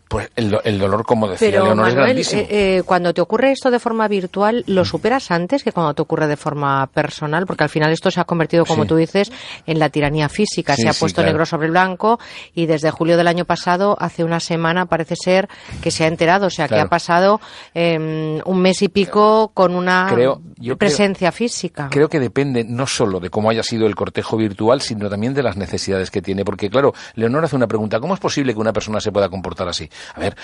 pues 0.09 0.31
el, 0.36 0.56
el 0.64 0.78
dolor, 0.78 1.05
como 1.05 1.26
decía 1.28 1.48
Pero 1.51 1.64
Leonor, 1.64 1.89
es 1.89 1.94
grandísimo. 1.94 2.43
eh, 2.43 2.47
eh, 2.78 2.82
cuando 2.85 3.12
te 3.14 3.20
ocurre 3.20 3.51
esto 3.52 3.70
de 3.70 3.78
forma 3.81 4.06
virtual, 4.09 4.62
¿lo 4.66 4.85
superas 4.85 5.31
antes 5.31 5.64
que 5.64 5.72
cuando 5.72 5.94
te 5.94 6.02
ocurre 6.02 6.26
de 6.26 6.36
forma 6.36 6.86
personal? 6.89 7.47
Porque 7.47 7.64
al 7.64 7.70
final 7.70 7.90
esto 7.93 8.10
se 8.10 8.20
ha 8.20 8.24
convertido, 8.24 8.64
como 8.64 8.82
Sí. 8.85 8.89
tú 8.89 8.97
dices, 8.97 9.32
en 9.66 9.78
la 9.78 9.89
tiranía 9.89 10.28
física. 10.28 10.76
Sí, 10.76 10.82
se 10.82 10.89
ha 10.89 10.93
sí, 10.93 11.01
puesto 11.01 11.22
claro. 11.22 11.32
negro 11.32 11.47
sobre 11.47 11.68
blanco 11.70 12.18
y 12.55 12.66
desde 12.66 12.90
julio 12.90 13.16
del 13.16 13.26
año 13.28 13.44
pasado, 13.44 13.97
hace 13.98 14.22
una 14.24 14.40
semana, 14.40 14.86
parece 14.86 15.16
ser 15.16 15.48
que 15.82 15.90
se 15.90 16.05
ha 16.05 16.06
enterado. 16.09 16.47
O 16.47 16.51
sea, 16.51 16.68
que 16.68 16.78
ha 16.78 16.86
pasado 16.89 17.40
eh, 17.74 18.40
un 18.44 18.60
mes 18.60 18.82
y 18.82 18.89
pico 18.89 19.51
con 19.55 19.74
una 19.74 20.06
Creo- 20.12 20.40
yo 20.56 20.76
creo- 20.76 20.78
presencia 20.78 21.32
física. 21.32 21.89
Creo 21.90 22.09
que 22.09 22.20
depende 22.20 22.64
no 22.64 22.86
solo 22.86 23.20
de 23.20 23.31
cómo 23.31 23.51
haya 23.51 23.62
sido 23.62 23.86
el 23.86 23.94
cortejo 23.94 24.36
virtual, 24.36 24.81
sino 24.81 25.09
también 25.09 25.35
de 25.35 25.43
las 25.43 25.56
necesidades 25.56 26.10
que 26.10 26.22
tiene. 26.22 26.44
Porque, 26.44 26.68
claro, 26.70 26.94
Leonor 27.14 27.44
hace 27.44 27.56
una 27.56 27.66
pregunta. 27.66 28.01
¿Cómo 28.01 28.14
es 28.14 28.20
posible 28.20 28.52
que 28.55 28.60
una 28.60 28.72
persona 28.72 29.01
se 29.01 29.10
pueda 29.12 29.28
comportar 29.28 29.68
así? 29.68 29.89
A 30.15 30.21
ver, 30.21 30.37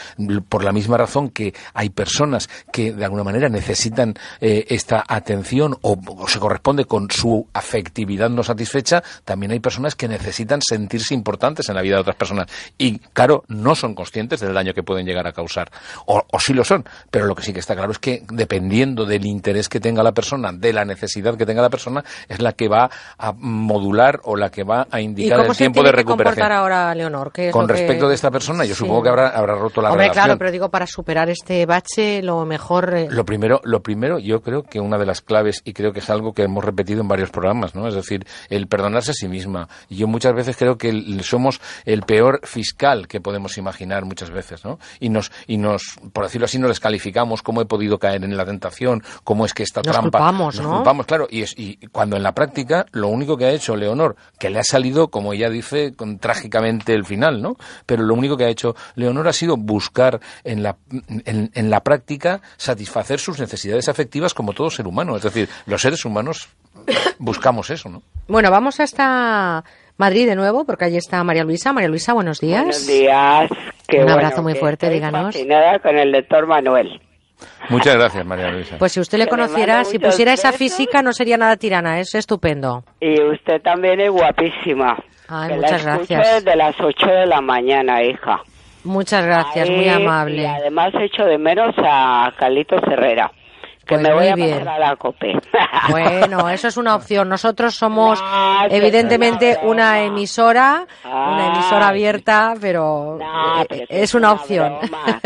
por 0.49 0.65
la 0.65 0.73
misma 0.73 0.97
razón 0.97 1.31
que 1.31 1.55
hay 1.75 1.91
personas 1.91 2.49
que 2.73 2.93
de 2.93 3.05
alguna 3.05 3.25
manera 3.25 3.49
necesitan 3.49 4.15
eh, 4.41 4.67
esta 4.69 5.05
atención 5.07 5.77
o, 5.83 5.99
o 6.07 6.29
se 6.29 6.39
corresponde 6.39 6.85
con 6.85 7.11
su 7.11 7.47
afectividad 7.53 8.31
no 8.31 8.43
satisfecha, 8.43 9.03
también 9.25 9.53
hay 9.53 9.61
personas 9.61 9.95
que 9.95 10.09
necesitan 10.09 10.61
sentirse 10.63 11.15
importantes 11.15 11.69
en 11.69 11.75
la 11.75 11.83
vida 11.83 11.97
de 11.97 12.01
otras 12.03 12.17
personas. 12.17 12.47
Y, 12.79 12.99
claro, 12.99 13.45
no 13.49 13.75
son 13.75 13.95
conscientes 13.95 14.41
del 14.41 14.55
daño 14.55 14.75
que 14.75 14.83
pueden 14.83 15.07
llegar 15.07 15.27
a 15.27 15.33
causar. 15.33 15.71
O, 16.07 16.23
o 16.31 16.41
sí 16.41 16.53
lo 16.55 16.65
son, 16.65 16.85
pero 17.11 17.27
lo 17.27 17.35
que 17.35 17.43
sí 17.43 17.53
que 17.53 17.61
está 17.61 17.75
claro 17.75 17.93
es 17.93 17.99
que 17.99 18.23
dependiendo 18.33 19.05
del 19.05 19.27
interés 19.27 19.69
que 19.69 19.81
tenga 19.81 20.03
la 20.03 20.13
persona, 20.13 20.53
de 20.53 20.73
la 20.73 20.85
necesidad 20.85 21.37
que 21.37 21.47
tenga 21.47 21.63
la 21.63 21.71
persona, 21.71 22.05
es 22.29 22.41
la 22.41 22.53
que 22.53 22.69
va 22.69 22.91
a 23.19 23.33
modular 23.33 24.21
o 24.25 24.37
la 24.37 24.51
que 24.51 24.65
va 24.65 24.87
a 24.91 25.01
¿Y 25.01 25.05
indicar 25.05 25.41
el 25.47 25.57
tiempo 25.57 25.83
de 25.83 25.93
recuperación. 25.93 26.51
ahora 26.53 26.95
Leonor? 26.95 27.33
¿Qué 27.33 27.49
es 27.49 27.53
Con 27.53 27.63
lo 27.63 27.67
que- 27.69 27.75
respecto 27.75 28.09
de 28.09 28.15
esta 28.15 28.31
persona, 28.31 28.65
yo 28.65 28.75
Sí. 28.75 28.79
supongo 28.81 29.03
que 29.03 29.09
habrá, 29.09 29.29
habrá 29.41 29.57
roto 29.57 29.83
la 29.83 29.91
Hombre, 29.91 30.05
relación. 30.05 30.25
claro, 30.25 30.39
pero 30.39 30.51
digo, 30.53 30.69
para 30.71 30.87
superar 30.87 31.29
este 31.31 31.67
bache, 31.67 32.23
lo 32.23 32.45
mejor... 32.47 32.95
eh, 32.95 33.09
Lo 33.11 33.25
primero, 33.25 33.61
lo 33.65 33.83
primero, 33.83 34.19
yo 34.19 34.41
creo 34.43 34.63
que 34.63 34.81
una 34.81 34.99
de 34.99 35.07
las 35.07 35.21
claves, 35.21 35.61
y 35.65 35.73
creo 35.73 35.93
que 35.93 35.99
es 36.01 36.11
algo 36.11 36.33
que 36.33 36.43
hemos 36.43 36.65
repetido 36.65 37.01
en 37.01 37.09
varios 37.09 37.31
programas, 37.31 37.75
¿no? 37.75 37.89
Es 37.89 37.95
decir, 37.95 38.27
el 38.49 38.67
perdonarse 38.69 39.11
a 39.11 39.15
sí 39.15 39.29
misma. 39.29 39.69
Y 39.89 39.97
yo 39.97 40.07
muchas 40.07 40.35
veces 40.35 40.57
creo 40.57 40.79
que 40.79 40.91
el- 40.91 41.23
somos 41.25 41.61
el 41.85 42.03
peor 42.03 42.41
fiscal 42.45 43.09
que 43.09 43.21
podemos 43.21 43.59
imaginar 43.59 44.05
muchas 44.05 44.31
veces, 44.31 44.65
¿no? 44.65 44.79
Y 45.01 45.09
nos, 45.09 45.33
y 45.47 45.57
nos, 45.57 45.99
por 46.13 46.25
decirlo 46.25 46.45
así, 46.45 46.59
nos 46.59 46.69
descalificamos 46.71 47.43
cómo 47.43 47.61
he 47.61 47.67
podido 47.67 47.99
caer 47.99 48.25
en 48.25 48.37
la 48.37 48.45
tentación, 48.45 49.03
cómo 49.25 49.45
es 49.45 49.55
que 49.55 49.63
esta 49.63 49.81
Nos 49.83 49.93
trampa. 49.93 50.19
culpamos, 50.19 50.57
nos 50.57 50.65
¿no? 50.67 50.75
culpamos, 50.77 51.07
claro. 51.07 51.27
Y, 51.31 51.43
es, 51.43 51.55
y 51.57 51.77
cuando 51.89 52.17
en 52.17 52.23
la 52.23 52.33
práctica, 52.33 52.87
lo 52.93 53.09
único 53.09 53.37
que 53.37 53.47
ha 53.47 53.51
hecho 53.51 53.77
Leonor, 53.77 54.17
que 54.39 54.51
le 54.51 54.59
ha 54.59 54.65
salido, 54.65 55.09
como 55.09 55.33
ella 55.33 55.49
dice, 55.51 55.95
con, 55.95 56.19
trágicamente 56.19 56.93
el 56.95 57.05
final, 57.05 57.41
¿no? 57.43 57.57
Pero 57.87 58.03
lo 58.03 58.15
único 58.15 58.37
que 58.37 58.45
ha 58.45 58.49
hecho 58.49 58.75
Leonor 58.95 59.29
ha 59.31 59.33
sido 59.33 59.57
buscar 59.57 60.21
en 60.45 60.63
la, 60.63 60.77
en, 61.25 61.51
en 61.55 61.71
la 61.71 61.81
práctica 61.81 62.41
satisfacer 62.59 63.19
sus 63.19 63.39
necesidades 63.41 63.89
afectivas 63.89 64.35
como 64.35 64.53
todo 64.53 64.71
ser 64.71 64.87
humano. 64.87 65.17
Es 65.17 65.23
decir, 65.23 65.49
los 65.67 65.81
seres 65.81 66.05
humanos 66.05 66.49
buscamos 67.19 67.71
eso, 67.71 67.89
¿no? 67.89 68.03
Bueno, 68.29 68.51
vamos 68.51 68.81
hasta 68.81 69.65
Madrid 69.97 70.27
de 70.27 70.37
nuevo, 70.37 70.65
porque 70.65 70.85
allí 70.85 70.97
está 70.97 71.23
María 71.25 71.45
Luisa. 71.45 71.73
María 71.73 71.89
Luisa, 71.89 72.13
buenos 72.13 72.39
días. 72.41 72.63
Buenos 72.63 72.87
días. 72.87 73.51
Qué 73.89 73.97
Un 73.99 74.05
bueno, 74.05 74.19
abrazo 74.19 74.43
muy 74.43 74.53
que 74.55 74.61
fuerte, 74.61 74.87
estoy 74.87 74.99
díganos. 74.99 75.35
fascinada 75.35 75.79
con 75.81 75.97
el 75.99 76.13
doctor 76.13 76.47
Manuel. 76.47 77.01
Muchas 77.71 77.95
gracias, 77.97 78.25
María 78.27 78.51
Luisa. 78.51 78.77
Pues 78.79 78.93
si 78.93 79.01
usted 79.01 79.19
le 79.19 79.27
conociera, 79.27 79.83
si 79.85 79.99
pusiera 79.99 80.33
esa 80.33 80.49
besos. 80.49 80.59
física 80.59 81.03
no 81.03 81.13
sería 81.13 81.37
nada 81.39 81.57
tirana, 81.57 81.99
es 81.99 82.15
estupendo. 82.15 82.85
Y 83.01 83.21
usted 83.23 83.63
también 83.63 84.01
es 84.01 84.11
guapísima. 84.11 84.97
Ay, 85.29 85.51
Que 85.51 85.57
muchas 85.57 85.85
la 85.85 85.97
gracias. 85.97 86.35
desde 86.45 86.57
las 86.57 86.75
8 86.81 87.07
de 87.07 87.27
la 87.27 87.41
mañana, 87.41 88.03
hija. 88.03 88.43
Muchas 88.85 89.25
gracias, 89.25 89.69
Ahí, 89.69 89.77
muy 89.77 89.85
Y 89.85 89.89
amable. 89.89 90.49
además 90.49 90.93
echo 91.01 91.25
de 91.25 91.39
menos 91.39 91.75
a 91.79 92.33
Carlitos 92.39 92.81
Herrera. 92.91 93.31
Que 93.87 93.97
Pues 93.97 94.03
me 94.03 94.15
voy 94.15 94.29
a 94.29 94.35
bien. 94.37 94.59
pasar 94.61 94.69
a 94.69 94.79
la 94.79 94.97
COPE. 94.97 95.33
Bueno, 95.91 96.49
eso 96.49 96.69
es 96.69 96.77
una 96.77 96.95
opción. 96.95 97.29
Nosotros 97.29 97.75
somos 97.75 98.23
evidentemente 98.71 99.59
una 99.63 99.71
una 99.71 100.01
emisora, 100.03 100.87
una 101.05 101.47
emisora 101.55 101.89
abierta, 101.89 102.55
pero 102.61 103.19
eh, 103.21 103.67
pero 103.69 103.85
es 103.89 104.15
una 104.15 104.33
opción. 104.33 104.79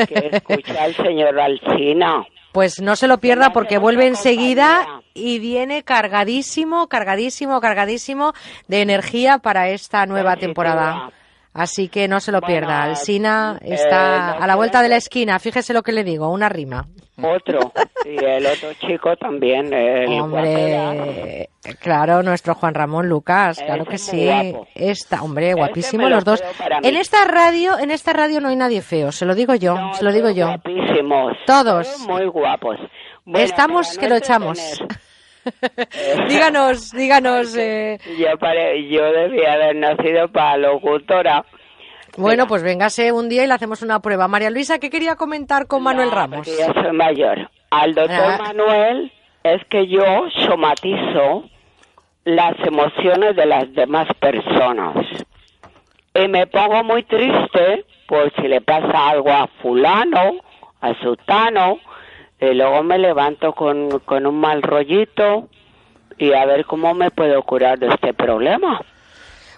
que 0.08 0.30
escucha 0.32 0.82
al 0.84 0.94
señor 0.94 1.38
Alcina. 1.38 2.24
Pues 2.52 2.80
no 2.80 2.94
se 2.94 3.08
lo 3.08 3.18
pierda 3.18 3.50
porque 3.50 3.78
vuelve 3.78 4.06
enseguida 4.06 4.86
y 5.12 5.40
viene 5.40 5.82
cargadísimo, 5.82 6.86
cargadísimo, 6.86 7.60
cargadísimo 7.60 8.32
de 8.68 8.80
energía 8.82 9.38
para 9.38 9.70
esta 9.70 10.06
nueva 10.06 10.36
temporada. 10.36 11.10
Así 11.54 11.88
que 11.88 12.08
no 12.08 12.18
se 12.18 12.32
lo 12.32 12.40
pierda. 12.40 12.82
Alsina 12.82 13.58
está 13.62 14.32
eh, 14.34 14.38
no 14.38 14.44
a 14.44 14.46
la 14.48 14.56
vuelta 14.56 14.82
de 14.82 14.88
la 14.88 14.96
esquina. 14.96 15.38
Fíjese 15.38 15.72
lo 15.72 15.84
que 15.84 15.92
le 15.92 16.02
digo, 16.02 16.28
una 16.28 16.48
rima. 16.48 16.88
Otro. 17.22 17.72
Y 18.04 18.22
el 18.22 18.44
otro 18.44 18.72
chico 18.80 19.16
también. 19.16 19.72
El 19.72 20.20
Hombre, 20.20 21.48
claro, 21.80 22.24
nuestro 22.24 22.56
Juan 22.56 22.74
Ramón 22.74 23.08
Lucas, 23.08 23.62
claro 23.64 23.84
que 23.84 23.98
sí. 23.98 24.28
Está, 24.74 25.22
hombre, 25.22 25.54
guapísimo 25.54 26.08
los 26.08 26.24
dos. 26.24 26.42
En 26.82 26.96
esta 26.96 27.24
radio, 27.24 27.78
en 27.78 27.92
esta 27.92 28.12
radio 28.12 28.40
no 28.40 28.48
hay 28.48 28.56
nadie 28.56 28.82
feo, 28.82 29.12
se 29.12 29.24
lo 29.24 29.36
digo 29.36 29.54
yo, 29.54 29.76
se 29.94 30.04
lo 30.04 30.12
digo 30.12 30.30
yo. 30.30 30.48
Guapísimos. 30.48 31.36
Todos. 31.46 32.00
Muy 32.00 32.26
guapos. 32.26 32.78
Bueno, 33.24 33.46
Estamos 33.46 33.96
que 33.96 34.08
lo 34.08 34.16
echamos. 34.16 34.58
díganos, 36.28 36.90
díganos. 36.92 37.56
eh, 37.56 37.98
Yo, 38.18 38.36
pare- 38.38 38.88
yo 38.88 39.04
debía 39.12 39.54
haber 39.54 39.76
nacido 39.76 40.28
para 40.28 40.56
locutora. 40.56 41.44
Bueno, 42.16 42.46
pues 42.46 42.62
véngase 42.62 43.10
un 43.12 43.28
día 43.28 43.44
y 43.44 43.46
le 43.48 43.54
hacemos 43.54 43.82
una 43.82 44.00
prueba. 44.00 44.28
María 44.28 44.50
Luisa, 44.50 44.78
¿qué 44.78 44.88
quería 44.90 45.16
comentar 45.16 45.66
con 45.66 45.82
Manuel 45.82 46.10
Ramos? 46.12 46.46
ya 46.46 46.72
soy 46.72 46.92
mayor. 46.92 47.50
Al 47.70 47.94
doctor 47.94 48.34
Ah. 48.34 48.38
Manuel 48.38 49.12
es 49.42 49.64
que 49.68 49.88
yo 49.88 50.04
somatizo 50.46 51.44
las 52.24 52.54
emociones 52.64 53.34
de 53.36 53.46
las 53.46 53.72
demás 53.74 54.06
personas. 54.20 54.94
Y 56.14 56.28
me 56.28 56.46
pongo 56.46 56.84
muy 56.84 57.02
triste 57.02 57.84
por 58.06 58.32
si 58.36 58.42
le 58.48 58.60
pasa 58.60 59.08
algo 59.10 59.30
a 59.32 59.48
fulano, 59.60 60.36
a 60.80 60.94
sutano, 61.02 61.80
y 62.40 62.54
luego 62.54 62.82
me 62.82 62.98
levanto 62.98 63.52
con, 63.52 64.00
con 64.00 64.26
un 64.26 64.38
mal 64.40 64.62
rollito 64.62 65.48
y 66.18 66.32
a 66.32 66.44
ver 66.46 66.64
cómo 66.66 66.94
me 66.94 67.10
puedo 67.10 67.42
curar 67.42 67.78
de 67.78 67.88
este 67.88 68.14
problema. 68.14 68.80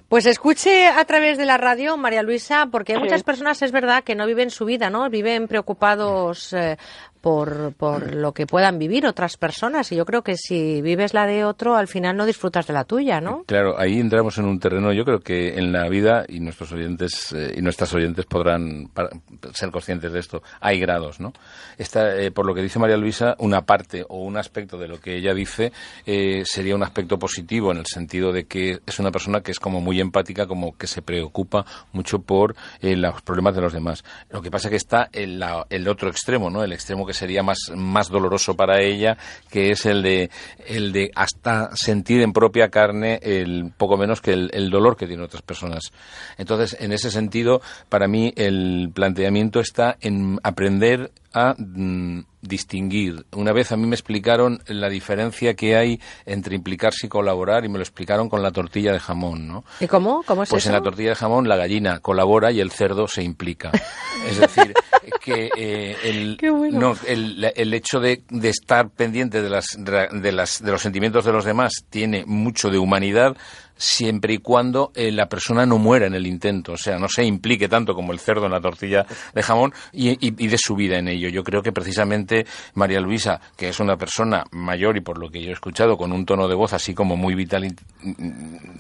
Pues 0.09 0.25
escuche 0.27 0.87
a 0.87 1.05
través 1.05 1.37
de 1.37 1.47
la 1.47 1.57
radio, 1.59 1.97
María 1.97 2.23
Luisa, 2.23 2.69
porque 2.71 2.93
hay 2.93 2.99
Sí. 2.99 3.05
muchas 3.05 3.25
personas, 3.25 3.61
es 3.63 3.73
verdad, 3.73 4.05
que 4.05 4.15
no 4.15 4.25
viven 4.25 4.51
su 4.51 4.65
vida, 4.65 4.89
¿no? 4.89 5.11
Viven 5.11 5.49
preocupados 5.49 6.53
eh, 6.53 6.77
por, 7.21 7.73
por 7.75 8.15
lo 8.15 8.33
que 8.33 8.47
puedan 8.47 8.79
vivir 8.79 9.07
otras 9.07 9.37
personas. 9.37 9.91
Y 9.93 9.97
yo 9.97 10.05
creo 10.05 10.23
que 10.23 10.37
si 10.37 10.81
vives 10.83 11.15
la 11.15 11.27
de 11.27 11.45
otro, 11.45 11.77
al 11.77 11.89
final 11.89 12.17
no 12.17 12.27
disfrutas 12.27 12.67
de 12.67 12.73
la 12.75 12.85
tuya, 12.85 13.21
¿no? 13.21 13.45
Claro, 13.47 13.79
ahí 13.79 13.99
entramos 13.99 14.39
en 14.39 14.45
un 14.47 14.61
terreno, 14.61 14.93
yo 14.93 15.05
creo 15.05 15.21
que 15.21 15.59
en 15.59 15.73
la 15.73 15.89
vida, 15.89 16.25
y 16.29 16.41
nuestros 16.41 16.73
oyentes 16.73 17.33
eh, 17.33 17.55
y 17.57 17.63
nuestras 17.63 17.93
oyentes 17.95 18.25
podrán 18.27 18.89
pa- 18.93 19.09
ser 19.53 19.71
conscientes 19.71 20.13
de 20.13 20.21
esto, 20.21 20.43
hay 20.61 20.79
grados, 20.79 21.21
¿no? 21.21 21.33
Esta, 21.79 22.17
eh, 22.17 22.31
por 22.31 22.47
lo 22.47 22.55
que 22.55 22.63
dice 22.63 22.79
María 22.79 22.97
Luisa, 22.97 23.35
una 23.39 23.63
parte 23.63 24.05
o 24.09 24.19
un 24.23 24.37
aspecto 24.37 24.79
de 24.79 24.89
lo 24.89 25.01
que 25.01 25.17
ella 25.17 25.35
dice 25.35 25.73
eh, 26.07 26.43
sería 26.45 26.75
un 26.75 26.83
aspecto 26.83 27.19
positivo 27.19 27.73
en 27.73 27.79
el 27.79 27.87
sentido 27.87 28.33
de 28.33 28.45
que 28.45 28.81
es 28.87 28.99
una 28.99 29.11
persona 29.11 29.41
que 29.41 29.51
es 29.53 29.61
como 29.61 29.81
muy 29.81 30.01
empática, 30.01 30.47
como 30.47 30.77
que 30.77 30.87
se 30.87 31.03
preocupa 31.03 31.65
mucho 31.93 32.21
por 32.21 32.55
eh, 32.81 32.97
los 32.97 33.23
problemas 33.23 33.55
de 33.55 33.61
los 33.61 33.73
demás. 33.73 34.05
Lo 34.31 34.43
que 34.43 34.51
pasa 34.51 34.71
que 34.71 34.77
está 34.77 35.09
en 35.13 35.39
la- 35.39 35.67
el 35.71 35.87
otro 35.89 36.09
extremo, 36.09 36.51
¿no? 36.51 36.63
El 36.63 36.73
extremo 36.73 37.07
que 37.07 37.13
sería 37.17 37.43
más, 37.43 37.73
más 37.75 38.09
doloroso 38.09 38.55
para 38.55 38.81
ella, 38.81 39.17
que 39.51 39.71
es 39.71 39.87
el 39.87 40.03
de, 40.03 40.31
el 40.67 40.93
de 40.93 41.11
hasta 41.15 41.71
sentir 41.75 42.23
en 42.23 42.33
propia 42.33 42.69
carne 42.69 43.19
el 43.23 43.73
poco 43.77 43.97
menos 43.97 44.21
que 44.21 44.33
el, 44.33 44.51
el 44.53 44.71
dolor 44.71 44.97
que 44.97 45.07
tienen 45.07 45.25
otras 45.25 45.43
personas. 45.43 45.93
Entonces, 46.39 46.77
en 46.81 46.93
ese 46.93 47.11
sentido, 47.11 47.61
para 47.89 48.09
mí 48.09 48.33
el 48.37 48.91
planteamiento 48.95 49.61
está 49.61 49.97
en 50.01 50.39
aprender 50.43 51.11
a 51.33 51.55
mm, 51.59 52.21
distinguir. 52.43 53.27
Una 53.33 53.53
vez 53.53 53.73
a 53.73 53.77
mí 53.77 53.87
me 53.87 53.95
explicaron 53.95 54.61
la 54.67 54.89
diferencia 54.89 55.55
que 55.55 55.77
hay 55.77 56.01
entre 56.25 56.55
implicarse 56.55 57.07
y 57.07 57.09
colaborar 57.09 57.65
y 57.65 57.69
me 57.69 57.79
lo 57.79 57.83
explicaron 57.83 58.29
con 58.29 58.43
la 58.43 58.51
tortilla 58.53 58.93
de 58.93 59.01
jamón, 59.01 59.49
¿no? 59.49 59.65
¿Y 59.81 59.87
cómo? 59.87 60.23
¿Cómo 60.25 60.43
es 60.45 60.51
Pues 60.51 60.65
eso? 60.65 60.71
en 60.71 60.75
la 60.75 60.83
tortilla 60.83 61.11
de 61.11 61.15
jamón 61.17 61.49
la 61.49 61.57
gallina 61.57 61.99
colabora 62.01 62.53
y 62.53 62.61
el 62.61 62.71
cerdo 62.71 63.09
se 63.09 63.23
implica. 63.23 63.73
Es 64.29 64.39
decir, 64.41 64.75
que 65.21 65.51
eh, 65.57 65.97
el, 66.03 66.39
bueno. 66.51 66.81
no, 66.81 66.97
el, 67.07 67.53
el 67.55 67.75
hecho 67.75 68.01
de, 68.01 68.25
de 68.29 68.49
estar 68.49 68.89
pendiente 68.91 69.41
de, 69.41 69.51
las, 69.51 69.67
de, 69.79 70.33
las, 70.33 70.61
de 70.63 70.73
los 70.73 70.83
sentimientos 70.83 71.25
de 71.25 71.33
los 71.33 71.45
demás 71.45 71.85
tiene 71.91 72.25
mucho 72.27 72.71
de 72.71 72.79
humanidad 72.79 73.37
siempre 73.77 74.35
y 74.35 74.39
cuando 74.39 74.93
eh, 74.95 75.13
la 75.13 75.29
persona 75.29 75.67
no 75.67 75.79
muera 75.79 76.07
en 76.07 76.15
el 76.15 76.27
intento, 76.27 76.73
o 76.73 76.77
sea, 76.77 76.99
no 76.99 77.09
se 77.09 77.25
implique 77.25 77.69
tanto 77.69 77.95
como 77.95 78.13
el 78.13 78.19
cerdo 78.19 78.47
en 78.47 78.53
la 78.53 78.61
tortilla 78.61 79.07
de 79.35 79.43
jamón 79.43 79.73
y, 79.93 80.17
y, 80.27 80.49
de 80.49 80.59
su 80.59 80.75
vida 80.75 80.99
en 80.99 81.09
ello. 81.09 81.29
Yo 81.29 81.43
creo 81.43 81.63
que 81.63 81.73
precisamente 81.73 82.47
María 82.75 83.01
Luisa, 83.01 83.41
que 83.57 83.69
es 83.69 83.81
una 83.81 83.97
persona 83.97 84.45
mayor 84.51 84.97
y 84.97 85.01
por 85.01 85.19
lo 85.19 85.31
que 85.31 85.43
yo 85.43 85.51
he 85.51 85.53
escuchado, 85.53 85.97
con 85.97 86.13
un 86.13 86.25
tono 86.25 86.49
de 86.49 86.55
voz 86.55 86.73
así 86.73 86.95
como 86.95 87.17
muy 87.17 87.35
vital 87.35 87.65
y, 87.65 87.75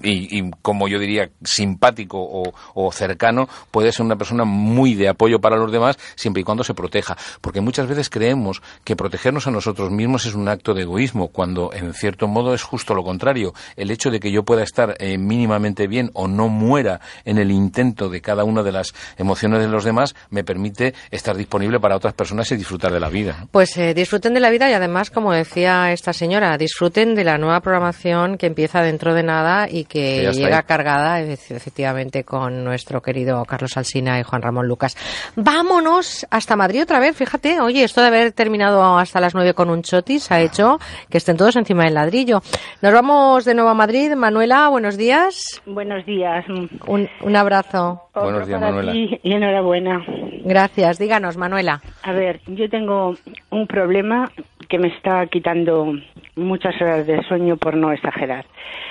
y, 0.03 0.39
y 0.39 0.51
como 0.63 0.89
yo 0.89 0.99
diría 0.99 1.31
simpático 1.43 2.19
o, 2.19 2.55
o 2.75 2.93
cercano, 2.93 3.49
puede 3.71 3.93
ser 3.93 4.07
una 4.07 4.17
persona 4.17 4.45
muy 4.45 4.95
de 4.95 5.09
apoyo 5.09 5.41
para 5.41 5.57
los 5.57 5.71
demás 5.73 5.99
siempre 6.15 6.41
y 6.41 6.45
cuando 6.45 6.65
se 6.65 6.75
proteja. 6.75 7.17
Porque 7.41 7.61
muchas 7.61 7.87
veces 7.87 8.11
creemos 8.11 8.63
que 8.85 8.97
protegernos 8.97 9.47
a 9.47 9.51
nosotros 9.51 9.91
mismos 9.91 10.27
es 10.27 10.35
un 10.35 10.49
acto 10.49 10.75
de 10.75 10.83
egoísmo, 10.83 11.29
cuando 11.29 11.73
en 11.73 11.93
cierto 11.95 12.29
modo 12.29 12.55
es 12.55 12.63
justo 12.63 12.95
lo 12.95 13.03
contrario. 13.03 13.53
El 13.77 13.91
hecho 13.91 14.11
de 14.11 14.21
que 14.21 14.31
yo 14.31 14.45
pueda 14.45 14.63
estar 14.63 14.86
eh, 14.99 15.19
mínimamente 15.19 15.87
bien 15.87 16.11
o 16.15 16.29
no 16.29 16.49
muera 16.49 17.01
en 17.25 17.39
el 17.39 17.51
intento 17.51 18.09
de 18.09 18.21
cada 18.21 18.45
una 18.45 18.63
de 18.63 18.73
las 18.73 18.95
emociones 19.17 19.61
de 19.61 19.69
los 19.69 19.85
demás 19.85 20.15
me 20.31 20.45
permite 20.45 20.95
estar 21.11 21.37
disponible 21.37 21.81
para 21.81 21.97
otras 21.97 22.15
personas 22.15 22.51
y 22.53 22.57
disfrutar 22.57 22.93
de 22.93 23.01
la 23.01 23.09
vida. 23.09 23.47
Pues 23.51 23.77
eh, 23.77 23.95
disfruten 23.95 24.35
de 24.35 24.41
la 24.41 24.51
vida 24.51 24.69
y 24.71 24.73
además, 24.75 25.11
como 25.11 25.33
decía 25.33 25.93
esta 25.93 26.13
señora, 26.13 26.57
disfruten 26.59 27.15
de 27.15 27.25
la 27.25 27.39
nueva 27.39 27.61
programación 27.61 28.37
que 28.39 28.47
empieza 28.47 28.83
dentro 28.83 29.15
de 29.15 29.23
nada 29.23 29.69
y 29.71 29.85
Que 29.85 30.31
llega 30.33 30.59
ahí. 30.59 30.65
cargada 30.67 31.21
efe- 31.21 31.57
efectivamente 31.57 32.25
con 32.25 32.65
nuestro 32.65 33.01
querido 33.03 33.45
Carlos 33.45 33.77
Alsina 33.77 34.19
y 34.21 34.23
Juan 34.23 34.43
Ramón 34.43 34.67
Lucas. 34.69 34.97
Vámonos 35.37 36.27
hasta 36.31 36.57
Madrid 36.57 36.83
otra 36.83 36.99
vez, 36.99 37.17
fíjate, 37.17 37.61
oye, 37.61 37.85
esto 37.85 38.01
de 38.01 38.09
haber 38.09 38.33
terminado 38.33 38.99
hasta 38.99 39.21
las 39.21 39.35
nueve 39.35 39.55
con 39.55 39.71
un 39.71 39.83
chotis 39.83 40.31
ha 40.33 40.41
hecho 40.41 40.79
que 41.09 41.19
estén 41.19 41.37
todos 41.37 41.57
encima 41.57 41.85
del 41.85 41.95
ladrillo. 41.95 42.43
Nos 42.83 42.93
vamos 42.93 43.45
de 43.45 43.55
nuevo 43.55 43.71
a 43.71 43.75
Madrid. 43.75 44.13
Manuela, 44.15 44.69
buenos 44.77 44.99
días. 44.99 45.63
Buenos 45.65 46.05
días. 46.05 46.45
Un, 46.51 47.09
un 47.23 47.37
abrazo. 47.37 48.11
Buenos 48.15 48.47
días, 48.47 48.61
para 48.61 48.73
Manuela. 48.73 48.93
ti 48.93 49.19
y 49.23 49.33
enhorabuena. 49.33 50.05
Gracias. 50.45 50.99
Díganos, 50.99 51.39
Manuela. 51.39 51.81
A 52.03 52.13
ver, 52.13 52.41
yo 52.47 52.69
tengo 52.69 53.15
un 53.49 53.67
problema 53.67 54.31
que 54.69 54.79
me 54.79 54.89
está 54.89 55.25
quitando 55.29 55.95
muchas 56.35 56.75
horas 56.83 57.07
de 57.07 57.23
sueño 57.23 57.57
por 57.57 57.75
no 57.75 57.91
exagerar. 57.91 58.45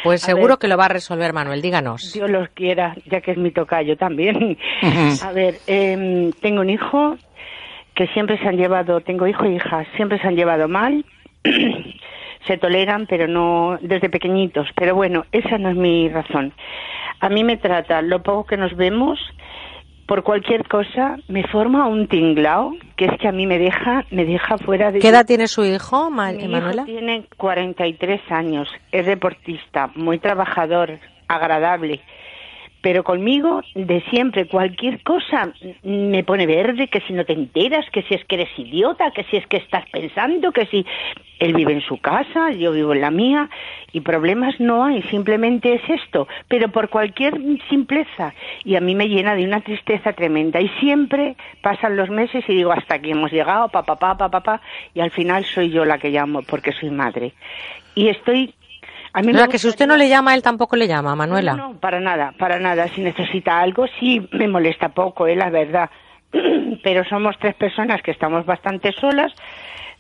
Pues 0.04 0.24
A 0.24 0.26
seguro 0.26 0.48
ver, 0.54 0.58
que 0.58 0.68
lo 0.68 0.76
va 0.76 0.86
a 0.86 0.90
resolver 0.90 1.34
Manuel. 1.34 1.62
Díganos. 1.62 2.14
Dios 2.14 2.32
los 2.32 2.50
quiera, 2.50 2.96
ya 3.06 3.22
que 3.22 3.34
es 3.34 3.38
mi 3.38 3.52
tocayo 3.52 3.96
también. 3.96 4.58
a 5.24 5.32
ver, 5.34 5.58
em, 5.68 6.32
tengo 6.42 6.62
un 6.62 6.72
hijo 6.72 7.16
que 7.94 8.08
siempre 8.08 8.40
se 8.40 8.48
han 8.48 8.58
llevado, 8.58 9.02
tengo 9.02 9.28
hijo 9.28 9.44
e 9.46 9.54
hija, 9.54 9.86
siempre 9.98 10.18
se 10.20 10.28
han 10.28 10.36
llevado 10.36 10.68
mal. 10.68 11.06
se 12.48 12.58
toleran, 12.58 13.06
pero 13.08 13.28
no 13.28 13.78
desde 13.82 14.10
pequeñitos. 14.10 14.68
Pero 14.76 14.96
bueno, 14.96 15.26
esa 15.32 15.58
no 15.58 15.70
es 15.70 15.76
mi 15.76 16.10
razón. 16.10 16.54
A 17.20 17.30
mí 17.30 17.44
me 17.44 17.58
trata 17.58 18.02
lo 18.02 18.22
poco 18.24 18.46
que 18.46 18.58
nos 18.58 18.76
vemos, 18.76 19.20
por 20.06 20.24
cualquier 20.24 20.68
cosa, 20.68 21.18
me 21.28 21.48
forma 21.48 21.88
un 21.88 22.08
tinglao, 22.08 22.74
que 22.96 23.06
es 23.06 23.12
que 23.20 23.28
a 23.28 23.32
mí 23.32 23.48
me 23.48 23.58
deja, 23.58 24.06
me 24.12 24.26
deja 24.26 24.58
fuera 24.60 24.92
de... 24.92 25.00
¿Qué 25.00 25.10
edad 25.10 25.26
tiene 25.26 25.48
su 25.48 25.66
hijo, 25.66 26.12
Manuela? 26.12 26.86
tiene 26.86 27.28
43 27.38 28.22
años, 28.30 28.68
es 28.92 29.06
deportista, 29.08 29.90
muy 29.96 30.20
trabajador, 30.20 31.00
agradable, 31.28 32.02
pero 32.86 33.04
conmigo 33.04 33.64
de 33.74 34.00
siempre 34.12 34.46
cualquier 34.46 35.02
cosa 35.02 35.52
me 35.82 36.24
pone 36.24 36.46
verde, 36.46 36.88
que 36.88 37.02
si 37.02 37.14
no 37.14 37.26
te 37.26 37.34
enteras, 37.34 37.84
que 37.92 38.04
si 38.04 38.14
es 38.14 38.24
que 38.26 38.36
eres 38.36 38.60
idiota, 38.60 39.10
que 39.10 39.24
si 39.24 39.38
es 39.38 39.48
que 39.48 39.58
estás 39.58 39.90
pensando, 39.90 40.52
que 40.52 40.68
si 40.68 40.86
él 41.40 41.56
vive 41.56 41.74
en 41.74 41.82
su 41.82 41.98
casa, 41.98 42.52
yo 42.52 42.74
vivo 42.74 42.94
en 42.94 43.02
la 43.02 43.10
mía 43.10 43.50
y 43.92 44.02
problemas 44.02 44.60
no 44.60 44.86
hay, 44.86 45.02
simplemente 45.10 45.74
es 45.74 45.82
esto, 45.90 46.28
pero 46.48 46.70
por 46.70 46.90
cualquier 46.90 47.40
simpleza 47.72 48.36
y 48.64 48.76
a 48.76 48.82
mí 48.82 48.94
me 48.94 49.10
llena 49.10 49.34
de 49.34 49.46
una 49.46 49.62
tristeza 49.62 50.14
tremenda 50.14 50.62
y 50.62 50.70
siempre 50.80 51.38
pasan 51.64 51.98
los 51.98 52.12
meses 52.12 52.46
y 52.48 52.54
digo 52.54 52.72
hasta 52.72 52.94
aquí 52.94 53.10
hemos 53.10 53.32
llegado, 53.32 53.68
papá, 53.70 53.96
papá, 53.96 54.30
papá, 54.30 54.62
y 54.94 55.00
al 55.00 55.10
final 55.10 55.44
soy 55.44 55.72
yo 55.72 55.86
la 55.86 55.98
que 55.98 56.12
llamo 56.12 56.44
porque 56.44 56.72
soy 56.72 56.92
madre. 56.92 57.34
Y 57.96 58.10
estoy 58.10 58.54
a 59.16 59.22
mí 59.22 59.32
que 59.50 59.58
si 59.58 59.70
usted 59.70 59.88
no 59.88 59.96
le 59.96 60.10
llama, 60.10 60.36
él 60.36 60.44
tampoco 60.44 60.76
le 60.76 60.90
llama, 60.90 61.16
Manuela. 61.16 61.56
No, 61.56 61.80
para 61.80 62.02
nada, 62.02 62.34
para 62.38 62.60
nada. 62.60 62.90
Si 62.90 63.00
necesita 63.00 63.62
algo, 63.62 63.86
sí 63.98 64.28
me 64.34 64.46
molesta 64.50 64.90
poco, 64.90 65.26
es 65.26 65.38
la 65.38 65.50
verdad. 65.50 65.90
Pero 66.84 67.06
somos 67.06 67.38
tres 67.40 67.56
personas 67.56 68.02
que 68.02 68.12
estamos 68.12 68.46
bastante 68.46 68.92
solas, 68.92 69.32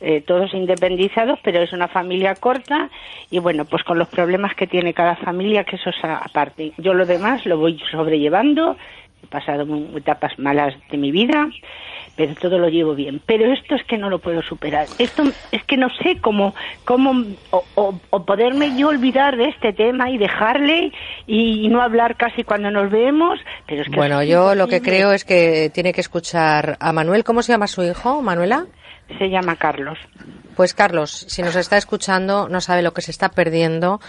eh, 0.02 0.20
todos 0.20 0.54
independizados, 0.54 1.40
pero 1.42 1.62
es 1.62 1.72
una 1.72 1.88
familia 1.88 2.36
corta 2.36 2.90
y 3.32 3.40
bueno, 3.40 3.64
pues 3.64 3.84
con 3.84 3.98
los 3.98 4.10
problemas 4.10 4.54
que 4.54 4.68
tiene 4.68 4.94
cada 4.94 5.16
familia, 5.16 5.64
que 5.64 5.78
eso 5.78 5.90
es 5.90 6.04
aparte. 6.04 6.74
Yo 6.78 6.94
lo 6.94 7.06
demás 7.06 7.46
lo 7.46 7.58
voy 7.58 7.80
sobrellevando, 7.90 8.76
he 9.24 9.28
pasado 9.28 9.66
etapas 9.96 10.38
malas 10.38 10.76
de 10.92 10.98
mi 10.98 11.12
vida 11.12 11.48
pero 12.16 12.34
todo 12.36 12.58
lo 12.58 12.70
llevo 12.70 12.96
bien. 12.96 13.22
Pero 13.26 13.52
esto 13.52 13.76
es 13.76 13.84
que 13.84 13.98
no 13.98 14.10
lo 14.10 14.20
puedo 14.20 14.42
superar. 14.42 14.88
Esto 15.00 15.24
es 15.52 15.64
que 15.64 15.78
no 15.78 15.90
sé 16.02 16.18
cómo, 16.22 16.56
cómo 16.86 17.26
o, 17.52 18.26
poderme 18.26 18.78
yo 18.78 18.90
olvidar 18.90 19.38
de 19.38 19.50
este 19.50 19.74
tema 19.74 20.10
y 20.10 20.18
dejarle 20.18 20.92
y, 21.28 21.68
no 21.70 21.82
hablar 21.82 22.16
casi 22.16 22.44
cuando 22.44 22.72
nos 22.72 22.92
vemos. 22.92 23.40
Pero 23.68 23.82
es 23.82 23.90
que 23.90 23.96
bueno, 23.96 24.24
yo 24.24 24.56
lo 24.56 24.68
que 24.68 24.82
creo 24.82 25.12
es 25.12 25.26
que 25.26 25.70
tiene 25.74 25.94
que 25.94 26.02
escuchar 26.02 26.78
a 26.80 26.94
Manuel. 26.94 27.24
¿Cómo 27.24 27.42
se 27.42 27.52
llama 27.52 27.68
su 27.68 27.84
hijo, 27.84 28.22
Manuela? 28.22 28.66
Se 29.18 29.30
llama 29.30 29.56
Carlos. 29.56 29.98
Pues 30.56 30.74
Carlos, 30.74 31.26
si 31.28 31.42
nos 31.42 31.58
está 31.58 31.76
escuchando, 31.76 32.48
no 32.48 32.62
sabe 32.62 32.82
lo 32.82 32.94
que 32.94 33.02
se 33.02 33.12
está 33.12 33.28
perdiendo, 33.30 34.00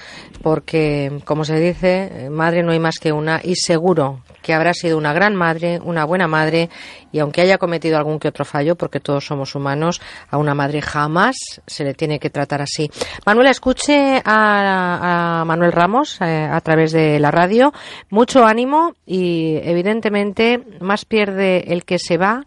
porque, 0.43 1.21
como 1.25 1.45
se 1.45 1.59
dice, 1.59 2.29
madre 2.31 2.63
no 2.63 2.71
hay 2.71 2.79
más 2.79 3.01
que 3.01 3.11
una, 3.11 3.41
y 3.43 3.57
seguro 3.57 4.21
que 4.43 4.55
habrá 4.55 4.73
sido 4.73 4.97
una 4.97 5.13
gran 5.13 5.35
madre, 5.35 5.81
una 5.83 6.05
buena 6.05 6.29
madre, 6.29 6.71
y 7.11 7.19
aunque 7.19 7.41
haya 7.41 7.59
cometido 7.59 7.99
algún 7.99 8.21
que 8.21 8.29
otro 8.29 8.45
fallo, 8.45 8.77
porque 8.77 9.01
todos 9.01 9.27
somos 9.27 9.57
humanos, 9.57 10.01
a 10.31 10.39
una 10.39 10.55
madre 10.55 10.81
jamás 10.83 11.35
se 11.67 11.83
le 11.83 11.95
tiene 11.95 12.21
que 12.21 12.31
tratar 12.31 12.63
así. 12.63 12.89
Manuela, 13.27 13.51
escuche 13.51 14.23
a, 14.25 15.43
Manuel 15.45 15.73
Ramos 15.73 16.21
eh, 16.21 16.49
a 16.51 16.61
través 16.61 16.93
de 16.93 17.19
la 17.19 17.33
radio, 17.33 17.73
mucho 18.09 18.47
ánimo 18.47 18.95
y 19.05 19.59
evidentemente 19.65 20.63
más 20.81 21.05
pierde 21.05 21.73
el 21.73 21.85
que 21.85 21.99
se 21.99 22.19
va 22.19 22.47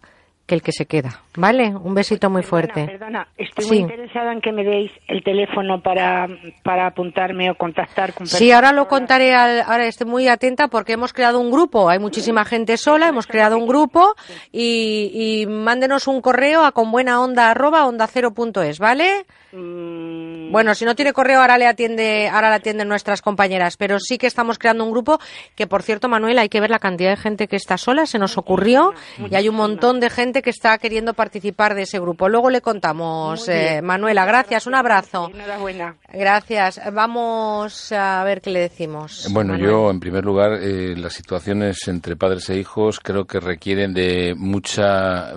que 0.50 0.56
el 0.56 0.62
que 0.62 0.72
se 0.72 0.86
queda. 0.86 1.22
¿Vale? 1.36 1.68
Un 1.76 1.94
besito 1.94 2.28
muy 2.28 2.42
fuerte. 2.42 2.84
Perdona, 2.84 3.28
estoy 3.38 3.66
muy 3.66 3.76
interesada 3.78 4.32
en 4.32 4.40
que 4.40 4.50
me 4.50 4.64
deis 4.64 4.90
el 5.06 5.22
teléfono 5.22 5.80
para, 5.80 6.26
para 6.64 6.88
apuntarme 6.88 7.48
o 7.52 7.54
contactar 7.54 8.12
con 8.12 8.26
Sí, 8.26 8.50
ahora 8.50 8.72
lo 8.72 8.88
contaré. 8.88 9.32
ahora 9.32 9.86
estoy 9.86 10.08
muy 10.08 10.26
atenta 10.26 10.66
porque 10.66 10.94
hemos 10.94 11.12
creado 11.12 11.38
un 11.38 11.52
grupo. 11.52 11.88
Hay 11.88 12.00
muchísima 12.00 12.44
gente 12.44 12.76
sola, 12.76 13.06
hemos 13.06 13.28
creado 13.28 13.56
un 13.56 13.68
grupo 13.68 14.16
y, 14.50 15.12
y 15.14 15.46
mándenos 15.46 16.08
un 16.08 16.20
correo 16.20 16.64
a 16.64 16.72
conbuenaonda 16.72 17.52
arroba 17.52 17.86
onda 17.86 18.08
cero 18.08 18.32
punto 18.34 18.60
es, 18.60 18.80
¿vale? 18.80 19.26
Mm. 19.52 20.50
Bueno, 20.52 20.74
si 20.74 20.84
no 20.84 20.94
tiene 20.96 21.12
correo 21.12 21.40
ahora 21.40 21.58
le 21.58 21.66
atiende, 21.66 22.28
ahora 22.28 22.50
le 22.50 22.56
atienden 22.56 22.88
nuestras 22.88 23.22
compañeras, 23.22 23.76
pero 23.76 23.98
sí 24.00 24.18
que 24.18 24.26
estamos 24.26 24.58
creando 24.58 24.84
un 24.84 24.90
grupo 24.90 25.20
que, 25.54 25.66
por 25.66 25.82
cierto, 25.82 26.08
Manuel, 26.08 26.38
hay 26.38 26.48
que 26.48 26.60
ver 26.60 26.70
la 26.70 26.78
cantidad 26.80 27.10
de 27.10 27.16
gente 27.16 27.46
que 27.46 27.56
está 27.56 27.76
sola, 27.76 28.06
se 28.06 28.18
nos 28.18 28.36
ocurrió 28.36 28.92
y 29.30 29.34
hay 29.34 29.48
un 29.48 29.56
montón 29.56 30.00
de 30.00 30.10
gente 30.10 30.39
que 30.42 30.50
está 30.50 30.78
queriendo 30.78 31.14
participar 31.14 31.74
de 31.74 31.82
ese 31.82 31.98
grupo. 31.98 32.28
Luego 32.28 32.50
le 32.50 32.60
contamos, 32.60 33.48
eh, 33.48 33.80
Manuela, 33.82 34.24
gracias, 34.24 34.66
un 34.66 34.74
abrazo. 34.74 35.30
Enhorabuena. 35.32 35.96
Gracias. 36.12 36.80
Vamos 36.92 37.92
a 37.92 38.22
ver 38.24 38.40
qué 38.40 38.50
le 38.50 38.60
decimos. 38.60 39.28
Bueno, 39.30 39.56
yo, 39.56 39.90
en 39.90 40.00
primer 40.00 40.24
lugar, 40.24 40.54
eh, 40.54 40.96
las 40.96 41.12
situaciones 41.12 41.86
entre 41.88 42.16
padres 42.16 42.48
e 42.50 42.58
hijos 42.58 43.00
creo 43.00 43.26
que 43.26 43.40
requieren 43.40 43.92
de 43.94 44.34
mucha, 44.36 45.32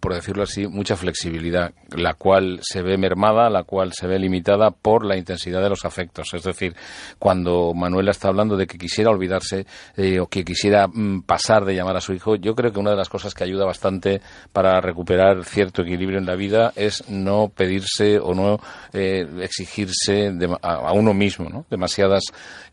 por 0.00 0.14
decirlo 0.14 0.42
así, 0.42 0.66
mucha 0.66 0.96
flexibilidad, 0.96 1.72
la 1.96 2.14
cual 2.14 2.60
se 2.62 2.82
ve 2.82 2.96
mermada, 2.98 3.48
la 3.50 3.64
cual 3.64 3.92
se 3.92 4.06
ve 4.06 4.18
limitada 4.18 4.70
por 4.70 5.04
la 5.04 5.16
intensidad 5.16 5.62
de 5.62 5.70
los 5.70 5.84
afectos. 5.84 6.34
Es 6.34 6.42
decir, 6.42 6.74
cuando 7.18 7.72
Manuela 7.74 8.10
está 8.10 8.28
hablando 8.28 8.56
de 8.56 8.66
que 8.66 8.78
quisiera 8.78 9.10
olvidarse 9.10 9.66
eh, 9.96 10.20
o 10.20 10.26
que 10.26 10.44
quisiera 10.44 10.86
mm, 10.86 11.22
pasar 11.22 11.64
de 11.64 11.74
llamar 11.74 11.96
a 11.96 12.00
su 12.00 12.12
hijo, 12.12 12.36
yo 12.36 12.54
creo 12.54 12.72
que 12.72 12.80
una 12.80 12.90
de 12.90 12.96
las 12.96 13.08
cosas 13.08 13.34
que 13.34 13.44
ayuda 13.44 13.64
bastante 13.64 14.20
para 14.52 14.80
recuperar 14.80 15.44
cierto 15.44 15.82
equilibrio 15.82 16.18
en 16.18 16.26
la 16.26 16.34
vida 16.34 16.72
es 16.76 17.08
no 17.08 17.48
pedirse 17.54 18.18
o 18.18 18.34
no 18.34 18.60
eh, 18.92 19.26
exigirse 19.40 20.32
a, 20.62 20.92
uno 20.92 21.14
mismo 21.14 21.48
¿no? 21.48 21.66
demasiadas, 21.70 22.24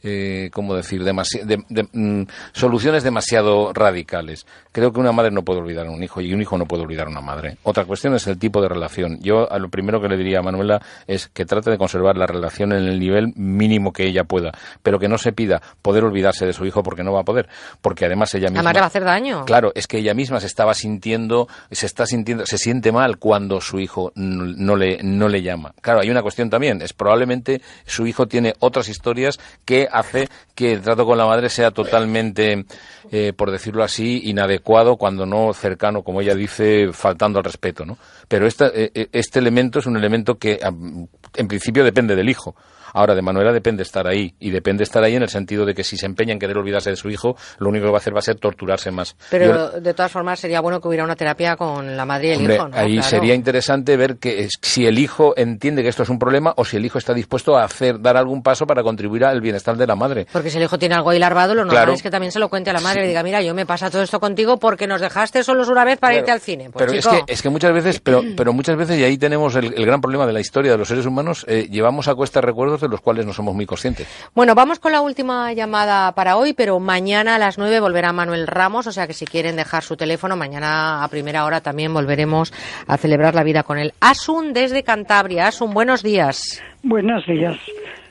eh, 0.08 0.52
¿cómo 0.54 0.76
decir?, 0.76 1.02
mm, 1.02 2.22
soluciones 2.54 3.04
demasiado 3.04 3.74
radicales. 3.74 4.46
Creo 4.72 4.94
que 4.94 5.00
una 5.00 5.12
madre 5.12 5.32
no 5.32 5.42
puede 5.44 5.62
olvidar 5.62 5.88
a 5.88 5.90
un 5.90 6.04
hijo 6.04 6.22
y 6.22 6.32
un 6.32 6.42
hijo 6.42 6.58
no 6.58 6.68
puede 6.68 6.84
olvidar 6.84 7.08
a 7.08 7.10
una 7.10 7.22
madre. 7.22 7.58
Otra 7.64 7.86
cuestión 7.86 8.14
es 8.14 8.28
el 8.28 8.38
tipo 8.38 8.62
de 8.62 8.70
relación. 8.70 9.20
Yo 9.22 9.52
a 9.52 9.58
lo 9.58 9.70
primero 9.70 10.00
que 10.00 10.08
le 10.08 10.16
diría 10.16 10.40
a 10.40 10.42
Manuela 10.44 10.80
es 11.08 11.28
que 11.30 11.46
trate 11.46 11.72
de 11.72 11.78
conservar 11.80 12.18
la 12.18 12.28
relación 12.28 12.72
en 12.72 12.84
el 12.84 13.00
nivel 13.00 13.34
mínimo 13.36 13.92
que 13.92 14.06
ella 14.06 14.26
pueda, 14.26 14.52
pero 14.84 15.00
que 15.00 15.08
no 15.08 15.18
se 15.18 15.34
pida 15.34 15.62
poder 15.82 16.04
olvidarse 16.04 16.46
de 16.46 16.54
su 16.54 16.66
hijo 16.66 16.84
porque 16.84 17.04
no 17.04 17.12
va 17.12 17.22
a 17.22 17.24
poder, 17.24 17.50
porque 17.82 18.06
además 18.06 18.34
ella 18.36 18.50
misma... 18.50 18.72
va 18.72 18.80
a 18.82 18.86
hacer 18.86 19.04
daño. 19.04 19.46
Claro, 19.46 19.72
es 19.74 19.88
que 19.88 19.98
ella 19.98 20.14
misma 20.14 20.40
se 20.40 20.48
estaba 20.48 20.76
sintiendo, 20.76 21.48
se 21.72 21.88
está 21.88 22.06
sintiendo, 22.06 22.46
se 22.46 22.60
siente 22.60 22.92
mal 22.92 23.18
cuando 23.18 23.60
su 23.62 23.80
hijo 23.80 24.12
no 24.16 24.76
le, 24.76 25.00
no 25.02 25.28
le 25.28 25.42
llama. 25.42 25.74
Claro, 25.82 26.02
hay 26.02 26.12
una 26.12 26.22
cuestión 26.22 26.52
también, 26.52 26.82
es 26.84 26.94
probablemente 26.94 27.62
su 27.88 28.06
hijo 28.06 28.28
tiene 28.28 28.54
otras 28.60 28.88
historias 28.88 29.40
que 29.66 29.88
hace 29.96 30.28
que 30.54 30.74
el 30.74 30.82
trato 30.82 31.06
con 31.06 31.18
la 31.18 31.26
madre 31.26 31.50
sea 31.50 31.72
totalmente, 31.72 32.66
eh, 33.12 33.34
por 33.34 33.52
decirlo 33.52 33.84
así, 33.84 34.22
inadecuado, 34.26 34.98
cuando 34.98 35.26
no 35.26 35.54
cercano, 35.54 36.04
como 36.04 36.22
ella 36.22 36.36
dice, 36.36 36.92
faltando 36.92 37.40
al 37.40 37.46
respeto, 37.46 37.86
¿no? 37.86 37.98
Pero 38.28 38.48
eh, 38.48 38.52
eh, 38.60 39.08
este 39.12 39.40
elemento 39.40 39.80
es 39.80 39.86
un 39.86 39.98
elemento 39.98 40.36
que 40.36 40.60
en 40.62 41.48
principio 41.48 41.84
depende 41.84 42.16
del 42.16 42.30
hijo. 42.30 42.56
Ahora, 42.96 43.14
de 43.14 43.22
Manuela 43.22 43.52
depende 43.52 43.84
estar 43.84 44.08
ahí, 44.08 44.34
y 44.40 44.52
depende 44.52 44.84
estar 44.84 45.04
ahí 45.04 45.16
en 45.16 45.22
el 45.22 45.28
sentido 45.28 45.66
de 45.66 45.74
que 45.74 45.84
si 45.84 45.98
se 45.98 46.06
empeña 46.06 46.32
en 46.32 46.40
querer 46.40 46.58
olvidarse 46.58 46.92
de 46.92 46.96
su 46.96 47.10
hijo, 47.10 47.36
lo 47.60 47.68
único 47.68 47.88
que 47.88 47.92
va 47.92 47.98
a 47.98 48.00
hacer 48.00 48.16
va 48.16 48.20
a 48.20 48.22
ser 48.22 48.40
torturarse 48.40 48.90
más. 48.90 49.18
Pero 49.30 49.70
de 49.82 49.94
todas 49.94 50.10
formas 50.10 50.40
sería 50.40 50.62
bueno 50.62 50.80
que 50.80 50.88
hubiera 50.88 51.04
una 51.04 51.18
terapia 51.18 51.58
con 51.58 51.98
la 51.98 52.06
madre 52.06 52.30
y 52.30 52.32
el 52.32 52.52
hijo, 52.52 52.70
¿no? 52.70 52.78
Ahí 52.78 53.02
sería 53.02 53.36
interesante 53.36 53.98
ver 53.98 54.16
que 54.16 54.48
si 54.62 54.86
el 54.86 54.98
hijo 54.98 55.34
entiende 55.36 55.84
que 55.84 55.90
esto 55.90 56.04
es 56.04 56.10
un 56.10 56.20
problema 56.20 56.54
o 56.56 56.64
si 56.64 56.78
el 56.78 56.86
hijo 56.86 56.98
está 56.98 57.14
dispuesto 57.14 57.58
a 57.58 57.66
hacer, 57.66 58.00
dar 58.00 58.16
algún 58.16 58.42
paso 58.42 58.66
para 58.66 58.82
contribuir 58.82 59.26
al 59.26 59.42
bienestar 59.42 59.76
de 59.76 59.88
la 59.88 59.98
madre. 59.98 60.26
Porque 60.32 60.50
si 60.50 60.58
el 60.58 60.64
hijo 60.64 60.80
tiene 60.80 60.96
algo 60.96 61.10
ahí 61.10 61.20
larvado, 61.20 61.54
lo 61.54 61.66
normal 61.66 61.90
es 61.90 62.02
que 62.02 62.10
también 62.10 62.32
se 62.32 62.40
lo 62.40 62.48
cuente 62.48 62.70
a 62.70 62.74
la 62.74 62.80
madre 62.80 63.04
y 63.04 63.08
diga, 63.10 63.24
mira, 63.24 63.42
yo 63.42 63.54
me 63.54 63.66
pasa 63.66 63.90
todo 63.90 64.04
esto 64.04 64.22
contigo 64.22 64.58
porque 64.58 64.88
nos 64.88 65.02
dejaste 65.02 65.44
solos 65.44 65.68
una 65.68 65.84
vez 65.84 66.00
para 66.00 66.16
irte 66.16 66.32
al 66.32 66.40
cine. 66.40 66.70
Pues, 66.72 66.86
pero 66.86 66.98
es 66.98 67.06
que, 67.06 67.34
es 67.34 67.42
que 67.42 67.50
muchas 67.50 67.74
veces, 67.74 68.00
pero, 68.00 68.22
pero 68.38 68.54
muchas 68.54 68.78
veces, 68.78 68.98
y 69.00 69.04
ahí 69.04 69.18
tenemos 69.18 69.56
el, 69.56 69.86
gran 69.86 70.00
problema 70.00 70.26
de 70.26 70.34
la 70.34 70.40
historia 70.40 70.72
de 70.72 70.78
los 70.78 70.88
seres 70.88 71.06
humanos, 71.06 71.46
eh, 71.50 71.68
llevamos 71.70 72.08
a 72.08 72.16
cuesta 72.16 72.40
recuerdos 72.40 72.85
de 72.88 72.92
los 72.92 73.02
cuales 73.02 73.26
no 73.26 73.34
somos 73.34 73.56
muy 73.56 73.66
consciente. 73.66 74.06
Bueno, 74.34 74.56
vamos 74.56 74.80
con 74.80 74.92
la 74.92 75.02
última 75.02 75.54
llamada 75.54 76.12
para 76.14 76.38
hoy, 76.38 76.54
pero 76.54 76.80
mañana 76.80 77.36
a 77.36 77.40
las 77.40 77.58
nueve 77.58 77.80
volverá 77.80 78.14
Manuel 78.14 78.48
Ramos, 78.48 78.88
o 78.88 78.92
sea 78.92 79.08
que 79.08 79.14
si 79.14 79.26
quieren 79.26 79.56
dejar 79.56 79.84
su 79.84 79.98
teléfono, 79.98 80.36
mañana 80.36 81.04
a 81.04 81.08
primera 81.08 81.46
hora 81.46 81.62
también 81.62 81.94
volveremos 81.94 82.54
a 82.88 82.98
celebrar 82.98 83.36
la 83.36 83.44
vida 83.44 83.64
con 83.64 83.78
él. 83.78 83.94
Asun 84.00 84.54
desde 84.54 84.84
Cantabria. 84.84 85.48
Asun, 85.48 85.74
buenos 85.74 86.04
días. 86.04 86.64
Buenos 86.84 87.26
días. 87.26 87.58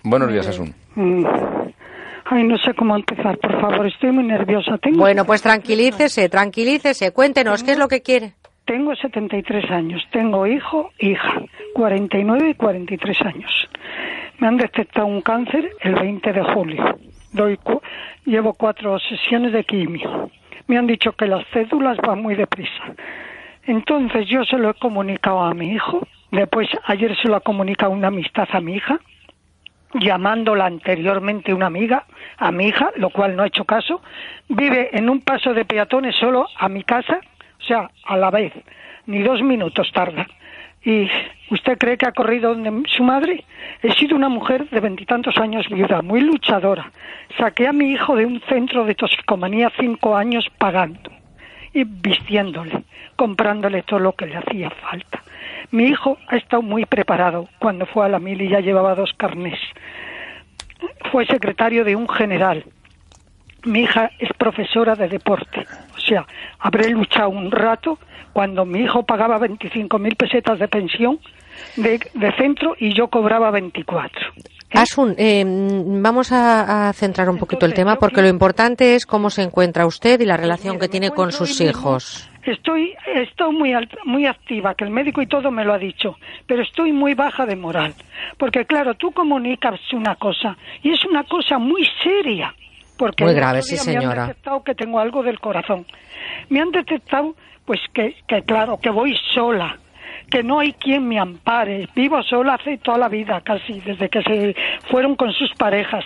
Buenos 0.03 0.31
días, 0.31 0.47
Asun. 0.47 0.75
Mm. 0.95 1.25
Ay, 2.27 2.43
no 2.45 2.57
sé 2.59 2.73
cómo 2.75 2.97
empezar, 2.97 3.37
por 3.39 3.61
favor, 3.61 3.87
estoy 3.87 4.11
muy 4.11 4.25
nerviosa. 4.25 4.79
Tengo... 4.79 4.99
Bueno, 4.99 5.25
pues 5.27 5.43
tranquilícese, 5.43 6.29
tranquilícese. 6.29 7.13
Cuéntenos, 7.13 7.63
¿qué 7.63 7.73
es 7.73 7.79
lo 7.79 7.89
que 7.89 8.01
quiere? 8.01 8.33
Tengo 8.65 8.95
73 8.97 9.71
años, 9.71 10.03
tengo 10.11 10.47
hijo, 10.47 10.91
hija, 10.99 11.43
49 11.75 12.51
y 12.51 12.55
43 12.55 13.21
años. 13.23 13.69
Me 14.39 14.48
han 14.48 14.56
detectado 14.56 15.06
un 15.06 15.20
cáncer 15.20 15.70
el 15.81 15.94
20 15.94 16.32
de 16.32 16.43
julio. 16.43 16.98
Doy 17.32 17.59
llevo 18.24 18.55
cuatro 18.55 18.98
sesiones 18.98 19.52
de 19.52 19.65
quimio. 19.65 20.31
Me 20.66 20.77
han 20.77 20.86
dicho 20.86 21.12
que 21.12 21.27
las 21.27 21.47
cédulas 21.52 21.98
van 21.98 22.20
muy 22.20 22.35
deprisa. 22.35 22.94
Entonces 23.65 24.27
yo 24.27 24.44
se 24.44 24.59
lo 24.59 24.70
he 24.70 24.74
comunicado 24.74 25.40
a 25.40 25.55
mi 25.55 25.73
hijo. 25.73 26.06
Después 26.32 26.69
ayer 26.86 27.16
se 27.16 27.28
lo 27.28 27.36
ha 27.36 27.40
comunicado 27.40 27.93
una 27.93 28.09
amistad 28.09 28.48
a 28.52 28.61
mi 28.61 28.74
hija, 28.74 28.98
llamándola 29.94 30.66
anteriormente 30.66 31.55
una 31.55 31.66
amiga 31.66 32.05
a 32.36 32.51
mi 32.51 32.66
hija, 32.66 32.90
lo 32.97 33.11
cual 33.11 33.36
no 33.36 33.44
ha 33.44 33.47
hecho 33.47 33.65
caso. 33.65 34.02
Vive 34.48 34.90
en 34.93 35.09
un 35.09 35.20
paso 35.20 35.55
de 35.55 35.65
peatones 35.65 36.16
solo 36.16 36.47
a 36.59 36.69
mi 36.69 36.82
casa, 36.82 37.20
o 37.61 37.62
sea, 37.62 37.89
a 38.05 38.16
la 38.16 38.31
vez. 38.31 38.52
Ni 39.06 39.23
dos 39.23 39.43
minutos 39.43 39.93
tarda 39.93 40.27
¿Y 40.85 41.09
usted 41.51 41.78
cree 41.78 41.97
que 41.97 42.06
ha 42.06 42.12
corrido 42.12 42.55
donde 42.55 42.89
su 42.90 43.02
madre? 43.02 43.44
He 43.82 43.93
sido 43.94 44.16
una 44.16 44.28
mujer 44.28 44.69
de 44.69 44.81
veintitantos 44.81 45.36
años 45.39 45.66
viuda, 45.69 46.02
muy 46.02 46.20
luchadora. 46.20 46.90
Saqué 47.39 47.66
a 47.66 47.73
mi 47.73 47.90
hijo 47.93 48.16
de 48.16 48.27
un 48.27 48.40
centro 48.48 48.85
de 48.85 48.94
toxicomanía 48.94 49.73
cinco 49.78 50.15
años 50.16 50.47
pagando 50.59 51.11
y 51.73 51.85
vistiéndole, 51.85 52.85
comprándole 53.16 53.82
todo 53.82 53.98
lo 53.98 54.12
que 54.12 54.27
le 54.27 54.36
hacía 54.36 54.70
falta. 54.70 55.23
Mi 55.70 55.85
hijo 55.85 56.19
ha 56.28 56.36
estado 56.36 56.62
muy 56.62 56.85
preparado 56.85 57.48
cuando 57.59 57.86
fue 57.86 58.05
a 58.05 58.09
la 58.09 58.19
mil 58.19 58.40
y 58.40 58.48
ya 58.48 58.61
llevaba 58.61 58.94
dos 58.94 59.12
carnés. 59.15 59.59
Fue 61.11 61.27
secretario 61.27 61.85
de 61.85 61.97
un 61.97 62.09
general. 62.09 62.65
Mi 63.65 63.81
hija 63.81 64.11
es 64.19 64.31
profesora 64.35 64.94
de 64.94 65.09
deporte. 65.09 65.65
O 66.05 66.06
sea, 66.06 66.26
habré 66.59 66.90
luchado 66.90 67.31
un 67.31 67.51
rato 67.51 67.98
cuando 68.35 68.66
mi 68.66 68.81
hijo 68.81 69.05
pagaba 69.05 69.39
25.000 69.39 70.16
pesetas 70.16 70.59
de 70.59 70.68
pensión 70.68 71.18
de, 71.76 71.98
de 72.12 72.32
centro 72.36 72.74
y 72.78 72.93
yo 72.94 73.09
cobraba 73.09 73.51
24. 73.51 74.20
Asun, 74.74 75.14
eh, 75.16 75.44
vamos 75.47 76.31
a, 76.32 76.89
a 76.89 76.93
centrar 76.93 77.31
un 77.31 77.39
poquito 77.39 77.64
el 77.64 77.72
tema 77.74 77.97
porque 77.97 78.20
lo 78.22 78.28
importante 78.28 78.97
es 78.97 79.06
cómo 79.06 79.31
se 79.31 79.43
encuentra 79.43 79.86
usted 79.86 80.20
y 80.20 80.26
la 80.26 80.36
relación 80.36 80.78
que 80.78 80.89
tiene 80.89 81.10
con 81.10 81.32
sus 81.32 81.60
hijos. 81.60 82.28
Estoy, 82.43 82.93
estoy 83.14 83.55
muy, 83.55 83.70
alt- 83.70 83.97
muy 84.05 84.26
activa, 84.26 84.74
que 84.74 84.85
el 84.85 84.90
médico 84.90 85.22
y 85.22 85.26
todo 85.26 85.51
me 85.51 85.64
lo 85.64 85.72
ha 85.72 85.78
dicho, 85.78 86.16
pero 86.47 86.62
estoy 86.62 86.93
muy 86.93 87.14
baja 87.14 87.47
de 87.47 87.56
moral. 87.56 87.94
Porque 88.36 88.66
claro, 88.66 88.94
tú 88.94 89.12
comunicas 89.12 89.81
una 89.94 90.16
cosa 90.16 90.59
y 90.82 90.90
es 90.90 91.02
una 91.06 91.22
cosa 91.24 91.59
muy 91.59 91.89
seria. 92.02 92.52
Porque 92.97 93.25
Muy 93.25 93.35
grave, 93.35 93.62
sí, 93.62 93.75
día 93.75 93.83
Me 93.85 94.01
señora. 94.01 94.23
han 94.23 94.29
detectado 94.29 94.62
que 94.62 94.75
tengo 94.75 95.01
algo 95.01 95.23
del 95.23 95.41
corazón. 95.41 95.87
Me 96.49 96.61
han 96.61 96.71
detectado, 96.71 97.35
pues 97.65 97.81
que, 97.93 98.15
que 98.29 98.43
claro, 98.43 98.79
que 98.81 98.91
voy 98.91 99.16
sola, 99.33 99.79
que 100.31 100.43
no 100.43 100.61
hay 100.61 100.73
quien 100.75 101.09
me 101.09 101.19
ampare. 101.19 101.89
Vivo 101.95 102.23
sola 102.23 102.55
hace 102.55 102.79
toda 102.79 102.99
la 102.99 103.09
vida, 103.09 103.41
casi, 103.41 103.81
desde 103.81 104.09
que 104.09 104.23
se 104.23 104.55
fueron 104.91 105.16
con 105.16 105.33
sus 105.33 105.53
parejas. 105.55 106.05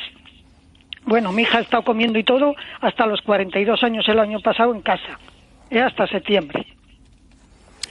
Bueno, 1.05 1.33
mi 1.33 1.43
hija 1.43 1.59
ha 1.59 1.61
estado 1.63 1.83
comiendo 1.85 2.19
y 2.19 2.25
todo 2.25 2.55
hasta 2.81 3.07
los 3.07 3.21
42 3.23 3.83
años 3.83 4.09
el 4.09 4.19
año 4.19 4.41
pasado 4.41 4.75
en 4.75 4.83
casa, 4.83 5.19
eh, 5.71 5.81
hasta 5.81 6.07
septiembre. 6.07 6.67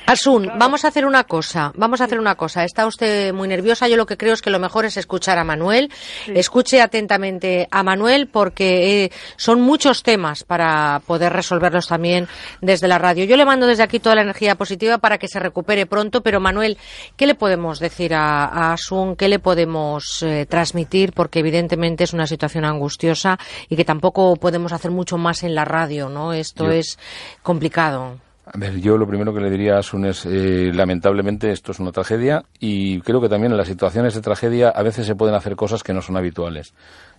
Asun, 0.07 0.49
vamos 0.57 0.85
a 0.85 0.87
hacer 0.87 1.05
una 1.05 1.25
cosa, 1.25 1.73
vamos 1.75 1.99
a 1.99 2.05
hacer 2.05 2.17
una 2.17 2.35
cosa. 2.35 2.63
Está 2.63 2.87
usted 2.87 3.33
muy 3.33 3.49
nerviosa. 3.49 3.89
Yo 3.89 3.97
lo 3.97 4.05
que 4.05 4.15
creo 4.15 4.33
es 4.33 4.41
que 4.41 4.49
lo 4.49 4.57
mejor 4.57 4.85
es 4.85 4.95
escuchar 4.95 5.37
a 5.37 5.43
Manuel. 5.43 5.91
Escuche 6.27 6.81
atentamente 6.81 7.67
a 7.71 7.83
Manuel 7.83 8.27
porque 8.27 9.03
eh, 9.03 9.11
son 9.35 9.59
muchos 9.59 10.03
temas 10.03 10.45
para 10.45 11.01
poder 11.05 11.33
resolverlos 11.33 11.87
también 11.87 12.29
desde 12.61 12.87
la 12.87 12.99
radio. 12.99 13.25
Yo 13.25 13.35
le 13.35 13.43
mando 13.43 13.67
desde 13.67 13.83
aquí 13.83 13.99
toda 13.99 14.15
la 14.15 14.21
energía 14.21 14.55
positiva 14.55 14.97
para 14.97 15.17
que 15.17 15.27
se 15.27 15.39
recupere 15.39 15.85
pronto. 15.85 16.21
Pero 16.21 16.39
Manuel, 16.39 16.77
¿qué 17.17 17.27
le 17.27 17.35
podemos 17.35 17.79
decir 17.79 18.13
a, 18.13 18.45
a 18.45 18.71
Asun? 18.73 19.17
¿Qué 19.17 19.27
le 19.27 19.39
podemos 19.39 20.23
eh, 20.23 20.45
transmitir? 20.49 21.11
Porque 21.11 21.39
evidentemente 21.39 22.05
es 22.05 22.13
una 22.13 22.27
situación 22.27 22.63
angustiosa 22.63 23.37
y 23.67 23.75
que 23.75 23.83
tampoco 23.83 24.37
podemos 24.37 24.71
hacer 24.71 24.89
mucho 24.91 25.17
más 25.17 25.43
en 25.43 25.53
la 25.53 25.65
radio, 25.65 26.07
¿no? 26.07 26.31
Esto 26.31 26.63
Yo- 26.67 26.71
es 26.71 26.97
complicado. 27.43 28.19
A 28.53 28.57
ver, 28.57 28.79
yo 28.79 28.97
lo 28.97 29.07
primero 29.07 29.33
que 29.33 29.41
le 29.41 29.49
diría 29.49 29.75
a 29.75 29.79
Asun 29.79 30.05
es, 30.05 30.25
eh, 30.25 30.71
lamentablemente, 30.73 31.51
esto 31.51 31.73
es 31.73 31.79
una 31.79 31.91
tragedia 31.91 32.45
y 32.59 33.01
creo 33.01 33.19
que 33.19 33.27
también 33.27 33.51
en 33.51 33.57
las 33.57 33.67
situaciones 33.67 34.13
de 34.13 34.21
tragedia 34.21 34.69
a 34.69 34.83
veces 34.83 35.05
se 35.05 35.15
pueden 35.15 35.35
hacer 35.35 35.57
cosas 35.57 35.83
que 35.83 35.93
no 35.93 36.01
son 36.01 36.15
habituales. 36.15 36.73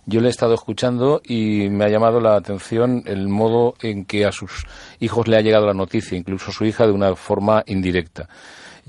Yo 0.07 0.21
le 0.21 0.27
he 0.27 0.31
estado 0.31 0.55
escuchando 0.55 1.21
y 1.23 1.69
me 1.69 1.85
ha 1.85 1.89
llamado 1.89 2.19
la 2.19 2.35
atención 2.35 3.03
el 3.05 3.27
modo 3.27 3.75
en 3.81 4.05
que 4.05 4.25
a 4.25 4.31
sus 4.31 4.65
hijos 4.99 5.27
le 5.27 5.37
ha 5.37 5.41
llegado 5.41 5.67
la 5.67 5.75
noticia, 5.75 6.17
incluso 6.17 6.51
su 6.51 6.65
hija, 6.65 6.87
de 6.87 6.93
una 6.93 7.15
forma 7.15 7.63
indirecta. 7.67 8.27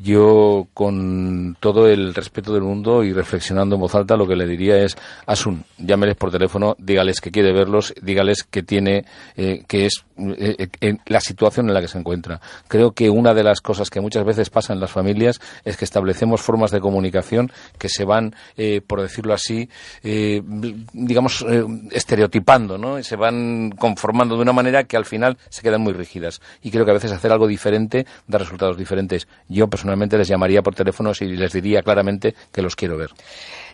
Yo, 0.03 0.67
con 0.73 1.59
todo 1.61 1.87
el 1.87 2.15
respeto 2.15 2.55
del 2.55 2.63
mundo 2.63 3.05
y 3.05 3.13
reflexionando 3.13 3.75
en 3.75 3.83
voz 3.83 3.95
alta, 3.95 4.17
lo 4.17 4.27
que 4.27 4.35
le 4.35 4.47
diría 4.47 4.79
es, 4.79 4.97
Asun, 5.27 5.65
llámeles 5.77 6.17
por 6.17 6.31
teléfono, 6.31 6.75
dígales 6.79 7.21
que 7.21 7.31
quiere 7.31 7.53
verlos, 7.53 7.93
dígales 8.01 8.45
que 8.45 8.63
tiene, 8.63 9.05
eh, 9.37 9.63
que 9.69 9.85
es 9.85 10.07
eh, 10.39 10.57
eh, 10.59 10.69
en 10.81 11.01
la 11.07 11.21
situación 11.21 11.69
en 11.69 11.75
la 11.75 11.81
que 11.81 11.89
se 11.89 11.99
encuentra. 11.99 12.41
Creo 12.69 12.93
que 12.93 13.11
una 13.11 13.35
de 13.35 13.43
las 13.43 13.61
cosas 13.61 13.91
que 13.91 14.01
muchas 14.01 14.25
veces 14.25 14.51
pasa 14.51 14.73
en 14.73 14.81
las 14.81 14.91
familias 14.91 15.41
es 15.65 15.77
que 15.77 15.85
establecemos 15.85 16.41
formas 16.41 16.71
de 16.71 16.81
comunicación 16.81 17.51
que 17.79 17.89
se 17.89 18.05
van, 18.05 18.35
eh, 18.57 18.81
por 18.87 19.01
decirlo 19.03 19.35
así, 19.35 19.69
eh, 20.03 20.43
digamos, 20.93 21.45
eh, 21.49 21.65
estereotipando, 21.93 22.79
¿no? 22.79 22.99
Y 22.99 23.05
se 23.05 23.17
van 23.17 23.71
conformando 23.73 24.37
de 24.37 24.43
una 24.43 24.53
manera 24.53 24.85
que 24.85 24.97
al 24.97 25.05
final 25.05 25.39
se 25.49 25.63
quedan 25.63 25.81
muy 25.81 25.93
rígidas. 25.93 26.41
Y 26.63 26.71
creo 26.71 26.85
que 26.85 26.91
a 26.91 26.95
veces 26.95 27.13
hacer 27.13 27.33
algo 27.33 27.47
diferente 27.47 28.07
da 28.27 28.39
resultados 28.39 28.77
diferentes. 28.77 29.29
Yo 29.49 29.69
personalmente 29.69 30.19
les 30.19 30.29
llamaría 30.29 30.63
por 30.63 30.75
teléfono 30.75 31.13
y 31.21 31.25
les 31.25 31.53
diría 31.53 31.83
claramente 31.83 32.35
que 32.53 32.63
los 32.63 32.77
quiero 32.77 32.97
ver. 32.97 33.11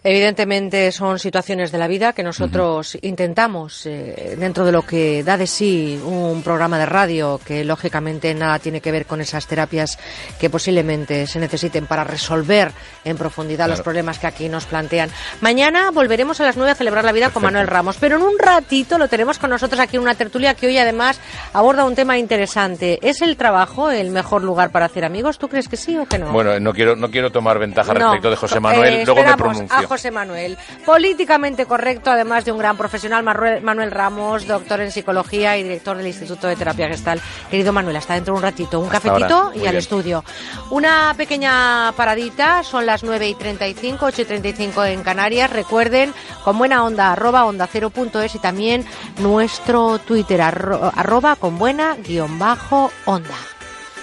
Evidentemente 0.09 0.93
son 0.93 1.19
situaciones 1.19 1.73
de 1.73 1.79
la 1.79 1.89
vida 1.89 2.13
que 2.13 2.23
nosotros 2.23 2.97
intentamos, 3.03 3.87
eh, 3.87 4.37
dentro 4.39 4.65
de 4.65 4.71
lo 4.71 4.83
que 4.83 5.25
da 5.25 5.37
de 5.37 5.49
sí 5.49 6.01
un 6.05 6.45
programa 6.45 6.79
de 6.79 6.87
radio, 6.87 7.41
que 7.45 7.65
lógicamente 7.65 8.33
nada 8.33 8.61
tiene 8.61 8.81
que 8.81 8.93
ver 8.93 9.07
con 9.07 9.21
esas 9.21 9.49
terapias 9.49 9.99
que 10.39 10.49
posiblemente 10.49 11.27
se 11.27 11.41
necesiten 11.41 11.87
para 11.87 12.05
resolver 12.05 12.71
en 13.05 13.17
profundidad 13.17 13.69
los 13.69 13.81
problemas 13.81 14.21
que 14.21 14.29
aquí 14.29 14.49
nos 14.49 14.67
plantean. 14.67 15.11
Mañana 15.41 15.91
volveremos 15.91 16.41
a 16.41 16.45
las 16.45 16.57
9 16.57 16.71
a 16.71 16.75
celebrar 16.77 17.05
la 17.05 17.11
vida 17.11 17.31
con 17.31 17.43
Manuel 17.43 17.67
Ramos, 17.67 17.97
pero 17.99 18.15
en 18.15 18.23
un 18.23 18.39
ratito 18.39 18.99
lo 18.99 19.09
tenemos 19.09 19.41
con 19.41 19.51
nosotros 19.51 19.81
aquí 19.81 19.97
en 19.97 20.03
una 20.03 20.15
tertulia 20.15 20.55
que 20.55 20.69
hoy 20.69 20.79
además 20.79 21.19
aborda 21.53 21.85
un 21.85 21.97
tema 21.97 22.17
interesante. 22.17 23.01
¿Es 23.03 23.23
el 23.23 23.37
trabajo 23.37 23.91
el 23.91 24.13
mejor 24.13 24.45
lugar 24.45 24.71
para 24.71 24.87
hacer 24.87 25.05
amigos? 25.05 25.37
¿Tú 25.37 25.49
crees 25.49 25.69
que 25.69 25.77
sí 25.77 25.99
o 25.99 26.07
que 26.07 26.21
no? 26.21 26.31
Bueno, 26.31 26.61
no 26.61 26.73
quiero, 26.73 26.95
no 26.95 27.11
quiero 27.11 27.33
tomar 27.33 27.59
ventaja 27.59 27.93
No, 27.93 27.99
respecto 27.99 28.31
de 28.31 28.37
José 28.37 28.59
eh, 28.59 28.61
Manuel, 28.61 29.05
luego 29.05 29.25
me 29.25 29.37
pronuncio. 29.37 29.96
José 29.97 30.11
Manuel. 30.11 30.59
Políticamente 30.85 31.65
correcto, 31.65 32.11
además 32.11 32.45
de 32.45 32.53
un 32.53 32.59
gran 32.59 32.77
profesional, 32.77 33.23
Manuel, 33.25 33.91
Ramos, 33.91 34.47
doctor 34.47 34.81
en 34.83 34.93
psicología 34.93 35.57
y 35.57 35.63
director 35.63 35.97
del 35.97 36.07
Instituto 36.07 36.47
de 36.47 36.55
Terapia 36.57 36.87
Gestal. 36.89 37.21
Querido 37.51 37.73
Manuel, 37.73 37.97
hasta 37.97 38.13
dentro 38.15 38.35
de 38.35 38.37
un 38.39 38.43
ratito. 38.43 38.79
Un 38.81 38.87
Hasta 38.95 39.01
cafetito 39.01 39.35
ahora. 39.37 39.57
Y 39.57 39.61
al 39.61 39.65
bien. 39.65 39.77
estudio. 39.77 40.25
Una 40.71 41.15
pequeña 41.17 41.93
paradita, 41.97 42.63
son 42.63 42.85
las 42.85 43.03
9 43.05 43.27
y 43.29 43.35
35, 43.35 44.05
8 44.07 44.23
y 44.23 44.25
35 44.27 44.85
en 44.85 45.03
Canarias. 45.03 45.51
Recuerden, 45.51 46.13
con 46.45 46.59
buena 46.59 46.85
onda, 46.85 47.13
arroba 47.13 47.45
onda 47.47 47.67
cero 47.67 47.89
punto 47.91 48.21
es 48.21 48.35
y 48.35 48.39
también 48.39 48.85
nuestro 49.19 49.99
Twitter, 49.99 50.41
arro- 50.41 50.93
arroba 50.95 51.37
con 51.37 51.59
buena 51.59 51.97
guion 52.07 52.39
bajo 52.39 52.91
onda. 53.07 53.35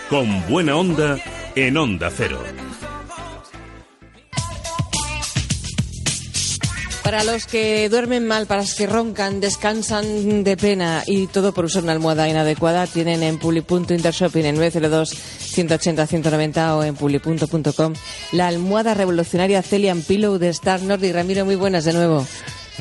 Con 0.09 0.45
buena 0.47 0.75
onda 0.75 1.17
en 1.55 1.77
Onda 1.77 2.09
Cero. 2.09 2.39
Para 7.03 7.25
los 7.25 7.45
que 7.45 7.89
duermen 7.89 8.25
mal, 8.25 8.47
para 8.47 8.61
los 8.61 8.75
que 8.75 8.87
roncan, 8.87 9.41
descansan 9.41 10.45
de 10.45 10.55
pena 10.55 11.03
y 11.05 11.27
todo 11.27 11.53
por 11.53 11.65
usar 11.65 11.83
una 11.83 11.91
almohada 11.91 12.29
inadecuada, 12.29 12.87
tienen 12.87 13.23
en 13.23 13.39
Puli.intershopping 13.39 14.45
en 14.45 14.55
902 14.55 15.09
180 15.09 16.07
190 16.07 16.77
o 16.77 16.83
en 16.83 16.95
puli.com 16.95 17.93
la 18.31 18.47
almohada 18.47 18.93
revolucionaria 18.93 19.61
Celian 19.61 20.01
Pillow 20.01 20.37
de 20.37 20.47
Star 20.49 20.81
Nordic. 20.81 21.13
Ramiro, 21.13 21.43
muy 21.43 21.55
buenas 21.55 21.83
de 21.83 21.93
nuevo. 21.93 22.25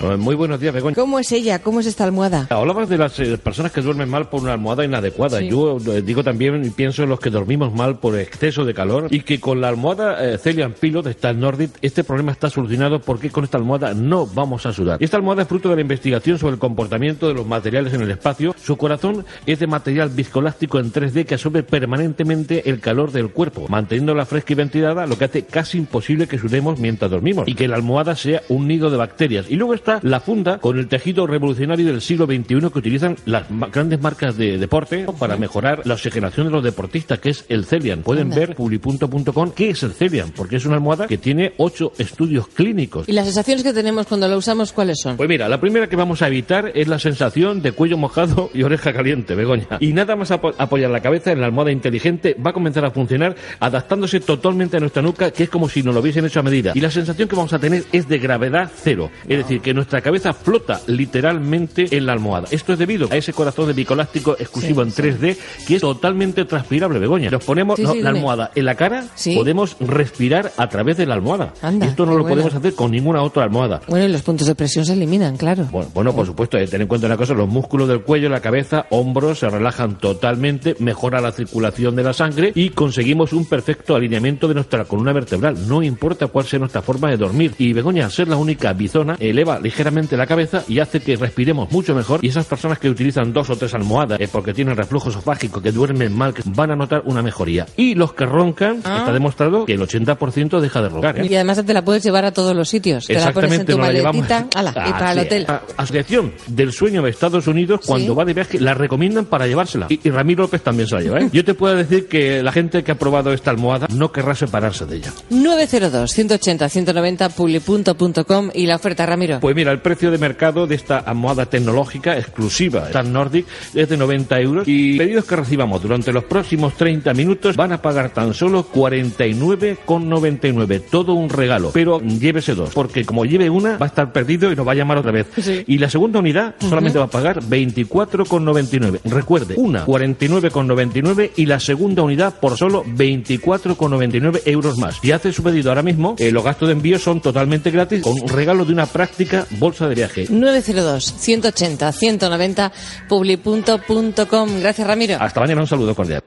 Eh, 0.00 0.16
Muy 0.16 0.34
buenos 0.34 0.58
días, 0.58 0.72
Begoña. 0.72 0.94
¿Cómo 0.94 1.18
es 1.18 1.30
ella? 1.32 1.58
¿Cómo 1.60 1.80
es 1.80 1.86
esta 1.86 2.04
almohada? 2.04 2.46
Hablabas 2.50 2.88
de 2.88 2.98
las 2.98 3.18
eh, 3.20 3.36
personas 3.38 3.72
que 3.72 3.82
duermen 3.82 4.08
mal 4.08 4.28
por 4.28 4.40
una 4.42 4.52
almohada 4.54 4.84
inadecuada. 4.84 5.38
Sí. 5.38 5.48
Yo 5.50 5.76
eh, 5.86 6.02
digo 6.02 6.24
también 6.24 6.64
y 6.64 6.70
pienso 6.70 7.02
en 7.02 7.10
los 7.10 7.20
que 7.20 7.30
dormimos 7.30 7.74
mal 7.74 7.98
por 7.98 8.18
exceso 8.18 8.64
de 8.64 8.74
calor 8.74 9.08
y 9.10 9.20
que 9.20 9.38
con 9.38 9.60
la 9.60 9.68
almohada 9.68 10.24
eh, 10.24 10.38
Celian 10.38 10.72
Pillow 10.72 11.02
de 11.02 11.10
Star 11.10 11.34
Nordic 11.34 11.70
este 11.82 12.04
problema 12.04 12.32
está 12.32 12.48
solucionado 12.48 13.00
porque 13.00 13.30
con 13.30 13.44
esta 13.44 13.58
almohada 13.58 13.92
no 13.94 14.26
vamos 14.26 14.64
a 14.66 14.72
sudar. 14.72 14.96
Esta 15.02 15.18
almohada 15.18 15.42
es 15.42 15.48
fruto 15.48 15.68
de 15.68 15.76
la 15.76 15.82
investigación 15.82 16.38
sobre 16.38 16.54
el 16.54 16.58
comportamiento 16.58 17.28
de 17.28 17.34
los 17.34 17.46
materiales 17.46 17.92
en 17.92 18.00
el 18.02 18.10
espacio. 18.10 18.54
Su 18.62 18.76
corazón 18.76 19.24
es 19.46 19.58
de 19.58 19.66
material 19.66 20.08
viscoelástico 20.08 20.78
en 20.78 20.92
3D 20.92 21.26
que 21.26 21.34
absorbe 21.34 21.62
permanentemente 21.62 22.68
el 22.70 22.80
calor 22.80 23.12
del 23.12 23.30
cuerpo, 23.30 23.66
manteniéndola 23.68 24.24
fresca 24.26 24.54
y 24.54 24.56
ventilada, 24.56 25.06
lo 25.06 25.18
que 25.18 25.26
hace 25.26 25.44
casi 25.44 25.78
imposible 25.78 26.26
que 26.26 26.38
sudemos 26.38 26.78
mientras 26.78 27.10
dormimos 27.10 27.46
y 27.46 27.54
que 27.54 27.68
la 27.68 27.76
almohada 27.76 28.16
sea 28.16 28.42
un 28.48 28.66
nido 28.66 28.90
de 28.90 28.96
bacterias. 28.96 29.46
Y 29.50 29.56
luego 29.56 29.74
está 29.82 30.00
la 30.02 30.20
funda 30.20 30.58
con 30.58 30.78
el 30.78 30.88
tejido 30.88 31.26
revolucionario 31.26 31.86
del 31.86 32.00
siglo 32.00 32.26
XXI 32.26 32.70
que 32.70 32.78
utilizan 32.78 33.16
las 33.26 33.50
ma- 33.50 33.68
grandes 33.68 34.00
marcas 34.00 34.36
de 34.36 34.56
deporte 34.58 35.06
para 35.18 35.36
mejorar 35.36 35.82
la 35.84 35.94
oxigenación 35.94 36.46
de 36.46 36.52
los 36.52 36.62
deportistas, 36.64 37.18
que 37.18 37.30
es 37.30 37.44
el 37.48 37.64
Celian. 37.66 38.02
Pueden 38.02 38.24
Anda. 38.28 38.36
ver 38.36 38.54
publi.com 38.54 39.50
qué 39.54 39.70
es 39.70 39.82
el 39.82 39.92
Celian, 39.92 40.30
porque 40.30 40.56
es 40.56 40.64
una 40.66 40.76
almohada 40.76 41.06
que 41.06 41.18
tiene 41.18 41.52
ocho 41.58 41.92
estudios 41.98 42.48
clínicos. 42.48 43.08
¿Y 43.08 43.12
las 43.12 43.24
sensaciones 43.26 43.62
que 43.64 43.72
tenemos 43.72 44.06
cuando 44.06 44.28
la 44.28 44.36
usamos 44.36 44.72
cuáles 44.72 44.98
son? 45.02 45.16
Pues 45.16 45.28
mira, 45.28 45.48
la 45.48 45.60
primera 45.60 45.88
que 45.88 45.96
vamos 45.96 46.22
a 46.22 46.28
evitar 46.28 46.70
es 46.74 46.88
la 46.88 46.98
sensación 46.98 47.60
de 47.62 47.72
cuello 47.72 47.98
mojado 47.98 48.50
y 48.54 48.62
oreja 48.62 48.92
caliente, 48.92 49.34
Begoña. 49.34 49.66
Y 49.80 49.92
nada 49.92 50.14
más 50.16 50.30
apo- 50.30 50.54
apoyar 50.58 50.90
la 50.90 51.00
cabeza 51.00 51.32
en 51.32 51.40
la 51.40 51.46
almohada 51.46 51.72
inteligente 51.72 52.36
va 52.44 52.50
a 52.50 52.52
comenzar 52.54 52.84
a 52.84 52.90
funcionar 52.90 53.34
adaptándose 53.60 54.20
totalmente 54.20 54.76
a 54.76 54.80
nuestra 54.80 55.02
nuca, 55.02 55.30
que 55.30 55.44
es 55.44 55.50
como 55.50 55.68
si 55.68 55.82
nos 55.82 55.94
lo 55.94 56.00
hubiesen 56.00 56.24
hecho 56.24 56.40
a 56.40 56.42
medida. 56.42 56.72
Y 56.74 56.80
la 56.80 56.90
sensación 56.90 57.28
que 57.28 57.36
vamos 57.36 57.52
a 57.52 57.58
tener 57.58 57.84
es 57.92 58.08
de 58.08 58.18
gravedad 58.18 58.70
cero. 58.74 59.10
Es 59.28 59.38
decir, 59.38 59.60
que 59.60 59.71
que 59.72 59.74
nuestra 59.74 60.02
cabeza 60.02 60.34
flota 60.34 60.80
literalmente 60.86 61.96
en 61.96 62.04
la 62.04 62.12
almohada. 62.12 62.46
Esto 62.50 62.74
es 62.74 62.78
debido 62.78 63.08
a 63.10 63.16
ese 63.16 63.32
corazón 63.32 63.68
de 63.68 63.72
bicolástico 63.72 64.36
exclusivo 64.38 64.82
en 64.82 64.90
3D 64.92 65.36
que 65.66 65.76
es 65.76 65.80
totalmente 65.80 66.44
transpirable, 66.44 66.98
Begoña. 66.98 67.30
Nos 67.30 67.42
ponemos 67.42 67.76
Sí, 67.76 67.84
no, 67.84 67.92
sí, 67.92 68.02
la 68.02 68.10
almohada 68.10 68.50
en 68.54 68.64
la 68.66 68.74
cara, 68.74 69.06
podemos 69.34 69.76
respirar 69.80 70.52
a 70.58 70.68
través 70.68 70.96
de 70.98 71.06
la 71.06 71.14
almohada. 71.14 71.54
Anda, 71.62 71.86
esto 71.86 72.04
no 72.04 72.12
lo 72.12 72.18
buena. 72.22 72.34
podemos 72.36 72.54
hacer 72.54 72.74
con 72.74 72.90
ninguna 72.90 73.22
otra 73.22 73.44
almohada. 73.44 73.80
Bueno, 73.88 74.04
y 74.04 74.08
los 74.08 74.22
puntos 74.22 74.46
de 74.46 74.54
presión 74.54 74.84
se 74.84 74.92
eliminan, 74.92 75.36
claro. 75.36 75.66
Bueno, 75.70 75.90
bueno, 75.94 76.12
por 76.14 76.26
supuesto, 76.26 76.58
eh, 76.58 76.66
ten 76.66 76.82
en 76.82 76.86
cuenta 76.88 77.06
una 77.06 77.16
cosa, 77.16 77.32
los 77.34 77.48
músculos 77.48 77.88
del 77.88 78.02
cuello, 78.02 78.28
la 78.28 78.40
cabeza, 78.40 78.86
hombros 78.90 79.38
se 79.38 79.48
relajan 79.48 79.96
totalmente, 79.98 80.76
mejora 80.80 81.20
la 81.20 81.32
circulación 81.32 81.96
de 81.96 82.02
la 82.02 82.12
sangre 82.12 82.52
y 82.54 82.70
conseguimos 82.70 83.32
un 83.32 83.46
perfecto 83.46 83.94
alineamiento 83.94 84.48
de 84.48 84.54
nuestra 84.54 84.84
columna 84.84 85.12
vertebral, 85.12 85.56
no 85.66 85.82
importa 85.82 86.26
cuál 86.26 86.44
sea 86.44 86.58
nuestra 86.58 86.82
forma 86.82 87.08
de 87.10 87.16
dormir. 87.16 87.54
Y 87.58 87.72
Begoña, 87.72 88.04
al 88.04 88.10
ser 88.10 88.28
la 88.28 88.36
única 88.36 88.72
bizona, 88.72 89.16
eleva 89.18 89.58
ligeramente 89.62 90.16
la 90.16 90.26
cabeza 90.26 90.64
y 90.68 90.78
hace 90.80 91.00
que 91.00 91.16
respiremos 91.16 91.70
mucho 91.70 91.94
mejor 91.94 92.24
y 92.24 92.28
esas 92.28 92.46
personas 92.46 92.78
que 92.78 92.88
utilizan 92.90 93.32
dos 93.32 93.50
o 93.50 93.56
tres 93.56 93.74
almohadas 93.74 94.20
eh, 94.20 94.28
porque 94.30 94.52
tienen 94.54 94.76
reflujo 94.76 95.10
esofágico, 95.10 95.60
que 95.62 95.72
duermen 95.72 96.16
mal, 96.16 96.34
que 96.34 96.42
van 96.46 96.70
a 96.70 96.76
notar 96.76 97.02
una 97.06 97.22
mejoría. 97.22 97.66
Y 97.76 97.94
los 97.94 98.12
que 98.14 98.26
roncan, 98.26 98.80
Ah. 98.84 98.98
está 99.00 99.12
demostrado 99.12 99.64
que 99.64 99.74
el 99.74 99.80
80% 99.80 100.60
deja 100.60 100.82
de 100.82 100.88
roncar. 100.88 101.20
¿eh? 101.20 101.26
Y 101.30 101.34
además 101.34 101.64
te 101.64 101.74
la 101.74 101.84
puedes 101.84 102.02
llevar 102.02 102.24
a 102.24 102.32
todos 102.32 102.54
los 102.56 102.68
sitios. 102.68 103.06
Te 103.06 103.14
la 103.14 103.32
pones 103.32 103.52
en 103.52 103.66
tu 103.66 103.72
la 103.78 103.78
maletita 103.78 104.46
ala, 104.54 104.70
y 104.70 104.92
para 104.92 105.12
el 105.12 105.18
hotel. 105.20 105.42
es. 105.42 105.48
A- 105.48 105.62
Asociación 105.76 106.32
del 106.48 106.72
Sueño 106.72 107.02
de 107.02 107.10
Estados 107.10 107.46
Unidos, 107.46 107.80
cuando 107.86 108.12
Sí. 108.12 108.18
va 108.18 108.24
de 108.24 108.34
viaje, 108.34 108.60
la 108.60 108.74
recomiendan 108.74 109.26
para 109.26 109.46
llevársela. 109.46 109.86
Y, 109.88 110.00
y 110.02 110.10
Ramiro 110.10 110.42
López 110.44 110.62
también 110.62 110.88
se 110.88 110.94
la 110.96 111.00
lleva. 111.02 111.20
¿eh? 111.20 111.28
Yo 111.32 111.44
te 111.44 111.54
puedo 111.54 111.74
decir 111.74 112.08
que 112.08 112.42
la 112.42 112.52
gente 112.52 112.82
que 112.82 112.92
ha 112.92 112.96
probado 112.96 113.32
esta 113.32 113.50
almohada 113.50 113.86
no 113.94 114.10
querrá 114.12 114.34
separarse 114.34 114.86
de 114.86 114.96
ella. 114.96 115.12
902-180-190 115.30 117.30
publi.com 117.30 118.50
y 118.54 118.66
la 118.66 118.76
oferta, 118.76 119.06
Ramiro. 119.06 119.40
Pues 119.40 119.51
mira, 119.54 119.72
el 119.72 119.80
precio 119.80 120.10
de 120.10 120.18
mercado 120.18 120.66
de 120.66 120.74
esta 120.74 120.98
almohada 120.98 121.46
tecnológica 121.46 122.16
exclusiva 122.16 122.86
Star 122.86 123.06
Nordic 123.06 123.46
es 123.74 123.88
de 123.88 123.96
90 123.96 124.40
euros 124.40 124.68
y 124.68 124.98
pedidos 124.98 125.24
que 125.24 125.36
recibamos 125.36 125.82
durante 125.82 126.12
los 126.12 126.24
próximos 126.24 126.74
30 126.74 127.14
minutos 127.14 127.56
van 127.56 127.72
a 127.72 127.80
pagar 127.80 128.10
tan 128.10 128.34
solo 128.34 128.66
49,99. 128.72 130.82
Todo 130.90 131.14
un 131.14 131.28
regalo. 131.28 131.70
Pero 131.72 132.00
llévese 132.00 132.54
dos, 132.54 132.70
porque 132.74 133.04
como 133.04 133.24
lleve 133.24 133.50
una 133.50 133.78
va 133.78 133.86
a 133.86 133.88
estar 133.88 134.12
perdido 134.12 134.52
y 134.52 134.56
nos 134.56 134.66
va 134.66 134.72
a 134.72 134.74
llamar 134.74 134.98
otra 134.98 135.12
vez. 135.12 135.26
Y 135.66 135.78
la 135.78 135.88
segunda 135.88 136.18
unidad 136.18 136.54
solamente 136.60 136.98
va 136.98 137.06
a 137.06 137.10
pagar 137.10 137.42
24,99. 137.42 139.00
Recuerde, 139.04 139.54
una 139.56 139.86
49,99 139.86 141.30
y 141.36 141.46
la 141.46 141.60
segunda 141.60 142.02
unidad 142.02 142.34
por 142.40 142.56
solo 142.56 142.84
24,99 142.84 144.42
euros 144.46 144.78
más. 144.78 144.98
Si 145.00 145.12
hace 145.12 145.32
su 145.32 145.42
pedido 145.42 145.70
ahora 145.70 145.82
mismo, 145.82 146.16
eh, 146.18 146.30
los 146.30 146.44
gastos 146.44 146.68
de 146.68 146.74
envío 146.74 146.98
son 146.98 147.20
totalmente 147.20 147.70
gratis 147.70 148.02
con 148.02 148.20
un 148.20 148.28
regalo 148.28 148.64
de 148.64 148.72
una 148.72 148.86
práctica 148.86 149.41
bolsa 149.50 149.86
de 149.88 149.94
viaje. 149.94 150.26
902-180-190 150.28 152.72
publi.com. 153.08 154.60
Gracias, 154.60 154.86
Ramiro. 154.86 155.16
Hasta 155.20 155.40
mañana, 155.40 155.60
un 155.60 155.66
saludo 155.66 155.94
cordial. 155.94 156.22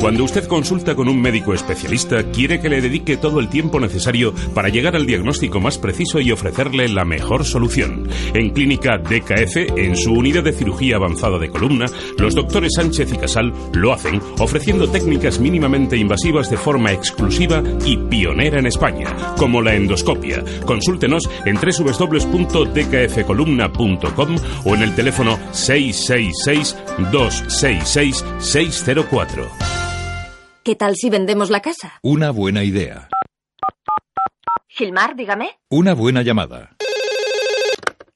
Cuando 0.00 0.24
usted 0.24 0.48
consulta 0.48 0.94
con 0.94 1.08
un 1.08 1.20
médico 1.20 1.52
especialista, 1.52 2.22
quiere 2.30 2.58
que 2.58 2.70
le 2.70 2.80
dedique 2.80 3.18
todo 3.18 3.38
el 3.38 3.50
tiempo 3.50 3.78
necesario 3.78 4.32
para 4.54 4.70
llegar 4.70 4.96
al 4.96 5.04
diagnóstico 5.04 5.60
más 5.60 5.76
preciso 5.76 6.20
y 6.20 6.32
ofrecerle 6.32 6.88
la 6.88 7.04
mejor 7.04 7.44
solución. 7.44 8.08
En 8.32 8.48
Clínica 8.48 8.96
DKF, 8.96 9.76
en 9.76 9.96
su 9.96 10.14
unidad 10.14 10.42
de 10.42 10.54
cirugía 10.54 10.96
avanzada 10.96 11.38
de 11.38 11.50
columna, 11.50 11.84
los 12.16 12.34
doctores 12.34 12.72
Sánchez 12.76 13.12
y 13.12 13.18
Casal 13.18 13.52
lo 13.74 13.92
hacen 13.92 14.22
ofreciendo 14.38 14.88
técnicas 14.88 15.38
mínimamente 15.38 15.98
invasivas 15.98 16.48
de 16.48 16.56
forma 16.56 16.92
exclusiva 16.92 17.62
y 17.84 17.98
pionera 17.98 18.58
en 18.58 18.68
España, 18.68 19.34
como 19.36 19.60
la 19.60 19.74
endoscopia. 19.74 20.42
Consúltenos 20.64 21.28
en 21.44 21.56
www.dkfcolumna.com 21.56 24.36
o 24.64 24.74
en 24.74 24.82
el 24.82 24.94
teléfono 24.94 25.38
666 25.52 26.74
266 27.12 28.24
604. 28.38 29.89
¿Qué 30.62 30.76
tal 30.76 30.94
si 30.96 31.08
vendemos 31.08 31.48
la 31.48 31.60
casa? 31.60 31.98
Una 32.02 32.30
buena 32.30 32.62
idea. 32.64 33.08
Gilmar, 34.68 35.16
dígame. 35.16 35.58
Una 35.70 35.94
buena 35.94 36.20
llamada. 36.22 36.76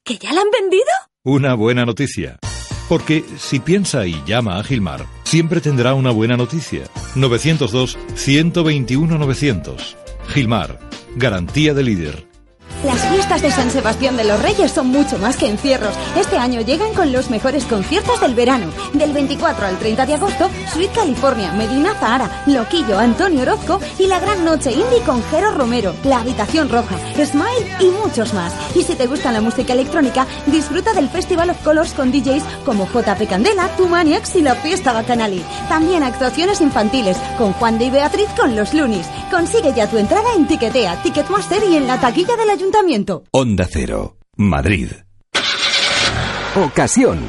¿Que 0.03 0.19
ya 0.19 0.31
la 0.31 0.41
han 0.41 0.51
vendido? 0.51 0.85
Una 1.23 1.55
buena 1.55 1.85
noticia. 1.85 2.37
Porque 2.87 3.23
si 3.39 3.59
piensa 3.59 4.05
y 4.05 4.23
llama 4.25 4.59
a 4.59 4.63
Gilmar, 4.63 5.07
siempre 5.23 5.59
tendrá 5.59 5.95
una 5.95 6.11
buena 6.11 6.37
noticia. 6.37 6.83
902-121-900. 7.15 9.95
Gilmar, 10.27 10.79
garantía 11.15 11.73
de 11.73 11.81
líder. 11.83 12.27
Las 12.85 13.01
fiestas 13.09 13.41
de 13.41 13.49
San 13.49 13.71
Sebastián 13.71 14.15
de 14.15 14.23
los 14.23 14.39
Reyes 14.39 14.71
son 14.71 14.89
mucho 14.89 15.17
más 15.17 15.37
que 15.37 15.47
encierros. 15.47 15.95
Este 16.15 16.37
año 16.37 16.61
llegan 16.61 16.93
con 16.93 17.11
los 17.11 17.31
mejores 17.31 17.65
conciertos 17.65 18.21
del 18.21 18.35
verano. 18.35 18.67
Del 18.93 19.11
24 19.11 19.65
al 19.65 19.79
30 19.79 20.05
de 20.05 20.13
agosto, 20.13 20.51
Sweet 20.71 20.91
California, 20.91 21.51
Medina 21.53 21.95
Zahara, 21.95 22.43
Loquillo, 22.45 22.99
Antonio 22.99 23.41
Orozco 23.41 23.79
y 23.97 24.05
la 24.05 24.19
gran 24.19 24.45
noche 24.45 24.71
indie 24.71 25.01
con 25.03 25.23
Jero 25.31 25.49
Romero, 25.49 25.95
La 26.03 26.19
Habitación 26.19 26.69
Roja, 26.69 26.95
Smile 27.15 27.75
y 27.79 27.85
muchos 27.85 28.35
más. 28.35 28.53
Y 28.75 28.83
si 28.83 28.93
te 28.93 29.07
gusta 29.07 29.31
la 29.31 29.41
música 29.41 29.73
electrónica, 29.73 30.27
disfruta 30.45 30.93
del 30.93 31.09
Festival 31.09 31.49
of 31.49 31.63
Colors 31.63 31.93
con 31.93 32.11
DJs 32.11 32.43
como 32.65 32.85
JP 32.85 33.27
Candela, 33.27 33.67
Tumaniax 33.77 34.35
y 34.35 34.43
la 34.43 34.53
Fiesta 34.53 34.93
Bacanali. 34.93 35.43
También 35.69 36.03
actuaciones 36.03 36.61
infantiles 36.61 37.17
con 37.39 37.51
Juan 37.53 37.79
de 37.79 37.85
y 37.85 37.89
Beatriz 37.89 38.29
con 38.37 38.55
los 38.55 38.75
Lunis. 38.75 39.07
Consigue 39.31 39.73
ya 39.73 39.89
tu 39.89 39.97
entrada 39.97 40.35
en 40.35 40.45
Tiquetea, 40.45 41.01
Ticketmaster 41.01 41.63
y 41.63 41.77
en 41.77 41.87
la 41.87 41.99
taquilla 41.99 42.35
del 42.35 42.51
ayuntamiento. 42.51 42.74
Onda 43.31 43.65
Cero, 43.71 44.17
Madrid. 44.35 44.89
Ocasión. 46.55 47.19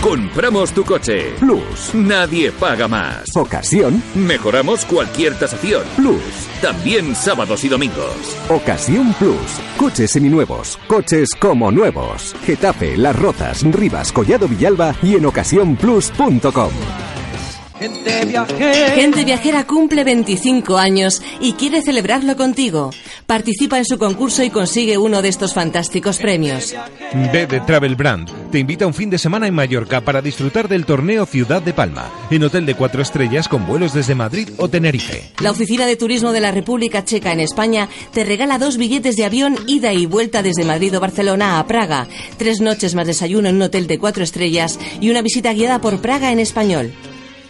Compramos 0.00 0.72
tu 0.72 0.82
coche. 0.82 1.34
Plus. 1.38 1.94
Nadie 1.94 2.52
paga 2.52 2.88
más. 2.88 3.36
Ocasión. 3.36 4.02
Mejoramos 4.14 4.86
cualquier 4.86 5.38
tasación. 5.38 5.82
Plus. 5.96 6.22
También 6.62 7.14
sábados 7.14 7.64
y 7.64 7.68
domingos. 7.68 8.16
Ocasión 8.48 9.12
Plus. 9.18 9.60
Coches 9.76 10.10
seminuevos. 10.12 10.78
Coches 10.86 11.28
como 11.38 11.70
nuevos. 11.70 12.34
Getafe, 12.46 12.96
Las 12.96 13.14
Rozas, 13.16 13.64
Rivas, 13.64 14.10
Collado 14.10 14.48
Villalba 14.48 14.94
y 15.02 15.16
en 15.16 15.26
ocasiónplus.com. 15.26 16.70
Gente 17.78 18.24
viajera. 18.24 18.90
Gente 18.94 19.24
viajera 19.24 19.64
cumple 19.64 20.04
25 20.04 20.78
años 20.78 21.22
y 21.40 21.52
quiere 21.52 21.80
celebrarlo 21.82 22.36
contigo. 22.36 22.90
Participa 23.26 23.78
en 23.78 23.84
su 23.84 23.98
concurso 23.98 24.42
y 24.42 24.50
consigue 24.50 24.98
uno 24.98 25.22
de 25.22 25.28
estos 25.28 25.54
fantásticos 25.54 26.18
premios. 26.18 26.74
De 27.12 27.46
Travel 27.66 27.94
Brand 27.94 28.28
te 28.50 28.58
invita 28.58 28.84
a 28.84 28.88
un 28.88 28.94
fin 28.94 29.10
de 29.10 29.18
semana 29.18 29.46
en 29.46 29.54
Mallorca 29.54 30.00
para 30.00 30.22
disfrutar 30.22 30.68
del 30.68 30.86
torneo 30.86 31.26
Ciudad 31.26 31.62
de 31.62 31.72
Palma, 31.72 32.10
en 32.30 32.42
hotel 32.42 32.66
de 32.66 32.74
cuatro 32.74 33.02
estrellas 33.02 33.48
con 33.48 33.66
vuelos 33.66 33.92
desde 33.92 34.14
Madrid 34.14 34.48
o 34.56 34.68
Tenerife. 34.68 35.30
La 35.40 35.50
Oficina 35.50 35.86
de 35.86 35.96
Turismo 35.96 36.32
de 36.32 36.40
la 36.40 36.50
República 36.50 37.04
Checa 37.04 37.32
en 37.32 37.40
España 37.40 37.88
te 38.12 38.24
regala 38.24 38.58
dos 38.58 38.76
billetes 38.76 39.16
de 39.16 39.24
avión 39.24 39.56
ida 39.66 39.92
y 39.92 40.06
vuelta 40.06 40.42
desde 40.42 40.64
Madrid 40.64 40.96
o 40.96 41.00
Barcelona 41.00 41.58
a 41.58 41.66
Praga, 41.66 42.08
tres 42.38 42.60
noches 42.60 42.94
más 42.94 43.06
desayuno 43.06 43.48
en 43.48 43.56
un 43.56 43.62
hotel 43.62 43.86
de 43.86 43.98
cuatro 43.98 44.24
estrellas 44.24 44.78
y 45.00 45.10
una 45.10 45.22
visita 45.22 45.52
guiada 45.52 45.80
por 45.80 46.00
Praga 46.00 46.32
en 46.32 46.40
español. 46.40 46.92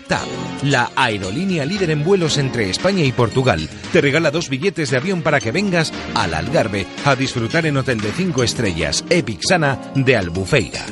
TAP, 0.09 0.27
la 0.65 0.91
aerolínea 0.97 1.65
líder 1.65 1.91
en 1.91 2.03
vuelos 2.03 2.39
entre 2.39 2.69
España 2.69 3.05
y 3.05 3.13
Portugal, 3.13 3.69
te 3.93 4.01
regala 4.01 4.31
dos 4.31 4.49
billetes 4.49 4.91
de 4.91 4.97
avión 4.97 5.23
para 5.23 5.39
que 5.39 5.53
vengas 5.53 5.93
al 6.15 6.35
Algarve 6.35 6.87
a 7.05 7.15
disfrutar 7.15 7.67
en 7.67 7.77
hotel 7.77 8.01
de 8.01 8.11
cinco 8.13 8.43
estrellas 8.43 9.05
Epixana 9.11 9.79
de 9.95 10.17
Albufeira. 10.17 10.85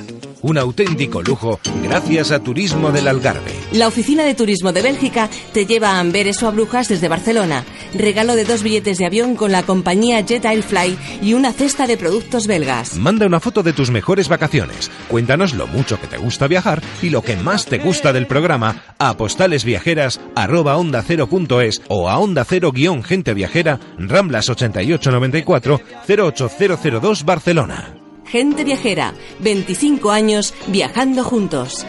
Un 0.43 0.59
auténtico 0.59 1.23
lujo 1.23 1.59
gracias 1.83 2.31
a 2.31 2.41
Turismo 2.41 2.93
del 2.93 3.09
Algarve. 3.09 3.53
La 3.73 3.89
Oficina 3.89 4.25
de 4.25 4.35
Turismo 4.35 4.73
de 4.73 4.83
Bélgica 4.83 5.31
te 5.53 5.65
lleva 5.67 5.93
a 5.93 6.01
Amberes 6.01 6.43
o 6.43 6.49
a 6.49 6.51
Brujas 6.51 6.89
desde 6.89 7.09
Barcelona. 7.09 7.65
Regalo 7.95 8.37
de 8.37 8.45
dos 8.45 8.63
billetes 8.63 8.99
de 8.99 9.07
avión 9.07 9.35
con 9.35 9.51
la 9.53 9.63
compañía 9.63 10.21
Jet 10.21 10.45
Airfly 10.45 10.99
y 11.23 11.33
una 11.35 11.53
cesta 11.53 11.87
de 11.87 11.97
productos 11.97 12.47
belgas. 12.47 12.97
Manda 12.97 13.27
una 13.27 13.41
foto 13.41 13.63
de 13.63 13.73
tus 13.73 13.91
mejores 13.91 14.29
vacaciones. 14.29 14.91
Cuéntanos 15.09 15.55
lo 15.55 15.67
mucho 15.67 15.99
que 16.01 16.07
te 16.07 16.19
gusta 16.19 16.47
viajar 16.47 16.83
y 17.03 17.11
lo 17.11 17.23
que 17.23 17.37
más 17.37 17.67
te 17.67 17.79
gusta 17.79 18.13
del 18.13 18.27
programa 18.27 18.83
a 18.99 19.17
postalesviajeras@onda0.es 19.17 21.83
o 21.89 22.09
a 22.09 22.19
onda 22.19 22.45
cero 22.45 22.73
guion 22.73 23.03
gente 23.03 23.35
viajera 23.35 23.81
Ramblas 23.99 24.49
8894 24.51 25.81
08002 26.07 27.25
Barcelona. 27.25 28.06
Gente 28.27 28.65
viajera, 28.65 29.15
25 29.41 30.11
años 30.11 30.53
viajando 30.69 31.23
juntos. 31.23 31.87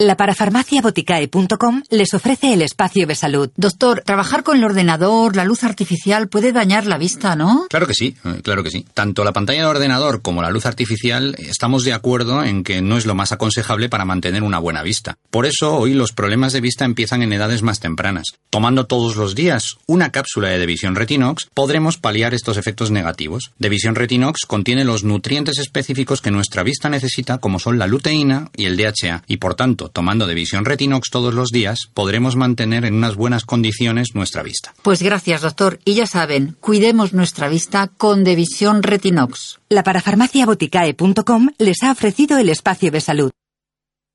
La 0.00 0.16
parafarmaciaboticae.com 0.16 1.82
les 1.88 2.14
ofrece 2.14 2.52
el 2.52 2.62
espacio 2.62 3.06
de 3.06 3.14
salud. 3.14 3.50
Doctor, 3.54 4.02
trabajar 4.04 4.42
con 4.42 4.56
el 4.56 4.64
ordenador, 4.64 5.36
la 5.36 5.44
luz 5.44 5.62
artificial 5.62 6.26
puede 6.26 6.50
dañar 6.50 6.88
la 6.88 6.98
vista, 6.98 7.36
¿no? 7.36 7.66
Claro 7.70 7.86
que 7.86 7.94
sí, 7.94 8.16
eh, 8.24 8.40
claro 8.42 8.64
que 8.64 8.72
sí. 8.72 8.84
Tanto 8.92 9.22
la 9.22 9.30
pantalla 9.30 9.60
del 9.60 9.68
ordenador 9.68 10.20
como 10.20 10.42
la 10.42 10.50
luz 10.50 10.66
artificial 10.66 11.36
estamos 11.38 11.84
de 11.84 11.92
acuerdo 11.92 12.42
en 12.42 12.64
que 12.64 12.82
no 12.82 12.96
es 12.96 13.06
lo 13.06 13.14
más 13.14 13.30
aconsejable 13.30 13.88
para 13.88 14.04
mantener 14.04 14.42
una 14.42 14.58
buena 14.58 14.82
vista. 14.82 15.16
Por 15.30 15.46
eso 15.46 15.76
hoy 15.76 15.94
los 15.94 16.10
problemas 16.10 16.52
de 16.52 16.60
vista 16.60 16.84
empiezan 16.84 17.22
en 17.22 17.32
edades 17.32 17.62
más 17.62 17.78
tempranas. 17.78 18.24
Tomando 18.50 18.86
todos 18.88 19.14
los 19.14 19.36
días 19.36 19.76
una 19.86 20.10
cápsula 20.10 20.48
de 20.48 20.58
Devisión 20.58 20.96
Retinox, 20.96 21.46
podremos 21.54 21.98
paliar 21.98 22.34
estos 22.34 22.56
efectos 22.56 22.90
negativos. 22.90 23.52
Devisión 23.60 23.94
Retinox 23.94 24.44
contiene 24.44 24.84
los 24.84 25.04
nutrientes 25.04 25.60
específicos 25.60 26.20
que 26.20 26.32
nuestra 26.32 26.64
vista 26.64 26.88
necesita, 26.88 27.38
como 27.38 27.60
son 27.60 27.78
la 27.78 27.86
luteína 27.86 28.50
y 28.56 28.64
el 28.64 28.76
DHA, 28.76 29.22
y 29.28 29.36
por 29.36 29.54
tanto 29.54 29.83
tomando 29.88 30.26
de 30.26 30.34
visión 30.34 30.64
Retinox 30.64 31.10
todos 31.10 31.34
los 31.34 31.50
días, 31.50 31.88
podremos 31.92 32.36
mantener 32.36 32.84
en 32.84 32.94
unas 32.94 33.16
buenas 33.16 33.44
condiciones 33.44 34.14
nuestra 34.14 34.42
vista. 34.42 34.74
Pues 34.82 35.02
gracias, 35.02 35.42
doctor. 35.42 35.78
Y 35.84 35.94
ya 35.94 36.06
saben, 36.06 36.56
cuidemos 36.60 37.12
nuestra 37.12 37.48
vista 37.48 37.88
con 37.88 38.24
Devisión 38.24 38.82
Retinox. 38.82 39.60
La 39.68 39.82
parafarmaciaboticae.com 39.82 41.48
les 41.58 41.82
ha 41.82 41.92
ofrecido 41.92 42.38
el 42.38 42.48
espacio 42.48 42.90
de 42.90 43.00
salud. 43.00 43.30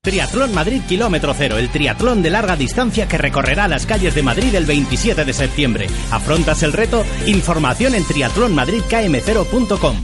Triatlón 0.02 0.54
Madrid 0.54 0.80
Kilómetro 0.88 1.34
Cero, 1.34 1.58
el 1.58 1.68
triatlón 1.68 2.22
de 2.22 2.30
larga 2.30 2.56
distancia 2.56 3.06
que 3.06 3.18
recorrerá 3.18 3.68
las 3.68 3.84
calles 3.84 4.14
de 4.14 4.22
Madrid 4.22 4.54
el 4.54 4.64
27 4.64 5.26
de 5.26 5.32
septiembre. 5.34 5.88
¿Afrontas 6.10 6.62
el 6.62 6.72
reto? 6.72 7.04
Información 7.26 7.94
en 7.94 8.04
triatlonmadridkm0.com. 8.04 9.96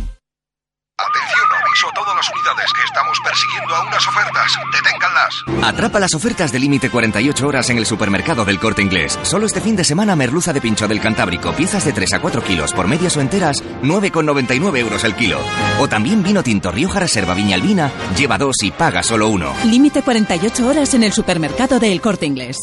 Atención, 0.99 1.49
aviso 1.65 1.89
a 1.89 1.95
todas 1.95 2.15
las 2.15 2.31
unidades 2.31 2.73
que 2.75 2.83
estamos 3.17 3.21
persiguiendo 3.25 3.75
a 3.75 3.83
unas 3.83 4.09
ofertas. 4.09 4.59
Deténganlas. 4.73 5.45
Atrapa 5.63 6.01
las 6.01 6.15
ofertas 6.15 6.53
de 6.53 6.59
límite 6.59 6.91
48 6.91 7.47
horas 7.47 7.71
en 7.71 7.79
el 7.79 7.87
supermercado 7.87 8.45
del 8.45 8.59
Corte 8.59 8.83
Inglés. 8.83 9.19
Solo 9.23 9.47
este 9.47 9.61
fin 9.61 9.77
de 9.77 9.85
semana 9.85 10.17
merluza 10.17 10.53
de 10.53 10.61
pincho 10.61 10.89
del 10.89 11.01
Cantábrico, 11.01 11.53
piezas 11.53 11.85
de 11.85 11.93
3 11.93 12.15
a 12.15 12.21
4 12.21 12.43
kilos 12.43 12.73
por 12.73 12.89
medias 12.89 13.17
o 13.17 13.21
enteras, 13.21 13.63
9,99 13.83 14.79
euros 14.79 15.05
el 15.05 15.15
kilo. 15.15 15.41
O 15.79 15.89
también 15.89 16.23
vino 16.23 16.43
tinto 16.43 16.71
Rioja 16.71 17.01
Reserva 17.01 17.35
Viñalbina, 17.35 17.91
lleva 18.17 18.39
dos 18.39 18.57
y 18.63 18.71
paga 18.71 19.03
solo 19.03 19.29
uno. 19.29 19.55
Límite 19.65 20.03
48 20.03 20.67
horas 20.67 20.95
en 20.95 21.05
el 21.05 21.13
supermercado 21.13 21.79
del 21.79 22.01
Corte 22.01 22.27
Inglés. 22.27 22.57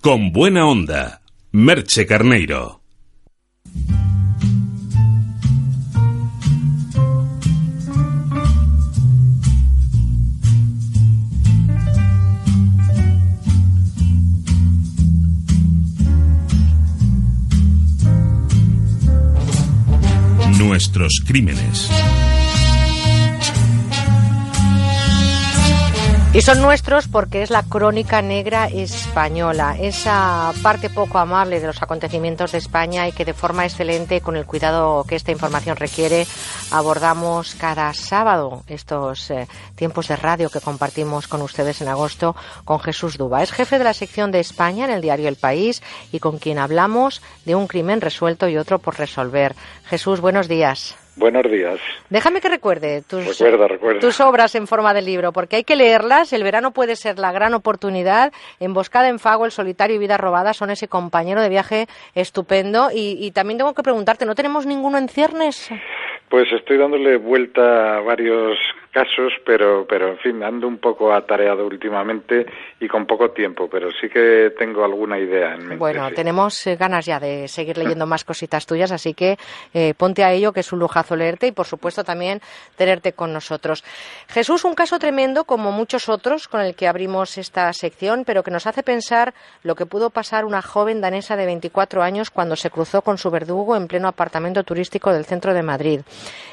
Con 0.00 0.32
buena 0.32 0.66
onda, 0.66 1.22
Merche 1.50 2.06
Carneiro. 2.06 2.85
Nuestros 20.58 21.20
crímenes. 21.26 21.90
Y 26.36 26.42
son 26.42 26.60
nuestros 26.60 27.08
porque 27.08 27.40
es 27.40 27.48
la 27.48 27.62
crónica 27.62 28.20
negra 28.20 28.66
española, 28.66 29.74
esa 29.80 30.52
parte 30.62 30.90
poco 30.90 31.16
amable 31.16 31.60
de 31.60 31.66
los 31.66 31.82
acontecimientos 31.82 32.52
de 32.52 32.58
España 32.58 33.08
y 33.08 33.12
que 33.12 33.24
de 33.24 33.32
forma 33.32 33.64
excelente, 33.64 34.20
con 34.20 34.36
el 34.36 34.44
cuidado 34.44 35.02
que 35.08 35.16
esta 35.16 35.32
información 35.32 35.78
requiere, 35.78 36.26
abordamos 36.70 37.54
cada 37.54 37.90
sábado 37.94 38.64
estos 38.66 39.30
eh, 39.30 39.48
tiempos 39.76 40.08
de 40.08 40.16
radio 40.16 40.50
que 40.50 40.60
compartimos 40.60 41.26
con 41.26 41.40
ustedes 41.40 41.80
en 41.80 41.88
agosto 41.88 42.36
con 42.66 42.80
Jesús 42.80 43.16
Duba. 43.16 43.42
Es 43.42 43.50
jefe 43.50 43.78
de 43.78 43.84
la 43.84 43.94
sección 43.94 44.30
de 44.30 44.40
España 44.40 44.84
en 44.84 44.90
el 44.90 45.00
diario 45.00 45.28
El 45.28 45.36
País 45.36 45.82
y 46.12 46.18
con 46.18 46.36
quien 46.36 46.58
hablamos 46.58 47.22
de 47.46 47.54
un 47.54 47.66
crimen 47.66 48.02
resuelto 48.02 48.46
y 48.46 48.58
otro 48.58 48.78
por 48.78 48.98
resolver. 48.98 49.56
Jesús, 49.86 50.20
buenos 50.20 50.48
días. 50.48 50.96
Buenos 51.16 51.50
días. 51.50 51.80
Déjame 52.10 52.42
que 52.42 52.48
recuerde 52.50 53.02
tus, 53.08 53.26
recuerda, 53.26 53.68
recuerda. 53.68 54.00
tus 54.00 54.20
obras 54.20 54.54
en 54.54 54.66
forma 54.66 54.92
de 54.92 55.00
libro, 55.00 55.32
porque 55.32 55.56
hay 55.56 55.64
que 55.64 55.74
leerlas. 55.74 56.32
El 56.34 56.42
verano 56.42 56.72
puede 56.72 56.94
ser 56.94 57.18
la 57.18 57.32
gran 57.32 57.54
oportunidad. 57.54 58.32
Emboscada 58.60 59.08
en 59.08 59.18
Fago, 59.18 59.46
El 59.46 59.50
solitario 59.50 59.96
y 59.96 59.98
Vida 59.98 60.18
robada 60.18 60.52
son 60.52 60.68
ese 60.68 60.88
compañero 60.88 61.40
de 61.40 61.48
viaje 61.48 61.86
estupendo. 62.14 62.90
Y, 62.92 63.16
y 63.18 63.30
también 63.30 63.56
tengo 63.56 63.72
que 63.72 63.82
preguntarte, 63.82 64.26
¿no 64.26 64.34
tenemos 64.34 64.66
ninguno 64.66 64.98
en 64.98 65.08
ciernes? 65.08 65.70
Pues 66.28 66.52
estoy 66.52 66.76
dándole 66.76 67.16
vuelta 67.16 67.96
a 67.96 68.00
varios 68.00 68.58
casos, 68.96 69.34
pero, 69.44 69.86
pero 69.86 70.08
en 70.08 70.18
fin, 70.18 70.42
ando 70.42 70.66
un 70.66 70.78
poco 70.78 71.12
atareado 71.12 71.66
últimamente 71.66 72.46
y 72.80 72.88
con 72.88 73.04
poco 73.04 73.30
tiempo, 73.30 73.68
pero 73.70 73.90
sí 73.90 74.08
que 74.08 74.54
tengo 74.58 74.86
alguna 74.86 75.18
idea 75.18 75.52
en 75.52 75.58
mente. 75.58 75.76
Bueno, 75.76 76.10
tenemos 76.12 76.66
eh, 76.66 76.76
ganas 76.76 77.04
ya 77.04 77.20
de 77.20 77.46
seguir 77.46 77.76
leyendo 77.76 78.06
más 78.12 78.24
cositas 78.24 78.64
tuyas, 78.64 78.92
así 78.92 79.12
que 79.12 79.36
eh, 79.74 79.92
ponte 79.98 80.24
a 80.24 80.32
ello, 80.32 80.50
que 80.50 80.60
es 80.60 80.72
un 80.72 80.78
lujazo 80.78 81.14
leerte 81.14 81.46
y, 81.46 81.52
por 81.52 81.66
supuesto, 81.66 82.04
también 82.04 82.40
tenerte 82.74 83.12
con 83.12 83.34
nosotros. 83.34 83.84
Jesús, 84.28 84.64
un 84.64 84.74
caso 84.74 84.98
tremendo, 84.98 85.44
como 85.44 85.72
muchos 85.72 86.08
otros, 86.08 86.48
con 86.48 86.62
el 86.62 86.74
que 86.74 86.88
abrimos 86.88 87.36
esta 87.36 87.70
sección, 87.74 88.24
pero 88.24 88.42
que 88.42 88.50
nos 88.50 88.66
hace 88.66 88.82
pensar 88.82 89.34
lo 89.62 89.74
que 89.74 89.84
pudo 89.84 90.08
pasar 90.08 90.46
una 90.46 90.62
joven 90.62 91.02
danesa 91.02 91.36
de 91.36 91.44
24 91.44 92.02
años 92.02 92.30
cuando 92.30 92.56
se 92.56 92.70
cruzó 92.70 93.02
con 93.02 93.18
su 93.18 93.30
verdugo 93.30 93.76
en 93.76 93.88
pleno 93.88 94.08
apartamento 94.08 94.64
turístico 94.64 95.12
del 95.12 95.26
centro 95.26 95.52
de 95.52 95.62
Madrid. 95.62 96.00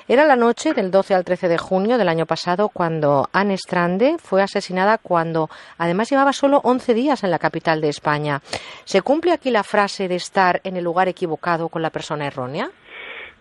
Era 0.05 0.25
la 0.25 0.35
noche 0.35 0.73
del 0.73 0.91
12 0.91 1.15
al 1.15 1.23
13 1.23 1.47
de 1.47 1.57
junio 1.57 1.97
del 1.97 2.09
año 2.09 2.25
pasado 2.25 2.67
cuando 2.67 3.30
Anne 3.31 3.57
Strande 3.57 4.17
fue 4.19 4.41
asesinada 4.41 4.97
cuando 4.97 5.49
además 5.77 6.09
llevaba 6.09 6.34
solo 6.34 6.59
11 6.63 6.93
días 6.93 7.23
en 7.23 7.31
la 7.31 7.39
capital 7.39 7.80
de 7.80 7.88
España. 7.88 8.41
¿Se 8.84 9.01
cumple 9.01 9.31
aquí 9.31 9.49
la 9.49 9.63
frase 9.63 10.09
de 10.09 10.15
estar 10.15 10.59
en 10.65 10.75
el 10.75 10.84
lugar 10.84 11.07
equivocado 11.07 11.69
con 11.69 11.81
la 11.81 11.89
persona 11.89 12.27
errónea? 12.27 12.69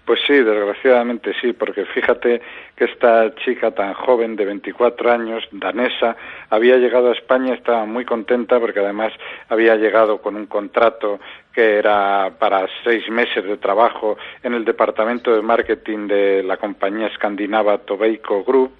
Pues 0.04 0.20
sí, 0.26 0.34
desgraciadamente 0.34 1.32
sí, 1.40 1.52
porque 1.52 1.84
fíjate 1.84 2.42
que 2.76 2.84
esta 2.84 3.32
chica 3.36 3.70
tan 3.70 3.94
joven 3.94 4.34
de 4.34 4.44
24 4.44 5.12
años, 5.12 5.44
danesa, 5.52 6.16
había 6.50 6.76
llegado 6.76 7.10
a 7.10 7.12
España, 7.12 7.54
estaba 7.54 7.86
muy 7.86 8.04
contenta 8.04 8.58
porque 8.58 8.80
además 8.80 9.12
había 9.48 9.76
llegado 9.76 10.18
con 10.18 10.34
un 10.34 10.46
contrato 10.46 11.20
que 11.52 11.78
era 11.78 12.32
para 12.38 12.66
seis 12.84 13.08
meses 13.10 13.44
de 13.44 13.56
trabajo 13.56 14.16
en 14.42 14.54
el 14.54 14.64
departamento 14.64 15.34
de 15.34 15.42
marketing 15.42 16.06
de 16.06 16.42
la 16.42 16.56
compañía 16.56 17.08
escandinava 17.08 17.78
Tobacco 17.78 18.44
Group. 18.44 18.72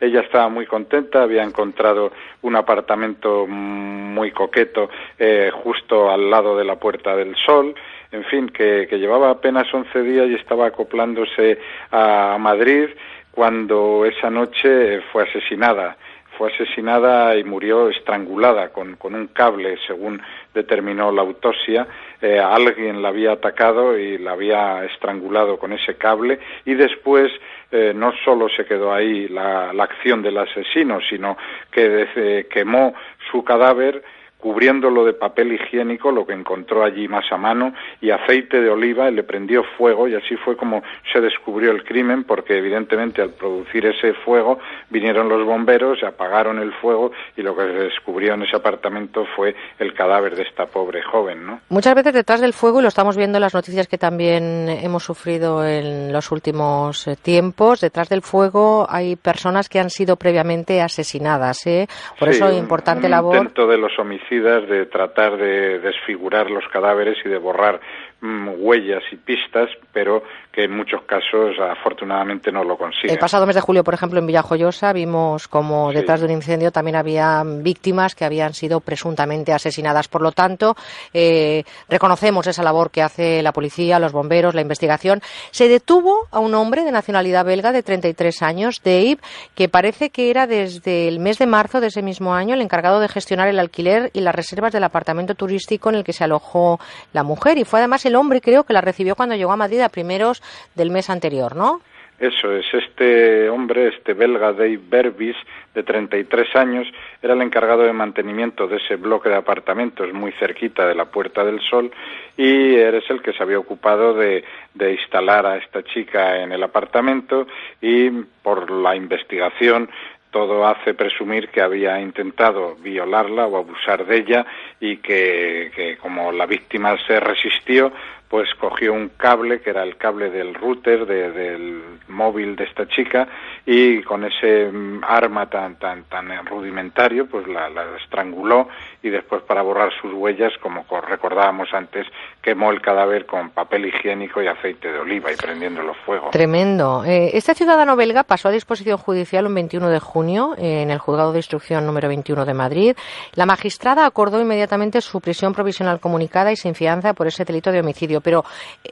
Ella 0.00 0.20
estaba 0.20 0.48
muy 0.48 0.66
contenta, 0.66 1.22
había 1.22 1.42
encontrado 1.42 2.12
un 2.42 2.56
apartamento 2.56 3.46
muy 3.46 4.30
coqueto 4.30 4.88
eh, 5.18 5.50
justo 5.62 6.10
al 6.10 6.30
lado 6.30 6.56
de 6.56 6.64
la 6.64 6.76
Puerta 6.76 7.14
del 7.14 7.36
Sol 7.36 7.74
en 8.12 8.24
fin, 8.24 8.48
que, 8.48 8.86
llevaba 8.90 9.30
apenas 9.30 9.72
11 9.72 10.02
días 10.02 10.28
y 10.28 10.34
estaba 10.34 10.66
acoplándose 10.66 11.58
a 11.92 12.36
Madrid 12.40 12.88
cuando 13.30 14.04
esa 14.04 14.30
noche 14.30 15.00
fue 15.12 15.22
asesinada. 15.22 15.96
Fue 16.40 16.50
asesinada 16.50 17.36
y 17.36 17.44
murió 17.44 17.90
estrangulada 17.90 18.70
con, 18.70 18.96
un 19.02 19.26
cable, 19.26 19.76
según 19.86 20.22
determinó 20.54 21.12
la 21.12 21.20
autopsia. 21.20 21.86
Eh, 22.18 22.38
alguien 22.38 23.02
la 23.02 23.08
había 23.10 23.32
atacado 23.32 23.98
y 23.98 24.16
la 24.16 24.32
había 24.32 24.86
estrangulado 24.86 25.58
con 25.58 25.74
ese 25.74 25.96
cable 25.96 26.38
y 26.64 26.72
después 26.72 27.30
eh, 27.70 27.92
no 27.94 28.14
solo 28.24 28.48
se 28.48 28.64
quedó 28.64 28.90
ahí 28.90 29.28
la, 29.28 29.74
la 29.74 29.84
acción 29.84 30.22
del 30.22 30.38
asesino, 30.38 30.98
sino 31.10 31.36
que 31.70 32.46
quemó 32.50 32.94
su 33.30 33.44
cadáver 33.44 34.02
cubriéndolo 34.40 35.04
de 35.04 35.12
papel 35.12 35.52
higiénico, 35.52 36.10
lo 36.10 36.26
que 36.26 36.32
encontró 36.32 36.82
allí 36.82 37.06
más 37.08 37.30
a 37.30 37.36
mano, 37.36 37.74
y 38.00 38.10
aceite 38.10 38.60
de 38.60 38.70
oliva, 38.70 39.10
y 39.10 39.14
le 39.14 39.22
prendió 39.22 39.62
fuego, 39.76 40.08
y 40.08 40.14
así 40.14 40.36
fue 40.36 40.56
como 40.56 40.82
se 41.12 41.20
descubrió 41.20 41.70
el 41.70 41.84
crimen, 41.84 42.24
porque 42.24 42.56
evidentemente 42.56 43.22
al 43.22 43.30
producir 43.30 43.86
ese 43.86 44.14
fuego 44.14 44.58
vinieron 44.88 45.28
los 45.28 45.44
bomberos, 45.44 46.02
apagaron 46.02 46.58
el 46.58 46.72
fuego, 46.72 47.12
y 47.36 47.42
lo 47.42 47.54
que 47.54 47.62
se 47.62 47.84
descubrió 47.84 48.34
en 48.34 48.42
ese 48.42 48.56
apartamento 48.56 49.26
fue 49.36 49.54
el 49.78 49.92
cadáver 49.94 50.34
de 50.34 50.42
esta 50.42 50.66
pobre 50.66 51.02
joven, 51.02 51.46
¿no? 51.46 51.60
Muchas 51.68 51.94
veces 51.94 52.14
detrás 52.14 52.40
del 52.40 52.54
fuego, 52.54 52.80
y 52.80 52.82
lo 52.82 52.88
estamos 52.88 53.16
viendo 53.16 53.36
en 53.36 53.42
las 53.42 53.54
noticias 53.54 53.88
que 53.88 53.98
también 53.98 54.68
hemos 54.68 55.04
sufrido 55.04 55.64
en 55.66 56.12
los 56.12 56.32
últimos 56.32 57.06
eh, 57.06 57.16
tiempos, 57.20 57.80
detrás 57.80 58.08
del 58.08 58.22
fuego 58.22 58.86
hay 58.88 59.16
personas 59.16 59.68
que 59.68 59.78
han 59.78 59.90
sido 59.90 60.16
previamente 60.16 60.80
asesinadas, 60.80 61.66
¿eh? 61.66 61.86
Por 62.18 62.28
eso 62.28 62.48
es 62.48 62.56
importante 62.56 63.06
un 63.06 63.10
labor. 63.10 63.52
de 63.52 63.78
los 63.78 63.98
homicidios 63.98 64.29
de 64.38 64.86
tratar 64.86 65.36
de 65.36 65.78
desfigurar 65.80 66.50
los 66.50 66.66
cadáveres 66.68 67.18
y 67.24 67.28
de 67.28 67.38
borrar 67.38 67.80
mm, 68.20 68.50
huellas 68.58 69.02
y 69.10 69.16
pistas, 69.16 69.70
pero 69.92 70.22
que 70.52 70.64
en 70.64 70.76
muchos 70.76 71.02
casos 71.02 71.56
afortunadamente 71.60 72.50
no 72.50 72.64
lo 72.64 72.76
consiguen. 72.76 73.10
El 73.10 73.18
pasado 73.18 73.46
mes 73.46 73.54
de 73.54 73.60
julio, 73.60 73.84
por 73.84 73.94
ejemplo, 73.94 74.18
en 74.18 74.26
Villajoyosa 74.26 74.92
vimos 74.92 75.46
como 75.46 75.92
detrás 75.92 76.20
de 76.20 76.26
un 76.26 76.32
incendio 76.32 76.72
también 76.72 76.96
había 76.96 77.42
víctimas 77.44 78.16
que 78.16 78.24
habían 78.24 78.52
sido 78.52 78.80
presuntamente 78.80 79.52
asesinadas. 79.52 80.08
Por 80.08 80.22
lo 80.22 80.32
tanto, 80.32 80.74
eh, 81.14 81.62
reconocemos 81.88 82.48
esa 82.48 82.64
labor 82.64 82.90
que 82.90 83.02
hace 83.02 83.42
la 83.42 83.52
policía, 83.52 84.00
los 84.00 84.12
bomberos, 84.12 84.54
la 84.54 84.60
investigación. 84.60 85.20
Se 85.52 85.68
detuvo 85.68 86.26
a 86.32 86.40
un 86.40 86.54
hombre 86.54 86.84
de 86.84 86.90
nacionalidad 86.90 87.44
belga 87.44 87.70
de 87.70 87.84
33 87.84 88.42
años, 88.42 88.80
Dave, 88.84 89.18
que 89.54 89.68
parece 89.68 90.10
que 90.10 90.30
era 90.30 90.48
desde 90.48 91.06
el 91.06 91.20
mes 91.20 91.38
de 91.38 91.46
marzo 91.46 91.80
de 91.80 91.88
ese 91.88 92.02
mismo 92.02 92.34
año 92.34 92.54
el 92.54 92.62
encargado 92.62 92.98
de 92.98 93.08
gestionar 93.08 93.48
el 93.48 93.60
alquiler 93.60 94.10
y 94.14 94.20
las 94.20 94.34
reservas 94.34 94.72
del 94.72 94.82
apartamento 94.82 95.36
turístico 95.36 95.90
en 95.90 95.94
el 95.96 96.04
que 96.04 96.12
se 96.12 96.24
alojó 96.24 96.80
la 97.12 97.22
mujer. 97.22 97.58
Y 97.58 97.64
fue 97.64 97.78
además 97.78 98.04
el 98.04 98.16
hombre, 98.16 98.40
creo, 98.40 98.64
que 98.64 98.72
la 98.72 98.80
recibió 98.80 99.14
cuando 99.14 99.36
llegó 99.36 99.52
a 99.52 99.56
Madrid 99.56 99.80
a 99.80 99.88
primeros 99.88 100.39
del 100.74 100.90
mes 100.90 101.10
anterior, 101.10 101.56
¿no? 101.56 101.80
Eso 102.20 102.54
es, 102.54 102.66
este 102.74 103.48
hombre, 103.48 103.88
este 103.88 104.12
belga 104.12 104.52
Dave 104.52 104.78
Berbis, 104.90 105.36
de 105.72 105.82
33 105.82 106.54
años, 106.54 106.86
era 107.22 107.32
el 107.32 107.40
encargado 107.40 107.82
de 107.82 107.94
mantenimiento 107.94 108.66
de 108.66 108.76
ese 108.76 108.96
bloque 108.96 109.30
de 109.30 109.36
apartamentos 109.36 110.12
muy 110.12 110.30
cerquita 110.32 110.86
de 110.86 110.94
la 110.94 111.06
Puerta 111.06 111.42
del 111.44 111.60
Sol 111.60 111.90
y 112.36 112.74
eres 112.74 113.08
el 113.08 113.22
que 113.22 113.32
se 113.32 113.42
había 113.42 113.58
ocupado 113.58 114.12
de, 114.12 114.44
de 114.74 114.92
instalar 114.92 115.46
a 115.46 115.56
esta 115.56 115.82
chica 115.82 116.42
en 116.42 116.52
el 116.52 116.62
apartamento 116.62 117.46
y 117.80 118.10
por 118.42 118.70
la 118.70 118.94
investigación 118.94 119.88
todo 120.30 120.66
hace 120.66 120.94
presumir 120.94 121.48
que 121.48 121.60
había 121.62 122.00
intentado 122.00 122.76
violarla 122.76 123.46
o 123.46 123.56
abusar 123.56 124.06
de 124.06 124.18
ella 124.18 124.46
y 124.78 124.98
que, 124.98 125.72
que, 125.74 125.96
como 125.96 126.32
la 126.32 126.46
víctima 126.46 126.96
se 127.06 127.18
resistió, 127.18 127.92
pues 128.30 128.48
cogió 128.60 128.92
un 128.92 129.08
cable 129.16 129.60
que 129.60 129.70
era 129.70 129.82
el 129.82 129.96
cable 129.96 130.30
del 130.30 130.54
router 130.54 131.04
del 131.04 131.82
móvil 132.06 132.54
de 132.54 132.62
esta 132.62 132.86
chica 132.86 133.26
y 133.66 134.02
con 134.02 134.24
ese 134.24 134.70
mm, 134.70 135.02
arma 135.02 135.50
tan 135.50 135.74
tan 135.80 136.04
tan 136.04 136.46
rudimentario 136.46 137.26
pues 137.26 137.48
la, 137.48 137.68
estranguló 138.00 138.68
y 139.02 139.10
después 139.10 139.42
para 139.42 139.62
borrar 139.62 139.90
sus 140.00 140.14
huellas 140.14 140.52
como 140.62 140.84
recordábamos 141.08 141.74
antes 141.74 142.06
quemó 142.40 142.70
el 142.70 142.80
cadáver 142.80 143.26
con 143.26 143.50
papel 143.50 143.86
higiénico 143.86 144.40
y 144.40 144.46
aceite 144.46 144.92
de 144.92 145.00
oliva 145.00 145.32
y 145.32 145.36
prendiéndolo 145.36 145.94
fuego. 146.06 146.30
Tremendo. 146.30 147.04
Eh, 147.04 147.30
este 147.34 147.54
ciudadano 147.54 147.96
belga 147.96 148.22
pasó 148.22 148.48
a 148.48 148.52
disposición 148.52 148.96
judicial 148.96 149.46
un 149.46 149.54
21 149.54 149.88
de 149.90 149.98
junio 149.98 150.54
eh, 150.56 150.82
en 150.82 150.90
el 150.90 150.98
juzgado 150.98 151.32
de 151.32 151.38
instrucción 151.38 151.84
número 151.84 152.08
21 152.08 152.44
de 152.44 152.54
Madrid. 152.54 152.96
La 153.34 153.46
magistrada 153.46 154.06
acordó 154.06 154.40
inmediatamente 154.40 155.00
su 155.00 155.20
prisión 155.20 155.52
provisional 155.52 155.98
comunicada 155.98 156.52
y 156.52 156.56
sin 156.56 156.74
fianza 156.74 157.12
por 157.12 157.26
ese 157.26 157.44
delito 157.44 157.72
de 157.72 157.80
homicidio 157.80 158.19
pero 158.20 158.44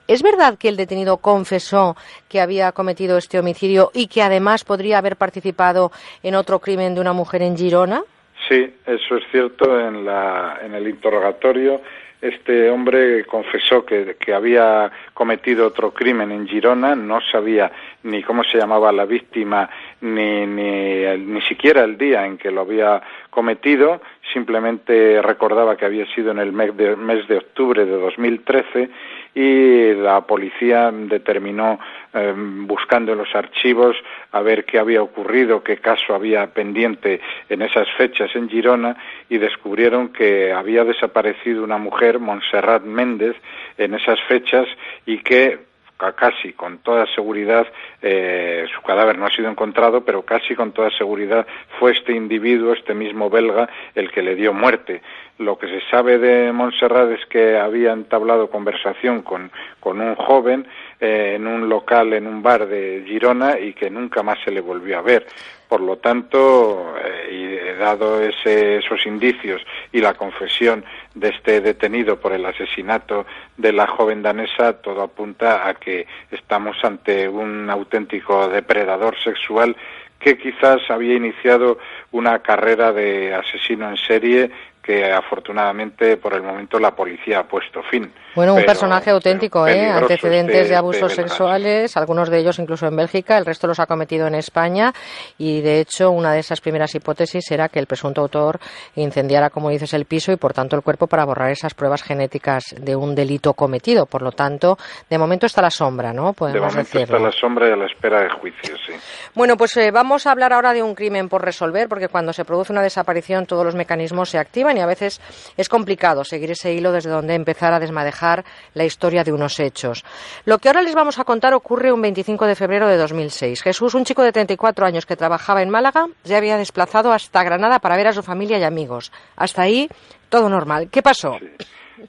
¿es 0.07 0.23
verdad 0.23 0.59
que 0.59 0.69
el 0.69 0.77
detenido 0.77 1.19
confesó 1.19 1.97
que 2.29 2.41
había 2.41 2.73
cometido 2.73 3.19
este 3.19 3.39
homicidio 3.39 3.91
y 3.95 4.07
que 4.07 4.23
además 4.23 4.65
podría 4.65 4.99
haber 4.99 5.17
participado 5.17 5.91
en 6.23 6.35
otro 6.35 6.59
crimen 6.59 6.95
de 6.95 7.01
una 7.01 7.13
mujer 7.13 7.43
en 7.43 7.57
Girona? 7.57 8.03
Sí, 8.49 8.75
eso 8.87 9.17
es 9.17 9.25
cierto. 9.31 9.79
En, 9.81 10.05
la, 10.05 10.59
en 10.63 10.75
el 10.75 10.89
interrogatorio 10.89 11.81
este 12.21 12.69
hombre 12.69 13.25
confesó 13.27 13.85
que, 13.85 14.17
que, 14.19 14.35
había 14.35 14.91
cometido 15.15 15.69
otro 15.69 15.93
crimen 15.93 16.33
en 16.33 16.49
Girona, 16.49 16.97
no 16.97 17.21
sabía 17.21 17.71
ni 18.03 18.25
cómo 18.25 18.43
se 18.43 18.59
llamaba 18.59 18.91
la 18.91 19.05
víctima, 19.05 19.71
ni, 20.01 20.45
ni, 20.47 21.17
ni 21.17 21.41
siquiera 21.43 21.85
el 21.85 21.97
día 21.97 22.27
en 22.27 22.37
que 22.37 22.51
lo 22.51 22.63
había 22.63 23.01
cometido, 23.31 24.01
simplemente 24.33 25.23
recordaba 25.23 25.77
que 25.77 25.85
había 25.85 26.07
sido 26.13 26.33
en 26.33 26.41
el 26.41 26.53
mes 26.53 26.77
de, 26.77 26.97
mes 26.97 27.29
de 27.29 27.37
octubre 27.37 27.85
de 27.85 27.97
2013 27.97 28.91
y 29.39 29.95
la 29.95 30.23
policía 30.23 30.91
determinó, 30.91 31.79
em, 32.13 32.67
buscando 32.67 33.13
en 33.13 33.19
los 33.19 33.33
archivos, 33.37 33.97
a 34.33 34.41
ver 34.41 34.65
qué 34.65 34.81
había 34.81 35.01
ocurrido, 35.01 35.63
qué 35.63 35.77
caso 35.77 36.13
había 36.13 36.45
pendiente 36.49 37.21
en 37.49 37.63
esas 37.63 37.87
fechas 37.97 38.35
en 38.35 38.49
Girona 38.49 38.97
y 39.29 39.39
descubrieron 39.39 40.09
que 40.09 40.53
había 40.53 40.83
desaparecido 40.83 41.63
una 41.63 41.79
mujer, 41.79 42.19
Montserrat 42.19 42.83
Méndez, 42.83 43.37
en 43.77 43.95
esas 43.95 44.21
fechas 44.23 44.67
y 45.07 45.19
que 45.19 45.68
casi 45.99 46.53
con 46.53 46.79
toda 46.79 47.07
seguridad 47.15 47.67
eh, 48.01 48.67
su 48.73 48.81
cadáver 48.83 49.19
no 49.19 49.27
ha 49.27 49.31
sido 49.31 49.51
encontrado, 49.51 50.05
pero 50.05 50.23
casi 50.23 50.55
con 50.55 50.73
toda 50.73 50.91
seguridad 50.91 51.47
fue 51.79 51.93
este 51.93 52.13
individuo, 52.13 52.73
este 52.73 52.95
mismo 52.95 53.29
belga, 53.29 53.69
el 53.95 54.11
que 54.11 54.23
le 54.23 54.37
dio 54.37 54.53
muerte. 54.53 55.03
Lo 55.39 55.59
que 55.59 55.67
se 55.67 55.81
sabe 55.91 56.19
de 56.19 56.53
Montserrat 56.53 57.11
es 57.11 57.27
que 57.27 57.59
había 57.59 57.93
entablado 57.93 58.51
conversación 58.51 59.23
con, 59.23 59.51
con 59.81 60.01
un 60.01 60.15
joven 60.15 60.67
eh, 61.01 61.35
en 61.37 61.47
un 61.47 61.69
local, 61.69 62.13
en 62.13 62.27
un 62.27 62.43
bar 62.43 62.67
de 62.67 63.05
Girona 63.07 63.59
y 63.59 63.73
que 63.73 63.91
nunca 63.91 64.23
más 64.23 64.39
se 64.45 64.51
le 64.51 64.61
volvió 64.61 64.99
a 64.99 65.03
ver. 65.03 65.27
Por 65.69 65.81
lo 65.81 65.99
tanto, 65.99 66.95
eh, 67.05 67.29
y 67.31 67.79
dado 67.79 68.21
ese, 68.21 68.79
esos 68.79 69.07
indicios 69.07 69.63
y 69.93 70.01
la 70.01 70.15
confesión 70.15 70.85
de 71.15 71.29
este 71.29 71.61
detenido 71.61 72.19
por 72.19 72.33
el 72.33 72.45
asesinato 72.45 73.27
de 73.57 73.73
la 73.73 73.87
joven 73.87 74.23
danesa, 74.23 74.75
todo 74.81 75.03
apunta 75.03 75.69
a 75.69 75.75
que 75.75 76.07
estamos 76.31 76.77
ante 76.85 77.29
un 77.29 77.71
auténtico 77.71 78.49
depredador 78.49 79.17
sexual 79.23 79.77
que 80.19 80.37
quizás 80.37 80.81
había 80.91 81.15
iniciado 81.15 81.79
una 82.11 82.41
carrera 82.41 82.93
de 82.93 83.35
asesino 83.35 83.89
en 83.89 83.97
serie 83.97 84.51
que 84.89 85.13
afortunadamente 85.13 86.17
por 86.17 86.33
el 86.33 86.43
momento 86.43 86.79
la 86.79 86.93
policía 86.93 87.41
ha 87.41 87.43
puesto 87.43 87.83
fin. 87.83 88.11
Bueno, 88.35 88.55
un 88.55 88.65
personaje 88.65 89.11
auténtico, 89.11 89.69
¿eh? 89.69 89.87
Antecedentes 89.87 90.71
de, 90.71 90.75
abusos 90.75 91.13
sexuales, 91.13 91.95
algunos 91.99 92.31
de 92.31 92.39
ellos 92.39 92.59
incluso 92.59 92.87
en 92.87 92.97
Bélgica, 92.97 93.37
el 93.37 93.45
resto 93.45 93.67
los 93.67 93.81
ha 93.81 93.87
cometido 93.87 94.27
en 94.27 94.35
España 94.35 94.95
y 95.37 95.61
de 95.61 95.81
hecho 95.81 96.11
una 96.11 96.33
de 96.33 96.39
esas 96.39 96.63
primeras 96.63 96.95
hipótesis 96.95 97.51
era 97.51 97.69
que 97.69 97.81
el 97.81 97.87
presunto 97.87 98.23
autor 98.23 98.61
incendiara, 98.95 99.51
como 99.51 99.69
dices, 99.69 99.93
el 99.93 100.07
piso 100.07 100.33
y 100.33 100.37
por 100.37 100.55
tanto 100.55 100.75
el 100.75 100.81
cuerpo 100.81 101.07
para 101.07 101.27
borrar 101.27 101.51
esas 101.51 101.75
pruebas 101.75 102.03
genéticas 102.03 102.75
de 102.81 102.97
un 102.97 103.15
delito 103.15 103.53
cometido. 103.53 104.07
Por 104.07 104.23
lo 104.23 104.33
tanto, 104.33 104.79
de 105.11 105.19
momento 105.19 105.45
está 105.45 105.61
la 105.61 105.71
sombra, 105.71 106.15
¿no? 106.15 106.33
Podemos 106.33 106.63
de 106.63 106.79
momento 106.79 106.99
está 106.99 107.19
la 107.19 107.33
sombra 107.33 107.69
y 107.69 107.73
a 107.73 107.77
la 107.77 107.85
espera 107.85 108.23
de 108.23 108.31
juicio, 108.31 108.75
sí. 108.87 108.95
Bueno, 109.35 109.59
pues 109.59 109.77
eh, 109.77 109.91
vamos 109.91 110.27
a 110.27 110.33
hablar 110.33 110.55
ahora 110.55 110.73
de 110.73 110.83
un 110.83 110.95
crimen 110.95 111.29
por 111.29 111.45
resolver 111.45 111.89
porque 111.91 112.09
cuando 112.09 112.33
se 112.33 112.47
produce 112.47 112.73
una 112.73 112.81
desaparición 112.81 113.45
todos 113.45 113.67
los 113.67 113.75
mecanismos 113.75 114.31
se 114.31 114.39
activan 114.39 114.78
y 114.79 114.81
a 114.81 114.87
veces 114.87 115.21
es 115.57 115.69
complicado 115.69 116.25
seguir 116.25 116.51
ese 116.51 116.73
hilo 116.73 116.93
desde 116.93 117.11
donde 117.11 117.35
empezar 117.35 117.73
a 117.73 117.81
desmadejar 117.81 118.45
la 118.75 118.85
historia 118.85 119.25
de 119.25 119.33
unos 119.33 119.61
hechos. 119.61 120.05
Lo 120.45 120.59
que 120.59 120.69
ahora 120.69 120.83
les 120.83 120.95
vamos 120.95 121.19
a 121.19 121.25
contar 121.25 121.55
ocurre 121.55 121.93
un 121.93 122.01
25 122.01 122.47
de 122.47 122.55
febrero 122.55 122.89
de 122.89 122.97
2006. 122.97 123.63
Jesús, 123.63 123.95
un 123.95 124.05
chico 124.05 124.23
de 124.23 124.33
34 124.33 124.87
años 124.87 125.07
que 125.07 125.17
trabajaba 125.17 125.63
en 125.63 125.71
Málaga, 125.71 126.07
ya 126.25 126.39
había 126.39 126.57
desplazado 126.57 127.13
hasta 127.13 127.43
Granada 127.43 127.79
para 127.79 127.97
ver 127.97 128.09
a 128.09 128.13
su 128.13 128.23
familia 128.23 128.59
y 128.59 128.65
amigos. 128.65 129.13
Hasta 129.37 129.63
ahí, 129.63 129.89
todo 130.29 130.49
normal. 130.49 130.89
¿Qué 130.91 131.03
pasó? 131.03 131.39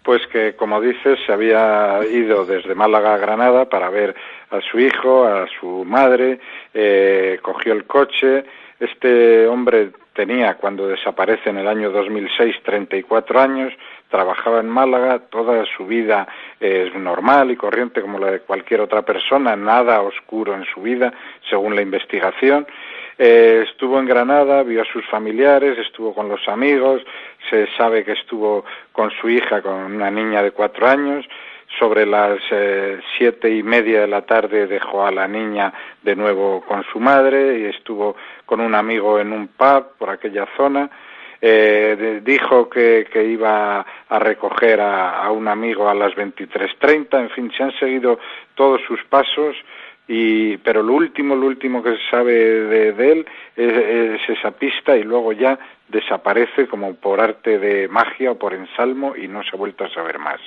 Pues 0.04 0.22
que, 0.28 0.56
como 0.56 0.80
dices, 0.80 1.20
se 1.26 1.34
había 1.34 2.00
ido 2.12 2.46
desde 2.46 2.76
Málaga 2.76 3.16
a 3.16 3.18
Granada 3.18 3.66
para 3.66 3.90
ver 3.90 4.16
a 4.52 4.62
su 4.62 4.80
hijo, 4.80 5.26
a 5.26 5.48
su 5.60 5.84
madre, 5.86 6.40
eh, 6.74 7.40
cogió 7.42 7.74
el 7.74 7.86
coche. 7.86 8.46
Este 8.80 9.48
hombre 9.48 9.92
tenía, 10.20 10.56
cuando 10.56 10.86
desaparece 10.86 11.50
en 11.50 11.60
el 11.60 11.68
año 11.70 11.92
2006, 11.92 12.58
34 12.64 13.40
años, 13.40 13.72
trabajaba 14.10 14.60
en 14.60 14.68
Málaga, 14.68 15.20
toda 15.30 15.64
su 15.78 15.86
vida 15.86 16.28
es 16.60 16.94
normal 16.94 17.52
y 17.52 17.56
corriente 17.56 18.02
como 18.02 18.20
la 18.20 18.32
de 18.32 18.40
cualquier 18.42 18.82
otra 18.82 19.04
persona, 19.04 19.56
nada 19.56 20.02
oscuro 20.02 20.54
en 20.56 20.66
su 20.66 20.82
vida, 20.82 21.14
según 21.50 21.74
la 21.74 21.82
investigación. 21.82 22.68
Eh, 23.18 23.64
estuvo 23.66 23.98
en 23.98 24.08
Granada, 24.08 24.62
vio 24.64 24.82
a 24.82 24.92
sus 24.92 25.06
familiares, 25.08 25.78
estuvo 25.78 26.14
con 26.14 26.28
los 26.28 26.46
amigos, 26.50 27.02
se 27.50 27.68
sabe 27.78 28.04
que 28.04 28.12
estuvo 28.12 28.66
con 28.92 29.12
su 29.12 29.30
hija, 29.30 29.62
con 29.62 29.74
una 29.74 30.12
niña 30.12 30.44
de 30.44 30.52
cuatro 30.52 30.86
años, 30.86 31.26
sobre 31.78 32.06
las 32.06 32.40
eh, 32.52 33.00
siete 33.18 33.50
y 33.50 33.62
media 33.62 34.02
de 34.02 34.08
la 34.08 34.24
tarde 34.24 34.66
dejó 34.66 35.06
a 35.06 35.12
la 35.12 35.28
niña 35.28 35.72
de 36.02 36.16
nuevo 36.16 36.62
con 36.62 36.84
su 36.92 37.00
madre 37.00 37.60
y 37.60 37.66
estuvo 37.66 38.16
con 38.46 38.60
un 38.60 38.74
amigo 38.74 39.20
en 39.20 39.32
un 39.32 39.50
pub 39.50 39.98
por 39.98 40.10
aquella 40.10 40.48
zona. 40.58 40.90
Eh, 41.42 42.22
dijo 42.24 42.70
que, 42.70 43.08
que, 43.12 43.24
iba 43.24 43.86
a 44.10 44.20
recoger 44.20 44.82
a, 44.82 45.32
un 45.32 45.48
amigo 45.48 45.88
a 45.88 45.94
las 45.94 46.12
23.30, 46.14 47.18
en 47.18 47.30
fin, 47.30 47.52
se 47.56 47.64
han 47.64 47.72
seguido 47.80 48.20
todos 48.56 48.82
sus 48.86 49.02
pasos, 49.06 49.56
y, 50.06 50.58
pero 50.58 50.84
lo 50.84 50.94
último, 50.94 51.36
lo 51.36 51.48
último 51.48 51.82
que 51.82 51.92
se 51.92 52.10
sabe 52.10 52.34
de, 52.34 53.12
él 53.12 53.26
es, 53.56 53.74
es, 53.74 54.38
esa 54.38 54.52
pista 54.52 54.98
y 54.98 55.04
luego 55.04 55.32
ya 55.32 55.58
desaparece 55.88 56.68
como 56.68 56.96
por 56.96 57.22
arte 57.22 57.58
de 57.58 57.88
magia 57.88 58.32
o 58.32 58.38
por 58.38 58.54
ensalmo 58.54 59.16
y 59.16 59.30
no 59.30 59.42
se 59.44 59.52
ha 59.54 59.58
vuelto 59.58 59.86
a 59.86 59.94
saber 59.94 60.20
más. 60.20 60.42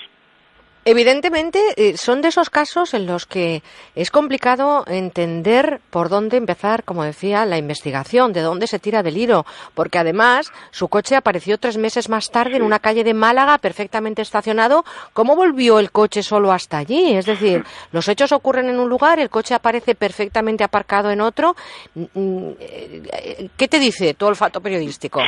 Evidentemente, 0.85 1.61
eh, 1.77 1.97
son 1.97 2.23
de 2.23 2.29
esos 2.29 2.51
casos 2.51 2.93
en 2.93 3.07
los 3.07 3.25
que 3.25 3.63
es 3.95 4.11
complicado 4.11 4.85
entender 4.89 5.81
por 5.91 6.09
dónde 6.09 6.37
empezar, 6.37 6.83
como 6.83 7.05
decía, 7.05 7.47
la 7.47 7.57
investigación, 7.57 8.33
de 8.33 8.41
dónde 8.41 8.67
se 8.67 8.81
tira 8.81 9.05
del 9.05 9.17
hilo, 9.17 9.47
porque 9.75 9.99
además 9.99 10.51
su 10.73 10.89
coche 10.89 11.15
apareció 11.15 11.57
tres 11.59 11.79
meses 11.79 12.09
más 12.09 12.33
tarde 12.33 12.57
en 12.57 12.63
una 12.63 12.81
calle 12.81 13.05
de 13.05 13.15
Málaga 13.15 13.59
perfectamente 13.59 14.23
estacionado. 14.23 14.85
¿Cómo 15.13 15.37
volvió 15.37 15.79
el 15.79 15.93
coche 15.93 16.25
solo 16.25 16.51
hasta 16.51 16.79
allí? 16.79 17.15
Es 17.15 17.27
decir, 17.27 17.65
los 17.93 18.09
hechos 18.09 18.33
ocurren 18.33 18.69
en 18.69 18.81
un 18.81 18.89
lugar, 18.89 19.21
el 19.21 19.31
coche 19.31 19.55
aparece 19.55 19.95
perfectamente 19.95 20.65
aparcado 20.65 21.13
en 21.13 21.21
otro. 21.21 21.55
Mm, 21.95 22.05
mm, 22.13 22.57
eh, 22.59 23.49
¿Qué 23.57 23.69
te 23.69 23.79
dice 23.79 24.15
tu 24.15 24.27
olfato 24.27 24.61
periodístico? 24.61 25.21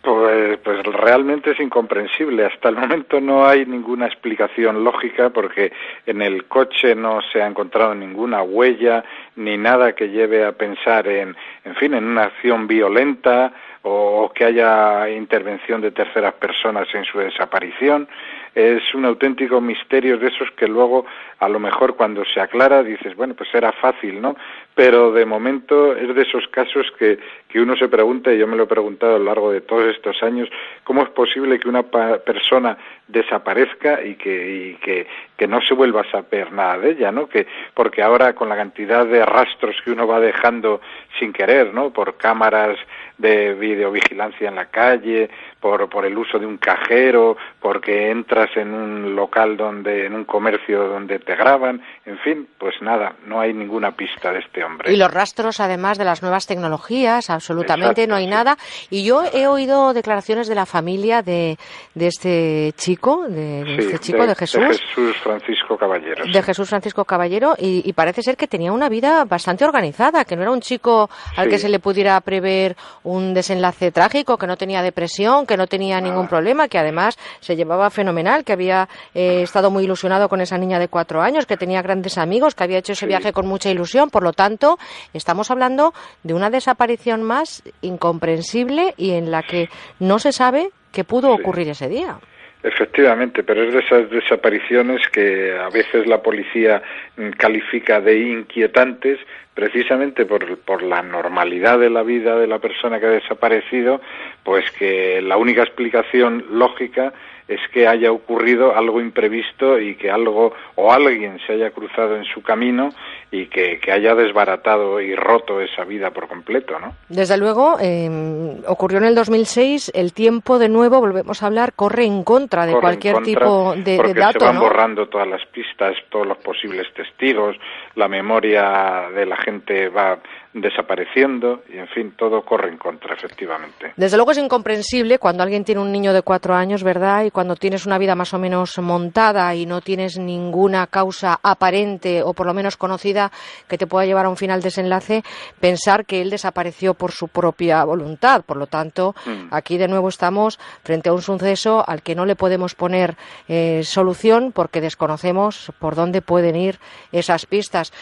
Pues, 0.00 0.58
pues 0.58 0.82
realmente 0.84 1.50
es 1.50 1.60
incomprensible. 1.60 2.46
Hasta 2.46 2.68
el 2.68 2.76
momento 2.76 3.20
no 3.20 3.46
hay 3.46 3.66
ninguna 3.66 4.06
explicación 4.06 4.84
lógica 4.84 5.30
porque 5.30 5.72
en 6.06 6.22
el 6.22 6.46
coche 6.46 6.94
no 6.94 7.20
se 7.32 7.42
ha 7.42 7.46
encontrado 7.46 7.94
ninguna 7.94 8.42
huella 8.42 9.04
ni 9.36 9.56
nada 9.56 9.94
que 9.94 10.08
lleve 10.08 10.44
a 10.44 10.52
pensar 10.52 11.08
en, 11.08 11.36
en 11.64 11.74
fin, 11.74 11.94
en 11.94 12.04
una 12.04 12.24
acción 12.24 12.66
violenta 12.68 13.52
o 13.82 14.30
que 14.34 14.44
haya 14.44 15.08
intervención 15.10 15.80
de 15.80 15.90
terceras 15.90 16.34
personas 16.34 16.86
en 16.94 17.04
su 17.04 17.18
desaparición 17.18 18.08
es 18.54 18.94
un 18.94 19.04
auténtico 19.04 19.60
misterio 19.60 20.18
de 20.18 20.28
esos 20.28 20.50
que 20.52 20.66
luego 20.66 21.06
a 21.38 21.48
lo 21.48 21.60
mejor 21.60 21.96
cuando 21.96 22.24
se 22.24 22.40
aclara 22.40 22.82
dices, 22.82 23.14
bueno, 23.14 23.34
pues 23.34 23.48
era 23.54 23.72
fácil, 23.72 24.20
¿no? 24.20 24.36
Pero 24.74 25.12
de 25.12 25.24
momento 25.24 25.94
es 25.96 26.14
de 26.14 26.22
esos 26.22 26.46
casos 26.48 26.86
que, 26.98 27.18
que 27.48 27.60
uno 27.60 27.76
se 27.76 27.88
pregunta, 27.88 28.32
y 28.32 28.38
yo 28.38 28.46
me 28.46 28.56
lo 28.56 28.64
he 28.64 28.66
preguntado 28.66 29.16
a 29.16 29.18
lo 29.18 29.24
largo 29.24 29.50
de 29.52 29.60
todos 29.60 29.86
estos 29.86 30.22
años, 30.22 30.48
¿cómo 30.84 31.02
es 31.02 31.08
posible 31.10 31.58
que 31.58 31.68
una 31.68 31.82
persona 31.82 32.76
desaparezca 33.06 34.02
y 34.02 34.16
que, 34.16 34.50
y 34.56 34.74
que, 34.76 35.06
que 35.36 35.46
no 35.46 35.60
se 35.62 35.74
vuelva 35.74 36.02
a 36.02 36.10
saber 36.10 36.52
nada 36.52 36.78
de 36.78 36.90
ella, 36.90 37.12
¿no? 37.12 37.28
Que, 37.28 37.46
porque 37.74 38.02
ahora 38.02 38.34
con 38.34 38.48
la 38.48 38.56
cantidad 38.56 39.06
de 39.06 39.24
rastros 39.24 39.76
que 39.84 39.92
uno 39.92 40.06
va 40.06 40.20
dejando 40.20 40.80
sin 41.18 41.32
querer, 41.32 41.72
¿no? 41.72 41.92
Por 41.92 42.16
cámaras 42.16 42.78
de 43.16 43.54
videovigilancia 43.54 44.48
en 44.48 44.54
la 44.56 44.66
calle, 44.66 45.30
por, 45.60 45.88
por 45.88 46.06
el 46.06 46.16
uso 46.16 46.38
de 46.38 46.46
un 46.46 46.58
cajero, 46.58 47.36
porque 47.60 48.10
entras 48.10 48.50
en 48.56 48.72
un 48.72 49.16
local 49.16 49.56
donde, 49.56 50.06
en 50.06 50.14
un 50.14 50.24
comercio 50.24 50.88
donde 50.88 51.18
te 51.18 51.34
graban, 51.34 51.82
en 52.06 52.18
fin, 52.18 52.48
pues 52.58 52.74
nada, 52.80 53.14
no 53.26 53.40
hay 53.40 53.52
ninguna 53.52 53.92
pista 53.92 54.32
de 54.32 54.40
este 54.40 54.62
hombre. 54.62 54.92
Y 54.92 54.96
los 54.96 55.12
rastros, 55.12 55.60
además 55.60 55.98
de 55.98 56.04
las 56.04 56.22
nuevas 56.22 56.46
tecnologías, 56.46 57.30
absolutamente 57.30 58.06
no 58.06 58.14
hay 58.14 58.26
nada. 58.26 58.56
Y 58.90 59.04
yo 59.04 59.22
he 59.32 59.46
oído 59.46 59.92
declaraciones 59.92 60.48
de 60.48 60.54
la 60.54 60.66
familia 60.66 61.22
de, 61.22 61.58
de 61.94 62.06
este 62.06 62.72
chico, 62.76 63.26
de, 63.28 63.76
este 63.78 63.98
chico, 63.98 64.26
de, 64.26 64.34
Jesús. 64.34 64.60
De 64.60 64.74
Jesús 64.74 65.16
Francisco 65.22 65.76
Caballero. 65.76 66.24
De 66.24 66.42
Jesús 66.42 66.68
Francisco 66.68 67.04
Caballero, 67.04 67.54
y, 67.58 67.92
parece 67.92 68.22
ser 68.22 68.36
que 68.36 68.46
tenía 68.46 68.72
una 68.72 68.88
vida 68.88 69.24
bastante 69.24 69.64
organizada, 69.64 70.24
que 70.24 70.36
no 70.36 70.42
era 70.42 70.52
un 70.52 70.60
chico 70.60 71.10
al 71.36 71.48
que 71.48 71.58
se 71.58 71.68
le 71.68 71.80
pudiera 71.80 72.20
prever 72.20 72.76
un 73.02 73.34
desenlace 73.34 73.90
trágico, 73.90 74.36
que 74.36 74.46
no 74.46 74.56
tenía 74.56 74.82
depresión, 74.82 75.46
que 75.48 75.56
no 75.56 75.66
tenía 75.66 76.00
ningún 76.00 76.28
problema, 76.28 76.68
que 76.68 76.78
además 76.78 77.18
se 77.40 77.56
llevaba 77.56 77.90
fenomenal, 77.90 78.44
que 78.44 78.52
había 78.52 78.88
eh, 79.14 79.42
estado 79.42 79.72
muy 79.72 79.82
ilusionado 79.82 80.28
con 80.28 80.40
esa 80.40 80.56
niña 80.58 80.78
de 80.78 80.86
cuatro 80.86 81.20
años, 81.20 81.46
que 81.46 81.56
tenía 81.56 81.82
grandes 81.82 82.18
amigos, 82.18 82.54
que 82.54 82.62
había 82.62 82.78
hecho 82.78 82.92
ese 82.92 83.06
viaje 83.06 83.32
con 83.32 83.48
mucha 83.48 83.70
ilusión. 83.70 84.10
Por 84.10 84.22
lo 84.22 84.32
tanto, 84.32 84.78
estamos 85.12 85.50
hablando 85.50 85.92
de 86.22 86.34
una 86.34 86.50
desaparición 86.50 87.24
más 87.24 87.64
incomprensible 87.80 88.94
y 88.96 89.10
en 89.10 89.32
la 89.32 89.42
que 89.42 89.68
no 89.98 90.20
se 90.20 90.30
sabe 90.30 90.70
qué 90.92 91.02
pudo 91.02 91.32
ocurrir 91.32 91.68
ese 91.68 91.88
día. 91.88 92.20
Efectivamente, 92.68 93.42
pero 93.44 93.62
es 93.62 93.72
de 93.72 93.80
esas 93.80 94.10
desapariciones 94.10 95.00
que 95.08 95.56
a 95.58 95.70
veces 95.70 96.06
la 96.06 96.22
policía 96.22 96.82
mm, 97.16 97.30
califica 97.30 97.98
de 97.98 98.18
inquietantes 98.18 99.18
precisamente 99.54 100.26
por, 100.26 100.58
por 100.58 100.82
la 100.82 101.02
normalidad 101.02 101.78
de 101.78 101.88
la 101.88 102.02
vida 102.02 102.36
de 102.36 102.46
la 102.46 102.58
persona 102.58 103.00
que 103.00 103.06
ha 103.06 103.10
desaparecido, 103.10 104.02
pues 104.44 104.70
que 104.72 105.22
la 105.22 105.38
única 105.38 105.62
explicación 105.62 106.44
lógica 106.50 107.14
es 107.48 107.60
que 107.72 107.88
haya 107.88 108.12
ocurrido 108.12 108.76
algo 108.76 109.00
imprevisto 109.00 109.78
y 109.80 109.96
que 109.96 110.10
algo 110.10 110.52
o 110.74 110.92
alguien 110.92 111.38
se 111.46 111.54
haya 111.54 111.70
cruzado 111.70 112.16
en 112.16 112.24
su 112.24 112.42
camino 112.42 112.90
y 113.30 113.46
que, 113.46 113.80
haya 113.90 114.14
desbaratado 114.14 115.00
y 115.00 115.14
roto 115.14 115.60
esa 115.60 115.84
vida 115.84 116.10
por 116.10 116.28
completo, 116.28 116.78
¿no? 116.78 116.94
Desde 117.08 117.38
luego, 117.38 117.78
em, 117.80 118.62
ocurrió 118.66 118.98
en 118.98 119.04
el 119.04 119.14
2006, 119.14 119.90
el 119.94 120.12
tiempo 120.12 120.58
de 120.58 120.68
nuevo, 120.68 121.00
volvemos 121.00 121.42
a 121.42 121.46
hablar, 121.46 121.72
corre 121.72 122.04
en 122.04 122.22
contra 122.22 122.66
de 122.66 122.74
cualquier 122.74 123.22
tipo 123.22 123.74
de, 123.76 123.96
porque 123.96 124.14
dato, 124.14 124.40
se 124.40 124.44
van 124.44 124.60
borrando 124.60 125.08
todas 125.08 125.26
las 125.26 125.44
pistas, 125.46 125.96
todos 126.10 126.26
los 126.26 126.38
posibles 126.38 126.86
testigos, 126.94 127.56
la 127.94 128.08
memoria 128.08 129.08
de 129.14 129.24
la 129.24 129.36
gente 129.36 129.88
va 129.88 130.18
desapareciendo 130.52 131.62
y, 131.68 131.78
en 131.78 131.88
fin, 131.88 132.14
todo 132.16 132.42
corre 132.42 132.68
en 132.68 132.78
contra, 132.78 133.14
efectivamente. 133.14 133.92
Desde 133.96 134.16
luego 134.16 134.32
es 134.32 134.38
incomprensible 134.38 135.18
cuando 135.18 135.42
alguien 135.42 135.64
tiene 135.64 135.80
un 135.80 135.92
niño 135.92 136.12
de 136.12 136.22
cuatro 136.22 136.54
años, 136.54 136.82
¿verdad? 136.82 137.24
Y 137.24 137.30
cuando 137.30 137.56
tienes 137.56 137.86
una 137.86 137.98
vida 137.98 138.14
más 138.14 138.32
o 138.34 138.38
menos 138.38 138.78
montada 138.78 139.54
y 139.54 139.66
no 139.66 139.80
tienes 139.80 140.18
ninguna 140.18 140.86
causa 140.86 141.38
aparente 141.42 142.22
o 142.22 142.32
por 142.32 142.46
lo 142.46 142.54
menos 142.54 142.76
conocida 142.76 143.30
que 143.68 143.78
te 143.78 143.86
pueda 143.86 144.06
llevar 144.06 144.26
a 144.26 144.30
un 144.30 144.36
final 144.36 144.62
desenlace, 144.62 145.22
pensar 145.60 146.06
que 146.06 146.22
él 146.22 146.30
desapareció 146.30 146.94
por 146.94 147.12
su 147.12 147.28
propia 147.28 147.84
voluntad. 147.84 148.42
Por 148.44 148.56
lo 148.56 148.66
tanto, 148.66 149.14
mm. 149.26 149.54
aquí 149.54 149.76
de 149.76 149.88
nuevo 149.88 150.08
estamos 150.08 150.58
frente 150.82 151.08
a 151.10 151.12
un 151.12 151.22
suceso 151.22 151.84
al 151.86 152.02
que 152.02 152.14
no 152.14 152.24
le 152.24 152.36
podemos 152.36 152.74
poner 152.74 153.16
eh, 153.48 153.82
solución 153.84 154.52
porque 154.52 154.80
desconocemos 154.80 155.72
por 155.78 155.94
dónde 155.94 156.22
pueden 156.22 156.56
ir 156.56 156.78
esas 157.12 157.46
pistas. 157.46 157.92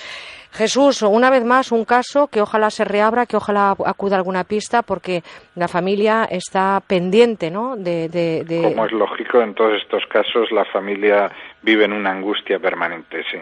Jesús, 0.52 1.02
una 1.02 1.31
vez 1.31 1.44
más, 1.44 1.73
un 1.73 1.85
caso 1.85 2.28
que 2.28 2.40
ojalá 2.40 2.70
se 2.70 2.85
reabra, 2.85 3.27
que 3.27 3.36
ojalá 3.36 3.77
acuda 3.85 4.16
alguna 4.16 4.44
pista, 4.44 4.82
porque 4.82 5.23
la 5.55 5.68
familia 5.68 6.27
está 6.31 6.82
pendiente, 6.86 7.51
¿no? 7.51 7.77
De, 7.77 8.09
de, 8.09 8.62
Como 8.62 8.86
es 8.86 8.93
lógico, 8.93 9.43
en 9.43 9.55
todos 9.55 9.81
estos 9.81 10.05
casos 10.06 10.51
la 10.52 10.64
familia 10.64 11.31
vive 11.62 11.85
en 11.85 11.93
una 11.93 12.10
angustia 12.10 12.59
permanente, 12.59 13.23
sí. 13.31 13.39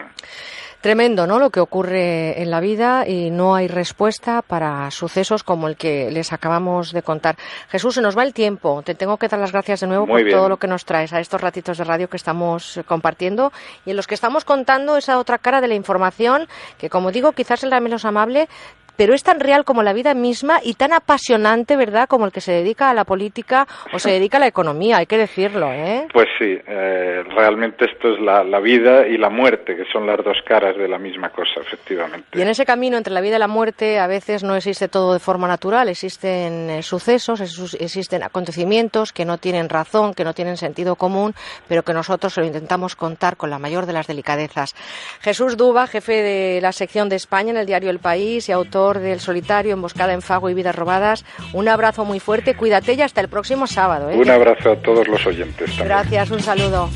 Tremendo, 0.85 1.25
¿no? 1.25 1.39
Lo 1.39 1.49
que 1.49 1.59
ocurre 1.59 2.39
en 2.43 2.51
la 2.51 2.59
vida 2.59 3.07
y 3.07 3.31
no 3.31 3.55
hay 3.55 3.67
respuesta 3.67 4.43
para 4.43 4.91
sucesos 4.91 5.41
como 5.41 5.67
el 5.67 5.77
que 5.77 6.11
les 6.11 6.31
acabamos 6.31 6.91
de 6.91 7.01
contar. 7.01 7.37
Jesús, 7.69 7.95
se 7.95 8.01
nos 8.03 8.15
va 8.15 8.21
el 8.21 8.35
tiempo. 8.35 8.83
Te 8.83 8.93
tengo 8.93 9.17
que 9.17 9.27
dar 9.27 9.39
las 9.39 9.51
gracias 9.51 9.79
de 9.79 9.87
nuevo 9.87 10.05
por 10.05 10.21
todo 10.29 10.47
lo 10.47 10.57
que 10.57 10.67
nos 10.67 10.85
traes 10.85 11.11
a 11.11 11.19
estos 11.19 11.41
ratitos 11.41 11.79
de 11.79 11.85
radio 11.85 12.07
que 12.07 12.17
estamos 12.17 12.79
compartiendo 12.85 13.51
y 13.83 13.89
en 13.89 13.95
los 13.95 14.05
que 14.05 14.13
estamos 14.13 14.45
contando 14.45 14.95
esa 14.95 15.17
otra 15.17 15.39
cara 15.39 15.59
de 15.59 15.69
la 15.69 15.73
información 15.73 16.47
que, 16.77 16.87
como 16.87 17.11
digo, 17.11 17.31
quizás 17.31 17.63
es 17.63 17.69
la 17.71 17.79
menos 17.79 18.05
amable, 18.05 18.47
pero 18.95 19.13
es 19.13 19.23
tan 19.23 19.39
real 19.39 19.65
como 19.65 19.83
la 19.83 19.93
vida 19.93 20.13
misma 20.13 20.59
y 20.63 20.75
tan 20.75 20.93
apasionante, 20.93 21.75
¿verdad?, 21.75 22.07
como 22.07 22.25
el 22.25 22.31
que 22.31 22.41
se 22.41 22.51
dedica 22.51 22.89
a 22.89 22.93
la 22.93 23.03
política 23.03 23.67
o 23.93 23.99
se 23.99 24.11
dedica 24.11 24.37
a 24.37 24.39
la 24.39 24.47
economía, 24.47 24.97
hay 24.97 25.05
que 25.05 25.17
decirlo, 25.17 25.71
¿eh? 25.71 26.07
Pues 26.13 26.27
sí, 26.39 26.57
eh, 26.67 27.23
realmente 27.35 27.85
esto 27.85 28.13
es 28.13 28.21
la, 28.21 28.43
vida 28.59 29.07
y 29.07 29.17
la 29.17 29.29
muerte, 29.29 29.75
que 29.75 29.85
son 29.91 30.07
las 30.07 30.23
dos 30.23 30.37
caras 30.45 30.75
de 30.77 30.87
la 30.87 30.97
misma 30.97 31.29
cosa, 31.29 31.61
efectivamente. 31.61 32.27
Y 32.33 32.41
en 32.41 32.47
ese 32.47 32.65
camino 32.65 32.97
entre 32.97 33.13
la 33.13 33.21
vida 33.21 33.35
y 33.35 33.39
la 33.39 33.47
muerte 33.47 33.99
a 33.99 34.07
veces 34.07 34.43
no 34.43 34.55
existe 34.55 34.87
todo 34.87 35.13
de 35.13 35.19
forma 35.19 35.47
natural, 35.47 35.89
existen 35.89 36.69
eh, 36.69 36.83
sucesos, 36.83 37.41
existen 37.79 38.23
acontecimientos 38.23 39.13
que 39.13 39.25
no 39.25 39.37
tienen 39.37 39.69
razón, 39.69 40.13
que 40.13 40.23
no 40.23 40.33
tienen 40.33 40.57
sentido 40.57 40.95
común, 40.95 41.33
pero 41.67 41.83
que 41.83 41.93
nosotros 41.93 42.37
lo 42.37 42.45
intentamos 42.45 42.95
contar 42.95 43.37
con 43.37 43.49
la 43.49 43.59
mayor 43.59 43.85
de 43.85 43.93
las 43.93 44.07
delicadezas. 44.07 44.73
Jesús 45.21 45.57
Duba, 45.57 45.87
jefe 45.87 46.23
de 46.23 46.61
la 46.61 46.71
sección 46.71 47.09
de 47.09 47.17
España 47.17 47.51
en 47.51 47.57
el 47.57 47.65
diario 47.65 47.89
El 47.89 47.99
País 47.99 48.49
y 48.49 48.51
autor 48.51 48.84
del 48.93 49.19
Solitario, 49.19 49.73
Emboscada 49.73 50.13
en 50.13 50.21
Fago 50.21 50.49
y 50.49 50.53
Vidas 50.53 50.75
Robadas. 50.75 51.25
Un 51.53 51.67
abrazo 51.67 52.05
muy 52.05 52.19
fuerte, 52.19 52.55
cuídate 52.55 52.93
y 52.93 53.01
hasta 53.01 53.21
el 53.21 53.27
próximo 53.27 53.67
sábado. 53.67 54.09
¿eh? 54.09 54.17
Un 54.17 54.29
abrazo 54.29 54.71
a 54.71 54.75
todos 54.81 55.07
los 55.07 55.25
oyentes. 55.25 55.67
También. 55.69 55.87
Gracias, 55.87 56.31
un 56.31 56.39
saludo. 56.41 56.89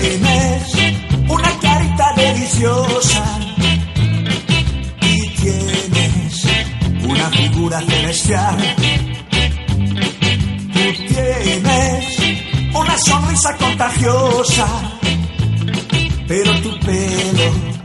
Tienes 0.00 0.74
una 1.28 1.50
carita 1.60 2.12
deliciosa 2.16 3.38
y 5.00 5.28
tienes 5.36 6.44
una 7.04 7.30
figura 7.30 7.80
celestial. 7.80 8.56
Tú 10.72 11.14
tienes 11.14 12.18
una 12.74 12.98
sonrisa 12.98 13.56
contagiosa, 13.56 14.66
pero 16.26 16.52
tu 16.60 16.78
pelo 16.80 17.76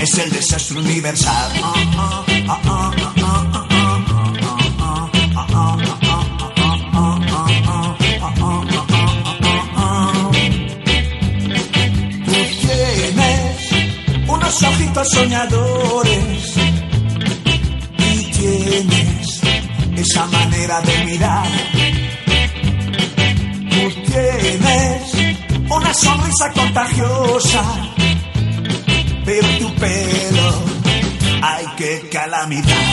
es 0.00 0.18
el 0.18 0.30
desastre 0.30 0.78
universal. 0.78 1.52
Tú 12.24 12.32
tienes 12.60 13.72
unos 14.26 14.62
ojitos 14.62 15.10
soñadores 15.10 16.56
y 17.98 18.24
tienes 18.32 19.40
esa 19.96 20.26
manera 20.26 20.80
de 20.80 21.04
mirar. 21.04 21.46
Tú 23.70 24.10
tienes 24.10 25.36
una 25.68 25.92
sonrisa 25.92 26.52
contagiosa. 26.54 27.90
Pero 29.24 29.48
tu 29.58 29.74
pelo, 29.74 30.62
ay 31.42 31.66
qué 31.76 32.08
calamidad. 32.10 32.86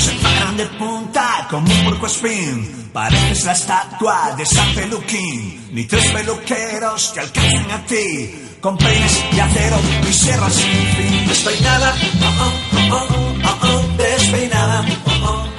Se 0.00 0.12
paran 0.22 0.56
de 0.56 0.66
punta 0.66 1.46
como 1.50 1.72
un 1.72 1.84
porco 1.84 2.06
espín. 2.06 2.90
Pareces 2.92 3.44
la 3.44 3.52
estatua 3.52 4.34
de 4.36 4.46
San 4.46 4.72
Peluquín. 4.74 5.68
Ni 5.72 5.84
tres 5.84 6.12
peluqueros 6.12 7.10
que 7.14 7.20
alcancen 7.20 7.70
a 7.70 7.84
ti. 7.86 8.34
Con 8.60 8.76
peines 8.76 9.24
de 9.34 9.40
acero 9.40 9.76
y 10.08 10.12
sierras 10.12 10.52
sin 10.52 10.86
fin. 10.96 11.28
Despeinada, 11.28 11.94
oh, 12.22 12.42
oh, 12.44 12.96
oh, 12.96 13.34
oh, 13.44 13.58
oh, 13.62 13.96
despeinada. 13.96 14.84
oh, 15.06 15.10
oh, 15.10 15.26
oh, 15.26 15.48
oh. 15.48 15.53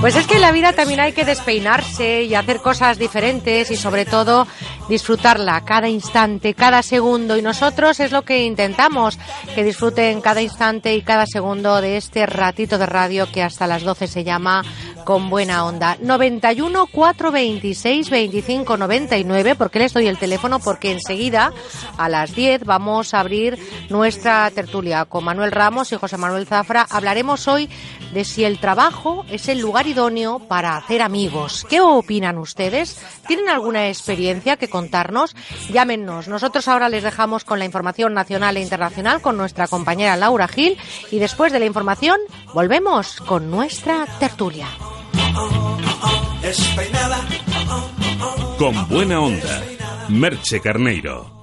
Pues 0.00 0.14
es 0.14 0.28
que 0.28 0.36
en 0.36 0.42
la 0.42 0.52
vida 0.52 0.72
también 0.72 1.00
hay 1.00 1.12
que 1.12 1.24
despeinarse 1.24 2.22
y 2.22 2.36
hacer 2.36 2.60
cosas 2.60 2.98
diferentes 2.98 3.70
y 3.72 3.76
sobre 3.76 4.04
todo 4.04 4.46
disfrutarla 4.88 5.64
cada 5.64 5.88
instante, 5.88 6.54
cada 6.54 6.82
segundo. 6.82 7.36
Y 7.36 7.42
nosotros 7.42 7.98
es 7.98 8.12
lo 8.12 8.22
que 8.22 8.44
intentamos, 8.44 9.18
que 9.56 9.64
disfruten 9.64 10.20
cada 10.20 10.40
instante 10.40 10.94
y 10.94 11.02
cada 11.02 11.26
segundo 11.26 11.80
de 11.80 11.96
este 11.96 12.26
ratito 12.26 12.78
de 12.78 12.86
radio 12.86 13.30
que 13.30 13.42
hasta 13.42 13.66
las 13.66 13.82
12 13.82 14.06
se 14.06 14.22
llama 14.22 14.62
Con 15.08 15.30
Buena 15.30 15.64
Onda. 15.64 15.96
91 16.02 16.86
426 16.88 18.10
25 18.10 18.76
99, 18.76 19.54
porque 19.54 19.78
les 19.78 19.94
doy 19.94 20.06
el 20.06 20.18
teléfono, 20.18 20.58
porque 20.58 20.92
enseguida 20.92 21.50
a 21.96 22.10
las 22.10 22.34
10 22.34 22.66
vamos 22.66 23.14
a 23.14 23.20
abrir 23.20 23.58
nuestra 23.88 24.50
tertulia 24.50 25.06
con 25.06 25.24
Manuel 25.24 25.50
Ramos 25.50 25.92
y 25.92 25.96
José 25.96 26.18
Manuel 26.18 26.46
Zafra. 26.46 26.86
Hablaremos 26.90 27.48
hoy 27.48 27.70
de 28.12 28.26
si 28.26 28.44
el 28.44 28.60
trabajo 28.60 29.24
es 29.30 29.48
el 29.48 29.60
lugar 29.60 29.86
idóneo 29.86 30.40
para 30.40 30.76
hacer 30.76 31.00
amigos. 31.00 31.66
¿Qué 31.70 31.80
opinan 31.80 32.36
ustedes? 32.36 33.00
¿Tienen 33.26 33.48
alguna 33.48 33.88
experiencia 33.88 34.58
que 34.58 34.68
contarnos? 34.68 35.34
Llámenos. 35.72 36.28
Nosotros 36.28 36.68
ahora 36.68 36.90
les 36.90 37.02
dejamos 37.02 37.44
con 37.44 37.58
la 37.58 37.64
información 37.64 38.12
nacional 38.12 38.58
e 38.58 38.62
internacional 38.62 39.22
con 39.22 39.38
nuestra 39.38 39.68
compañera 39.68 40.18
Laura 40.18 40.48
Gil 40.48 40.76
y 41.10 41.18
después 41.18 41.50
de 41.50 41.60
la 41.60 41.64
información 41.64 42.20
volvemos 42.52 43.22
con 43.22 43.50
nuestra 43.50 44.04
tertulia. 44.20 44.68
Con 48.58 48.88
buena 48.88 49.20
onda. 49.20 49.62
Merche 50.08 50.60
Carneiro. 50.60 51.37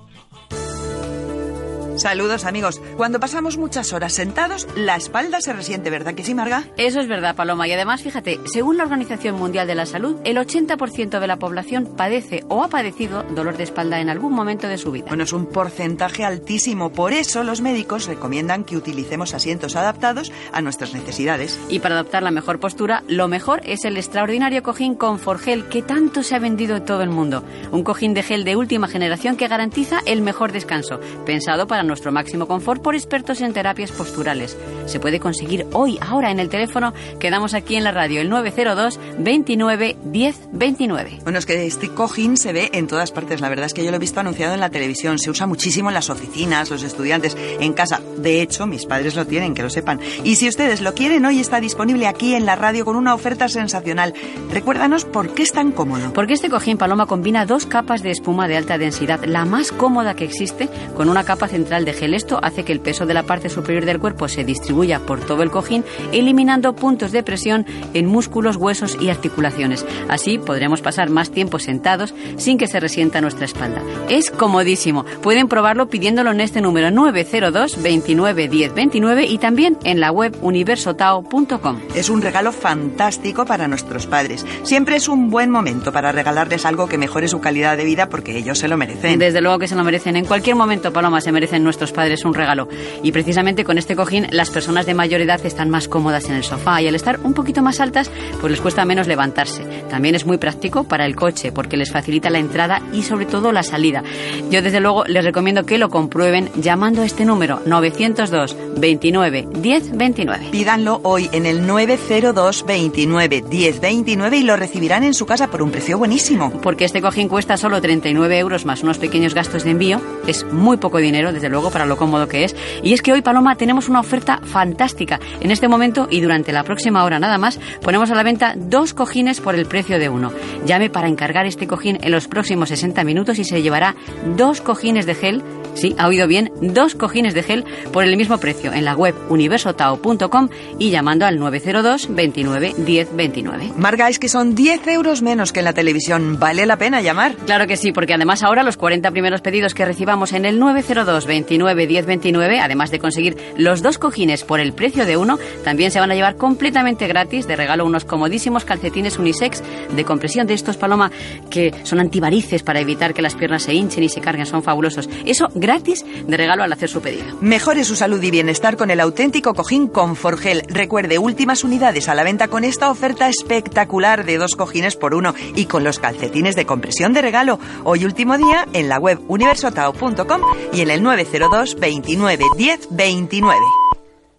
Saludos 1.98 2.44
amigos. 2.44 2.82
Cuando 2.98 3.22
pasamos 3.22 3.58
muchas 3.58 3.94
horas 3.94 4.12
sentados, 4.12 4.68
la 4.76 4.98
espalda 4.98 5.40
se 5.40 5.54
resiente, 5.54 5.90
¿verdad 5.90 6.14
que 6.14 6.24
sí, 6.24 6.34
Marga? 6.34 6.66
Eso 6.76 7.00
es 7.00 7.08
verdad, 7.08 7.36
Paloma. 7.36 7.68
Y 7.68 7.72
además, 7.72 8.02
fíjate, 8.02 8.40
según 8.52 8.76
la 8.76 8.84
Organización 8.84 9.36
Mundial 9.36 9.66
de 9.66 9.76
la 9.76 9.86
Salud, 9.86 10.18
el 10.26 10.38
80% 10.38 11.20
de 11.20 11.28
la 11.28 11.38
población 11.38 11.94
padece 11.96 12.44
o 12.50 12.64
ha 12.64 12.68
padecido 12.68 13.24
dolor 13.24 13.56
de 13.56 13.64
espalda 13.64 14.02
en 14.02 14.10
algún 14.10 14.34
momento 14.34 14.68
de 14.68 14.78
su 14.78 14.92
vida. 14.92 15.06
Bueno, 15.08 15.24
es 15.24 15.32
un 15.32 15.46
porcentaje 15.46 16.26
altísimo. 16.26 16.92
Por 16.92 17.14
eso 17.14 17.44
los 17.44 17.62
médicos 17.62 18.08
recomiendan 18.08 18.66
que 18.66 18.76
utilicemos 18.76 19.34
asientos 19.34 19.78
adaptados 19.78 20.34
a 20.52 20.62
nuestras 20.62 20.94
necesidades. 20.94 21.58
Y 21.70 21.80
para 21.80 21.96
adoptar 21.96 22.24
la 22.24 22.32
mejor 22.32 22.60
postura, 22.60 23.04
lo 23.08 23.30
mejor 23.30 23.62
es 23.64 23.86
el 23.86 23.96
extraordinario 23.96 24.64
cojín 24.64 24.96
Conforgel 24.96 25.70
que 25.70 25.82
tanto 25.82 26.24
se 26.24 26.36
ha 26.36 26.40
vendido 26.40 26.76
en 26.76 26.86
todo 26.86 27.04
el 27.04 27.10
mundo. 27.10 27.44
Un 27.72 27.84
cojín 27.84 28.14
de 28.14 28.24
gel 28.24 28.44
de 28.44 28.58
última 28.58 28.90
generación 28.90 29.38
que 29.38 29.48
garantiza 29.48 30.02
el 30.06 30.22
mejor 30.22 30.52
descanso, 30.52 31.00
pensado 31.26 31.68
para 31.68 31.85
nuestro 31.88 32.12
máximo 32.12 32.48
confort 32.48 32.82
por 32.82 32.96
expertos 32.96 33.42
en 33.42 33.54
terapias 33.54 33.92
posturales. 33.92 34.58
Se 34.86 35.00
puede 35.00 35.20
conseguir 35.20 35.66
hoy, 35.74 35.98
ahora 36.02 36.32
en 36.32 36.40
el 36.40 36.50
teléfono 36.50 36.94
que 37.20 37.30
damos 37.30 37.54
aquí 37.54 37.76
en 37.76 37.84
la 37.84 37.92
radio, 37.92 38.22
el 38.22 38.30
902 38.30 39.00
29 39.20 39.98
10 40.04 40.40
29. 40.52 41.20
Bueno, 41.24 41.40
es 41.40 41.46
que 41.46 41.66
este 41.66 41.90
cojín 41.90 42.38
se 42.38 42.54
ve 42.54 42.70
en 42.74 42.88
todas 42.88 43.12
partes. 43.12 43.42
La 43.42 43.50
verdad 43.50 43.66
es 43.66 43.74
que 43.74 43.84
yo 43.84 43.92
lo 43.92 43.98
he 43.98 44.00
visto 44.00 44.20
anunciado 44.20 44.54
en 44.54 44.60
la 44.60 44.70
televisión. 44.70 45.20
Se 45.20 45.30
usa 45.30 45.48
muchísimo 45.48 45.90
en 45.90 45.96
las 45.96 46.10
oficinas, 46.10 46.70
los 46.70 46.84
estudiantes, 46.84 47.38
en 47.60 47.74
casa. 47.74 48.02
De 48.18 48.42
hecho, 48.42 48.68
mis 48.68 48.86
padres 48.86 49.16
lo 49.16 49.26
tienen, 49.26 49.54
que 49.54 49.64
lo 49.64 49.70
sepan. 49.70 50.00
Y 50.24 50.36
si 50.36 50.48
ustedes 50.48 50.82
lo 50.82 50.94
quieren, 50.94 51.26
hoy 51.26 51.40
está 51.40 51.60
disponible 51.60 52.08
aquí 52.08 52.36
en 52.36 52.46
la 52.46 52.56
radio 52.56 52.86
con 52.86 52.96
una 52.96 53.14
oferta 53.14 53.50
sensacional. 53.50 54.14
Recuérdanos 54.52 55.06
por 55.06 55.34
qué 55.34 55.44
es 55.44 55.52
tan 55.52 55.72
cómodo. 55.72 56.14
Porque 56.14 56.34
este 56.34 56.50
cojín 56.50 56.78
Paloma 56.78 57.06
combina 57.06 57.46
dos 57.46 57.66
capas 57.66 58.02
de 58.02 58.12
espuma 58.12 58.48
de 58.48 58.58
alta 58.58 58.78
densidad, 58.78 59.24
la 59.26 59.46
más 59.46 59.72
cómoda 59.72 60.16
que 60.16 60.24
existe, 60.24 60.70
con 60.96 61.10
una 61.10 61.24
capa 61.24 61.48
central 61.48 61.75
de 61.84 61.92
gel. 61.92 62.14
Esto 62.14 62.40
hace 62.42 62.64
que 62.64 62.72
el 62.72 62.80
peso 62.80 63.06
de 63.06 63.14
la 63.14 63.24
parte 63.24 63.50
superior 63.50 63.84
del 63.84 64.00
cuerpo 64.00 64.30
se 64.30 64.46
distribuya 64.46 65.00
por 65.00 65.20
todo 65.20 65.44
el 65.44 65.52
cojín, 65.52 65.84
eliminando 66.14 66.76
puntos 66.76 67.12
de 67.12 67.24
presión 67.24 67.66
en 67.94 68.06
músculos, 68.06 68.56
huesos 68.56 68.98
y 69.02 69.10
articulaciones. 69.10 69.86
Así 70.08 70.38
podremos 70.38 70.82
pasar 70.82 71.10
más 71.10 71.32
tiempo 71.32 71.60
sentados 71.60 72.14
sin 72.38 72.58
que 72.58 72.68
se 72.68 72.80
resienta 72.80 73.20
nuestra 73.20 73.46
espalda. 73.46 73.82
Es 74.08 74.32
comodísimo. 74.32 75.06
Pueden 75.22 75.48
probarlo 75.48 75.90
pidiéndolo 75.90 76.32
en 76.32 76.42
este 76.42 76.62
número 76.62 76.92
902 76.92 77.82
29 77.82 78.48
10 78.48 78.74
29 78.74 79.26
y 79.26 79.38
también 79.40 79.78
en 79.84 80.00
la 80.00 80.12
web 80.12 80.38
universotao.com. 80.42 81.80
Es 81.96 82.10
un 82.10 82.22
regalo 82.22 82.52
fantástico 82.52 83.46
para 83.46 83.68
nuestros 83.68 84.06
padres. 84.08 84.46
Siempre 84.64 84.98
es 84.98 85.08
un 85.08 85.30
buen 85.30 85.50
momento 85.50 85.92
para 85.92 86.12
regalarles 86.12 86.66
algo 86.66 86.88
que 86.88 86.98
mejore 86.98 87.28
su 87.28 87.42
calidad 87.42 87.78
de 87.78 87.86
vida 87.86 88.10
porque 88.10 88.38
ellos 88.38 88.60
se 88.60 88.68
lo 88.68 88.78
merecen. 88.78 89.18
Desde 89.18 89.42
luego 89.42 89.60
que 89.60 89.68
se 89.68 89.76
lo 89.76 89.84
merecen. 89.84 90.16
En 90.16 90.26
cualquier 90.26 90.56
momento, 90.56 90.94
Paloma, 90.94 91.22
se 91.22 91.32
merecen 91.32 91.64
nuestros 91.66 91.92
padres 91.92 92.24
un 92.24 92.34
regalo. 92.34 92.70
Y 93.04 93.12
precisamente 93.12 93.64
con 93.66 93.78
este 93.78 93.96
cojín, 93.96 94.28
las 94.32 94.50
personas 94.50 94.86
de 94.86 94.94
mayor 94.94 95.22
edad 95.22 95.46
están 95.46 95.70
más 95.70 95.88
cómodas 95.88 96.30
en 96.30 96.36
el 96.36 96.44
sofá 96.44 96.82
y 96.82 96.88
al 96.88 96.96
estar 96.96 97.20
un 97.24 97.34
poquito 97.34 97.62
más 97.62 97.80
altas, 97.80 98.10
pues 98.40 98.52
les 98.52 98.62
cuesta 98.62 98.86
menos 98.86 99.08
levantarse. 99.08 99.64
También 99.90 100.16
es 100.16 100.26
muy 100.26 100.38
práctico 100.38 100.86
para 100.86 101.06
el 101.06 101.16
coche 101.16 101.52
porque 101.52 101.78
les 101.78 101.92
facilita 101.92 102.30
la 102.30 102.40
entrada 102.40 102.82
y 102.94 103.04
sobre 103.04 103.26
todo 103.26 103.52
la 103.52 103.64
salida. 103.64 104.04
Yo 104.50 104.62
desde 104.62 104.80
luego 104.80 105.04
les 105.06 105.26
recomiendo 105.26 105.66
que 105.66 105.78
lo 105.78 105.90
comprueben 105.90 106.50
llamando 106.56 107.02
a 107.02 107.06
este 107.06 107.26
número 107.26 107.62
902 107.66 108.56
29 108.78 109.48
10 109.52 109.98
29. 109.98 110.48
Pídanlo 110.52 111.00
hoy 111.04 111.30
en 111.32 111.46
el 111.46 111.66
902 111.66 112.66
29 112.66 113.44
10 113.50 113.80
29 113.82 114.38
y 114.38 114.44
lo 114.44 114.56
recibirán 114.56 115.04
en 115.04 115.14
su 115.14 115.26
casa 115.26 115.48
por 115.48 115.62
un 115.62 115.72
precio 115.72 115.98
buenísimo. 115.98 116.52
Porque 116.62 116.86
este 116.86 117.02
cojín 117.02 117.28
cuesta 117.28 117.58
solo 117.58 117.82
39 117.82 118.38
euros 118.38 118.66
más 118.66 118.84
unos 118.84 118.98
pequeños 118.98 119.34
gastos 119.34 119.64
de 119.64 119.72
envío. 119.72 120.02
Es 120.28 120.46
muy 120.52 120.78
poco 120.78 121.00
dinero, 121.00 121.34
desde 121.34 121.50
luego, 121.50 121.55
para 121.72 121.86
lo 121.86 121.98
cómodo 121.98 122.28
que 122.28 122.44
es. 122.44 122.56
Y 122.84 122.94
es 122.94 123.02
que 123.02 123.14
hoy, 123.14 123.22
Paloma, 123.22 123.56
tenemos 123.56 123.90
una 123.90 124.00
oferta 124.00 124.40
fantástica. 124.44 125.20
En 125.40 125.52
este 125.52 125.68
momento 125.68 126.08
y 126.10 126.22
durante 126.22 126.52
la 126.52 126.64
próxima 126.64 127.04
hora 127.04 127.20
nada 127.20 127.38
más, 127.38 127.60
ponemos 127.82 128.12
a 128.12 128.16
la 128.16 128.24
venta 128.24 128.54
dos 128.56 128.94
cojines 128.94 129.42
por 129.42 129.56
el 129.56 129.66
precio 129.66 130.00
de 130.00 130.10
uno. 130.10 130.32
Llame 130.66 130.90
para 130.90 131.08
encargar 131.08 131.46
este 131.46 131.68
cojín 131.68 131.98
en 132.02 132.12
los 132.12 132.28
próximos 132.28 132.70
60 132.70 133.04
minutos 133.04 133.40
y 133.40 133.44
se 133.44 133.62
llevará 133.62 133.96
dos 134.36 134.62
cojines 134.62 135.06
de 135.06 135.16
gel. 135.16 135.44
Sí, 135.76 135.94
ha 135.98 136.08
oído 136.08 136.28
bien, 136.28 136.52
dos 136.62 136.96
cojines 136.96 137.34
de 137.34 137.44
gel 137.44 137.66
por 137.92 138.04
el 138.04 138.18
mismo 138.18 138.38
precio 138.38 138.74
en 138.74 138.86
la 138.86 138.96
web 138.96 139.14
universotao.com 139.30 140.50
y 140.80 140.90
llamando 140.90 141.26
al 141.26 141.38
902 141.38 142.08
29 142.10 142.76
10 142.78 143.16
29. 143.16 143.72
Marga, 143.78 144.10
es 144.10 144.18
que 144.18 144.30
son 144.30 144.56
10 144.56 144.88
euros 144.88 145.22
menos 145.22 145.52
que 145.52 145.60
en 145.60 145.66
la 145.66 145.74
televisión. 145.74 146.40
¿Vale 146.40 146.66
la 146.66 146.78
pena 146.78 147.02
llamar? 147.02 147.36
Claro 147.46 147.68
que 147.68 147.78
sí, 147.78 147.92
porque 147.92 148.14
además 148.14 148.42
ahora 148.44 148.64
los 148.64 148.78
40 148.78 149.12
primeros 149.12 149.42
pedidos 149.42 149.74
que 149.74 149.86
recibamos 149.86 150.34
en 150.34 150.46
el 150.46 150.60
902 150.60 151.26
29 151.26 151.88
10 151.88 152.06
29, 152.06 152.60
además 152.60 152.92
de 152.92 153.00
conseguir 153.00 153.38
los 153.58 153.82
dos 153.82 153.98
cojines 153.98 154.44
por 154.44 154.60
el 154.60 154.74
precio 154.74 155.06
de 155.06 155.18
uno, 155.18 155.38
también 155.64 155.92
se 155.92 156.00
van 156.00 156.12
a 156.12 156.16
llevar 156.16 156.38
completamente 156.38 157.08
gratis 157.08 157.48
de 157.48 157.56
regalo 157.56 157.86
unos 157.86 158.06
comodísimos 158.06 158.66
calcetines 158.66 159.20
unisex 159.20 159.62
de 159.96 160.04
compresión 160.06 160.48
de 160.48 160.54
estos 160.54 160.78
paloma 160.78 161.12
que 161.50 161.74
son 161.84 162.00
antivarices 162.00 162.64
para 162.64 162.80
evitar 162.80 163.14
que 163.14 163.22
las 163.22 163.36
piernas 163.36 163.64
se 163.64 163.74
hinchen 163.74 164.04
y 164.04 164.10
se 164.10 164.22
carguen, 164.22 164.46
son 164.46 164.64
fabulosos. 164.64 165.10
Eso 165.26 165.50
gratis 165.66 166.06
de 166.28 166.38
regalo 166.38 166.64
al 166.64 166.72
hacer 166.72 166.90
su 166.90 167.02
pedido. 167.02 167.38
Mejore 167.42 167.84
su 167.84 167.96
salud 167.96 168.22
y 168.22 168.30
bienestar 168.30 168.78
con 168.78 168.92
el 168.92 169.00
auténtico 169.00 169.54
cojín 169.54 169.88
Conforgel. 169.88 170.64
Recuerde, 170.68 171.18
últimas 171.18 171.64
unidades 171.64 172.08
a 172.08 172.16
la 172.16 172.24
venta 172.24 172.48
con 172.48 172.64
esta 172.64 172.92
oferta 172.92 173.28
espectacular 173.28 174.26
de 174.26 174.38
dos 174.38 174.56
cojines 174.56 174.96
por 174.96 175.16
uno 175.16 175.34
y 175.56 175.66
con 175.66 175.84
los 175.84 176.00
calcetines 176.00 176.56
de 176.56 176.66
compresión 176.66 177.14
de 177.14 177.22
regalo. 177.22 177.60
Hoy 177.84 178.06
último 178.06 178.38
día 178.38 178.68
en 178.74 178.90
la 178.90 179.00
web 179.00 179.20
universotao.com 179.28 180.42
y 180.72 180.82
en 180.82 180.92
el 180.92 181.02
902 181.02 181.80
29 181.80 182.46
10 182.58 182.88
29. 182.92 183.60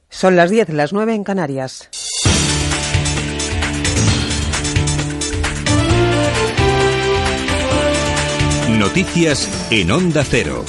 Son 0.09 0.37
las 0.37 0.51
10, 0.51 0.69
las 0.71 0.93
9 0.93 1.15
en 1.15 1.25
Canarias. 1.25 1.91
Noticias 8.79 9.49
en 9.71 9.91
Onda 9.91 10.23
Cero. 10.23 10.65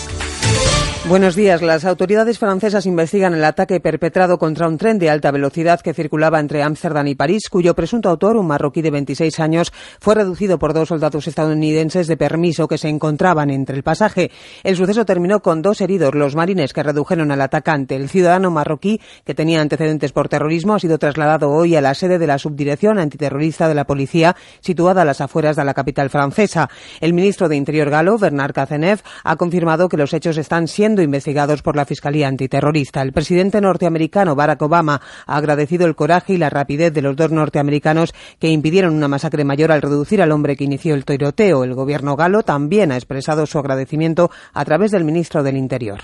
Buenos 1.08 1.38
días. 1.38 1.62
Las 1.62 1.86
autoridades 1.86 2.38
francesas 2.38 2.86
investigan 2.86 3.34
el 3.34 3.46
ataque 3.46 3.80
perpetrado 3.80 4.38
contra 4.38 4.68
un 4.68 4.78
tren 4.78 5.00
de 5.00 5.10
alta 5.10 5.32
velocidad 5.32 5.80
que 5.80 5.94
circulaba 5.94 6.38
entre 6.38 6.64
Ámsterdam 6.64 7.08
y 7.08 7.16
París, 7.16 7.48
cuyo 7.50 7.74
presunto 7.76 8.10
autor, 8.10 8.36
un 8.36 8.48
marroquí 8.48 8.82
de 8.82 8.92
26 8.92 9.40
años, 9.40 9.72
fue 10.02 10.16
reducido 10.16 10.60
por 10.60 10.74
dos 10.74 10.90
soldados 10.90 11.26
estadounidenses 11.26 12.08
de 12.08 12.18
permiso 12.18 12.68
que 12.68 12.78
se 12.78 12.90
encontraban 12.90 13.52
entre 13.52 13.78
el 13.78 13.84
pasaje. 13.84 14.32
El 14.66 14.76
suceso 14.76 15.06
terminó 15.06 15.42
con 15.42 15.62
dos 15.62 15.80
heridos, 15.80 16.14
los 16.14 16.36
marines 16.36 16.74
que 16.74 16.84
redujeron 16.84 17.32
al 17.32 17.40
atacante. 17.40 17.96
El 17.96 18.10
ciudadano 18.10 18.52
marroquí, 18.52 19.00
que 19.24 19.34
tenía 19.34 19.62
antecedentes 19.62 20.12
por 20.12 20.28
terrorismo, 20.28 20.74
ha 20.74 20.80
sido 20.80 20.98
trasladado 20.98 21.52
hoy 21.52 21.78
a 21.78 21.82
la 21.82 21.94
sede 21.94 22.20
de 22.20 22.28
la 22.28 22.38
subdirección 22.38 23.00
antiterrorista 23.00 23.70
de 23.70 23.76
la 23.76 23.88
policía, 23.88 24.36
situada 24.60 25.04
a 25.04 25.06
las 25.06 25.22
afueras 25.22 25.56
de 25.56 25.64
la 25.64 25.74
capital 25.74 26.10
francesa. 26.10 26.70
El 27.00 27.14
ministro 27.14 27.48
de 27.48 27.56
Interior 27.56 27.90
galo, 27.90 28.18
Bernard 28.18 28.52
Cazeneuve, 28.52 29.04
ha 29.24 29.38
confirmado 29.38 29.88
que 29.88 29.96
los 29.96 30.14
hechos 30.14 30.38
están 30.38 30.68
siendo 30.68 30.97
investigados 31.02 31.62
por 31.62 31.76
la 31.76 31.86
Fiscalía 31.86 32.28
Antiterrorista. 32.28 33.02
El 33.02 33.14
presidente 33.14 33.62
norteamericano 33.62 34.36
Barack 34.36 34.62
Obama 34.62 35.02
ha 35.26 35.38
agradecido 35.38 35.86
el 35.86 35.96
coraje 35.96 36.34
y 36.34 36.38
la 36.38 36.50
rapidez 36.50 36.94
de 36.94 37.02
los 37.02 37.16
dos 37.16 37.32
norteamericanos 37.32 38.14
que 38.40 38.50
impidieron 38.50 38.96
una 38.96 39.08
masacre 39.08 39.44
mayor 39.44 39.72
al 39.72 39.82
reducir 39.82 40.22
al 40.22 40.32
hombre 40.32 40.56
que 40.56 40.64
inició 40.64 40.96
el 40.96 41.06
tiroteo. 41.06 41.64
El 41.64 41.74
gobierno 41.74 42.16
galo 42.16 42.44
también 42.44 42.92
ha 42.92 42.96
expresado 42.96 43.46
su 43.46 43.60
agradecimiento 43.60 44.32
a 44.54 44.66
través 44.66 44.92
del 44.92 45.04
ministro 45.04 45.44
del 45.44 45.58
Interior. 45.58 46.02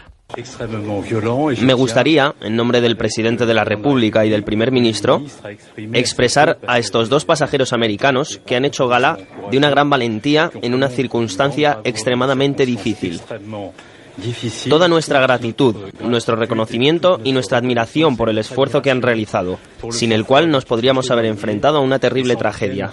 Me 1.61 1.74
gustaría, 1.74 2.34
en 2.41 2.56
nombre 2.56 2.82
del 2.82 2.98
presidente 2.98 3.45
de 3.45 3.53
la 3.53 3.64
República 3.64 4.26
y 4.26 4.30
del 4.30 4.44
primer 4.44 4.72
ministro, 4.72 5.22
expresar 5.94 6.57
a 6.65 6.80
estos 6.80 7.10
dos 7.10 7.26
pasajeros 7.26 7.72
americanos 7.72 8.41
que 8.45 8.56
han 8.56 8.65
hecho 8.65 8.88
gala 8.88 9.18
de 9.52 9.57
una 9.57 9.70
gran 9.70 9.90
valentía 9.90 10.49
en 10.61 10.74
una 10.74 10.90
circunstancia 10.90 11.80
extremadamente 11.84 12.65
difícil. 12.65 13.22
Toda 14.69 14.88
nuestra 14.88 15.19
gratitud, 15.19 15.76
nuestro 16.02 16.35
reconocimiento 16.35 17.19
y 17.23 17.31
nuestra 17.31 17.57
admiración 17.57 18.15
por 18.15 18.30
el 18.30 18.38
esfuerzo 18.38 18.81
que 18.81 18.91
han 18.91 19.02
realizado, 19.02 19.57
sin 19.90 20.11
el 20.11 20.26
cual 20.26 20.49
nos 20.52 20.65
podríamos 20.65 21.10
haber 21.11 21.26
enfrentado 21.26 21.77
a 21.77 21.81
una 21.81 21.99
terrible 21.99 22.35
tragedia. 22.35 22.91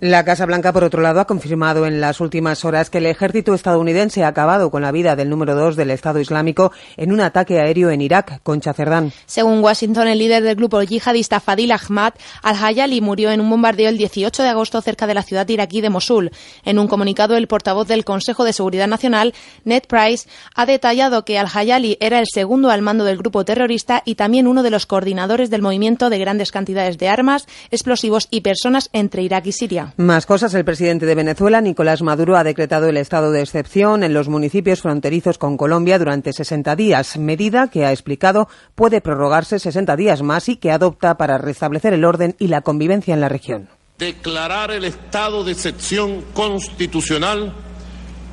La 0.00 0.24
Casa 0.24 0.46
Blanca, 0.46 0.72
por 0.72 0.84
otro 0.84 1.02
lado, 1.02 1.18
ha 1.18 1.26
confirmado 1.26 1.84
en 1.84 2.00
las 2.00 2.20
últimas 2.20 2.64
horas 2.64 2.88
que 2.88 2.98
el 2.98 3.06
ejército 3.06 3.52
estadounidense 3.52 4.22
ha 4.22 4.28
acabado 4.28 4.70
con 4.70 4.80
la 4.80 4.92
vida 4.92 5.16
del 5.16 5.28
número 5.28 5.56
dos 5.56 5.74
del 5.74 5.90
Estado 5.90 6.20
Islámico 6.20 6.70
en 6.96 7.10
un 7.10 7.20
ataque 7.20 7.58
aéreo 7.58 7.90
en 7.90 8.00
Irak, 8.00 8.40
con 8.44 8.62
Cerdán. 8.62 9.12
Según 9.26 9.58
Washington, 9.58 10.06
el 10.06 10.20
líder 10.20 10.44
del 10.44 10.54
grupo 10.54 10.80
yihadista 10.80 11.40
Fadil 11.40 11.72
Ahmad 11.72 12.12
al-Hayali 12.44 13.00
murió 13.00 13.32
en 13.32 13.40
un 13.40 13.50
bombardeo 13.50 13.88
el 13.88 13.98
18 13.98 14.40
de 14.40 14.48
agosto 14.48 14.80
cerca 14.82 15.08
de 15.08 15.14
la 15.14 15.24
ciudad 15.24 15.48
iraquí 15.48 15.80
de 15.80 15.90
Mosul. 15.90 16.30
En 16.64 16.78
un 16.78 16.86
comunicado, 16.86 17.36
el 17.36 17.48
portavoz 17.48 17.88
del 17.88 18.04
Consejo 18.04 18.44
de 18.44 18.52
Seguridad 18.52 18.86
Nacional, 18.86 19.34
Ned 19.64 19.82
Price, 19.88 20.28
ha 20.54 20.64
detallado 20.64 21.24
que 21.24 21.40
al-Hayali 21.40 21.96
era 21.98 22.20
el 22.20 22.26
segundo 22.32 22.70
al 22.70 22.82
mando 22.82 23.02
del 23.02 23.18
grupo 23.18 23.44
terrorista 23.44 24.04
y 24.04 24.14
también 24.14 24.46
uno 24.46 24.62
de 24.62 24.70
los 24.70 24.86
coordinadores 24.86 25.50
del 25.50 25.62
movimiento 25.62 26.08
de 26.08 26.20
grandes 26.20 26.52
cantidades 26.52 26.98
de 26.98 27.08
armas, 27.08 27.48
explosivos 27.72 28.28
y 28.30 28.42
personas 28.42 28.90
entre 28.92 29.22
Irak 29.22 29.44
y 29.46 29.50
Siria. 29.50 29.87
Más 29.96 30.26
cosas. 30.26 30.54
El 30.54 30.64
presidente 30.64 31.06
de 31.06 31.14
Venezuela, 31.14 31.60
Nicolás 31.60 32.02
Maduro, 32.02 32.36
ha 32.36 32.44
decretado 32.44 32.88
el 32.88 32.96
estado 32.96 33.30
de 33.30 33.42
excepción 33.42 34.02
en 34.02 34.14
los 34.14 34.28
municipios 34.28 34.82
fronterizos 34.82 35.38
con 35.38 35.56
Colombia 35.56 35.98
durante 35.98 36.32
60 36.32 36.76
días, 36.76 37.16
medida 37.16 37.68
que 37.68 37.84
ha 37.84 37.92
explicado 37.92 38.48
puede 38.74 39.00
prorrogarse 39.00 39.58
60 39.58 39.96
días 39.96 40.22
más 40.22 40.48
y 40.48 40.56
que 40.56 40.70
adopta 40.70 41.16
para 41.16 41.38
restablecer 41.38 41.92
el 41.94 42.04
orden 42.04 42.36
y 42.38 42.48
la 42.48 42.60
convivencia 42.60 43.14
en 43.14 43.20
la 43.20 43.28
región. 43.28 43.68
Declarar 43.98 44.70
el 44.70 44.84
estado 44.84 45.44
de 45.44 45.52
excepción 45.52 46.22
constitucional 46.32 47.52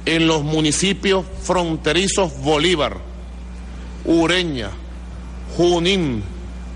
en 0.06 0.27
los 0.27 0.44
municipios 0.44 1.26
fronterizos 1.41 2.40
Bolívar, 2.41 2.98
Ureña, 4.06 4.69
Junín, 5.57 6.23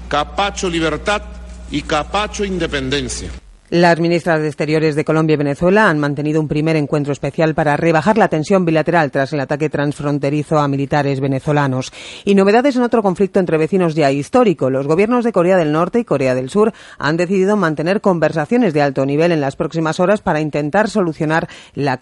Capacho 0.07 0.69
Libertad 0.69 1.21
y 1.69 1.83
Capacho 1.83 2.43
Independencia. 2.43 3.29
Las 3.71 3.99
ministras 3.99 4.41
de 4.41 4.47
Exteriores 4.47 4.95
de 4.95 5.05
Colombia 5.05 5.35
y 5.35 5.37
Venezuela 5.37 5.91
han 5.91 5.99
mantenido 5.99 6.41
un 6.41 6.47
primer 6.47 6.75
encuentro 6.75 7.13
especial 7.13 7.53
para 7.53 7.77
rebajar 7.77 8.17
la 8.17 8.27
tensión 8.27 8.65
bilateral 8.65 9.11
tras 9.11 9.31
el 9.31 9.41
ataque 9.41 9.69
transfronterizo 9.69 10.57
a 10.57 10.67
militares 10.67 11.19
venezolanos. 11.19 11.93
Y 12.25 12.33
novedades 12.33 12.77
en 12.77 12.81
otro 12.81 13.03
conflicto 13.03 13.39
entre 13.39 13.59
vecinos 13.59 13.93
ya 13.93 14.09
histórico. 14.09 14.71
Los 14.71 14.87
gobiernos 14.87 15.23
de 15.23 15.31
Corea 15.31 15.55
del 15.55 15.71
Norte 15.71 15.99
y 15.99 16.03
Corea 16.03 16.33
del 16.33 16.49
Sur 16.49 16.73
han 16.97 17.15
decidido 17.15 17.57
mantener 17.57 18.01
conversaciones 18.01 18.73
de 18.73 18.81
alto 18.81 19.05
nivel 19.05 19.31
en 19.31 19.39
las 19.39 19.55
próximas 19.55 19.99
horas 19.99 20.21
para 20.21 20.41
intentar 20.41 20.89
solucionar 20.89 21.47
la, 21.75 21.99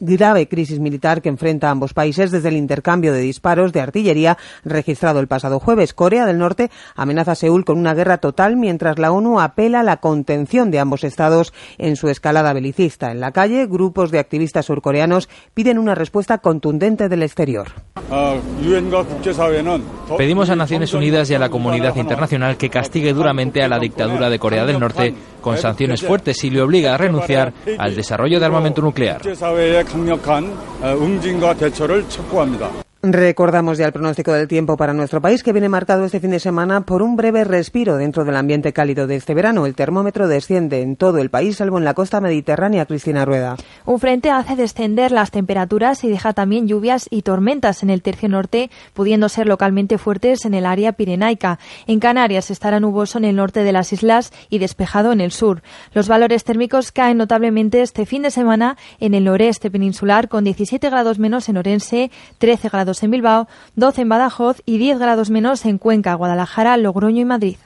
grave 0.00 0.48
crisis 0.48 0.80
militar 0.80 1.22
que 1.22 1.28
enfrenta 1.28 1.68
a 1.68 1.70
ambos 1.70 1.94
países 1.94 2.32
desde 2.32 2.48
el 2.48 2.56
intercambio 2.56 3.12
de 3.12 3.20
disparos 3.20 3.72
de 3.72 3.80
artillería 3.80 4.38
registrado 4.64 5.20
el 5.20 5.28
pasado 5.28 5.60
jueves. 5.60 5.94
Corea 5.94 6.26
del 6.26 6.38
Norte 6.38 6.68
amenaza 6.96 7.30
a 7.30 7.36
Seúl 7.36 7.64
con 7.64 7.78
una 7.78 7.94
guerra 7.94 8.18
total 8.18 8.56
mientras 8.56 8.98
la 8.98 9.12
ONU 9.12 9.38
apela 9.38 9.80
a 9.80 9.84
la 9.84 9.98
contención 9.98 10.72
de 10.72 10.80
ambos 10.80 10.95
estados 11.04 11.52
en 11.78 11.96
su 11.96 12.08
escalada 12.08 12.52
belicista. 12.52 13.10
En 13.10 13.20
la 13.20 13.32
calle, 13.32 13.66
grupos 13.66 14.10
de 14.10 14.18
activistas 14.18 14.66
surcoreanos 14.66 15.28
piden 15.54 15.78
una 15.78 15.94
respuesta 15.94 16.38
contundente 16.38 17.08
del 17.08 17.22
exterior. 17.22 17.68
Pedimos 20.16 20.50
a 20.50 20.56
Naciones 20.56 20.94
Unidas 20.94 21.30
y 21.30 21.34
a 21.34 21.38
la 21.38 21.48
comunidad 21.48 21.96
internacional 21.96 22.56
que 22.56 22.70
castigue 22.70 23.12
duramente 23.12 23.62
a 23.62 23.68
la 23.68 23.78
dictadura 23.78 24.30
de 24.30 24.38
Corea 24.38 24.64
del 24.64 24.78
Norte 24.78 25.14
con 25.40 25.56
sanciones 25.56 26.02
fuertes 26.02 26.42
y 26.44 26.50
le 26.50 26.62
obliga 26.62 26.94
a 26.94 26.98
renunciar 26.98 27.52
al 27.78 27.94
desarrollo 27.94 28.38
de 28.38 28.46
armamento 28.46 28.82
nuclear. 28.82 29.22
Recordamos 33.08 33.78
ya 33.78 33.86
el 33.86 33.92
pronóstico 33.92 34.32
del 34.32 34.48
tiempo 34.48 34.76
para 34.76 34.92
nuestro 34.92 35.20
país 35.20 35.44
que 35.44 35.52
viene 35.52 35.68
marcado 35.68 36.04
este 36.04 36.18
fin 36.18 36.32
de 36.32 36.40
semana 36.40 36.80
por 36.80 37.02
un 37.02 37.14
breve 37.14 37.44
respiro 37.44 37.96
dentro 37.96 38.24
del 38.24 38.34
ambiente 38.34 38.72
cálido 38.72 39.06
de 39.06 39.14
este 39.14 39.32
verano. 39.32 39.64
El 39.64 39.76
termómetro 39.76 40.26
desciende 40.26 40.82
en 40.82 40.96
todo 40.96 41.18
el 41.18 41.30
país, 41.30 41.58
salvo 41.58 41.78
en 41.78 41.84
la 41.84 41.94
costa 41.94 42.20
mediterránea. 42.20 42.84
Cristina 42.84 43.24
Rueda. 43.24 43.56
Un 43.84 44.00
frente 44.00 44.30
hace 44.30 44.56
descender 44.56 45.12
las 45.12 45.30
temperaturas 45.30 46.02
y 46.02 46.08
deja 46.08 46.32
también 46.32 46.66
lluvias 46.66 47.06
y 47.08 47.22
tormentas 47.22 47.84
en 47.84 47.90
el 47.90 48.02
tercio 48.02 48.28
norte, 48.28 48.70
pudiendo 48.92 49.28
ser 49.28 49.46
localmente 49.46 49.98
fuertes 49.98 50.44
en 50.44 50.54
el 50.54 50.66
área 50.66 50.90
pirenaica. 50.90 51.60
En 51.86 52.00
Canarias 52.00 52.50
estará 52.50 52.80
nuboso 52.80 53.18
en 53.18 53.24
el 53.24 53.36
norte 53.36 53.62
de 53.62 53.70
las 53.70 53.92
islas 53.92 54.32
y 54.50 54.58
despejado 54.58 55.12
en 55.12 55.20
el 55.20 55.30
sur. 55.30 55.62
Los 55.92 56.08
valores 56.08 56.42
térmicos 56.42 56.90
caen 56.90 57.18
notablemente 57.18 57.82
este 57.82 58.04
fin 58.04 58.22
de 58.22 58.32
semana 58.32 58.76
en 58.98 59.14
el 59.14 59.22
noreste 59.22 59.70
peninsular, 59.70 60.28
con 60.28 60.42
17 60.42 60.90
grados 60.90 61.20
menos 61.20 61.48
en 61.48 61.58
Orense, 61.58 62.10
13 62.38 62.68
grados 62.68 62.95
en 63.02 63.10
Bilbao, 63.10 63.48
12 63.74 64.02
en 64.02 64.08
Badajoz 64.08 64.62
y 64.64 64.78
10 64.78 64.98
grados 64.98 65.30
menos 65.30 65.64
en 65.64 65.78
Cuenca, 65.78 66.14
Guadalajara, 66.14 66.76
Logroño 66.76 67.20
y 67.20 67.24
Madrid. 67.24 67.56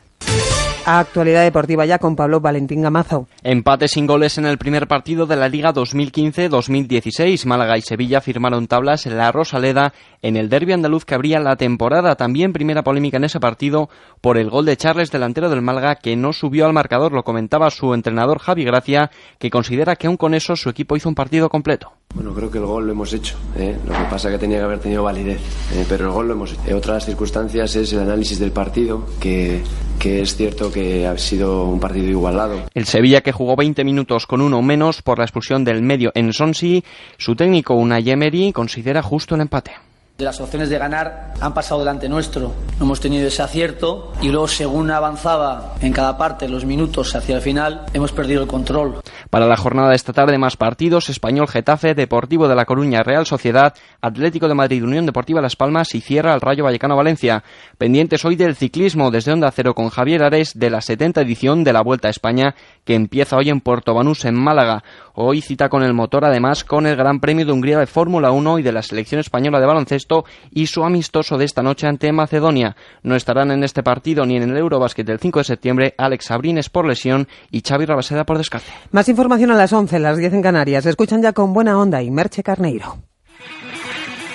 Actualidad 0.87 1.43
deportiva 1.43 1.85
ya 1.85 1.99
con 1.99 2.17
Pablo 2.17 2.41
Valentín 2.41 2.83
Gamazo. 2.83 3.29
Empate 3.43 3.87
sin 3.87 4.07
goles 4.07 4.39
en 4.39 4.47
el 4.47 4.57
primer 4.57 4.89
partido 4.89 5.27
de 5.27 5.37
la 5.37 5.49
Liga 5.49 5.75
2015-2016. 5.75 7.45
Málaga 7.45 7.77
y 7.77 7.83
Sevilla 7.83 8.21
firmaron 8.21 8.67
tablas 8.67 9.05
en 9.07 9.19
la 9.19 9.31
Rosaleda 9.31 9.93
en 10.23 10.37
el 10.37 10.49
derbi 10.49 10.73
andaluz 10.73 11.05
que 11.05 11.15
abría 11.15 11.39
la 11.39 11.57
temporada. 11.57 12.17
También 12.17 12.55
primera 12.55 12.83
polémica 12.83 13.19
en 13.19 13.25
ese 13.25 13.41
partido 13.41 13.91
por 14.21 14.39
el 14.39 14.49
gol 14.49 14.65
de 14.65 14.77
Charles, 14.77 15.11
delantero 15.11 15.51
del 15.51 15.63
Málaga, 15.63 15.97
que 15.97 16.17
no 16.17 16.33
subió 16.33 16.65
al 16.67 16.73
marcador. 16.73 17.13
Lo 17.13 17.25
comentaba 17.25 17.71
su 17.71 17.93
entrenador 17.93 18.39
Javi 18.39 18.65
Gracia, 18.65 19.11
que 19.39 19.51
considera 19.51 19.97
que 19.97 20.07
aún 20.07 20.17
con 20.17 20.35
eso 20.35 20.57
su 20.57 20.71
equipo 20.71 20.97
hizo 20.97 21.11
un 21.11 21.15
partido 21.15 21.51
completo. 21.51 21.93
Bueno, 22.15 22.35
creo 22.35 22.51
que 22.51 22.59
el 22.59 22.67
gol 22.67 22.87
lo 22.87 22.93
hemos 22.93 23.13
hecho. 23.13 23.37
¿eh? 23.57 23.77
Lo 23.87 23.93
que 23.93 24.05
pasa 24.05 24.29
es 24.29 24.35
que 24.35 24.39
tenía 24.39 24.59
que 24.59 24.65
haber 24.65 24.81
tenido 24.81 25.03
validez, 25.03 25.41
¿eh? 25.73 25.85
pero 25.89 26.07
el 26.07 26.11
gol 26.11 26.29
lo 26.29 26.35
hemos 26.35 26.53
hecho. 26.53 26.63
En 26.67 26.75
otras 26.75 27.07
circunstancias 27.07 27.77
es 27.77 27.93
el 27.93 28.01
análisis 28.01 28.39
del 28.39 28.51
partido, 28.51 29.07
que, 29.21 29.63
que 29.99 30.23
es 30.23 30.37
cierto 30.37 30.73
que 30.73 31.07
ha 31.07 31.17
sido 31.19 31.67
un 31.67 31.79
partido 31.79 32.09
igualado. 32.09 32.63
El 32.75 32.87
Sevilla 32.87 33.21
que 33.21 33.33
jugó 33.33 33.57
20 33.57 33.85
minutos 33.85 34.27
con 34.27 34.41
uno 34.41 34.61
menos 34.61 35.03
por 35.03 35.19
la 35.19 35.25
expulsión 35.25 35.65
del 35.65 35.83
medio 35.83 36.11
en 36.15 36.33
Sonsi, 36.33 36.85
su 37.17 37.37
técnico 37.37 37.75
Unai 37.75 38.11
Emery 38.11 38.53
considera 38.53 39.03
justo 39.03 39.35
el 39.37 39.43
empate 39.43 39.73
las 40.21 40.41
opciones 40.41 40.69
de 40.69 40.79
ganar 40.79 41.35
han 41.41 41.55
pasado 41.55 41.81
delante 41.81 42.09
nuestro. 42.09 42.53
No 42.79 42.85
hemos 42.85 43.01
tenido 43.01 43.27
ese 43.27 43.43
acierto 43.43 44.13
y 44.21 44.29
luego 44.29 44.49
según 44.49 44.91
avanzaba 44.91 45.75
en 45.81 45.93
cada 45.93 46.19
parte 46.19 46.49
los 46.49 46.65
minutos 46.65 47.15
hacia 47.15 47.37
el 47.37 47.43
final, 47.43 47.87
hemos 47.93 48.13
perdido 48.13 48.43
el 48.43 48.49
control. 48.49 49.01
Para 49.31 49.47
la 49.47 49.57
jornada 49.57 49.91
de 49.91 49.97
esta 49.97 50.13
tarde 50.13 50.39
más 50.39 50.57
partidos, 50.57 51.09
Español 51.09 51.49
Getafe, 51.49 51.95
Deportivo 51.95 52.49
de 52.49 52.57
La 52.57 52.65
Coruña, 52.65 53.03
Real 53.03 53.27
Sociedad, 53.27 53.75
Atlético 54.01 54.49
de 54.49 54.55
Madrid, 54.55 54.83
Unión 54.83 55.07
Deportiva 55.07 55.41
Las 55.41 55.57
Palmas 55.57 55.95
y 55.95 56.01
cierra 56.01 56.35
el 56.35 56.41
Rayo 56.41 56.65
Vallecano 56.65 56.97
Valencia. 56.97 57.45
Pendientes 57.79 58.25
hoy 58.25 58.37
del 58.37 58.57
ciclismo 58.57 59.11
desde 59.11 59.33
Onda 59.33 59.51
Cero 59.53 59.75
con 59.75 59.89
Javier 59.89 60.25
Ares 60.25 60.59
de 60.59 60.71
la 60.71 60.81
70 60.81 61.21
edición 61.21 61.65
de 61.65 61.73
la 61.73 61.83
Vuelta 61.83 62.09
a 62.09 62.11
España 62.11 62.55
que 62.85 62.95
empieza 62.95 63.37
hoy 63.37 63.51
en 63.51 63.61
Puerto 63.61 63.95
Banús 63.95 64.25
en 64.25 64.35
Málaga. 64.35 64.83
Hoy 65.15 65.43
cita 65.43 65.69
con 65.69 65.83
el 65.83 65.95
motor 65.95 66.25
además 66.25 66.65
con 66.65 66.87
el 66.87 66.97
Gran 66.97 67.21
Premio 67.21 67.47
de 67.47 67.53
Hungría 67.53 67.79
de 67.79 67.87
Fórmula 67.87 68.33
1 68.33 68.59
y 68.59 68.63
de 68.63 68.73
la 68.73 68.83
selección 68.83 69.21
española 69.21 69.61
de 69.61 69.67
baloncesto 69.67 70.10
y 70.51 70.67
su 70.67 70.85
amistoso 70.85 71.39
de 71.39 71.45
esta 71.45 71.63
noche 71.63 71.87
ante 71.87 72.13
Macedonia. 72.13 72.77
No 73.03 73.17
estarán 73.17 73.51
en 73.51 73.65
este 73.65 73.83
partido 73.83 74.27
ni 74.27 74.37
en 74.37 74.43
el 74.51 74.57
Eurobasket 74.57 75.07
del 75.07 75.19
5 75.19 75.41
de 75.41 75.45
septiembre 75.45 75.95
Alex 75.97 76.27
Sabrines 76.27 76.69
por 76.69 76.87
lesión 76.87 77.29
y 77.51 77.63
Xavi 77.63 77.87
Rabaseda 77.87 78.25
por 78.25 78.39
descarte. 78.39 78.71
Más 78.91 79.09
información 79.09 79.51
a 79.51 79.57
las 79.57 79.73
11, 79.73 79.99
las 79.99 80.19
10 80.19 80.35
en 80.35 80.43
Canarias. 80.43 80.87
Escuchan 80.87 81.23
ya 81.23 81.33
con 81.33 81.53
buena 81.53 81.79
onda 81.79 82.03
y 82.03 82.11
Merche 82.11 82.43
Carneiro. 82.43 82.99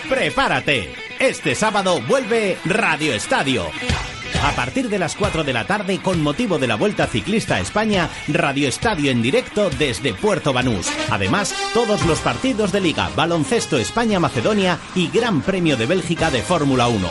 Prepárate. 0.10 0.90
Este 1.20 1.56
sábado 1.56 2.00
vuelve 2.08 2.58
Radio 2.66 3.14
Estadio. 3.14 3.64
A 4.44 4.52
partir 4.56 4.90
de 4.90 5.00
las 5.00 5.16
4 5.16 5.44
de 5.44 5.54
la 5.54 5.66
tarde, 5.66 6.00
con 6.00 6.22
motivo 6.22 6.60
de 6.60 6.68
la 6.68 6.76
Vuelta 6.76 7.08
Ciclista 7.08 7.56
a 7.56 7.60
España, 7.60 8.10
Radio 8.28 8.68
Estadio 8.68 9.12
en 9.12 9.22
directo 9.22 9.70
desde 9.72 10.14
Puerto 10.14 10.54
Banús. 10.54 10.88
Además, 11.10 11.54
todos 11.74 12.06
los 12.06 12.20
partidos 12.20 12.72
de 12.72 12.82
Liga, 12.82 13.10
Baloncesto 13.16 13.78
España-Macedonia 13.78 14.80
y 14.94 15.10
Gran 15.10 15.42
Premio 15.42 15.78
de 15.78 15.86
Bélgica 15.86 16.32
de 16.32 16.42
Fórmula 16.42 16.88
1. 16.88 17.10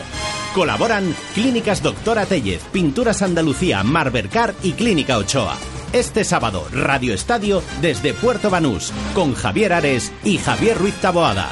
Colaboran 0.55 1.15
Clínicas 1.35 1.83
Doctora 1.83 2.27
Tellez, 2.27 2.63
Pinturas 2.73 3.23
Andalucía, 3.23 3.83
Marbercar 3.83 4.55
y 4.63 4.73
Clínica 4.73 5.19
Ochoa. 5.19 5.57
Este 5.93 6.25
sábado, 6.25 6.67
Radio 6.73 7.15
Estadio 7.15 7.63
desde 7.81 8.15
Puerto 8.15 8.51
Banús, 8.51 8.93
con 9.15 9.35
Javier 9.35 9.73
Ares 9.73 10.13
y 10.23 10.39
Javier 10.39 10.79
Ruiz 10.79 10.95
Taboada. 10.95 11.49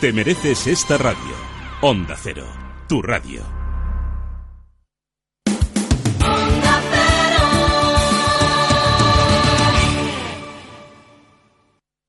Te 0.00 0.12
mereces 0.12 0.66
esta 0.66 0.98
radio. 0.98 1.34
Onda 1.80 2.16
Cero, 2.20 2.46
tu 2.88 3.02
radio. 3.02 3.61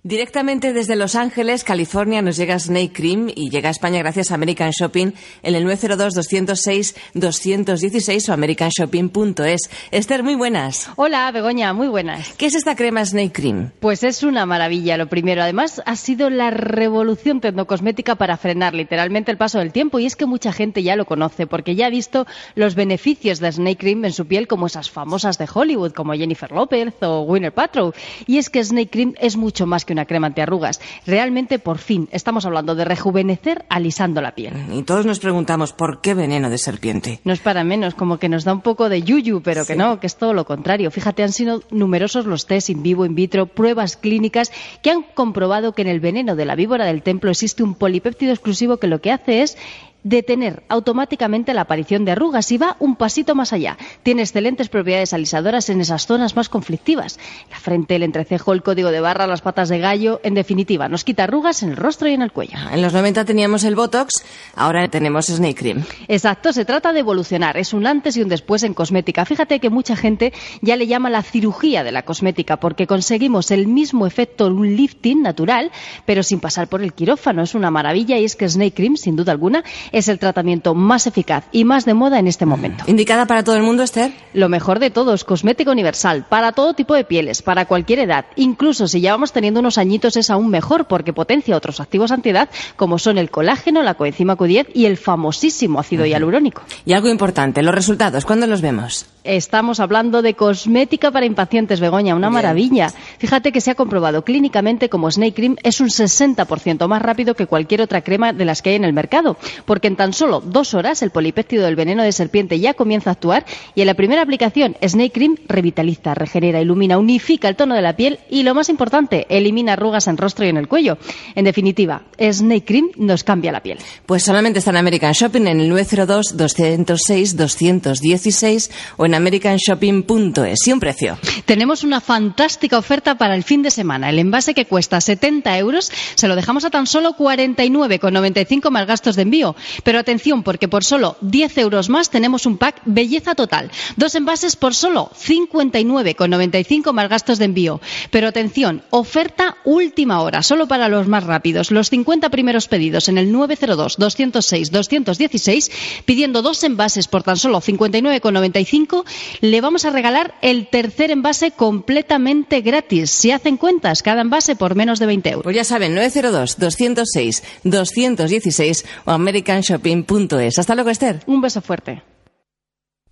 Directamente 0.06 0.74
desde 0.74 0.98
Los 0.98 1.16
Ángeles, 1.16 1.64
California, 1.64 2.22
nos 2.22 2.36
llega 2.36 2.60
Snake 2.60 2.92
Cream 2.92 3.30
y 3.34 3.50
llega 3.50 3.70
a 3.70 3.72
España 3.72 4.00
gracias 4.00 4.32
a 4.32 4.36
American 4.36 4.72
Shopping 4.72 5.14
en 5.44 5.56
el 5.56 5.66
902-206-216 5.66 8.28
o 8.28 8.34
americanshopping.es. 8.34 9.70
Esther, 9.92 10.24
muy 10.24 10.36
buenas. 10.36 10.90
Hola, 10.98 11.32
Begoña, 11.32 11.72
muy 11.72 11.88
buenas. 11.88 12.34
¿Qué 12.34 12.48
es 12.48 12.56
esta 12.56 12.76
crema 12.76 13.06
Snake 13.06 13.32
Cream? 13.32 13.72
Pues 13.80 14.04
es 14.04 14.24
una 14.24 14.46
maravilla, 14.46 14.98
lo 14.98 15.08
primero. 15.08 15.42
Además, 15.42 15.82
ha 15.86 15.96
sido 15.96 16.30
la 16.30 16.52
revolución 16.52 17.40
tecnocosmética 17.40 18.16
para 18.16 18.36
frenar 18.36 18.74
literalmente 18.74 19.32
el 19.32 19.38
paso 19.38 19.60
del 19.60 19.72
tiempo 19.72 20.00
y 20.00 20.06
es 20.06 20.18
que 20.18 20.26
mucha 20.26 20.52
gente 20.52 20.84
ya 20.84 20.98
lo 20.98 21.06
conoce 21.06 21.48
porque 21.48 21.76
ya 21.76 21.86
ha 21.86 21.90
visto 21.90 22.28
los 22.56 22.76
beneficios 22.76 23.40
de 23.40 23.54
Snake 23.54 23.78
Cream 23.78 24.04
en 24.04 24.12
su 24.12 24.28
piel 24.28 24.50
como 24.50 24.68
esas 24.68 24.92
famosas 24.92 25.38
de 25.38 25.48
Hollywood 25.54 25.94
como 25.94 26.12
Jennifer 26.12 26.52
Lopez 26.52 26.94
o 27.04 27.22
Winner 27.22 27.54
Patrow. 27.54 27.94
Y 28.28 28.38
es 28.38 28.50
que 28.50 28.62
Snake 28.62 28.90
Cream 28.90 29.14
es 29.18 29.38
mucho 29.38 29.66
más 29.66 29.86
que 29.86 29.93
una 29.94 30.06
crema 30.06 30.28
antiarrugas. 30.28 30.82
Realmente, 31.08 31.60
por 31.60 31.78
fin, 31.78 32.10
estamos 32.12 32.46
hablando 32.46 32.76
de 32.76 32.86
rejuvenecer 32.86 33.66
alisando 33.70 34.22
la 34.22 34.36
piel. 34.36 34.54
Y 34.74 34.84
todos 34.84 35.06
nos 35.06 35.20
preguntamos, 35.20 35.74
¿por 35.74 36.02
qué 36.02 36.14
veneno 36.14 36.50
de 36.50 36.58
serpiente? 36.58 37.20
No 37.24 37.34
es 37.34 37.40
para 37.40 37.64
menos, 37.64 37.96
como 37.96 38.18
que 38.18 38.30
nos 38.30 38.44
da 38.44 38.54
un 38.54 38.62
poco 38.62 38.90
de 38.90 39.02
yuyu, 39.02 39.42
pero 39.42 39.66
que 39.66 39.76
no, 39.76 40.00
que 40.00 40.08
es 40.08 40.16
todo 40.16 40.34
lo 40.34 40.46
contrario. 40.46 40.92
Fíjate, 40.92 41.24
han 41.24 41.32
sido 41.32 41.64
numerosos 41.72 42.26
los 42.26 42.46
test 42.46 42.70
in 42.70 42.84
vivo, 42.84 43.06
in 43.06 43.16
vitro, 43.16 43.46
pruebas 43.46 43.98
clínicas 43.98 44.52
que 44.82 44.92
han 44.92 45.04
comprobado 45.04 45.74
que 45.74 45.84
en 45.84 45.88
el 45.88 46.00
veneno 46.00 46.36
de 46.36 46.46
la 46.46 46.56
víbora 46.56 46.86
del 46.86 47.02
templo 47.02 47.32
existe 47.32 47.64
un 47.64 47.76
polipéptido 47.76 48.34
exclusivo 48.34 48.78
que 48.78 48.88
lo 48.88 49.02
que 49.02 49.12
hace 49.12 49.42
es 49.42 49.58
detener 50.04 50.64
automáticamente 50.70 51.54
la 51.54 51.62
aparición 51.62 52.06
de 52.06 52.12
arrugas 52.12 52.52
y 52.52 52.58
va 52.58 52.76
un 52.80 52.96
pasito 52.96 53.36
más 53.36 53.54
allá. 53.54 53.78
Tiene 54.04 54.22
excelentes 54.22 54.70
propiedades 54.70 55.14
alisadoras 55.14 55.70
en 55.70 55.82
esas 55.82 56.06
zonas 56.06 56.36
más 56.36 56.50
conflictivas. 56.50 57.20
La 57.50 57.58
frente, 57.58 57.96
el 57.96 58.04
entrecejo, 58.04 58.54
el 58.54 58.64
código 58.64 58.92
de 58.92 59.00
barra, 59.00 59.28
las 59.28 59.42
patas 59.42 59.70
de 59.70 59.80
gallo, 59.80 60.20
en 60.24 60.34
definitiva, 60.34 60.90
nos 60.90 61.04
quita 61.04 61.24
arrugas 61.24 61.64
en 61.64 61.70
el 61.70 61.78
rostro 61.78 62.08
y 62.10 62.14
en 62.14 62.22
el 62.22 62.32
cuello. 62.32 62.58
En 62.72 62.82
los 62.82 62.94
90 62.94 63.26
teníamos 63.26 63.64
el 63.64 63.76
Botox, 63.76 64.24
ahora 64.56 64.88
tenemos 64.90 65.28
Snake 65.28 65.56
Cream. 65.56 65.84
Exacto, 66.08 66.54
se 66.54 66.66
trata 66.66 66.94
de 66.94 67.00
evolucionar, 67.00 67.58
es 67.58 67.74
un 67.74 67.88
antes 67.88 68.18
y 68.18 68.22
un 68.22 68.30
después 68.30 68.64
en 68.64 68.74
cosmética. 68.74 69.26
Fíjate 69.26 69.60
que 69.60 69.70
mucha 69.70 69.96
gente 69.96 70.34
ya 70.62 70.76
le 70.76 70.88
llama 70.88 71.10
la 71.10 71.22
cirugía 71.22 71.84
de 71.84 71.92
la 71.92 72.04
cosmética 72.04 72.58
porque 72.58 72.88
conseguimos 72.88 73.52
el 73.52 73.68
mismo 73.68 74.06
efecto, 74.06 74.48
un 74.48 74.76
lifting 74.76 75.22
natural, 75.22 75.72
pero 76.06 76.24
sin 76.24 76.40
pasar 76.40 76.68
por 76.68 76.82
el 76.82 76.94
quirófano. 76.94 77.42
Es 77.44 77.56
una 77.56 77.72
maravilla 77.72 78.18
y 78.18 78.26
es 78.26 78.36
que 78.36 78.48
Snake 78.48 78.74
Cream, 78.74 78.98
sin 78.98 79.16
duda 79.16 79.32
alguna, 79.32 79.64
es 79.94 80.10
el 80.10 80.20
tratamiento 80.20 80.76
más 80.76 81.08
eficaz 81.08 81.46
y 81.54 81.64
más 81.64 81.86
de 81.86 81.94
moda 81.94 82.20
en 82.20 82.28
este 82.28 82.46
momento. 82.46 82.84
¿Indicada 82.88 83.26
para 83.26 83.44
todo 83.44 83.56
el 83.56 83.64
mundo, 83.64 83.84
Esther? 83.84 84.12
Lo 84.34 84.50
mejor 84.50 84.80
de 84.80 84.90
todo 84.90 85.14
es 85.14 85.24
cosmética 85.24 85.72
universal, 85.72 86.26
para 86.28 86.52
todo 86.52 86.74
tipo 86.74 86.96
de 86.96 87.06
pieles, 87.06 87.42
para 87.42 87.66
cualquier 87.66 88.00
edad. 88.00 88.26
Incluso 88.36 88.88
si 88.90 89.00
ya 89.00 89.14
vamos 89.14 89.32
teniendo 89.32 89.62
unos 89.62 89.78
añitos 89.78 90.18
es 90.18 90.30
aún 90.30 90.50
mejor 90.50 90.86
porque 90.86 91.14
potencia 91.14 91.56
otros 91.56 91.80
activos 91.80 92.12
antiedad 92.12 92.50
como 92.76 93.00
son 93.00 93.18
el 93.18 93.30
colágeno, 93.30 93.84
la 93.84 93.94
coenzima 93.94 94.36
Q10 94.36 94.68
y 94.74 94.86
el 94.86 94.98
famosísimo 94.98 95.80
ácido 95.80 96.06
hialurónico. 96.06 96.64
Y 96.86 96.94
algo 96.94 97.08
importante, 97.08 97.62
los 97.62 97.76
resultados, 97.76 98.26
¿cuándo 98.26 98.48
los 98.48 98.62
vemos? 98.62 99.06
Estamos 99.24 99.80
hablando 99.80 100.22
de 100.22 100.34
cosmética 100.34 101.10
para 101.10 101.26
impacientes, 101.26 101.80
Begoña, 101.80 102.14
una 102.14 102.30
maravilla. 102.30 102.92
Fíjate 103.20 103.54
que 103.54 103.62
se 103.62 103.72
ha 103.72 103.76
comprobado 103.76 104.26
clínicamente 104.26 104.90
como 104.90 105.10
Snake 105.10 105.34
Cream 105.34 105.56
es 105.64 105.80
un 105.80 105.88
60% 105.88 106.88
más 106.90 107.02
rápido 107.02 107.34
que 107.34 107.48
cualquier 107.48 107.82
otra 107.82 108.02
crema 108.02 108.34
de 108.34 108.44
las 108.44 108.62
que 108.62 108.72
hay 108.72 108.76
en 108.76 108.84
el 108.84 108.92
mercado, 108.92 109.38
porque 109.64 109.88
en 109.88 109.96
tan 109.96 110.12
solo 110.12 110.42
dos 110.42 110.74
horas 110.74 111.02
el 111.02 111.12
polipéptido 111.12 111.64
del 111.64 111.78
veneno 111.78 112.04
de 112.04 112.12
serpiente 112.12 112.60
ya 112.60 112.74
comienza 112.74 113.12
a 113.12 113.14
actuar 113.14 113.46
y 113.76 113.82
en 113.82 113.88
la 113.88 113.94
primera 113.94 114.22
aplicación 114.22 114.76
Snake 114.86 115.14
Cream 115.14 115.38
revitaliza, 115.48 116.14
regenera, 116.16 116.60
ilumina, 116.60 116.98
unifica 116.98 117.48
el 117.48 117.56
tono 117.56 117.76
de 117.76 117.82
la 117.82 117.96
piel 117.96 118.20
y 118.30 118.44
lo 118.44 118.54
más 118.54 118.68
importante, 118.68 119.26
elimina 119.30 119.74
arrugas 119.74 120.08
en 120.08 120.18
rostro 120.18 120.46
y 120.46 120.50
en 120.50 120.58
el 120.58 120.68
cuello. 120.68 120.98
En 121.36 121.46
definitiva, 121.46 122.04
Snake 122.20 122.66
Cream 122.66 122.90
nos 122.98 123.24
cambia 123.24 123.54
la 123.54 123.64
piel. 123.64 123.78
Pues 124.06 124.24
solamente 124.24 124.60
está 124.60 124.72
en 124.72 124.78
American 124.78 125.14
Shopping 125.14 125.48
en 125.48 125.62
el 125.62 125.70
902 125.70 126.36
206 126.36 127.38
216 127.38 128.72
o 128.98 129.06
en 129.06 129.13
americanshopping.es 129.14 130.68
y 130.68 130.72
un 130.72 130.80
precio. 130.80 131.18
Tenemos 131.46 131.84
una 131.84 132.02
fantástica 132.02 132.78
oferta 132.78 133.18
para 133.18 133.36
el 133.36 133.44
fin 133.44 133.62
de 133.62 133.72
semana. 133.72 134.10
El 134.10 134.20
envase 134.20 134.54
que 134.54 134.66
cuesta 134.66 135.02
70 135.02 135.58
euros 135.58 135.92
se 136.16 136.28
lo 136.28 136.36
dejamos 136.36 136.66
a 136.66 136.70
tan 136.70 136.88
solo 136.88 137.16
49,95 137.18 138.70
más 138.70 138.88
gastos 138.88 139.16
de 139.16 139.24
envío. 139.24 139.56
Pero 139.84 140.00
atención, 140.00 140.44
porque 140.44 140.68
por 140.68 140.84
solo 140.84 141.18
10 141.22 141.58
euros 141.60 141.90
más 141.90 142.10
tenemos 142.10 142.46
un 142.46 142.58
pack 142.58 142.82
belleza 142.86 143.36
total. 143.36 143.72
Dos 143.98 144.16
envases 144.16 144.56
por 144.56 144.74
solo 144.74 145.12
59,95 145.16 146.94
más 146.94 147.10
gastos 147.10 147.40
de 147.40 147.46
envío. 147.46 147.82
Pero 148.12 148.28
atención, 148.28 148.84
oferta 148.90 149.58
última 149.64 150.22
hora, 150.22 150.44
solo 150.44 150.68
para 150.68 150.90
los 150.90 151.08
más 151.08 151.24
rápidos. 151.24 151.72
Los 151.72 151.90
50 151.90 152.30
primeros 152.30 152.68
pedidos 152.68 153.10
en 153.10 153.18
el 153.18 153.32
902 153.32 153.98
206 153.98 154.72
216, 154.72 155.72
pidiendo 156.06 156.42
dos 156.42 156.64
envases 156.64 157.08
por 157.08 157.24
tan 157.24 157.38
solo 157.38 157.62
59,95, 157.62 159.03
le 159.42 159.62
vamos 159.62 159.86
a 159.86 159.90
regalar 159.90 160.36
el 160.42 160.68
tercer 160.68 161.12
envase 161.12 161.52
completamente 161.52 162.62
gratis. 162.62 163.12
Si 163.12 163.32
hacen 163.32 163.58
cuentas, 163.58 164.04
cada 164.04 164.22
envase 164.22 164.56
por 164.56 164.76
menos 164.76 165.00
de 165.00 165.06
20 165.06 165.30
euros. 165.30 165.44
Pues 165.44 165.56
ya 165.56 165.64
saben, 165.64 165.96
902 165.96 166.60
206 166.60 167.44
216 167.64 168.86
o 169.06 169.12
americanshopping.es. 169.12 170.60
Hasta 170.60 170.76
luego, 170.76 170.90
Esther. 170.90 171.22
Un 171.28 171.42
beso 171.42 171.62
fuerte. 171.62 172.04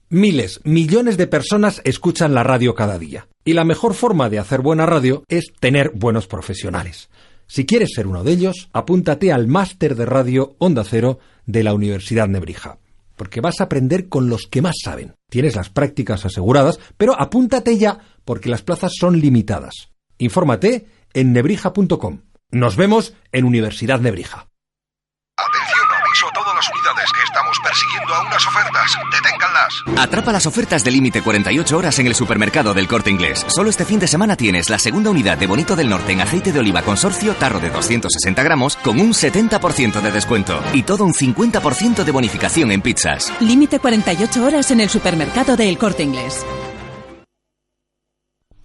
Miles, 0.09 0.59
millones 0.65 1.15
de 1.15 1.27
personas 1.27 1.81
escuchan 1.85 2.33
la 2.33 2.43
radio 2.43 2.75
cada 2.75 2.99
día. 2.99 3.27
Y 3.45 3.53
la 3.53 3.63
mejor 3.63 3.93
forma 3.93 4.29
de 4.29 4.39
hacer 4.39 4.61
buena 4.61 4.85
radio 4.85 5.23
es 5.29 5.53
tener 5.59 5.91
buenos 5.95 6.27
profesionales. 6.27 7.09
Si 7.47 7.65
quieres 7.65 7.91
ser 7.95 8.07
uno 8.07 8.23
de 8.23 8.33
ellos, 8.33 8.69
apúntate 8.73 9.31
al 9.31 9.47
máster 9.47 9.95
de 9.95 10.05
radio 10.05 10.55
Onda 10.57 10.83
Cero 10.83 11.19
de 11.45 11.63
la 11.63 11.73
Universidad 11.73 12.27
Nebrija. 12.27 12.77
Porque 13.21 13.39
vas 13.39 13.61
a 13.61 13.65
aprender 13.65 14.09
con 14.09 14.29
los 14.29 14.47
que 14.47 14.63
más 14.63 14.77
saben. 14.83 15.13
Tienes 15.29 15.55
las 15.55 15.69
prácticas 15.69 16.25
aseguradas, 16.25 16.79
pero 16.97 17.13
apúntate 17.21 17.77
ya 17.77 17.99
porque 18.25 18.49
las 18.49 18.63
plazas 18.63 18.93
son 18.99 19.19
limitadas. 19.19 19.91
Infórmate 20.17 20.87
en 21.13 21.31
nebrija.com. 21.31 22.21
Nos 22.49 22.77
vemos 22.77 23.13
en 23.31 23.45
Universidad 23.45 23.99
Nebrija 23.99 24.47
aviso 26.11 26.27
a 26.27 26.33
todas 26.33 26.55
las 26.55 26.69
unidades. 26.69 27.09
Estamos 27.23 27.57
a 28.13 28.21
unas 28.21 28.45
ofertas. 28.45 28.97
Deténganlas. 29.11 29.83
Atrapa 29.97 30.31
las 30.31 30.45
ofertas 30.45 30.83
de 30.83 30.91
límite 30.91 31.21
48 31.21 31.77
horas 31.77 31.99
en 31.99 32.07
el 32.07 32.15
supermercado 32.15 32.73
del 32.73 32.87
Corte 32.87 33.09
Inglés. 33.09 33.45
Solo 33.47 33.69
este 33.69 33.85
fin 33.85 33.99
de 33.99 34.07
semana 34.07 34.35
tienes 34.35 34.69
la 34.69 34.79
segunda 34.79 35.09
unidad 35.09 35.37
de 35.37 35.47
Bonito 35.47 35.75
del 35.75 35.89
Norte 35.89 36.11
en 36.11 36.21
aceite 36.21 36.51
de 36.51 36.59
oliva 36.59 36.81
consorcio 36.81 37.33
tarro 37.35 37.59
de 37.59 37.69
260 37.69 38.43
gramos 38.43 38.75
con 38.77 38.99
un 38.99 39.13
70% 39.13 40.01
de 40.01 40.11
descuento 40.11 40.61
y 40.73 40.83
todo 40.83 41.05
un 41.05 41.13
50% 41.13 42.03
de 42.03 42.11
bonificación 42.11 42.71
en 42.71 42.81
pizzas. 42.81 43.31
Límite 43.39 43.79
48 43.79 44.43
horas 44.43 44.71
en 44.71 44.81
el 44.81 44.89
supermercado 44.89 45.55
del 45.55 45.77
Corte 45.77 46.03
Inglés. 46.03 46.45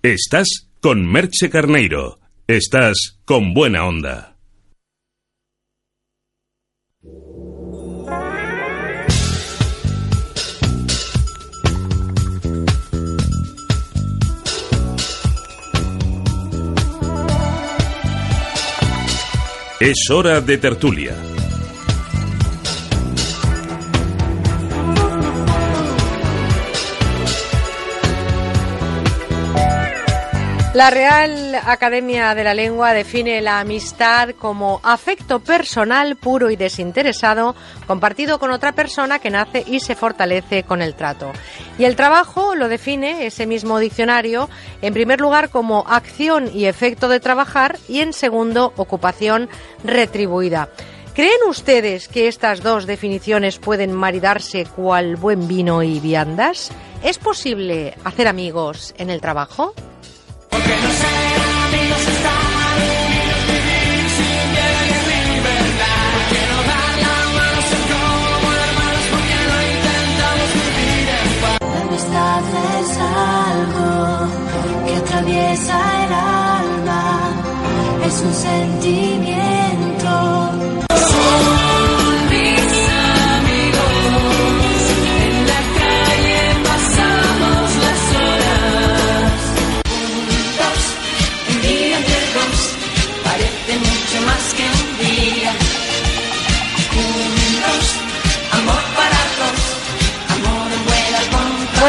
Estás 0.02 0.68
con 0.81 1.05
Merche 1.10 1.51
Carneiro. 1.51 2.20
Estás 2.47 3.18
con 3.24 3.55
buena 3.55 3.86
onda. 3.86 4.36
Es 19.78 20.09
hora 20.11 20.40
de 20.40 20.57
tertulia. 20.57 21.36
La 30.77 30.90
Real 30.90 31.55
Academia 31.55 32.35
de 32.35 32.44
la 32.44 32.53
Lengua 32.53 32.93
define 32.93 33.40
la 33.40 33.61
amistad 33.61 34.35
como 34.39 34.78
afecto 34.82 35.40
personal 35.40 36.16
puro 36.16 36.51
y 36.51 36.57
desinteresado 36.57 37.57
compartido 37.86 38.39
con 38.39 38.51
otra 38.51 38.73
persona 38.73 39.19
que 39.19 39.31
nace 39.31 39.65
y 39.66 39.81
se 39.81 39.94
fortalece 39.94 40.65
con 40.65 40.82
el 40.82 40.94
trato. 40.94 41.32
Y 41.78 41.85
el 41.85 41.97
trabajo 41.97 42.55
lo 42.55 42.69
define 42.69 43.24
ese 43.24 43.47
mismo 43.47 43.78
diccionario 43.78 44.51
en 44.82 44.93
primer 44.93 45.19
lugar 45.19 45.48
como 45.48 45.82
acción 45.89 46.51
y 46.53 46.66
efecto 46.66 47.09
de 47.09 47.20
trabajar 47.20 47.78
y 47.89 48.01
en 48.01 48.12
segundo 48.12 48.74
ocupación 48.77 49.48
retribuida. 49.82 50.69
¿Creen 51.15 51.40
ustedes 51.48 52.07
que 52.07 52.28
estas 52.28 52.62
dos 52.62 52.85
definiciones 52.85 53.57
pueden 53.57 53.94
maridarse 53.94 54.66
cual 54.66 55.16
buen 55.16 55.48
vino 55.48 55.82
y 55.82 56.01
viandas? 56.01 56.70
¿Es 57.03 57.16
posible 57.16 57.94
hacer 58.05 58.28
amigos 58.28 58.94
en 58.98 59.09
el 59.09 59.23
trabajo? 59.23 59.73
La 71.60 71.81
amistad 71.82 72.44
es 72.81 72.90
algo 72.98 73.93
que 74.86 74.94
atraviesa 74.97 75.77
el 76.05 76.12
alma, 76.12 77.02
es 78.06 78.16
un 78.20 78.35
sentimiento. 78.35 79.16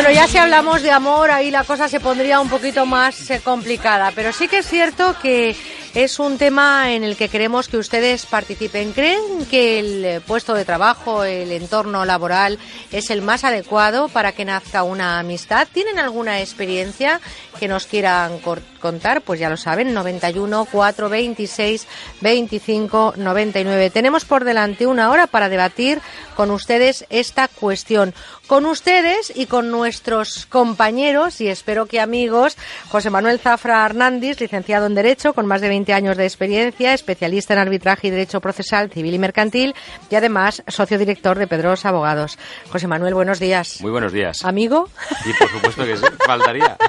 Bueno, 0.08 0.22
ya 0.22 0.28
si 0.30 0.38
hablamos 0.38 0.84
de 0.84 0.92
amor, 0.92 1.32
ahí 1.32 1.52
la 1.52 1.66
cosa 1.66 1.90
se 1.90 2.00
pondría 2.00 2.40
un 2.40 2.48
poquito 2.48 2.86
más 2.86 3.30
eh, 3.30 3.42
complicada, 3.44 4.14
pero 4.16 4.32
sí 4.32 4.48
que 4.48 4.60
es 4.60 4.66
cierto 4.66 5.14
que 5.22 5.54
es 5.94 6.20
un 6.20 6.38
tema 6.38 6.94
en 6.94 7.04
el 7.04 7.18
que 7.18 7.28
queremos 7.28 7.68
que 7.68 7.76
ustedes 7.78 8.26
participen. 8.26 8.94
¿Creen 8.94 9.46
que 9.50 9.80
el 9.80 10.06
eh, 10.06 10.22
puesto 10.22 10.54
de 10.54 10.64
trabajo, 10.64 11.24
el 11.24 11.52
entorno 11.52 12.06
laboral 12.06 12.60
es 12.92 13.10
el 13.10 13.22
más 13.22 13.44
adecuado 13.44 14.08
para 14.08 14.32
que 14.32 14.46
nazca 14.46 14.84
una 14.84 15.20
amistad? 15.20 15.68
¿Tienen 15.74 16.00
alguna 16.00 16.40
experiencia 16.40 17.20
que 17.60 17.68
nos 17.68 17.88
quieran 17.88 18.40
contar? 18.80 19.22
Pues 19.22 19.40
ya 19.40 19.50
lo 19.50 19.58
saben, 19.58 19.94
91 19.94 20.68
426 20.72 21.88
25 22.22 23.16
99. 23.18 23.90
Tenemos 23.90 24.24
por 24.24 24.44
delante 24.44 24.86
una 24.86 25.10
hora 25.10 25.28
para 25.28 25.50
debatir 25.50 26.00
con 26.36 26.52
ustedes 26.52 27.06
esta 27.10 27.48
cuestión. 27.48 28.14
Con 28.48 28.66
ustedes 28.66 29.34
y 29.36 29.46
con 29.46 29.72
nuestros 29.72 30.46
compañeros 30.46 31.42
y 31.42 31.50
espero 31.50 31.86
que 31.86 32.00
amigos, 32.00 32.56
José 32.88 33.10
Manuel 33.10 33.40
Zafra 33.40 33.86
Hernández, 33.86 34.40
licenciado 34.40 34.86
en 34.86 34.96
Derecho, 34.96 35.34
con 35.34 35.46
más 35.46 35.60
de 35.60 35.68
20 35.68 35.92
años 35.92 36.16
de 36.16 36.24
experiencia, 36.24 36.94
especialista 36.94 37.54
en 37.54 37.60
arbitraje 37.60 38.08
y 38.08 38.10
derecho 38.10 38.40
procesal 38.40 38.90
civil 38.90 39.14
y 39.14 39.20
mercantil 39.20 39.76
y 40.10 40.16
además 40.16 40.64
socio 40.66 40.98
director 40.98 41.38
de 41.38 41.48
Pedros 41.48 41.86
Abogados. 41.86 42.40
José 42.70 42.88
Manuel, 42.88 43.16
buenos 43.16 43.40
días. 43.40 43.82
Muy 43.82 43.92
buenos 43.92 44.14
días. 44.14 44.46
Amigo. 44.46 44.90
Y 45.26 45.34
por 45.34 45.50
supuesto 45.50 45.86
que 45.86 45.98
sí, 45.98 46.06
faltaría. 46.26 46.78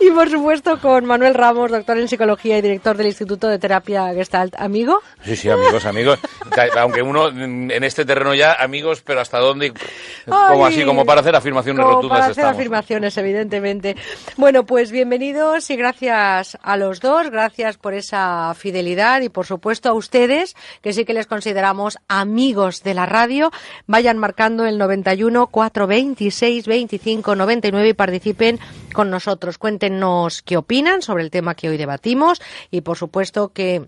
Y 0.00 0.10
por 0.10 0.30
supuesto 0.30 0.80
con 0.80 1.04
Manuel 1.04 1.34
Ramos, 1.34 1.70
doctor 1.70 1.98
en 1.98 2.08
psicología 2.08 2.58
y 2.58 2.62
director 2.62 2.96
del 2.96 3.08
Instituto 3.08 3.48
de 3.48 3.58
Terapia 3.58 4.12
Gestalt. 4.14 4.54
Amigo. 4.58 5.00
Sí, 5.24 5.36
sí, 5.36 5.50
amigos, 5.50 5.84
amigos. 5.84 6.18
Aunque 6.76 7.02
uno 7.02 7.28
en 7.28 7.84
este 7.84 8.04
terreno 8.04 8.34
ya, 8.34 8.54
amigos, 8.54 9.02
pero 9.02 9.20
hasta 9.20 9.38
dónde, 9.38 9.72
como 10.26 10.66
así, 10.66 10.84
como 10.84 11.04
para 11.04 11.20
hacer 11.20 11.34
afirmaciones 11.34 11.82
como 11.82 11.96
rotundas 11.96 12.18
para 12.18 12.30
hacer 12.30 12.42
estamos. 12.42 12.56
afirmaciones, 12.56 13.16
evidentemente. 13.16 13.96
Bueno, 14.36 14.64
pues 14.64 14.90
bienvenidos 14.90 15.70
y 15.70 15.76
gracias 15.76 16.58
a 16.62 16.76
los 16.76 17.00
dos, 17.00 17.30
gracias 17.30 17.76
por 17.78 17.94
esa 17.94 18.54
fidelidad 18.54 19.20
y 19.22 19.28
por 19.28 19.46
supuesto 19.46 19.88
a 19.88 19.92
ustedes, 19.92 20.54
que 20.80 20.92
sí 20.92 21.04
que 21.04 21.14
les 21.14 21.26
consideramos 21.26 21.98
amigos 22.08 22.82
de 22.82 22.94
la 22.94 23.06
radio. 23.06 23.50
Vayan 23.86 24.18
marcando 24.18 24.66
el 24.66 24.78
91 24.78 25.46
426 25.48 26.66
25 26.66 27.36
99 27.36 27.88
y 27.88 27.94
participen 27.94 28.58
con 28.92 29.10
nosotros. 29.10 29.58
Cuéntenos 29.58 30.42
qué 30.42 30.56
opinan 30.56 31.02
sobre 31.02 31.24
el 31.24 31.30
tema 31.30 31.54
que 31.54 31.68
hoy 31.68 31.76
debatimos 31.76 32.40
y 32.70 32.82
por 32.82 32.96
supuesto 32.96 33.52
que 33.52 33.86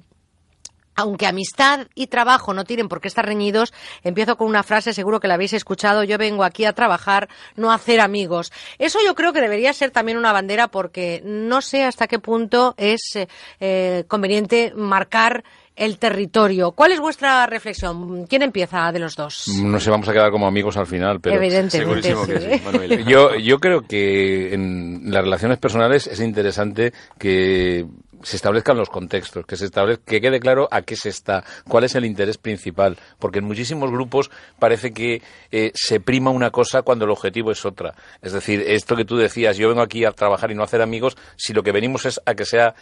aunque 0.94 1.26
amistad 1.26 1.86
y 1.94 2.06
trabajo 2.06 2.54
no 2.54 2.64
tienen 2.64 2.88
por 2.88 3.00
qué 3.00 3.08
estar 3.08 3.26
reñidos, 3.26 3.72
empiezo 4.02 4.36
con 4.36 4.48
una 4.48 4.62
frase, 4.62 4.92
seguro 4.92 5.20
que 5.20 5.28
la 5.28 5.34
habéis 5.34 5.52
escuchado, 5.52 6.04
yo 6.04 6.18
vengo 6.18 6.44
aquí 6.44 6.64
a 6.64 6.72
trabajar, 6.72 7.28
no 7.56 7.70
a 7.70 7.74
hacer 7.74 8.00
amigos. 8.00 8.52
Eso 8.78 8.98
yo 9.04 9.14
creo 9.14 9.32
que 9.32 9.40
debería 9.40 9.72
ser 9.72 9.90
también 9.90 10.18
una 10.18 10.32
bandera 10.32 10.68
porque 10.68 11.22
no 11.24 11.62
sé 11.62 11.84
hasta 11.84 12.06
qué 12.06 12.18
punto 12.18 12.74
es 12.76 13.16
eh, 13.16 13.28
eh, 13.60 14.04
conveniente 14.08 14.72
marcar 14.76 15.44
el 15.76 15.98
territorio. 15.98 16.72
¿Cuál 16.72 16.92
es 16.92 17.00
vuestra 17.00 17.46
reflexión? 17.46 18.26
¿Quién 18.26 18.42
empieza 18.42 18.92
de 18.92 19.00
los 19.00 19.16
dos? 19.16 19.48
No 19.62 19.80
sé, 19.80 19.90
vamos 19.90 20.08
a 20.08 20.12
quedar 20.12 20.30
como 20.30 20.46
amigos 20.46 20.76
al 20.76 20.86
final, 20.86 21.20
pero... 21.20 21.36
Evidentemente, 21.36 22.14
que 22.14 22.40
sí. 22.40 22.58
sí, 22.58 22.62
Manuel. 22.64 23.04
Yo, 23.06 23.34
yo 23.36 23.58
creo 23.58 23.82
que 23.82 24.54
en 24.54 25.02
las 25.06 25.24
relaciones 25.24 25.58
personales 25.58 26.06
es 26.06 26.20
interesante 26.20 26.92
que 27.18 27.86
se 28.24 28.36
establezcan 28.36 28.76
los 28.76 28.88
contextos, 28.88 29.44
que 29.46 29.56
se 29.56 29.66
establezca, 29.66 30.04
que 30.06 30.20
quede 30.20 30.40
claro 30.40 30.66
a 30.70 30.82
qué 30.82 30.96
se 30.96 31.10
está, 31.10 31.44
cuál 31.68 31.84
es 31.84 31.94
el 31.94 32.04
interés 32.04 32.38
principal, 32.38 32.96
porque 33.18 33.40
en 33.40 33.44
muchísimos 33.44 33.90
grupos 33.90 34.30
parece 34.58 34.92
que 34.92 35.22
eh, 35.50 35.72
se 35.74 36.00
prima 36.00 36.30
una 36.30 36.50
cosa 36.50 36.82
cuando 36.82 37.04
el 37.04 37.10
objetivo 37.10 37.50
es 37.50 37.64
otra. 37.66 37.94
Es 38.22 38.32
decir, 38.32 38.64
esto 38.66 38.96
que 38.96 39.04
tú 39.04 39.16
decías, 39.16 39.56
yo 39.56 39.68
vengo 39.68 39.82
aquí 39.82 40.04
a 40.04 40.12
trabajar 40.12 40.50
y 40.50 40.54
no 40.54 40.62
a 40.62 40.64
hacer 40.64 40.80
amigos, 40.80 41.16
si 41.36 41.52
lo 41.52 41.62
que 41.62 41.72
venimos 41.72 42.06
es 42.06 42.20
a 42.24 42.34
que 42.34 42.46
sea 42.46 42.74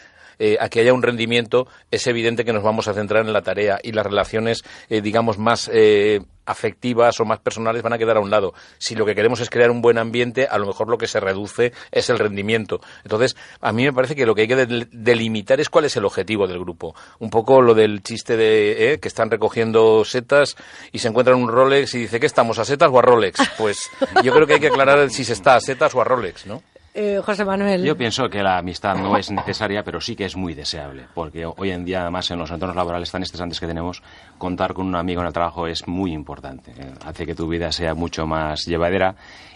eh, 0.44 0.56
a 0.60 0.69
que 0.69 0.81
haya 0.81 0.93
un 0.93 1.02
rendimiento, 1.02 1.69
es 1.93 2.05
evidente 2.09 2.44
que 2.44 2.52
nos 2.52 2.64
vamos 2.64 2.89
a 2.89 2.94
centrar 2.94 3.24
en 3.24 3.32
la 3.32 3.43
tarea 3.43 3.78
y 3.81 3.93
las 3.93 4.05
relaciones, 4.05 4.64
eh, 4.89 5.01
digamos, 5.01 5.39
más 5.39 5.70
eh, 5.73 6.20
afectivas 6.47 7.20
o 7.20 7.24
más 7.24 7.39
personales 7.39 7.82
van 7.82 7.93
a 7.93 7.98
quedar 7.98 8.16
a 8.16 8.20
un 8.20 8.28
lado. 8.31 8.52
Si 8.78 8.97
lo 8.97 9.06
que 9.06 9.14
queremos 9.14 9.39
es 9.39 9.48
crear 9.51 9.70
un 9.70 9.81
buen 9.81 9.98
ambiente, 9.98 10.48
a 10.51 10.59
lo 10.59 10.66
mejor 10.66 10.89
lo 10.89 10.98
que 10.98 11.06
se 11.06 11.20
reduce 11.20 11.73
es 11.93 12.10
el 12.10 12.19
rendimiento. 12.19 12.81
Entonces, 13.05 13.36
a 13.60 13.70
mí 13.73 13.85
me 13.85 13.93
parece 13.93 14.16
que 14.16 14.27
lo 14.27 14.35
que 14.35 14.43
hay 14.43 14.48
que 14.48 14.56
del- 14.56 14.89
delimitar 14.90 15.60
es 15.60 15.69
cuál 15.70 15.85
es 15.85 15.97
el 15.97 16.05
objetivo 16.05 16.48
del 16.48 16.59
grupo. 16.59 16.97
Un 17.20 17.31
poco 17.31 17.62
lo 17.62 17.74
del 17.74 18.02
chiste 18.02 18.36
de 18.36 18.98
que 19.01 19.06
están 19.09 19.31
recogiendo 19.31 20.05
setas 20.05 20.56
y 20.90 20.98
se 20.98 21.06
encuentran 21.06 21.39
un 21.40 21.48
Rolex 21.48 21.94
y 21.94 21.98
dice, 22.01 22.19
¿qué 22.19 22.27
estamos, 22.27 22.59
a 22.59 22.64
setas 22.64 22.90
o 22.93 22.98
a 22.98 23.02
Rolex? 23.02 23.39
Pues 23.56 23.89
yo 24.24 24.32
creo 24.32 24.47
que 24.48 24.55
hay 24.55 24.60
que 24.60 24.66
aclarar 24.66 25.09
si 25.10 25.24
se 25.24 25.35
está 25.35 25.55
a 25.55 25.60
setas 25.60 25.94
o 25.94 26.01
a 26.01 26.05
Rolex, 26.05 26.47
¿no? 26.47 26.60
Eh, 26.94 27.20
José 27.24 27.44
Manuel. 27.47 27.85
Yo 27.85 27.97
pienso 27.97 28.28
que 28.28 28.43
la 28.43 28.59
amistad 28.59 28.94
no 28.97 29.16
es 29.16 29.31
necesaria, 29.31 29.82
pero 29.82 29.98
sí 30.01 30.14
que 30.14 30.27
es 30.27 30.36
muy 30.36 30.52
deseable, 30.52 31.06
porque 31.14 31.47
hoy 31.47 31.70
en 31.70 31.86
día, 31.86 32.02
además, 32.02 32.31
en 32.31 32.39
los 32.39 32.51
entornos 32.51 32.77
laborales 32.77 33.10
tan 33.10 33.23
estresantes 33.23 33.59
que 33.59 33.66
tenemos, 33.66 34.02
contar 34.36 34.74
con 34.74 34.86
un 34.86 34.97
amigo 34.97 35.23
en 35.23 35.28
el 35.28 35.32
trabajo 35.32 35.66
es 35.66 35.89
muy 35.89 36.12
importante. 36.12 36.73
Eh, 36.77 36.93
Hace 37.06 37.24
que 37.24 37.35
tu 37.35 37.48
vida 37.48 37.73
sea 37.73 37.94
mucho 37.94 38.27
más 38.27 38.66
llevadera 38.66 39.14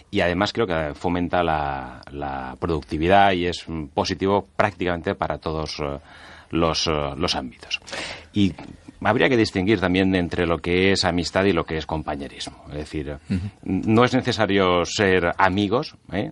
y 0.09 0.21
además 0.21 0.51
creo 0.51 0.65
que 0.65 0.93
fomenta 0.95 1.43
la, 1.43 2.01
la 2.11 2.55
productividad 2.59 3.33
y 3.33 3.45
es 3.45 3.65
positivo 3.93 4.47
prácticamente 4.55 5.13
para 5.13 5.37
todos 5.37 5.79
eh, 5.79 5.99
los, 6.49 6.87
los 6.87 7.35
ámbitos. 7.35 7.79
Y 8.33 8.53
habría 9.03 9.29
que 9.29 9.37
distinguir 9.37 9.79
también 9.79 10.15
entre 10.15 10.47
lo 10.47 10.57
que 10.57 10.91
es 10.91 11.05
amistad 11.05 11.43
y 11.45 11.53
lo 11.53 11.65
que 11.65 11.77
es 11.77 11.85
compañerismo. 11.85 12.65
Es 12.69 12.77
decir, 12.77 13.17
no 13.61 14.03
es 14.05 14.15
necesario 14.15 14.83
ser 14.85 15.33
amigos, 15.37 15.95
¿eh? 16.11 16.31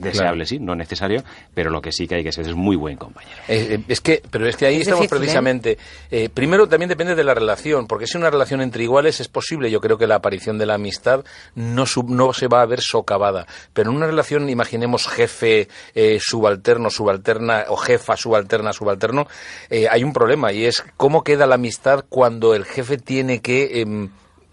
Deseable 0.00 0.46
sí, 0.46 0.58
no 0.58 0.74
necesario, 0.74 1.22
pero 1.54 1.70
lo 1.70 1.80
que 1.80 1.92
sí 1.92 2.06
que 2.08 2.16
hay 2.16 2.24
que 2.24 2.32
ser 2.32 2.46
es 2.48 2.54
muy 2.54 2.76
buen 2.76 2.96
compañero. 2.96 3.36
Eh, 3.48 3.74
eh, 3.74 3.84
es 3.88 4.00
que, 4.00 4.22
pero 4.30 4.46
es 4.48 4.56
que 4.56 4.66
ahí 4.66 4.76
Es 4.76 4.82
estamos 4.82 5.02
difícil, 5.02 5.16
¿eh? 5.16 5.20
precisamente. 5.20 5.78
eh, 6.10 6.28
primero, 6.28 6.68
también 6.68 6.88
depende 6.88 7.14
de 7.14 7.24
la 7.24 7.34
relación, 7.34 7.86
porque 7.86 8.06
si 8.06 8.16
una 8.16 8.30
relación 8.30 8.60
entre 8.60 8.82
iguales 8.82 9.20
es 9.20 9.28
posible. 9.28 9.70
Yo 9.70 9.80
creo 9.80 9.98
que 9.98 10.06
la 10.06 10.16
aparición 10.16 10.58
de 10.58 10.66
la 10.66 10.74
amistad 10.74 11.24
no, 11.54 11.86
sub- 11.86 12.10
no 12.10 12.32
se 12.32 12.48
va 12.48 12.62
a 12.62 12.66
ver 12.66 12.80
socavada. 12.80 13.46
Pero 13.72 13.90
en 13.90 13.96
una 13.96 14.06
relación, 14.06 14.48
imaginemos 14.48 15.06
jefe, 15.06 15.68
eh, 15.94 16.18
subalterno, 16.20 16.90
subalterna, 16.90 17.64
o 17.68 17.76
jefa, 17.76 18.16
subalterna, 18.16 18.72
subalterno, 18.72 19.26
eh, 19.68 19.86
hay 19.90 20.02
un 20.04 20.12
problema 20.12 20.52
y 20.52 20.64
es 20.64 20.82
cómo 20.96 21.22
queda 21.24 21.46
la 21.46 21.56
amistad 21.56 22.04
cuando 22.08 22.54
el 22.54 22.64
jefe 22.64 22.96
tiene 22.98 23.40
que. 23.40 24.08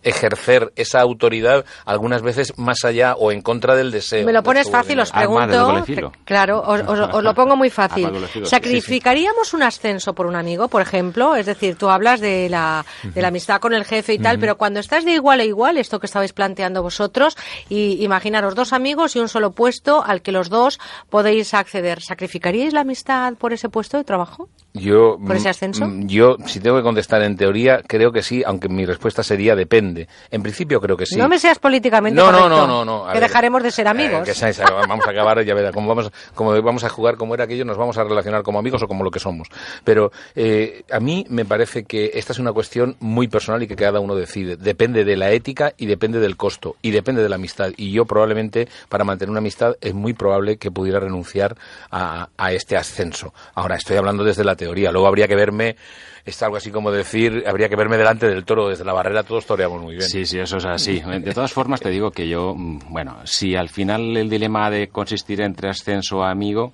Ejercer 0.08 0.72
esa 0.76 1.02
autoridad 1.02 1.66
algunas 1.86 2.22
veces 2.22 2.58
más 2.58 2.86
allá 2.86 3.16
o 3.16 3.32
en 3.32 3.42
contra 3.42 3.76
del 3.76 3.92
deseo. 3.92 4.26
Me 4.26 4.34
lo 4.34 4.44
pones 4.44 4.70
fácil, 4.72 5.00
os 5.00 5.12
pregunto. 5.12 5.42
Claro, 6.26 6.62
os, 6.66 6.82
os- 6.82 7.00
os 7.14 7.24
lo 7.24 7.34
pongo 7.34 7.56
muy 7.56 7.70
fácil. 7.70 8.10
Sí, 8.34 8.40
¿Sacrificaríamos 8.46 9.54
un 9.54 9.64
ascenso 9.64 10.14
por 10.14 10.26
un 10.26 10.36
amigo, 10.36 10.68
por 10.68 10.82
ejemplo? 10.82 11.36
Es 11.36 11.46
decir, 11.46 11.76
tú 11.76 11.90
hablas 11.90 12.20
de 12.20 12.50
la, 12.50 12.86
de 13.04 13.22
la 13.22 13.28
amistad 13.30 13.60
con 13.60 13.74
el 13.74 13.86
jefe 13.86 14.14
y 14.14 14.20
tal, 14.20 14.40
pero 14.40 14.58
cuando 14.58 14.80
estás 14.80 15.06
de 15.06 15.12
igual 15.12 15.40
a 15.40 15.44
igual, 15.44 15.78
esto 15.78 16.00
que 16.00 16.06
estabais 16.06 16.34
planteando 16.34 16.82
vosotros, 16.84 17.36
y 17.70 18.04
imaginaros 18.04 18.56
dos 18.56 18.74
amigos 18.74 19.16
y 19.16 19.20
un 19.20 19.30
solo 19.30 19.52
puesto 19.52 20.04
al 20.06 20.22
que 20.22 20.32
los 20.32 20.50
dos 20.50 20.80
podéis 21.10 21.54
acceder, 21.54 22.02
¿sacrificaríais 22.02 22.74
la 22.74 22.82
amistad 22.82 23.34
por 23.36 23.54
ese 23.54 23.70
puesto 23.70 23.98
de 23.98 24.04
trabajo? 24.04 24.50
Yo, 24.80 25.18
¿Por 25.26 25.36
ese 25.36 25.48
mm, 25.48 25.52
ascenso? 25.52 25.86
mm, 25.88 26.08
Yo, 26.08 26.38
si 26.46 26.60
tengo 26.60 26.78
que 26.78 26.84
contestar 26.84 27.22
en 27.24 27.36
teoría, 27.38 27.82
creo 27.86 28.12
que 28.12 28.22
sí, 28.24 28.44
aunque 28.46 28.70
mi 28.70 28.86
respuesta 28.86 29.24
sería 29.24 29.56
depende. 29.56 30.08
En 30.32 30.42
principio 30.44 30.80
creo 30.82 30.98
que 30.98 31.06
sí. 31.06 31.16
No 31.18 31.28
me 31.30 31.40
seas 31.40 31.60
políticamente 31.60 32.16
No, 32.16 32.32
no, 32.32 32.40
correcto, 32.40 32.68
no, 32.68 32.68
no, 32.68 32.86
no, 32.86 33.06
a 33.06 33.14
que 33.14 33.20
ver. 33.20 33.30
dejaremos 33.30 33.64
de 33.64 33.72
ser 33.72 33.88
Eh, 33.88 33.90
amigos. 33.90 34.24
que 34.24 34.64
vamos 34.88 35.08
a 35.08 35.12
acabar, 35.12 35.44
ya 35.44 35.54
verá, 35.54 35.72
como 35.72 35.88
vamos, 35.94 36.12
como 36.36 36.62
vamos 36.62 36.84
a 36.84 36.90
jugar 36.90 37.18
como 37.18 37.34
era 37.34 37.46
aquello, 37.46 37.66
nos 37.66 37.78
vamos 37.78 37.98
a 37.98 38.04
relacionar 38.04 38.44
como 38.44 38.60
amigos 38.60 38.82
o 38.84 38.88
como 38.88 39.04
lo 39.04 39.12
que 39.12 39.20
somos. 39.20 39.48
Pero 39.84 40.12
eh, 40.36 40.84
a 40.92 41.00
mí 41.00 41.26
me 41.30 41.46
parece 41.46 41.84
que 41.86 42.12
esta 42.14 42.34
es 42.34 42.40
una 42.40 42.54
cuestión 42.54 42.96
muy 43.00 43.28
personal 43.28 43.62
y 43.64 43.68
que 43.68 43.76
cada 43.76 44.00
uno 44.00 44.16
decide. 44.16 44.56
Depende 44.58 45.04
de 45.06 45.16
la 45.18 45.32
ética 45.32 45.74
y 45.78 45.86
depende 45.86 46.20
del 46.20 46.38
costo 46.38 46.76
y 46.82 46.92
depende 46.92 47.22
de 47.24 47.30
la 47.30 47.36
amistad. 47.36 47.72
Y 47.78 47.92
yo 47.92 48.06
probablemente, 48.06 48.68
para 48.90 49.04
mantener 49.04 49.30
una 49.32 49.40
amistad, 49.40 49.76
es 49.82 49.94
muy 49.94 50.14
probable 50.14 50.58
que 50.58 50.72
pudiera 50.72 51.00
renunciar 51.00 51.56
a, 51.92 52.30
a 52.38 52.52
este 52.54 52.78
ascenso. 52.78 53.34
Ahora, 53.56 53.76
estoy 53.76 53.98
hablando 53.98 54.24
desde 54.24 54.44
la 54.44 54.56
teoría. 54.56 54.67
Luego 54.74 55.08
habría 55.08 55.28
que 55.28 55.36
verme, 55.36 55.76
es 56.26 56.42
algo 56.44 56.58
así 56.58 56.72
como 56.72 56.92
decir, 56.92 57.44
habría 57.48 57.70
que 57.70 57.76
verme 57.76 57.98
delante 57.98 58.28
del 58.28 58.44
toro, 58.44 58.70
desde 58.70 58.84
la 58.84 58.94
barrera 58.94 59.24
todos 59.24 59.46
toreamos 59.46 59.82
muy 59.82 59.96
bien. 59.96 60.08
Sí, 60.08 60.26
sí, 60.26 60.40
eso 60.40 60.58
es 60.58 60.66
así. 60.66 61.00
De 61.00 61.34
todas 61.34 61.54
formas, 61.54 61.80
te 61.80 61.90
digo 61.90 62.12
que 62.12 62.28
yo, 62.28 62.54
mm, 62.56 62.80
bueno, 62.90 63.18
si 63.26 63.56
al 63.56 63.70
final 63.70 64.16
el 64.18 64.30
dilema 64.30 64.70
de 64.70 64.90
consistir 64.90 65.42
entre 65.42 65.70
ascenso 65.70 66.24
a 66.24 66.32
amigo, 66.32 66.74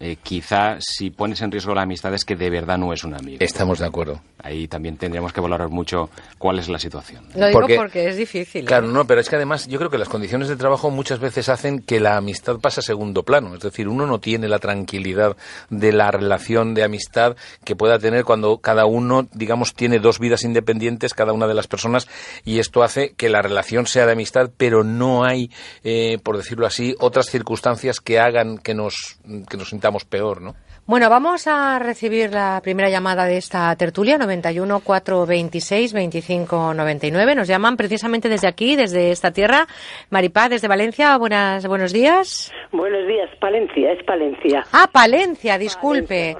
eh, 0.00 0.16
quizá 0.22 0.76
si 0.80 1.10
pones 1.10 1.40
en 1.42 1.52
riesgo 1.52 1.74
la 1.74 1.82
amistad 1.82 2.12
es 2.14 2.24
que 2.24 2.34
de 2.34 2.50
verdad 2.50 2.78
no 2.78 2.92
es 2.92 3.04
un 3.04 3.14
amigo. 3.14 3.38
Estamos 3.40 3.78
de 3.78 3.86
acuerdo. 3.86 4.20
Ahí 4.44 4.68
también 4.68 4.98
tendríamos 4.98 5.32
que 5.32 5.40
valorar 5.40 5.70
mucho 5.70 6.10
cuál 6.36 6.58
es 6.58 6.68
la 6.68 6.78
situación. 6.78 7.24
Lo 7.34 7.46
digo 7.46 7.60
Porque- 7.60 7.76
porque, 7.76 8.08
es 8.10 8.18
difícil. 8.18 8.66
Claro, 8.66 8.88
no, 8.88 9.06
pero 9.06 9.22
es 9.22 9.30
que 9.30 9.36
además 9.36 9.66
yo 9.66 9.78
creo 9.78 9.90
que 9.90 9.96
las 9.96 10.10
condiciones 10.10 10.48
de 10.48 10.56
trabajo 10.56 10.90
muchas 10.90 11.18
veces 11.18 11.48
hacen 11.48 11.78
que 11.80 11.98
la 11.98 12.18
amistad 12.18 12.58
pase 12.60 12.80
a 12.80 12.82
segundo 12.82 13.22
plano. 13.22 13.54
Es 13.54 13.60
decir, 13.62 13.88
uno 13.88 14.06
no 14.06 14.20
tiene 14.20 14.46
la 14.46 14.58
tranquilidad 14.58 15.34
de 15.70 15.92
la 15.92 16.10
relación 16.10 16.74
de 16.74 16.84
amistad 16.84 17.36
que 17.64 17.74
pueda 17.74 17.98
tener 17.98 18.24
cuando 18.24 18.58
cada 18.58 18.84
uno, 18.84 19.26
digamos, 19.32 19.72
tiene 19.74 19.98
dos 19.98 20.18
vidas 20.18 20.44
independientes, 20.44 21.14
cada 21.14 21.32
una 21.32 21.46
de 21.46 21.54
las 21.54 21.66
personas, 21.66 22.06
y 22.44 22.58
esto 22.58 22.82
hace 22.82 23.14
que 23.16 23.30
la 23.30 23.40
relación 23.40 23.86
sea 23.86 24.04
de 24.04 24.12
amistad, 24.12 24.50
pero 24.58 24.84
no 24.84 25.24
hay, 25.24 25.50
eh, 25.84 26.18
por 26.22 26.36
decirlo 26.36 26.66
así, 26.66 26.94
otras 27.00 27.26
circunstancias 27.30 27.98
que 28.00 28.20
hagan 28.20 28.58
que 28.58 28.74
nos, 28.74 29.16
que 29.48 29.56
nos 29.56 29.70
sintamos 29.70 30.04
peor, 30.04 30.42
¿no? 30.42 30.54
Bueno, 30.86 31.08
vamos 31.08 31.46
a 31.46 31.78
recibir 31.78 32.34
la 32.34 32.60
primera 32.62 32.90
llamada 32.90 33.24
de 33.24 33.38
esta 33.38 33.74
tertulia, 33.74 34.18
91 34.18 34.80
426 34.80 35.94
25 35.94 36.74
99. 36.74 37.34
Nos 37.34 37.48
llaman 37.48 37.78
precisamente 37.78 38.28
desde 38.28 38.48
aquí, 38.48 38.76
desde 38.76 39.10
esta 39.10 39.30
tierra. 39.30 39.66
Maripaz, 40.10 40.50
desde 40.50 40.68
Valencia. 40.68 41.16
Buenas, 41.16 41.66
buenos 41.66 41.90
días. 41.94 42.52
Buenos 42.70 43.06
días, 43.06 43.30
Palencia, 43.40 43.92
es 43.92 44.04
Palencia. 44.04 44.66
Ah, 44.72 44.90
Palencia, 44.92 45.56
disculpe. 45.56 46.36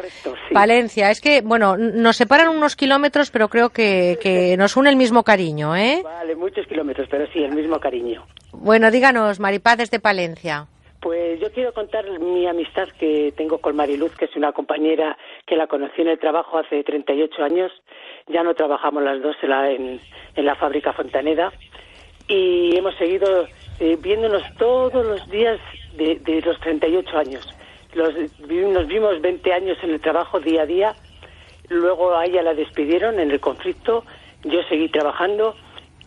Palencia, 0.53 1.11
es 1.11 1.23
que, 1.23 1.41
bueno, 1.41 1.79
nos 1.79 2.17
separan 2.19 2.49
unos 2.49 2.77
kilómetros, 2.77 3.31
pero 3.31 3.49
creo 3.49 3.71
que, 3.71 4.19
que 4.21 4.59
nos 4.59 4.77
une 4.77 4.91
el 4.91 4.97
mismo 4.97 5.23
cariño, 5.23 5.75
¿eh? 5.75 6.03
Vale, 6.05 6.37
muchos 6.37 6.67
kilómetros, 6.67 7.09
pero 7.11 7.27
sí, 7.33 7.39
el 7.39 7.55
mismo 7.55 7.81
cariño. 7.81 8.27
Bueno, 8.53 8.91
díganos, 8.91 9.41
Maripaz, 9.41 9.79
desde 9.79 10.01
Palencia. 10.01 10.67
Pues 11.05 11.39
yo 11.39 11.53
quiero 11.53 11.75
contar 11.75 12.19
mi 12.19 12.47
amistad 12.47 12.89
que 12.99 13.31
tengo 13.37 13.59
con 13.59 13.77
Mariluz, 13.77 14.17
que 14.17 14.25
es 14.25 14.35
una 14.37 14.53
compañera 14.53 15.19
que 15.45 15.55
la 15.55 15.67
conocí 15.67 16.01
en 16.01 16.09
el 16.09 16.19
trabajo 16.19 16.57
hace 16.57 16.83
38 16.83 17.45
años. 17.45 17.71
Ya 18.27 18.43
no 18.43 18.55
trabajamos 18.55 19.03
las 19.03 19.21
dos 19.21 19.37
en 19.43 19.51
la, 19.51 19.71
en, 19.71 20.01
la 20.35 20.55
fábrica 20.55 20.95
Fontaneda 20.95 21.53
y 22.27 22.75
hemos 22.75 22.95
seguido 22.95 23.47
eh, 23.81 23.99
viéndonos 24.01 24.45
todos 24.57 25.05
los 25.05 25.29
días 25.29 25.61
de, 25.95 26.21
de 26.21 26.41
los 26.41 26.59
38 26.61 27.19
años. 27.19 27.47
Los, 27.93 28.15
nos 28.49 28.87
vimos 28.87 29.21
20 29.21 29.53
años 29.53 29.77
en 29.83 29.91
el 29.91 30.01
trabajo 30.01 30.41
día 30.41 30.63
a 30.63 30.67
día. 30.67 30.95
Luego 31.69 32.17
a 32.17 32.25
ella 32.25 32.43
la 32.43 32.55
despidieron 32.55 33.21
en 33.21 33.31
el 33.31 33.41
conflicto. 33.41 34.07
Yo 34.45 34.63
seguí 34.71 34.89
trabajando 34.89 35.55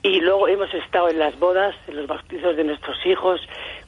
y 0.08 0.22
luego 0.22 0.48
hemos 0.48 0.74
estado 0.74 1.10
en 1.10 1.20
las 1.20 1.38
bodas, 1.38 1.76
en 1.88 1.98
los 1.98 2.08
bautizos 2.08 2.56
de 2.56 2.64
nuestros 2.64 2.98
hijos. 3.06 3.42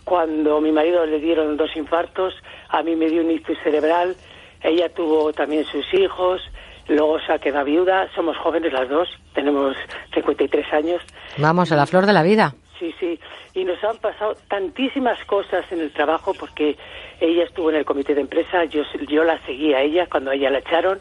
Cuando 0.03 0.57
a 0.57 0.61
mi 0.61 0.71
marido 0.71 1.05
le 1.05 1.19
dieron 1.19 1.55
dos 1.57 1.75
infartos, 1.75 2.33
a 2.69 2.83
mí 2.83 2.95
me 2.95 3.07
dio 3.09 3.21
un 3.21 3.31
ictus 3.31 3.57
cerebral. 3.63 4.15
Ella 4.61 4.89
tuvo 4.89 5.31
también 5.33 5.63
sus 5.65 5.85
hijos. 5.93 6.41
Luego 6.87 7.19
se 7.21 7.31
ha 7.31 7.39
quedado 7.39 7.65
viuda. 7.65 8.09
Somos 8.15 8.35
jóvenes 8.37 8.73
las 8.73 8.89
dos. 8.89 9.07
Tenemos 9.33 9.75
53 10.13 10.73
años. 10.73 11.01
Vamos, 11.37 11.71
a 11.71 11.75
la 11.75 11.85
flor 11.85 12.05
de 12.05 12.13
la 12.13 12.23
vida. 12.23 12.53
Sí, 12.79 12.93
sí. 12.99 13.19
Y 13.53 13.63
nos 13.63 13.81
han 13.83 13.97
pasado 13.97 14.35
tantísimas 14.47 15.23
cosas 15.25 15.69
en 15.71 15.81
el 15.81 15.91
trabajo 15.91 16.33
porque 16.33 16.77
ella 17.19 17.43
estuvo 17.43 17.69
en 17.69 17.75
el 17.77 17.85
comité 17.85 18.15
de 18.15 18.21
empresa, 18.21 18.63
yo, 18.65 18.83
yo 19.09 19.23
la 19.23 19.37
seguí 19.45 19.73
a 19.73 19.81
ella 19.81 20.07
cuando 20.09 20.31
a 20.31 20.35
ella 20.35 20.49
la 20.49 20.59
echaron. 20.59 20.99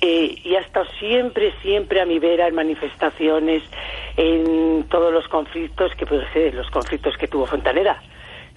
eh, 0.00 0.36
y 0.42 0.54
ha 0.56 0.60
estado 0.60 0.86
siempre, 0.98 1.52
siempre 1.62 2.00
a 2.00 2.04
mi 2.04 2.18
vera 2.18 2.48
en 2.48 2.54
manifestaciones, 2.54 3.62
en 4.16 4.84
todos 4.88 5.12
los 5.12 5.26
conflictos 5.28 5.92
que 5.96 6.06
puede 6.06 6.30
ser, 6.32 6.54
los 6.54 6.70
conflictos 6.70 7.16
que 7.18 7.28
tuvo 7.28 7.46
Fontanera. 7.46 8.00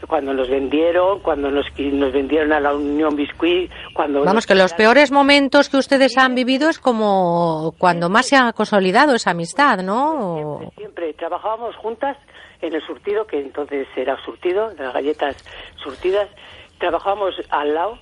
Cuando 0.07 0.31
nos 0.31 0.47
vendieron, 0.47 1.21
cuando 1.21 1.49
nos, 1.49 1.65
nos 1.75 2.13
vendieron 2.13 2.53
a 2.53 2.59
la 2.59 2.75
Unión 2.75 3.15
Biscuit, 3.15 3.71
cuando... 3.95 4.23
Vamos, 4.23 4.45
que 4.45 4.53
los 4.53 4.73
peores 4.75 5.11
momentos 5.11 5.69
que 5.69 5.77
ustedes 5.77 6.15
han 6.19 6.35
vivido 6.35 6.69
es 6.69 6.77
como 6.77 7.73
cuando 7.79 8.07
más 8.07 8.27
se 8.27 8.35
ha 8.35 8.53
consolidado 8.53 9.15
esa 9.15 9.31
amistad, 9.31 9.79
¿no? 9.79 10.71
Siempre 10.77 11.13
trabajábamos 11.13 11.75
juntas 11.77 12.15
en 12.61 12.75
el 12.75 12.85
surtido, 12.85 13.25
que 13.25 13.39
entonces 13.39 13.87
era 13.95 14.23
surtido, 14.23 14.69
las 14.77 14.93
galletas 14.93 15.35
surtidas. 15.83 16.29
Trabajábamos 16.77 17.33
al 17.49 17.73
lado. 17.73 17.97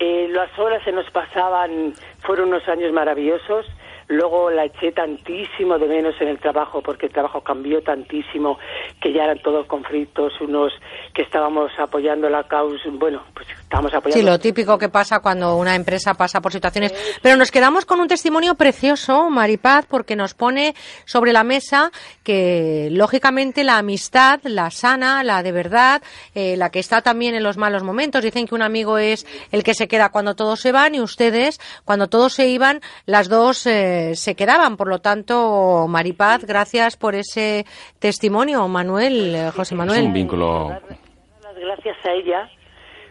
Eh, 0.00 0.28
las 0.30 0.58
horas 0.58 0.82
se 0.84 0.90
nos 0.90 1.08
pasaban, 1.10 1.92
fueron 2.22 2.48
unos 2.48 2.66
años 2.68 2.92
maravillosos. 2.92 3.66
Luego 4.10 4.50
la 4.50 4.64
eché 4.64 4.90
tantísimo 4.90 5.78
de 5.78 5.86
menos 5.86 6.16
en 6.20 6.26
el 6.26 6.40
trabajo 6.40 6.82
porque 6.82 7.06
el 7.06 7.12
trabajo 7.12 7.42
cambió 7.42 7.80
tantísimo 7.80 8.58
que 9.00 9.12
ya 9.12 9.22
eran 9.22 9.38
todos 9.38 9.66
conflictos, 9.68 10.32
unos 10.40 10.72
que 11.14 11.22
estábamos 11.22 11.70
apoyando 11.78 12.28
la 12.28 12.42
causa, 12.42 12.82
bueno, 12.90 13.22
pues 13.32 13.46
estábamos 13.48 13.94
apoyando 13.94 14.20
Sí, 14.20 14.26
lo 14.28 14.40
típico 14.40 14.76
que 14.78 14.88
pasa 14.88 15.20
cuando 15.20 15.54
una 15.54 15.76
empresa 15.76 16.14
pasa 16.14 16.40
por 16.40 16.50
situaciones. 16.50 16.92
Pero 17.22 17.36
nos 17.36 17.52
quedamos 17.52 17.84
con 17.84 18.00
un 18.00 18.08
testimonio 18.08 18.56
precioso, 18.56 19.30
Maripaz, 19.30 19.86
porque 19.86 20.16
nos 20.16 20.34
pone 20.34 20.74
sobre 21.04 21.32
la 21.32 21.44
mesa 21.44 21.92
que, 22.24 22.88
lógicamente, 22.90 23.62
la 23.62 23.78
amistad, 23.78 24.40
la 24.42 24.72
sana, 24.72 25.22
la 25.22 25.44
de 25.44 25.52
verdad, 25.52 26.02
eh, 26.34 26.56
la 26.56 26.70
que 26.70 26.80
está 26.80 27.02
también 27.02 27.36
en 27.36 27.44
los 27.44 27.56
malos 27.56 27.84
momentos. 27.84 28.24
Dicen 28.24 28.48
que 28.48 28.56
un 28.56 28.62
amigo 28.62 28.98
es 28.98 29.24
el 29.52 29.62
que 29.62 29.74
se 29.74 29.86
queda 29.86 30.08
cuando 30.08 30.34
todos 30.34 30.58
se 30.58 30.72
van 30.72 30.96
y 30.96 31.00
ustedes, 31.00 31.60
cuando 31.84 32.08
todos 32.08 32.32
se 32.32 32.48
iban, 32.48 32.80
las 33.06 33.28
dos 33.28 33.68
eh, 33.68 33.99
se 34.14 34.34
quedaban. 34.34 34.76
Por 34.76 34.88
lo 34.88 34.98
tanto, 35.00 35.86
Maripaz, 35.88 36.44
gracias 36.44 36.96
por 36.96 37.14
ese 37.14 37.64
testimonio, 37.98 38.66
Manuel, 38.68 39.34
eh, 39.34 39.50
José 39.50 39.74
Es 39.74 39.78
Manuel. 39.78 40.04
un 40.06 40.12
vínculo 40.12 40.70
las 40.70 41.56
gracias 41.58 41.96
a 42.06 42.12
ella 42.12 42.50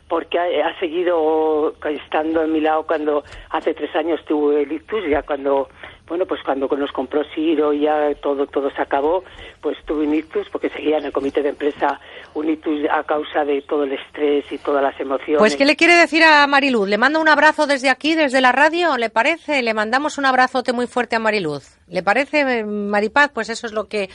porque 0.07 0.39
ha, 0.39 0.67
ha 0.67 0.79
seguido 0.79 1.75
estando 1.85 2.43
en 2.43 2.51
mi 2.51 2.61
lado 2.61 2.85
cuando 2.87 3.23
hace 3.51 3.73
tres 3.73 3.95
años 3.95 4.19
tuve 4.25 4.63
el 4.63 4.71
ictus, 4.71 5.03
ya 5.07 5.21
cuando, 5.21 5.69
bueno, 6.09 6.25
pues 6.25 6.41
cuando 6.43 6.67
nos 6.67 6.91
compró 6.91 7.23
Siro 7.35 7.71
y 7.71 7.81
ya 7.81 8.13
todo, 8.15 8.47
todo 8.47 8.69
se 8.71 8.81
acabó, 8.81 9.23
pues 9.61 9.77
tuve 9.85 10.05
un 10.05 10.15
ictus 10.15 10.49
porque 10.49 10.69
seguía 10.69 10.97
en 10.97 11.05
el 11.05 11.11
comité 11.11 11.41
de 11.41 11.49
empresa 11.49 11.99
un 12.33 12.49
ictus 12.49 12.81
a 12.91 13.03
causa 13.03 13.45
de 13.45 13.61
todo 13.61 13.83
el 13.83 13.93
estrés 13.93 14.51
y 14.51 14.57
todas 14.57 14.83
las 14.83 14.99
emociones. 14.99 15.37
Pues, 15.37 15.55
¿qué 15.55 15.65
le 15.65 15.75
quiere 15.75 15.95
decir 15.95 16.23
a 16.23 16.45
Mariluz? 16.47 16.89
¿Le 16.89 16.97
mando 16.97 17.21
un 17.21 17.29
abrazo 17.29 17.67
desde 17.67 17.89
aquí, 17.89 18.15
desde 18.15 18.41
la 18.41 18.51
radio? 18.51 18.97
¿Le 18.97 19.09
parece? 19.09 19.61
Le 19.61 19.73
mandamos 19.73 20.17
un 20.17 20.25
abrazote 20.25 20.73
muy 20.73 20.87
fuerte 20.87 21.15
a 21.15 21.19
Mariluz. 21.19 21.78
¿Le 21.89 22.03
parece, 22.03 22.41
eh, 22.41 22.63
Maripaz? 22.65 23.31
Pues 23.33 23.49
eso 23.49 23.67
es 23.67 23.73
lo 23.73 23.87
que, 23.87 24.09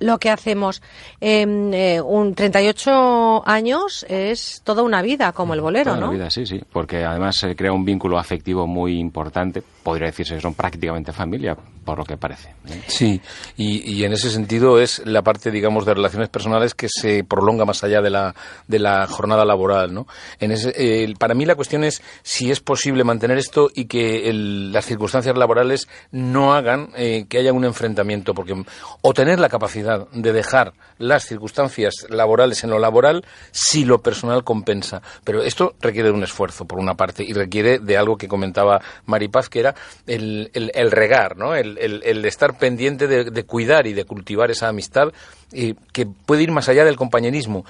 lo 0.00 0.18
que 0.18 0.30
hacemos. 0.30 0.82
Eh, 1.20 1.44
eh, 1.72 2.00
un 2.00 2.34
38 2.34 3.42
años 3.46 4.04
es 4.08 4.60
toda 4.64 4.82
una 4.82 5.02
vida, 5.02 5.32
como 5.32 5.54
el 5.54 5.60
bolero, 5.60 5.94
Toda 5.94 6.06
¿no? 6.06 6.12
vida, 6.12 6.30
sí, 6.30 6.46
sí, 6.46 6.60
porque 6.72 7.04
además 7.04 7.36
se 7.36 7.54
crea 7.56 7.72
un 7.72 7.84
vínculo 7.84 8.18
afectivo 8.18 8.66
muy 8.66 8.98
importante, 8.98 9.62
podría 9.82 10.06
decirse 10.06 10.34
que 10.36 10.40
son 10.40 10.54
prácticamente 10.54 11.12
familia, 11.12 11.56
por 11.84 11.98
lo 11.98 12.04
que 12.04 12.16
parece. 12.16 12.50
¿eh? 12.68 12.82
Sí, 12.86 13.20
y, 13.56 13.92
y 13.94 14.04
en 14.04 14.12
ese 14.12 14.30
sentido 14.30 14.80
es 14.80 15.02
la 15.06 15.22
parte, 15.22 15.50
digamos, 15.50 15.86
de 15.86 15.94
relaciones 15.94 16.28
personales 16.28 16.74
que 16.74 16.88
se 16.90 17.24
prolonga 17.24 17.64
más 17.64 17.82
allá 17.84 18.00
de 18.02 18.10
la, 18.10 18.34
de 18.68 18.78
la 18.78 19.06
jornada 19.06 19.44
laboral, 19.44 19.92
¿no? 19.94 20.06
En 20.40 20.52
ese, 20.52 20.72
eh, 20.76 21.14
para 21.18 21.34
mí 21.34 21.44
la 21.46 21.54
cuestión 21.54 21.84
es 21.84 22.02
si 22.22 22.50
es 22.50 22.60
posible 22.60 23.04
mantener 23.04 23.38
esto 23.38 23.70
y 23.74 23.86
que 23.86 24.28
el- 24.28 24.72
las 24.72 24.84
circunstancias 24.86 25.36
laborales 25.36 25.88
no 26.10 26.54
hagan 26.54 26.75
eh, 26.96 27.26
que 27.28 27.38
haya 27.38 27.52
un 27.52 27.64
enfrentamiento, 27.64 28.34
porque 28.34 28.54
o 29.02 29.14
tener 29.14 29.38
la 29.38 29.48
capacidad 29.48 30.08
de 30.12 30.32
dejar 30.32 30.72
las 30.98 31.24
circunstancias 31.24 32.06
laborales 32.08 32.64
en 32.64 32.70
lo 32.70 32.78
laboral 32.78 33.24
si 33.50 33.84
lo 33.84 34.02
personal 34.02 34.44
compensa. 34.44 35.02
Pero 35.24 35.42
esto 35.42 35.74
requiere 35.80 36.08
de 36.08 36.14
un 36.14 36.22
esfuerzo, 36.24 36.64
por 36.64 36.78
una 36.78 36.94
parte, 36.94 37.22
y 37.24 37.32
requiere 37.32 37.78
de 37.78 37.96
algo 37.96 38.16
que 38.16 38.28
comentaba 38.28 38.80
Maripaz, 39.06 39.48
que 39.48 39.60
era 39.60 39.74
el, 40.06 40.50
el- 40.54 40.72
el 40.74 40.90
regar, 40.90 41.36
¿no? 41.36 41.54
El, 41.54 41.78
el- 41.78 42.24
estar 42.24 42.58
pendiente 42.58 43.06
de, 43.06 43.24
de 43.30 43.44
cuidar 43.44 43.86
y 43.86 43.92
de 43.92 44.04
cultivar 44.04 44.50
esa 44.50 44.68
amistad 44.68 45.12
eh, 45.52 45.74
que 45.92 46.06
puede 46.06 46.42
ir 46.42 46.50
más 46.50 46.68
allá 46.68 46.84
del 46.84 46.96
compañerismo 46.96 47.64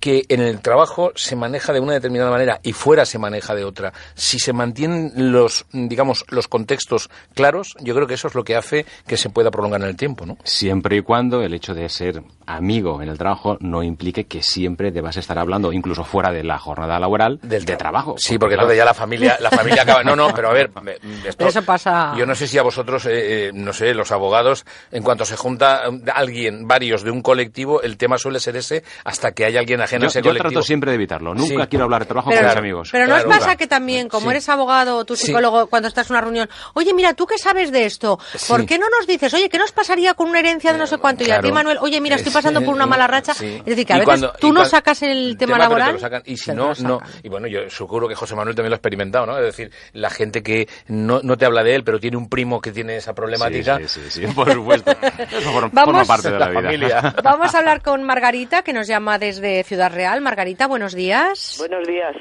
que 0.00 0.24
en 0.28 0.40
el 0.40 0.60
trabajo 0.60 1.12
se 1.14 1.36
maneja 1.36 1.72
de 1.72 1.80
una 1.80 1.92
determinada 1.92 2.30
manera 2.30 2.58
y 2.62 2.72
fuera 2.72 3.04
se 3.04 3.18
maneja 3.18 3.54
de 3.54 3.64
otra. 3.64 3.92
Si 4.14 4.38
se 4.38 4.52
mantienen 4.52 5.12
los, 5.32 5.66
digamos, 5.72 6.24
los 6.28 6.48
contextos 6.48 7.10
claros, 7.34 7.74
yo 7.80 7.94
creo 7.94 8.06
que 8.06 8.14
eso 8.14 8.28
es 8.28 8.34
lo 8.34 8.42
que 8.44 8.56
hace 8.56 8.86
que 9.06 9.16
se 9.16 9.30
pueda 9.30 9.50
prolongar 9.50 9.82
en 9.82 9.88
el 9.88 9.96
tiempo, 9.96 10.26
¿no? 10.26 10.38
Siempre 10.44 10.96
y 10.96 11.02
cuando 11.02 11.42
el 11.42 11.54
hecho 11.54 11.74
de 11.74 11.88
ser 11.88 12.22
amigo 12.46 13.00
en 13.02 13.08
el 13.08 13.18
trabajo 13.18 13.56
no 13.60 13.82
implique 13.82 14.24
que 14.24 14.42
siempre 14.42 14.90
debas 14.90 15.16
estar 15.16 15.38
hablando, 15.38 15.72
incluso 15.72 16.02
fuera 16.04 16.32
de 16.32 16.42
la 16.42 16.58
jornada 16.58 16.98
laboral, 16.98 17.38
del 17.42 17.64
de 17.64 17.76
trabajo. 17.76 18.16
Sí, 18.18 18.38
porque 18.38 18.54
entonces 18.54 18.76
ya 18.78 18.84
la 18.84 18.94
familia, 18.94 19.36
la 19.40 19.50
familia 19.50 19.82
acaba. 19.82 20.02
No, 20.02 20.16
no, 20.16 20.32
pero 20.34 20.48
a 20.50 20.52
ver, 20.52 20.70
me- 20.82 20.96
esto- 21.28 21.46
Eso 21.46 21.62
pasa. 21.62 22.14
Yo 22.16 22.26
no 22.26 22.34
sé 22.34 22.46
si 22.48 22.58
a 22.58 22.62
vosotros, 22.62 23.06
eh, 23.06 23.48
eh, 23.48 23.50
no 23.54 23.72
sé, 23.72 23.94
los 23.94 24.10
abogados, 24.12 24.64
en 24.90 25.02
cuanto 25.02 25.24
se 25.24 25.36
junta 25.36 25.82
eh, 25.86 26.00
alguien, 26.14 26.66
varios 26.66 27.02
de 27.02 27.10
un 27.10 27.22
colectivo, 27.22 27.82
el 27.82 27.96
tema 27.96 28.18
suele 28.18 28.40
ser 28.40 28.56
ese 28.56 28.82
hasta 29.04 29.32
que 29.32 29.44
haya 29.44 29.60
alguien 29.60 29.80
Yo, 29.98 30.06
ese 30.06 30.22
trato 30.22 30.62
siempre 30.62 30.90
de 30.90 30.94
evitarlo. 30.96 31.34
Nunca 31.34 31.64
Sí. 31.64 31.68
quiero 31.70 31.84
hablar 31.84 32.02
de 32.02 32.06
trabajo 32.06 32.30
Pero- 32.30 32.42
con 32.42 32.48
mis 32.50 32.56
amigos. 32.56 32.88
Pero 32.92 33.06
no 33.06 33.16
os 33.16 33.24
Claro. 33.24 33.40
pasa 33.40 33.56
que 33.56 33.66
también, 33.66 34.08
como 34.08 34.26
Sí. 34.26 34.30
eres 34.30 34.48
abogado 34.48 34.96
o 34.98 35.04
tu 35.04 35.16
Sí. 35.16 35.26
psicólogo, 35.26 35.66
cuando 35.68 35.88
estás 35.88 36.08
en 36.08 36.12
una 36.16 36.20
reunión, 36.20 36.48
oye, 36.74 36.94
mira, 36.94 37.14
¿tú 37.14 37.26
qué 37.26 37.38
sabes 37.38 37.72
de 37.72 37.84
esto? 37.86 38.18
¿Por 38.48 38.60
Sí. 38.60 38.66
qué 38.66 38.78
no 38.78 38.86
nos 38.90 39.06
dices, 39.06 39.32
oye, 39.34 39.48
qué 39.48 39.58
nos 39.58 39.72
pasaría 39.72 40.14
con 40.14 40.28
una 40.28 40.38
herencia 40.40 40.72
de 40.72 40.78
no 40.78 40.86
sé 40.86 40.98
cuánto? 40.98 41.24
Y 41.24 41.30
a 41.30 41.40
ti. 41.40 41.50
Manuel, 41.52 41.78
oye, 41.80 42.00
mira, 42.00 42.16
estoy 42.16 42.30
Es- 42.30 42.34
pasando 42.34 42.62
por 42.62 42.74
una 42.74 42.86
mala 42.86 43.06
racha. 43.06 43.34
Sí. 43.34 43.56
Es 43.58 43.64
decir, 43.64 43.86
que 43.86 43.92
a 43.92 43.96
veces 43.96 44.06
cuando- 44.06 44.32
tú 44.40 44.52
no 44.52 44.64
sacas 44.64 45.02
el 45.02 45.36
tema, 45.38 45.54
pero 45.54 45.54
te 45.54 45.58
laboral. 45.68 45.92
lo 45.94 45.98
sacan, 45.98 46.22
y 46.26 46.36
si 46.36 46.46
te 46.46 46.54
no, 46.54 46.72
no. 46.80 47.00
Y 47.22 47.28
bueno, 47.28 47.46
yo 47.48 47.68
seguro 47.70 48.06
que 48.08 48.14
José 48.14 48.34
Manuel 48.36 48.54
también 48.54 48.70
lo 48.70 48.74
ha 48.74 48.78
experimentado, 48.78 49.26
¿no? 49.26 49.38
Es 49.38 49.44
decir, 49.44 49.70
la 49.92 50.10
gente 50.10 50.42
que 50.42 50.68
no, 50.88 51.20
no 51.22 51.36
te 51.36 51.44
habla 51.46 51.62
de 51.62 51.74
él, 51.74 51.84
pero 51.84 51.98
tiene 51.98 52.16
un 52.16 52.28
primo 52.28 52.60
que 52.60 52.72
tiene 52.72 52.96
esa 52.96 53.14
problemática. 53.14 53.78
Sí, 53.78 53.88
sí, 53.88 54.00
sí, 54.10 54.26
sí, 54.26 54.32
por 54.34 54.52
supuesto. 54.52 54.90
Eso 55.30 55.52
forma, 55.52 55.70
Vamos- 55.72 55.84
forma 55.96 56.04
parte 56.04 56.30
de 56.30 56.38
la, 56.38 56.46
La 56.46 56.48
vida. 56.50 56.62
familia. 56.62 57.14
Vamos 57.24 57.54
a 57.54 57.58
hablar 57.58 57.82
con 57.82 58.02
Margarita, 58.04 58.62
que 58.62 58.72
nos 58.72 58.86
llama 58.86 59.18
desde 59.18 59.64
Ciudad 59.64 59.79
Real. 59.88 60.20
Margarita, 60.20 60.66
buenos 60.66 60.94
días. 60.94 61.56
Buenos 61.58 61.86
días. 61.86 62.14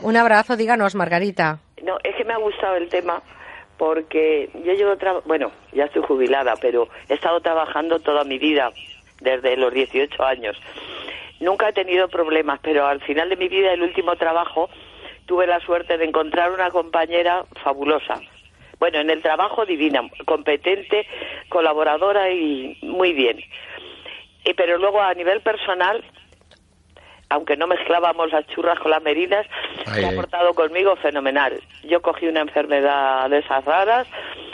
Un 0.00 0.16
abrazo, 0.16 0.56
díganos, 0.56 0.94
Margarita. 0.94 1.58
No, 1.82 1.98
es 2.02 2.14
que 2.16 2.24
me 2.24 2.32
ha 2.34 2.38
gustado 2.38 2.76
el 2.76 2.88
tema 2.88 3.22
porque 3.78 4.50
yo 4.64 4.72
llevo, 4.72 4.92
tra- 4.94 5.22
bueno, 5.24 5.50
ya 5.72 5.84
estoy 5.84 6.02
jubilada, 6.02 6.54
pero 6.60 6.88
he 7.08 7.14
estado 7.14 7.40
trabajando 7.40 7.98
toda 8.00 8.24
mi 8.24 8.38
vida, 8.38 8.70
desde 9.20 9.56
los 9.56 9.72
18 9.72 10.22
años. 10.24 10.56
Nunca 11.40 11.68
he 11.68 11.72
tenido 11.72 12.08
problemas, 12.08 12.60
pero 12.62 12.86
al 12.86 13.00
final 13.02 13.28
de 13.28 13.36
mi 13.36 13.48
vida, 13.48 13.72
el 13.72 13.82
último 13.82 14.16
trabajo, 14.16 14.70
tuve 15.26 15.46
la 15.46 15.60
suerte 15.60 15.98
de 15.98 16.04
encontrar 16.04 16.52
una 16.52 16.70
compañera 16.70 17.44
fabulosa. 17.62 18.20
Bueno, 18.78 18.98
en 19.00 19.10
el 19.10 19.22
trabajo 19.22 19.64
divina, 19.66 20.02
competente, 20.24 21.06
colaboradora 21.48 22.30
y 22.30 22.78
muy 22.82 23.12
bien. 23.12 23.40
Y, 24.44 24.54
pero 24.54 24.78
luego 24.78 25.00
a 25.00 25.14
nivel 25.14 25.40
personal, 25.40 26.04
aunque 27.34 27.56
no 27.56 27.66
mezclábamos 27.66 28.30
las 28.32 28.46
churras 28.46 28.78
con 28.78 28.90
las 28.90 29.02
merinas, 29.02 29.46
Ay, 29.86 30.02
se 30.02 30.06
ha 30.06 30.12
portado 30.12 30.54
conmigo 30.54 30.94
fenomenal. 30.96 31.60
Yo 31.82 32.00
cogí 32.00 32.26
una 32.26 32.40
enfermedad 32.40 33.28
de 33.28 33.38
esas 33.38 33.64
raras, 33.64 34.06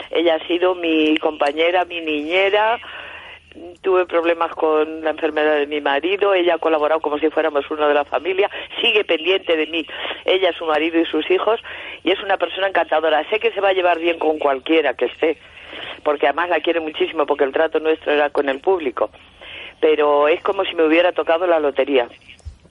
ella 0.09 0.35
ha 0.35 0.47
sido 0.47 0.75
mi 0.75 1.15
compañera, 1.17 1.85
mi 1.85 2.01
niñera, 2.01 2.79
tuve 3.81 4.05
problemas 4.05 4.51
con 4.51 5.03
la 5.03 5.11
enfermedad 5.11 5.57
de 5.57 5.67
mi 5.67 5.79
marido, 5.79 6.33
ella 6.33 6.55
ha 6.55 6.57
colaborado 6.57 7.01
como 7.01 7.19
si 7.19 7.29
fuéramos 7.29 7.69
uno 7.69 7.87
de 7.87 7.93
la 7.93 8.05
familia, 8.05 8.49
sigue 8.81 9.03
pendiente 9.03 9.55
de 9.55 9.67
mí, 9.67 9.85
ella, 10.25 10.51
su 10.53 10.65
marido 10.65 10.99
y 10.99 11.05
sus 11.05 11.29
hijos, 11.29 11.59
y 12.03 12.11
es 12.11 12.19
una 12.23 12.37
persona 12.37 12.67
encantadora. 12.67 13.27
Sé 13.29 13.39
que 13.39 13.51
se 13.51 13.61
va 13.61 13.69
a 13.69 13.73
llevar 13.73 13.99
bien 13.99 14.17
con 14.17 14.39
cualquiera 14.39 14.95
que 14.95 15.05
esté, 15.05 15.37
porque 16.03 16.27
además 16.27 16.49
la 16.49 16.61
quiere 16.61 16.79
muchísimo, 16.79 17.25
porque 17.25 17.43
el 17.43 17.53
trato 17.53 17.79
nuestro 17.79 18.11
era 18.11 18.29
con 18.31 18.49
el 18.49 18.59
público. 18.59 19.11
Pero 19.79 20.27
es 20.27 20.41
como 20.43 20.63
si 20.63 20.75
me 20.75 20.83
hubiera 20.83 21.11
tocado 21.11 21.47
la 21.47 21.59
lotería. 21.59 22.07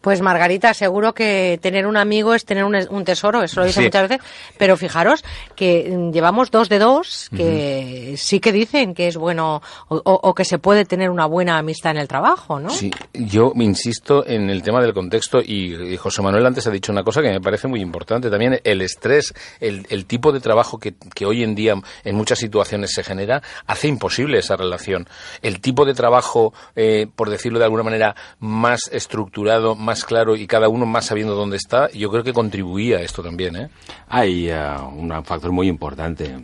Pues 0.00 0.20
Margarita, 0.22 0.72
seguro 0.74 1.12
que 1.12 1.58
tener 1.60 1.86
un 1.86 1.96
amigo 1.96 2.34
es 2.34 2.44
tener 2.44 2.64
un, 2.64 2.74
un 2.88 3.04
tesoro, 3.04 3.42
eso 3.42 3.60
lo 3.60 3.66
dice 3.66 3.80
Sí. 3.80 3.84
muchas 3.86 4.08
veces, 4.08 4.26
pero 4.58 4.76
fijaros 4.76 5.22
que 5.54 5.88
mm, 5.94 6.10
llevamos 6.12 6.50
dos 6.50 6.68
de 6.68 6.78
dos 6.78 7.28
que 7.36 8.14
sí 8.16 8.40
que 8.40 8.52
dicen 8.52 8.94
que 8.94 9.08
es 9.08 9.16
bueno 9.16 9.60
o, 9.88 9.96
o- 10.04 10.34
que 10.34 10.44
se 10.44 10.58
puede 10.58 10.84
tener 10.84 11.10
una 11.10 11.26
buena 11.26 11.58
amistad 11.58 11.92
en 11.92 11.98
el 11.98 12.08
trabajo, 12.08 12.58
¿no? 12.60 12.70
Sí, 12.70 12.90
yo 13.12 13.52
me 13.54 13.64
insisto 13.64 14.26
en 14.26 14.48
el 14.48 14.62
tema 14.62 14.80
del 14.80 14.94
contexto 14.94 15.40
y, 15.40 15.74
y 15.92 15.96
José 15.96 16.22
Manuel 16.22 16.46
antes 16.46 16.66
ha 16.66 16.70
dicho 16.70 16.92
una 16.92 17.02
cosa 17.02 17.20
que 17.20 17.30
me 17.30 17.40
parece 17.40 17.68
muy 17.68 17.80
importante 17.80 18.30
también, 18.30 18.60
el 18.64 18.80
estrés, 18.82 19.34
el, 19.60 19.86
el 19.90 20.06
tipo 20.06 20.32
de 20.32 20.40
trabajo 20.40 20.78
que, 20.78 20.94
que 21.14 21.26
hoy 21.26 21.42
en 21.42 21.54
día 21.54 21.74
en 22.04 22.14
muchas 22.16 22.38
situaciones 22.38 22.92
se 22.94 23.02
genera, 23.04 23.42
hace 23.66 23.88
imposible 23.88 24.38
esa 24.38 24.56
relación. 24.56 25.08
El 25.42 25.60
tipo 25.60 25.84
de 25.84 25.94
trabajo, 25.94 26.54
eh, 26.76 27.06
por 27.14 27.28
decirlo 27.28 27.58
de 27.58 27.64
alguna 27.66 27.82
manera, 27.82 28.14
más 28.38 28.88
estructurado, 28.92 29.74
más 29.74 29.89
claro 30.04 30.36
y 30.36 30.46
cada 30.46 30.68
uno 30.68 30.86
más 30.86 31.06
sabiendo 31.06 31.34
dónde 31.34 31.56
está, 31.56 31.90
yo 31.90 32.10
creo 32.10 32.22
que 32.22 32.32
contribuía 32.32 32.98
a 32.98 33.02
esto 33.02 33.22
también. 33.22 33.56
¿eh? 33.56 33.70
Hay 34.08 34.48
eh, 34.48 34.76
un 34.94 35.12
factor 35.24 35.52
muy 35.52 35.68
importante. 35.68 36.34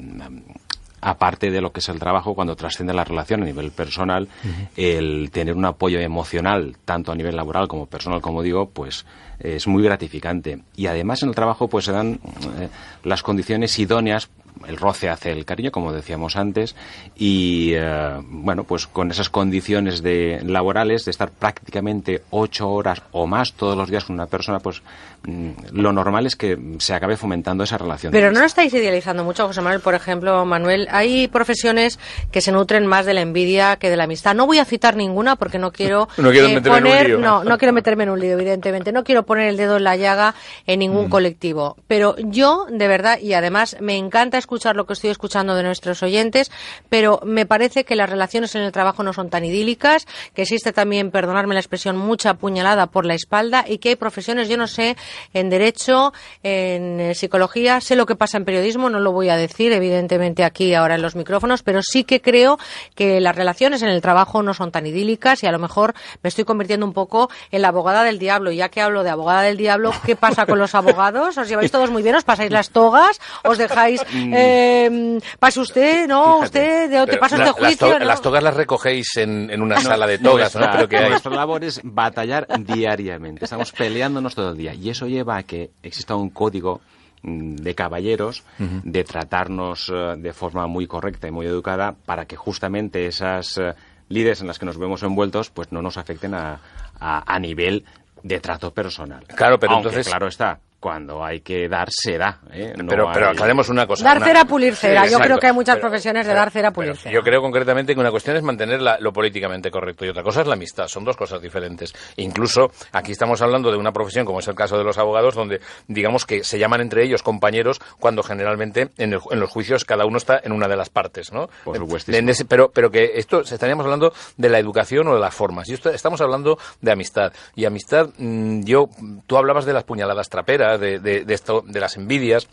Aparte 1.01 1.51
de 1.51 1.61
lo 1.61 1.73
que 1.73 1.81
es 1.81 1.89
el 1.89 2.01
trabajo, 2.01 2.35
cuando 2.35 2.57
trasciende 2.57 2.93
la 2.93 3.05
relación 3.05 3.43
a 3.43 3.45
nivel 3.45 3.71
personal, 3.71 4.29
el 4.77 5.31
tener 5.31 5.55
un 5.55 5.65
apoyo 5.65 6.01
emocional, 6.01 6.77
tanto 6.85 7.13
a 7.13 7.15
nivel 7.15 7.37
laboral 7.37 7.69
como 7.69 7.87
personal, 7.87 8.21
como 8.21 8.43
digo, 8.43 8.71
pues 8.71 9.07
es 9.39 9.67
muy 9.69 9.85
gratificante. 9.85 10.63
Y 10.75 10.87
además 10.87 11.23
en 11.23 11.29
el 11.29 11.35
trabajo 11.35 11.69
pues 11.69 11.85
se 11.85 11.93
dan 11.93 12.19
eh, 12.59 12.69
las 13.05 13.23
condiciones 13.23 13.79
idóneas 13.79 14.29
el 14.67 14.77
roce 14.77 15.09
hace 15.09 15.31
el 15.31 15.45
cariño, 15.45 15.71
como 15.71 15.93
decíamos 15.93 16.37
antes, 16.37 16.75
y 17.17 17.73
eh, 17.75 18.21
bueno, 18.29 18.65
pues 18.65 18.87
con 18.87 19.11
esas 19.11 19.29
condiciones 19.31 20.03
de 20.03 20.41
laborales 20.45 21.05
de 21.05 21.11
estar 21.11 21.31
prácticamente 21.31 22.23
ocho 22.31 22.69
horas 22.71 23.03
o 23.13 23.27
más 23.27 23.53
todos 23.53 23.77
los 23.77 23.89
días 23.91 24.05
con 24.05 24.15
una 24.15 24.27
persona, 24.27 24.59
pues 24.61 24.83
mm, 25.25 25.51
lo 25.73 25.93
normal 25.93 26.27
es 26.27 26.37
que 26.37 26.59
se 26.79 26.95
acabe 26.95 27.17
fomentando 27.17 27.65
esa 27.65 27.79
relación. 27.79 28.13
de 28.13 28.19
Pero 28.19 28.31
no 28.33 28.39
amistad. 28.41 28.65
estáis 28.65 28.75
idealizando 28.83 29.25
mucho, 29.25 29.47
José 29.47 29.61
Manuel. 29.61 29.81
Por 29.81 29.95
ejemplo, 29.95 30.45
Manuel, 30.45 30.89
hay 30.91 31.29
profesiones 31.29 31.99
que 32.33 32.41
se 32.41 32.53
nutren 32.53 32.87
más 32.87 33.07
de 33.07 33.15
la 33.15 33.21
envidia 33.23 33.77
que 33.77 33.91
de 33.91 33.97
la 33.97 34.05
amistad. 34.05 34.35
No 34.35 34.47
voy 34.47 34.59
a 34.59 34.65
citar 34.65 34.97
ninguna 34.97 35.37
porque 35.37 35.59
no 35.59 35.73
quiero, 35.73 36.09
No 36.17 36.31
quiero 36.31 36.49
eh, 36.49 36.55
meterme 36.55 36.79
en 36.79 36.85
un 36.85 36.91
poner, 36.91 37.07
lío. 37.09 37.19
no, 37.19 37.45
no 37.45 37.59
quiero 37.59 37.73
meterme 37.73 38.05
en 38.05 38.11
un 38.11 38.21
lío, 38.21 38.33
evidentemente. 38.33 38.93
No 38.93 39.05
quiero 39.05 39.25
poner 39.25 39.49
el 39.49 39.57
dedo 39.57 39.77
en 39.77 39.85
la 39.85 39.97
llaga 39.97 40.35
en 40.67 40.79
ningún 40.81 41.09
colectivo. 41.09 41.77
Pero 41.87 42.17
yo, 42.19 42.67
de 42.71 42.89
verdad, 42.89 43.19
y 43.21 43.33
además 43.35 43.77
me 43.81 43.97
encanta 43.97 44.39
escuchar 44.47 44.77
lo 44.77 44.87
que 44.87 44.93
estoy 44.93 45.11
escuchando 45.11 45.57
de 45.57 45.65
nuestros 45.65 46.03
oyentes, 46.05 46.53
pero 46.89 47.21
me 47.25 47.47
parece 47.47 47.85
que 47.85 47.97
las 47.97 48.09
relaciones 48.09 48.55
en 48.55 48.63
el 48.63 48.71
trabajo 48.71 49.03
no 49.03 49.13
son 49.13 49.29
tan 49.29 49.45
idílicas, 49.45 50.07
que 50.35 50.43
existe 50.43 50.73
también, 50.73 51.11
perdonarme 51.11 51.55
la 51.55 51.61
expresión, 51.61 51.97
mucha 51.97 52.35
puñalada 52.35 52.87
por 52.87 53.05
la 53.05 53.15
espalda 53.15 53.65
y 53.67 53.79
que 53.79 53.91
hay 53.91 53.97
profesiones, 53.97 54.49
yo 54.49 54.57
no 54.57 54.69
sé, 54.69 54.97
en 55.35 55.51
derecho, 55.51 56.13
en 56.45 57.01
eh, 57.01 57.15
psicología, 57.17 57.81
sé 57.81 57.97
lo 57.97 58.07
que 58.07 58.15
pasa 58.15 58.37
en 58.39 58.45
periodismo, 58.45 58.89
no 58.89 59.01
lo 59.01 59.11
voy 59.11 59.31
a 59.31 59.37
decir 59.37 59.73
evidentemente 59.73 60.45
aquí 60.45 60.75
ahora 60.75 60.95
en 60.95 61.03
los 61.03 61.17
micrófonos, 61.17 61.65
pero 61.65 61.83
sí 61.83 62.05
que 62.05 62.21
creo 62.21 62.59
que 62.95 63.21
las 63.21 63.35
relaciones 63.35 63.83
en 63.83 63.89
el 63.89 64.01
trabajo 64.01 64.43
no 64.43 64.55
son 64.55 64.71
tan 64.71 64.87
idílicas 64.87 65.43
y 65.43 65.47
a 65.47 65.53
lo 65.53 65.59
mejor 65.59 65.95
me 66.23 66.29
estoy 66.29 66.45
convirtiendo 66.45 66.87
un 66.87 66.93
poco 66.93 67.31
en 67.51 67.63
la 67.63 67.69
abogada 67.69 68.05
del 68.05 68.19
diablo. 68.19 68.53
Y 68.53 68.57
ya 68.57 68.69
que 68.69 68.81
hablo 68.81 69.03
de 69.03 69.11
abogada 69.11 69.43
del 69.43 69.57
diablo, 69.57 69.93
¿qué 70.05 70.17
pasa 70.17 70.47
con 70.47 70.59
los 70.59 70.75
abogados? 70.77 71.37
¿Os 71.37 71.49
lleváis 71.49 71.71
todos 71.71 71.91
muy 71.91 72.03
bien? 72.03 72.15
¿Os 72.15 72.25
pasáis 72.25 72.51
las 72.51 72.71
togas? 72.71 73.21
¿Os 73.45 73.59
dejáis, 73.59 74.03
eh, 74.37 75.19
pase 75.39 75.61
usted, 75.61 76.07
no, 76.09 76.39
usted, 76.41 76.91
de- 76.91 77.07
te 77.07 77.19
usted 77.21 77.39
las, 77.39 77.51
juicio, 77.53 77.77
to- 77.89 77.99
¿no? 77.99 78.05
las 78.05 78.21
togas 78.23 78.43
las 78.43 78.55
recogéis 78.55 79.17
en, 79.17 79.51
en 79.51 79.63
una 79.63 79.81
sala 79.81 80.07
de 80.07 80.19
togas, 80.19 80.55
¿no? 80.55 80.61
Nuestra, 80.61 80.73
Pero 80.77 80.89
que 80.89 80.97
hay. 80.99 81.11
nuestra 81.11 81.35
labor 81.35 81.65
es 81.65 81.81
batallar 81.83 82.47
diariamente. 82.61 83.45
Estamos 83.45 83.73
peleándonos 83.73 84.35
todo 84.35 84.51
el 84.51 84.57
día. 84.57 84.75
Y 84.75 84.91
eso 84.91 85.07
lleva 85.07 85.37
a 85.37 85.43
que 85.43 85.71
exista 85.83 86.15
un 86.15 86.31
código 86.31 86.81
mm, 87.23 87.57
de 87.57 87.75
caballeros, 87.75 88.45
de 88.59 89.05
tratarnos 89.05 89.91
eh, 89.95 90.15
de 90.19 90.33
forma 90.33 90.67
muy 90.67 90.87
correcta 90.87 91.29
y 91.29 91.31
muy 91.31 91.47
educada 91.47 91.95
para 92.05 92.27
que 92.27 92.37
justamente 92.37 93.07
esas 93.07 93.59
eh, 93.59 93.75
líderes 94.09 94.41
en 94.41 94.47
las 94.47 94.59
que 94.59 94.67
nos 94.67 94.79
vemos 94.79 95.03
envueltos 95.03 95.51
pues 95.51 95.73
no 95.73 95.83
nos 95.83 95.97
afecten 95.97 96.35
a, 96.35 96.61
a, 97.01 97.35
a 97.35 97.39
nivel 97.39 97.85
de 98.23 98.41
trato 98.41 98.73
personal. 98.73 99.25
Claro, 99.27 99.59
pero 99.59 99.73
Aunque, 99.75 99.89
entonces- 99.89 100.09
claro 100.09 100.27
está, 100.29 100.59
cuando 100.87 101.25
hay 101.25 101.41
que 101.41 101.69
dar, 101.69 101.89
se 101.91 102.17
da. 102.17 102.39
¿eh? 102.53 102.73
No 102.77 102.87
pero, 102.87 103.09
aclaremos 103.09 103.69
una 103.71 103.89
cosa. 103.89 104.05
Dar 104.05 104.19
una- 104.19 104.27
cera, 104.27 104.45
pulir 104.45 104.77
cera. 104.77 105.03
Sí, 105.05 105.11
Yo 105.11 105.19
creo 105.19 105.37
que 105.39 105.49
hay 105.49 105.53
muchas 105.53 105.75
Pero- 105.75 105.89
profesiones 105.89 106.25
de 106.27 106.31
pero- 106.31 106.39
dar 106.39 106.51
cera, 106.53 106.71
pulir 106.71 106.97
cera. 106.97 107.13
Yo 107.13 107.23
creo 107.25 107.43
concretamente 107.43 107.93
que 107.93 107.99
una 107.99 108.13
cuestión 108.13 108.37
es 108.37 108.45
mantener 108.45 108.81
la- 108.81 108.97
lo 109.01 109.13
políticamente 109.13 109.69
correcto 109.69 110.05
y 110.07 110.11
otra 110.11 110.23
cosa 110.23 110.43
es 110.43 110.47
la 110.47 110.53
amistad. 110.55 110.87
Son 110.87 111.05
dos 111.05 111.17
cosas 111.17 111.43
diferentes. 111.43 111.93
Incluso 112.19 112.71
aquí 112.93 113.11
estamos 113.11 113.43
hablando 113.43 113.73
de 113.73 113.79
una 113.79 113.91
profesión, 113.91 114.25
como 114.25 114.39
es 114.39 114.47
el 114.47 114.55
caso 114.55 114.79
de 114.79 114.85
los 114.85 114.97
abogados, 114.97 115.35
donde 115.35 115.61
digamos 115.89 116.25
que 116.25 116.45
se 116.45 116.57
llaman 116.57 116.81
entre 116.83 117.03
ellos 117.03 117.25
compañeros 117.25 117.81
cuando 117.99 118.23
generalmente 118.23 118.91
en, 118.97 119.13
el 119.15 119.19
ju- 119.19 119.33
en 119.33 119.41
los 119.41 119.51
juicios 119.51 119.85
cada 119.85 120.07
uno 120.07 120.19
está 120.19 120.39
en 120.41 120.53
una 120.53 120.69
de 120.69 120.77
las 120.77 120.89
partes, 120.89 121.33
¿no? 121.33 121.49
Por 121.65 121.77
ese- 121.97 122.45
pero, 122.45 122.71
pero 122.73 122.93
que 122.93 123.11
esto 123.17 123.43
se 123.45 123.55
estaríamos 123.55 123.85
hablando 123.87 124.13
de 124.37 124.49
la 124.49 124.61
educación 124.61 125.09
o 125.09 125.15
de 125.15 125.21
las 125.21 125.35
formas. 125.35 125.69
Y 125.69 125.75
esto, 125.75 125.91
estamos 125.91 126.21
hablando 126.21 126.59
de 126.81 126.93
amistad. 126.93 127.33
Y 127.57 127.65
amistad, 127.65 128.11
mm, 128.19 128.63
yo, 128.63 128.89
tú 129.27 129.37
hablabas 129.37 129.65
de 129.65 129.73
las 129.73 129.83
puñaladas 129.83 130.29
traperas, 130.29 130.76
de, 130.79 130.99
de, 130.99 131.35
esto, 131.35 131.63
de 131.67 131.81
las 131.81 131.97
envidias. 131.97 132.49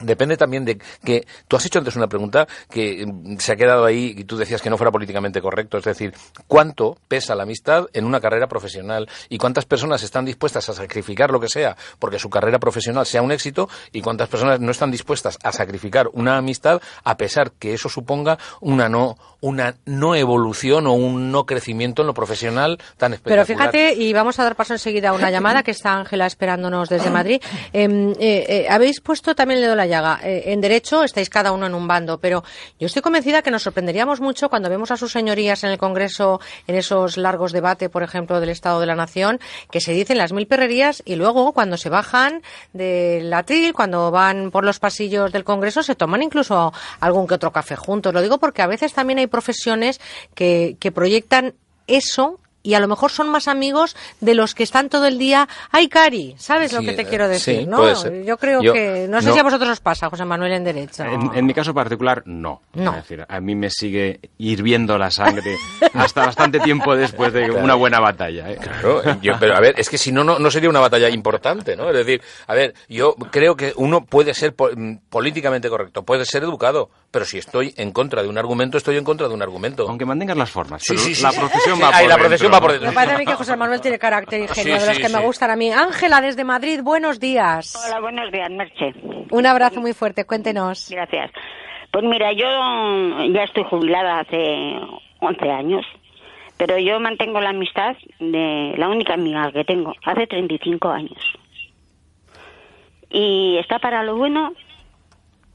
Depende 0.00 0.36
también 0.36 0.64
de 0.64 0.78
que 1.04 1.26
tú 1.48 1.56
has 1.56 1.66
hecho 1.66 1.78
antes 1.80 1.96
una 1.96 2.06
pregunta 2.06 2.46
que 2.70 3.04
mm, 3.06 3.38
se 3.38 3.52
ha 3.52 3.56
quedado 3.56 3.84
ahí 3.84 4.14
y 4.16 4.24
tú 4.24 4.36
decías 4.36 4.62
que 4.62 4.70
no 4.70 4.76
fuera 4.76 4.92
políticamente 4.92 5.40
correcto, 5.40 5.78
es 5.78 5.84
decir, 5.84 6.14
¿cuánto 6.46 6.96
pesa 7.08 7.34
la 7.34 7.42
amistad 7.42 7.86
en 7.92 8.04
una 8.04 8.20
carrera 8.20 8.46
profesional 8.46 9.08
y 9.28 9.38
cuántas 9.38 9.64
personas 9.64 10.02
están 10.02 10.24
dispuestas 10.24 10.68
a 10.68 10.74
sacrificar 10.74 11.30
lo 11.30 11.40
que 11.40 11.48
sea 11.48 11.76
porque 11.98 12.18
su 12.18 12.30
carrera 12.30 12.58
profesional 12.58 13.06
sea 13.06 13.22
un 13.22 13.32
éxito 13.32 13.68
y 13.92 14.02
cuántas 14.02 14.28
personas 14.28 14.60
no 14.60 14.70
están 14.70 14.90
dispuestas 14.90 15.38
a 15.42 15.52
sacrificar 15.52 16.08
una 16.12 16.36
amistad 16.36 16.80
a 17.04 17.16
pesar 17.16 17.52
que 17.52 17.74
eso 17.74 17.88
suponga 17.88 18.38
una 18.60 18.88
no 18.88 19.16
una 19.40 19.76
no 19.84 20.14
evolución 20.14 20.86
o 20.86 20.94
un 20.94 21.30
no 21.30 21.46
crecimiento 21.46 22.02
en 22.02 22.06
lo 22.08 22.14
profesional 22.14 22.78
tan 22.96 23.16
Pero 23.22 23.42
espectacular? 23.42 23.70
fíjate, 23.70 24.02
y 24.02 24.12
vamos 24.12 24.38
a 24.38 24.44
dar 24.44 24.56
paso 24.56 24.72
enseguida 24.72 25.10
a 25.10 25.12
una 25.12 25.30
llamada 25.30 25.62
que 25.62 25.70
está 25.70 25.94
Ángela 25.94 26.26
esperándonos 26.26 26.88
desde 26.88 27.10
Madrid. 27.10 27.40
Eh, 27.72 27.86
eh, 28.18 28.46
eh, 28.48 28.66
habéis 28.70 29.00
puesto 29.00 29.34
también 29.34 29.62
en 29.62 29.76
la 29.76 29.86
Eh, 29.88 30.52
en 30.52 30.60
derecho 30.60 31.02
estáis 31.02 31.30
cada 31.30 31.52
uno 31.52 31.66
en 31.66 31.74
un 31.74 31.88
bando, 31.88 32.18
pero 32.18 32.44
yo 32.78 32.86
estoy 32.86 33.02
convencida 33.02 33.42
que 33.42 33.50
nos 33.50 33.62
sorprenderíamos 33.62 34.20
mucho 34.20 34.48
cuando 34.48 34.68
vemos 34.68 34.90
a 34.90 34.96
sus 34.96 35.12
señorías 35.12 35.64
en 35.64 35.70
el 35.70 35.78
Congreso 35.78 36.40
en 36.66 36.76
esos 36.76 37.16
largos 37.16 37.52
debates, 37.52 37.88
por 37.88 38.02
ejemplo, 38.02 38.40
del 38.40 38.50
Estado 38.50 38.80
de 38.80 38.86
la 38.86 38.94
Nación, 38.94 39.40
que 39.70 39.80
se 39.80 39.92
dicen 39.92 40.18
las 40.18 40.32
mil 40.32 40.46
perrerías 40.46 41.02
y 41.04 41.16
luego 41.16 41.52
cuando 41.52 41.76
se 41.76 41.88
bajan 41.88 42.42
del 42.72 43.32
atril, 43.32 43.72
cuando 43.72 44.10
van 44.10 44.50
por 44.50 44.64
los 44.64 44.78
pasillos 44.78 45.32
del 45.32 45.44
Congreso, 45.44 45.82
se 45.82 45.94
toman 45.94 46.22
incluso 46.22 46.72
algún 47.00 47.26
que 47.26 47.34
otro 47.34 47.52
café 47.52 47.76
juntos. 47.76 48.12
Lo 48.12 48.22
digo 48.22 48.38
porque 48.38 48.62
a 48.62 48.66
veces 48.66 48.92
también 48.92 49.18
hay 49.18 49.26
profesiones 49.26 50.00
que, 50.34 50.76
que 50.78 50.92
proyectan 50.92 51.54
eso 51.86 52.38
y 52.62 52.74
a 52.74 52.80
lo 52.80 52.88
mejor 52.88 53.10
son 53.10 53.28
más 53.28 53.48
amigos 53.48 53.96
de 54.20 54.34
los 54.34 54.54
que 54.54 54.62
están 54.62 54.88
todo 54.88 55.06
el 55.06 55.18
día, 55.18 55.48
ay 55.70 55.88
Cari, 55.88 56.34
¿sabes 56.38 56.72
lo 56.72 56.80
que 56.80 56.92
te 56.92 57.02
eh, 57.02 57.06
quiero 57.06 57.28
decir? 57.28 57.60
sí, 57.60 57.66
¿no? 57.66 57.78
puede 57.78 57.96
ser. 57.96 58.24
Yo 58.24 58.36
creo 58.36 58.62
Yo- 58.62 58.72
que, 58.72 59.06
no 59.08 59.20
sé 59.20 59.28
no. 59.28 59.34
si 59.34 59.38
a 59.38 59.42
vosotros 59.42 59.70
os 59.70 59.80
pasa, 59.80 60.10
José 60.10 60.24
Manuel, 60.24 60.52
en 60.52 60.64
derecho. 60.64 61.04
En, 61.04 61.30
en 61.34 61.46
mi 61.46 61.54
caso 61.54 61.72
particular, 61.72 62.22
no. 62.26 62.62
No. 62.74 62.90
Es 62.90 62.96
decir, 63.08 63.24
a 63.28 63.40
mí 63.40 63.54
me 63.54 63.70
sigue 63.70 64.20
hirviendo 64.38 64.98
la 64.98 65.10
sangre 65.10 65.56
hasta 65.94 66.26
bastante 66.26 66.60
tiempo 66.60 66.94
después 66.96 67.32
de 67.32 67.46
Claro. 67.48 67.64
una 67.64 67.74
buena 67.74 68.00
batalla. 68.00 68.50
¿eh? 68.50 68.58
Claro, 68.60 69.02
yo- 69.22 69.34
pero 69.38 69.56
a 69.56 69.60
ver, 69.60 69.74
es 69.78 69.88
que 69.88 69.98
si 69.98 70.12
no, 70.12 70.24
no, 70.24 70.38
no 70.38 70.50
sería 70.50 70.68
una 70.68 70.80
batalla 70.80 71.08
importante, 71.08 71.76
¿no? 71.76 71.88
Es 71.90 71.96
decir, 71.96 72.20
a 72.46 72.54
ver, 72.54 72.74
yo 72.88 73.14
creo 73.30 73.56
que 73.56 73.72
uno 73.76 74.04
puede 74.04 74.34
ser 74.34 74.54
po- 74.54 74.70
mm, 74.74 74.96
políticamente 75.08 75.68
correcto, 75.68 76.02
puede 76.02 76.24
ser 76.24 76.42
educado, 76.42 76.90
pero 77.10 77.24
si 77.24 77.38
estoy 77.38 77.72
en 77.76 77.92
contra 77.92 78.22
de 78.22 78.28
un 78.28 78.36
argumento, 78.38 78.76
estoy 78.78 78.96
en 78.96 79.04
contra 79.04 79.28
de 79.28 79.34
un 79.34 79.42
argumento. 79.42 79.86
Aunque 79.88 80.04
mantengas 80.04 80.36
las 80.36 80.50
formas. 80.50 80.82
Sí, 80.82 80.94
pero 80.94 81.00
sí, 81.04 81.14
sí, 81.14 81.22
la 81.22 81.30
Sí, 81.32 81.36
va 81.38 81.42
por 81.42 81.52
la 82.08 82.28
dentro, 82.28 82.47
va 82.50 82.60
por. 82.60 82.80
Me 82.80 82.92
parece 82.92 83.14
a 83.14 83.18
mí 83.18 83.24
que 83.24 83.34
José 83.34 83.56
Manuel 83.56 83.80
tiene 83.80 83.98
carácter 83.98 84.40
ingenio, 84.42 84.74
Sí, 84.76 84.80
de 84.80 84.86
los 84.86 84.96
sí, 84.96 85.02
que 85.02 85.08
me 85.08 85.18
sí. 85.18 85.24
gustan 85.24 85.50
a 85.50 85.56
mí. 85.56 85.70
Ángela, 85.72 86.20
desde 86.20 86.44
Madrid, 86.44 86.80
buenos 86.82 87.20
días. 87.20 87.74
Hola, 87.86 88.00
buenos 88.00 88.30
días, 88.32 88.50
Merche. 88.50 88.94
Un 89.30 89.46
abrazo 89.46 89.80
muy 89.80 89.92
fuerte, 89.92 90.24
cuéntenos. 90.24 90.88
Gracias. 90.90 91.30
Pues 91.90 92.04
mira, 92.04 92.32
yo 92.32 92.46
ya 93.32 93.44
estoy 93.44 93.64
jubilada 93.64 94.20
hace 94.20 94.78
11 95.20 95.50
años, 95.50 95.86
pero 96.56 96.78
yo 96.78 97.00
mantengo 97.00 97.40
la 97.40 97.50
amistad 97.50 97.96
de 98.20 98.74
la 98.76 98.88
única 98.88 99.14
amiga 99.14 99.50
que 99.52 99.64
tengo, 99.64 99.94
hace 100.04 100.26
35 100.26 100.88
años. 100.90 101.18
Y 103.10 103.56
está 103.58 103.78
para 103.78 104.02
lo 104.02 104.16
bueno, 104.16 104.52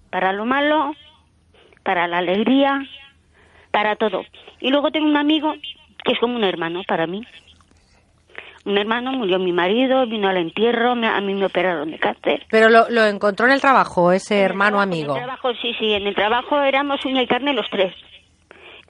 para 0.09 0.33
lo 0.33 0.45
malo, 0.45 0.93
para 1.83 2.07
la 2.07 2.17
alegría, 2.17 2.81
para 3.71 3.95
todo. 3.95 4.23
Y 4.59 4.69
luego 4.71 4.91
tengo 4.91 5.07
un 5.07 5.17
amigo 5.17 5.53
que 6.03 6.13
es 6.13 6.19
como 6.19 6.35
un 6.35 6.43
hermano 6.43 6.81
para 6.87 7.07
mí. 7.07 7.21
Un 8.65 8.77
hermano 8.77 9.11
murió 9.11 9.39
mi 9.39 9.51
marido, 9.51 10.05
vino 10.07 10.29
al 10.29 10.37
entierro, 10.37 10.95
me- 10.95 11.07
a 11.07 11.19
mí 11.19 11.33
me 11.33 11.45
operaron 11.45 11.91
de 11.91 11.99
cáncer. 11.99 12.45
Pero 12.49 12.69
lo, 12.69 12.89
lo 12.89 13.05
encontró 13.05 13.45
en 13.45 13.51
el 13.53 13.59
trabajo, 13.61 14.11
ese 14.13 14.39
hermano 14.39 14.79
amigo. 14.79 15.15
En 15.15 15.21
el 15.21 15.25
trabajo, 15.25 15.51
sí, 15.61 15.73
sí, 15.77 15.91
en 15.93 16.07
el 16.07 16.15
trabajo 16.15 16.61
éramos 16.61 17.03
uña 17.05 17.21
y 17.21 17.27
carne 17.27 17.53
los 17.53 17.69
tres. 17.69 17.93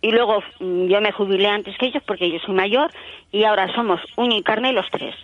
Y 0.01 0.11
luego 0.11 0.43
mm, 0.59 0.87
yo 0.87 1.01
me 1.01 1.11
jubilé 1.11 1.47
antes 1.47 1.75
que 1.77 1.87
ellos 1.87 2.03
porque 2.05 2.29
yo 2.29 2.37
soy 2.45 2.53
mayor 2.53 2.91
y 3.31 3.45
ahora 3.45 3.73
somos 3.73 3.99
uña 4.17 4.37
y 4.37 4.43
carne 4.43 4.73
los 4.73 4.85
tres. 4.91 5.15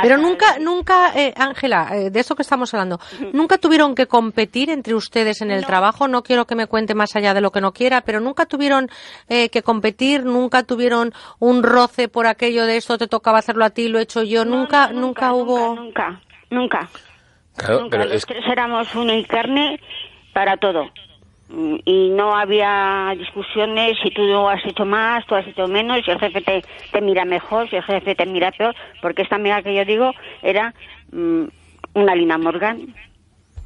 Pero 0.00 0.18
nunca, 0.18 0.58
nunca, 0.58 1.12
eh, 1.14 1.32
Ángela, 1.36 1.88
eh, 1.92 2.10
de 2.10 2.20
eso 2.20 2.34
que 2.34 2.42
estamos 2.42 2.72
hablando, 2.74 2.98
nunca 3.32 3.58
tuvieron 3.58 3.94
que 3.94 4.06
competir 4.06 4.70
entre 4.70 4.94
ustedes 4.94 5.40
en 5.40 5.50
el 5.50 5.64
trabajo. 5.64 6.08
No 6.08 6.22
quiero 6.22 6.46
que 6.46 6.56
me 6.56 6.66
cuente 6.66 6.94
más 6.94 7.14
allá 7.14 7.32
de 7.32 7.40
lo 7.40 7.52
que 7.52 7.60
no 7.60 7.72
quiera, 7.72 8.00
pero 8.00 8.20
nunca 8.20 8.46
tuvieron 8.46 8.88
eh, 9.28 9.50
que 9.50 9.62
competir, 9.62 10.24
nunca 10.24 10.64
tuvieron 10.64 11.12
un 11.38 11.62
roce 11.62 12.08
por 12.08 12.26
aquello 12.26 12.66
de 12.66 12.76
esto 12.76 12.98
te 12.98 13.06
tocaba 13.06 13.38
hacerlo 13.38 13.64
a 13.64 13.70
ti, 13.70 13.88
lo 13.88 13.98
he 13.98 14.02
hecho 14.02 14.22
yo. 14.22 14.44
nunca, 14.44 14.88
nunca, 14.88 15.32
hubo. 15.32 15.76
Nunca, 15.76 16.20
nunca. 16.50 16.88
Claro, 17.56 17.82
Nunca, 17.82 17.98
pero 17.98 18.04
los 18.04 18.14
es 18.14 18.26
tres 18.26 18.44
éramos 18.50 18.92
uña 18.96 19.14
y 19.14 19.24
carne 19.24 19.80
para 20.32 20.56
todo. 20.56 20.90
Y 21.48 22.08
no 22.10 22.34
había 22.34 23.14
discusiones 23.18 23.98
si 24.02 24.10
tú 24.10 24.48
has 24.48 24.64
hecho 24.64 24.84
más, 24.84 25.26
tú 25.26 25.34
has 25.34 25.46
hecho 25.46 25.68
menos, 25.68 26.04
si 26.04 26.10
el 26.10 26.18
jefe 26.18 26.40
te, 26.40 26.64
te 26.90 27.00
mira 27.00 27.24
mejor, 27.24 27.68
si 27.68 27.76
el 27.76 27.82
jefe 27.82 28.14
te 28.14 28.26
mira 28.26 28.50
peor, 28.50 28.74
porque 29.02 29.22
esta 29.22 29.36
amiga 29.36 29.62
que 29.62 29.74
yo 29.74 29.84
digo 29.84 30.12
era 30.42 30.74
mm, 31.12 31.44
una 31.94 32.14
Lina 32.14 32.38
Morgan. 32.38 32.94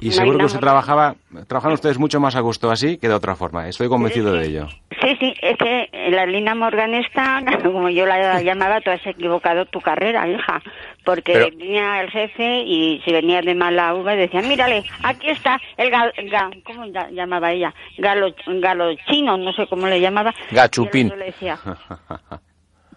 Y 0.01 0.11
seguro 0.11 0.37
que 0.39 0.45
usted 0.45 0.59
trabajaba, 0.61 1.15
trabajan 1.47 1.73
ustedes 1.73 1.97
mucho 1.99 2.19
más 2.21 2.35
a 2.35 2.39
gusto 2.39 2.71
así 2.71 2.97
que 2.97 3.09
de 3.09 3.13
otra 3.13 3.35
forma. 3.35 3.67
Estoy 3.67 3.89
convencido 3.89 4.31
de 4.33 4.45
ello. 4.47 4.67
Sí, 5.01 5.15
sí, 5.19 5.33
es 5.41 5.57
que 5.57 5.89
la 6.11 6.25
Lina 6.25 6.55
Morgan 6.55 6.93
esta, 6.95 7.41
como 7.63 7.89
yo 7.89 8.05
la 8.05 8.41
llamaba, 8.41 8.79
tú 8.81 8.91
has 8.91 9.05
equivocado 9.05 9.65
tu 9.65 9.81
carrera, 9.81 10.27
hija. 10.27 10.61
Porque 11.03 11.33
Pero- 11.33 11.49
venía 11.49 12.01
el 12.01 12.09
jefe 12.11 12.61
y 12.65 13.01
si 13.03 13.11
venía 13.11 13.41
de 13.41 13.55
mala 13.55 13.93
uva 13.95 14.13
decía, 14.15 14.41
mírale, 14.41 14.83
aquí 15.03 15.29
está 15.29 15.59
el 15.77 15.89
gal, 15.91 16.13
ga- 16.17 16.63
¿cómo 16.63 16.85
la 16.85 17.09
llamaba 17.11 17.51
ella? 17.51 17.73
Galo, 17.97 18.33
galo 18.47 18.93
chino, 19.09 19.35
no 19.37 19.51
sé 19.53 19.67
cómo 19.67 19.87
le 19.87 19.99
llamaba. 19.99 20.33
Gachupín. 20.51 21.09
Le 21.17 21.25
decía, 21.25 21.57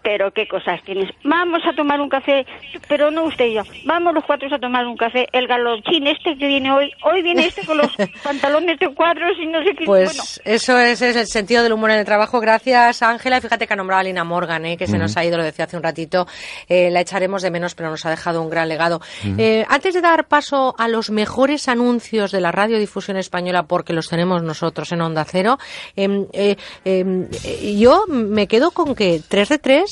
pero 0.03 0.31
qué 0.31 0.47
cosas 0.47 0.81
tienes. 0.83 1.09
Vamos 1.23 1.61
a 1.65 1.73
tomar 1.73 2.01
un 2.01 2.09
café, 2.09 2.45
pero 2.87 3.09
no 3.11 3.23
usted 3.25 3.45
y 3.45 3.53
yo. 3.55 3.63
Vamos 3.85 4.13
los 4.13 4.23
cuatro 4.25 4.53
a 4.53 4.59
tomar 4.59 4.85
un 4.85 4.97
café. 4.97 5.27
El 5.31 5.47
galochín 5.47 6.07
este 6.07 6.37
que 6.37 6.47
viene 6.47 6.71
hoy, 6.71 6.91
hoy 7.03 7.21
viene 7.21 7.45
este 7.45 7.65
con 7.65 7.77
los 7.77 7.91
pantalones 8.23 8.77
de 8.79 8.89
cuadros 8.93 9.31
y 9.41 9.45
no 9.47 9.63
sé 9.63 9.73
qué. 9.75 9.85
Pues 9.85 10.09
Bueno, 10.09 10.23
eso 10.55 10.77
es, 10.79 11.01
es 11.01 11.15
el 11.15 11.27
sentido 11.27 11.63
del 11.63 11.73
humor 11.73 11.91
en 11.91 11.99
el 11.99 12.05
trabajo. 12.05 12.39
Gracias, 12.39 13.01
Ángela. 13.01 13.37
Y 13.37 13.41
Fíjate 13.41 13.67
que 13.67 13.73
ha 13.73 13.77
nombrado 13.77 14.01
a 14.01 14.03
Lina 14.03 14.23
Morgan, 14.23 14.65
¿eh? 14.65 14.77
que 14.77 14.87
se 14.87 14.97
nos 14.97 15.15
ha 15.17 15.25
ido, 15.25 15.37
lo 15.37 15.43
decía 15.43 15.65
hace 15.65 15.77
un 15.77 15.83
ratito. 15.83 16.27
Eh, 16.67 16.89
la 16.91 17.01
echaremos 17.01 17.41
de 17.41 17.51
menos, 17.51 17.75
pero 17.75 17.89
nos 17.89 18.05
ha 18.05 18.09
dejado 18.09 18.41
un 18.41 18.49
gran 18.49 18.67
legado. 18.67 19.01
Eh, 19.37 19.65
antes 19.69 19.93
de 19.93 20.01
dar 20.01 20.27
paso 20.27 20.75
a 20.77 20.87
los 20.87 21.09
mejores 21.09 21.67
anuncios 21.67 22.31
de 22.31 22.41
la 22.41 22.51
radiodifusión 22.51 23.17
española, 23.17 23.63
porque 23.63 23.93
los 23.93 24.07
tenemos 24.07 24.43
nosotros 24.43 24.91
en 24.91 25.01
Onda 25.01 25.25
Cero, 25.25 25.57
em, 25.95 26.25
eh, 26.33 26.55
em, 26.85 27.27
eh, 27.43 27.75
yo 27.77 28.05
me 28.07 28.47
quedo 28.47 28.71
con 28.71 28.95
que 28.95 29.21
3 29.27 29.49
de 29.49 29.59
3, 29.59 29.89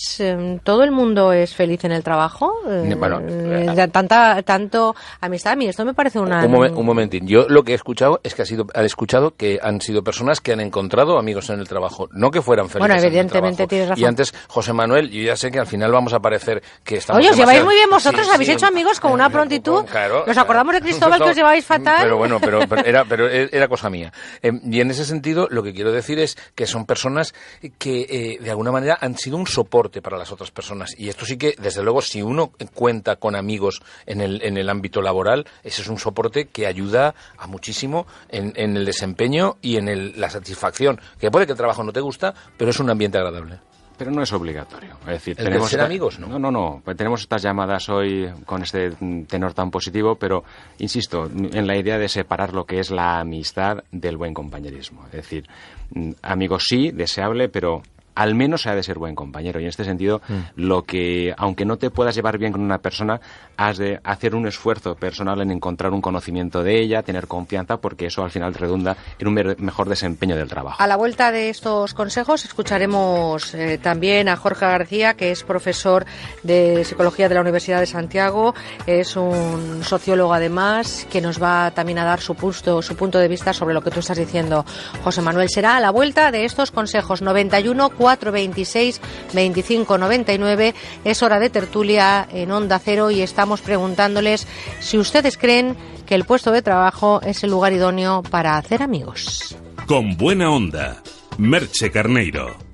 todo 0.63 0.83
el 0.83 0.91
mundo 0.91 1.31
es 1.33 1.53
feliz 1.53 1.83
en 1.85 1.91
el 1.91 2.03
trabajo. 2.03 2.53
eh, 2.67 2.95
Bueno, 2.97 3.19
eh, 3.19 3.71
de 3.75 3.87
tanta, 3.87 4.41
tanto 4.43 4.95
amistad. 5.19 5.53
A 5.53 5.55
mí 5.55 5.67
esto 5.67 5.85
me 5.85 5.93
parece 5.93 6.19
una... 6.19 6.45
Un, 6.45 6.51
momen- 6.51 6.75
un 6.75 6.85
momentín. 6.85 7.27
Yo 7.27 7.47
lo 7.49 7.63
que 7.63 7.71
he 7.73 7.75
escuchado 7.75 8.19
es 8.23 8.35
que 8.35 8.41
ha 8.41 8.45
sido, 8.45 8.65
han 8.73 8.85
escuchado 8.85 9.35
que 9.35 9.59
han 9.61 9.81
sido 9.81 10.03
personas 10.03 10.41
que 10.41 10.53
han 10.53 10.59
encontrado 10.59 11.17
amigos 11.17 11.49
en 11.49 11.59
el 11.59 11.67
trabajo, 11.67 12.07
no 12.11 12.31
que 12.31 12.41
fueran 12.41 12.65
felices. 12.67 12.79
Bueno, 12.79 12.93
en 12.95 12.99
el 12.99 13.05
evidentemente 13.05 13.67
tienes 13.67 13.89
razón. 13.89 14.01
Y 14.03 14.05
antes, 14.05 14.33
José 14.47 14.73
Manuel, 14.73 15.09
yo 15.09 15.21
ya 15.21 15.35
sé 15.35 15.51
que 15.51 15.59
al 15.59 15.67
final 15.67 15.91
vamos 15.91 16.13
a 16.13 16.19
parecer 16.19 16.61
que 16.83 16.97
estamos. 16.97 17.19
Oye, 17.21 17.31
os 17.31 17.37
lleváis 17.37 17.63
muy 17.63 17.75
bien 17.75 17.89
vosotros, 17.89 18.25
Sí, 18.25 18.31
habéis 18.33 18.47
sí, 18.49 18.53
hecho 18.53 18.67
amigos 18.67 18.99
con 18.99 19.11
una 19.11 19.29
prontitud. 19.29 19.85
Claro, 19.85 20.23
Nos 20.25 20.37
acordamos 20.37 20.73
de 20.73 20.81
Cristóbal 20.91 21.19
que 21.21 21.29
os 21.29 21.35
llevabais 21.35 21.65
fatal. 21.65 21.99
Pero 22.03 22.17
bueno, 22.17 22.39
pero, 22.39 22.59
pero 22.67 22.85
era, 22.85 23.05
pero 23.05 23.27
era 23.29 23.67
cosa 23.67 23.89
mía. 23.89 24.11
Eh, 24.41 24.51
y 24.63 24.79
en 24.79 24.91
ese 24.91 25.05
sentido, 25.05 25.47
lo 25.51 25.63
que 25.63 25.73
quiero 25.73 25.91
decir 25.91 26.19
es 26.19 26.37
que 26.55 26.65
son 26.65 26.85
personas 26.85 27.33
que 27.77 28.01
eh, 28.09 28.37
de 28.41 28.49
alguna 28.49 28.71
manera 28.71 28.97
han 29.01 29.17
sido 29.17 29.37
un 29.37 29.47
soporte 29.47 29.90
para 29.99 30.15
las 30.19 30.31
otras 30.31 30.51
personas. 30.51 30.93
Y 30.95 31.09
esto 31.09 31.25
sí 31.25 31.37
que, 31.37 31.55
desde 31.59 31.81
luego, 31.81 32.03
si 32.03 32.21
uno 32.21 32.51
cuenta 32.75 33.15
con 33.15 33.35
amigos 33.35 33.81
en 34.05 34.21
el, 34.21 34.43
en 34.43 34.57
el 34.57 34.69
ámbito 34.69 35.01
laboral, 35.01 35.47
ese 35.63 35.81
es 35.81 35.87
un 35.87 35.97
soporte 35.97 36.45
que 36.49 36.67
ayuda 36.67 37.15
a 37.39 37.47
muchísimo 37.47 38.05
en, 38.29 38.53
en 38.55 38.77
el 38.77 38.85
desempeño 38.85 39.57
y 39.63 39.77
en 39.77 39.87
el- 39.87 40.13
la 40.21 40.29
satisfacción. 40.29 41.01
Que 41.19 41.31
puede 41.31 41.47
que 41.47 41.53
el 41.53 41.57
trabajo 41.57 41.83
no 41.83 41.91
te 41.91 42.01
gusta, 42.01 42.35
pero 42.57 42.69
es 42.69 42.79
un 42.79 42.91
ambiente 42.91 43.17
agradable. 43.17 43.57
Pero 43.97 44.09
no 44.09 44.23
es 44.23 44.33
obligatorio. 44.33 44.95
Es 45.01 45.05
decir, 45.07 45.35
El 45.37 45.45
tenemos 45.45 45.69
ser 45.69 45.79
esta- 45.79 45.85
amigos, 45.85 46.17
¿no? 46.17 46.25
No, 46.27 46.39
no, 46.39 46.49
no. 46.49 46.81
Pues 46.83 46.97
Tenemos 46.97 47.21
estas 47.21 47.43
llamadas 47.43 47.87
hoy 47.87 48.31
con 48.47 48.63
este 48.63 48.89
tenor 49.27 49.53
tan 49.53 49.69
positivo, 49.69 50.15
pero 50.15 50.43
insisto 50.79 51.25
en 51.25 51.67
la 51.67 51.77
idea 51.77 51.99
de 51.99 52.09
separar 52.09 52.51
lo 52.53 52.65
que 52.65 52.79
es 52.79 52.89
la 52.89 53.19
amistad 53.19 53.83
del 53.91 54.17
buen 54.17 54.33
compañerismo. 54.33 55.05
Es 55.07 55.11
decir, 55.11 55.47
mm, 55.91 56.13
amigos 56.23 56.63
sí, 56.67 56.89
deseable, 56.89 57.47
pero 57.49 57.83
al 58.15 58.35
menos 58.35 58.63
se 58.63 58.69
ha 58.69 58.75
de 58.75 58.83
ser 58.83 58.97
buen 58.97 59.15
compañero. 59.15 59.59
Y 59.59 59.63
en 59.63 59.69
este 59.69 59.83
sentido, 59.83 60.21
lo 60.55 60.83
que, 60.83 61.33
aunque 61.37 61.65
no 61.65 61.77
te 61.77 61.89
puedas 61.89 62.15
llevar 62.15 62.37
bien 62.37 62.51
con 62.51 62.61
una 62.61 62.79
persona, 62.79 63.19
has 63.57 63.77
de 63.77 63.99
hacer 64.03 64.35
un 64.35 64.47
esfuerzo 64.47 64.95
personal 64.95 65.41
en 65.41 65.51
encontrar 65.51 65.91
un 65.91 66.01
conocimiento 66.01 66.63
de 66.63 66.79
ella, 66.81 67.03
tener 67.03 67.27
confianza, 67.27 67.77
porque 67.77 68.07
eso 68.07 68.23
al 68.23 68.31
final 68.31 68.53
redunda 68.53 68.97
en 69.19 69.27
un 69.27 69.55
mejor 69.59 69.87
desempeño 69.89 70.35
del 70.35 70.49
trabajo. 70.49 70.81
A 70.81 70.87
la 70.87 70.95
vuelta 70.95 71.31
de 71.31 71.49
estos 71.49 71.93
consejos 71.93 72.45
escucharemos 72.45 73.53
eh, 73.53 73.77
también 73.77 74.29
a 74.29 74.35
Jorge 74.35 74.65
García, 74.65 75.13
que 75.13 75.31
es 75.31 75.43
profesor 75.43 76.05
de 76.43 76.83
Psicología 76.85 77.29
de 77.29 77.35
la 77.35 77.41
Universidad 77.41 77.79
de 77.79 77.85
Santiago, 77.85 78.53
es 78.85 79.15
un 79.15 79.83
sociólogo 79.83 80.33
además, 80.33 81.07
que 81.11 81.21
nos 81.21 81.41
va 81.41 81.71
también 81.71 81.99
a 81.99 82.05
dar 82.05 82.21
su 82.21 82.35
punto, 82.35 82.81
su 82.81 82.95
punto 82.95 83.19
de 83.19 83.27
vista 83.27 83.53
sobre 83.53 83.73
lo 83.73 83.81
que 83.81 83.91
tú 83.91 83.99
estás 83.99 84.17
diciendo, 84.17 84.65
José 85.03 85.21
Manuel. 85.21 85.49
Será 85.49 85.77
a 85.77 85.79
la 85.79 85.91
vuelta 85.91 86.31
de 86.31 86.45
estos 86.45 86.71
consejos 86.71 87.21
91 87.21 87.89
426 88.01 88.99
25 89.33 89.97
99. 89.97 90.73
Es 91.05 91.21
hora 91.21 91.39
de 91.39 91.49
tertulia 91.49 92.27
en 92.31 92.51
Onda 92.51 92.79
Cero 92.79 93.11
y 93.11 93.21
estamos 93.21 93.61
preguntándoles 93.61 94.47
si 94.79 94.97
ustedes 94.97 95.37
creen 95.37 95.77
que 96.05 96.15
el 96.15 96.25
puesto 96.25 96.51
de 96.51 96.61
trabajo 96.61 97.21
es 97.23 97.43
el 97.43 97.51
lugar 97.51 97.73
idóneo 97.73 98.23
para 98.23 98.57
hacer 98.57 98.81
amigos. 98.81 99.55
Con 99.85 100.17
buena 100.17 100.49
onda. 100.51 101.01
Merche 101.37 101.91
Carneiro. 101.91 102.70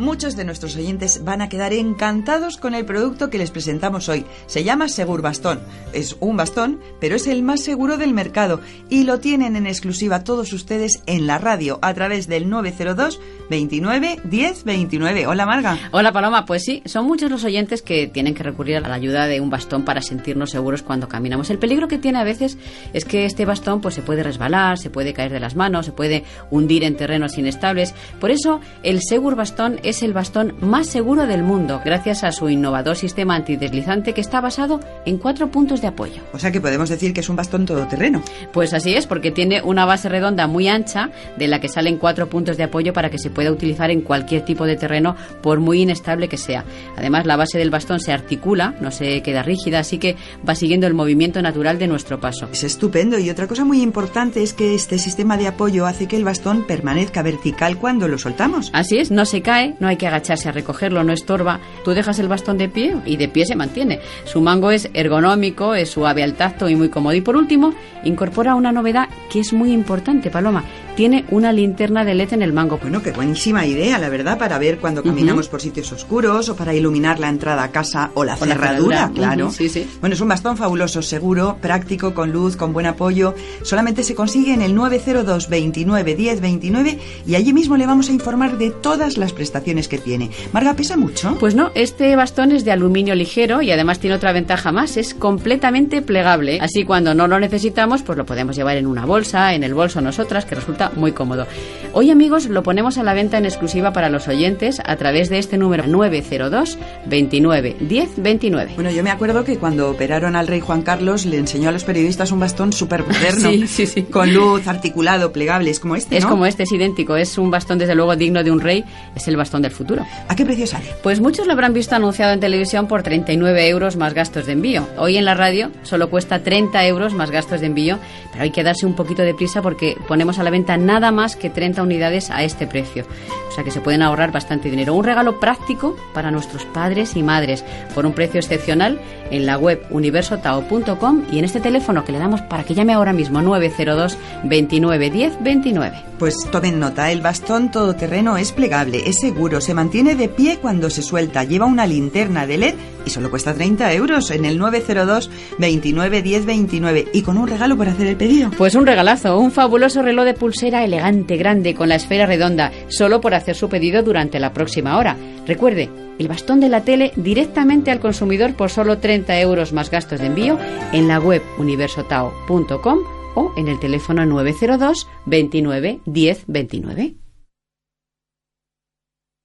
Muchos 0.00 0.34
de 0.34 0.46
nuestros 0.46 0.76
oyentes 0.76 1.24
van 1.24 1.42
a 1.42 1.50
quedar 1.50 1.74
encantados 1.74 2.56
con 2.56 2.74
el 2.74 2.86
producto 2.86 3.28
que 3.28 3.36
les 3.36 3.50
presentamos 3.50 4.08
hoy. 4.08 4.24
Se 4.46 4.64
llama 4.64 4.88
Segur 4.88 5.20
Bastón. 5.20 5.60
Es 5.92 6.16
un 6.20 6.38
bastón, 6.38 6.80
pero 7.02 7.16
es 7.16 7.26
el 7.26 7.42
más 7.42 7.60
seguro 7.60 7.98
del 7.98 8.14
mercado 8.14 8.62
y 8.88 9.04
lo 9.04 9.20
tienen 9.20 9.56
en 9.56 9.66
exclusiva 9.66 10.24
todos 10.24 10.54
ustedes 10.54 11.02
en 11.04 11.26
la 11.26 11.36
radio 11.36 11.78
a 11.82 11.92
través 11.92 12.28
del 12.28 12.48
902 12.48 13.20
29 13.50 14.20
10 14.24 14.64
29. 14.64 15.26
Hola 15.26 15.44
Marga. 15.44 15.78
Hola 15.90 16.12
Paloma, 16.12 16.46
pues 16.46 16.64
sí, 16.64 16.82
son 16.86 17.04
muchos 17.04 17.30
los 17.30 17.44
oyentes 17.44 17.82
que 17.82 18.06
tienen 18.06 18.34
que 18.34 18.42
recurrir 18.42 18.78
a 18.78 18.80
la 18.80 18.94
ayuda 18.94 19.26
de 19.26 19.42
un 19.42 19.50
bastón 19.50 19.84
para 19.84 20.00
sentirnos 20.00 20.48
seguros 20.48 20.82
cuando 20.82 21.08
caminamos. 21.08 21.50
El 21.50 21.58
peligro 21.58 21.88
que 21.88 21.98
tiene 21.98 22.20
a 22.20 22.24
veces 22.24 22.56
es 22.94 23.04
que 23.04 23.26
este 23.26 23.44
bastón 23.44 23.82
pues 23.82 23.96
se 23.96 24.02
puede 24.02 24.22
resbalar, 24.22 24.78
se 24.78 24.88
puede 24.88 25.12
caer 25.12 25.30
de 25.30 25.40
las 25.40 25.56
manos, 25.56 25.84
se 25.84 25.92
puede 25.92 26.24
hundir 26.50 26.84
en 26.84 26.96
terrenos 26.96 27.36
inestables. 27.36 27.94
Por 28.18 28.30
eso 28.30 28.62
el 28.82 29.02
Segur 29.02 29.36
Bastón 29.36 29.78
el 29.90 30.12
bastón 30.12 30.54
más 30.60 30.86
seguro 30.86 31.26
del 31.26 31.42
mundo, 31.42 31.80
gracias 31.84 32.22
a 32.22 32.30
su 32.30 32.48
innovador 32.48 32.96
sistema 32.96 33.34
antideslizante 33.34 34.14
que 34.14 34.20
está 34.20 34.40
basado 34.40 34.78
en 35.04 35.18
cuatro 35.18 35.50
puntos 35.50 35.80
de 35.80 35.88
apoyo. 35.88 36.22
O 36.32 36.38
sea 36.38 36.52
que 36.52 36.60
podemos 36.60 36.88
decir 36.88 37.12
que 37.12 37.20
es 37.20 37.28
un 37.28 37.34
bastón 37.34 37.66
todoterreno. 37.66 38.22
Pues 38.52 38.72
así 38.72 38.94
es, 38.94 39.08
porque 39.08 39.32
tiene 39.32 39.62
una 39.62 39.86
base 39.86 40.08
redonda 40.08 40.46
muy 40.46 40.68
ancha 40.68 41.10
de 41.36 41.48
la 41.48 41.60
que 41.60 41.68
salen 41.68 41.98
cuatro 41.98 42.28
puntos 42.28 42.56
de 42.56 42.62
apoyo 42.62 42.92
para 42.92 43.10
que 43.10 43.18
se 43.18 43.30
pueda 43.30 43.50
utilizar 43.50 43.90
en 43.90 44.02
cualquier 44.02 44.44
tipo 44.44 44.64
de 44.64 44.76
terreno, 44.76 45.16
por 45.42 45.58
muy 45.58 45.82
inestable 45.82 46.28
que 46.28 46.36
sea. 46.36 46.64
Además, 46.96 47.26
la 47.26 47.36
base 47.36 47.58
del 47.58 47.70
bastón 47.70 47.98
se 47.98 48.12
articula, 48.12 48.76
no 48.80 48.92
se 48.92 49.22
queda 49.22 49.42
rígida, 49.42 49.80
así 49.80 49.98
que 49.98 50.14
va 50.48 50.54
siguiendo 50.54 50.86
el 50.86 50.94
movimiento 50.94 51.42
natural 51.42 51.80
de 51.80 51.88
nuestro 51.88 52.20
paso. 52.20 52.48
Es 52.52 52.62
estupendo 52.62 53.18
y 53.18 53.28
otra 53.28 53.48
cosa 53.48 53.64
muy 53.64 53.82
importante 53.82 54.42
es 54.42 54.54
que 54.54 54.76
este 54.76 54.98
sistema 54.98 55.36
de 55.36 55.48
apoyo 55.48 55.84
hace 55.84 56.06
que 56.06 56.16
el 56.16 56.24
bastón 56.24 56.64
permanezca 56.66 57.22
vertical 57.22 57.76
cuando 57.76 58.06
lo 58.06 58.18
soltamos. 58.18 58.70
Así 58.72 58.98
es, 58.98 59.10
no 59.10 59.24
se 59.24 59.42
cae, 59.42 59.74
no 59.80 59.88
hay 59.88 59.96
que 59.96 60.06
agacharse 60.06 60.48
a 60.48 60.52
recogerlo, 60.52 61.02
no 61.02 61.12
estorba. 61.12 61.58
Tú 61.84 61.92
dejas 61.92 62.18
el 62.18 62.28
bastón 62.28 62.58
de 62.58 62.68
pie 62.68 62.96
y 63.04 63.16
de 63.16 63.28
pie 63.28 63.46
se 63.46 63.56
mantiene. 63.56 64.00
Su 64.24 64.40
mango 64.40 64.70
es 64.70 64.88
ergonómico, 64.94 65.74
es 65.74 65.90
suave 65.90 66.22
al 66.22 66.34
tacto 66.34 66.68
y 66.68 66.76
muy 66.76 66.90
cómodo. 66.90 67.14
Y 67.14 67.20
por 67.20 67.36
último, 67.36 67.74
incorpora 68.04 68.54
una 68.54 68.72
novedad 68.72 69.08
que 69.30 69.40
es 69.40 69.52
muy 69.52 69.72
importante, 69.72 70.30
Paloma. 70.30 70.64
Tiene 71.00 71.24
una 71.30 71.50
linterna 71.50 72.04
de 72.04 72.12
LED 72.12 72.34
en 72.34 72.42
el 72.42 72.52
mango. 72.52 72.76
Bueno, 72.76 73.02
qué 73.02 73.12
buenísima 73.12 73.64
idea, 73.64 73.98
la 73.98 74.10
verdad, 74.10 74.36
para 74.36 74.58
ver 74.58 74.76
cuando 74.76 75.02
caminamos 75.02 75.48
por 75.48 75.62
sitios 75.62 75.90
oscuros 75.92 76.50
o 76.50 76.56
para 76.56 76.74
iluminar 76.74 77.18
la 77.18 77.30
entrada 77.30 77.62
a 77.62 77.70
casa 77.70 78.10
o 78.12 78.22
la 78.22 78.34
O 78.34 78.36
cerradura, 78.36 79.10
claro. 79.14 79.50
sí, 79.50 79.70
sí. 79.70 79.88
Bueno, 80.00 80.12
es 80.12 80.20
un 80.20 80.28
bastón 80.28 80.58
fabuloso, 80.58 81.00
seguro, 81.00 81.56
práctico, 81.58 82.12
con 82.12 82.32
luz, 82.32 82.54
con 82.58 82.74
buen 82.74 82.84
apoyo. 82.84 83.34
Solamente 83.62 84.02
se 84.02 84.14
consigue 84.14 84.52
en 84.52 84.60
el 84.60 84.74
902 84.74 85.48
29 85.48 86.14
10 86.16 86.40
29 86.42 86.98
y 87.26 87.34
allí 87.34 87.54
mismo 87.54 87.78
le 87.78 87.86
vamos 87.86 88.10
a 88.10 88.12
informar 88.12 88.58
de 88.58 88.68
todas 88.68 89.16
las 89.16 89.32
prestaciones 89.32 89.88
que 89.88 89.96
tiene. 89.96 90.30
Marga, 90.52 90.74
¿pesa 90.74 90.98
mucho? 90.98 91.34
Pues 91.40 91.54
no, 91.54 91.70
este 91.74 92.14
bastón 92.14 92.52
es 92.52 92.66
de 92.66 92.72
aluminio 92.72 93.14
ligero 93.14 93.62
y 93.62 93.70
además 93.70 94.00
tiene 94.00 94.16
otra 94.16 94.32
ventaja 94.32 94.70
más, 94.70 94.98
es 94.98 95.14
completamente 95.14 96.02
plegable. 96.02 96.58
Así 96.60 96.84
cuando 96.84 97.14
no 97.14 97.26
lo 97.26 97.40
necesitamos, 97.40 98.02
pues 98.02 98.18
lo 98.18 98.26
podemos 98.26 98.54
llevar 98.54 98.76
en 98.76 98.86
una 98.86 99.06
bolsa, 99.06 99.54
en 99.54 99.64
el 99.64 99.72
bolso 99.72 100.02
nosotras, 100.02 100.44
que 100.44 100.56
resulta 100.56 100.89
muy 100.96 101.12
cómodo. 101.12 101.46
Hoy 101.92 102.10
amigos 102.12 102.46
lo 102.46 102.62
ponemos 102.62 102.98
a 102.98 103.02
la 103.02 103.14
venta 103.14 103.36
en 103.38 103.44
exclusiva 103.46 103.92
para 103.92 104.08
los 104.10 104.28
oyentes 104.28 104.80
a 104.84 104.94
través 104.96 105.28
de 105.28 105.38
este 105.38 105.58
número 105.58 105.86
902 105.88 106.78
29 107.06 107.76
10 107.80 108.10
29. 108.22 108.72
Bueno, 108.76 108.90
yo 108.90 109.02
me 109.02 109.10
acuerdo 109.10 109.42
que 109.44 109.56
cuando 109.58 109.90
operaron 109.90 110.36
al 110.36 110.46
rey 110.46 110.60
Juan 110.60 110.82
Carlos 110.82 111.26
le 111.26 111.38
enseñó 111.38 111.68
a 111.68 111.72
los 111.72 111.82
periodistas 111.84 112.30
un 112.30 112.40
bastón 112.40 112.72
súper 112.72 113.04
moderno, 113.06 113.50
Sí, 113.50 113.66
sí, 113.66 113.86
sí. 113.86 114.02
con 114.04 114.32
luz, 114.32 114.68
articulado, 114.68 115.32
plegable, 115.32 115.70
es 115.70 115.80
como 115.80 115.96
este, 115.96 116.16
Es 116.16 116.24
¿no? 116.24 116.30
como 116.30 116.46
este, 116.46 116.62
es 116.62 116.72
idéntico, 116.72 117.16
es 117.16 117.36
un 117.38 117.50
bastón 117.50 117.78
desde 117.78 117.94
luego 117.96 118.14
digno 118.14 118.44
de 118.44 118.50
un 118.52 118.60
rey, 118.60 118.84
es 119.16 119.26
el 119.26 119.36
bastón 119.36 119.62
del 119.62 119.72
futuro. 119.72 120.06
¿A 120.28 120.36
qué 120.36 120.44
precio 120.44 120.66
sale? 120.68 120.86
Pues 121.02 121.20
muchos 121.20 121.46
lo 121.46 121.52
habrán 121.54 121.72
visto 121.74 121.96
anunciado 121.96 122.32
en 122.32 122.40
televisión 122.40 122.86
por 122.86 123.02
39 123.02 123.68
euros 123.68 123.96
más 123.96 124.14
gastos 124.14 124.46
de 124.46 124.52
envío. 124.52 124.86
Hoy 124.96 125.16
en 125.16 125.24
la 125.24 125.34
radio 125.34 125.70
solo 125.82 126.08
cuesta 126.08 126.42
30 126.42 126.86
euros 126.86 127.14
más 127.14 127.30
gastos 127.32 127.60
de 127.60 127.66
envío, 127.66 127.98
pero 128.30 128.44
hay 128.44 128.50
que 128.52 128.62
darse 128.62 128.86
un 128.86 128.94
poquito 128.94 129.22
de 129.22 129.34
prisa 129.34 129.60
porque 129.60 129.96
ponemos 130.06 130.38
a 130.38 130.44
la 130.44 130.50
venta 130.50 130.69
nada 130.76 131.10
más 131.10 131.36
que 131.36 131.50
30 131.50 131.82
unidades 131.82 132.30
a 132.30 132.42
este 132.42 132.66
precio. 132.66 133.06
O 133.48 133.52
sea 133.52 133.64
que 133.64 133.70
se 133.70 133.80
pueden 133.80 134.02
ahorrar 134.02 134.30
bastante 134.30 134.70
dinero. 134.70 134.94
Un 134.94 135.04
regalo 135.04 135.40
práctico 135.40 135.96
para 136.14 136.30
nuestros 136.30 136.64
padres 136.66 137.16
y 137.16 137.22
madres 137.22 137.64
por 137.94 138.06
un 138.06 138.12
precio 138.12 138.38
excepcional 138.38 139.00
en 139.30 139.46
la 139.46 139.58
web 139.58 139.84
universotao.com 139.90 141.24
y 141.32 141.38
en 141.38 141.44
este 141.44 141.60
teléfono 141.60 142.04
que 142.04 142.12
le 142.12 142.18
damos 142.18 142.42
para 142.42 142.64
que 142.64 142.74
llame 142.74 142.92
ahora 142.92 143.12
mismo 143.12 143.42
902 143.42 144.16
29 144.44 145.10
10 145.10 145.42
29. 145.42 145.98
Pues 146.18 146.36
tomen 146.52 146.78
nota, 146.78 147.10
el 147.10 147.22
bastón 147.22 147.70
todoterreno 147.70 148.36
es 148.36 148.52
plegable, 148.52 149.02
es 149.06 149.18
seguro, 149.20 149.60
se 149.60 149.74
mantiene 149.74 150.14
de 150.14 150.28
pie 150.28 150.58
cuando 150.58 150.90
se 150.90 151.02
suelta, 151.02 151.44
lleva 151.44 151.66
una 151.66 151.86
linterna 151.86 152.46
de 152.46 152.58
LED 152.58 152.74
y 153.06 153.10
solo 153.10 153.30
cuesta 153.30 153.54
30 153.54 153.92
euros 153.94 154.30
en 154.30 154.44
el 154.44 154.58
902 154.58 155.30
29 155.58 156.22
10 156.22 156.46
29 156.46 157.08
y 157.12 157.22
con 157.22 157.38
un 157.38 157.48
regalo 157.48 157.76
por 157.76 157.88
hacer 157.88 158.06
el 158.06 158.16
pedido. 158.16 158.50
Pues 158.56 158.74
un 158.74 158.86
regalazo, 158.86 159.38
un 159.38 159.50
fabuloso 159.50 160.02
reloj 160.02 160.24
de 160.24 160.34
pulsera 160.60 160.84
elegante, 160.84 161.38
grande, 161.38 161.74
con 161.74 161.88
la 161.88 161.94
esfera 161.94 162.26
redonda, 162.26 162.70
solo 162.88 163.22
por 163.22 163.32
hacer 163.32 163.56
su 163.56 163.70
pedido 163.70 164.02
durante 164.02 164.38
la 164.38 164.52
próxima 164.52 164.98
hora. 164.98 165.16
Recuerde, 165.46 165.88
el 166.18 166.28
bastón 166.28 166.60
de 166.60 166.68
la 166.68 166.84
tele 166.84 167.12
directamente 167.16 167.90
al 167.90 167.98
consumidor 167.98 168.54
por 168.54 168.68
solo 168.68 168.98
30 168.98 169.40
euros 169.40 169.72
más 169.72 169.90
gastos 169.90 170.20
de 170.20 170.26
envío 170.26 170.58
en 170.92 171.08
la 171.08 171.18
web 171.18 171.40
universotao.com 171.58 172.98
o 173.36 173.54
en 173.56 173.68
el 173.68 173.80
teléfono 173.80 174.26
902 174.26 175.08
29 175.24 176.00
10 176.04 176.44
29. 176.46 177.14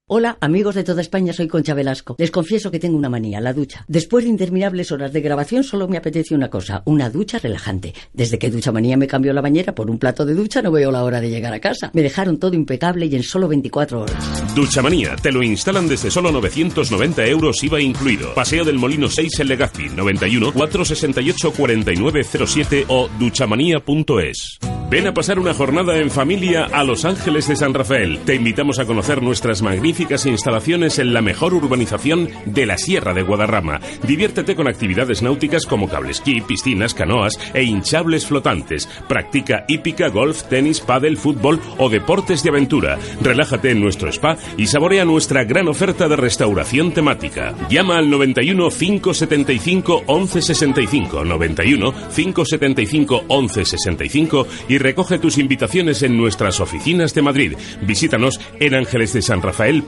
Hola, 0.08 0.38
amigos 0.40 0.75
de 0.75 0.84
toda 0.84 1.01
España, 1.01 1.34
soy 1.34 1.48
Concha 1.48 1.74
Velasco. 1.74 2.16
Les 2.19 2.30
confieso 2.30 2.69
que 2.69 2.77
tengo 2.77 2.95
una 2.95 3.09
manía, 3.09 3.42
la 3.42 3.53
ducha. 3.53 3.85
Después 3.88 4.24
de 4.24 4.30
interminables 4.30 4.92
horas 4.92 5.11
de 5.11 5.19
grabación, 5.19 5.64
solo 5.64 5.88
me 5.88 5.98
apetece 5.98 6.35
una 6.35 6.48
cosa, 6.48 6.84
una 6.85 7.09
ducha 7.09 7.40
relajante. 7.40 7.95
Desde 8.14 8.38
que 8.38 8.51
Ducha 8.51 8.72
Manía 8.72 8.98
me 8.98 9.08
cambió 9.08 9.34
la 9.34 9.42
bañera 9.42 9.74
por 9.74 9.90
un 9.90 9.98
plato 9.98 10.24
de 10.24 10.35
ducha, 10.35 10.61
no 10.61 10.72
veo 10.72 10.92
la 10.92 11.03
hora 11.03 11.22
de 11.22 11.32
llegar 11.32 11.53
a 11.53 11.59
casa. 11.59 11.90
Me 11.95 12.03
dejaron 12.03 12.38
todo 12.38 12.53
impecable 12.53 13.08
y 13.08 13.16
en 13.16 13.24
solo 13.24 13.48
24 13.48 14.01
horas. 14.01 14.53
Duchamanía, 14.53 15.16
te 15.16 15.32
lo 15.32 15.42
instalan 15.42 15.88
desde 15.88 16.11
solo 16.11 16.32
990 16.32 17.25
euros 17.25 17.64
IVA 17.64 17.82
incluido. 17.82 18.35
Paseo 18.35 18.64
del 18.64 18.77
Molino 18.77 19.09
6 19.09 19.40
en 19.40 19.48
Legazpi, 19.48 19.90
91 19.90 20.53
468 20.53 21.51
4907 21.51 22.85
o 22.90 23.09
duchamanía.es. 23.17 24.59
Ven 24.88 25.08
a 25.08 25.16
pasar 25.16 25.40
una 25.40 25.56
jornada 25.56 25.98
en 25.98 26.11
familia 26.11 26.66
a 26.66 26.84
Los 26.84 27.06
Ángeles 27.06 27.48
de 27.48 27.56
San 27.56 27.74
Rafael. 27.74 28.19
Te 28.24 28.35
invitamos 28.35 28.77
a 28.77 28.85
conocer 28.85 29.24
nuestras 29.24 29.64
magníficas 29.64 29.94
instalaciones 29.99 30.99
en 30.99 31.14
la 31.14 31.22
mejor 31.22 31.53
urbanización 31.53 32.30
de 32.45 32.65
la 32.65 32.77
Sierra 32.77 33.14
de 33.14 33.22
Guadarrama. 33.22 33.80
Diviértete 34.03 34.56
con 34.56 34.67
actividades 34.67 35.22
náuticas 35.22 35.65
como 35.65 35.90
cablesquí, 35.90 36.41
piscinas, 36.41 36.93
canoas 36.93 37.40
e 37.53 37.64
hinchables 37.64 38.25
flotantes. 38.25 38.88
Practica 39.07 39.65
hípica, 39.67 40.09
golf, 40.09 40.43
tenis, 40.43 40.82
pádel, 40.82 41.17
fútbol 41.17 41.59
o 41.77 41.90
deportes 41.90 42.43
de 42.43 42.49
aventura. 42.49 42.98
Relájate 43.22 43.72
en 43.72 43.82
nuestro 43.82 44.09
spa 44.09 44.38
y 44.57 44.67
saborea 44.67 45.06
nuestra 45.06 45.43
gran 45.43 45.67
oferta 45.67 46.07
de 46.07 46.15
restauración 46.15 46.91
temática. 46.91 47.56
Llama 47.69 47.98
al 47.98 48.09
91 48.09 48.69
575 48.69 50.03
1165 50.07 51.25
91 51.25 51.93
575 52.14 53.24
1165 53.30 54.48
y 54.69 54.77
recoge 54.77 55.19
tus 55.19 55.38
invitaciones 55.38 56.03
en 56.03 56.17
nuestras 56.17 56.59
oficinas 56.59 57.14
de 57.14 57.22
Madrid. 57.22 57.53
Visítanos 57.82 58.40
en 58.59 58.75
ángelesdesanrafael.com. 58.75 59.84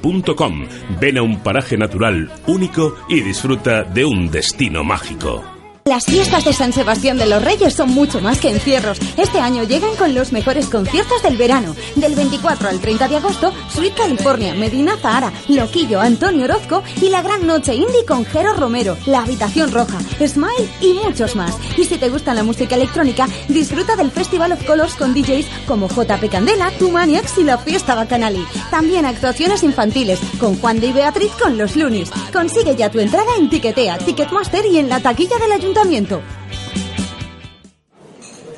Ven 1.00 1.17
a 1.17 1.22
un 1.22 1.40
paraje 1.42 1.77
natural 1.77 2.32
único 2.48 2.95
y 3.09 3.22
disfruta 3.22 3.84
de 3.84 4.06
un 4.06 4.30
destino 4.32 4.84
mágico. 4.84 5.57
Las 5.88 6.04
fiestas 6.04 6.44
de 6.44 6.52
San 6.52 6.74
Sebastián 6.74 7.18
de 7.18 7.26
los 7.26 7.42
Reyes 7.42 7.74
son 7.74 7.92
mucho 7.92 8.20
más 8.20 8.42
que 8.42 8.50
encierros. 8.50 9.00
Este 9.16 9.40
año 9.40 9.64
llegan 9.64 9.96
con 9.96 10.14
los 10.14 10.34
mejores 10.34 10.68
conciertos 10.68 11.24
del 11.24 11.38
verano. 11.38 11.78
Del 11.96 12.14
24 12.14 12.68
al 12.68 12.82
30 12.82 13.08
de 13.08 13.16
agosto, 13.16 13.54
Sweet 13.70 13.94
California, 13.94 14.54
Medina 14.54 14.98
Zahara, 14.98 15.32
Loquillo, 15.48 16.02
Antonio 16.02 16.44
Orozco 16.44 16.84
y 17.02 17.08
la 17.08 17.22
gran 17.22 17.48
noche 17.48 17.74
indie 17.74 18.04
con 18.06 18.26
Jero 18.26 18.54
Romero, 18.54 18.98
La 19.06 19.22
Habitación 19.22 19.72
Roja, 19.72 19.98
Smile 20.20 20.70
y 20.82 20.92
muchos 21.06 21.38
más. 21.38 21.56
Y 21.78 21.86
si 21.86 21.98
te 21.98 22.10
gusta 22.10 22.34
la 22.34 22.44
música 22.44 22.76
electrónica, 22.76 23.26
disfruta 23.48 23.96
del 23.96 24.12
Festival 24.12 24.52
of 24.52 24.66
Colors 24.66 24.94
con 24.96 25.14
DJs 25.14 25.48
como 25.66 25.88
JP 25.88 26.30
Candela, 26.30 26.70
Tumaniax 26.78 27.38
y 27.38 27.46
la 27.46 27.60
Fiesta 27.60 27.96
Bacanali. 27.96 28.46
También 28.70 29.06
actuaciones 29.06 29.64
infantiles 29.64 30.20
con 30.38 30.58
Juan 30.58 30.82
de 30.82 30.88
y 30.88 30.92
Beatriz 30.92 31.32
con 31.42 31.58
los 31.58 31.78
Lunis. 31.78 32.12
Consigue 32.34 32.76
ya 32.76 32.92
tu 32.92 33.00
entrada 33.00 33.32
en 33.40 33.50
Tiquetea, 33.50 34.00
Ticketmaster 34.00 34.66
y 34.66 34.80
en 34.80 34.90
la 34.90 35.00
taquilla 35.00 35.38
del 35.38 35.54
ayuntamiento. 35.54 35.77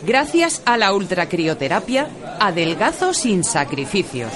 Gracias 0.05 0.61
a 0.65 0.77
la 0.77 0.93
ultracrioterapia, 0.93 2.07
adelgazo 2.39 3.13
sin 3.13 3.43
sacrificios. 3.43 4.31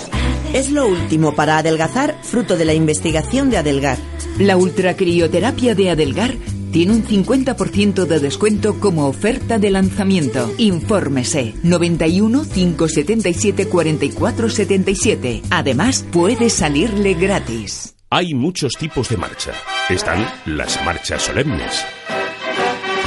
Es 0.54 0.70
lo 0.70 0.88
último 0.88 1.34
para 1.34 1.58
adelgazar, 1.60 2.16
fruto 2.24 2.58
de 2.58 2.66
la 2.66 2.74
investigación 2.74 3.50
de 3.50 3.58
Adelgar. 3.58 3.98
La 4.38 4.58
ultracrioterapia 4.58 5.76
de 5.76 5.92
Adelgar 5.92 6.36
tiene 6.74 6.92
un 6.92 7.06
50% 7.06 8.06
de 8.06 8.20
descuento 8.20 8.80
como 8.80 9.08
oferta 9.08 9.58
de 9.60 9.70
lanzamiento. 9.70 10.52
Infórmese 10.58 11.54
91 11.64 12.44
577 12.54 13.70
44 13.70 14.50
77. 14.50 15.42
Además, 15.52 16.06
puede 16.12 16.50
salirle 16.50 17.14
gratis. 17.14 17.96
Hay 18.10 18.36
muchos 18.36 18.74
tipos 18.74 19.10
de 19.10 19.18
marcha. 19.18 19.54
Están 19.90 20.28
las 20.46 20.84
marchas 20.86 21.24
solemnes, 21.24 21.84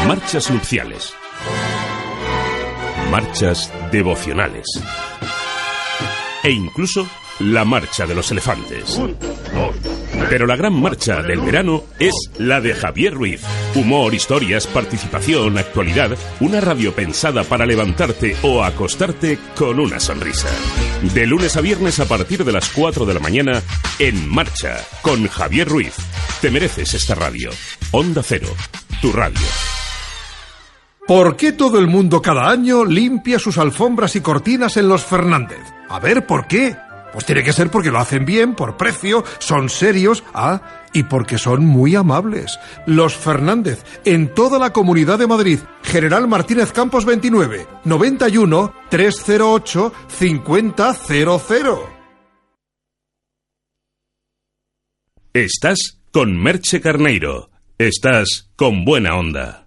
marchas 0.07 0.51
nupciales, 0.53 1.13
marchas 3.11 3.73
devocionales 3.91 4.67
e 6.45 6.51
incluso 6.53 7.09
la 7.41 7.65
marcha 7.65 8.07
de 8.07 8.15
los 8.15 8.31
elefantes. 8.31 9.01
Pero 10.31 10.47
la 10.47 10.57
gran 10.57 10.81
marcha 10.81 11.23
del 11.23 11.41
verano 11.41 11.85
es 11.99 12.15
la 12.39 12.61
de 12.61 12.75
Javier 12.75 13.15
Ruiz. 13.15 13.43
Humor, 13.75 14.15
historias, 14.15 14.67
participación, 14.67 15.59
actualidad, 15.59 16.17
una 16.41 16.61
radio 16.61 16.95
pensada 16.95 17.45
para 17.45 17.67
levantarte 17.67 18.37
o 18.43 18.63
acostarte 18.65 19.39
con 19.57 19.81
una 19.81 20.01
sonrisa. 20.01 20.49
De 21.15 21.27
lunes 21.27 21.57
a 21.57 21.61
viernes 21.61 22.01
a 22.01 22.07
partir 22.07 22.45
de 22.45 22.53
las 22.53 22.71
4 22.71 23.07
de 23.07 23.15
la 23.15 23.21
mañana, 23.21 23.63
en 23.99 24.29
marcha, 24.29 24.79
con 25.03 25.27
Javier 25.27 25.69
Ruiz. 25.69 25.95
Te 26.41 26.51
mereces 26.51 26.95
esta 26.95 27.15
radio. 27.15 27.51
Onda 27.91 28.23
Cero, 28.23 28.49
tu 29.01 29.13
radio. 29.13 29.47
¿Por 31.07 31.37
qué 31.37 31.53
todo 31.53 31.79
el 31.79 31.87
mundo 31.87 32.21
cada 32.21 32.51
año 32.51 32.85
limpia 32.85 33.39
sus 33.39 33.59
alfombras 33.59 34.17
y 34.17 34.21
cortinas 34.21 34.77
en 34.77 34.89
los 34.89 35.05
Fernández? 35.05 35.61
A 35.89 36.01
ver, 36.01 36.27
¿por 36.27 36.49
qué? 36.49 36.77
Pues 37.13 37.25
tiene 37.25 37.45
que 37.45 37.53
ser 37.53 37.71
porque 37.71 37.93
lo 37.93 38.01
hacen 38.01 38.25
bien, 38.25 38.55
por 38.57 38.77
precio, 38.77 39.25
son 39.39 39.69
serios, 39.69 40.25
ah, 40.35 40.61
y 40.93 41.05
porque 41.05 41.39
son 41.39 41.65
muy 41.65 41.95
amables. 41.95 42.59
Los 42.87 43.15
Fernández, 43.15 43.85
en 44.05 44.35
toda 44.35 44.59
la 44.59 44.73
comunidad 44.73 45.21
de 45.21 45.29
Madrid. 45.29 45.61
General 45.85 46.27
Martínez 46.27 46.73
Campos 46.73 47.05
29, 47.05 47.69
91 47.85 48.75
308 48.91 49.93
5000. 50.09 50.75
Estás 55.33 56.01
con 56.11 56.37
Merche 56.37 56.81
Carneiro. 56.81 57.51
Estás 57.79 58.51
con 58.57 58.85
buena 58.85 59.15
onda. 59.15 59.67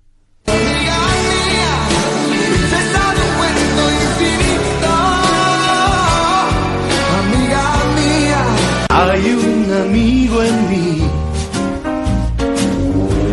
Hay 9.08 9.32
un 9.32 9.74
amigo 9.86 10.44
en 10.44 10.70
mí. 10.70 11.10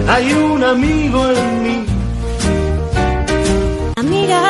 Hay 0.08 0.32
un 0.32 0.62
amigo 0.62 1.26
en 1.28 1.62
mí. 1.62 1.86
Amiga, 3.96 4.40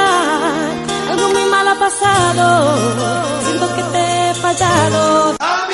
algo 1.10 1.28
muy 1.30 1.44
mal 1.46 1.68
ha 1.68 1.78
pasado. 1.78 2.44
Siento 3.44 3.66
que 3.76 3.82
te 3.92 4.30
he 4.30 4.34
fallado. 4.34 5.36
Amigos 5.40 5.65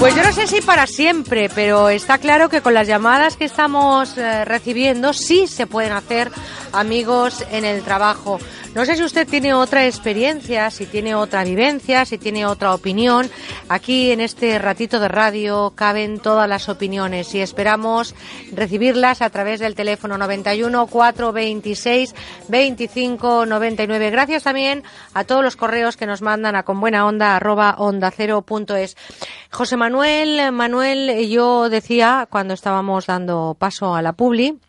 Pues 0.00 0.14
yo 0.14 0.22
no 0.22 0.32
sé 0.32 0.46
si 0.46 0.62
para 0.62 0.86
siempre, 0.86 1.50
pero 1.54 1.90
está 1.90 2.16
claro 2.16 2.48
que 2.48 2.62
con 2.62 2.72
las 2.72 2.88
llamadas 2.88 3.36
que 3.36 3.44
estamos 3.44 4.16
eh, 4.16 4.46
recibiendo 4.46 5.12
sí 5.12 5.46
se 5.46 5.66
pueden 5.66 5.92
hacer 5.92 6.30
amigos 6.72 7.44
en 7.50 7.64
el 7.64 7.82
trabajo. 7.82 8.38
No 8.74 8.84
sé 8.84 8.96
si 8.96 9.02
usted 9.02 9.26
tiene 9.26 9.52
otra 9.52 9.86
experiencia, 9.86 10.70
si 10.70 10.86
tiene 10.86 11.16
otra 11.16 11.42
vivencia, 11.42 12.04
si 12.04 12.18
tiene 12.18 12.46
otra 12.46 12.72
opinión. 12.72 13.28
Aquí 13.68 14.12
en 14.12 14.20
este 14.20 14.60
ratito 14.60 15.00
de 15.00 15.08
radio 15.08 15.72
caben 15.74 16.20
todas 16.20 16.48
las 16.48 16.68
opiniones 16.68 17.34
y 17.34 17.40
esperamos 17.40 18.14
recibirlas 18.52 19.22
a 19.22 19.30
través 19.30 19.58
del 19.58 19.74
teléfono 19.74 20.16
91 20.18 20.86
426 20.86 22.14
25 22.48 23.46
99. 23.46 24.10
Gracias 24.10 24.44
también 24.44 24.84
a 25.14 25.24
todos 25.24 25.42
los 25.42 25.56
correos 25.56 25.96
que 25.96 26.06
nos 26.06 26.22
mandan 26.22 26.54
a 26.54 26.62
conbuenaonda 26.62 27.34
arroba 27.34 27.74
onda 27.78 28.12
cero 28.12 28.42
punto 28.42 28.76
es. 28.76 28.96
José 29.50 29.76
Manuel, 29.76 30.52
Manuel, 30.52 31.28
yo 31.28 31.68
decía 31.68 32.28
cuando 32.30 32.54
estábamos 32.54 33.06
dando 33.06 33.56
paso 33.58 33.96
a 33.96 34.02
la 34.02 34.12
publi 34.12 34.60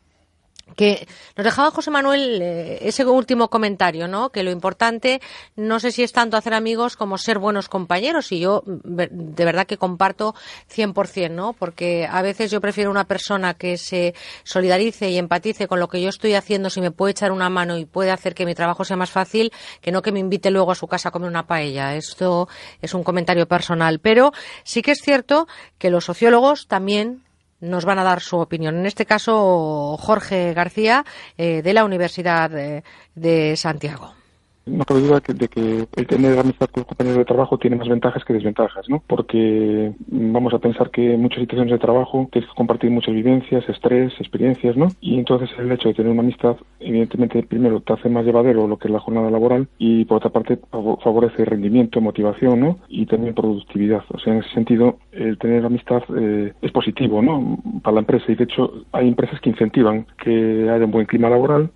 que 0.75 1.07
nos 1.35 1.43
dejaba 1.43 1.71
José 1.71 1.91
Manuel 1.91 2.41
eh, 2.41 2.79
ese 2.81 3.05
último 3.05 3.49
comentario, 3.49 4.07
¿no? 4.07 4.29
Que 4.29 4.43
lo 4.43 4.51
importante 4.51 5.21
no 5.55 5.79
sé 5.79 5.91
si 5.91 6.03
es 6.03 6.11
tanto 6.11 6.37
hacer 6.37 6.53
amigos 6.53 6.95
como 6.95 7.17
ser 7.17 7.39
buenos 7.39 7.69
compañeros 7.69 8.31
y 8.31 8.39
yo 8.39 8.63
mm, 8.65 9.01
de 9.11 9.45
verdad 9.45 9.67
que 9.67 9.77
comparto 9.77 10.35
100%, 10.73 11.31
¿no? 11.31 11.53
Porque 11.53 12.07
a 12.09 12.21
veces 12.21 12.51
yo 12.51 12.61
prefiero 12.61 12.91
una 12.91 13.05
persona 13.05 13.53
que 13.53 13.77
se 13.77 14.13
solidarice 14.43 15.09
y 15.09 15.17
empatice 15.17 15.67
con 15.67 15.79
lo 15.79 15.87
que 15.87 16.01
yo 16.01 16.09
estoy 16.09 16.33
haciendo 16.33 16.69
si 16.69 16.81
me 16.81 16.91
puede 16.91 17.11
echar 17.11 17.31
una 17.31 17.49
mano 17.49 17.77
y 17.77 17.85
puede 17.85 18.11
hacer 18.11 18.35
que 18.35 18.45
mi 18.45 18.55
trabajo 18.55 18.83
sea 18.83 18.97
más 18.97 19.11
fácil 19.11 19.51
que 19.81 19.91
no 19.91 20.01
que 20.01 20.11
me 20.11 20.19
invite 20.19 20.51
luego 20.51 20.71
a 20.71 20.75
su 20.75 20.87
casa 20.87 21.09
a 21.09 21.11
comer 21.11 21.29
una 21.29 21.47
paella. 21.47 21.95
Esto 21.95 22.47
es 22.81 22.93
un 22.93 23.03
comentario 23.03 23.47
personal, 23.47 23.99
pero 23.99 24.31
sí 24.63 24.81
que 24.81 24.91
es 24.91 25.01
cierto 25.01 25.47
que 25.77 25.89
los 25.89 26.05
sociólogos 26.05 26.67
también 26.67 27.23
nos 27.61 27.85
van 27.85 27.99
a 27.99 28.03
dar 28.03 28.21
su 28.21 28.37
opinión. 28.37 28.77
En 28.77 28.85
este 28.85 29.05
caso, 29.05 29.97
Jorge 29.97 30.53
García, 30.53 31.05
eh, 31.37 31.61
de 31.61 31.73
la 31.73 31.85
Universidad 31.85 32.49
de, 32.49 32.83
de 33.15 33.55
Santiago. 33.55 34.20
No 34.65 34.85
cabe 34.85 35.01
duda 35.01 35.19
de 35.27 35.47
que 35.47 35.87
el 35.95 36.07
tener 36.07 36.37
amistad 36.37 36.67
con 36.67 36.81
los 36.81 36.87
compañeros 36.87 37.17
de 37.17 37.25
trabajo 37.25 37.57
tiene 37.57 37.75
más 37.75 37.89
ventajas 37.89 38.23
que 38.23 38.33
desventajas, 38.33 38.87
¿no? 38.89 39.01
Porque 39.07 39.91
vamos 40.07 40.53
a 40.53 40.59
pensar 40.59 40.91
que 40.91 41.13
en 41.13 41.21
muchas 41.21 41.39
situaciones 41.39 41.71
de 41.71 41.79
trabajo 41.79 42.29
tienes 42.31 42.49
que 42.49 42.55
compartir 42.55 42.91
muchas 42.91 43.13
vivencias, 43.15 43.67
estrés, 43.67 44.13
experiencias, 44.19 44.77
¿no? 44.77 44.87
Y 45.01 45.17
entonces 45.17 45.49
el 45.57 45.71
hecho 45.71 45.89
de 45.89 45.95
tener 45.95 46.11
una 46.11 46.21
amistad, 46.21 46.57
evidentemente, 46.79 47.41
primero 47.43 47.79
te 47.81 47.93
hace 47.93 48.07
más 48.09 48.23
llevadero 48.23 48.67
lo 48.67 48.77
que 48.77 48.87
es 48.87 48.93
la 48.93 48.99
jornada 48.99 49.31
laboral 49.31 49.67
y 49.79 50.05
por 50.05 50.17
otra 50.17 50.29
parte 50.29 50.59
favo- 50.71 51.01
favorece 51.01 51.43
rendimiento, 51.43 51.99
motivación, 51.99 52.59
¿no? 52.59 52.77
Y 52.87 53.07
también 53.07 53.33
productividad. 53.33 54.03
O 54.09 54.19
sea, 54.19 54.33
en 54.33 54.39
ese 54.39 54.49
sentido, 54.49 54.99
el 55.11 55.37
tener 55.39 55.65
amistad 55.65 56.03
eh, 56.15 56.53
es 56.61 56.71
positivo, 56.71 57.21
¿no? 57.21 57.57
Para 57.81 57.95
la 57.95 57.99
empresa 58.01 58.31
y 58.31 58.35
de 58.35 58.43
hecho 58.43 58.71
hay 58.91 59.07
empresas 59.07 59.39
que 59.41 59.49
incentivan 59.49 60.05
que 60.23 60.69
haya 60.69 60.85
un 60.85 60.91
buen 60.91 61.07
clima 61.07 61.29
laboral 61.29 61.71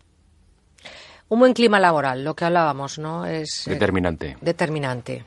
Un 1.29 1.39
buen 1.39 1.53
clima 1.53 1.79
laboral, 1.79 2.23
lo 2.23 2.35
que 2.35 2.45
hablábamos, 2.45 2.99
¿no? 2.99 3.25
Es 3.25 3.67
eh, 3.67 3.71
Determinante. 3.71 4.37
determinante. 4.41 5.23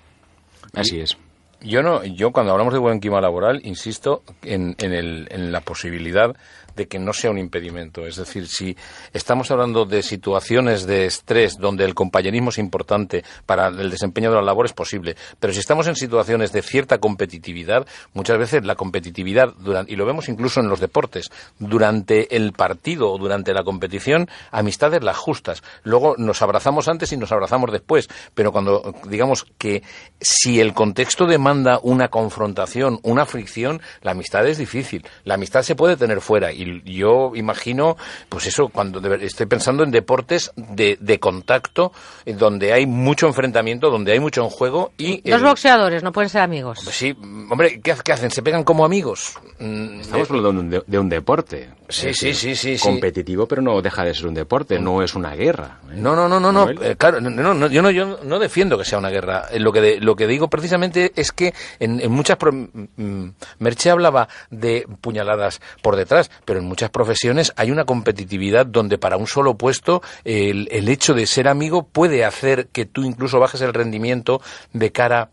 Así 0.74 1.00
es. 1.00 1.16
Yo 1.60 1.82
no, 1.82 2.04
yo 2.04 2.30
cuando 2.30 2.52
hablamos 2.52 2.72
de 2.72 2.78
buen 2.78 3.00
clima 3.00 3.20
laboral, 3.20 3.60
insisto 3.64 4.22
en, 4.42 4.76
en, 4.78 4.92
el, 4.92 5.26
en 5.30 5.50
la 5.50 5.60
posibilidad 5.60 6.36
de 6.78 6.86
que 6.86 6.98
no 6.98 7.12
sea 7.12 7.30
un 7.30 7.38
impedimento. 7.38 8.06
Es 8.06 8.16
decir, 8.16 8.46
si 8.46 8.76
estamos 9.12 9.50
hablando 9.50 9.84
de 9.84 10.02
situaciones 10.02 10.86
de 10.86 11.06
estrés 11.06 11.58
donde 11.58 11.84
el 11.84 11.94
compañerismo 11.94 12.50
es 12.50 12.58
importante 12.58 13.24
para 13.44 13.66
el 13.66 13.90
desempeño 13.90 14.30
de 14.30 14.36
la 14.36 14.42
labor 14.42 14.64
es 14.66 14.72
posible, 14.72 15.16
pero 15.40 15.52
si 15.52 15.58
estamos 15.58 15.88
en 15.88 15.96
situaciones 15.96 16.52
de 16.52 16.62
cierta 16.62 16.98
competitividad, 16.98 17.86
muchas 18.14 18.38
veces 18.38 18.64
la 18.64 18.76
competitividad, 18.76 19.52
durante, 19.58 19.92
y 19.92 19.96
lo 19.96 20.06
vemos 20.06 20.28
incluso 20.28 20.60
en 20.60 20.68
los 20.68 20.78
deportes, 20.78 21.30
durante 21.58 22.36
el 22.36 22.52
partido 22.52 23.10
o 23.10 23.18
durante 23.18 23.52
la 23.52 23.64
competición, 23.64 24.28
amistades 24.52 25.02
las 25.02 25.16
justas. 25.16 25.64
Luego 25.82 26.14
nos 26.16 26.40
abrazamos 26.42 26.86
antes 26.86 27.12
y 27.12 27.16
nos 27.16 27.32
abrazamos 27.32 27.72
después, 27.72 28.08
pero 28.34 28.52
cuando 28.52 28.94
digamos 29.08 29.46
que 29.58 29.82
si 30.20 30.60
el 30.60 30.74
contexto 30.74 31.26
demanda 31.26 31.80
una 31.82 32.06
confrontación, 32.08 33.00
una 33.02 33.26
fricción, 33.26 33.82
la 34.02 34.12
amistad 34.12 34.46
es 34.46 34.58
difícil. 34.58 35.04
La 35.24 35.34
amistad 35.34 35.62
se 35.62 35.74
puede 35.74 35.96
tener 35.96 36.20
fuera 36.20 36.52
y 36.52 36.67
yo 36.84 37.32
imagino, 37.34 37.96
pues 38.28 38.46
eso, 38.46 38.68
cuando 38.68 39.00
de- 39.00 39.24
estoy 39.26 39.46
pensando 39.46 39.82
en 39.84 39.90
deportes 39.90 40.52
de, 40.56 40.96
de 41.00 41.18
contacto, 41.20 41.92
donde 42.26 42.72
hay 42.72 42.86
mucho 42.86 43.26
enfrentamiento, 43.26 43.90
donde 43.90 44.12
hay 44.12 44.20
mucho 44.20 44.42
en 44.42 44.50
juego 44.50 44.92
y... 44.98 45.20
Eh, 45.28 45.38
boxeadores 45.38 46.02
no 46.02 46.12
pueden 46.12 46.28
ser 46.28 46.42
amigos. 46.42 46.80
Sí, 46.90 47.16
hombre, 47.50 47.80
¿qué, 47.80 47.94
qué 48.04 48.12
hacen? 48.12 48.30
¿Se 48.30 48.42
pegan 48.42 48.64
como 48.64 48.84
amigos? 48.84 49.34
Mm, 49.58 50.00
Estamos 50.00 50.30
hablando 50.30 50.52
de 50.52 50.58
un, 50.58 50.70
de- 50.70 50.82
de 50.86 50.98
un 50.98 51.08
deporte. 51.08 51.70
Sí, 51.88 52.12
sí, 52.12 52.34
sí, 52.34 52.54
sí. 52.54 52.76
Competitivo, 52.82 53.46
pero 53.48 53.62
no 53.62 53.80
deja 53.80 54.04
de 54.04 54.12
ser 54.14 54.26
un 54.26 54.34
deporte, 54.34 54.78
no 54.78 55.02
es 55.02 55.14
una 55.14 55.34
guerra. 55.34 55.78
¿eh? 55.90 55.94
No, 55.96 56.14
no, 56.14 56.28
no, 56.28 56.38
no, 56.38 56.52
no. 56.52 56.68
Eh, 56.70 56.96
claro, 56.96 57.20
no, 57.20 57.66
yo 57.68 57.80
no, 57.82 57.90
yo 57.90 58.18
no 58.22 58.38
defiendo 58.38 58.76
que 58.76 58.84
sea 58.84 58.98
una 58.98 59.08
guerra. 59.10 59.46
Eh, 59.50 59.58
Lo 59.58 59.72
que, 59.72 59.80
de- 59.80 60.00
lo 60.00 60.14
que 60.14 60.26
digo 60.26 60.48
precisamente 60.48 61.12
es 61.16 61.32
que 61.32 61.54
en, 61.78 62.00
en 62.00 62.10
muchas 62.12 62.36
pro- 62.36 62.52
mm, 62.52 63.28
Merche 63.60 63.90
hablaba 63.90 64.28
de 64.50 64.86
puñaladas 65.00 65.60
por 65.82 65.96
detrás, 65.96 66.30
pero 66.44 66.58
en 66.58 66.66
muchas 66.66 66.90
profesiones 66.90 67.52
hay 67.56 67.70
una 67.70 67.84
competitividad 67.86 68.66
donde 68.66 68.98
para 68.98 69.16
un 69.16 69.26
solo 69.26 69.54
puesto 69.56 70.02
el, 70.24 70.68
el 70.70 70.88
hecho 70.88 71.14
de 71.14 71.26
ser 71.26 71.48
amigo 71.48 71.84
puede 71.86 72.24
hacer 72.24 72.68
que 72.68 72.84
tú 72.84 73.02
incluso 73.04 73.40
bajes 73.40 73.60
el 73.62 73.72
rendimiento 73.72 74.42
de 74.72 74.92
cara 74.92 75.30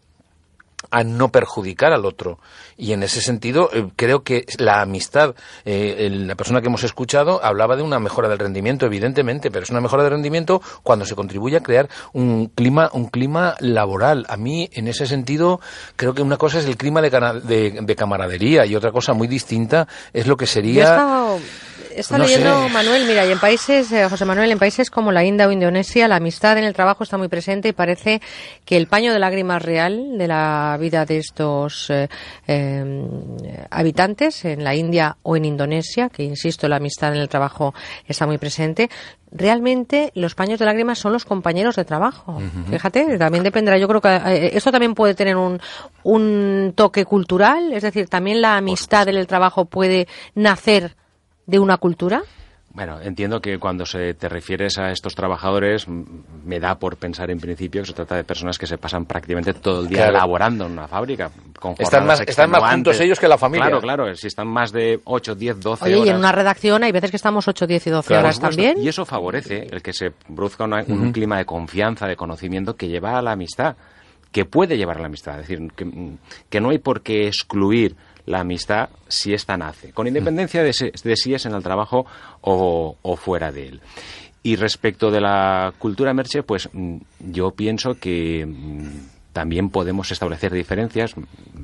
a 0.92 1.04
no 1.04 1.30
perjudicar 1.30 1.94
al 1.94 2.06
otro. 2.06 2.40
Y 2.78 2.92
en 2.94 3.04
ese 3.04 3.22
sentido, 3.22 3.70
eh, 3.74 3.88
creo 3.96 4.24
que 4.24 4.46
la 4.58 4.82
amistad, 4.82 5.36
eh, 5.66 5.96
el- 6.00 6.28
la 6.28 6.36
persona 6.36 6.62
que 6.62 6.68
hemos 6.68 6.84
escuchado 6.84 7.44
hablaba 7.44 7.76
de 7.76 7.84
una 7.84 8.00
mejora 8.00 8.28
del 8.30 8.40
rendimiento, 8.40 8.86
evidentemente, 8.86 9.50
pero 9.52 9.64
es 9.64 9.70
una 9.70 9.82
mejora 9.82 10.04
del 10.04 10.12
rendimiento 10.14 10.62
cuando 10.84 11.06
se 11.06 11.16
contribuye 11.16 11.58
a 11.58 11.62
crear 11.64 11.88
un 12.14 12.48
clima, 12.48 12.90
un 12.94 13.06
clima 13.08 13.56
laboral. 13.60 14.26
A 14.30 14.38
mí, 14.38 14.70
en 14.74 14.88
ese 14.88 15.06
sentido, 15.08 15.60
creo 15.96 16.14
que 16.14 16.22
una 16.22 16.38
cosa 16.38 16.60
es 16.60 16.66
el 16.66 16.78
clima 16.78 17.02
de, 17.02 17.10
de- 17.10 17.80
de 17.82 17.96
camaradería 17.96 18.66
y 18.66 18.76
otra 18.76 18.92
cosa 18.92 19.14
muy 19.14 19.28
distinta 19.28 19.88
es 20.14 20.28
lo 20.28 20.36
que 20.38 20.46
sería. 20.48 20.84
No 22.12 22.18
leyendo, 22.20 22.64
sé. 22.68 22.74
Manuel, 22.74 23.08
mira, 23.08 23.26
y 23.26 23.32
en 23.32 23.40
países, 23.40 23.92
eh, 23.92 24.08
José 24.10 24.26
Manuel, 24.26 24.52
en 24.52 24.60
países 24.60 24.90
como 24.90 25.12
la 25.12 25.24
India 25.24 25.48
o 25.48 25.52
Indonesia, 25.52 26.08
la 26.08 26.18
amistad 26.18 26.58
en 26.58 26.64
el 26.64 26.74
trabajo 26.74 27.04
está 27.04 27.18
muy 27.18 27.28
presente 27.28 27.70
y 27.70 27.74
parece 27.74 28.22
que 28.66 28.78
el 28.78 28.88
paño 28.88 29.14
de 29.14 29.20
lágrimas 29.20 29.62
real 29.62 30.18
de 30.18 30.28
la 30.28 30.78
vida 30.80 31.06
de 31.06 31.18
estos 31.18 31.90
eh, 31.90 32.08
eh, 32.48 33.66
habitantes 33.70 34.46
en 34.46 34.64
la 34.64 34.76
India 34.76 35.18
o 35.24 35.36
en 35.36 35.46
Indonesia, 35.46 36.10
que 36.10 36.24
insisto, 36.24 36.68
la 36.68 36.78
amistad 36.78 37.14
en 37.14 37.22
el 37.22 37.30
trabajo 37.30 37.74
está 38.08 38.26
muy 38.26 38.38
presente, 38.38 38.90
realmente 39.32 40.12
los 40.16 40.36
paños 40.36 40.60
de 40.60 40.66
lágrimas 40.66 41.00
son 41.00 41.14
los 41.14 41.26
compañeros 41.26 41.76
de 41.76 41.86
trabajo. 41.86 42.42
Fíjate, 42.70 43.18
también 43.18 43.44
dependerá. 43.44 43.78
Yo 43.78 43.88
creo 43.88 44.02
que 44.02 44.16
eh, 44.16 44.52
esto 44.54 44.72
también 44.72 44.96
puede 44.96 45.14
tener 45.14 45.36
un, 45.36 45.60
un 46.04 46.74
toque 46.76 47.06
cultural, 47.06 47.74
es 47.74 47.84
decir, 47.84 48.08
también 48.08 48.42
la 48.42 48.58
amistad 48.58 49.08
en 49.10 49.18
el 49.18 49.28
trabajo 49.28 49.66
puede 49.66 50.08
nacer 50.36 50.96
de 51.46 51.60
una 51.60 51.78
cultura. 51.78 52.24
Bueno, 52.74 53.00
entiendo 53.02 53.40
que 53.40 53.58
cuando 53.58 53.86
se 53.86 54.14
te 54.16 54.28
refieres 54.28 54.78
a 54.78 54.92
estos 54.92 55.16
trabajadores, 55.16 55.88
me 55.88 56.60
da 56.60 56.76
por 56.78 56.98
pensar 56.98 57.32
en 57.32 57.40
principio 57.40 57.82
que 57.82 57.88
se 57.88 57.94
trata 57.94 58.18
de 58.18 58.26
personas 58.26 58.58
que 58.58 58.68
se 58.68 58.78
pasan 58.78 59.06
prácticamente 59.06 59.54
todo 59.54 59.80
el 59.84 59.88
día 59.88 60.00
Claro. 60.10 60.18
laborando 60.18 60.66
en 60.66 60.74
una 60.74 60.86
fábrica. 60.86 61.32
Con 61.58 61.76
Están 61.80 62.06
más- 62.06 62.20
están 62.20 62.50
más 62.52 62.74
juntos 62.74 63.00
ellos 63.00 63.18
que 63.18 63.30
la 63.30 63.38
familia. 63.38 63.68
Claro, 63.68 63.80
claro. 63.82 64.16
Si 64.16 64.28
están 64.28 64.50
más 64.50 64.74
de 64.74 65.00
8, 65.06 65.36
10, 65.36 65.58
12 65.62 65.86
Oye, 65.86 65.94
horas. 65.96 66.08
y 66.08 66.10
en 66.10 66.18
una 66.18 66.34
redacción 66.34 66.84
hay 66.84 66.92
veces 66.92 67.12
que 67.12 67.16
estamos 67.18 67.48
8, 67.48 67.66
10 67.66 67.88
y 67.88 67.90
12 67.92 68.08
Claro, 68.10 68.24
horas 68.26 68.42
también. 68.42 68.78
Y 68.78 68.90
eso 68.90 69.06
favorece 69.06 69.68
el 69.72 69.82
que 69.82 69.94
se 69.94 70.12
produzca 70.12 70.66
una- 70.66 70.84
un 70.86 71.14
clima 71.14 71.38
de 71.38 71.46
confianza, 71.46 72.08
de 72.08 72.18
conocimiento 72.18 72.76
que 72.76 72.90
lleva 72.90 73.18
a 73.18 73.22
la 73.22 73.32
amistad, 73.32 73.78
que 74.34 74.44
puede 74.44 74.76
llevar 74.76 74.98
a 74.98 75.00
la 75.00 75.06
amistad. 75.08 75.40
Es 75.40 75.48
decir, 75.48 75.72
que, 75.78 75.88
que 76.50 76.60
no 76.60 76.72
hay 76.72 76.80
por 76.80 77.04
qué 77.04 77.28
excluir 77.28 77.96
la 78.26 78.40
amistad 78.42 78.90
si 79.08 79.34
esta 79.34 79.56
nace, 79.58 79.92
con 79.92 80.08
independencia 80.08 80.64
de, 80.64 80.74
si- 80.74 80.92
de 81.04 81.16
si 81.16 81.34
es 81.34 81.45
en 81.45 81.54
el 81.54 81.64
trabajo 81.64 82.06
o, 82.42 82.98
o 83.02 83.16
fuera 83.16 83.52
de 83.52 83.68
él. 83.68 83.82
Y 84.44 84.56
respecto 84.58 85.10
de 85.10 85.22
la 85.22 85.74
cultura 85.80 86.14
merche, 86.14 86.44
pues 86.44 86.70
mm, 86.72 86.98
yo 87.32 87.52
pienso 87.52 87.95
que 87.95 88.45
mm, 88.45 88.90
también 89.36 89.70
podemos 89.70 90.10
establecer 90.14 90.54
diferencias. 90.54 91.14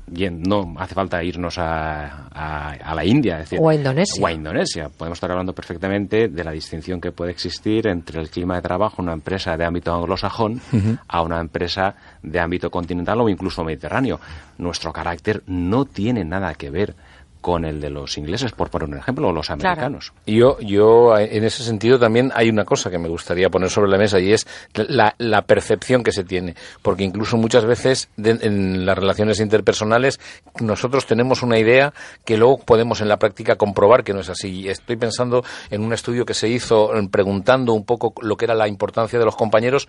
Bien, 0.07 0.43
no 0.43 0.75
hace 0.77 0.93
falta 0.93 1.23
irnos 1.23 1.57
a, 1.57 2.27
a- 2.29 2.71
a 2.73 2.93
la 2.93 3.05
India, 3.05 3.35
es 3.35 3.43
decir, 3.49 3.59
O 3.61 3.69
a 3.69 3.73
Indonesia. 3.75 4.21
o 4.21 4.27
a 4.27 4.33
Indonesia. 4.33 4.89
Podemos 4.89 5.15
estar 5.15 5.31
hablando 5.31 5.53
perfectamente 5.53 6.27
de 6.27 6.43
la 6.43 6.51
distinción 6.51 6.99
que 6.99 7.13
puede 7.13 7.31
existir 7.31 7.87
entre 7.87 8.19
el 8.19 8.29
clima 8.29 8.55
de 8.55 8.61
trabajo 8.61 8.97
en 9.01 9.05
una 9.05 9.13
empresa 9.13 9.55
de 9.55 9.63
ámbito 9.63 9.93
anglosajón 9.95 10.59
a 11.07 11.21
una 11.21 11.39
empresa 11.39 11.95
de 12.21 12.41
ámbito 12.41 12.69
continental 12.69 13.21
o 13.21 13.29
incluso 13.29 13.63
mediterráneo. 13.63 14.19
Nuestro 14.57 14.91
carácter 14.91 15.41
no 15.47 15.85
tiene 15.85 16.25
nada 16.25 16.53
que 16.55 16.69
ver 16.71 16.93
con 17.41 17.65
el 17.65 17.81
de 17.81 17.89
los 17.89 18.17
ingleses, 18.17 18.51
por 18.51 18.69
poner 18.69 18.87
un 18.87 18.97
ejemplo, 18.97 19.27
o 19.27 19.31
los 19.33 19.49
americanos. 19.49 20.13
Yo, 20.27 20.59
yo, 20.59 21.17
en 21.17 21.43
ese 21.43 21.63
sentido, 21.63 21.99
también 21.99 22.31
hay 22.35 22.49
una 22.49 22.63
cosa 22.65 22.89
que 22.91 22.97
me 22.99 23.09
gustaría 23.09 23.49
poner 23.49 23.69
sobre 23.69 23.89
la 23.89 23.97
mesa 23.97 24.19
y 24.19 24.31
es 24.31 24.47
la, 24.75 25.15
la 25.17 25.41
percepción 25.41 26.03
que 26.03 26.11
se 26.11 26.23
tiene. 26.23 26.55
Porque 26.81 27.03
incluso 27.03 27.37
muchas 27.37 27.65
veces 27.65 28.09
de- 28.17 28.37
en 28.41 28.85
las 28.85 28.97
relaciones 28.97 29.39
interpersonales 29.39 30.19
nosotros 30.59 31.05
tenemos 31.05 31.43
una 31.43 31.57
idea 31.57 31.93
que 32.25 32.37
luego 32.37 32.59
podemos 32.59 33.01
en 33.01 33.07
la 33.09 33.17
práctica 33.17 33.55
comprobar 33.55 34.03
que 34.03 34.13
no 34.13 34.19
es 34.19 34.29
así. 34.29 34.69
Estoy 34.69 34.95
pensando 34.97 35.43
en 35.69 35.81
un 35.83 35.93
estudio 35.93 36.25
que 36.25 36.33
se 36.33 36.47
hizo 36.47 36.91
preguntando 37.11 37.73
un 37.73 37.85
poco 37.85 38.13
lo 38.21 38.37
que 38.37 38.45
era 38.45 38.55
la 38.55 38.67
importancia 38.67 39.17
de 39.19 39.25
los 39.25 39.35
compañeros 39.35 39.87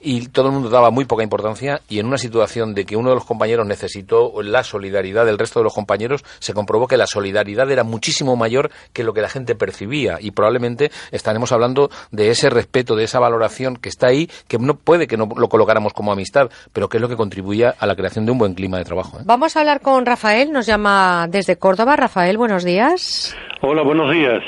y 0.00 0.28
todo 0.28 0.46
el 0.46 0.52
mundo 0.52 0.70
daba 0.70 0.90
muy 0.90 1.04
poca 1.04 1.22
importancia 1.22 1.80
y 1.88 1.98
en 1.98 2.06
una 2.06 2.18
situación 2.18 2.74
de 2.74 2.84
que 2.86 2.96
uno 2.96 3.10
de 3.10 3.16
los 3.16 3.24
compañeros 3.24 3.66
necesitó 3.66 4.42
la 4.42 4.64
solidaridad 4.64 5.26
del 5.26 5.38
resto 5.38 5.60
de 5.60 5.64
los 5.64 5.74
compañeros 5.74 6.24
se 6.38 6.54
comprobó 6.54 6.86
que 6.86 6.93
la 6.96 7.06
solidaridad 7.06 7.70
era 7.70 7.84
muchísimo 7.84 8.36
mayor 8.36 8.70
que 8.92 9.04
lo 9.04 9.12
que 9.12 9.20
la 9.20 9.28
gente 9.28 9.54
percibía 9.54 10.18
y 10.20 10.30
probablemente 10.30 10.90
estaremos 11.10 11.52
hablando 11.52 11.90
de 12.10 12.30
ese 12.30 12.50
respeto, 12.50 12.96
de 12.96 13.04
esa 13.04 13.20
valoración 13.20 13.76
que 13.76 13.88
está 13.88 14.08
ahí, 14.08 14.28
que 14.48 14.58
no 14.58 14.74
puede 14.74 15.06
que 15.06 15.16
no 15.16 15.28
lo 15.36 15.48
colocáramos 15.48 15.92
como 15.92 16.12
amistad, 16.12 16.50
pero 16.72 16.88
que 16.88 16.98
es 16.98 17.00
lo 17.00 17.08
que 17.08 17.16
contribuye 17.16 17.66
a 17.66 17.86
la 17.86 17.96
creación 17.96 18.26
de 18.26 18.32
un 18.32 18.38
buen 18.38 18.54
clima 18.54 18.78
de 18.78 18.84
trabajo. 18.84 19.18
¿eh? 19.18 19.22
Vamos 19.24 19.56
a 19.56 19.60
hablar 19.60 19.80
con 19.80 20.06
Rafael, 20.06 20.52
nos 20.52 20.66
llama 20.66 21.26
desde 21.28 21.56
Córdoba. 21.56 21.96
Rafael, 21.96 22.36
buenos 22.36 22.64
días. 22.64 23.36
Hola, 23.62 23.82
buenos 23.82 24.10
días. 24.10 24.42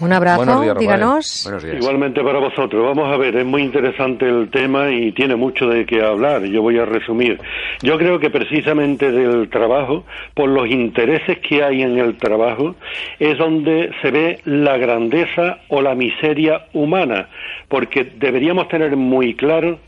Un 0.00 0.12
abrazo, 0.12 0.74
díganos. 0.78 1.50
Igualmente 1.62 2.22
para 2.22 2.38
vosotros. 2.38 2.82
Vamos 2.96 3.12
a 3.12 3.18
ver, 3.18 3.36
es 3.36 3.44
muy 3.44 3.62
interesante 3.62 4.26
el 4.26 4.50
tema 4.50 4.90
y 4.90 5.12
tiene 5.12 5.36
mucho 5.36 5.68
de 5.68 5.84
qué 5.84 6.02
hablar. 6.02 6.44
Yo 6.44 6.62
voy 6.62 6.78
a 6.78 6.86
resumir. 6.86 7.38
Yo 7.82 7.98
creo 7.98 8.18
que 8.18 8.30
precisamente 8.30 9.12
del 9.12 9.50
trabajo, 9.50 10.04
por 10.34 10.48
los 10.48 10.68
intereses 10.68 11.38
que 11.40 11.62
hay 11.62 11.82
en 11.82 11.98
el 11.98 12.16
trabajo, 12.16 12.76
es 13.18 13.36
donde 13.36 13.90
se 14.00 14.10
ve 14.10 14.40
la 14.44 14.78
grandeza 14.78 15.58
o 15.68 15.82
la 15.82 15.94
miseria 15.94 16.66
humana, 16.72 17.28
porque 17.68 18.04
deberíamos 18.04 18.68
tener 18.68 18.96
muy 18.96 19.34
claro 19.34 19.78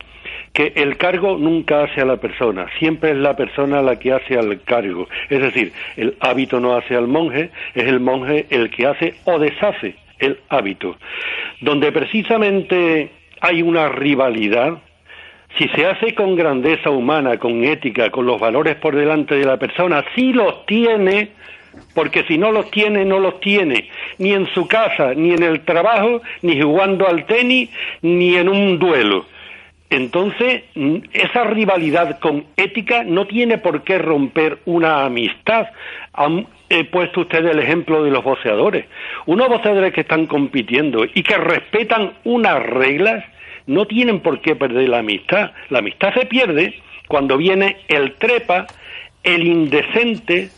que 0.53 0.73
el 0.77 0.97
cargo 0.99 1.39
nunca 1.39 1.85
hace 1.85 2.03
a 2.03 2.05
la 2.05 2.19
persona, 2.19 2.67
siempre 2.79 3.13
es 3.13 3.17
la 3.17 3.37
persona 3.37 3.81
la 3.81 3.99
que 3.99 4.13
hace 4.13 4.39
al 4.39 4.61
cargo. 4.63 5.09
Es 5.31 5.41
decir, 5.41 5.73
el 5.97 6.17
hábito 6.21 6.61
no 6.61 6.77
hace 6.77 6.95
al 6.95 7.09
monje, 7.09 7.51
es 7.75 7.85
el 7.85 8.01
monje 8.01 8.47
el 8.51 8.71
que 8.71 8.87
hace 8.87 9.15
o 9.25 9.39
deshace 9.39 9.95
el 10.19 10.39
hábito. 10.49 10.97
Donde 11.61 11.91
precisamente 11.91 13.11
hay 13.41 13.63
una 13.63 13.89
rivalidad, 13.89 14.79
si 15.59 15.69
se 15.69 15.87
hace 15.87 16.15
con 16.15 16.37
grandeza 16.37 16.91
humana, 16.91 17.39
con 17.39 17.65
ética, 17.65 18.11
con 18.11 18.27
los 18.27 18.41
valores 18.41 18.77
por 18.77 18.95
delante 18.95 19.35
de 19.35 19.45
la 19.45 19.59
persona, 19.59 20.05
si 20.15 20.33
los 20.33 20.65
tiene, 20.67 21.31
porque 21.95 22.25
si 22.25 22.39
no 22.39 22.53
los 22.53 22.71
tiene, 22.71 23.05
no 23.05 23.19
los 23.19 23.41
tiene, 23.41 23.89
ni 24.19 24.33
en 24.33 24.47
su 24.55 24.67
casa, 24.67 25.15
ni 25.15 25.33
en 25.33 25.43
el 25.43 25.63
trabajo, 25.65 26.23
ni 26.43 26.61
jugando 26.61 27.07
al 27.07 27.27
tenis, 27.27 27.71
ni 28.03 28.37
en 28.37 28.49
un 28.49 28.79
duelo. 28.79 29.27
Entonces, 29.93 30.63
mm, 30.75 30.97
esa 31.13 31.45
rivalidad 31.45 32.19
con 32.19 32.47
ética 32.57 33.05
no 33.05 33.27
tiene 33.27 33.59
por 33.59 33.83
qué 33.83 33.99
romper 33.99 34.61
una 34.65 35.05
amistad. 35.05 35.67
Han 36.15 36.47
eh, 36.71 36.85
puesto 36.85 37.21
usted 37.21 37.45
el 37.45 37.59
ejemplo 37.59 38.03
de 38.03 38.11
los 38.11 38.25
boxeadores. 38.25 38.87
Unos 39.27 39.51
boxeadores 39.51 39.93
que 39.93 40.01
están 40.01 40.25
compitiendo 40.25 41.05
y 41.05 41.23
que 41.23 41.37
respetan 41.37 42.15
unas 42.25 42.63
reglas 42.63 43.23
no 43.67 43.85
tienen 43.85 44.21
por 44.21 44.41
qué 44.41 44.57
perder 44.57 44.89
la 44.89 45.01
amistad. 45.01 45.51
La 45.69 45.81
amistad 45.81 46.15
se 46.15 46.25
pierde 46.25 46.75
cuando 47.07 47.37
viene 47.37 47.77
el 47.89 48.15
trepa, 48.15 48.67
el 49.23 49.47
indecente, 49.47 50.49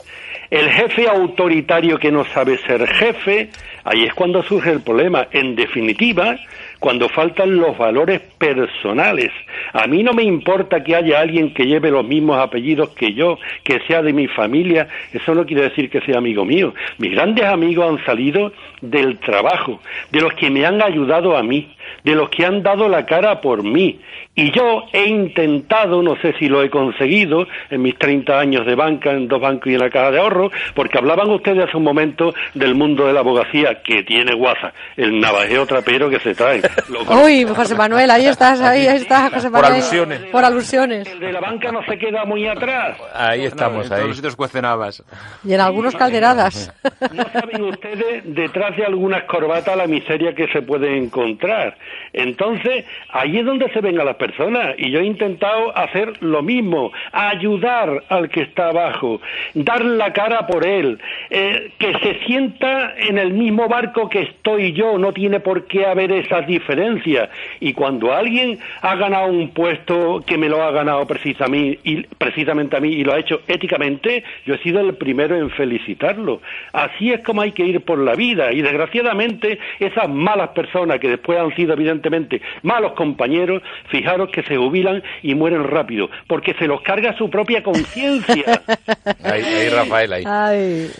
el 0.48 0.70
jefe 0.70 1.08
autoritario 1.08 1.98
que 1.98 2.12
no 2.12 2.24
sabe 2.26 2.56
ser 2.58 2.86
jefe, 2.86 3.50
Ahí 3.84 4.04
es 4.04 4.14
cuando 4.14 4.42
surge 4.42 4.70
el 4.70 4.80
problema. 4.80 5.28
En 5.30 5.54
definitiva, 5.54 6.38
cuando 6.84 7.08
faltan 7.08 7.56
los 7.56 7.78
valores 7.78 8.20
personales. 8.36 9.30
A 9.72 9.86
mí 9.86 10.02
no 10.02 10.12
me 10.12 10.22
importa 10.22 10.84
que 10.84 10.94
haya 10.94 11.18
alguien 11.18 11.54
que 11.54 11.64
lleve 11.64 11.90
los 11.90 12.06
mismos 12.06 12.36
apellidos 12.36 12.90
que 12.90 13.14
yo, 13.14 13.38
que 13.62 13.80
sea 13.86 14.02
de 14.02 14.12
mi 14.12 14.28
familia, 14.28 14.86
eso 15.10 15.34
no 15.34 15.46
quiere 15.46 15.62
decir 15.62 15.88
que 15.88 16.02
sea 16.02 16.18
amigo 16.18 16.44
mío. 16.44 16.74
Mis 16.98 17.12
grandes 17.12 17.46
amigos 17.46 17.88
han 17.88 18.04
salido 18.04 18.52
del 18.82 19.18
trabajo, 19.18 19.80
de 20.10 20.20
los 20.20 20.34
que 20.34 20.50
me 20.50 20.66
han 20.66 20.82
ayudado 20.82 21.38
a 21.38 21.42
mí, 21.42 21.74
de 22.02 22.14
los 22.14 22.28
que 22.30 22.44
han 22.44 22.62
dado 22.62 22.88
la 22.88 23.04
cara 23.06 23.40
por 23.40 23.62
mí. 23.62 24.00
Y 24.36 24.50
yo 24.50 24.82
he 24.92 25.04
intentado, 25.06 26.02
no 26.02 26.16
sé 26.16 26.34
si 26.40 26.48
lo 26.48 26.62
he 26.62 26.68
conseguido, 26.68 27.46
en 27.70 27.82
mis 27.82 27.96
30 27.96 28.36
años 28.38 28.66
de 28.66 28.74
banca, 28.74 29.12
en 29.12 29.28
dos 29.28 29.40
bancos 29.40 29.68
y 29.68 29.74
en 29.74 29.80
la 29.80 29.90
caja 29.90 30.10
de 30.10 30.18
ahorro, 30.18 30.50
porque 30.74 30.98
hablaban 30.98 31.30
ustedes 31.30 31.68
hace 31.68 31.76
un 31.76 31.84
momento 31.84 32.34
del 32.54 32.74
mundo 32.74 33.06
de 33.06 33.12
la 33.12 33.20
abogacía, 33.20 33.80
que 33.84 34.02
tiene 34.02 34.34
guasa, 34.34 34.72
el 34.96 35.20
navajeo 35.20 35.66
trapero 35.66 36.10
que 36.10 36.18
se 36.18 36.34
trae. 36.34 36.62
Uy, 37.24 37.44
José 37.44 37.76
Manuel, 37.76 38.10
ahí 38.10 38.26
estás, 38.26 38.60
ahí 38.60 38.86
está, 38.86 39.30
José 39.30 39.50
Por 39.50 39.62
Manuel. 39.62 39.74
alusiones. 39.74 40.20
Por 40.32 40.44
alusiones. 40.44 41.06
El 41.12 41.20
de 41.20 41.32
la 41.32 41.40
banca 41.40 41.70
no 41.70 41.84
se 41.84 41.96
queda 41.96 42.24
muy 42.24 42.44
atrás. 42.48 42.98
Ahí 43.14 43.44
estamos, 43.44 43.84
en 43.84 43.88
todos 43.90 44.00
ahí. 44.02 44.08
los 44.08 44.16
sitios 44.16 44.34
cuecen 44.34 44.64
habas. 44.64 45.02
Y 45.44 45.54
en 45.54 45.60
algunos 45.60 45.94
calderadas. 45.94 46.74
No 47.12 47.22
saben 47.32 47.62
ustedes 47.62 48.22
detrás 48.24 48.76
de 48.76 48.84
algunas 48.84 49.22
corbatas 49.24 49.76
la 49.76 49.86
miseria 49.86 50.34
que 50.34 50.48
se 50.48 50.62
puede 50.62 50.96
encontrar. 50.98 51.76
Entonces, 52.12 52.84
ahí 53.10 53.38
es 53.38 53.44
donde 53.44 53.70
se 53.70 53.80
ven 53.80 54.00
a 54.00 54.04
las 54.04 54.16
personas. 54.16 54.74
Y 54.78 54.90
yo 54.90 55.00
he 55.00 55.04
intentado 55.04 55.76
hacer 55.76 56.22
lo 56.22 56.42
mismo, 56.42 56.92
ayudar 57.12 58.04
al 58.08 58.28
que 58.28 58.42
está 58.42 58.68
abajo, 58.68 59.20
dar 59.54 59.84
la 59.84 60.12
cara 60.12 60.46
por 60.46 60.66
él, 60.66 60.98
eh, 61.30 61.72
que 61.78 61.92
se 61.98 62.20
sienta 62.26 62.94
en 62.96 63.18
el 63.18 63.32
mismo 63.32 63.68
barco 63.68 64.08
que 64.08 64.22
estoy 64.22 64.72
yo, 64.72 64.98
no 64.98 65.12
tiene 65.12 65.40
por 65.40 65.66
qué 65.66 65.86
haber 65.86 66.12
esas 66.12 66.46
diferencias. 66.46 67.28
Y 67.60 67.72
cuando 67.72 68.12
alguien 68.12 68.58
ha 68.82 68.94
ganado 68.96 69.28
un 69.28 69.50
puesto 69.50 70.22
que 70.26 70.38
me 70.38 70.48
lo 70.48 70.62
ha 70.62 70.70
ganado 70.70 71.06
precisa 71.06 71.46
a 71.46 71.48
mí, 71.48 71.78
y, 71.84 72.02
precisamente 72.02 72.76
a 72.76 72.80
mí 72.80 72.88
y 72.88 73.04
lo 73.04 73.12
ha 73.12 73.18
hecho 73.18 73.40
éticamente, 73.48 74.24
yo 74.46 74.54
he 74.54 74.58
sido 74.58 74.80
el 74.80 74.94
primero 74.94 75.36
en 75.36 75.50
felicitarlo. 75.50 76.40
Así 76.72 77.12
es 77.12 77.20
como 77.20 77.42
hay 77.42 77.52
que 77.52 77.64
ir 77.64 77.80
por 77.80 77.98
la 77.98 78.14
vida 78.14 78.52
y 78.52 78.62
desgraciadamente 78.62 79.58
esas 79.78 80.08
malas 80.08 80.50
personas 80.50 80.98
que 80.98 81.08
después 81.08 81.38
han 81.38 81.54
sido 81.56 81.73
evidentemente 81.74 82.40
malos 82.62 82.92
compañeros, 82.92 83.62
fijaros 83.88 84.30
que 84.30 84.42
se 84.42 84.56
jubilan 84.56 85.02
y 85.22 85.34
mueren 85.34 85.64
rápido, 85.64 86.08
porque 86.26 86.54
se 86.54 86.66
los 86.66 86.80
carga 86.82 87.16
su 87.16 87.30
propia 87.30 87.62
conciencia. 87.62 88.62
Ahí, 89.24 89.42
ahí, 89.42 89.68
Rafael, 89.68 90.12
ahí. 90.12 90.24
Ay, 90.26 90.90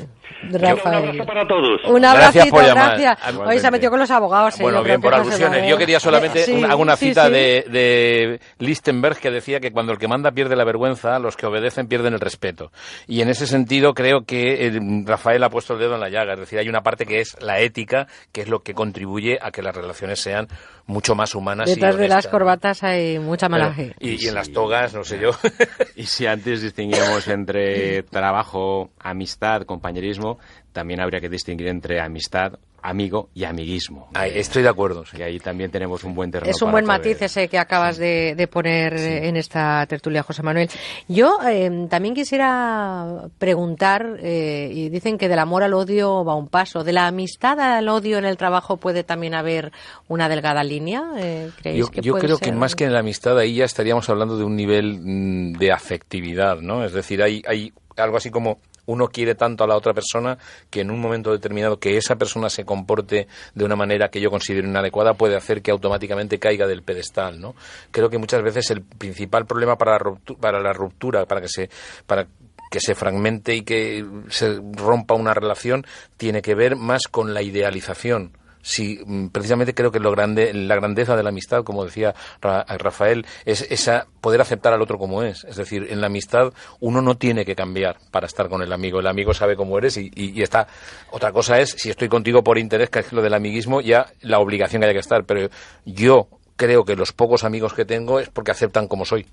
Un 0.52 0.60
Rafael. 0.60 0.94
abrazo 1.08 1.26
para 1.26 1.47
todos. 1.47 1.81
Un 1.86 2.00
Gracias 2.02 2.47
por 2.48 2.62
llamar. 2.64 2.98
gracias. 3.00 3.36
Hoy 3.39 3.58
se 3.58 3.66
ha 3.66 3.70
metido 3.70 3.90
con 3.90 4.00
los 4.00 4.10
abogados. 4.10 4.58
eh, 4.58 4.62
Bueno, 4.62 4.82
bien, 4.82 5.00
por 5.00 5.14
alusiones. 5.14 5.68
Yo 5.68 5.76
quería 5.78 6.00
solamente 6.00 6.44
Sí, 6.44 6.52
un- 6.52 6.73
una 6.73 6.97
sí, 6.97 7.08
cita 7.08 7.26
sí. 7.26 7.32
De, 7.32 7.64
de 7.68 8.40
Lichtenberg 8.58 9.18
que 9.18 9.31
decía 9.31 9.60
que 9.60 9.70
cuando 9.73 9.92
el 9.92 9.98
que 9.98 10.08
manda 10.08 10.32
pierde 10.32 10.56
la 10.56 10.64
vergüenza, 10.64 11.18
los 11.18 11.36
que 11.36 11.47
obedecen 11.47 11.86
pierden 11.89 12.14
el 12.14 12.20
respeto. 12.20 12.70
Y 13.06 13.20
en 13.23 13.28
ese 13.28 13.47
sentido 13.47 13.94
creo 13.94 14.24
que 14.24 14.66
eh, 14.66 14.81
Rafael 15.05 15.42
ha 15.44 15.50
puesto 15.50 15.74
el 15.74 15.81
dedo 15.81 15.94
en 15.94 16.00
la 16.00 16.08
llaga. 16.08 16.34
Es 16.34 16.40
decir, 16.40 16.58
hay 16.58 16.68
una 16.68 16.82
parte 16.82 17.06
que 17.06 17.20
es 17.20 17.36
la 17.40 17.60
ética, 17.60 18.06
que 18.32 18.42
es 18.42 18.48
lo 18.48 18.60
que 18.60 18.74
contribuye 18.74 19.39
a 19.40 19.50
que 19.50 19.62
las 19.62 19.74
relaciones 19.74 20.20
sean 20.20 20.48
mucho 20.86 21.14
más 21.14 21.34
humanas. 21.34 21.68
y 21.70 21.74
Detrás 21.74 21.97
de 21.97 22.08
las 22.08 22.26
corbatas 22.28 22.82
hay 22.82 23.18
mucha 23.18 23.48
malaje. 23.48 23.94
Y, 24.00 24.23
y 24.24 24.28
en 24.28 24.34
las 24.34 24.50
togas, 24.50 24.94
no 24.94 25.05
sé 25.05 25.18
yo. 25.18 25.31
Y 25.97 26.06
si 26.06 26.26
antes 26.26 26.60
distinguíamos 26.62 27.28
entre 27.28 28.02
trabajo, 28.02 28.90
amistad, 28.98 29.62
compañerismo, 29.62 30.33
también 30.72 31.00
habría 31.00 31.20
que 31.20 31.28
distinguir 31.28 31.68
entre 31.68 32.00
amistad, 32.00 32.54
amigo 32.82 33.30
y 33.34 33.44
amiguismo. 33.44 34.08
Ahí, 34.12 34.32
estoy 34.34 34.62
de 34.62 34.68
acuerdo. 34.68 35.06
sí. 35.06 35.16
Y 35.18 35.22
ahí 35.22 35.38
también 35.38 35.70
tenemos 35.70 36.04
un 36.04 36.14
buen 36.14 36.30
terreno. 36.30 36.50
Es 36.50 36.60
un 36.60 36.66
para 36.66 36.72
buen 36.72 36.84
poder- 36.84 36.98
matiz 36.98 37.22
ese 37.22 37.48
que 37.48 37.58
acabas 37.58 37.96
de, 37.96 38.34
de 38.36 38.46
poner 38.46 38.92
eh, 38.94 39.28
en 39.28 39.36
esta 39.36 39.86
tertulia, 39.86 40.22
José 40.22 40.42
Manuel. 40.42 40.68
Yo 41.08 41.38
eh, 41.48 41.86
también 41.88 42.14
quisiera 42.14 43.22
preguntar, 43.38 44.18
eh, 44.20 44.68
y 44.72 44.88
dicen 44.90 45.16
que 45.16 45.28
del 45.28 45.38
amor 45.38 45.62
al 45.62 45.72
odio 45.74 46.24
va 46.24 46.34
un 46.34 46.48
paso, 46.48 46.84
¿de 46.84 46.92
la 46.92 47.06
amistad 47.06 47.58
al 47.60 47.88
odio 47.88 48.18
en 48.18 48.24
el 48.26 48.36
trabajo 48.36 48.76
puede 48.76 49.02
también 49.04 49.34
haber 49.34 49.72
una 50.08 50.28
delgada 50.28 50.62
línea? 50.62 51.04
Eh, 51.16 51.50
¿creéis 51.62 51.80
Yo, 51.86 51.90
que 51.90 52.00
yo 52.02 52.12
puede 52.12 52.24
creo 52.26 52.38
que 52.38 52.52
más 52.52 52.74
que 52.74 52.84
en 52.84 52.92
la 52.92 53.00
amistad 53.00 53.38
ahí 53.38 53.54
ya 53.56 53.64
estaríamos 53.64 54.08
hablando 54.10 54.36
de 54.36 54.44
un 54.44 54.56
nivel 54.56 54.98
mm, 55.00 55.52
de 55.58 55.72
afectividad, 55.72 56.58
¿no? 56.60 56.84
Es 56.84 56.92
decir, 56.92 57.22
hay, 57.22 57.42
hay 57.48 57.72
algo 57.96 58.16
así 58.18 58.30
como 58.30 58.58
uno 58.86 59.08
quiere 59.08 59.34
tanto 59.34 59.64
a 59.64 59.66
la 59.66 59.76
otra 59.76 59.92
persona 59.92 60.38
que 60.70 60.80
en 60.80 60.90
un 60.90 61.00
momento 61.00 61.32
determinado 61.32 61.78
que 61.78 61.96
esa 61.96 62.16
persona 62.16 62.48
se 62.48 62.64
comporte 62.64 63.26
de 63.54 63.64
una 63.64 63.76
manera 63.76 64.08
que 64.08 64.20
yo 64.20 64.30
considero 64.30 64.68
inadecuada 64.68 65.14
puede 65.14 65.36
hacer 65.36 65.62
que 65.62 65.70
automáticamente 65.70 66.38
caiga 66.38 66.66
del 66.66 66.82
pedestal, 66.82 67.40
¿no? 67.40 67.54
Creo 67.90 68.10
que 68.10 68.18
muchas 68.18 68.42
veces 68.42 68.70
el 68.70 68.82
principal 68.82 69.46
problema 69.46 69.76
para 69.76 69.92
la 69.92 69.98
ruptura, 69.98 70.40
para, 70.40 70.60
la 70.60 70.72
ruptura, 70.72 71.26
para 71.26 71.40
que 71.40 71.48
se 71.48 71.70
para 72.06 72.26
que 72.70 72.80
se 72.80 72.94
fragmente 72.94 73.54
y 73.54 73.62
que 73.62 74.04
se 74.30 74.60
rompa 74.72 75.14
una 75.14 75.32
relación 75.32 75.86
tiene 76.16 76.42
que 76.42 76.54
ver 76.54 76.76
más 76.76 77.06
con 77.08 77.32
la 77.32 77.42
idealización 77.42 78.32
si 78.64 78.98
mm, 79.04 79.28
precisamente 79.28 79.74
creo 79.74 79.92
que 79.92 80.00
lo 80.00 80.10
grande, 80.10 80.52
la 80.54 80.74
grandeza 80.74 81.16
de 81.16 81.22
la 81.22 81.28
amistad, 81.28 81.62
como 81.64 81.84
decía 81.84 82.14
Ra- 82.40 82.64
Rafael, 82.66 83.26
es 83.44 83.60
esa 83.70 84.06
poder 84.22 84.40
aceptar 84.40 84.72
al 84.72 84.80
otro 84.80 84.96
como 84.98 85.22
es. 85.22 85.44
Es 85.44 85.56
decir, 85.56 85.86
en 85.90 86.00
la 86.00 86.06
amistad 86.06 86.52
uno 86.80 87.02
no 87.02 87.16
tiene 87.18 87.44
que 87.44 87.54
cambiar 87.54 87.98
para 88.10 88.26
estar 88.26 88.48
con 88.48 88.62
el 88.62 88.72
amigo. 88.72 89.00
El 89.00 89.06
amigo 89.06 89.34
sabe 89.34 89.54
cómo 89.54 89.76
eres 89.76 89.98
y, 89.98 90.10
está. 90.42 90.66
Otra 91.10 91.30
cosa 91.30 91.60
es 91.60 91.70
si 91.72 91.90
estoy 91.90 92.08
contigo 92.08 92.42
por 92.42 92.56
interés, 92.56 92.88
que 92.88 93.00
es 93.00 93.12
lo 93.12 93.20
del 93.20 93.34
amiguismo, 93.34 93.82
ya 93.82 94.06
la 94.22 94.38
obligación 94.38 94.80
que 94.80 94.88
hay 94.88 94.94
que 94.94 95.00
estar. 95.00 95.24
Pero 95.24 95.50
yo 95.84 96.28
creo 96.56 96.84
que 96.86 96.96
los 96.96 97.12
pocos 97.12 97.44
amigos 97.44 97.74
que 97.74 97.84
tengo 97.84 98.18
es 98.18 98.30
porque 98.30 98.50
aceptan 98.50 98.88
como 98.88 99.04
soy. 99.04 99.26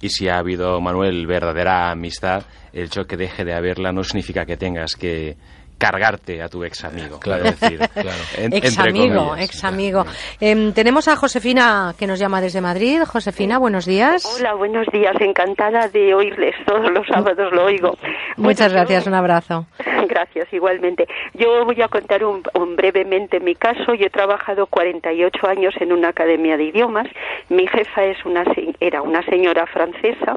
Y 0.00 0.08
si 0.08 0.28
ha 0.28 0.38
habido, 0.38 0.80
Manuel, 0.80 1.26
verdadera 1.26 1.90
amistad, 1.90 2.42
el 2.72 2.86
hecho 2.86 3.04
que 3.04 3.16
deje 3.16 3.44
de 3.44 3.52
haberla 3.54 3.92
no 3.92 4.02
significa 4.02 4.44
que 4.46 4.56
tengas 4.56 4.96
que 4.96 5.36
cargarte 5.86 6.40
a 6.40 6.48
tu 6.48 6.62
ex 6.64 6.84
amigo. 6.84 7.18
Claro. 7.32 7.44
En- 8.36 8.52
Ex 8.52 8.78
amigo, 8.78 9.28
comillas. 9.28 9.44
ex 9.48 9.64
amigo. 9.64 10.04
Em, 10.40 10.72
tenemos 10.72 11.08
a 11.08 11.16
Josefina 11.16 11.94
que 11.98 12.06
nos 12.06 12.18
llama 12.20 12.40
desde 12.40 12.60
Madrid. 12.60 13.00
Josefina, 13.04 13.58
buenos 13.58 13.84
días. 13.86 14.24
Hola, 14.38 14.54
buenos 14.54 14.86
días. 14.92 15.14
Encantada 15.20 15.88
de 15.88 16.14
oírles. 16.14 16.54
Todos 16.66 16.90
los 16.92 17.06
sábados 17.08 17.52
lo 17.52 17.64
oigo. 17.64 17.96
Muchas 18.36 18.68
Bueno, 18.72 18.74
gracias, 18.86 19.04
yo- 19.04 19.10
un 19.10 19.14
abrazo. 19.16 19.66
Gracias, 20.08 20.52
igualmente. 20.52 21.06
Yo 21.34 21.64
voy 21.64 21.80
a 21.80 21.88
contar 21.88 22.24
un, 22.24 22.42
un 22.54 22.76
brevemente 22.76 23.40
mi 23.40 23.54
caso. 23.54 23.94
Yo 23.94 24.06
he 24.06 24.10
trabajado 24.10 24.66
48 24.66 25.46
años 25.48 25.74
en 25.80 25.92
una 25.92 26.08
academia 26.08 26.56
de 26.56 26.64
idiomas. 26.64 27.06
Mi 27.48 27.66
jefa 27.66 28.04
es 28.04 28.18
una, 28.24 28.44
se- 28.54 28.74
era 28.80 29.00
una 29.02 29.22
señora 29.24 29.66
francesa 29.66 30.36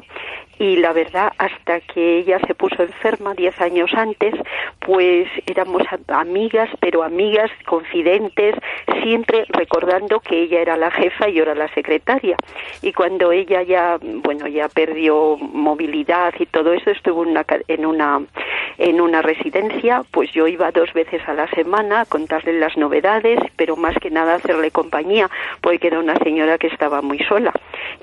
y 0.58 0.76
la 0.76 0.92
verdad, 0.94 1.30
hasta 1.36 1.80
que 1.80 2.18
ella 2.20 2.38
se 2.46 2.54
puso 2.54 2.82
enferma 2.82 3.34
10 3.34 3.60
años 3.60 3.90
antes, 3.94 4.34
pues 4.80 5.28
éramos 5.46 5.82
amigas, 6.08 6.70
pero 6.80 7.02
amigas 7.02 7.50
confidentes, 7.66 8.54
siempre 9.02 9.44
recordando 9.48 10.20
que 10.20 10.42
ella 10.42 10.60
era 10.60 10.76
la 10.76 10.90
jefa 10.90 11.28
y 11.28 11.34
yo 11.34 11.42
era 11.42 11.54
la 11.54 11.72
secretaria. 11.74 12.36
Y 12.82 12.92
cuando 12.92 13.32
ella 13.32 13.62
ya, 13.62 13.98
bueno, 14.00 14.46
ya 14.46 14.68
perdió 14.68 15.36
movilidad 15.36 16.34
y 16.38 16.46
todo 16.46 16.72
eso, 16.72 16.90
estuvo 16.90 17.20
una, 17.20 17.44
en 17.68 17.86
una, 17.86 18.20
en 18.78 19.00
una 19.00 19.22
residencia, 19.22 20.02
pues 20.10 20.30
yo 20.32 20.46
iba 20.46 20.70
dos 20.72 20.92
veces 20.92 21.20
a 21.28 21.34
la 21.34 21.48
semana 21.48 22.00
a 22.00 22.06
contarle 22.06 22.58
las 22.58 22.76
novedades, 22.76 23.38
pero 23.56 23.76
más 23.76 23.96
que 23.96 24.10
nada 24.10 24.34
hacerle 24.34 24.70
compañía, 24.70 25.30
porque 25.60 25.88
era 25.88 25.98
una 25.98 26.16
señora 26.16 26.58
que 26.58 26.68
estaba 26.68 27.02
muy 27.02 27.18
sola. 27.20 27.52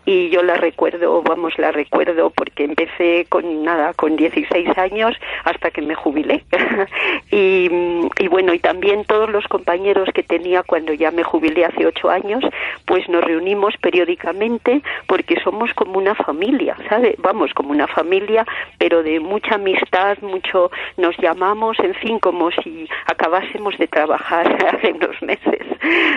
Y 0.06 0.30
yo 0.30 0.44
la 0.44 0.56
recuerdo, 0.56 1.22
vamos, 1.22 1.58
la 1.58 1.72
recuerdo 1.72 2.30
porque 2.30 2.66
empecé 2.66 3.26
con 3.30 3.64
nada, 3.64 3.94
con 3.94 4.16
16 4.16 4.78
años 4.78 5.16
hasta 5.44 5.72
que 5.72 5.82
me 5.82 5.96
jubilé. 5.96 6.44
y, 7.32 7.70
y 8.20 8.28
bueno, 8.28 8.54
y 8.54 8.60
también 8.60 9.06
todos 9.06 9.30
los 9.30 9.46
compañeros 9.48 10.10
que 10.14 10.24
tenía 10.24 10.64
cuando 10.64 10.94
ya 10.94 11.12
me 11.12 11.24
jubilé 11.24 11.66
hace 11.66 11.86
ocho 11.86 12.10
años, 12.10 12.44
pues 12.86 13.08
nos 13.10 13.24
reunimos 13.24 13.76
periódicamente 13.78 14.82
porque 15.08 15.40
somos 15.44 15.74
como 15.74 15.98
una 15.98 16.16
familia, 16.16 16.76
¿sabe? 16.90 17.16
Vamos, 17.20 17.54
como 17.54 17.72
una 17.72 17.88
familia, 17.88 18.46
pero 18.78 19.04
de 19.04 19.20
mucha 19.20 19.56
amistad, 19.56 20.18
mucho 20.22 20.72
nos 20.98 21.18
llamamos, 21.18 21.78
en 21.80 21.94
fin, 21.96 22.20
como 22.20 22.52
si 22.52 22.88
acabásemos 23.06 23.78
de 23.78 23.88
trabajar 23.88 24.48
hace 24.76 24.92
unos 24.94 25.22
meses. 25.22 25.62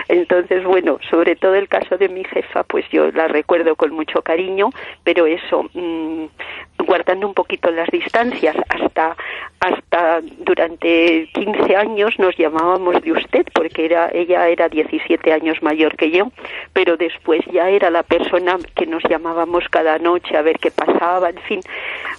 Entonces, 0.07 0.63
bueno, 0.63 0.99
sobre 1.09 1.35
todo 1.35 1.55
el 1.55 1.67
caso 1.67 1.97
de 1.97 2.09
mi 2.09 2.23
jefa, 2.23 2.63
pues 2.63 2.85
yo 2.89 3.11
la 3.11 3.27
recuerdo 3.27 3.75
con 3.75 3.91
mucho 3.91 4.21
cariño, 4.21 4.69
pero 5.03 5.25
eso, 5.25 5.69
mm, 5.73 6.25
guardando 6.85 7.27
un 7.27 7.33
poquito 7.33 7.69
las 7.71 7.87
distancias, 7.89 8.55
hasta, 8.69 9.15
hasta 9.59 10.21
durante 10.39 11.29
15 11.33 11.75
años 11.75 12.13
nos 12.17 12.35
llamábamos 12.37 13.01
de 13.01 13.11
usted, 13.11 13.45
porque 13.53 13.85
era, 13.85 14.09
ella 14.13 14.47
era 14.47 14.69
17 14.69 15.33
años 15.33 15.57
mayor 15.61 15.95
que 15.97 16.11
yo, 16.11 16.31
pero 16.73 16.95
después 16.97 17.41
ya 17.51 17.69
era 17.69 17.89
la 17.89 18.03
persona 18.03 18.57
que 18.75 18.85
nos 18.85 19.03
llamábamos 19.09 19.63
cada 19.69 19.97
noche 19.97 20.37
a 20.37 20.41
ver 20.41 20.57
qué 20.59 20.71
pasaba, 20.71 21.29
en 21.29 21.39
fin. 21.41 21.59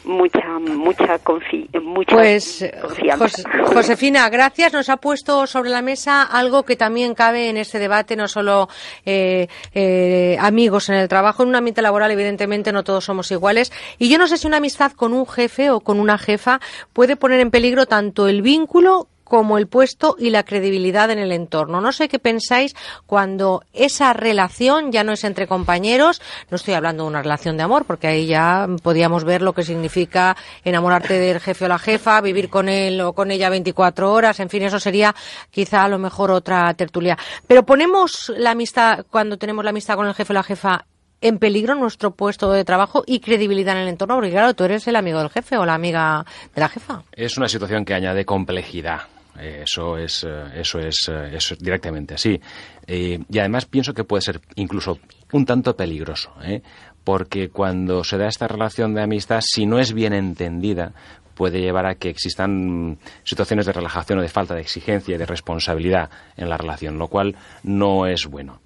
mucha, 0.05 0.47
mucha, 0.59 1.19
confi 1.19 1.69
mucha 1.83 2.15
Pues, 2.17 2.69
confianza. 2.81 3.25
Jos- 3.27 3.75
Josefina, 3.75 4.29
gracias. 4.31 4.73
Nos 4.73 4.89
ha 4.89 4.97
puesto 4.97 5.47
sobre 5.47 5.71
la 5.71 5.83
mesa 5.83 6.23
algo 6.23 6.65
que 6.65 6.77
también 6.77 7.15
cabe 7.15 7.49
en 7.49 7.57
este 7.57 7.79
debate, 7.79 8.17
no 8.17 8.27
solo 8.29 8.69
eh, 9.05 9.49
eh, 9.75 10.37
amigos 10.41 10.89
en 10.89 10.97
el 10.97 11.09
trabajo, 11.09 11.43
en 11.43 11.51
un 11.51 11.57
ambiente 11.57 11.83
laboral, 11.83 12.11
evidentemente 12.11 12.73
no 12.73 12.85
todos 12.85 13.05
somos 13.05 13.31
iguales. 13.31 13.73
Y 13.99 14.09
yo 14.11 14.19
no 14.19 14.27
sé 14.27 14.37
si 14.37 14.47
una 14.49 14.57
amistad 14.57 14.93
con 14.93 15.13
un 15.13 15.27
jefe 15.27 15.71
o 15.71 15.81
con 15.81 16.01
una 16.01 16.19
jefa 16.19 16.61
puede 16.93 17.17
poner 17.17 17.41
en 17.41 17.51
peligro 17.51 17.87
tanto 17.87 18.27
el 18.29 18.43
vínculo 18.43 19.07
como 19.29 19.59
el 19.59 19.67
puesto 19.67 20.17
y 20.19 20.31
la 20.31 20.43
credibilidad 20.43 21.11
en 21.11 21.19
el 21.19 21.33
entorno. 21.33 21.81
No 21.81 21.93
sé 21.93 22.09
qué 22.09 22.19
pensáis 22.19 22.75
cuando 23.07 23.63
esa 23.75 24.15
relación 24.15 24.91
ya 24.91 25.05
no 25.05 25.13
es 25.13 25.23
entre 25.23 25.47
compañeros, 25.47 26.23
no 26.51 26.57
estoy 26.57 26.75
hablando 26.75 27.05
de 27.05 27.11
una 27.11 27.23
relación 27.23 27.59
de 27.59 27.63
amor, 27.63 27.85
porque 27.85 28.07
ahí 28.07 28.27
ya 28.27 28.67
podíamos 28.83 29.25
ver 29.25 29.43
lo 29.43 29.53
que 29.53 29.63
significa 29.65 30.35
enamorarte 30.65 31.19
del 31.19 31.41
jefe 31.41 31.67
o 31.67 31.69
la 31.69 31.79
jefa, 31.79 32.21
vivir 32.23 32.49
con 32.49 32.71
él 32.71 33.01
o 33.03 33.13
con 33.13 33.31
ella 33.31 33.51
24 33.51 34.11
horas, 34.11 34.41
en 34.41 34.49
fin, 34.49 34.63
eso 34.63 34.81
sería 34.81 35.15
quizá 35.51 35.85
a 35.85 35.89
lo 35.89 35.99
mejor 35.99 36.31
otra 36.31 36.73
tertulia. 36.73 37.19
Pero 37.47 37.65
ponemos 37.65 38.33
la 38.35 38.53
amistad, 38.53 39.05
cuando 39.11 39.37
tenemos 39.37 39.63
la 39.63 39.71
amistad 39.71 39.97
con 39.97 40.07
el 40.07 40.15
jefe 40.15 40.33
o 40.33 40.35
la 40.35 40.43
jefa, 40.43 40.87
en 41.21 41.39
peligro 41.39 41.75
nuestro 41.75 42.13
puesto 42.13 42.51
de 42.53 42.65
trabajo 42.65 43.03
y 43.07 43.21
credibilidad 43.21 43.77
en 43.77 43.83
el 43.83 43.89
entorno, 43.89 44.15
porque 44.17 44.31
claro, 44.31 44.55
tú 44.55 44.65
eres 44.65 44.87
el 44.89 44.97
amigo 44.97 45.19
del 45.19 45.31
jefe 45.31 45.57
o 45.57 45.67
la 45.67 45.75
amiga 45.75 46.25
de 46.55 46.61
la 46.61 46.69
jefa. 46.69 47.03
Es 47.13 47.37
una 47.37 47.49
situación 47.49 47.85
que 47.85 47.95
añade 47.95 48.25
complejidad. 48.25 49.03
Eh, 49.39 49.63
Eso 49.65 49.97
es, 49.97 50.25
eh, 50.25 50.45
eso 50.57 50.81
es, 50.81 51.09
eh, 51.09 51.37
eso 51.37 51.55
es 51.55 51.61
directamente 51.61 52.15
así. 52.15 52.41
Y 52.87 53.39
además 53.39 53.67
pienso 53.67 53.93
que 53.93 54.05
puede 54.05 54.23
ser 54.23 54.41
incluso 54.57 54.99
un 55.33 55.45
tanto 55.45 55.77
peligroso, 55.77 56.33
¿eh? 56.43 56.63
porque 57.05 57.51
cuando 57.51 58.03
se 58.03 58.17
da 58.19 58.29
esta 58.29 58.49
relación 58.49 58.95
de 58.95 59.03
amistad, 59.03 59.41
si 59.43 59.67
no 59.67 59.79
es 59.79 59.93
bien 59.93 60.13
entendida, 60.13 60.93
puede 61.35 61.61
llevar 61.61 61.87
a 61.87 61.95
que 61.95 62.09
existan 62.11 62.99
situaciones 63.25 63.67
de 63.67 63.73
relajación 63.73 64.19
o 64.19 64.23
de 64.23 64.29
falta 64.29 64.55
de 64.55 64.63
exigencia 64.63 65.15
y 65.15 65.19
de 65.19 65.27
responsabilidad 65.27 66.11
en 66.37 66.49
la 66.49 66.57
relación, 66.57 66.99
lo 66.99 67.09
cual 67.09 67.37
no 67.63 68.07
es 68.07 68.27
bueno. 68.27 68.61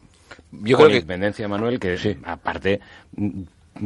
Yo 0.52 0.76
Con 0.76 0.86
creo 0.86 0.88
que- 0.88 0.94
independencia, 0.96 1.48
Manuel, 1.48 1.80
que 1.80 2.18
aparte, 2.24 2.80
mm, 3.16 3.42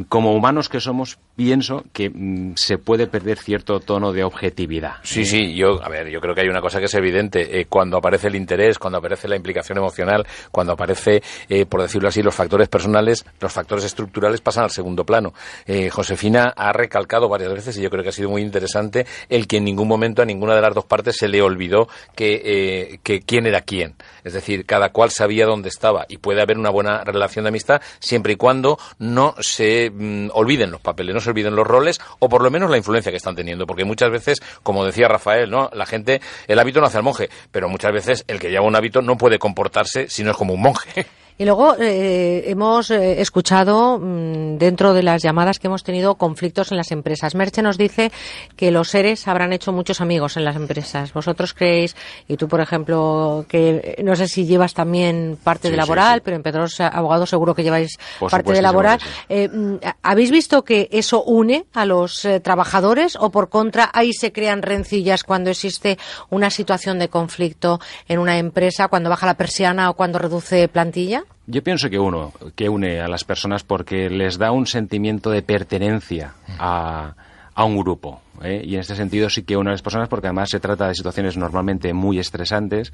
como 0.09 0.35
humanos 0.35 0.69
que 0.69 0.79
somos, 0.81 1.17
pienso 1.37 1.85
que 1.93 2.09
mm, 2.09 2.55
se 2.55 2.79
puede 2.79 3.05
perder 3.05 3.37
cierto 3.37 3.79
tono 3.79 4.11
de 4.11 4.23
objetividad. 4.23 4.95
Sí, 5.03 5.23
sí, 5.23 5.53
yo, 5.53 5.81
a 5.83 5.87
ver, 5.87 6.09
yo 6.09 6.19
creo 6.19 6.33
que 6.33 6.41
hay 6.41 6.49
una 6.49 6.61
cosa 6.61 6.79
que 6.79 6.85
es 6.85 6.93
evidente. 6.95 7.59
Eh, 7.59 7.67
cuando 7.69 7.97
aparece 7.97 8.27
el 8.27 8.35
interés, 8.35 8.79
cuando 8.79 8.97
aparece 8.97 9.27
la 9.27 9.35
implicación 9.35 9.77
emocional, 9.77 10.25
cuando 10.51 10.73
aparece, 10.73 11.21
eh, 11.47 11.67
por 11.67 11.83
decirlo 11.83 12.09
así, 12.09 12.23
los 12.23 12.33
factores 12.33 12.67
personales, 12.67 13.23
los 13.39 13.53
factores 13.53 13.85
estructurales 13.85 14.41
pasan 14.41 14.63
al 14.63 14.71
segundo 14.71 15.05
plano. 15.05 15.33
Eh, 15.67 15.91
Josefina 15.91 16.53
ha 16.55 16.73
recalcado 16.73 17.29
varias 17.29 17.53
veces, 17.53 17.77
y 17.77 17.83
yo 17.83 17.91
creo 17.91 18.01
que 18.01 18.09
ha 18.09 18.13
sido 18.13 18.31
muy 18.31 18.41
interesante, 18.41 19.05
el 19.29 19.47
que 19.47 19.57
en 19.57 19.65
ningún 19.65 19.87
momento 19.87 20.23
a 20.23 20.25
ninguna 20.25 20.55
de 20.55 20.61
las 20.61 20.73
dos 20.73 20.85
partes 20.85 21.17
se 21.17 21.27
le 21.27 21.43
olvidó 21.43 21.87
que, 22.15 22.99
que 23.03 23.21
quién 23.21 23.45
era 23.45 23.61
quién. 23.61 23.93
Es 24.23 24.33
decir, 24.33 24.65
cada 24.65 24.89
cual 24.89 25.11
sabía 25.11 25.45
dónde 25.45 25.69
estaba 25.69 26.05
y 26.09 26.17
puede 26.17 26.41
haber 26.41 26.57
una 26.57 26.71
buena 26.71 27.03
relación 27.03 27.43
de 27.43 27.49
amistad 27.49 27.81
siempre 27.99 28.33
y 28.33 28.35
cuando 28.35 28.79
no 28.97 29.35
se 29.39 29.91
mm, 29.91 30.29
olviden 30.33 30.71
los 30.71 30.81
papeles, 30.81 31.26
se 31.27 31.31
olviden 31.31 31.55
los 31.55 31.67
roles 31.67 31.99
o 32.19 32.29
por 32.29 32.41
lo 32.41 32.49
menos 32.49 32.69
la 32.69 32.77
influencia 32.77 33.11
que 33.11 33.17
están 33.17 33.35
teniendo. 33.35 33.67
Porque 33.67 33.83
muchas 33.83 34.09
veces, 34.09 34.41
como 34.63 34.85
decía 34.85 35.07
Rafael, 35.07 35.49
¿no? 35.49 35.69
la 35.73 35.85
gente, 35.85 36.21
el 36.47 36.57
hábito 36.57 36.79
no 36.79 36.87
hace 36.87 36.97
al 36.97 37.03
monje, 37.03 37.29
pero 37.51 37.69
muchas 37.69 37.91
veces 37.91 38.23
el 38.27 38.39
que 38.39 38.49
lleva 38.49 38.65
un 38.65 38.75
hábito 38.75 39.01
no 39.01 39.17
puede 39.17 39.39
comportarse 39.39 40.09
si 40.09 40.23
no 40.23 40.31
es 40.31 40.37
como 40.37 40.53
un 40.53 40.61
monje. 40.61 41.05
Y 41.39 41.45
luego 41.45 41.75
eh, 41.79 42.45
hemos 42.47 42.89
eh, 42.89 43.21
escuchado 43.21 43.99
mm, 43.99 44.57
dentro 44.57 44.93
de 44.93 45.03
las 45.03 45.21
llamadas 45.21 45.59
que 45.59 45.67
hemos 45.67 45.83
tenido 45.83 46.15
conflictos 46.15 46.71
en 46.71 46.77
las 46.77 46.91
empresas. 46.91 47.35
Merche 47.35 47.61
nos 47.61 47.77
dice 47.77 48.11
que 48.55 48.71
los 48.71 48.89
seres 48.89 49.27
habrán 49.27 49.53
hecho 49.53 49.71
muchos 49.71 50.01
amigos 50.01 50.35
en 50.35 50.45
las 50.45 50.55
empresas. 50.55 51.13
¿Vosotros 51.13 51.53
creéis, 51.53 51.95
y 52.27 52.37
tú 52.37 52.47
por 52.47 52.59
ejemplo, 52.59 53.45
que 53.47 53.95
eh, 53.97 54.03
no 54.03 54.15
sé 54.15 54.27
si 54.27 54.45
llevas 54.45 54.73
también 54.73 55.37
parte 55.43 55.67
Sí, 55.67 55.71
de 55.71 55.75
sí, 55.75 55.77
laboral, 55.77 56.21
pero 56.21 56.37
en 56.37 56.43
Pedros 56.43 56.79
Abogados 56.79 57.29
seguro 57.29 57.53
que 57.53 57.63
lleváis 57.63 57.97
Por 58.19 58.31
parte 58.31 58.53
de 58.53 58.61
laboral. 58.61 58.99
Eh, 59.29 59.47
mm, 59.47 59.75
¿Habéis 60.01 60.31
visto 60.31 60.63
que 60.63 60.89
eso 60.91 61.23
une 61.23 61.65
a 61.73 61.85
los 61.85 62.25
eh, 62.25 62.39
trabajadores 62.39 63.15
o 63.15 63.29
por 63.29 63.49
contra 63.49 63.91
ahí 63.93 64.11
se 64.11 64.31
crean 64.31 64.63
rencillas 64.63 65.23
cuando 65.23 65.51
existe 65.51 65.99
una 66.31 66.49
situación 66.49 66.97
de 66.97 67.09
conflicto 67.09 67.79
en 68.07 68.17
una 68.17 68.39
empresa, 68.39 68.87
cuando 68.87 69.11
baja 69.11 69.27
la 69.27 69.35
persiana 69.35 69.91
o 69.91 69.93
cuando 69.93 70.17
reduce 70.17 70.67
plantilla? 70.67 71.25
Yo 71.45 71.63
pienso 71.63 71.89
que 71.89 71.97
uno, 71.97 72.33
que 72.55 72.67
une 72.67 72.99
a 72.99 73.07
las 73.07 73.23
personas 73.23 73.63
porque 73.63 74.09
les 74.09 74.37
da 74.37 74.51
un 74.51 74.67
sentimiento 74.67 75.29
de 75.29 75.41
pertenencia 75.41 76.33
a, 76.59 77.13
a 77.55 77.63
un 77.63 77.77
grupo. 77.77 78.21
¿Eh? 78.43 78.61
Y 78.63 78.75
en 78.75 78.81
este 78.81 78.95
sentido 78.95 79.29
sí 79.29 79.43
que 79.43 79.57
une 79.57 79.69
a 79.69 79.73
las 79.73 79.81
personas 79.81 80.09
porque 80.09 80.27
además 80.27 80.49
se 80.49 80.59
trata 80.59 80.87
de 80.87 80.95
situaciones 80.95 81.37
normalmente 81.37 81.93
muy 81.93 82.19
estresantes 82.19 82.91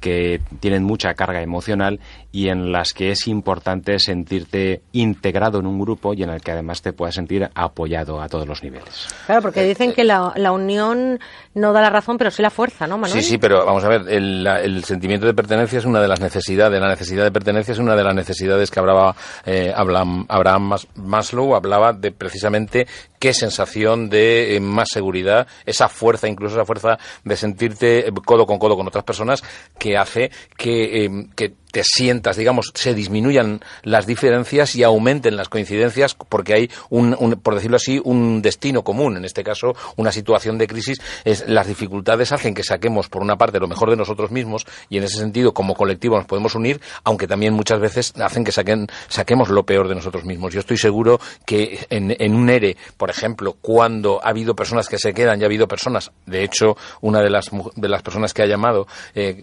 que 0.00 0.40
tienen 0.60 0.82
mucha 0.82 1.14
carga 1.14 1.42
emocional 1.42 2.00
y 2.32 2.48
en 2.48 2.72
las 2.72 2.92
que 2.92 3.10
es 3.10 3.28
importante 3.28 3.98
sentirte 3.98 4.82
integrado 4.92 5.60
en 5.60 5.66
un 5.66 5.78
grupo 5.78 6.12
y 6.14 6.22
en 6.22 6.30
el 6.30 6.40
que 6.40 6.50
además 6.50 6.82
te 6.82 6.92
puedas 6.92 7.14
sentir 7.14 7.48
apoyado 7.54 8.20
a 8.20 8.28
todos 8.28 8.46
los 8.46 8.62
niveles. 8.62 9.08
Claro, 9.26 9.42
porque 9.42 9.62
dicen 9.62 9.92
que 9.92 10.04
la, 10.04 10.32
la 10.36 10.52
unión 10.52 11.20
no 11.54 11.72
da 11.72 11.80
la 11.80 11.90
razón, 11.90 12.18
pero 12.18 12.30
sí 12.30 12.42
la 12.42 12.50
fuerza, 12.50 12.86
¿no, 12.86 12.98
Manuel? 12.98 13.22
Sí, 13.22 13.28
sí, 13.30 13.38
pero 13.38 13.64
vamos 13.64 13.84
a 13.84 13.88
ver, 13.88 14.08
el, 14.08 14.82
sentimiento 14.84 15.26
de 15.26 15.34
pertenencia 15.34 15.78
es 15.78 15.84
una 15.84 16.00
de 16.00 16.08
las 16.08 16.20
necesidades, 16.20 16.80
la 16.80 16.88
necesidad 16.88 17.24
de 17.24 17.30
pertenencia 17.30 17.72
es 17.72 17.78
una 17.78 17.94
de 17.94 18.04
las 18.04 18.14
necesidades 18.14 18.70
que 18.70 18.80
hablaba 18.80 19.14
eh, 19.44 19.72
Abraham, 19.74 20.26
Abraham 20.28 20.62
Mas- 20.62 20.88
Maslow, 20.96 21.54
hablaba 21.54 21.92
de 21.92 22.10
precisamente 22.10 22.86
qué 23.18 23.32
sensación 23.34 24.08
de 24.08 24.56
eh, 24.56 24.60
seguridad, 24.86 25.46
esa 25.64 25.88
fuerza, 25.88 26.28
incluso 26.28 26.56
esa 26.56 26.64
fuerza 26.64 26.98
de 27.24 27.36
sentirte 27.36 28.12
codo 28.24 28.46
con 28.46 28.58
codo 28.58 28.76
con 28.76 28.86
otras 28.86 29.04
personas 29.04 29.42
que 29.78 29.96
hace 29.96 30.30
que, 30.56 31.28
que 31.36 31.54
te 31.72 31.82
sientas, 31.84 32.36
digamos, 32.36 32.70
se 32.74 32.94
disminuyan 32.94 33.60
las 33.82 34.06
diferencias 34.06 34.76
y 34.76 34.84
aumenten 34.84 35.36
las 35.36 35.48
coincidencias 35.48 36.14
porque 36.14 36.54
hay 36.54 36.70
un, 36.90 37.16
un- 37.18 37.32
por 37.40 37.54
decirlo 37.56 37.76
así, 37.78 38.00
un 38.04 38.40
destino 38.42 38.84
común. 38.84 39.16
En 39.16 39.24
este 39.24 39.42
caso, 39.42 39.74
una 39.96 40.12
situación 40.12 40.58
de 40.58 40.68
crisis 40.68 41.00
es 41.24 41.48
las 41.48 41.66
dificultades 41.66 42.30
hacen 42.30 42.54
que 42.54 42.62
saquemos 42.62 43.08
por 43.08 43.22
una 43.22 43.36
parte 43.36 43.58
lo 43.58 43.66
mejor 43.66 43.90
de 43.90 43.96
nosotros 43.96 44.30
mismos 44.30 44.66
y 44.88 44.98
en 44.98 45.04
ese 45.04 45.18
sentido 45.18 45.52
como 45.54 45.74
colectivo 45.74 46.16
nos 46.16 46.26
podemos 46.26 46.54
unir, 46.54 46.80
aunque 47.04 47.26
también 47.26 47.54
muchas 47.54 47.80
veces 47.80 48.12
hacen 48.20 48.44
que 48.44 48.52
saquen, 48.52 48.86
saquemos 49.08 49.48
lo 49.48 49.64
peor 49.64 49.88
de 49.88 49.94
nosotros 49.94 50.24
mismos. 50.24 50.52
Yo 50.52 50.60
estoy 50.60 50.76
seguro 50.76 51.18
que 51.46 51.86
en, 51.90 52.14
en 52.18 52.34
un 52.34 52.50
ERE, 52.50 52.76
por 52.98 53.08
ejemplo, 53.10 53.56
cuando 53.60 54.20
ha 54.22 54.28
habido 54.28 54.54
personas 54.54 54.88
que 54.88 54.98
se 54.98 55.14
quedan 55.14 55.40
y 55.40 55.44
ha 55.44 55.46
habido 55.46 55.66
personas, 55.66 56.12
de 56.26 56.44
hecho, 56.44 56.76
una 57.00 57.22
de 57.22 57.30
las, 57.30 57.46
de 57.76 57.88
las 57.88 58.02
personas 58.02 58.34
que 58.34 58.42
ha 58.42 58.46
llamado 58.46 58.86
eh, 59.14 59.42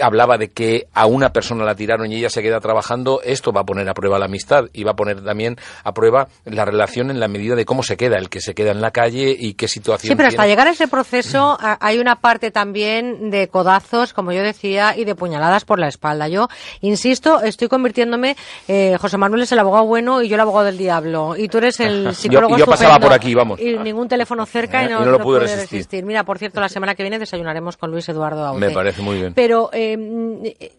hablaba 0.00 0.38
de 0.38 0.48
que 0.50 0.86
a 0.92 1.06
una 1.06 1.32
persona 1.32 1.64
la 1.64 1.74
tiraron 1.74 2.10
y 2.12 2.16
ella 2.16 2.30
se 2.30 2.42
queda 2.42 2.60
trabajando, 2.60 3.20
esto 3.24 3.52
va 3.52 3.62
a 3.62 3.64
poner 3.64 3.88
a 3.88 3.94
prueba 3.94 4.18
la 4.18 4.26
amistad 4.26 4.64
y 4.72 4.84
va 4.84 4.92
a 4.92 4.96
poner 4.96 5.22
también 5.24 5.56
a 5.84 5.92
prueba 5.92 6.28
la 6.44 6.64
relación 6.64 7.10
en 7.10 7.20
la 7.20 7.28
medida 7.28 7.54
de 7.54 7.64
cómo 7.64 7.82
se 7.82 7.96
queda, 7.96 8.16
el 8.18 8.28
que 8.28 8.40
se 8.40 8.54
queda 8.54 8.72
en 8.72 8.80
la 8.80 8.90
calle 8.90 9.34
y 9.38 9.54
qué 9.54 9.68
situación 9.68 10.10
Sí, 10.10 10.16
pero 10.16 10.28
hasta 10.28 10.42
tiene. 10.42 10.52
llegar 10.52 10.66
a 10.68 10.70
ese 10.70 10.88
proceso 10.88 11.58
hay 11.60 11.98
una 11.98 12.16
parte 12.20 12.50
también 12.50 13.30
de 13.30 13.48
codazos, 13.48 14.12
como 14.12 14.32
yo 14.32 14.42
decía, 14.42 14.96
y 14.96 15.04
de 15.04 15.14
puñaladas 15.14 15.64
por 15.64 15.78
la 15.78 15.88
espalda. 15.88 16.28
Yo, 16.28 16.48
insisto, 16.80 17.40
estoy 17.42 17.68
convirtiéndome, 17.68 18.36
eh, 18.68 18.96
José 19.00 19.16
Manuel 19.18 19.42
es 19.42 19.52
el 19.52 19.58
abogado 19.58 19.84
bueno 19.86 20.22
y 20.22 20.28
yo 20.28 20.34
el 20.34 20.40
abogado 20.40 20.66
del 20.66 20.78
diablo. 20.78 21.36
Y 21.36 21.48
tú 21.48 21.58
eres 21.58 21.80
el 21.80 22.04
Yo- 22.04 22.12
psicólogo 22.12 22.56
yo 22.58 22.66
pasaba 22.66 22.98
por 22.98 23.12
aquí, 23.12 23.34
vamos. 23.34 23.60
Y 23.60 23.76
ningún 23.78 24.08
teléfono 24.08 24.44
cerca 24.46 24.82
y 24.82 24.86
Eh, 24.86 24.88
no, 24.90 25.02
y 25.02 25.04
no 25.04 25.10
lo 25.12 25.18
no 25.18 25.24
pude 25.24 25.40
resistir. 25.40 26.04
Mira, 26.04 26.24
por 26.24 26.38
cierto, 26.38 26.60
la 26.60 26.68
semana 26.68 26.94
que 26.94 27.02
viene 27.02 27.18
desayunaremos 27.18 27.76
con 27.76 27.90
Luis 27.90 28.08
Eduardo 28.08 28.44
Auce. 28.46 28.60
Me 28.60 28.70
parece 28.70 29.02
muy 29.02 29.16
bien. 29.16 29.34
Pero 29.34 29.70
eh, 29.76 30.72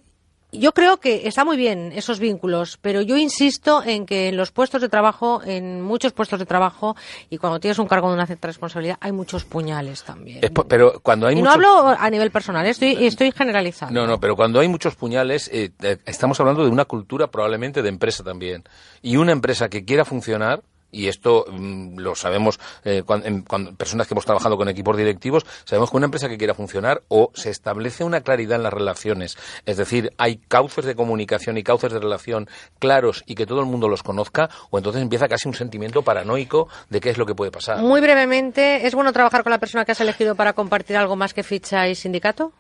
yo 0.52 0.72
creo 0.74 0.98
que 0.98 1.28
está 1.28 1.44
muy 1.44 1.58
bien 1.58 1.92
esos 1.94 2.20
vínculos, 2.20 2.78
pero 2.82 3.02
yo 3.02 3.18
insisto 3.18 3.84
en 3.84 4.06
que 4.06 4.30
en 4.30 4.38
los 4.38 4.52
puestos 4.52 4.82
de 4.82 4.88
trabajo, 4.88 5.42
en 5.44 5.82
muchos 5.82 6.14
puestos 6.14 6.40
de 6.40 6.46
trabajo, 6.46 6.96
y 7.30 7.38
cuando 7.38 7.60
tienes 7.60 7.80
un 7.80 7.88
cargo 7.88 8.08
de 8.08 8.16
una 8.16 8.26
cierta 8.26 8.48
responsabilidad, 8.48 8.98
hay 9.02 9.12
muchos 9.12 9.44
puñales 9.44 10.04
también. 10.04 10.40
Es 10.42 10.52
pero 10.68 11.00
cuando 11.02 11.28
hay 11.28 11.38
y 11.38 11.42
no 11.42 11.52
hablo 11.52 11.88
a 11.88 12.10
nivel 12.10 12.32
personal, 12.32 12.66
estoy, 12.66 13.06
estoy 13.06 13.32
generalizando. 13.32 14.00
No, 14.00 14.08
no, 14.08 14.20
pero 14.20 14.36
cuando 14.36 14.60
hay 14.60 14.70
muchos 14.70 14.96
puñales, 14.96 15.50
eh, 15.54 15.72
eh, 15.82 15.98
estamos 16.06 16.40
hablando 16.40 16.64
de 16.64 16.70
una 16.70 16.86
cultura 16.86 17.28
probablemente 17.28 17.82
de 17.82 17.90
empresa 17.90 18.24
también. 18.24 18.64
Y 19.02 19.18
una 19.18 19.34
empresa 19.34 19.70
que 19.70 19.84
quiera 19.84 20.06
funcionar, 20.06 20.62
y 20.92 21.08
esto 21.08 21.46
mm, 21.50 21.98
lo 22.00 22.16
sabemos 22.16 22.60
eh, 22.86 23.04
cuan- 23.06 23.24
en- 23.26 23.42
cuando 23.42 23.74
personas 23.76 24.08
que 24.08 24.14
hemos 24.14 24.26
trabajado 24.26 24.58
con 24.58 24.70
equipos 24.70 24.96
directivos, 24.98 25.46
sabemos 25.66 25.92
que 25.92 25.98
una 25.98 26.06
empresa 26.06 26.30
que 26.30 26.38
quiera 26.38 26.54
funcionar 26.54 27.04
o 27.10 27.32
se 27.34 27.50
establece 27.50 28.04
una 28.04 28.22
claridad 28.22 28.58
en 28.58 28.64
las 28.64 28.74
relaciones, 28.74 29.38
es 29.66 29.78
decir, 29.78 30.14
hay 30.18 30.38
cauces 30.38 30.86
de 30.86 30.96
comunicación 30.96 31.58
y 31.58 31.64
cauces 31.64 31.92
de 31.92 32.00
relación 32.00 32.48
claros 32.80 33.24
y 33.28 33.36
que 33.36 33.46
todo 33.46 33.60
el 33.60 33.66
mundo 33.66 33.90
los 33.90 34.04
conozca, 34.04 34.50
o 34.70 34.78
entonces 34.78 35.02
empieza 35.02 35.28
casi 35.28 35.48
un 35.48 35.54
sentimiento 35.56 36.02
paranoico 36.04 36.68
de 36.90 37.00
qué 37.02 37.10
es 37.10 37.18
lo 37.18 37.26
que 37.26 37.36
puede 37.36 37.52
pasar. 37.52 37.80
Muy 37.80 38.02
brevemente, 38.02 38.86
¿es 38.88 38.96
bueno 38.96 39.12
trabajar 39.14 39.44
con 39.44 39.52
la 39.52 39.60
persona 39.60 39.86
que 39.86 39.92
has 39.92 40.02
elegido 40.02 40.36
para 40.36 40.54
compartir 40.54 40.98
algo 40.98 41.16
más 41.16 41.34
que 41.34 41.44
ficha 41.44 41.88
y 41.88 41.96
sindicato? 41.96 42.52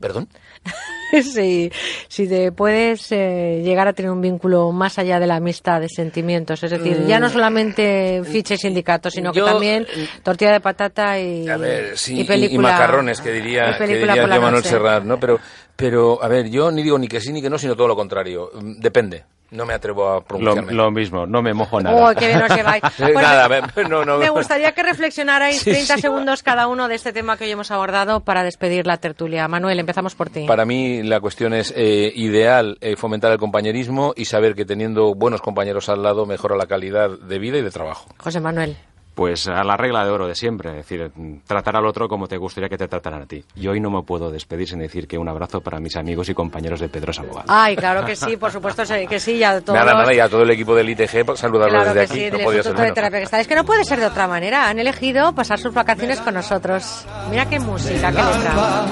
¿Perdón? 0.00 0.28
si, 1.22 1.70
si 2.08 2.26
te 2.28 2.52
puedes 2.52 3.10
eh, 3.12 3.60
llegar 3.64 3.86
a 3.88 3.92
tener 3.92 4.10
un 4.10 4.20
vínculo 4.20 4.72
más 4.72 4.98
allá 4.98 5.20
de 5.20 5.26
la 5.26 5.36
amistad, 5.36 5.80
de 5.80 5.88
sentimientos. 5.88 6.62
Es 6.62 6.70
decir, 6.70 7.04
ya 7.06 7.18
no 7.18 7.26
Mm. 7.28 7.30
solamente 7.32 8.22
ficha 8.24 8.54
y 8.54 8.58
sindicato, 8.58 9.10
sino 9.10 9.32
Yo- 9.32 9.44
que 9.44 9.50
también 9.50 9.86
tortilla 10.22 10.52
de 10.52 10.60
patata 10.60 11.18
y, 11.20 11.48
A 11.48 11.56
ver, 11.56 11.98
sí, 11.98 12.16
y 12.16 12.20
y, 12.20 12.24
película. 12.24 12.54
y 12.54 12.72
macarrones, 12.72 13.20
que 13.20 13.30
diría, 13.32 13.76
que 13.76 13.86
diría 13.86 14.26
Manuel. 14.26 14.62
Serrat, 14.64 15.04
¿no? 15.04 15.18
Pero, 15.20 15.38
pero, 15.76 16.22
a 16.22 16.28
ver, 16.28 16.48
yo 16.48 16.70
ni 16.70 16.82
digo 16.82 16.98
ni 16.98 17.08
que 17.08 17.20
sí 17.20 17.32
ni 17.32 17.42
que 17.42 17.50
no, 17.50 17.58
sino 17.58 17.76
todo 17.76 17.88
lo 17.88 17.96
contrario. 17.96 18.50
Mm, 18.54 18.80
Depende. 18.80 19.24
No 19.52 19.64
me 19.66 19.74
atrevo 19.74 20.08
a 20.08 20.24
pronunciarme. 20.24 20.72
lo 20.72 20.90
mismo, 20.90 21.26
no 21.26 21.42
me 21.42 21.54
mojo 21.54 21.80
nada. 21.80 21.94
Oh, 22.10 22.14
qué 22.14 22.26
bien 22.26 22.42
os 22.42 22.48
lleváis. 22.54 22.82
Eh, 22.98 23.10
Pues 23.12 23.14
nada, 23.14 23.48
me- 23.48 23.84
no, 23.88 24.04
no. 24.04 24.18
Me 24.18 24.30
gustaría 24.30 24.72
que 24.72 24.82
reflexionarais 24.82 25.60
Sí, 25.60 25.70
30 25.70 25.94
sí. 25.96 26.00
segundos 26.02 26.42
cada 26.42 26.66
uno 26.66 26.88
de 26.88 26.94
este 26.94 27.12
tema 27.12 27.36
que 27.36 27.44
hoy 27.44 27.50
hemos 27.52 27.70
abordado 27.70 28.20
para 28.20 28.42
despedir 28.42 28.86
la 28.86 28.96
tertulia. 28.96 29.46
Manuel, 29.48 29.78
empezamos 29.78 30.14
por 30.14 30.30
ti. 30.30 30.46
Para 30.46 30.64
mí 30.64 31.02
la 31.02 31.20
cuestión 31.20 31.52
es 31.54 31.72
eh, 31.76 32.12
ideal 32.14 32.78
eh, 32.80 32.96
fomentar 32.96 33.30
el 33.32 33.38
compañerismo 33.38 34.14
y 34.16 34.24
saber 34.24 34.54
que 34.54 34.64
teniendo 34.64 35.14
buenos 35.14 35.40
compañeros 35.42 35.88
al 35.88 36.02
lado 36.02 36.26
mejora 36.26 36.56
la 36.56 36.66
calidad 36.66 37.10
de 37.10 37.38
vida 37.38 37.58
y 37.58 37.62
de 37.62 37.70
trabajo. 37.70 38.08
José 38.18 38.40
Manuel. 38.40 38.76
Pues 39.14 39.46
a 39.46 39.62
la 39.62 39.76
regla 39.76 40.04
de 40.04 40.10
oro 40.10 40.26
de 40.26 40.34
siempre, 40.34 40.70
es 40.70 40.76
decir, 40.76 41.10
tratar 41.46 41.76
al 41.76 41.84
otro 41.86 42.08
como 42.08 42.26
te 42.26 42.38
gustaría 42.38 42.68
que 42.68 42.78
te 42.78 42.88
trataran 42.88 43.22
a 43.22 43.26
ti. 43.26 43.44
Y 43.56 43.68
hoy 43.68 43.78
no 43.78 43.90
me 43.90 44.02
puedo 44.02 44.30
despedir 44.30 44.68
sin 44.68 44.78
decir 44.78 45.06
que 45.06 45.18
un 45.18 45.28
abrazo 45.28 45.60
para 45.60 45.78
mis 45.80 45.96
amigos 45.96 46.28
y 46.30 46.34
compañeros 46.34 46.80
de 46.80 46.88
Pedro 46.88 47.12
Abogado. 47.18 47.44
Ay, 47.48 47.76
claro 47.76 48.04
que 48.06 48.16
sí, 48.16 48.36
por 48.38 48.50
supuesto 48.50 48.82
que 49.08 49.20
sí, 49.20 49.38
ya 49.38 49.60
todos 49.60 49.78
Nada, 49.78 49.92
nada, 49.92 50.14
y 50.14 50.18
a 50.18 50.28
todo 50.28 50.42
el 50.42 50.50
equipo 50.50 50.74
del 50.74 50.88
ITG 50.88 51.24
por 51.26 51.36
saludarlo 51.36 51.78
Claro 51.78 51.92
desde 51.94 52.06
que 52.06 52.12
aquí. 52.12 52.24
sí, 52.24 52.30
no 52.30 52.36
del 52.38 52.46
podía 52.46 52.62
ser 52.62 52.74
de. 52.74 52.92
Terapia 52.92 53.20
Gestal. 53.20 53.40
Es 53.40 53.48
que 53.48 53.54
no 53.54 53.64
puede 53.64 53.84
ser 53.84 54.00
de 54.00 54.06
otra 54.06 54.26
manera. 54.26 54.68
Han 54.68 54.78
elegido 54.78 55.34
pasar 55.34 55.58
sus 55.58 55.74
vacaciones 55.74 56.20
con 56.20 56.34
nosotros. 56.34 57.04
Mira 57.30 57.46
qué 57.48 57.60
música, 57.60 58.10
qué 58.10 58.16
letra. 58.22 58.84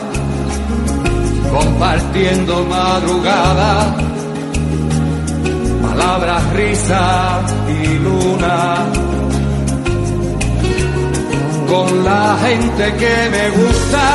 compartiendo 1.51 2.65
madrugada, 2.67 3.97
palabras, 5.83 6.53
risa 6.55 7.41
y 7.69 7.99
luna, 7.99 8.77
con 11.71 12.05
la 12.05 12.37
gente 12.45 12.85
que 12.97 13.17
me 13.31 13.51
gusta, 13.51 14.07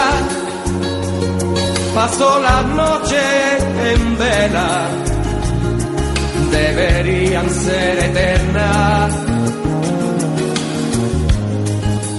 paso 1.95 2.39
las 2.39 2.65
noches 2.65 3.63
en 3.91 4.17
vela, 4.17 4.89
deberían 6.51 7.49
ser 7.49 7.99
eternas, 8.09 9.13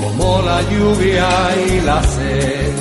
como 0.01 0.43
la 0.43 0.63
lluvia 0.71 1.29
y 1.69 1.81
la 1.83 2.03
sed. 2.03 2.73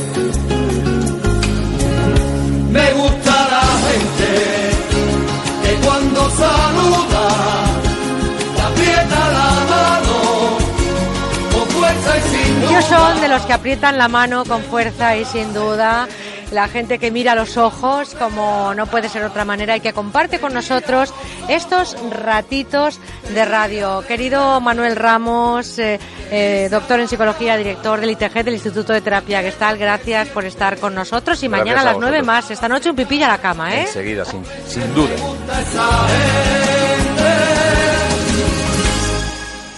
Me 2.72 2.88
gusta 2.93 3.34
la 3.56 3.67
gente 3.88 4.32
que 5.64 5.85
cuando 5.85 6.30
saluda 6.30 7.65
Ellos 12.69 12.85
son 12.85 13.22
de 13.22 13.27
los 13.27 13.42
que 13.43 13.53
aprietan 13.53 13.98
la 13.98 14.08
mano 14.08 14.43
con 14.45 14.61
fuerza 14.64 15.16
y 15.16 15.25
sin 15.25 15.53
duda. 15.53 16.08
La 16.51 16.67
gente 16.67 17.00
que 17.00 17.09
mira 17.09 17.34
los 17.34 17.58
ojos, 17.58 18.16
como 18.19 18.74
no 18.75 18.85
puede 18.85 19.09
ser 19.09 19.22
de 19.22 19.27
otra 19.27 19.45
manera, 19.45 19.75
y 19.75 19.80
que 19.80 19.93
comparte 19.93 20.40
con 20.40 20.53
nosotros 20.53 21.11
estos 21.48 21.95
ratitos 22.11 23.00
de 23.34 23.45
radio. 23.45 24.03
Querido 24.08 24.61
Manuel 24.61 24.95
Ramos, 24.95 25.80
eh, 25.80 26.00
eh, 26.30 26.67
doctor 26.69 27.00
en 27.00 27.08
psicología, 27.08 27.58
director 27.58 28.00
del 28.00 28.11
ITG, 28.11 28.43
del 28.43 28.53
Instituto 28.53 28.93
de 28.93 29.01
Terapia 29.01 29.42
Gestal, 29.42 29.77
gracias 29.77 30.27
por 30.30 30.45
estar 30.45 30.77
con 30.77 30.93
nosotros. 30.93 31.42
Y 31.42 31.48
Gracias 31.48 31.66
mañana 31.66 31.80
a 31.80 31.90
a 31.90 31.93
las 31.93 32.00
nueve 32.00 32.22
más. 32.22 32.51
Esta 32.51 32.69
noche 32.69 32.92
un 32.92 32.95
pipilla 32.95 33.25
a 33.25 33.32
la 33.32 33.38
cama, 33.40 33.74
¿eh? 33.74 33.82
Enseguida, 33.82 34.24
sin, 34.24 34.43
sin 34.67 34.93
duda. 34.93 35.16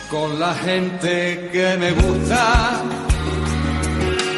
Con 0.09 0.39
la 0.39 0.53
gente 0.55 1.49
que 1.51 1.75
me 1.77 1.91
gusta 1.91 3.06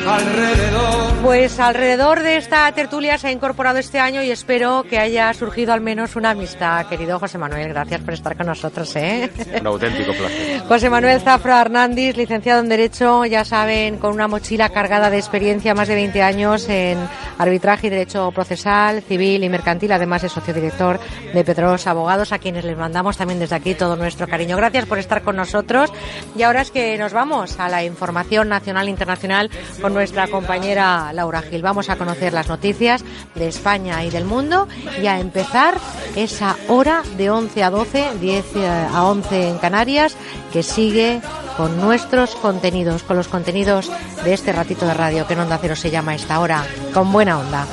alrededor. 0.08 1.10
Pues 1.22 1.60
alrededor 1.60 2.22
de 2.22 2.38
esta 2.38 2.72
tertulia 2.72 3.18
se 3.18 3.28
ha 3.28 3.32
incorporado 3.32 3.78
este 3.78 4.00
año 4.00 4.24
y 4.24 4.32
espero 4.32 4.84
que 4.90 4.98
haya 4.98 5.34
surgido 5.34 5.74
al 5.74 5.82
menos 5.82 6.16
una 6.16 6.32
amistad. 6.32 6.86
Querido 6.88 7.20
José 7.20 7.38
Manuel, 7.38 7.70
gracias 7.70 8.02
por 8.02 8.14
estar 8.14 8.38
con 8.38 8.48
nosotros. 8.48 8.96
¿eh? 8.96 9.30
Un 9.60 9.68
auténtico 9.68 10.14
placer. 10.14 10.62
José 10.62 10.90
Manuel 10.90 11.20
Zafra 11.22 11.62
Hernández, 11.62 12.16
licenciado 12.16 12.62
en 12.62 12.70
Derecho, 12.70 13.26
ya 13.26 13.44
saben, 13.44 13.98
con 13.98 14.14
una 14.14 14.28
mochila 14.28 14.70
cargada 14.70 15.10
de 15.10 15.18
experiencia, 15.18 15.76
más 15.76 15.88
de 15.88 15.96
20 15.96 16.22
años 16.22 16.70
en 16.70 16.98
arbitraje 17.38 17.88
y 17.88 17.90
derecho 17.90 18.32
procesal, 18.32 19.02
civil 19.02 19.44
y 19.44 19.50
mercantil. 19.50 19.92
Además, 19.92 20.24
es 20.24 20.32
socio 20.32 20.54
director 20.54 21.00
de 21.34 21.44
Pedros 21.44 21.88
Abogados, 21.88 22.32
a 22.32 22.40
quienes 22.40 22.64
les 22.64 22.78
mandamos 22.78 23.18
también 23.18 23.40
desde 23.40 23.56
aquí 23.56 23.76
todo 23.76 23.96
nuestro 23.96 24.28
cariño. 24.28 24.56
Gracias 24.58 24.86
por 24.86 25.00
estar 25.00 25.22
con 25.22 25.36
nosotros. 25.36 25.92
Y 26.36 26.44
ahora 26.44 26.62
es 26.62 26.72
que 26.72 26.98
nos 26.98 27.14
vamos 27.14 27.60
a 27.60 27.70
la 27.70 27.84
información 27.84 28.50
nacional 28.50 28.88
e 28.88 28.92
internacional 28.92 29.50
con 29.82 29.89
nuestra 29.94 30.28
compañera 30.28 31.12
Laura 31.14 31.42
Gil. 31.42 31.62
Vamos 31.62 31.90
a 31.90 31.98
conocer 31.98 32.34
las 32.34 32.48
noticias 32.48 33.04
de 33.36 33.48
España 33.48 34.04
y 34.04 34.10
del 34.10 34.26
mundo 34.26 34.68
y 35.02 35.08
a 35.08 35.20
empezar 35.20 35.76
esa 36.16 36.56
hora 36.68 37.04
de 37.18 37.30
11 37.30 37.64
a 37.64 37.70
12, 37.70 38.06
10 38.20 38.46
a 38.94 39.04
11 39.06 39.50
en 39.50 39.58
Canarias, 39.58 40.16
que 40.52 40.64
sigue 40.64 41.22
con 41.58 41.80
nuestros 41.82 42.36
contenidos, 42.36 43.04
con 43.04 43.18
los 43.18 43.28
contenidos 43.28 43.92
de 44.24 44.34
este 44.34 44.54
ratito 44.54 44.86
de 44.86 44.94
radio 44.94 45.28
que 45.28 45.34
en 45.34 45.42
Onda 45.42 45.60
Cero 45.62 45.76
se 45.76 45.92
llama 45.92 46.16
esta 46.16 46.40
hora, 46.40 46.64
con 46.94 47.12
buena 47.12 47.40
onda. 47.40 47.66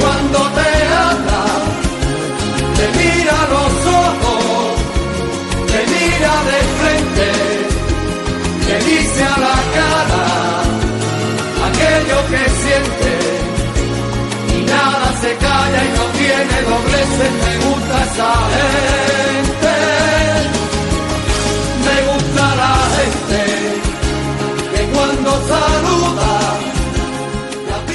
Cuando 0.00 0.38
te 0.54 0.70
te 2.76 2.88
mira 2.98 3.36
los 3.50 3.86
ojos, 3.86 4.74
te 5.66 5.80
mira 5.86 6.32
te 8.70 8.84
dice 8.84 9.22
a 9.24 9.36
la 9.46 9.56
cara 9.76 10.26
aquello 11.68 12.18
que 12.30 12.42
siente. 12.60 13.12
Y 14.56 14.58
nada 14.64 15.08
se 15.22 15.30
calla 15.44 15.80
y 15.88 15.90
no 15.98 16.04
tiene 16.20 16.56
dobleces, 16.70 17.32
me 17.44 17.54
gusta 17.64 17.96
esa 18.08 18.32
gente. 18.56 19.74
Me 21.86 21.96
gusta 22.08 22.42
la 22.62 22.76
gente 22.96 23.40
que 24.72 24.82
cuando 24.94 25.30
saluda 25.52 26.30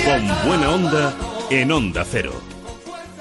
Con 0.05 0.47
buena 0.47 0.69
onda 0.69 1.13
en 1.49 1.71
Onda 1.71 2.03
Cero. 2.11 2.54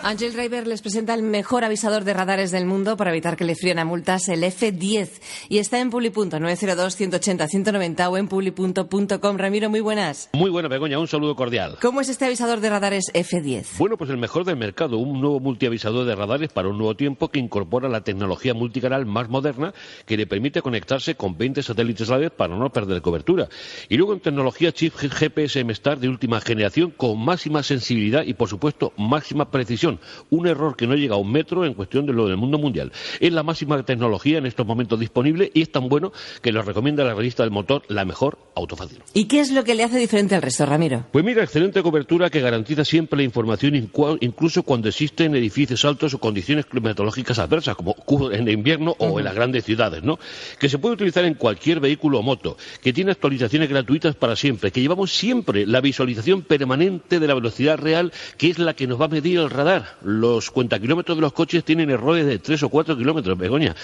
Angel 0.07 0.35
Driver 0.35 0.67
les 0.67 0.83
presenta 0.83 1.15
el 1.15 1.23
mejor 1.23 1.65
avisador 1.65 2.05
de 2.05 2.13
radares 2.13 2.51
del 2.51 2.67
mundo 2.67 2.99
para 2.99 3.11
evitar 3.11 3.39
que 3.39 3.45
le 3.45 3.55
fríen 3.55 3.79
a 3.79 3.87
multas, 3.87 4.29
el 4.29 4.43
F10. 4.43 5.09
Y 5.49 5.57
está 5.57 5.81
en 5.81 5.91
publi.902-180-190 5.91 8.11
o 8.11 8.19
en 8.19 8.29
publi.com. 8.29 9.39
Ramiro, 9.39 9.71
muy 9.71 9.81
buenas. 9.81 10.29
Muy 10.35 10.51
buena, 10.51 10.69
Begoña, 10.69 10.99
un 10.99 11.09
saludo 11.09 11.35
cordial. 11.35 11.79
¿Cómo 11.81 12.03
es 12.03 12.11
este 12.11 12.27
avisador 12.27 12.61
de 12.61 12.69
radares 12.69 13.07
F10? 13.15 13.79
Bueno, 13.79 13.97
pues 13.97 14.11
el 14.11 14.19
mejor 14.19 14.45
del 14.45 14.59
mercado, 14.59 14.99
un 14.99 15.23
nuevo 15.23 15.41
multiavisador 15.41 16.05
de 16.05 16.15
radares 16.15 16.51
para 16.51 16.69
un 16.69 16.77
nuevo 16.77 16.95
tiempo 16.95 17.29
que 17.29 17.39
incorpora 17.39 17.89
la 17.89 18.03
tecnología 18.03 18.53
multicanal 18.53 19.07
más 19.07 19.31
moderna 19.31 19.73
que 20.05 20.19
le 20.19 20.27
permite 20.27 20.61
conectarse 20.61 21.15
con 21.15 21.39
20 21.39 21.63
satélites 21.63 22.11
a 22.11 22.13
la 22.13 22.19
vez 22.19 22.31
para 22.31 22.55
no 22.55 22.71
perder 22.71 23.01
cobertura. 23.01 23.49
Y 23.89 23.97
luego 23.97 24.13
en 24.13 24.21
tecnología 24.21 24.71
chip 24.71 24.97
GPS 24.97 25.61
M-Star 25.61 25.99
de 25.99 26.11
última 26.11 26.43
generación 26.43 26.91
con 26.91 27.25
máxima 27.25 27.63
sensibilidad 27.63 28.23
y 28.27 28.35
por 28.35 28.51
supuesto 28.51 28.93
máxima 28.99 29.51
precisión. 29.51 29.94
Un 30.31 30.47
error 30.47 30.77
que 30.77 30.87
no 30.87 30.95
llega 30.95 31.15
a 31.15 31.19
un 31.19 31.31
metro 31.31 31.65
en 31.65 31.75
cuestión 31.75 32.07
de 32.07 32.13
lo 32.13 32.27
del 32.27 32.37
mundo 32.37 32.59
mundial. 32.59 32.93
Es 33.21 33.33
la 33.33 33.43
máxima 33.43 33.83
tecnología 33.85 34.39
en 34.39 34.47
estos 34.47 34.67
momentos 34.67 34.99
disponible 34.99 35.51
y 35.55 35.63
es 35.63 35.73
tan 35.73 35.89
bueno 35.89 36.13
que 36.43 36.53
lo 36.53 36.63
recomienda 36.63 37.05
la 37.05 37.15
revista 37.15 37.43
del 37.43 37.51
motor 37.51 37.83
La 37.89 38.05
Mejor 38.05 38.39
Autofácil. 38.55 39.03
¿Y 39.13 39.25
qué 39.25 39.41
es 39.41 39.51
lo 39.51 39.65
que 39.65 39.75
le 39.75 39.85
hace 39.85 39.99
diferente 39.99 40.35
al 40.35 40.43
resto, 40.43 40.67
Ramiro? 40.67 41.05
Pues 41.13 41.25
mira, 41.25 41.43
excelente 41.43 41.83
cobertura 41.83 42.31
que 42.31 42.41
garantiza 42.41 42.85
siempre 42.85 43.17
la 43.19 43.23
información 43.23 43.75
incluso 44.21 44.63
cuando 44.63 44.89
existen 44.89 45.35
edificios 45.35 45.85
altos 45.85 46.15
o 46.15 46.19
condiciones 46.19 46.67
climatológicas 46.67 47.39
adversas, 47.39 47.77
como 47.77 48.31
en 48.31 48.49
invierno 48.49 48.95
o 48.99 49.19
en 49.19 49.25
las 49.25 49.35
grandes 49.35 49.65
ciudades, 49.65 50.03
¿no? 50.03 50.19
Que 50.59 50.69
se 50.69 50.79
puede 50.79 50.95
utilizar 50.95 51.25
en 51.25 51.35
cualquier 51.35 51.81
vehículo 51.81 52.21
o 52.21 52.23
moto, 52.23 52.57
que 52.83 52.93
tiene 52.93 53.11
actualizaciones 53.11 53.69
gratuitas 53.69 54.15
para 54.17 54.37
siempre, 54.37 54.71
que 54.71 54.81
llevamos 54.81 55.13
siempre 55.13 55.67
la 55.67 55.81
visualización 55.81 56.43
permanente 56.43 57.21
de 57.21 57.27
la 57.27 57.35
velocidad 57.35 57.79
real, 57.79 58.13
que 58.39 58.51
es 58.51 58.59
la 58.59 58.75
que 58.75 58.87
nos 58.87 59.01
va 59.01 59.07
a 59.07 59.09
medir 59.09 59.39
el 59.39 59.51
radar, 59.51 59.84
Los 60.03 60.51
cuentakilómetros 60.51 61.17
de 61.17 61.23
los 61.23 61.33
coches 61.33 61.65
tienen 61.65 61.91
errores 61.91 62.27
de 62.27 62.39
3 62.39 62.63
o 62.65 62.69
4 62.69 62.97
kilómetros, 62.97 63.39
Begoña. 63.39 63.75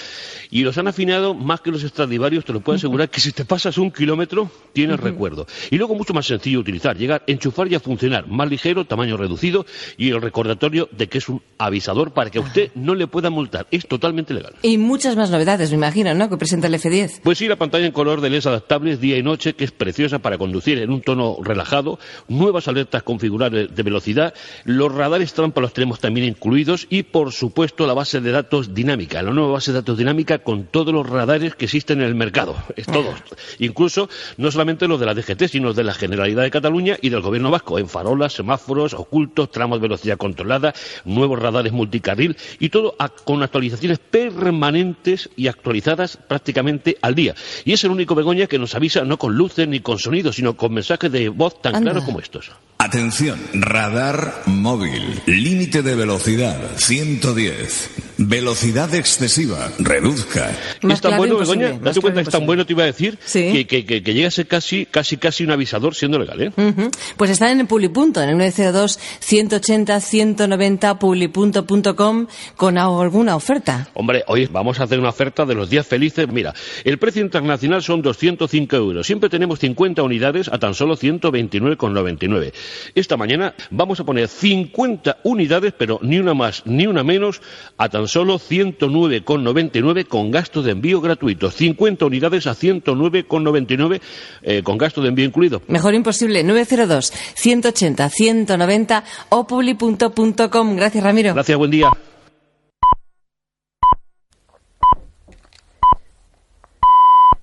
Y 0.50 0.62
los 0.62 0.76
han 0.78 0.88
afinado 0.88 1.34
más 1.34 1.60
que 1.60 1.70
los 1.70 1.82
Stradivarius, 1.82 2.44
te 2.44 2.52
lo 2.52 2.60
puedo 2.60 2.76
asegurar 2.76 3.08
que 3.08 3.20
si 3.20 3.32
te 3.32 3.44
pasas 3.44 3.78
un 3.78 3.90
kilómetro, 3.90 4.50
tienes 4.72 5.00
recuerdo. 5.00 5.46
Y 5.70 5.76
luego 5.76 5.94
mucho 5.94 6.14
más 6.14 6.26
sencillo 6.26 6.58
de 6.58 6.62
utilizar, 6.62 6.96
llegar, 6.96 7.22
enchufar 7.26 7.70
y 7.70 7.74
a 7.74 7.80
funcionar. 7.80 8.26
Más 8.26 8.48
ligero, 8.48 8.84
tamaño 8.84 9.16
reducido 9.16 9.66
y 9.96 10.10
el 10.10 10.20
recordatorio 10.20 10.88
de 10.92 11.08
que 11.08 11.18
es 11.18 11.28
un 11.28 11.42
avisador 11.58 12.12
para 12.12 12.30
que 12.30 12.38
a 12.38 12.42
usted 12.42 12.70
no 12.74 12.94
le 12.94 13.06
pueda 13.06 13.30
multar. 13.30 13.66
Es 13.70 13.86
totalmente 13.86 14.34
legal. 14.34 14.54
Y 14.62 14.78
muchas 14.78 15.16
más 15.16 15.30
novedades, 15.30 15.70
me 15.70 15.76
imagino, 15.76 16.14
¿no? 16.14 16.28
Que 16.28 16.36
presenta 16.36 16.66
el 16.66 16.74
F10. 16.74 17.20
Pues 17.22 17.38
sí, 17.38 17.48
la 17.48 17.56
pantalla 17.56 17.86
en 17.86 17.92
color 17.92 18.20
de 18.20 18.30
LEDs 18.30 18.46
adaptables 18.46 19.00
día 19.00 19.18
y 19.18 19.22
noche, 19.22 19.54
que 19.54 19.64
es 19.64 19.72
preciosa 19.72 20.20
para 20.20 20.38
conducir 20.38 20.78
en 20.78 20.90
un 20.90 21.02
tono 21.02 21.36
relajado, 21.42 21.98
nuevas 22.28 22.68
alertas 22.68 23.02
configurables 23.02 23.74
de 23.74 23.82
velocidad, 23.82 24.34
los 24.64 24.94
radares 24.94 25.32
trampa 25.32 25.60
los 25.60 25.72
tenemos 25.72 25.89
también 25.98 26.26
incluidos 26.28 26.86
y, 26.90 27.02
por 27.02 27.32
supuesto, 27.32 27.86
la 27.86 27.94
base 27.94 28.20
de 28.20 28.30
datos 28.30 28.74
dinámica, 28.74 29.22
la 29.22 29.32
nueva 29.32 29.52
base 29.54 29.72
de 29.72 29.78
datos 29.78 29.98
dinámica 29.98 30.38
con 30.38 30.64
todos 30.66 30.94
los 30.94 31.08
radares 31.08 31.54
que 31.56 31.64
existen 31.64 32.00
en 32.00 32.06
el 32.06 32.14
mercado. 32.14 32.54
Es 32.76 32.86
todo. 32.86 33.12
Incluso, 33.58 34.08
no 34.36 34.50
solamente 34.52 34.86
los 34.86 35.00
de 35.00 35.06
la 35.06 35.14
DGT, 35.14 35.48
sino 35.48 35.68
los 35.68 35.76
de 35.76 35.84
la 35.84 35.94
Generalidad 35.94 36.42
de 36.42 36.50
Cataluña 36.50 36.96
y 37.00 37.08
del 37.08 37.22
Gobierno 37.22 37.50
Vasco, 37.50 37.78
en 37.78 37.88
farolas, 37.88 38.34
semáforos, 38.34 38.94
ocultos, 38.94 39.50
tramos 39.50 39.78
de 39.78 39.82
velocidad 39.88 40.18
controlada, 40.18 40.74
nuevos 41.04 41.38
radares 41.40 41.72
multicarril 41.72 42.36
y 42.58 42.68
todo 42.68 42.94
a- 42.98 43.08
con 43.08 43.42
actualizaciones 43.42 43.98
permanentes 43.98 45.30
y 45.36 45.46
actualizadas 45.48 46.18
prácticamente 46.28 46.96
al 47.02 47.14
día. 47.14 47.34
Y 47.64 47.72
es 47.72 47.82
el 47.84 47.90
único 47.90 48.14
Begoña 48.14 48.46
que 48.46 48.58
nos 48.58 48.74
avisa 48.74 49.04
no 49.04 49.16
con 49.18 49.34
luces 49.34 49.66
ni 49.66 49.80
con 49.80 49.98
sonidos, 49.98 50.36
sino 50.36 50.56
con 50.56 50.74
mensajes 50.74 51.10
de 51.10 51.28
voz 51.30 51.62
tan 51.62 51.74
Anda. 51.76 51.90
claros 51.92 52.04
como 52.04 52.20
estos. 52.20 52.50
Atención, 52.78 53.38
radar 53.52 54.42
móvil. 54.46 55.20
Límite 55.26 55.69
de 55.70 55.94
velocidad 55.94 56.58
110. 56.76 57.90
Velocidad 58.22 58.94
excesiva. 58.94 59.70
Reduzca. 59.78 60.50
es 60.82 61.00
tan 61.00 61.16
bueno, 61.16 61.38
Begoña, 61.38 61.72
date 61.80 62.00
cuenta 62.02 62.20
que 62.22 62.28
es 62.28 62.32
tan 62.32 62.44
bueno, 62.44 62.66
te 62.66 62.74
iba 62.74 62.82
a 62.82 62.86
decir, 62.86 63.18
que, 63.32 63.66
que, 63.66 63.86
que- 63.86 64.02
que 64.02 64.12
llega 64.14 64.28
a 64.28 64.30
ser 64.30 64.46
casi, 64.46 64.84
casi, 64.84 65.16
casi 65.16 65.42
un 65.44 65.52
avisador 65.52 65.94
siendo 65.94 66.18
legal, 66.18 66.42
¿eh? 66.42 66.52
Ujú. 66.54 66.90
Pues 67.16 67.30
están 67.30 67.52
en 67.52 67.60
el 67.60 67.66
Publipunto, 67.66 68.20
en 68.22 68.28
el 68.30 68.36
902-180-190 68.52 70.98
publipunto.com 70.98 72.26
con 72.56 72.78
alguna 72.78 73.36
oferta. 73.36 73.88
Hombre, 73.94 74.24
hoy 74.26 74.46
vamos 74.50 74.80
a 74.80 74.84
hacer 74.84 74.98
una 74.98 75.10
oferta 75.10 75.44
de 75.46 75.54
los 75.54 75.70
días 75.70 75.86
felices. 75.86 76.26
Mira, 76.30 76.52
el 76.84 76.98
precio 76.98 77.22
internacional 77.22 77.82
son 77.82 78.02
205 78.02 78.76
euros. 78.76 79.06
Siempre 79.06 79.28
tenemos 79.30 79.58
50 79.60 80.02
unidades 80.02 80.48
a 80.48 80.58
tan 80.58 80.74
solo 80.74 80.96
129,99. 80.96 82.52
Esta 82.94 83.16
mañana 83.16 83.54
vamos 83.70 83.98
a 84.00 84.04
poner 84.04 84.28
50 84.28 85.18
unidades, 85.24 85.59
pero 85.76 85.98
ni 86.02 86.18
una 86.18 86.34
más 86.34 86.62
ni 86.64 86.86
una 86.86 87.02
menos, 87.04 87.42
a 87.76 87.88
tan 87.88 88.06
solo 88.08 88.38
109,99 88.38 90.06
con 90.06 90.30
gasto 90.30 90.62
de 90.62 90.70
envío 90.72 91.00
gratuito. 91.00 91.50
50 91.50 92.04
unidades 92.06 92.46
a 92.46 92.54
109,99 92.54 94.00
eh, 94.42 94.62
con 94.62 94.78
gasto 94.78 95.02
de 95.02 95.08
envío 95.08 95.26
incluido. 95.26 95.60
Mejor 95.68 95.94
imposible, 95.94 96.44
902-180-190 96.44 99.02
o 99.30 99.46
publipunto.com. 99.46 100.76
Gracias, 100.76 101.04
Ramiro. 101.04 101.34
Gracias, 101.34 101.58
buen 101.58 101.70
día. 101.70 101.90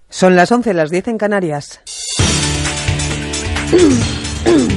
Son 0.09 0.35
las 0.35 0.51
11, 0.51 0.73
las 0.73 0.89
10 0.89 1.09
en 1.09 1.19
Canarias. 1.19 1.81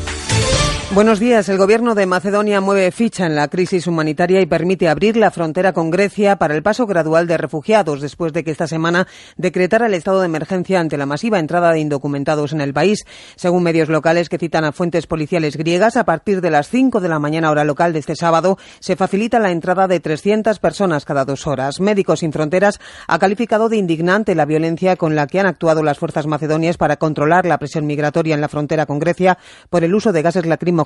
Buenos 0.93 1.21
días. 1.21 1.47
El 1.47 1.57
gobierno 1.57 1.95
de 1.95 2.05
Macedonia 2.05 2.59
mueve 2.59 2.91
ficha 2.91 3.25
en 3.25 3.33
la 3.33 3.47
crisis 3.47 3.87
humanitaria 3.87 4.41
y 4.41 4.45
permite 4.45 4.89
abrir 4.89 5.15
la 5.15 5.31
frontera 5.31 5.71
con 5.71 5.89
Grecia 5.89 6.35
para 6.35 6.53
el 6.53 6.63
paso 6.63 6.85
gradual 6.85 7.27
de 7.27 7.37
refugiados 7.37 8.01
después 8.01 8.33
de 8.33 8.43
que 8.43 8.51
esta 8.51 8.67
semana 8.67 9.07
decretara 9.37 9.87
el 9.87 9.93
estado 9.93 10.19
de 10.19 10.25
emergencia 10.25 10.81
ante 10.81 10.97
la 10.97 11.05
masiva 11.05 11.39
entrada 11.39 11.71
de 11.71 11.79
indocumentados 11.79 12.51
en 12.51 12.59
el 12.59 12.73
país. 12.73 13.05
Según 13.37 13.63
medios 13.63 13.87
locales 13.87 14.27
que 14.27 14.37
citan 14.37 14.65
a 14.65 14.73
fuentes 14.73 15.07
policiales 15.07 15.55
griegas, 15.55 15.95
a 15.95 16.03
partir 16.03 16.41
de 16.41 16.51
las 16.51 16.67
5 16.67 16.99
de 16.99 17.07
la 17.07 17.19
mañana 17.19 17.51
hora 17.51 17.63
local 17.63 17.93
de 17.93 17.99
este 17.99 18.17
sábado 18.17 18.57
se 18.81 18.97
facilita 18.97 19.39
la 19.39 19.51
entrada 19.51 19.87
de 19.87 20.01
300 20.01 20.59
personas 20.59 21.05
cada 21.05 21.23
dos 21.23 21.47
horas. 21.47 21.79
Médicos 21.79 22.19
Sin 22.19 22.33
Fronteras 22.33 22.81
ha 23.07 23.17
calificado 23.17 23.69
de 23.69 23.77
indignante 23.77 24.35
la 24.35 24.43
violencia 24.43 24.97
con 24.97 25.15
la 25.15 25.25
que 25.27 25.39
han 25.39 25.45
actuado 25.45 25.83
las 25.83 25.99
fuerzas 25.99 26.27
macedonias 26.27 26.75
para 26.75 26.97
controlar 26.97 27.45
la 27.45 27.59
presión 27.59 27.85
migratoria 27.85 28.35
en 28.35 28.41
la 28.41 28.49
frontera 28.49 28.85
con 28.85 28.99
Grecia 28.99 29.37
por 29.69 29.85
el 29.85 29.95
uso 29.95 30.11
de 30.11 30.21
gases 30.21 30.45
lacrimógenos 30.45 30.80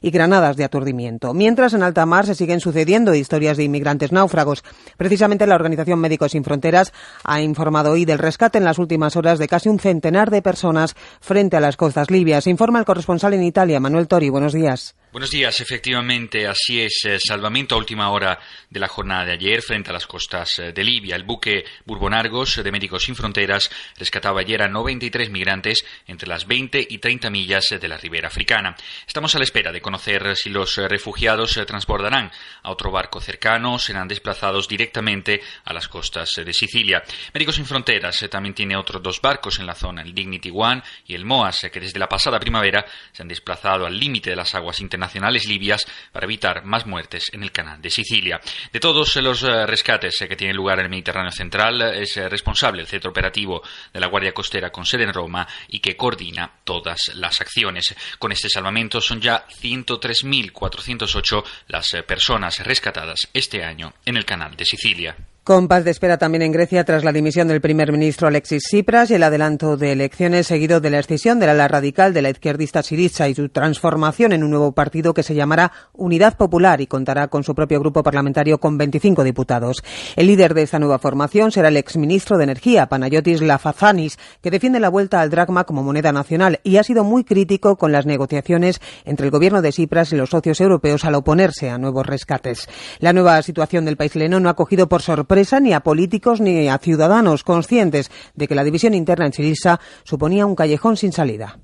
y 0.00 0.10
granadas 0.10 0.56
de 0.56 0.64
aturdimiento. 0.64 1.34
Mientras 1.34 1.74
en 1.74 1.82
alta 1.82 2.06
mar 2.06 2.26
se 2.26 2.34
siguen 2.34 2.60
sucediendo 2.60 3.14
historias 3.14 3.56
de 3.56 3.64
inmigrantes 3.64 4.12
náufragos. 4.12 4.64
Precisamente 4.96 5.46
la 5.46 5.54
Organización 5.54 5.98
Médicos 5.98 6.32
Sin 6.32 6.44
Fronteras 6.44 6.92
ha 7.24 7.40
informado 7.40 7.92
hoy 7.92 8.04
del 8.04 8.18
rescate 8.18 8.58
en 8.58 8.64
las 8.64 8.78
últimas 8.78 9.16
horas 9.16 9.38
de 9.38 9.48
casi 9.48 9.68
un 9.68 9.78
centenar 9.78 10.30
de 10.30 10.42
personas 10.42 10.94
frente 11.20 11.56
a 11.56 11.60
las 11.60 11.76
costas 11.76 12.10
libias. 12.10 12.46
Informa 12.46 12.78
el 12.78 12.84
corresponsal 12.84 13.34
en 13.34 13.42
Italia, 13.42 13.80
Manuel 13.80 14.08
Tori. 14.08 14.28
Buenos 14.28 14.52
días. 14.52 14.94
Buenos 15.12 15.30
días, 15.30 15.60
efectivamente, 15.60 16.46
así 16.46 16.80
es. 16.80 17.04
eh, 17.04 17.18
Salvamento 17.20 17.74
a 17.74 17.78
última 17.78 18.10
hora 18.10 18.38
de 18.70 18.80
la 18.80 18.88
jornada 18.88 19.26
de 19.26 19.32
ayer 19.32 19.60
frente 19.60 19.90
a 19.90 19.92
las 19.92 20.06
costas 20.06 20.58
eh, 20.58 20.72
de 20.72 20.82
Libia. 20.82 21.16
El 21.16 21.24
buque 21.24 21.66
Bourbonargos 21.84 22.56
eh, 22.56 22.62
de 22.62 22.72
Médicos 22.72 23.02
Sin 23.04 23.14
Fronteras 23.14 23.70
rescataba 23.98 24.40
ayer 24.40 24.62
a 24.62 24.68
93 24.68 25.28
migrantes 25.28 25.84
entre 26.06 26.26
las 26.26 26.46
20 26.46 26.86
y 26.88 26.96
30 26.96 27.28
millas 27.28 27.66
de 27.78 27.88
la 27.88 27.98
ribera 27.98 28.28
africana. 28.28 28.74
Estamos 29.06 29.34
a 29.34 29.38
la 29.38 29.44
espera 29.44 29.70
de 29.70 29.82
conocer 29.82 30.34
si 30.34 30.48
los 30.48 30.76
refugiados 30.78 31.52
se 31.52 31.66
transbordarán 31.66 32.32
a 32.62 32.70
otro 32.70 32.90
barco 32.90 33.20
cercano 33.20 33.74
o 33.74 33.78
serán 33.78 34.08
desplazados 34.08 34.66
directamente 34.66 35.42
a 35.66 35.74
las 35.74 35.88
costas 35.88 36.30
de 36.42 36.54
Sicilia. 36.54 37.02
Médicos 37.34 37.56
Sin 37.56 37.66
Fronteras 37.66 38.26
también 38.30 38.54
tiene 38.54 38.76
otros 38.76 39.02
dos 39.02 39.20
barcos 39.20 39.58
en 39.58 39.66
la 39.66 39.74
zona, 39.74 40.00
el 40.00 40.14
Dignity 40.14 40.50
One 40.54 40.82
y 41.06 41.14
el 41.14 41.26
Moas, 41.26 41.68
que 41.70 41.80
desde 41.80 41.98
la 41.98 42.08
pasada 42.08 42.40
primavera 42.40 42.86
se 43.12 43.20
han 43.20 43.28
desplazado 43.28 43.84
al 43.84 43.98
límite 44.00 44.30
de 44.30 44.36
las 44.36 44.54
aguas 44.54 44.80
internacionales 44.80 45.01
libias 45.46 45.86
para 46.12 46.24
evitar 46.24 46.64
más 46.64 46.86
muertes 46.86 47.24
en 47.32 47.42
el 47.42 47.52
canal 47.52 47.80
de 47.80 47.90
Sicilia. 47.90 48.40
De 48.72 48.80
todos 48.80 49.16
los 49.16 49.42
eh, 49.42 49.66
rescates 49.66 50.20
eh, 50.20 50.28
que 50.28 50.36
tienen 50.36 50.56
lugar 50.56 50.78
en 50.78 50.84
el 50.86 50.90
Mediterráneo 50.90 51.32
central, 51.32 51.80
eh, 51.82 52.02
es 52.02 52.16
responsable 52.30 52.82
el 52.82 52.88
centro 52.88 53.10
operativo 53.10 53.62
de 53.92 54.00
la 54.00 54.06
Guardia 54.06 54.32
Costera 54.32 54.70
con 54.70 54.84
sede 54.86 55.04
en 55.04 55.12
Roma 55.12 55.46
y 55.68 55.80
que 55.80 55.96
coordina 55.96 56.50
todas 56.64 57.12
las 57.14 57.40
acciones. 57.40 57.94
Con 58.18 58.32
este 58.32 58.48
salvamento 58.48 59.00
son 59.00 59.20
ya 59.20 59.46
103.408 59.46 61.44
las 61.68 61.88
personas 62.06 62.58
rescatadas 62.64 63.28
este 63.32 63.64
año 63.64 63.94
en 64.04 64.16
el 64.16 64.24
canal 64.24 64.56
de 64.56 64.64
Sicilia. 64.64 65.16
Compás 65.44 65.84
de 65.84 65.90
espera 65.90 66.18
también 66.18 66.42
en 66.42 66.52
Grecia 66.52 66.84
tras 66.84 67.02
la 67.02 67.10
dimisión 67.10 67.48
del 67.48 67.60
primer 67.60 67.90
ministro 67.90 68.28
Alexis 68.28 68.62
Tsipras 68.62 69.10
y 69.10 69.14
el 69.14 69.24
adelanto 69.24 69.76
de 69.76 69.90
elecciones 69.90 70.46
seguido 70.46 70.80
de 70.80 70.90
la 70.90 71.00
escisión 71.00 71.40
del 71.40 71.48
ala 71.50 71.66
radical 71.66 72.14
de 72.14 72.22
la 72.22 72.30
izquierdista 72.30 72.80
Syriza 72.84 73.28
y 73.28 73.34
su 73.34 73.48
transformación 73.48 74.32
en 74.32 74.44
un 74.44 74.50
nuevo 74.50 74.70
partido 74.70 75.14
que 75.14 75.24
se 75.24 75.34
llamará 75.34 75.72
Unidad 75.94 76.36
Popular 76.36 76.80
y 76.80 76.86
contará 76.86 77.26
con 77.26 77.42
su 77.42 77.56
propio 77.56 77.80
grupo 77.80 78.04
parlamentario 78.04 78.58
con 78.58 78.78
25 78.78 79.24
diputados. 79.24 79.82
El 80.14 80.28
líder 80.28 80.54
de 80.54 80.62
esta 80.62 80.78
nueva 80.78 81.00
formación 81.00 81.50
será 81.50 81.66
el 81.66 81.76
exministro 81.76 82.38
de 82.38 82.44
Energía, 82.44 82.86
Panayotis 82.86 83.42
Lafazanis, 83.42 84.20
que 84.42 84.52
defiende 84.52 84.78
la 84.78 84.90
vuelta 84.90 85.20
al 85.20 85.30
dracma 85.30 85.64
como 85.64 85.82
moneda 85.82 86.12
nacional 86.12 86.60
y 86.62 86.76
ha 86.76 86.84
sido 86.84 87.02
muy 87.02 87.24
crítico 87.24 87.76
con 87.76 87.90
las 87.90 88.06
negociaciones 88.06 88.80
entre 89.04 89.26
el 89.26 89.32
gobierno 89.32 89.60
de 89.60 89.70
Tsipras 89.70 90.12
y 90.12 90.16
los 90.16 90.30
socios 90.30 90.60
europeos 90.60 91.04
al 91.04 91.16
oponerse 91.16 91.68
a 91.68 91.78
nuevos 91.78 92.06
rescates. 92.06 92.68
La 93.00 93.12
nueva 93.12 93.42
situación 93.42 93.84
del 93.84 93.96
país 93.96 94.14
leno 94.14 94.38
no 94.38 94.48
ha 94.48 94.54
cogido 94.54 94.88
por 94.88 95.02
sorpresa 95.02 95.31
ni 95.60 95.72
a 95.72 95.80
políticos 95.80 96.40
ni 96.40 96.68
a 96.68 96.78
ciudadanos 96.78 97.42
conscientes 97.42 98.10
de 98.34 98.46
que 98.48 98.54
la 98.54 98.64
división 98.64 98.94
interna 98.94 99.26
en 99.26 99.32
Sirisa 99.32 99.80
suponía 100.04 100.44
un 100.44 100.54
callejón 100.54 100.96
sin 100.96 101.12
salida. 101.12 101.58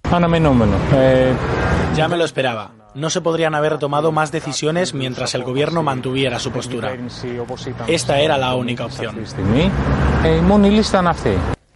Ya 1.95 2.09
me 2.09 2.17
lo 2.17 2.25
esperaba. 2.25 2.73
No 2.95 3.11
se 3.11 3.21
podrían 3.21 3.55
haber 3.55 3.79
tomado 3.79 4.11
más 4.11 4.33
decisiones 4.33 4.95
mientras 4.95 5.35
el 5.35 5.45
gobierno 5.45 5.83
mantuviera 5.83 6.39
su 6.39 6.51
postura. 6.51 6.97
Esta 7.87 8.21
era 8.21 8.39
la 8.39 8.55
única 8.55 8.87
opción. 8.87 9.17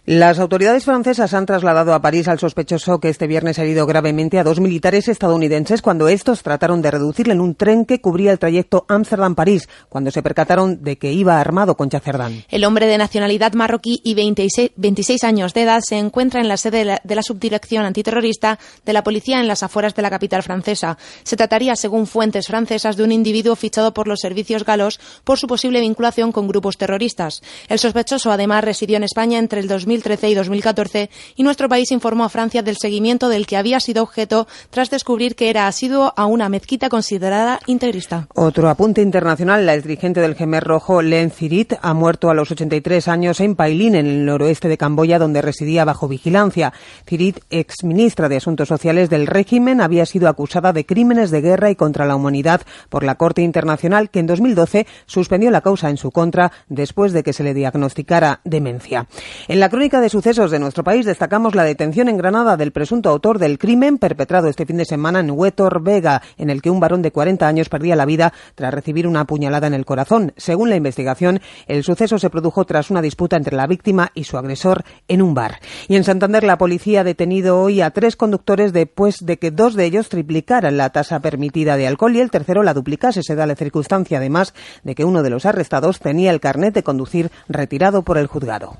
Las 0.05 0.39
autoridades 0.39 0.83
francesas 0.83 1.33
han 1.33 1.45
trasladado 1.45 1.93
a 1.93 2.01
París 2.01 2.27
al 2.27 2.37
sospechoso 2.37 2.99
que 2.99 3.07
este 3.07 3.25
viernes 3.25 3.57
ha 3.57 3.63
herido 3.63 3.85
gravemente 3.85 4.37
a 4.37 4.43
dos 4.43 4.59
militares 4.59 5.07
estadounidenses 5.07 5.81
cuando 5.81 6.09
estos 6.09 6.43
trataron 6.43 6.81
de 6.81 6.91
reducirle 6.91 7.31
en 7.31 7.39
un 7.39 7.55
tren 7.55 7.85
que 7.85 8.01
cubría 8.01 8.33
el 8.33 8.37
trayecto 8.37 8.85
Ámsterdam-París, 8.89 9.69
cuando 9.87 10.11
se 10.11 10.21
percataron 10.21 10.83
de 10.83 10.97
que 10.97 11.13
iba 11.13 11.39
armado 11.39 11.77
con 11.77 11.89
Cerdán. 11.89 12.43
El 12.49 12.65
hombre 12.65 12.87
de 12.87 12.97
nacionalidad 12.97 13.53
marroquí 13.53 14.01
y 14.03 14.13
26, 14.13 14.71
26 14.75 15.23
años 15.23 15.53
de 15.53 15.61
edad 15.61 15.79
se 15.81 15.97
encuentra 15.97 16.41
en 16.41 16.49
la 16.49 16.57
sede 16.57 16.79
de 16.79 16.85
la, 16.85 17.01
de 17.01 17.15
la 17.15 17.23
subdirección 17.23 17.85
antiterrorista 17.85 18.59
de 18.85 18.91
la 18.91 19.05
policía 19.05 19.39
en 19.39 19.47
las 19.47 19.63
afueras 19.63 19.95
de 19.95 20.01
la 20.01 20.09
capital 20.09 20.43
francesa. 20.43 20.97
Se 21.23 21.37
trataría, 21.37 21.77
según 21.77 22.07
fuentes 22.07 22.47
francesas, 22.47 22.97
de 22.97 23.05
un 23.05 23.13
individuo 23.13 23.55
fichado 23.55 23.93
por 23.93 24.09
los 24.09 24.19
servicios 24.19 24.65
galos 24.65 24.99
por 25.23 25.39
su 25.39 25.47
posible 25.47 25.79
vinculación 25.79 26.33
con 26.33 26.49
grupos 26.49 26.77
terroristas. 26.77 27.41
El 27.69 27.79
sospechoso, 27.79 28.33
además, 28.33 28.65
residió 28.65 28.97
en 28.97 29.03
España 29.03 29.39
entre 29.39 29.61
el 29.61 29.69
2000 29.69 29.92
2013 29.93 30.29
y 30.29 30.33
2014 30.33 31.09
y 31.35 31.43
nuestro 31.43 31.69
país 31.69 31.91
informó 31.91 32.23
a 32.23 32.29
Francia 32.29 32.63
del 32.63 32.77
seguimiento 32.77 33.29
del 33.29 33.45
que 33.45 33.57
había 33.57 33.79
sido 33.79 34.01
objeto 34.01 34.47
tras 34.69 34.89
descubrir 34.89 35.35
que 35.35 35.49
era 35.49 35.67
asiduo 35.67 36.13
a 36.15 36.25
una 36.25 36.49
mezquita 36.49 36.89
considerada 36.89 37.59
integrista. 37.67 38.27
Otro 38.33 38.69
apunte 38.69 39.01
internacional, 39.01 39.65
la 39.65 39.77
dirigente 39.77 40.19
del 40.19 40.35
Gemer 40.35 40.63
Rojo, 40.63 41.01
Len 41.01 41.29
Zirit, 41.29 41.73
ha 41.81 41.93
muerto 41.93 42.29
a 42.29 42.33
los 42.33 42.49
83 42.49 43.07
años 43.07 43.39
en 43.39 43.55
Pailín, 43.55 43.95
en 43.95 44.07
el 44.07 44.25
noroeste 44.25 44.67
de 44.67 44.77
Camboya, 44.77 45.19
donde 45.19 45.41
residía 45.41 45.85
bajo 45.85 46.07
vigilancia. 46.07 46.73
Zirit, 47.07 47.39
exministra 47.49 48.29
de 48.29 48.37
Asuntos 48.37 48.67
Sociales 48.67 49.09
del 49.09 49.27
régimen, 49.27 49.81
había 49.81 50.05
sido 50.05 50.27
acusada 50.27 50.73
de 50.73 50.85
crímenes 50.85 51.29
de 51.29 51.41
guerra 51.41 51.69
y 51.69 51.75
contra 51.75 52.05
la 52.05 52.15
humanidad 52.15 52.61
por 52.89 53.03
la 53.03 53.15
Corte 53.15 53.41
Internacional, 53.41 54.09
que 54.09 54.19
en 54.19 54.27
2012 54.27 54.87
suspendió 55.05 55.51
la 55.51 55.61
causa 55.61 55.89
en 55.89 55.97
su 55.97 56.11
contra 56.11 56.51
después 56.67 57.13
de 57.13 57.23
que 57.23 57.33
se 57.33 57.43
le 57.43 57.53
diagnosticara 57.53 58.41
demencia. 58.43 59.07
En 59.47 59.59
la 59.59 59.69
crónica 59.83 59.99
de 59.99 60.07
sucesos 60.07 60.49
de 60.49 60.59
nuestro 60.59 60.85
país 60.85 61.05
destacamos 61.05 61.55
la 61.55 61.65
detención 61.65 62.07
en 62.07 62.15
Granada 62.15 62.55
del 62.55 62.71
presunto 62.71 63.09
autor 63.09 63.37
del 63.37 63.57
crimen 63.57 63.97
perpetrado 63.97 64.47
este 64.47 64.65
fin 64.65 64.77
de 64.77 64.85
semana 64.85 65.19
en 65.19 65.29
Huetor 65.29 65.83
Vega, 65.83 66.21
en 66.37 66.49
el 66.49 66.61
que 66.61 66.69
un 66.69 66.79
varón 66.79 67.01
de 67.01 67.11
40 67.11 67.45
años 67.45 67.67
perdía 67.67 67.97
la 67.97 68.05
vida 68.05 68.31
tras 68.55 68.73
recibir 68.73 69.07
una 69.07 69.25
puñalada 69.25 69.67
en 69.67 69.73
el 69.73 69.83
corazón. 69.83 70.31
Según 70.37 70.69
la 70.69 70.77
investigación, 70.77 71.41
el 71.67 71.83
suceso 71.83 72.17
se 72.17 72.29
produjo 72.29 72.63
tras 72.63 72.91
una 72.91 73.01
disputa 73.01 73.35
entre 73.35 73.57
la 73.57 73.67
víctima 73.67 74.09
y 74.13 74.23
su 74.23 74.37
agresor 74.37 74.85
en 75.09 75.21
un 75.21 75.33
bar. 75.33 75.59
Y 75.89 75.97
en 75.97 76.05
Santander, 76.05 76.45
la 76.45 76.57
policía 76.57 77.01
ha 77.01 77.03
detenido 77.03 77.59
hoy 77.59 77.81
a 77.81 77.91
tres 77.91 78.15
conductores 78.15 78.71
después 78.71 79.25
de 79.25 79.37
que 79.37 79.51
dos 79.51 79.75
de 79.75 79.83
ellos 79.83 80.07
triplicaran 80.07 80.77
la 80.77 80.91
tasa 80.91 81.19
permitida 81.19 81.75
de 81.75 81.87
alcohol 81.87 82.15
y 82.15 82.21
el 82.21 82.31
tercero 82.31 82.63
la 82.63 82.73
duplicase. 82.73 83.21
Se 83.21 83.35
da 83.35 83.45
la 83.45 83.57
circunstancia, 83.57 84.19
además, 84.19 84.53
de 84.83 84.95
que 84.95 85.03
uno 85.03 85.23
de 85.23 85.29
los 85.29 85.45
arrestados 85.45 85.99
tenía 85.99 86.31
el 86.31 86.39
carnet 86.39 86.73
de 86.73 86.83
conducir 86.83 87.31
retirado 87.49 88.03
por 88.03 88.17
el 88.17 88.27
juzgado. 88.27 88.77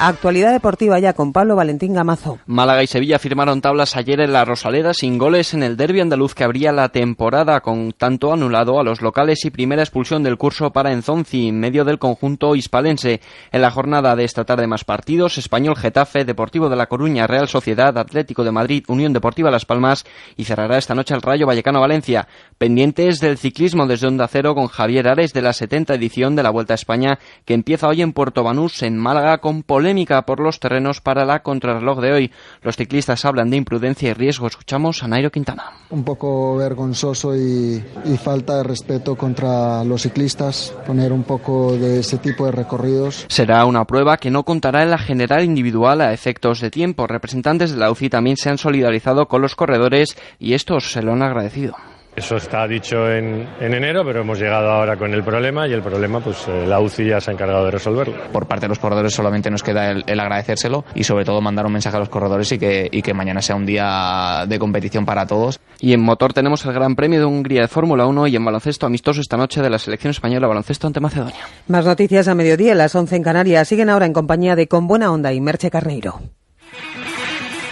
Actualidad 0.00 0.52
deportiva 0.52 0.98
ya 0.98 1.12
con 1.12 1.32
Pablo 1.32 1.54
Valentín 1.54 1.94
Gamazo. 1.94 2.40
Málaga 2.46 2.82
y 2.82 2.88
Sevilla 2.88 3.20
firmaron 3.20 3.60
tablas 3.60 3.96
ayer 3.96 4.20
en 4.20 4.32
la 4.32 4.44
Rosaleda 4.44 4.92
sin 4.92 5.18
goles 5.18 5.54
en 5.54 5.62
el 5.62 5.76
derby 5.76 6.00
andaluz 6.00 6.34
que 6.34 6.42
abría 6.42 6.72
la 6.72 6.88
temporada 6.88 7.60
con 7.60 7.92
tanto 7.92 8.32
anulado 8.32 8.80
a 8.80 8.82
los 8.82 9.00
locales 9.00 9.44
y 9.44 9.50
primera 9.50 9.82
expulsión 9.82 10.24
del 10.24 10.36
curso 10.36 10.72
para 10.72 10.92
Enzonzi 10.92 11.48
en 11.48 11.60
medio 11.60 11.84
del 11.84 12.00
conjunto 12.00 12.56
hispalense. 12.56 13.20
En 13.52 13.62
la 13.62 13.70
jornada 13.70 14.16
de 14.16 14.24
esta 14.24 14.44
tarde 14.44 14.66
más 14.66 14.84
partidos, 14.84 15.38
Español 15.38 15.76
Getafe, 15.76 16.24
Deportivo 16.24 16.68
de 16.68 16.76
La 16.76 16.86
Coruña, 16.86 17.28
Real 17.28 17.46
Sociedad, 17.46 17.96
Atlético 17.96 18.42
de 18.42 18.50
Madrid, 18.50 18.84
Unión 18.88 19.12
Deportiva 19.12 19.52
Las 19.52 19.64
Palmas 19.64 20.04
y 20.36 20.44
cerrará 20.44 20.76
esta 20.76 20.96
noche 20.96 21.14
el 21.14 21.22
Rayo 21.22 21.46
Vallecano 21.46 21.80
Valencia. 21.80 22.26
Pendientes 22.58 23.20
del 23.20 23.38
ciclismo 23.38 23.86
desde 23.86 24.08
Onda 24.08 24.26
Cero 24.26 24.56
con 24.56 24.66
Javier 24.66 25.06
Ares 25.06 25.32
de 25.32 25.42
la 25.42 25.52
70 25.52 25.94
edición 25.94 26.34
de 26.34 26.42
la 26.42 26.50
Vuelta 26.50 26.74
a 26.74 26.82
España 26.82 27.20
que 27.44 27.54
empieza 27.54 27.86
hoy 27.86 28.02
en 28.02 28.12
Puerto 28.12 28.42
Banús 28.42 28.82
en 28.82 28.98
Málaga 28.98 29.38
con 29.38 29.62
polémica 29.84 30.22
por 30.22 30.40
los 30.40 30.60
terrenos 30.60 31.02
para 31.02 31.26
la 31.26 31.42
contrarreloj 31.42 32.00
de 32.00 32.12
hoy. 32.12 32.32
Los 32.62 32.76
ciclistas 32.76 33.26
hablan 33.26 33.50
de 33.50 33.58
imprudencia 33.58 34.08
y 34.08 34.14
riesgo. 34.14 34.46
Escuchamos 34.46 35.02
a 35.02 35.08
Nairo 35.08 35.30
Quintana. 35.30 35.72
Un 35.90 36.04
poco 36.04 36.56
vergonzoso 36.56 37.36
y, 37.36 37.84
y 38.06 38.16
falta 38.16 38.56
de 38.56 38.62
respeto 38.62 39.14
contra 39.14 39.84
los 39.84 40.00
ciclistas, 40.00 40.72
poner 40.86 41.12
un 41.12 41.24
poco 41.24 41.76
de 41.76 42.00
ese 42.00 42.16
tipo 42.16 42.46
de 42.46 42.52
recorridos. 42.52 43.26
Será 43.28 43.66
una 43.66 43.84
prueba 43.84 44.16
que 44.16 44.30
no 44.30 44.44
contará 44.44 44.82
en 44.84 44.90
la 44.90 44.96
general 44.96 45.44
individual 45.44 46.00
a 46.00 46.14
efectos 46.14 46.62
de 46.62 46.70
tiempo. 46.70 47.06
Representantes 47.06 47.72
de 47.72 47.76
la 47.76 47.90
UCI 47.90 48.08
también 48.08 48.38
se 48.38 48.48
han 48.48 48.56
solidarizado 48.56 49.28
con 49.28 49.42
los 49.42 49.54
corredores 49.54 50.16
y 50.38 50.54
estos 50.54 50.92
se 50.92 51.02
lo 51.02 51.12
han 51.12 51.22
agradecido. 51.22 51.76
Eso 52.16 52.36
está 52.36 52.66
dicho 52.68 53.10
en, 53.10 53.48
en, 53.60 53.74
enero, 53.74 54.04
pero 54.04 54.20
hemos 54.20 54.38
llegado 54.38 54.70
ahora 54.70 54.96
con 54.96 55.12
el 55.12 55.24
problema 55.24 55.66
y 55.66 55.72
el 55.72 55.82
problema, 55.82 56.20
pues 56.20 56.46
eh, 56.46 56.64
la 56.64 56.78
UCI 56.78 57.08
ya 57.08 57.20
se 57.20 57.30
ha 57.30 57.34
encargado 57.34 57.64
de 57.64 57.72
resolverlo. 57.72 58.14
Por 58.32 58.46
parte 58.46 58.66
de 58.66 58.68
los 58.68 58.78
corredores 58.78 59.12
solamente 59.12 59.50
nos 59.50 59.64
queda 59.64 59.90
el, 59.90 60.04
el 60.06 60.20
agradecérselo 60.20 60.84
y 60.94 61.02
sobre 61.02 61.24
todo 61.24 61.40
mandar 61.40 61.66
un 61.66 61.72
mensaje 61.72 61.96
a 61.96 61.98
los 61.98 62.08
corredores 62.08 62.52
y 62.52 62.58
que, 62.58 62.88
y 62.90 63.02
que 63.02 63.14
mañana 63.14 63.42
sea 63.42 63.56
un 63.56 63.66
día 63.66 64.44
de 64.46 64.58
competición 64.60 65.04
para 65.04 65.26
todos. 65.26 65.58
Y 65.80 65.92
en 65.92 66.02
motor 66.02 66.32
tenemos 66.32 66.64
el 66.64 66.72
Gran 66.72 66.94
Premio 66.94 67.18
de 67.18 67.26
Hungría 67.26 67.62
de 67.62 67.68
Fórmula 67.68 68.06
1 68.06 68.28
y 68.28 68.36
en 68.36 68.44
baloncesto 68.44 68.86
amistoso 68.86 69.20
esta 69.20 69.36
noche 69.36 69.60
de 69.60 69.70
la 69.70 69.80
selección 69.80 70.12
española 70.12 70.46
de 70.46 70.48
baloncesto 70.48 70.86
ante 70.86 71.00
Macedonia. 71.00 71.34
Más 71.66 71.84
noticias 71.84 72.28
a 72.28 72.34
mediodía, 72.36 72.76
las 72.76 72.94
11 72.94 73.16
en 73.16 73.22
Canarias. 73.24 73.66
Siguen 73.66 73.90
ahora 73.90 74.06
en 74.06 74.12
compañía 74.12 74.54
de 74.54 74.68
Con 74.68 74.86
Buena 74.86 75.10
Onda 75.10 75.32
y 75.32 75.40
Merche 75.40 75.68
Carneiro. 75.68 76.20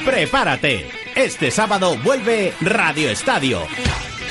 Prepárate. 0.05 0.87
Este 1.15 1.51
sábado 1.51 1.95
vuelve 2.03 2.53
Radio 2.61 3.09
Estadio. 3.09 3.61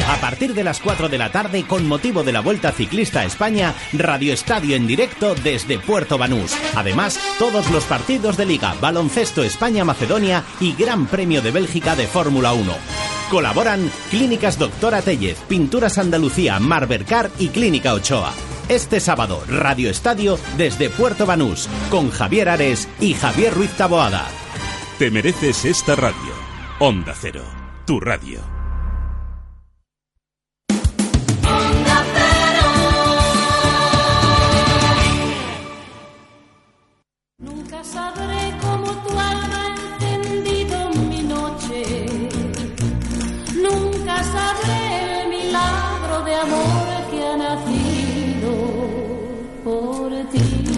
A 0.08 0.18
partir 0.18 0.54
de 0.54 0.64
las 0.64 0.80
4 0.80 1.10
de 1.10 1.18
la 1.18 1.32
tarde, 1.32 1.64
con 1.64 1.88
motivo 1.88 2.24
de 2.24 2.32
la 2.32 2.42
Vuelta 2.42 2.72
Ciclista 2.72 3.22
a 3.22 3.26
España, 3.26 3.74
Radio 3.94 4.34
Estadio 4.34 4.76
en 4.76 4.88
directo 4.88 5.36
desde 5.36 5.80
Puerto 5.80 6.18
Banús. 6.18 6.56
Además, 6.76 7.20
todos 7.40 7.70
los 7.72 7.84
partidos 7.86 8.38
de 8.38 8.46
Liga, 8.46 8.76
Baloncesto 8.82 9.44
España-Macedonia 9.44 10.44
y 10.60 10.74
Gran 10.74 11.08
Premio 11.08 11.42
de 11.42 11.52
Bélgica 11.52 11.96
de 11.96 12.08
Fórmula 12.08 12.54
1. 12.54 12.74
Colaboran 13.30 13.90
Clínicas 14.10 14.60
Doctora 14.60 15.02
Tellez, 15.02 15.40
Pinturas 15.48 15.98
Andalucía, 15.98 16.60
Marbercar 16.60 17.32
y 17.40 17.48
Clínica 17.48 17.94
Ochoa. 17.94 18.34
Este 18.68 19.00
sábado, 19.00 19.44
Radio 19.48 19.90
Estadio 19.90 20.38
desde 20.58 20.90
Puerto 20.90 21.26
Banús, 21.26 21.70
con 21.90 22.12
Javier 22.12 22.50
Ares 22.50 22.88
y 23.00 23.14
Javier 23.14 23.54
Ruiz 23.54 23.72
Taboada. 23.72 24.28
Te 25.00 25.10
mereces 25.10 25.66
esta 25.66 25.96
radio. 25.96 26.34
Onda 26.80 27.14
Cero, 27.20 27.44
tu 27.86 28.00
radio. 28.00 28.51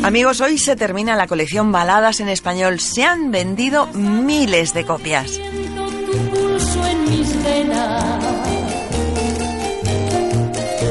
Amigos, 0.03 0.41
hoy 0.41 0.57
se 0.57 0.75
termina 0.75 1.15
la 1.15 1.27
colección 1.27 1.72
Baladas 1.72 2.19
en 2.19 2.27
Español. 2.27 2.82
Se 2.82 3.06
han 3.06 3.32
vendido 3.32 3.88
miles 3.93 4.73
de 4.73 4.85
copias. 4.85 5.32
Tu 5.32 6.17
pulso 6.30 6.85
en 6.85 7.09
mis 7.09 7.41
venas. 7.41 8.03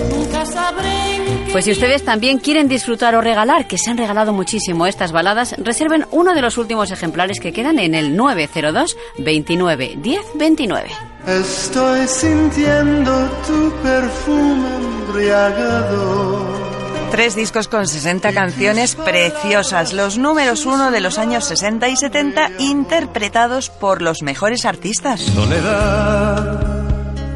Nunca 0.09 0.47
sabré 0.47 1.21
Pues 1.53 1.67
si 1.67 1.73
ustedes 1.73 2.03
también 2.07 2.39
quieren 2.39 2.69
disfrutar 2.69 3.15
o 3.15 3.21
regalar, 3.21 3.69
que 3.69 3.77
se 3.77 3.91
han 3.91 3.99
regalado 3.99 4.33
muchísimo 4.33 4.87
estas 4.87 5.13
baladas, 5.13 5.57
reserven 5.59 6.07
uno 6.11 6.33
de 6.35 6.41
los 6.41 6.57
últimos 6.57 6.91
ejemplares 6.91 7.39
que 7.39 7.53
quedan 7.53 7.79
en 7.79 7.95
el 7.95 8.17
902 8.17 8.97
29 9.19 9.99
10 9.99 10.27
29. 10.37 10.91
Estoy 11.27 12.09
sintiendo 12.09 13.29
tu 13.47 13.71
perfume 13.83 14.69
embriagador. 15.07 16.72
Tres 17.13 17.37
discos 17.37 17.69
con 17.69 17.87
60 17.87 18.33
canciones 18.33 18.97
preciosas, 18.97 19.93
los 19.93 20.17
números 20.17 20.65
uno 20.65 20.91
de 20.91 21.03
los 21.03 21.19
años 21.19 21.45
60 21.45 21.91
y 21.91 21.97
70, 21.97 22.53
interpretados 22.59 23.69
por 23.69 24.01
los 24.01 24.23
mejores 24.23 24.65
artistas. 24.65 25.21
Soledad 25.21 26.59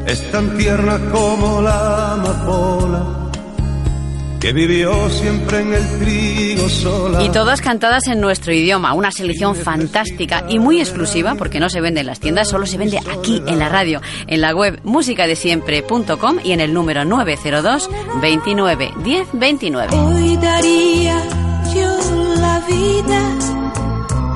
es 0.07 0.31
tan 0.31 0.57
tierna 0.57 0.99
como 1.11 1.61
la 1.61 2.13
amapola 2.13 3.26
que 4.39 4.53
vivió 4.53 5.09
siempre 5.09 5.61
en 5.61 5.73
el 5.73 5.99
trigo 5.99 6.69
sola. 6.69 7.23
Y 7.23 7.29
todas 7.29 7.61
cantadas 7.61 8.07
en 8.07 8.19
nuestro 8.19 8.53
idioma, 8.53 8.93
una 8.93 9.11
selección 9.11 9.55
fantástica 9.55 10.45
y 10.49 10.59
muy 10.59 10.79
exclusiva 10.79 11.35
porque 11.35 11.59
no 11.59 11.69
se 11.69 11.81
vende 11.81 12.01
en 12.01 12.07
las 12.07 12.19
tiendas, 12.19 12.49
solo 12.49 12.65
se 12.65 12.77
vende 12.77 12.99
aquí 12.99 13.41
en 13.47 13.59
la 13.59 13.69
radio, 13.69 14.01
en 14.27 14.41
la 14.41 14.53
web 14.55 14.79
musicadesiempre.com 14.83 16.39
y 16.43 16.51
en 16.51 16.61
el 16.61 16.73
número 16.73 17.05
902 17.05 17.89
29 18.21 18.91
10 19.03 19.27
29. 19.33 19.95
Hoy 19.95 20.37
daría 20.37 21.21
yo 21.73 21.97
la 22.39 22.59
vida 22.67 23.21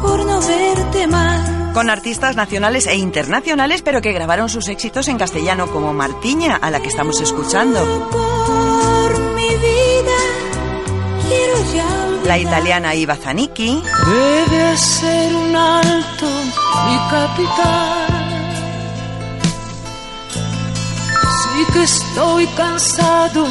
por 0.02 0.26
no 0.26 0.40
verte 0.42 1.08
más. 1.08 1.74
Con 1.74 1.90
artistas 1.90 2.36
nacionales 2.36 2.86
e 2.88 2.96
internacionales, 2.96 3.82
pero 3.82 4.02
que 4.02 4.12
grabaron 4.12 4.50
sus 4.50 4.68
éxitos 4.68 5.08
en 5.08 5.18
castellano, 5.18 5.68
como 5.68 5.94
Martiña, 5.94 6.58
a 6.58 6.70
la 6.70 6.82
que 6.82 6.90
estamos 6.90 7.22
escuchando. 7.22 7.80
La 12.26 12.38
italiana 12.38 12.96
Iva 12.96 13.16
Zanicchi. 13.16 13.82
Debe 14.08 14.78
ser 14.78 15.36
un 15.36 15.56
alto 15.56 16.26
mi 16.88 16.98
capital. 17.10 18.08
Sí 21.42 21.74
que 21.74 21.84
estoy 21.84 22.48
cansado, 22.48 23.46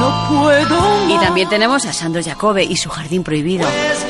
no 0.00 0.28
puedo 0.40 1.08
Y 1.08 1.14
más. 1.14 1.22
también 1.22 1.48
tenemos 1.48 1.84
a 1.86 1.92
Sandro 1.92 2.22
Jacobe 2.22 2.62
y 2.64 2.76
su 2.76 2.88
jardín 2.88 3.22
prohibido. 3.24 3.66
Anda 3.66 4.09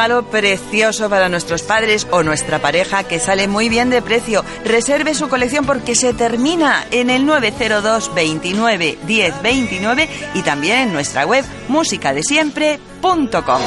regalo 0.00 0.22
precioso 0.22 1.10
para 1.10 1.28
nuestros 1.28 1.60
padres 1.62 2.06
o 2.10 2.22
nuestra 2.22 2.58
pareja 2.58 3.04
que 3.04 3.20
sale 3.20 3.48
muy 3.48 3.68
bien 3.68 3.90
de 3.90 4.00
precio. 4.00 4.42
Reserve 4.64 5.12
su 5.14 5.28
colección 5.28 5.66
porque 5.66 5.94
se 5.94 6.14
termina 6.14 6.86
en 6.90 7.10
el 7.10 7.26
902 7.26 8.14
29 8.14 8.98
10 9.06 9.42
29 9.42 10.08
y 10.32 10.40
también 10.40 10.78
en 10.78 10.94
nuestra 10.94 11.26
web 11.26 11.44
musicadesiempre.com. 11.68 13.60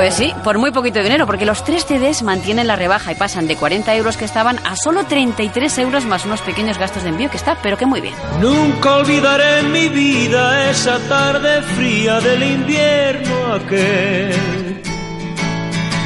Pues 0.00 0.14
sí, 0.14 0.32
por 0.44 0.56
muy 0.56 0.70
poquito 0.70 1.02
dinero, 1.02 1.26
porque 1.26 1.44
los 1.44 1.62
tres 1.62 1.84
CDs 1.84 2.22
mantienen 2.22 2.66
la 2.66 2.74
rebaja 2.74 3.12
y 3.12 3.16
pasan 3.16 3.46
de 3.46 3.56
40 3.56 3.94
euros 3.96 4.16
que 4.16 4.24
estaban 4.24 4.58
a 4.64 4.74
solo 4.74 5.04
33 5.04 5.76
euros 5.76 6.06
más 6.06 6.24
unos 6.24 6.40
pequeños 6.40 6.78
gastos 6.78 7.02
de 7.02 7.10
envío 7.10 7.28
que 7.30 7.36
está, 7.36 7.58
pero 7.62 7.76
que 7.76 7.84
muy 7.84 8.00
bien. 8.00 8.14
Nunca 8.40 8.94
olvidaré 8.94 9.58
en 9.58 9.70
mi 9.70 9.90
vida 9.90 10.70
esa 10.70 10.98
tarde 11.00 11.60
fría 11.60 12.18
del 12.18 12.42
invierno 12.42 13.52
aquel. 13.52 14.69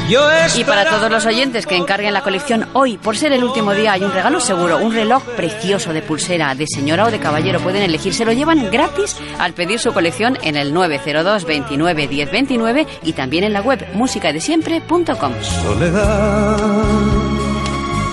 Y 0.07 0.65
para 0.65 0.85
todos 0.85 1.11
los 1.11 1.25
oyentes 1.25 1.67
que 1.67 1.77
encarguen 1.77 2.13
la 2.13 2.21
colección 2.23 2.67
hoy, 2.75 2.99
por 2.99 3.17
ser 3.17 3.33
el 3.33 3.43
último 3.43 3.73
día, 3.73 3.93
hay 3.93 4.03
un 4.03 4.13
regalo 4.13 4.39
seguro, 4.39 4.77
un 4.79 4.93
reloj 4.93 5.23
precioso 5.35 5.95
de 5.95 6.03
pulsera 6.03 6.55
de 6.55 6.67
señora 6.67 7.07
o 7.07 7.11
de 7.11 7.19
caballero. 7.19 7.61
Pueden 7.61 7.83
elegir, 7.83 8.13
se 8.13 8.27
lo 8.27 8.33
llevan 8.33 8.71
gratis 8.71 9.17
al 9.39 9.55
pedir 9.55 9.79
su 9.79 9.93
colección 9.95 10.39
en 10.43 10.57
el 10.57 10.75
902 10.75 11.45
29 11.47 12.07
10 12.07 12.31
29 12.31 12.87
y 13.03 13.13
también 13.15 13.45
en 13.45 13.55
la 13.55 13.63
web 13.63 13.87
musicadesiempre.com. 13.95 15.33
Soledad 15.63 16.59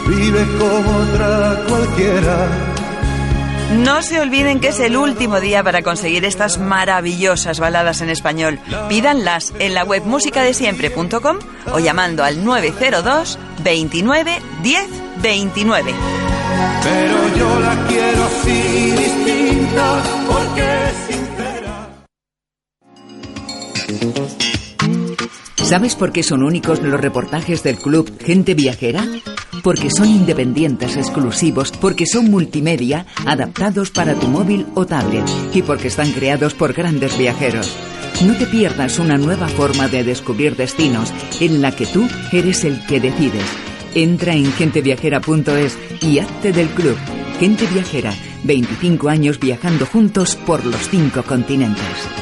vive 0.07 0.47
como 0.57 0.97
otra 0.97 1.61
cualquiera. 1.67 2.70
No 3.71 4.01
se 4.01 4.19
olviden 4.19 4.59
que 4.59 4.69
es 4.69 4.79
el 4.79 4.97
último 4.97 5.39
día 5.39 5.63
para 5.63 5.81
conseguir 5.81 6.25
estas 6.25 6.57
maravillosas 6.57 7.59
baladas 7.59 8.01
en 8.01 8.09
español. 8.09 8.59
Pídanlas 8.89 9.53
en 9.59 9.73
la 9.73 9.83
web 9.83 10.03
musicadesiempre.com 10.03 11.39
o 11.73 11.79
llamando 11.79 12.23
al 12.23 12.43
902 12.43 13.39
29 13.63 14.41
10 14.61 14.87
29. 15.21 15.93
Pero 16.83 17.37
yo 17.37 17.59
la 17.59 17.87
quiero 17.87 18.23
así 18.25 18.91
distinta 18.91 20.03
porque 20.27 20.61
es 20.61 20.93
sincera. 21.07 21.87
¿Sabes 25.71 25.95
por 25.95 26.11
qué 26.11 26.21
son 26.21 26.43
únicos 26.43 26.81
los 26.81 26.99
reportajes 26.99 27.63
del 27.63 27.77
club 27.77 28.11
Gente 28.19 28.55
Viajera? 28.55 29.07
Porque 29.63 29.89
son 29.89 30.09
independientes, 30.09 30.97
exclusivos, 30.97 31.71
porque 31.71 32.05
son 32.05 32.29
multimedia, 32.29 33.05
adaptados 33.25 33.89
para 33.89 34.13
tu 34.15 34.27
móvil 34.27 34.67
o 34.75 34.85
tablet 34.85 35.23
y 35.53 35.61
porque 35.61 35.87
están 35.87 36.11
creados 36.11 36.55
por 36.55 36.73
grandes 36.73 37.17
viajeros. 37.17 37.73
No 38.25 38.35
te 38.35 38.47
pierdas 38.47 38.99
una 38.99 39.17
nueva 39.17 39.47
forma 39.47 39.87
de 39.87 40.03
descubrir 40.03 40.57
destinos 40.57 41.13
en 41.39 41.61
la 41.61 41.73
que 41.73 41.85
tú 41.85 42.05
eres 42.33 42.65
el 42.65 42.85
que 42.85 42.99
decides. 42.99 43.45
Entra 43.95 44.33
en 44.33 44.51
genteviajera.es 44.51 45.77
y 46.01 46.19
hazte 46.19 46.51
del 46.51 46.67
club. 46.71 46.97
Gente 47.39 47.65
Viajera, 47.67 48.13
25 48.43 49.07
años 49.07 49.39
viajando 49.39 49.85
juntos 49.85 50.35
por 50.35 50.65
los 50.65 50.89
cinco 50.89 51.23
continentes. 51.23 52.20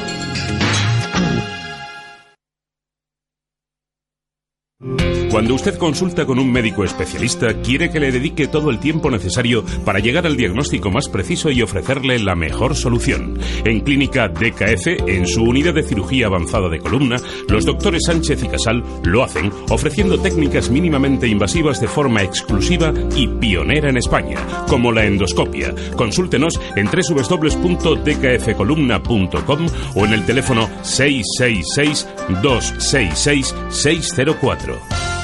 Cuando 5.30 5.54
usted 5.54 5.78
consulta 5.78 6.26
con 6.26 6.40
un 6.40 6.50
médico 6.50 6.82
especialista, 6.82 7.54
quiere 7.62 7.90
que 7.90 8.00
le 8.00 8.10
dedique 8.10 8.48
todo 8.48 8.68
el 8.68 8.80
tiempo 8.80 9.12
necesario 9.12 9.64
para 9.84 10.00
llegar 10.00 10.26
al 10.26 10.36
diagnóstico 10.36 10.90
más 10.90 11.08
preciso 11.08 11.52
y 11.52 11.62
ofrecerle 11.62 12.18
la 12.18 12.34
mejor 12.34 12.74
solución. 12.74 13.38
En 13.64 13.78
Clínica 13.80 14.26
DKF, 14.28 15.06
en 15.06 15.28
su 15.28 15.44
unidad 15.44 15.74
de 15.74 15.84
cirugía 15.84 16.26
avanzada 16.26 16.68
de 16.68 16.80
columna, 16.80 17.18
los 17.48 17.64
doctores 17.64 18.06
Sánchez 18.06 18.42
y 18.42 18.48
Casal 18.48 18.82
lo 19.04 19.22
hacen 19.22 19.52
ofreciendo 19.68 20.18
técnicas 20.18 20.68
mínimamente 20.68 21.28
invasivas 21.28 21.80
de 21.80 21.86
forma 21.86 22.24
exclusiva 22.24 22.92
y 23.14 23.28
pionera 23.28 23.88
en 23.88 23.98
España, 23.98 24.36
como 24.66 24.90
la 24.90 25.04
endoscopia. 25.04 25.72
Consúltenos 25.94 26.60
en 26.74 26.86
www.dkfcolumna.com 26.86 29.66
o 29.94 30.04
en 30.04 30.12
el 30.12 30.26
teléfono 30.26 30.68
666 30.82 32.08
266 32.42 33.54
604. 33.68 35.19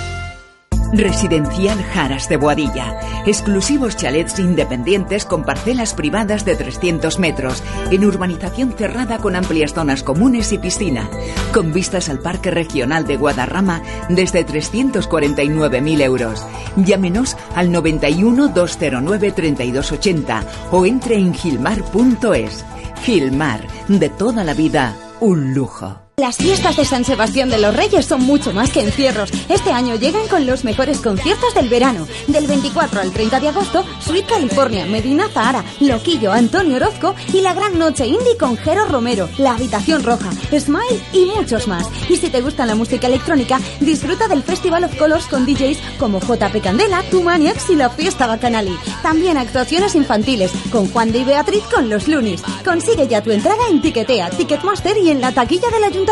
Residencial 0.92 1.82
Jaras 1.82 2.28
de 2.28 2.36
Boadilla. 2.36 2.98
Exclusivos 3.26 3.96
chalets 3.96 4.38
independientes 4.38 5.24
con 5.24 5.44
parcelas 5.44 5.94
privadas 5.94 6.44
de 6.44 6.56
300 6.56 7.18
metros, 7.18 7.62
en 7.90 8.04
urbanización 8.04 8.72
cerrada 8.72 9.18
con 9.18 9.36
amplias 9.36 9.74
zonas 9.74 10.02
comunes 10.02 10.52
y 10.52 10.58
piscina, 10.58 11.08
con 11.52 11.72
vistas 11.72 12.08
al 12.08 12.20
Parque 12.20 12.50
Regional 12.50 13.06
de 13.06 13.16
Guadarrama 13.16 13.82
desde 14.08 14.46
349.000 14.46 16.00
euros. 16.02 16.46
Llámenos 16.76 17.36
al 17.54 17.72
91 17.72 18.48
209 18.48 19.32
3280 19.32 20.44
o 20.70 20.86
entre 20.86 21.16
en 21.16 21.34
gilmar.es. 21.34 22.64
Gilmar, 23.02 23.60
de 23.88 24.08
toda 24.08 24.44
la 24.44 24.54
vida, 24.54 24.96
un 25.20 25.52
lujo. 25.54 26.05
Las 26.18 26.38
fiestas 26.38 26.78
de 26.78 26.86
San 26.86 27.04
Sebastián 27.04 27.50
de 27.50 27.58
los 27.58 27.76
Reyes 27.76 28.06
son 28.06 28.22
mucho 28.22 28.54
más 28.54 28.70
que 28.70 28.80
encierros. 28.80 29.30
Este 29.50 29.70
año 29.70 29.96
llegan 29.96 30.26
con 30.28 30.46
los 30.46 30.64
mejores 30.64 31.02
conciertos 31.02 31.52
del 31.52 31.68
verano. 31.68 32.08
Del 32.26 32.46
24 32.46 33.02
al 33.02 33.12
30 33.12 33.38
de 33.38 33.48
agosto, 33.48 33.84
Sweet 34.00 34.24
California, 34.26 34.86
Medina 34.86 35.28
Zahara, 35.28 35.62
Loquillo, 35.78 36.32
Antonio 36.32 36.76
Orozco 36.76 37.14
y 37.34 37.42
la 37.42 37.52
gran 37.52 37.78
noche 37.78 38.06
indie 38.06 38.38
con 38.38 38.56
Jero 38.56 38.86
Romero, 38.86 39.28
La 39.36 39.56
Habitación 39.56 40.04
Roja, 40.04 40.30
Smile 40.58 41.02
y 41.12 41.26
muchos 41.36 41.68
más. 41.68 41.86
Y 42.08 42.16
si 42.16 42.30
te 42.30 42.40
gusta 42.40 42.64
la 42.64 42.74
música 42.74 43.08
electrónica, 43.08 43.60
disfruta 43.80 44.26
del 44.26 44.42
Festival 44.42 44.84
of 44.84 44.96
Colors 44.96 45.26
con 45.26 45.44
DJs 45.44 45.76
como 45.98 46.20
JP 46.20 46.62
Candela, 46.62 47.02
Tu 47.10 47.20
Maniacs 47.20 47.68
y 47.68 47.76
la 47.76 47.90
Fiesta 47.90 48.26
Bacanali. 48.26 48.74
También 49.02 49.36
actuaciones 49.36 49.94
infantiles 49.94 50.50
con 50.72 50.90
Juan 50.90 51.12
de 51.12 51.18
y 51.18 51.24
Beatriz 51.24 51.64
con 51.64 51.90
los 51.90 52.08
Lunis. 52.08 52.42
Consigue 52.64 53.06
ya 53.06 53.22
tu 53.22 53.32
entrada 53.32 53.68
en 53.70 53.82
Tiquetea, 53.82 54.30
Ticketmaster 54.30 54.96
y 54.96 55.10
en 55.10 55.20
la 55.20 55.32
taquilla 55.32 55.68
del 55.68 55.84
ayuntamiento. 55.84 56.05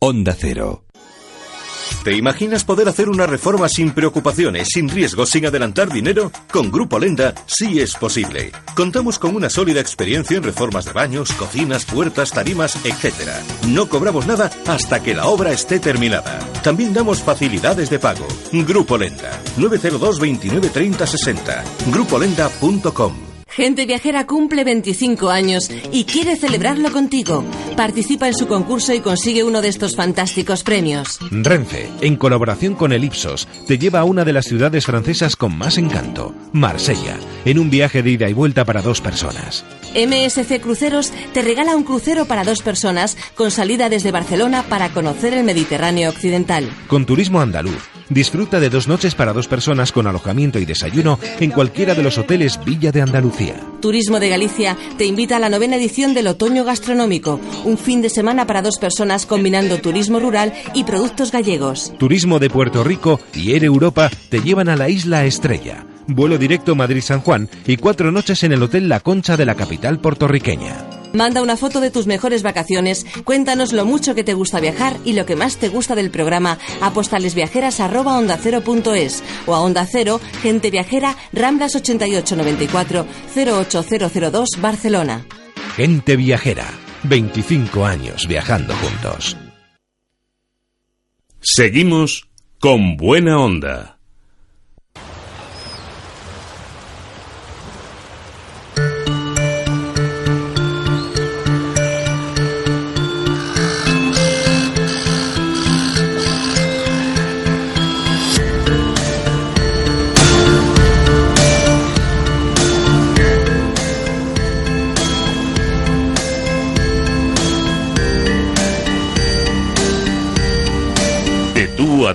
Onda 0.00 0.34
Cero. 0.36 0.84
¿Te 2.04 2.16
imaginas 2.16 2.64
poder 2.64 2.88
hacer 2.88 3.08
una 3.08 3.26
reforma 3.26 3.68
sin 3.68 3.92
preocupaciones, 3.92 4.68
sin 4.72 4.88
riesgos, 4.88 5.30
sin 5.30 5.46
adelantar 5.46 5.88
dinero? 5.92 6.32
Con 6.50 6.70
Grupo 6.70 6.98
Lenda 6.98 7.34
sí 7.46 7.80
es 7.80 7.94
posible. 7.94 8.50
Contamos 8.74 9.18
con 9.18 9.36
una 9.36 9.48
sólida 9.48 9.80
experiencia 9.80 10.36
en 10.36 10.42
reformas 10.42 10.86
de 10.86 10.92
baños, 10.92 11.32
cocinas, 11.32 11.84
puertas, 11.84 12.32
tarimas, 12.32 12.76
etc. 12.84 13.30
No 13.68 13.88
cobramos 13.88 14.26
nada 14.26 14.50
hasta 14.66 15.02
que 15.02 15.14
la 15.14 15.26
obra 15.26 15.52
esté 15.52 15.78
terminada. 15.78 16.38
También 16.62 16.92
damos 16.94 17.22
facilidades 17.22 17.90
de 17.90 17.98
pago. 17.98 18.26
Grupo 18.52 18.98
Lenda. 18.98 19.40
902 19.56 20.18
29 20.18 20.68
30 20.70 21.06
60. 21.06 21.64
Grupolenda.com. 21.92 23.27
Gente 23.48 23.86
Viajera 23.86 24.26
cumple 24.26 24.62
25 24.62 25.30
años 25.30 25.70
y 25.90 26.04
quiere 26.04 26.36
celebrarlo 26.36 26.92
contigo. 26.92 27.44
Participa 27.76 28.28
en 28.28 28.34
su 28.34 28.46
concurso 28.46 28.92
y 28.92 29.00
consigue 29.00 29.42
uno 29.42 29.62
de 29.62 29.68
estos 29.68 29.96
fantásticos 29.96 30.62
premios. 30.62 31.18
Renfe, 31.30 31.88
en 32.00 32.16
colaboración 32.16 32.74
con 32.74 32.92
el 32.92 33.04
Ipsos, 33.04 33.48
te 33.66 33.78
lleva 33.78 34.00
a 34.00 34.04
una 34.04 34.24
de 34.24 34.32
las 34.32 34.44
ciudades 34.44 34.84
francesas 34.86 35.34
con 35.34 35.56
más 35.56 35.78
encanto, 35.78 36.34
Marsella, 36.52 37.16
en 37.44 37.58
un 37.58 37.70
viaje 37.70 38.02
de 38.02 38.10
ida 38.10 38.28
y 38.28 38.32
vuelta 38.34 38.64
para 38.64 38.82
dos 38.82 39.00
personas. 39.00 39.64
MSC 39.94 40.60
Cruceros 40.60 41.12
te 41.32 41.42
regala 41.42 41.74
un 41.74 41.84
crucero 41.84 42.26
para 42.26 42.44
dos 42.44 42.62
personas 42.62 43.16
con 43.34 43.50
salida 43.50 43.88
desde 43.88 44.12
Barcelona 44.12 44.62
para 44.68 44.90
conocer 44.90 45.32
el 45.32 45.44
Mediterráneo 45.44 46.10
Occidental. 46.10 46.68
Con 46.86 47.06
turismo 47.06 47.40
andaluz, 47.40 47.88
disfruta 48.10 48.60
de 48.60 48.70
dos 48.70 48.88
noches 48.88 49.14
para 49.14 49.32
dos 49.32 49.48
personas 49.48 49.92
con 49.92 50.06
alojamiento 50.06 50.58
y 50.58 50.64
desayuno 50.64 51.18
en 51.40 51.50
cualquiera 51.50 51.94
de 51.94 52.02
los 52.02 52.18
hoteles 52.18 52.58
Villa 52.64 52.92
de 52.92 53.02
Andalucía. 53.02 53.60
Turismo 53.80 54.20
de 54.20 54.28
Galicia 54.28 54.76
te 54.96 55.06
invita 55.06 55.36
a 55.36 55.38
la 55.38 55.48
novena 55.48 55.76
edición 55.76 56.14
del 56.14 56.26
Otoño 56.26 56.64
Gastronómico, 56.64 57.40
un 57.64 57.78
fin 57.78 58.02
de 58.02 58.10
semana 58.10 58.46
para 58.46 58.62
dos 58.62 58.78
personas 58.78 59.26
combinando 59.26 59.78
turismo 59.78 60.20
rural 60.20 60.52
y 60.74 60.84
productos 60.84 61.32
gallegos. 61.32 61.92
Turismo 61.98 62.38
de 62.38 62.50
Puerto 62.50 62.84
Rico 62.84 63.20
y 63.34 63.52
Air 63.52 63.64
Europa 63.64 64.10
te 64.30 64.40
llevan 64.40 64.68
a 64.68 64.76
la 64.76 64.88
isla 64.88 65.24
Estrella. 65.24 65.86
Vuelo 66.06 66.38
directo 66.38 66.74
Madrid-San 66.74 67.20
Juan 67.20 67.48
y 67.66 67.76
cuatro 67.76 68.10
noches 68.10 68.42
en 68.42 68.52
el 68.52 68.62
Hotel 68.62 68.88
La 68.88 69.00
Concha 69.00 69.36
de 69.36 69.44
la 69.44 69.54
capital 69.54 70.00
puertorriqueña. 70.00 70.97
Manda 71.12 71.42
una 71.42 71.56
foto 71.56 71.80
de 71.80 71.90
tus 71.90 72.06
mejores 72.06 72.42
vacaciones, 72.42 73.04
cuéntanos 73.24 73.72
lo 73.72 73.84
mucho 73.84 74.14
que 74.14 74.22
te 74.24 74.34
gusta 74.34 74.60
viajar 74.60 74.96
y 75.04 75.14
lo 75.14 75.26
que 75.26 75.34
más 75.36 75.56
te 75.56 75.68
gusta 75.68 75.94
del 75.94 76.10
programa 76.10 76.58
a 76.80 76.92
postalesviajeras@ondacero.es 76.92 79.22
o 79.46 79.54
a 79.54 79.60
Onda 79.60 79.86
Cero, 79.90 80.20
Gente 80.42 80.70
Viajera, 80.70 81.16
Ramblas 81.32 81.74
8894 81.76 83.06
08002 83.34 84.48
Barcelona. 84.60 85.24
Gente 85.76 86.16
viajera, 86.16 86.66
25 87.04 87.86
años 87.86 88.26
viajando 88.26 88.74
juntos. 88.74 89.36
Seguimos 91.40 92.28
con 92.58 92.96
buena 92.96 93.38
onda. 93.38 93.97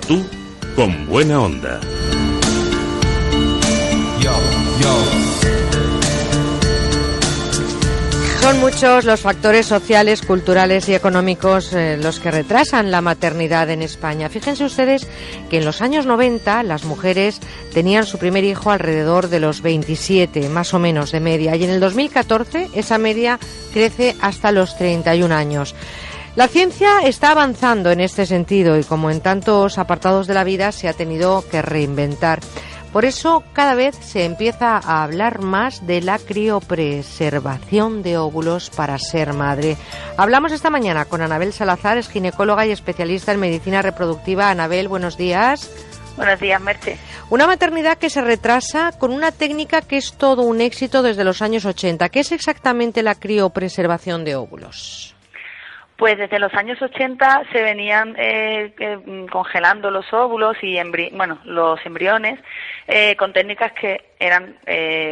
Tú 0.06 0.24
con 0.76 1.06
buena 1.06 1.40
onda. 1.40 1.80
Son 8.40 8.60
muchos 8.60 9.06
los 9.06 9.22
factores 9.22 9.64
sociales, 9.64 10.20
culturales 10.20 10.86
y 10.90 10.94
económicos 10.94 11.72
eh, 11.72 11.96
los 11.96 12.20
que 12.20 12.30
retrasan 12.30 12.90
la 12.90 13.00
maternidad 13.00 13.70
en 13.70 13.80
España. 13.80 14.28
Fíjense 14.28 14.64
ustedes 14.64 15.08
que 15.48 15.58
en 15.58 15.64
los 15.64 15.80
años 15.80 16.04
90 16.04 16.62
las 16.64 16.84
mujeres 16.84 17.40
tenían 17.72 18.04
su 18.04 18.18
primer 18.18 18.44
hijo 18.44 18.70
alrededor 18.70 19.28
de 19.28 19.40
los 19.40 19.62
27, 19.62 20.50
más 20.50 20.74
o 20.74 20.78
menos 20.78 21.10
de 21.10 21.20
media, 21.20 21.56
y 21.56 21.64
en 21.64 21.70
el 21.70 21.80
2014 21.80 22.68
esa 22.74 22.98
media 22.98 23.38
crece 23.72 24.14
hasta 24.20 24.52
los 24.52 24.76
31 24.76 25.34
años. 25.34 25.74
La 26.36 26.48
ciencia 26.48 26.98
está 27.04 27.30
avanzando 27.30 27.92
en 27.92 28.00
este 28.00 28.26
sentido 28.26 28.76
y 28.76 28.82
como 28.82 29.08
en 29.08 29.20
tantos 29.20 29.78
apartados 29.78 30.26
de 30.26 30.34
la 30.34 30.42
vida 30.42 30.72
se 30.72 30.88
ha 30.88 30.92
tenido 30.92 31.44
que 31.48 31.62
reinventar. 31.62 32.40
Por 32.92 33.04
eso 33.04 33.44
cada 33.52 33.76
vez 33.76 33.94
se 33.94 34.24
empieza 34.24 34.78
a 34.78 35.04
hablar 35.04 35.40
más 35.40 35.86
de 35.86 36.00
la 36.00 36.18
criopreservación 36.18 38.02
de 38.02 38.18
óvulos 38.18 38.68
para 38.70 38.98
ser 38.98 39.32
madre. 39.32 39.76
Hablamos 40.16 40.50
esta 40.50 40.70
mañana 40.70 41.04
con 41.04 41.22
Anabel 41.22 41.52
Salazar, 41.52 41.98
es 41.98 42.08
ginecóloga 42.08 42.66
y 42.66 42.72
especialista 42.72 43.30
en 43.30 43.38
medicina 43.38 43.80
reproductiva. 43.80 44.50
Anabel, 44.50 44.88
buenos 44.88 45.16
días. 45.16 45.70
Buenos 46.16 46.40
días, 46.40 46.60
Merche. 46.60 46.98
Una 47.30 47.46
maternidad 47.46 47.98
que 47.98 48.10
se 48.10 48.20
retrasa 48.20 48.90
con 48.98 49.12
una 49.12 49.30
técnica 49.30 49.82
que 49.82 49.98
es 49.98 50.14
todo 50.14 50.42
un 50.42 50.60
éxito 50.60 51.02
desde 51.02 51.22
los 51.22 51.42
años 51.42 51.64
80. 51.64 52.08
¿Qué 52.08 52.20
es 52.20 52.32
exactamente 52.32 53.04
la 53.04 53.14
criopreservación 53.14 54.24
de 54.24 54.34
óvulos? 54.34 55.13
Pues 55.96 56.18
desde 56.18 56.40
los 56.40 56.52
años 56.54 56.82
80 56.82 57.44
se 57.52 57.62
venían 57.62 58.16
eh, 58.18 58.74
eh, 58.78 59.26
congelando 59.30 59.92
los 59.92 60.12
óvulos 60.12 60.56
y 60.60 60.76
bueno, 61.12 61.38
los 61.44 61.78
embriones 61.86 62.40
eh, 62.88 63.14
con 63.14 63.32
técnicas 63.32 63.70
que 63.72 64.10
eran, 64.18 64.56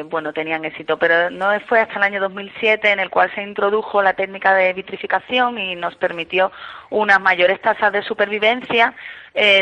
bueno, 0.07 0.33
tenían 0.33 0.65
éxito, 0.65 0.99
pero 0.99 1.29
no 1.31 1.49
fue 1.69 1.81
hasta 1.81 1.97
el 1.97 2.03
año 2.03 2.21
2007 2.21 2.91
en 2.91 2.99
el 2.99 3.11
cual 3.11 3.31
se 3.35 3.43
introdujo 3.43 4.03
la 4.03 4.15
técnica 4.15 4.55
de 4.55 4.73
vitrificación 4.73 5.59
y 5.59 5.77
nos 5.77 5.95
permitió 5.97 6.51
unas 6.89 7.21
mayores 7.21 7.61
tasas 7.61 7.93
de 7.93 8.03
supervivencia, 8.03 8.95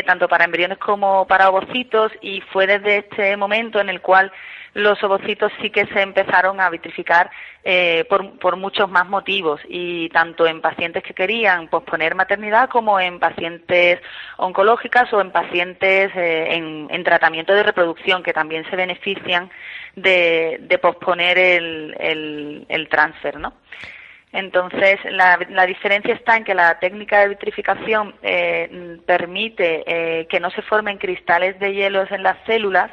tanto 0.05 0.29
para 0.29 0.45
embriones 0.45 0.77
como 0.77 1.27
para 1.27 1.49
ovocitos, 1.49 2.13
y 2.21 2.39
fue 2.53 2.65
desde 2.65 2.99
este 2.99 3.35
momento 3.35 3.81
en 3.81 3.89
el 3.89 3.99
cual 3.99 4.31
los 4.73 5.03
ovocitos 5.03 5.51
sí 5.61 5.69
que 5.69 5.85
se 5.87 6.01
empezaron 6.01 6.61
a 6.61 6.69
vitrificar 6.69 7.29
eh, 7.63 8.05
por, 8.09 8.39
por, 8.39 8.55
muchos 8.55 8.89
más 8.89 9.07
motivos 9.07 9.59
y 9.67 10.09
tanto 10.09 10.47
en 10.47 10.61
pacientes 10.61 11.03
que 11.03 11.13
querían 11.13 11.67
posponer 11.67 12.15
maternidad 12.15 12.69
como 12.69 12.99
en 12.99 13.19
pacientes 13.19 13.99
oncológicas 14.37 15.11
o 15.13 15.19
en 15.19 15.31
pacientes 15.31 16.11
eh, 16.15 16.55
en, 16.89 17.03
tratamiento 17.03 17.53
de 17.53 17.63
reproducción 17.63 18.23
que 18.23 18.31
también 18.31 18.63
se 18.69 18.75
benefician 18.75 19.49
de, 19.95 20.59
de 20.61 20.77
posponer 20.77 21.37
el, 21.37 21.95
el, 21.99 22.65
el 22.69 22.87
transfer, 22.87 23.37
¿no? 23.37 23.53
Entonces, 24.33 24.97
la, 25.11 25.37
la, 25.49 25.65
diferencia 25.65 26.13
está 26.13 26.37
en 26.37 26.45
que 26.45 26.53
la 26.53 26.79
técnica 26.79 27.19
de 27.19 27.29
vitrificación 27.29 28.15
eh, 28.21 28.97
permite 29.05 29.83
eh, 29.85 30.27
que 30.27 30.39
no 30.39 30.49
se 30.51 30.61
formen 30.61 30.97
cristales 30.97 31.59
de 31.59 31.73
hielos 31.73 32.09
en 32.11 32.23
las 32.23 32.37
células, 32.45 32.91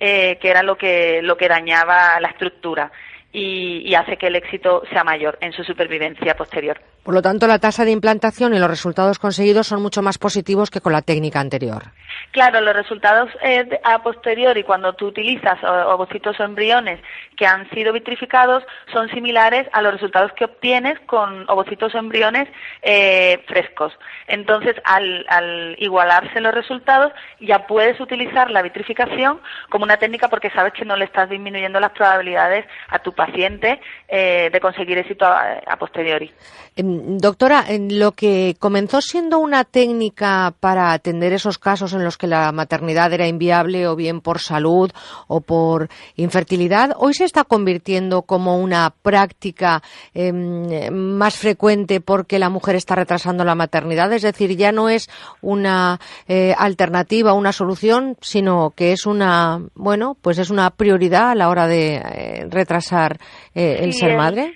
eh, 0.00 0.38
que 0.40 0.50
era 0.50 0.62
lo 0.62 0.76
que, 0.76 1.20
lo 1.22 1.36
que 1.36 1.48
dañaba 1.48 2.18
la 2.20 2.28
estructura 2.28 2.90
y, 3.32 3.82
y 3.84 3.94
hace 3.94 4.16
que 4.16 4.28
el 4.28 4.36
éxito 4.36 4.82
sea 4.90 5.04
mayor 5.04 5.38
en 5.40 5.52
su 5.52 5.64
supervivencia 5.64 6.36
posterior. 6.36 6.80
Por 7.04 7.12
lo 7.12 7.20
tanto, 7.20 7.46
la 7.46 7.58
tasa 7.58 7.84
de 7.84 7.90
implantación 7.90 8.54
y 8.54 8.58
los 8.58 8.70
resultados 8.70 9.18
conseguidos 9.18 9.66
son 9.66 9.82
mucho 9.82 10.00
más 10.00 10.16
positivos 10.16 10.70
que 10.70 10.80
con 10.80 10.94
la 10.94 11.02
técnica 11.02 11.38
anterior. 11.38 11.82
Claro, 12.30 12.62
los 12.62 12.74
resultados 12.74 13.30
eh, 13.42 13.78
a 13.84 14.02
posteriori, 14.02 14.64
cuando 14.64 14.94
tú 14.94 15.08
utilizas 15.08 15.62
ovocitos 15.62 16.40
o 16.40 16.44
embriones 16.44 16.98
que 17.36 17.46
han 17.46 17.68
sido 17.70 17.92
vitrificados, 17.92 18.64
son 18.92 19.08
similares 19.10 19.68
a 19.72 19.82
los 19.82 19.92
resultados 19.92 20.32
que 20.32 20.46
obtienes 20.46 20.98
con 21.00 21.48
ovocitos 21.50 21.94
o 21.94 21.98
embriones 21.98 22.48
eh, 22.82 23.38
frescos. 23.46 23.92
Entonces, 24.26 24.74
al, 24.84 25.26
al, 25.28 25.76
igualarse 25.78 26.40
los 26.40 26.54
resultados, 26.54 27.12
ya 27.40 27.66
puedes 27.66 28.00
utilizar 28.00 28.50
la 28.50 28.62
vitrificación 28.62 29.40
como 29.68 29.84
una 29.84 29.98
técnica 29.98 30.28
porque 30.28 30.50
sabes 30.50 30.72
que 30.72 30.84
no 30.84 30.96
le 30.96 31.04
estás 31.04 31.28
disminuyendo 31.28 31.80
las 31.80 31.92
probabilidades 31.92 32.64
a 32.88 32.98
tu 33.00 33.12
paciente 33.12 33.80
eh, 34.08 34.48
de 34.50 34.60
conseguir 34.60 34.96
éxito 34.98 35.26
a, 35.26 35.60
a 35.66 35.76
posteriori. 35.76 36.32
Em, 36.76 36.93
doctora, 37.18 37.64
en 37.68 37.98
lo 37.98 38.12
que 38.12 38.56
comenzó 38.58 39.00
siendo 39.00 39.38
una 39.38 39.64
técnica 39.64 40.54
para 40.60 40.92
atender 40.92 41.32
esos 41.32 41.58
casos 41.58 41.92
en 41.92 42.04
los 42.04 42.16
que 42.16 42.26
la 42.26 42.52
maternidad 42.52 43.12
era 43.12 43.26
inviable 43.26 43.86
o 43.86 43.96
bien 43.96 44.20
por 44.20 44.40
salud 44.40 44.90
o 45.26 45.40
por 45.40 45.88
infertilidad, 46.16 46.94
hoy 46.98 47.14
se 47.14 47.24
está 47.24 47.44
convirtiendo 47.44 48.22
como 48.22 48.58
una 48.58 48.94
práctica 49.02 49.82
em, 50.12 50.92
más 50.92 51.36
frecuente 51.36 52.00
porque 52.00 52.38
la 52.38 52.50
mujer 52.50 52.76
está 52.76 52.94
retrasando 52.94 53.44
la 53.44 53.54
maternidad. 53.54 54.12
Es 54.12 54.22
decir, 54.22 54.56
ya 54.56 54.72
no 54.72 54.88
es 54.88 55.08
una 55.40 56.00
eh, 56.28 56.54
alternativa, 56.56 57.32
una 57.32 57.52
solución, 57.52 58.16
sino 58.20 58.72
que 58.76 58.92
es 58.92 59.06
una, 59.06 59.60
bueno, 59.74 60.16
pues 60.20 60.38
es 60.38 60.50
una 60.50 60.70
prioridad 60.70 61.30
a 61.30 61.34
la 61.34 61.48
hora 61.48 61.66
de 61.66 61.96
eh, 61.96 62.46
retrasar 62.48 63.18
eh, 63.54 63.78
el 63.80 63.92
ser 63.92 64.16
madre. 64.16 64.54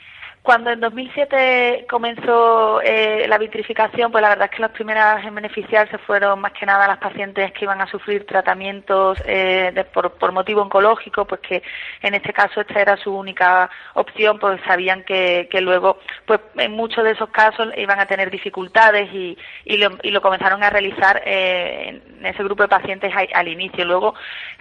Cuando 0.49 0.71
en 0.71 0.81
2007 0.81 1.85
comenzó 1.91 2.81
eh, 2.81 3.27
la 3.29 3.37
vitrificación, 3.37 4.11
pues 4.11 4.23
la 4.23 4.31
verdad 4.31 4.49
es 4.51 4.57
que 4.57 4.63
las 4.63 4.71
primeras 4.71 5.23
en 5.23 5.35
beneficiarse 5.35 5.99
fueron 5.99 6.41
más 6.41 6.53
que 6.53 6.65
nada 6.65 6.89
las 6.89 6.97
pacientes 6.97 7.53
que 7.53 7.67
iban 7.67 7.83
a 7.83 7.87
sufrir 7.87 8.25
tratamientos 8.25 9.19
eh, 9.27 9.73
de, 9.75 9.85
por, 9.85 10.13
por, 10.13 10.33
motivo 10.33 10.63
oncológico, 10.63 11.27
pues 11.27 11.43
que 11.43 11.63
en 12.01 12.15
este 12.15 12.33
caso 12.33 12.63
esta 12.63 12.81
era 12.81 12.97
su 12.97 13.15
única 13.15 13.69
opción, 13.93 14.39
pues 14.39 14.59
sabían 14.67 15.05
que, 15.05 15.51
que 15.51 15.61
luego, 15.61 15.99
pues 16.25 16.41
en 16.57 16.73
muchos 16.73 17.05
de 17.05 17.11
esos 17.11 17.29
casos 17.29 17.69
iban 17.77 18.01
a 18.01 18.07
tener 18.07 18.31
dificultades 18.31 19.13
y, 19.13 19.37
y, 19.67 19.77
lo, 19.77 19.99
y 20.03 20.11
lo 20.13 20.23
comenzaron 20.23 20.63
a 20.63 20.71
realizar 20.71 21.21
eh, 21.27 22.01
en 22.21 22.25
ese 22.25 22.43
grupo 22.43 22.63
de 22.63 22.71
pacientes 22.71 23.15
al, 23.15 23.29
al 23.35 23.49
inicio. 23.49 23.85
Luego 23.85 24.15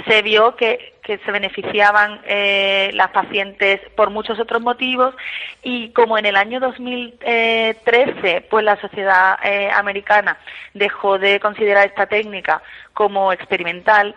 se 0.06 0.22
vio 0.22 0.54
que 0.58 0.97
que 1.08 1.18
se 1.20 1.32
beneficiaban 1.32 2.20
eh, 2.26 2.92
las 2.94 3.12
pacientes 3.12 3.80
por 3.96 4.10
muchos 4.10 4.38
otros 4.42 4.62
motivos. 4.62 5.16
Y 5.64 5.92
como 5.92 6.18
en 6.18 6.26
el 6.26 6.36
año 6.36 6.60
2013 6.60 8.46
pues 8.50 8.66
la 8.66 8.76
sociedad 8.82 9.40
eh, 9.42 9.72
americana 9.74 10.38
dejó 10.74 11.18
de 11.18 11.40
considerar 11.40 11.88
esta 11.88 12.08
técnica 12.08 12.62
como 12.94 13.32
experimental 13.32 14.16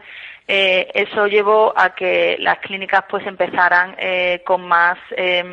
eh, 0.53 0.91
eso 0.95 1.29
llevó 1.29 1.73
a 1.77 1.95
que 1.95 2.37
las 2.41 2.59
clínicas 2.59 3.05
pues 3.09 3.25
empezaran 3.25 3.95
eh, 3.99 4.43
con 4.45 4.67
más 4.67 4.99
eh, 5.17 5.45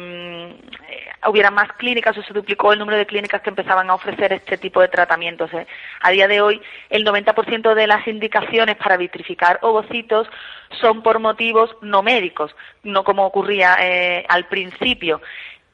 hubiera 1.27 1.51
más 1.51 1.72
clínicas 1.74 2.17
o 2.17 2.24
se 2.24 2.34
duplicó 2.34 2.74
el 2.74 2.80
número 2.80 2.98
de 2.98 3.06
clínicas 3.06 3.42
que 3.42 3.50
empezaban 3.50 3.90
a 3.90 3.95
ofrecer 3.95 4.34
este 4.34 4.58
tipo 4.58 4.82
de 4.82 4.88
tratamientos. 4.88 5.53
Eh. 5.53 5.67
A 6.01 6.11
día 6.11 6.27
de 6.27 6.42
hoy, 6.42 6.61
el 6.90 7.06
90% 7.06 7.74
de 7.74 7.88
las 7.88 8.08
indicaciones 8.08 8.77
para 8.77 8.98
vitrificar 8.98 9.59
ovocitos 9.61 10.27
son 10.82 11.01
por 11.01 11.19
motivos 11.19 11.76
no 11.82 12.03
médicos, 12.03 12.56
no 12.84 13.03
como 13.03 13.26
ocurría 13.26 13.77
eh, 13.80 14.26
al 14.27 14.48
principio 14.48 15.22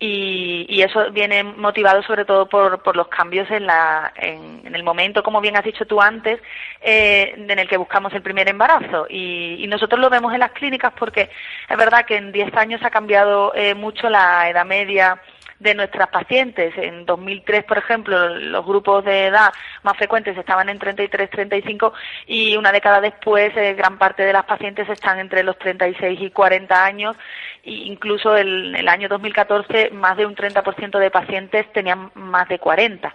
y, 0.05 0.65
y, 0.67 0.81
eso 0.81 1.11
viene 1.11 1.43
motivado 1.43 2.03
sobre 2.03 2.25
todo 2.25 2.49
por, 2.49 2.83
por 2.83 2.97
los 2.97 3.07
cambios 3.07 3.49
en, 3.49 3.65
la, 3.65 4.11
en, 4.17 4.61
en, 4.65 4.75
el 4.75 4.83
momento, 4.83 5.23
como 5.23 5.39
bien 5.39 5.55
has 5.55 5.63
dicho 5.63 5.85
tú 5.85 6.01
antes, 6.01 6.41
eh, 6.81 7.33
en 7.37 7.57
el 7.57 7.69
que 7.69 7.77
buscamos 7.77 8.11
el 8.11 8.21
primer 8.21 8.49
embarazo. 8.49 9.07
Y, 9.09 9.63
y, 9.63 9.67
nosotros 9.67 10.01
lo 10.01 10.09
vemos 10.09 10.33
en 10.33 10.41
las 10.41 10.51
clínicas 10.51 10.91
porque 10.99 11.29
es 11.69 11.77
verdad 11.77 12.05
que 12.05 12.17
en 12.17 12.33
10 12.33 12.53
años 12.57 12.81
ha 12.83 12.89
cambiado 12.89 13.55
eh, 13.55 13.75
mucho 13.75 14.09
la 14.09 14.49
edad 14.49 14.65
media 14.65 15.21
de 15.63 15.73
nuestras 15.73 16.09
pacientes. 16.09 16.73
En 16.77 17.05
2003, 17.05 17.63
por 17.63 17.77
ejemplo, 17.77 18.29
los 18.37 18.65
grupos 18.65 19.05
de 19.05 19.27
edad 19.27 19.51
más 19.81 19.97
frecuentes 19.97 20.37
estaban 20.37 20.69
en 20.69 20.77
33, 20.77 21.29
35 21.29 21.93
y 22.27 22.57
una 22.57 22.71
década 22.71 22.99
después 22.99 23.55
eh, 23.55 23.73
gran 23.73 23.97
parte 23.97 24.23
de 24.23 24.33
las 24.33 24.45
pacientes 24.45 24.87
están 24.89 25.19
entre 25.19 25.43
los 25.43 25.57
36 25.57 26.19
y 26.21 26.29
40 26.29 26.85
años 26.85 27.15
incluso 27.63 28.35
el, 28.35 28.75
el 28.75 28.87
año 28.87 29.07
2014 29.07 29.91
más 29.91 30.17
de 30.17 30.25
un 30.25 30.35
30% 30.35 30.99
de 30.99 31.11
pacientes 31.11 31.71
tenían 31.73 32.11
más 32.15 32.47
de 32.49 32.59
40. 32.59 33.13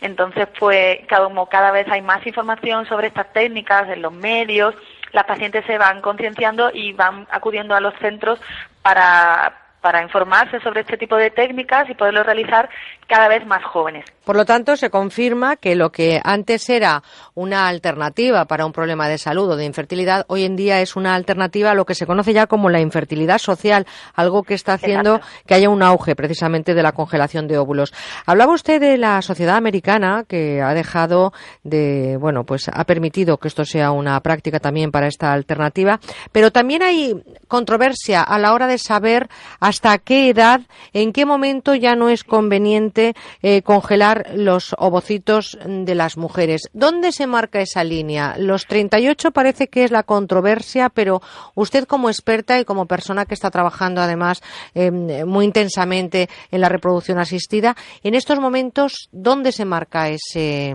Entonces, 0.00 0.46
pues, 0.58 1.00
como 1.08 1.48
cada 1.48 1.72
vez 1.72 1.88
hay 1.88 2.02
más 2.02 2.24
información 2.26 2.86
sobre 2.86 3.08
estas 3.08 3.32
técnicas 3.32 3.88
en 3.88 4.02
los 4.02 4.12
medios, 4.12 4.74
las 5.12 5.24
pacientes 5.24 5.64
se 5.66 5.78
van 5.78 6.00
concienciando 6.00 6.70
y 6.72 6.92
van 6.92 7.26
acudiendo 7.30 7.74
a 7.74 7.80
los 7.80 7.94
centros 7.94 8.40
para 8.82 10.02
informarse 10.02 10.60
sobre 10.60 10.82
este 10.82 10.96
tipo 10.96 11.16
de 11.16 11.30
técnicas 11.30 11.88
y 11.88 11.94
poderlo 11.94 12.22
realizar 12.22 12.68
cada 13.08 13.28
vez 13.28 13.44
más 13.46 13.64
jóvenes. 13.64 14.04
Por 14.24 14.36
lo 14.36 14.44
tanto, 14.44 14.76
se 14.76 14.90
confirma 14.90 15.56
que 15.56 15.74
lo 15.74 15.90
que 15.90 16.20
antes 16.22 16.68
era 16.68 17.02
una 17.34 17.66
alternativa 17.66 18.44
para 18.44 18.66
un 18.66 18.72
problema 18.72 19.08
de 19.08 19.16
salud 19.16 19.50
o 19.50 19.56
de 19.56 19.64
infertilidad, 19.64 20.26
hoy 20.28 20.44
en 20.44 20.54
día 20.54 20.82
es 20.82 20.96
una 20.96 21.14
alternativa 21.14 21.70
a 21.70 21.74
lo 21.74 21.86
que 21.86 21.94
se 21.94 22.04
conoce 22.04 22.34
ya 22.34 22.46
como 22.46 22.68
la 22.68 22.80
infertilidad 22.80 23.38
social, 23.38 23.86
algo 24.14 24.42
que 24.42 24.52
está 24.52 24.74
haciendo 24.74 25.20
que 25.46 25.54
haya 25.54 25.70
un 25.70 25.82
auge 25.82 26.14
precisamente 26.14 26.74
de 26.74 26.82
la 26.82 26.92
congelación 26.92 27.48
de 27.48 27.56
óvulos. 27.56 27.94
Hablaba 28.26 28.52
usted 28.52 28.78
de 28.80 28.98
la 28.98 29.22
sociedad 29.22 29.56
americana 29.56 30.26
que 30.28 30.60
ha 30.60 30.74
dejado 30.74 31.32
de, 31.62 32.18
bueno, 32.20 32.44
pues 32.44 32.68
ha 32.70 32.84
permitido 32.84 33.38
que 33.38 33.48
esto 33.48 33.64
sea 33.64 33.92
una 33.92 34.20
práctica 34.20 34.60
también 34.60 34.90
para 34.90 35.06
esta 35.06 35.32
alternativa, 35.32 36.00
pero 36.32 36.50
también 36.50 36.82
hay 36.82 37.14
controversia 37.48 38.22
a 38.22 38.38
la 38.38 38.52
hora 38.52 38.66
de 38.66 38.76
saber 38.76 39.28
hasta 39.58 39.96
qué 39.96 40.28
edad, 40.28 40.60
en 40.92 41.14
qué 41.14 41.24
momento 41.24 41.74
ya 41.74 41.96
no 41.96 42.10
es 42.10 42.24
conveniente 42.24 42.97
eh, 43.42 43.62
congelar 43.62 44.26
los 44.34 44.74
ovocitos 44.78 45.58
de 45.64 45.94
las 45.94 46.16
mujeres. 46.16 46.68
¿Dónde 46.72 47.12
se 47.12 47.26
marca 47.26 47.60
esa 47.60 47.84
línea? 47.84 48.34
Los 48.38 48.66
38 48.66 49.30
parece 49.30 49.68
que 49.68 49.84
es 49.84 49.90
la 49.90 50.02
controversia, 50.02 50.88
pero 50.88 51.20
usted 51.54 51.84
como 51.84 52.08
experta 52.08 52.58
y 52.58 52.64
como 52.64 52.86
persona 52.86 53.24
que 53.26 53.34
está 53.34 53.50
trabajando 53.50 54.00
además 54.00 54.42
em, 54.74 55.26
muy 55.26 55.44
intensamente 55.44 56.28
en 56.50 56.60
la 56.60 56.68
reproducción 56.68 57.18
asistida, 57.18 57.74
en 58.02 58.14
estos 58.14 58.38
momentos, 58.40 59.08
¿dónde 59.12 59.52
se 59.52 59.64
marca 59.64 60.08
ese, 60.08 60.74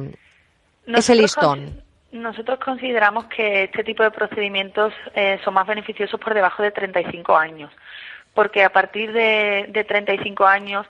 ese 0.85 1.15
listón? 1.15 1.81
Nosotros 2.11 2.59
consideramos 2.63 3.25
que 3.25 3.63
este 3.63 3.83
tipo 3.83 4.03
de 4.03 4.11
procedimientos 4.11 4.93
eh, 5.15 5.39
son 5.43 5.55
más 5.55 5.65
beneficiosos 5.65 6.19
por 6.19 6.35
debajo 6.35 6.61
de 6.61 6.71
35 6.71 7.35
años 7.35 7.71
porque 8.33 8.63
a 8.63 8.71
partir 8.71 9.13
de, 9.13 9.67
de 9.69 9.83
35 9.83 10.45
años 10.45 10.87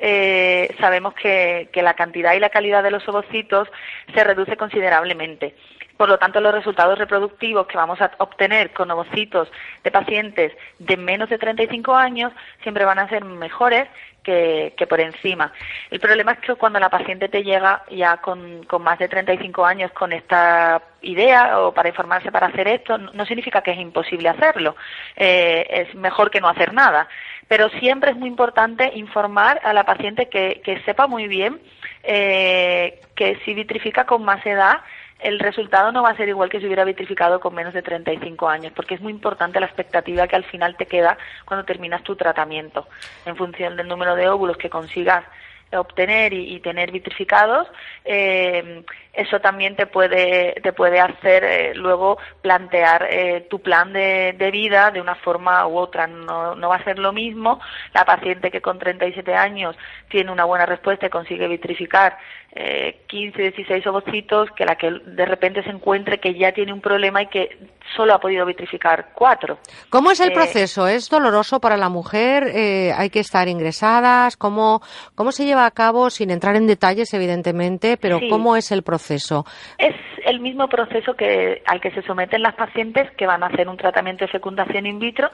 eh, 0.00 0.74
sabemos 0.78 1.14
que, 1.14 1.68
que, 1.72 1.82
la 1.82 1.94
cantidad 1.94 2.34
y 2.34 2.40
la 2.40 2.50
calidad 2.50 2.82
de 2.82 2.90
los 2.90 3.06
ovocitos 3.08 3.68
se 4.14 4.24
reduce 4.24 4.56
considerablemente. 4.56 5.54
Por 5.96 6.08
lo 6.08 6.18
tanto, 6.18 6.40
los 6.40 6.52
resultados 6.52 6.98
reproductivos 6.98 7.68
que 7.68 7.76
vamos 7.76 8.00
a 8.00 8.10
obtener 8.18 8.72
con 8.72 8.90
ovocitos 8.90 9.48
de 9.84 9.90
pacientes 9.92 10.52
de 10.78 10.96
menos 10.96 11.28
de 11.28 11.38
35 11.38 11.94
años 11.94 12.32
siempre 12.62 12.84
van 12.84 12.98
a 12.98 13.08
ser 13.08 13.24
mejores 13.24 13.88
que, 14.24 14.86
por 14.88 15.00
encima. 15.00 15.52
El 15.90 16.00
problema 16.00 16.32
es 16.32 16.38
que 16.40 16.54
cuando 16.54 16.80
la 16.80 16.88
paciente 16.88 17.28
te 17.28 17.44
llega 17.44 17.84
ya 17.90 18.16
con, 18.16 18.64
con 18.64 18.82
más 18.82 18.98
de 18.98 19.08
35 19.08 19.64
años 19.64 19.92
con 19.92 20.12
esta 20.12 20.82
idea 21.02 21.60
o 21.60 21.72
para 21.72 21.90
informarse 21.90 22.32
para 22.32 22.48
hacer 22.48 22.66
esto, 22.66 22.98
no 22.98 23.26
significa 23.26 23.62
que 23.62 23.72
es 23.72 23.78
imposible 23.78 24.28
hacerlo. 24.28 24.74
Eh, 25.16 25.66
es 25.68 25.94
mejor 25.94 26.30
que 26.30 26.40
no 26.40 26.48
hacer 26.48 26.72
nada. 26.72 27.08
Pero 27.46 27.68
siempre 27.68 28.10
es 28.10 28.16
muy 28.16 28.28
importante 28.28 28.90
informar 28.94 29.60
a 29.62 29.72
la 29.74 29.84
paciente 29.84 30.28
que, 30.28 30.62
que 30.64 30.80
sepa 30.82 31.06
muy 31.06 31.28
bien 31.28 31.60
eh, 32.02 33.00
que 33.14 33.38
si 33.44 33.54
vitrifica 33.54 34.04
con 34.04 34.24
más 34.24 34.44
edad, 34.46 34.80
el 35.24 35.38
resultado 35.38 35.90
no 35.90 36.02
va 36.02 36.10
a 36.10 36.16
ser 36.16 36.28
igual 36.28 36.50
que 36.50 36.60
si 36.60 36.66
hubiera 36.66 36.84
vitrificado 36.84 37.40
con 37.40 37.54
menos 37.54 37.72
de 37.72 37.80
35 37.80 38.46
años, 38.46 38.72
porque 38.76 38.94
es 38.94 39.00
muy 39.00 39.10
importante 39.10 39.58
la 39.58 39.64
expectativa 39.64 40.28
que 40.28 40.36
al 40.36 40.44
final 40.44 40.76
te 40.76 40.84
queda 40.84 41.16
cuando 41.46 41.64
terminas 41.64 42.02
tu 42.02 42.14
tratamiento, 42.14 42.86
en 43.24 43.34
función 43.34 43.74
del 43.74 43.88
número 43.88 44.16
de 44.16 44.28
óvulos 44.28 44.58
que 44.58 44.68
consigas 44.68 45.24
obtener 45.80 46.32
y, 46.32 46.60
tener 46.60 46.90
vitrificados, 46.90 47.68
eh, 48.04 48.82
eso 49.12 49.40
también 49.40 49.76
te 49.76 49.86
puede, 49.86 50.54
te 50.62 50.72
puede 50.72 51.00
hacer 51.00 51.44
eh, 51.44 51.74
luego 51.74 52.18
plantear 52.42 53.06
eh, 53.10 53.46
tu 53.48 53.60
plan 53.60 53.92
de, 53.92 54.34
de, 54.36 54.50
vida 54.50 54.90
de 54.90 55.00
una 55.00 55.14
forma 55.14 55.66
u 55.66 55.78
otra. 55.78 56.06
No, 56.06 56.54
no 56.54 56.68
va 56.68 56.76
a 56.76 56.84
ser 56.84 56.98
lo 56.98 57.12
mismo 57.12 57.60
la 57.92 58.04
paciente 58.04 58.50
que 58.50 58.60
con 58.60 58.78
37 58.78 59.34
años 59.34 59.76
tiene 60.08 60.32
una 60.32 60.44
buena 60.44 60.66
respuesta 60.66 61.06
y 61.06 61.10
consigue 61.10 61.46
vitrificar 61.46 62.18
eh, 62.56 63.02
15, 63.08 63.50
16 63.50 63.84
ovocitos 63.88 64.48
que 64.56 64.64
la 64.64 64.76
que 64.76 64.88
de 64.88 65.24
repente 65.24 65.64
se 65.64 65.70
encuentre 65.70 66.20
que 66.20 66.38
ya 66.38 66.52
tiene 66.52 66.72
un 66.72 66.80
problema 66.80 67.20
y 67.20 67.26
que 67.26 67.58
solo 67.96 68.14
ha 68.14 68.20
podido 68.20 68.46
vitrificar 68.46 69.10
cuatro. 69.12 69.58
¿Cómo 69.90 70.12
es 70.12 70.20
el 70.20 70.30
eh, 70.30 70.34
proceso? 70.34 70.86
¿Es 70.86 71.10
doloroso 71.10 71.60
para 71.60 71.76
la 71.76 71.88
mujer? 71.88 72.44
Eh, 72.54 72.92
¿Hay 72.96 73.10
que 73.10 73.18
estar 73.18 73.48
ingresadas? 73.48 74.36
¿Cómo, 74.36 74.82
¿Cómo 75.16 75.32
se 75.32 75.46
lleva 75.46 75.63
a 75.66 75.70
cabo, 75.70 76.10
sin 76.10 76.30
entrar 76.30 76.56
en 76.56 76.66
detalles, 76.66 77.12
evidentemente, 77.14 77.96
pero 77.96 78.20
cómo 78.28 78.56
es 78.56 78.72
el 78.72 78.82
proceso? 78.82 79.44
Es 79.78 79.94
el 80.24 80.40
mismo 80.40 80.68
proceso 80.68 81.14
que 81.14 81.62
al 81.66 81.80
que 81.80 81.90
se 81.90 82.02
someten 82.02 82.42
las 82.42 82.54
pacientes 82.54 83.10
que 83.12 83.26
van 83.26 83.42
a 83.42 83.46
hacer 83.46 83.68
un 83.68 83.76
tratamiento 83.76 84.24
de 84.24 84.32
fecundación 84.32 84.86
in 84.86 84.98
vitro, 84.98 85.30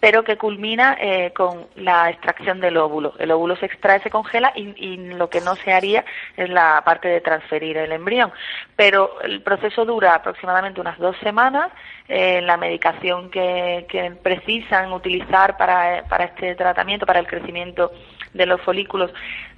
pero 0.00 0.22
que 0.22 0.36
culmina 0.36 0.96
eh, 1.00 1.32
con 1.34 1.66
la 1.76 2.10
extracción 2.10 2.60
del 2.60 2.76
óvulo. 2.76 3.14
El 3.18 3.30
óvulo 3.30 3.56
se 3.56 3.66
extrae, 3.66 4.00
se 4.00 4.10
congela 4.10 4.52
y, 4.54 4.74
y 4.76 4.96
lo 5.14 5.30
que 5.30 5.40
no 5.40 5.56
se 5.56 5.72
haría 5.72 6.04
es 6.36 6.50
la 6.50 6.82
parte 6.84 7.08
de 7.08 7.20
transferir 7.20 7.76
el 7.78 7.92
embrión. 7.92 8.32
Pero 8.76 9.20
el 9.22 9.40
proceso 9.42 9.84
dura 9.84 10.14
aproximadamente 10.14 10.80
unas 10.80 10.98
dos 10.98 11.16
semanas. 11.22 11.70
Eh, 12.06 12.42
la 12.42 12.58
medicación 12.58 13.30
que, 13.30 13.86
que 13.88 14.10
precisan 14.22 14.92
utilizar 14.92 15.56
para, 15.56 16.04
para 16.04 16.24
este 16.24 16.54
tratamiento, 16.54 17.06
para 17.06 17.20
el 17.20 17.26
crecimiento 17.26 17.92
de 18.34 18.46
los 18.46 18.60
folículos, 18.60 19.10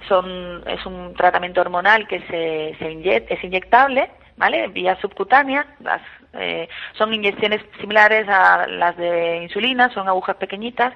son, 0.07 0.63
es 0.67 0.85
un 0.85 1.13
tratamiento 1.15 1.61
hormonal 1.61 2.07
que 2.07 2.19
se, 2.21 2.75
se 2.79 3.25
es 3.29 3.43
inyectable 3.43 4.09
¿vale? 4.37 4.67
Vía 4.67 4.95
subcutánea, 5.01 5.65
las, 5.79 6.01
eh, 6.33 6.69
son 6.93 7.13
inyecciones 7.13 7.61
similares 7.81 8.27
a 8.29 8.67
las 8.67 8.95
de 8.95 9.43
insulina, 9.43 9.89
son 9.93 10.07
agujas 10.07 10.35
pequeñitas, 10.37 10.93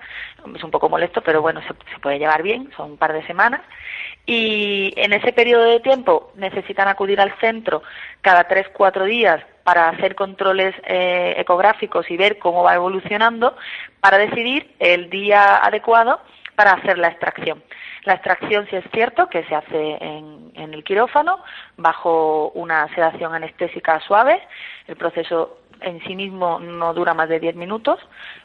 es 0.55 0.63
un 0.63 0.71
poco 0.71 0.87
molesto, 0.87 1.21
pero 1.21 1.41
bueno, 1.41 1.61
se, 1.67 1.73
puede 1.99 2.19
llevar 2.19 2.43
bien, 2.43 2.71
son 2.77 2.91
un 2.91 2.97
par 2.97 3.13
de 3.13 3.25
semanas. 3.25 3.61
Y 4.25 4.93
en 4.95 5.13
ese 5.13 5.33
periodo 5.33 5.63
de 5.63 5.79
tiempo 5.79 6.31
necesitan 6.35 6.87
acudir 6.87 7.19
al 7.19 7.33
centro 7.39 7.81
cada 8.21 8.43
tres, 8.43 8.67
cuatro 8.71 9.05
días 9.05 9.43
para 9.63 9.89
hacer 9.89 10.15
controles 10.15 10.75
eh, 10.85 11.33
ecográficos 11.37 12.09
y 12.09 12.17
ver 12.17 12.37
cómo 12.37 12.63
va 12.63 12.75
evolucionando 12.75 13.55
para 13.99 14.19
decidir 14.19 14.71
el 14.79 15.09
día 15.09 15.57
adecuado 15.57 16.21
para 16.61 16.73
hacer 16.73 16.99
la 16.99 17.07
extracción. 17.07 17.63
La 18.03 18.13
extracción, 18.13 18.67
si 18.69 18.75
es 18.75 18.85
cierto, 18.93 19.27
que 19.29 19.43
se 19.45 19.55
hace 19.55 19.97
en, 19.99 20.51
en 20.53 20.75
el 20.75 20.83
quirófano 20.83 21.39
bajo 21.77 22.51
una 22.53 22.87
sedación 22.93 23.33
anestésica 23.33 23.99
suave. 24.01 24.39
El 24.87 24.95
proceso 24.95 25.57
en 25.79 25.99
sí 26.03 26.15
mismo 26.15 26.59
no 26.59 26.93
dura 26.93 27.15
más 27.15 27.29
de 27.29 27.39
10 27.39 27.55
minutos. 27.55 27.99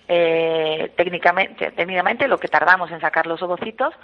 Eh, 0.08 0.92
técnicamente, 0.96 1.72
técnicamente, 1.72 2.28
lo 2.28 2.38
que 2.38 2.48
tardamos 2.48 2.90
en 2.90 3.00
sacar 3.00 3.26
los 3.26 3.42
ovocitos 3.42 3.94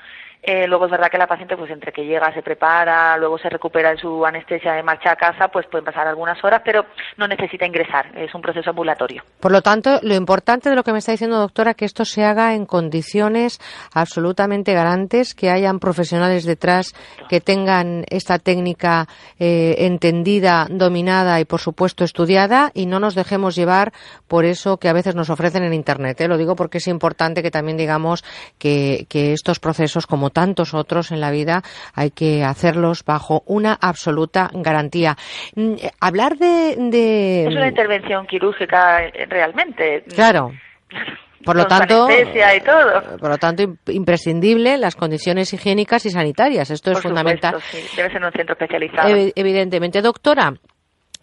eh, 0.45 0.67
luego 0.67 0.87
es 0.87 0.91
verdad 0.91 1.09
que 1.09 1.19
la 1.19 1.29
paciente, 1.29 1.57
pues 1.57 1.71
entre 1.71 1.93
que 1.93 2.05
llega, 2.05 2.35
se 2.35 2.43
prepara, 2.43 3.17
luego 3.17 3.39
se 3.39 3.49
recupera 3.49 3.91
de 3.91 3.99
su 3.99 4.27
anestesia 4.27 4.73
de 4.73 4.83
marcha 4.83 5.13
a 5.13 5.17
casa, 5.17 5.47
pues 5.49 5.67
pueden 5.71 5.85
pasar 5.85 6.09
algunas 6.09 6.43
horas, 6.43 6.63
pero 6.65 6.85
no 7.17 7.29
necesita 7.29 7.65
ingresar, 7.65 8.11
es 8.19 8.35
un 8.35 8.43
proceso 8.43 8.71
ambulatorio. 8.71 9.23
Por 9.39 9.53
lo 9.53 9.63
tanto, 9.63 10.01
lo 10.03 10.15
importante 10.17 10.69
de 10.69 10.75
lo 10.75 10.83
que 10.83 10.91
me 10.91 10.99
está 10.99 11.13
diciendo, 11.13 11.39
doctora, 11.39 11.75
que 11.75 11.85
esto 11.85 12.05
se 12.05 12.25
haga 12.25 12.55
en 12.55 12.67
condiciones 12.67 13.61
absolutamente 13.95 14.75
garantes, 14.75 15.37
que 15.37 15.49
hayan 15.49 15.79
profesionales 15.79 16.45
detrás 16.45 16.93
que 17.29 17.41
tengan 17.41 18.05
esta 18.09 18.41
técnica 18.41 19.07
eh, 19.39 19.77
entendida, 19.79 20.67
dominada 20.69 21.39
y, 21.39 21.45
por 21.45 21.61
supuesto, 21.61 22.03
estudiada, 22.03 22.73
y 22.75 22.87
no 22.87 22.99
nos 22.99 23.15
dejemos 23.15 23.55
llevar 23.55 23.93
por 24.27 24.45
eso 24.45 24.79
que 24.79 24.89
a 24.89 24.93
veces 24.93 25.15
nos 25.15 25.31
ofrecen 25.31 25.63
en 25.63 25.73
Internet. 25.73 25.92
¿Eh? 26.01 26.29
Lo 26.29 26.37
digo 26.37 26.57
porque 26.57 26.79
es 26.79 26.89
importante 26.89 27.43
que 27.43 27.51
también 27.51 27.77
digamos 27.77 28.25
que, 28.59 29.07
que 29.09 29.33
estos 29.33 29.61
procesos, 29.61 30.07
como 30.07 30.31
tantos 30.31 30.75
otros 30.75 31.13
en 31.13 31.21
la 31.21 31.31
vida, 31.31 31.63
hay 31.95 32.11
que 32.11 32.45
hacerlos 32.45 33.05
bajo 33.05 33.43
una 33.47 33.77
absoluta 33.81 34.51
garantía. 34.53 35.17
Mm, 35.55 35.75
hablar 36.01 36.37
de, 36.37 36.77
de... 36.79 37.47
Es 37.47 37.55
una 37.55 37.69
intervención 37.69 38.27
quirúrgica 38.27 39.05
eh, 39.05 39.27
realmente. 39.29 40.05
Claro. 40.15 40.53
Por 41.45 41.57
lo 41.57 41.67
tanto, 41.67 42.09
y 42.09 42.61
todo. 42.61 43.19
por 43.19 43.31
lo 43.31 43.39
tanto, 43.39 43.65
imprescindible 43.89 44.79
las 44.79 44.95
condiciones 44.95 45.53
higiénicas 45.53 46.07
y 46.07 46.11
sanitarias. 46.11 46.71
Esto 46.71 46.93
es 46.93 47.01
fundamental. 47.01 47.57
Debe 47.97 48.11
ser 48.11 48.25
un 48.25 48.31
centro 48.33 48.53
especializado. 48.53 49.09
evidentemente, 49.35 50.01
doctora. 50.03 50.53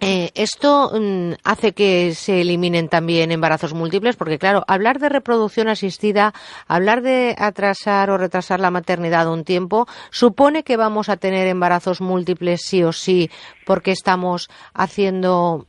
Eh, 0.02 0.32
esto 0.36 0.92
mm, 0.94 1.34
hace 1.44 1.74
que 1.74 2.16
se 2.16 2.42
eliminen 2.42 2.88
también 2.88 3.32
embarazos 3.32 3.74
múltiples, 3.74 4.16
porque 4.16 4.40
claro, 4.40 4.64
hablar 4.68 5.00
de 5.00 5.10
reproducción 5.10 5.68
asistida, 5.68 6.34
hablar 6.68 7.02
de 7.02 7.36
atrasar 7.38 8.10
o 8.10 8.18
retrasar 8.18 8.62
la 8.62 8.72
maternidad 8.72 9.32
un 9.32 9.44
tiempo, 9.44 9.88
supone 10.10 10.64
que 10.64 10.78
vamos 10.78 11.10
a 11.10 11.18
tener 11.18 11.48
embarazos 11.48 12.00
múltiples 12.00 12.62
sí 12.64 12.82
o 12.84 12.94
sí, 12.94 13.30
porque 13.66 13.92
estamos 13.92 14.50
haciendo 14.74 15.68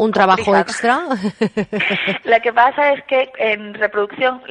un 0.00 0.12
trabajo 0.12 0.56
extra. 0.56 1.00
Lo 2.24 2.40
que 2.40 2.52
pasa 2.54 2.94
es 2.94 3.04
que 3.04 3.30
en 3.36 3.74
reproducción, 3.74 4.42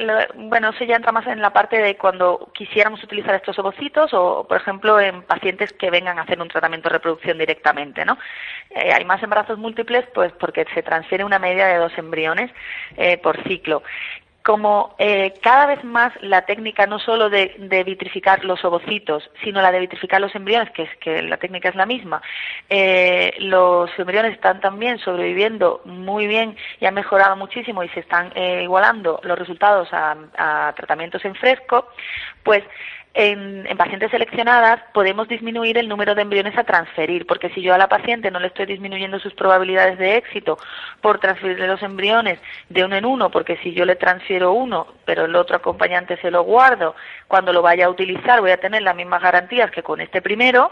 bueno, 0.48 0.68
eso 0.68 0.84
ya 0.84 0.94
entra 0.94 1.10
más 1.10 1.26
en 1.26 1.42
la 1.42 1.52
parte 1.52 1.76
de 1.78 1.96
cuando 1.96 2.52
quisiéramos 2.54 3.02
utilizar 3.02 3.34
estos 3.34 3.58
ovocitos 3.58 4.14
o, 4.14 4.46
por 4.46 4.58
ejemplo, 4.58 5.00
en 5.00 5.22
pacientes 5.22 5.72
que 5.72 5.90
vengan 5.90 6.20
a 6.20 6.22
hacer 6.22 6.40
un 6.40 6.46
tratamiento 6.46 6.88
de 6.88 6.92
reproducción 6.92 7.36
directamente, 7.36 8.04
¿no? 8.04 8.16
Eh, 8.70 8.92
hay 8.92 9.04
más 9.04 9.20
embarazos 9.24 9.58
múltiples, 9.58 10.04
pues 10.14 10.32
porque 10.38 10.64
se 10.72 10.84
transfiere 10.84 11.24
una 11.24 11.40
media 11.40 11.66
de 11.66 11.78
dos 11.78 11.92
embriones 11.98 12.52
eh, 12.96 13.18
por 13.18 13.42
ciclo 13.42 13.82
como 14.42 14.94
eh, 14.98 15.34
cada 15.42 15.66
vez 15.66 15.84
más 15.84 16.12
la 16.22 16.42
técnica 16.46 16.86
no 16.86 16.98
solo 16.98 17.28
de, 17.28 17.54
de, 17.58 17.84
vitrificar 17.84 18.44
los 18.44 18.64
ovocitos, 18.64 19.30
sino 19.44 19.60
la 19.60 19.70
de 19.70 19.80
vitrificar 19.80 20.20
los 20.20 20.34
embriones, 20.34 20.70
que 20.70 20.84
es 20.84 20.96
que 20.96 21.22
la 21.22 21.36
técnica 21.36 21.68
es 21.68 21.74
la 21.74 21.84
misma, 21.84 22.22
eh, 22.68 23.34
los 23.38 23.90
embriones 23.98 24.32
están 24.32 24.60
también 24.60 24.98
sobreviviendo 24.98 25.82
muy 25.84 26.26
bien 26.26 26.56
y 26.80 26.86
han 26.86 26.94
mejorado 26.94 27.36
muchísimo 27.36 27.84
y 27.84 27.88
se 27.90 28.00
están 28.00 28.32
eh, 28.34 28.62
igualando 28.62 29.20
los 29.24 29.38
resultados 29.38 29.88
a, 29.92 30.16
a 30.38 30.72
tratamientos 30.74 31.24
en 31.24 31.34
fresco, 31.34 31.88
pues 32.42 32.64
en, 33.12 33.66
en, 33.66 33.76
pacientes 33.76 34.10
seleccionadas 34.10 34.80
podemos 34.94 35.26
disminuir 35.26 35.78
el 35.78 35.88
número 35.88 36.14
de 36.14 36.22
embriones 36.22 36.56
a 36.56 36.64
transferir, 36.64 37.26
porque 37.26 37.50
si 37.50 37.60
yo 37.60 37.74
a 37.74 37.78
la 37.78 37.88
paciente 37.88 38.30
no 38.30 38.38
le 38.38 38.46
estoy 38.46 38.66
disminuyendo 38.66 39.18
sus 39.18 39.34
probabilidades 39.34 39.98
de 39.98 40.16
éxito 40.16 40.58
por 41.00 41.18
transferirle 41.18 41.66
los 41.66 41.82
embriones 41.82 42.38
de 42.68 42.84
uno 42.84 42.96
en 42.96 43.04
uno, 43.04 43.30
porque 43.30 43.56
si 43.58 43.72
yo 43.72 43.84
le 43.84 43.96
transfiero 43.96 44.52
uno, 44.52 44.86
pero 45.04 45.24
el 45.24 45.34
otro 45.34 45.56
acompañante 45.56 46.18
se 46.18 46.30
lo 46.30 46.44
guardo, 46.44 46.94
cuando 47.26 47.52
lo 47.52 47.62
vaya 47.62 47.86
a 47.86 47.90
utilizar 47.90 48.40
voy 48.40 48.52
a 48.52 48.60
tener 48.60 48.82
las 48.82 48.94
mismas 48.94 49.22
garantías 49.22 49.70
que 49.70 49.82
con 49.82 50.00
este 50.00 50.22
primero, 50.22 50.70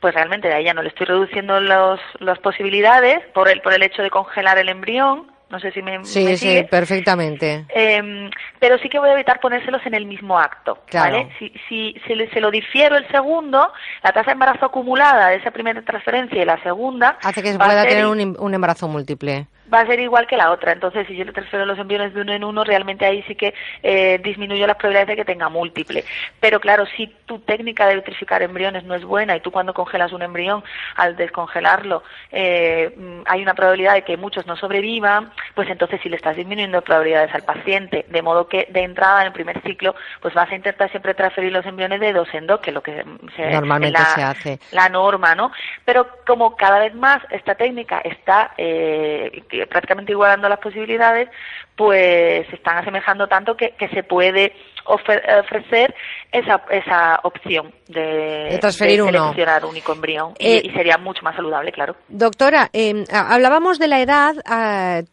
pues 0.00 0.14
realmente 0.14 0.52
a 0.52 0.58
ella 0.58 0.74
no 0.74 0.82
le 0.82 0.88
estoy 0.88 1.06
reduciendo 1.06 1.60
los, 1.60 2.00
las 2.18 2.38
posibilidades 2.38 3.20
por 3.34 3.48
el, 3.48 3.60
por 3.60 3.74
el 3.74 3.82
hecho 3.82 4.02
de 4.02 4.10
congelar 4.10 4.58
el 4.58 4.68
embrión, 4.68 5.33
no 5.54 5.60
sé 5.60 5.70
si 5.70 5.82
me. 5.82 6.04
Sí, 6.04 6.24
me 6.24 6.36
sí, 6.36 6.66
perfectamente. 6.68 7.64
Eh, 7.68 8.28
pero 8.58 8.76
sí 8.78 8.88
que 8.88 8.98
voy 8.98 9.10
a 9.10 9.12
evitar 9.12 9.38
ponérselos 9.38 9.86
en 9.86 9.94
el 9.94 10.04
mismo 10.04 10.36
acto. 10.36 10.80
Claro. 10.86 11.12
¿vale? 11.12 11.28
Si, 11.38 11.52
si, 11.68 11.94
se 12.06 12.40
lo 12.40 12.50
difiero 12.50 12.96
el 12.96 13.06
segundo, 13.08 13.72
la 14.02 14.12
tasa 14.12 14.26
de 14.26 14.32
embarazo 14.32 14.66
acumulada 14.66 15.28
de 15.28 15.36
esa 15.36 15.52
primera 15.52 15.80
transferencia 15.82 16.42
y 16.42 16.44
la 16.44 16.60
segunda. 16.64 17.18
Hace 17.22 17.40
que 17.40 17.52
se 17.52 17.58
pueda 17.58 17.86
tener 17.86 18.04
un 18.04 18.54
embarazo 18.54 18.88
múltiple. 18.88 19.46
Va 19.72 19.80
a 19.80 19.86
ser 19.86 20.00
igual 20.00 20.26
que 20.26 20.36
la 20.36 20.50
otra. 20.50 20.72
Entonces, 20.72 21.06
si 21.06 21.16
yo 21.16 21.24
le 21.24 21.32
transfiero 21.32 21.64
los 21.66 21.78
embriones 21.78 22.14
de 22.14 22.20
uno 22.20 22.32
en 22.32 22.44
uno, 22.44 22.64
realmente 22.64 23.04
ahí 23.06 23.22
sí 23.28 23.34
que 23.34 23.54
eh, 23.82 24.18
disminuyo 24.22 24.66
las 24.66 24.76
probabilidades 24.76 25.08
de 25.08 25.16
que 25.16 25.24
tenga 25.24 25.48
múltiple. 25.48 26.04
Pero 26.40 26.60
claro, 26.60 26.84
si 26.96 27.06
tu 27.26 27.38
técnica 27.40 27.86
de 27.86 27.96
vitrificar 27.96 28.42
embriones 28.42 28.84
no 28.84 28.94
es 28.94 29.04
buena 29.04 29.36
y 29.36 29.40
tú 29.40 29.50
cuando 29.50 29.74
congelas 29.74 30.12
un 30.12 30.22
embrión, 30.22 30.62
al 30.96 31.16
descongelarlo, 31.16 32.02
eh, 32.30 32.92
mm, 32.96 33.20
hay 33.26 33.42
una 33.42 33.54
probabilidad 33.54 33.94
de 33.94 34.02
que 34.02 34.16
muchos 34.16 34.46
no 34.46 34.56
sobrevivan, 34.56 35.32
pues 35.54 35.68
entonces 35.70 36.00
si 36.02 36.08
le 36.08 36.16
estás 36.16 36.36
disminuyendo 36.36 36.82
probabilidades 36.82 37.34
al 37.34 37.42
paciente, 37.44 38.04
de 38.08 38.22
modo 38.22 38.48
que 38.48 38.66
de 38.70 38.82
entrada 38.82 39.20
en 39.22 39.26
el 39.28 39.32
primer 39.32 39.60
ciclo, 39.62 39.94
pues 40.20 40.34
vas 40.34 40.50
a 40.50 40.54
intentar 40.56 40.90
siempre 40.90 41.14
transferir 41.14 41.52
los 41.52 41.66
embriones 41.66 42.00
de 42.00 42.12
dos 42.12 42.28
en 42.34 42.46
dos, 42.46 42.60
que 42.60 42.70
es 42.70 42.74
lo 42.74 42.82
que 42.82 43.04
mm, 43.04 43.18
se, 43.36 43.50
Normalmente 43.50 43.98
la- 43.98 44.04
se 44.14 44.22
hace. 44.22 44.58
la 44.72 44.88
norma, 44.88 45.34
¿no? 45.34 45.50
Pero 45.84 46.06
como 46.26 46.56
cada 46.56 46.78
vez 46.80 46.94
más 46.94 47.18
esta 47.30 47.54
técnica 47.54 48.00
está 48.04 48.52
eh, 48.58 49.42
prácticamente 49.68 50.12
igualando 50.12 50.48
las 50.48 50.58
posibilidades, 50.58 51.28
pues 51.76 52.46
se 52.48 52.56
están 52.56 52.78
asemejando 52.78 53.26
tanto 53.26 53.56
que, 53.56 53.70
que 53.78 53.88
se 53.88 54.02
puede 54.02 54.52
ofrecer 54.86 55.94
esa, 56.30 56.62
esa 56.70 57.18
opción 57.22 57.72
de, 57.88 58.48
De 58.50 58.58
transferir 58.58 59.02
uno. 59.02 59.12
seleccionar 59.32 59.64
único 59.64 59.92
embrión 59.92 60.34
y, 60.38 60.46
Eh, 60.46 60.62
y 60.64 60.70
sería 60.70 60.98
mucho 60.98 61.22
más 61.22 61.34
saludable, 61.34 61.72
claro. 61.72 61.96
Doctora, 62.08 62.68
eh, 62.72 63.04
hablábamos 63.10 63.78
de 63.78 63.88
la 63.88 64.00
edad 64.00 64.34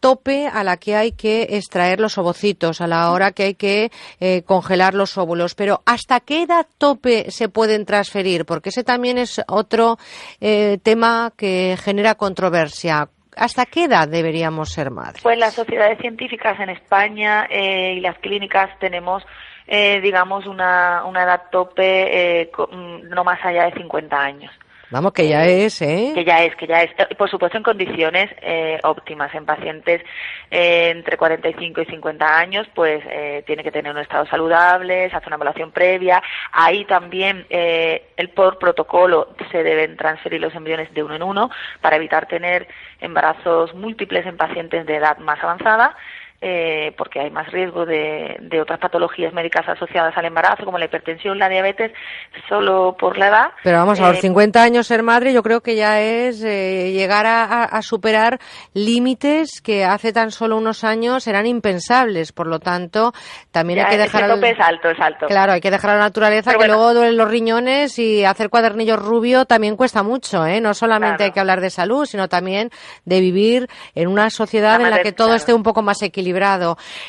tope 0.00 0.46
a 0.46 0.62
la 0.62 0.76
que 0.76 0.94
hay 0.94 1.12
que 1.12 1.42
extraer 1.56 2.00
los 2.00 2.18
ovocitos, 2.18 2.80
a 2.80 2.86
la 2.86 3.10
hora 3.12 3.32
que 3.32 3.44
hay 3.44 3.54
que 3.54 3.90
eh, 4.20 4.42
congelar 4.44 4.94
los 4.94 5.16
óvulos, 5.16 5.54
pero 5.54 5.80
¿hasta 5.86 6.20
qué 6.20 6.42
edad 6.42 6.66
tope 6.78 7.30
se 7.30 7.48
pueden 7.48 7.86
transferir? 7.86 8.44
Porque 8.44 8.68
ese 8.68 8.84
también 8.84 9.16
es 9.18 9.40
otro 9.48 9.96
eh, 10.40 10.78
tema 10.82 11.32
que 11.36 11.76
genera 11.82 12.14
controversia. 12.14 13.08
¿Hasta 13.36 13.66
qué 13.66 13.84
edad 13.84 14.08
deberíamos 14.08 14.70
ser 14.70 14.90
madres? 14.90 15.22
Pues 15.22 15.38
las 15.38 15.54
sociedades 15.54 15.98
científicas 15.98 16.58
en 16.60 16.70
España 16.70 17.46
eh, 17.50 17.94
y 17.96 18.00
las 18.00 18.18
clínicas 18.18 18.70
tenemos, 18.78 19.24
eh, 19.66 20.00
digamos, 20.00 20.46
una, 20.46 21.04
una 21.04 21.22
edad 21.22 21.42
tope 21.50 22.42
eh, 22.42 22.50
mm, 22.56 23.08
no 23.08 23.24
más 23.24 23.42
allá 23.44 23.64
de 23.64 23.72
50 23.72 24.16
años. 24.16 24.52
Vamos, 24.92 25.14
que 25.14 25.26
ya 25.26 25.46
es, 25.46 25.80
¿eh? 25.80 26.12
Que 26.14 26.22
ya 26.22 26.44
es, 26.44 26.54
que 26.54 26.66
ya 26.66 26.82
es. 26.82 26.90
Eh, 26.98 27.14
Por 27.16 27.30
supuesto, 27.30 27.56
en 27.56 27.62
condiciones 27.62 28.28
eh, 28.42 28.78
óptimas. 28.82 29.34
En 29.34 29.46
pacientes 29.46 30.02
eh, 30.50 30.90
entre 30.90 31.16
45 31.16 31.80
y 31.80 31.86
50 31.86 32.38
años, 32.38 32.66
pues 32.74 33.02
eh, 33.08 33.42
tiene 33.46 33.64
que 33.64 33.72
tener 33.72 33.90
un 33.90 33.98
estado 34.02 34.26
saludable, 34.26 35.08
se 35.08 35.16
hace 35.16 35.28
una 35.28 35.36
evaluación 35.36 35.70
previa. 35.70 36.22
Ahí 36.52 36.84
también, 36.84 37.46
eh, 37.48 38.10
el 38.18 38.28
por 38.28 38.58
protocolo, 38.58 39.34
se 39.50 39.62
deben 39.62 39.96
transferir 39.96 40.42
los 40.42 40.54
embriones 40.54 40.92
de 40.92 41.02
uno 41.02 41.16
en 41.16 41.22
uno 41.22 41.50
para 41.80 41.96
evitar 41.96 42.26
tener 42.26 42.68
embarazos 43.00 43.74
múltiples 43.74 44.26
en 44.26 44.36
pacientes 44.36 44.84
de 44.84 44.96
edad 44.96 45.16
más 45.16 45.42
avanzada. 45.42 45.96
Eh, 46.44 46.92
porque 46.98 47.20
hay 47.20 47.30
más 47.30 47.50
riesgo 47.52 47.86
de, 47.86 48.36
de 48.40 48.60
otras 48.60 48.80
patologías 48.80 49.32
médicas 49.32 49.68
asociadas 49.68 50.16
al 50.16 50.24
embarazo, 50.24 50.64
como 50.64 50.76
la 50.76 50.86
hipertensión, 50.86 51.38
la 51.38 51.48
diabetes, 51.48 51.92
solo 52.48 52.96
por 52.98 53.16
la 53.16 53.28
edad. 53.28 53.46
Pero 53.62 53.78
vamos, 53.78 54.00
a 54.00 54.08
los 54.08 54.18
Eh, 54.18 54.22
50 54.22 54.60
años 54.62 54.86
ser 54.88 55.02
madre 55.04 55.32
yo 55.32 55.42
creo 55.44 55.60
que 55.60 55.76
ya 55.76 56.00
es 56.00 56.42
eh, 56.42 56.90
llegar 56.92 57.26
a, 57.26 57.80
superar 57.82 58.40
límites 58.74 59.60
que 59.62 59.84
hace 59.84 60.12
tan 60.12 60.30
solo 60.32 60.56
unos 60.56 60.82
años 60.84 61.26
eran 61.26 61.46
impensables. 61.46 62.32
Por 62.32 62.46
lo 62.48 62.58
tanto, 62.58 63.12
también 63.50 63.78
hay 63.80 63.86
que 63.90 63.98
dejar... 63.98 64.24
al- 64.24 64.34
tope 64.34 64.50
es 64.50 64.60
alto, 64.60 64.90
es 64.90 64.98
alto. 65.00 65.26
Claro, 65.26 65.52
hay 65.52 65.60
que 65.60 65.70
dejar 65.70 65.90
a 65.90 65.94
la 65.94 66.00
naturaleza 66.00 66.50
Pero 66.50 66.58
que 66.60 66.66
bueno. 66.66 66.74
luego 66.74 66.94
duelen 66.94 67.16
los 67.16 67.28
riñones 67.30 67.98
y 67.98 68.24
hacer 68.24 68.50
cuadernillos 68.50 68.98
rubio 69.00 69.44
también 69.44 69.76
cuesta 69.76 70.02
mucho, 70.02 70.44
¿eh? 70.46 70.60
No 70.60 70.74
solamente 70.74 71.16
Claro. 71.18 71.24
hay 71.24 71.30
que 71.32 71.40
hablar 71.40 71.60
de 71.60 71.70
salud, 71.70 72.04
sino 72.06 72.28
también 72.28 72.70
de 73.04 73.20
vivir 73.20 73.68
en 73.94 74.08
una 74.08 74.30
sociedad 74.30 74.78
La 74.80 74.84
en 74.86 74.90
la 74.90 75.02
que 75.02 75.12
todo 75.12 75.28
claro. 75.28 75.36
esté 75.36 75.54
un 75.54 75.62
poco 75.62 75.82
más 75.82 76.02
equilibrado. 76.02 76.31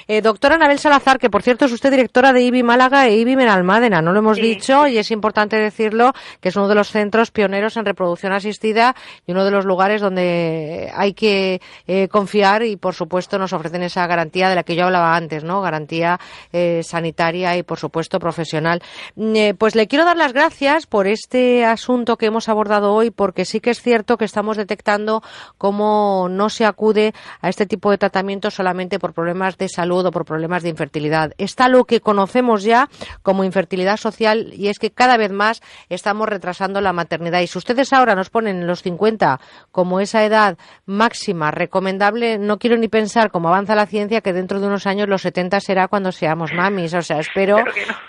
Eh, 0.08 0.22
doctora 0.22 0.56
Anabel 0.56 0.80
Salazar, 0.80 1.20
que 1.20 1.30
por 1.30 1.42
cierto 1.42 1.66
es 1.66 1.72
usted 1.72 1.92
directora 1.92 2.34
de 2.34 2.42
IBI 2.42 2.64
Málaga 2.64 3.08
e 3.08 3.18
IBI 3.18 3.36
Benalmádena, 3.36 4.02
no 4.02 4.12
lo 4.12 4.20
hemos 4.20 4.38
Sí, 4.38 4.44
dicho 4.44 4.88
y 4.88 4.98
es 4.98 5.12
importante 5.12 5.58
decirlo, 5.58 6.14
que 6.42 6.50
es 6.50 6.56
uno 6.56 6.68
de 6.68 6.76
los 6.76 6.90
centros 6.90 7.32
pioneros 7.32 7.78
en 7.78 7.86
reproducción 7.86 8.34
asistida 8.34 8.96
y 9.26 9.32
uno 9.32 9.46
de 9.46 9.52
los 9.52 9.66
lugares 9.66 10.02
donde 10.02 10.92
hay 10.96 11.14
que 11.14 11.62
eh, 11.88 12.08
confiar 12.08 12.64
y 12.64 12.76
por 12.76 12.94
supuesto 12.94 13.38
nos 13.38 13.54
ofrecen 13.54 13.84
esa 13.84 14.06
garantía 14.08 14.50
de 14.50 14.56
la 14.56 14.64
que 14.64 14.76
yo 14.76 14.86
hablaba 14.86 15.16
antes, 15.16 15.44
¿no? 15.44 15.62
Garantía 15.62 16.20
eh, 16.52 16.82
sanitaria 16.84 17.58
y 17.58 17.64
por 17.64 17.80
supuesto 17.80 18.20
profesional. 18.20 18.82
Mm, 19.16 19.36
eh, 19.36 19.54
pues 19.58 19.76
le 19.76 19.88
quiero 19.88 20.06
dar 20.06 20.18
las 20.18 20.34
gracias 20.34 20.86
por 20.88 21.08
este 21.08 21.66
asunto 21.66 22.18
que 22.18 22.26
hemos 22.26 22.50
abordado 22.50 22.94
hoy 22.94 23.12
porque 23.12 23.46
sí 23.46 23.60
que 23.60 23.70
es 23.70 23.82
cierto 23.82 24.18
que 24.18 24.26
estamos 24.26 24.58
detectando 24.58 25.22
cómo 25.58 26.28
no 26.30 26.50
se 26.50 26.66
acude 26.66 27.14
a 27.42 27.50
este 27.50 27.66
tipo 27.66 27.92
de 27.92 27.98
tratamiento 27.98 28.52
solamente 28.52 29.00
por 29.00 29.13
problemas 29.14 29.58
de 29.58 29.70
salud 29.70 30.06
o 30.06 30.12
por 30.12 30.26
problemas 30.26 30.64
de 30.64 30.70
infertilidad. 30.70 31.32
Está 31.38 31.70
lo 31.70 31.86
que 31.86 32.02
conocemos 32.02 32.64
ya 32.64 32.90
como 33.22 33.44
infertilidad 33.44 33.98
social 33.98 34.54
y 34.54 34.68
es 34.68 34.80
que 34.80 34.92
cada 34.92 35.18
vez 35.18 35.32
más 35.32 35.62
estamos 35.90 36.28
retrasando 36.28 36.82
la 36.82 36.94
maternidad. 36.94 37.42
Y 37.42 37.48
si 37.48 37.58
ustedes 37.58 37.94
ahora 37.94 38.16
nos 38.16 38.30
ponen 38.30 38.62
en 38.62 38.68
los 38.68 38.82
50 38.82 39.40
como 39.72 40.00
esa 40.00 40.24
edad 40.24 40.58
máxima 40.86 41.52
recomendable, 41.52 42.38
no 42.38 42.58
quiero 42.58 42.78
ni 42.78 42.88
pensar 42.88 43.32
cómo 43.32 43.50
avanza 43.50 43.76
la 43.76 43.86
ciencia 43.86 44.22
que 44.22 44.34
dentro 44.34 44.60
de 44.60 44.68
unos 44.68 44.88
años 44.88 45.08
los 45.08 45.22
70 45.22 45.60
será 45.60 45.88
cuando 45.88 46.12
seamos 46.12 46.54
mamis. 46.54 46.94
O 46.94 47.02
sea, 47.02 47.20
espero 47.20 47.58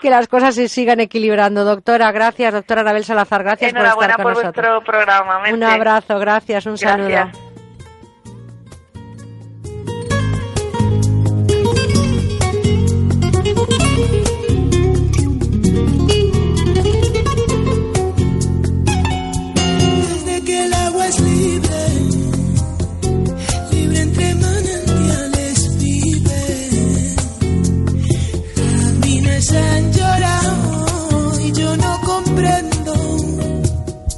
que 0.01 0.09
las 0.09 0.27
cosas 0.27 0.55
se 0.55 0.67
sigan 0.67 0.99
equilibrando. 0.99 1.63
Doctora, 1.63 2.11
gracias. 2.11 2.53
Doctora 2.53 2.81
Anabel 2.81 3.05
Salazar, 3.05 3.43
gracias 3.43 3.73
por 3.73 3.85
estar 3.85 4.15
con 4.15 4.23
por 4.23 4.33
nosotros. 4.33 4.53
vuestro 4.53 4.81
programa. 4.81 5.41
Un 5.51 5.63
abrazo, 5.63 6.19
gracias, 6.19 6.65
un 6.65 6.77
saludo. 6.77 7.09
Gracias. 7.09 7.54
Jardines 29.55 29.71
han 29.71 29.93
llorado 29.93 31.39
y 31.39 31.51
yo 31.51 31.77
no 31.77 32.01
comprendo 32.01 32.93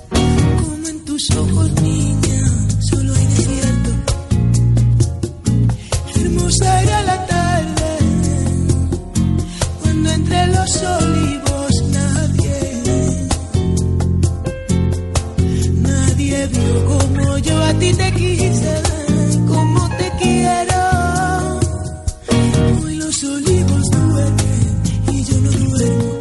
cómo 0.09 0.87
en 0.87 1.05
tus 1.05 1.31
ojos, 1.31 1.71
niña, 1.81 2.41
solo 2.89 3.13
hay 3.13 3.25
desierto. 3.27 3.89
Hermosa 6.15 6.81
era 6.83 7.01
la 7.03 7.25
tarde 7.25 7.97
cuando 9.81 10.09
entre 10.11 10.47
los 10.47 10.83
olivos 10.83 11.83
nadie 11.91 12.59
Nadie 15.81 16.47
vio 16.47 16.85
como 16.85 17.37
yo 17.39 17.63
a 17.63 17.73
ti 17.73 17.93
te 17.93 18.11
quise, 18.13 18.81
yo 25.79 25.85
no 25.85 26.16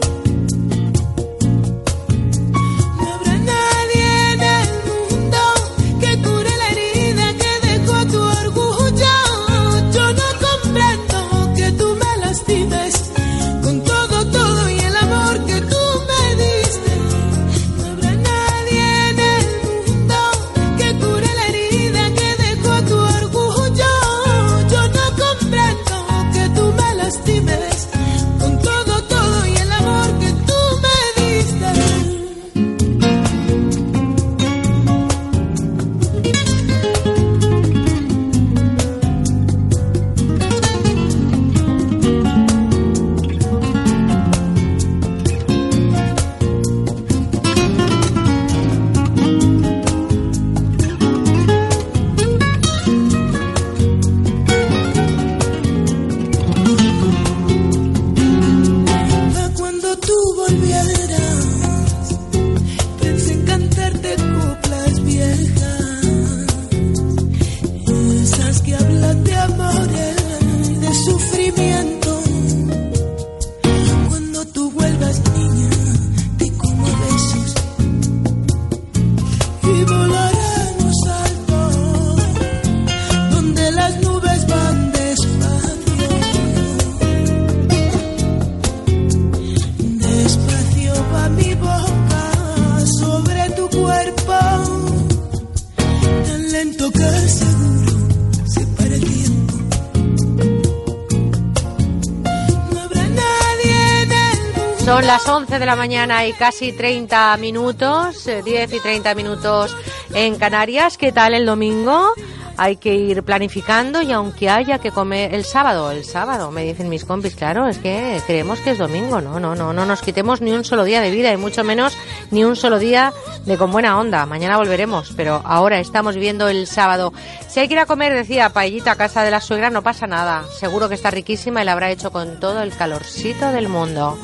Son 104.87 105.05
las 105.05 105.29
11 105.29 105.59
de 105.59 105.67
la 105.67 105.75
mañana 105.75 106.29
y 106.29 106.33
casi 106.33 106.71
30 106.71 107.37
minutos, 107.39 108.25
eh, 108.29 108.41
10 108.45 108.73
y 108.73 108.79
30 108.79 109.17
minutos 109.17 109.77
en 110.15 110.37
Canarias. 110.37 110.97
¿Qué 110.97 111.11
tal 111.11 111.35
el 111.35 111.45
domingo? 111.45 112.13
Hay 112.57 112.76
que 112.76 112.94
ir 112.94 113.23
planificando 113.23 114.02
y 114.02 114.12
aunque 114.12 114.49
haya 114.49 114.78
que 114.78 114.91
comer 114.91 115.35
el 115.35 115.44
sábado, 115.44 115.91
el 115.91 116.05
sábado, 116.05 116.51
me 116.51 116.65
dicen 116.65 116.89
mis 116.89 117.05
compis, 117.05 117.35
claro, 117.35 117.68
es 117.68 117.78
que 117.78 118.20
creemos 118.26 118.60
que 118.60 118.70
es 118.70 118.78
domingo, 118.78 119.20
no, 119.20 119.39
no, 119.39 119.55
no, 119.55 119.73
no 119.73 119.86
nos 119.86 120.01
quitemos 120.01 120.41
ni 120.41 120.52
un 120.52 120.65
solo 120.65 120.85
día 120.85 121.01
de 121.01 121.10
vida 121.10 121.33
y 121.33 121.36
mucho 121.36 121.65
menos 121.65 121.97
ni 122.31 122.44
un 122.44 122.57
solo 122.57 122.78
día 122.78 123.12
de 123.44 123.57
con 123.57 123.70
buena 123.70 123.99
onda. 123.99 124.26
Mañana 124.26 124.57
volveremos, 124.57 125.12
pero 125.17 125.43
ahora 125.44 125.78
estamos 125.78 126.15
viviendo 126.15 126.49
el 126.49 126.67
sábado. 126.67 127.12
Si 127.49 127.60
hay 127.60 127.68
que 127.68 127.75
ir 127.75 127.81
a 127.81 127.86
comer, 127.86 128.15
decía 128.15 128.51
paellita 128.51 128.93
a 128.93 128.97
casa 128.97 129.23
de 129.23 129.31
la 129.31 129.41
suegra, 129.41 129.70
no 129.70 129.83
pasa 129.83 130.07
nada. 130.07 130.44
Seguro 130.59 130.89
que 130.89 130.94
está 130.94 131.10
riquísima 131.10 131.62
y 131.62 131.65
la 131.65 131.73
habrá 131.73 131.91
hecho 131.91 132.10
con 132.10 132.41
todo 132.41 132.62
el 132.62 132.75
calorcito 132.75 133.52
del 133.52 133.68
mundo. 133.68 134.18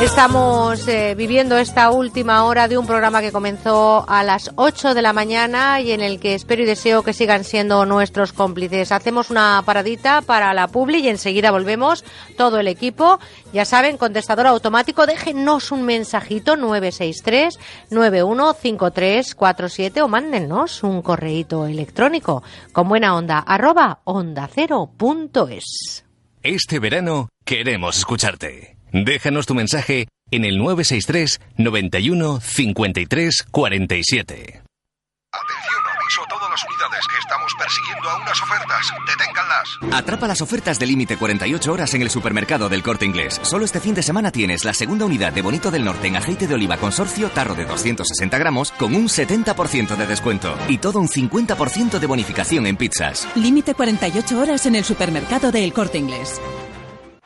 Estamos 0.00 0.86
eh, 0.88 1.14
viviendo 1.16 1.56
esta 1.56 1.90
última 1.90 2.44
hora 2.44 2.68
de 2.68 2.76
un 2.76 2.86
programa 2.86 3.22
que 3.22 3.32
comenzó 3.32 4.04
a 4.08 4.22
las 4.22 4.50
8 4.56 4.92
de 4.92 5.02
la 5.02 5.12
mañana 5.12 5.80
y 5.80 5.92
en 5.92 6.02
el 6.02 6.20
que 6.20 6.34
espero 6.34 6.62
y 6.62 6.66
deseo 6.66 7.02
que 7.02 7.12
sigan 7.12 7.44
siendo 7.44 7.86
nuestros 7.86 8.32
cómplices. 8.32 8.92
Hacemos 8.92 9.30
una 9.30 9.62
paradita 9.64 10.20
para 10.20 10.52
la 10.52 10.68
publi 10.68 10.98
y 10.98 11.08
enseguida 11.08 11.50
volvemos 11.50 12.04
todo 12.36 12.60
el 12.60 12.68
equipo. 12.68 13.18
Ya 13.52 13.64
saben, 13.64 13.96
contestador 13.96 14.46
automático, 14.46 15.06
déjenos 15.06 15.72
un 15.72 15.84
mensajito 15.84 16.56
963 16.56 17.58
915347 17.90 20.02
o 20.02 20.08
mándenos 20.08 20.82
un 20.82 21.02
correíto 21.02 21.66
electrónico 21.66 22.42
con 22.72 22.88
buena 22.88 23.16
onda 23.16 23.38
arroba 23.38 24.00
onda 24.04 24.48
cero 24.52 24.90
punto 24.96 25.48
es. 25.48 26.04
Este 26.42 26.78
verano 26.78 27.28
queremos 27.44 27.96
escucharte. 27.96 28.73
Déjanos 28.94 29.46
tu 29.46 29.56
mensaje 29.56 30.06
en 30.30 30.44
el 30.44 30.56
963 30.56 31.40
91 31.56 32.40
53 32.40 33.42
47. 33.50 34.62
Aviso 35.32 36.22
a 36.22 36.28
todas 36.28 36.48
las 36.48 36.64
unidades 36.64 37.04
que 37.08 37.18
estamos 37.18 37.52
persiguiendo 37.58 38.08
a 38.08 38.16
unas 38.18 38.40
ofertas. 38.40 38.92
Deténganlas. 39.08 39.98
Atrapa 39.98 40.28
las 40.28 40.40
ofertas 40.42 40.78
de 40.78 40.86
límite 40.86 41.16
48 41.16 41.72
horas 41.72 41.92
en 41.94 42.02
el 42.02 42.10
supermercado 42.10 42.68
del 42.68 42.84
Corte 42.84 43.04
Inglés. 43.04 43.40
Solo 43.42 43.64
este 43.64 43.80
fin 43.80 43.96
de 43.96 44.02
semana 44.04 44.30
tienes 44.30 44.64
la 44.64 44.72
segunda 44.72 45.06
unidad 45.06 45.32
de 45.32 45.42
Bonito 45.42 45.72
del 45.72 45.84
Norte 45.84 46.06
en 46.06 46.14
aceite 46.14 46.46
de 46.46 46.54
oliva 46.54 46.76
consorcio 46.76 47.30
tarro 47.30 47.56
de 47.56 47.64
260 47.64 48.38
gramos 48.38 48.70
con 48.70 48.94
un 48.94 49.08
70% 49.08 49.96
de 49.96 50.06
descuento 50.06 50.56
y 50.68 50.78
todo 50.78 51.00
un 51.00 51.08
50% 51.08 51.98
de 51.98 52.06
bonificación 52.06 52.68
en 52.68 52.76
pizzas. 52.76 53.26
Límite 53.34 53.74
48 53.74 54.38
horas 54.38 54.66
en 54.66 54.76
el 54.76 54.84
supermercado 54.84 55.50
de 55.50 55.64
El 55.64 55.72
Corte 55.72 55.98
Inglés. 55.98 56.40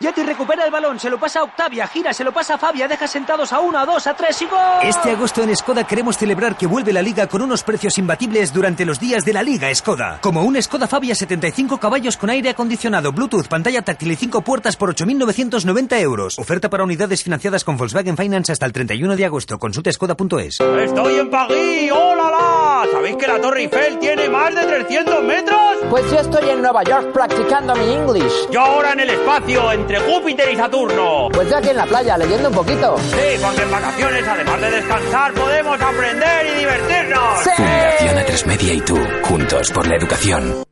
Yeti 0.01 0.23
recupera 0.23 0.65
el 0.65 0.71
balón, 0.71 1.01
se 1.01 1.11
lo 1.11 1.19
pasa 1.19 1.41
a 1.41 1.43
Octavia, 1.43 1.85
gira, 1.89 2.13
se 2.13 2.23
lo 2.23 2.33
pasa 2.33 2.55
a 2.55 2.59
Fabia, 2.59 2.87
deja 2.87 3.09
sentados 3.09 3.53
a 3.53 3.59
uno, 3.59 3.81
a 3.81 3.85
dos, 3.85 4.07
a 4.07 4.15
tres 4.15 4.41
y 4.43 4.47
gol. 4.47 4.61
Este 4.85 5.11
agosto 5.11 5.43
en 5.43 5.57
Skoda 5.57 5.85
queremos 5.85 6.17
celebrar 6.17 6.57
que 6.57 6.69
vuelve 6.69 6.93
la 6.93 7.03
liga 7.03 7.27
con 7.27 7.43
unos 7.43 7.65
precios 7.65 7.99
imbatibles 7.99 8.53
durante 8.53 8.85
los 8.85 9.01
días 9.01 9.25
de 9.25 9.33
la 9.33 9.43
Liga 9.43 9.75
Skoda. 9.75 10.21
Como 10.23 10.43
un 10.45 10.63
Skoda 10.63 10.87
Fabia 10.87 11.17
75 11.17 11.79
caballos 11.81 12.17
con 12.17 12.31
aire 12.31 12.49
acondicionado, 12.51 13.11
Bluetooth, 13.11 13.49
pantalla 13.49 13.83
táctil 13.83 14.13
y 14.13 14.15
5 14.15 14.43
puertas 14.43 14.77
por 14.77 14.95
8.990 14.95 16.01
euros. 16.01 16.39
Oferta 16.39 16.71
para 16.71 16.85
unidades 16.85 17.25
financiadas 17.25 17.65
con 17.65 17.77
Volkswagen 17.77 18.17
Finance 18.17 18.53
hasta 18.53 18.67
el 18.67 18.73
31 18.73 19.17
de 19.17 19.25
agosto. 19.25 19.59
Consulta 19.59 19.91
skoda.es. 19.91 20.61
Estoy 20.61 21.15
en 21.19 21.29
París, 21.29 21.91
¡hola 21.91 22.31
la! 22.31 22.93
¿Sabéis 22.93 23.17
que 23.17 23.27
la 23.27 23.41
Torre 23.41 23.63
Eiffel 23.63 23.99
tiene 23.99 24.29
más 24.29 24.55
de 24.55 24.65
300 24.65 25.25
metros? 25.25 25.59
Pues 25.91 26.09
yo 26.13 26.21
estoy 26.21 26.51
en 26.51 26.63
Nueva 26.63 26.85
York 26.85 27.11
practicando 27.13 27.75
mi 27.75 27.95
English. 27.95 28.49
Yo 28.53 28.61
ahora 28.61 28.93
en 28.93 29.01
el 29.01 29.11
espacio, 29.11 29.73
entre 29.89 30.01
Júpiter 30.01 30.53
y 30.53 30.57
Saturno. 30.57 31.29
Pues 31.33 31.49
yo 31.49 31.57
aquí 31.57 31.71
en 31.71 31.77
la 31.77 31.87
playa 31.87 32.19
leyendo 32.19 32.49
un 32.51 32.55
poquito. 32.55 32.99
Sí, 32.99 33.41
porque 33.43 33.63
en 33.63 33.71
vacaciones, 33.71 34.29
además 34.29 34.61
de 34.61 34.71
descansar, 34.71 35.33
podemos 35.33 35.81
aprender 35.81 36.47
y 36.47 36.59
divertirnos. 36.59 37.41
Fundación 37.57 38.17
A3 38.17 38.47
Media 38.47 38.73
y 38.75 38.81
tú, 38.83 38.99
juntos 39.23 39.71
por 39.73 39.87
la 39.87 39.97
educación. 39.97 40.63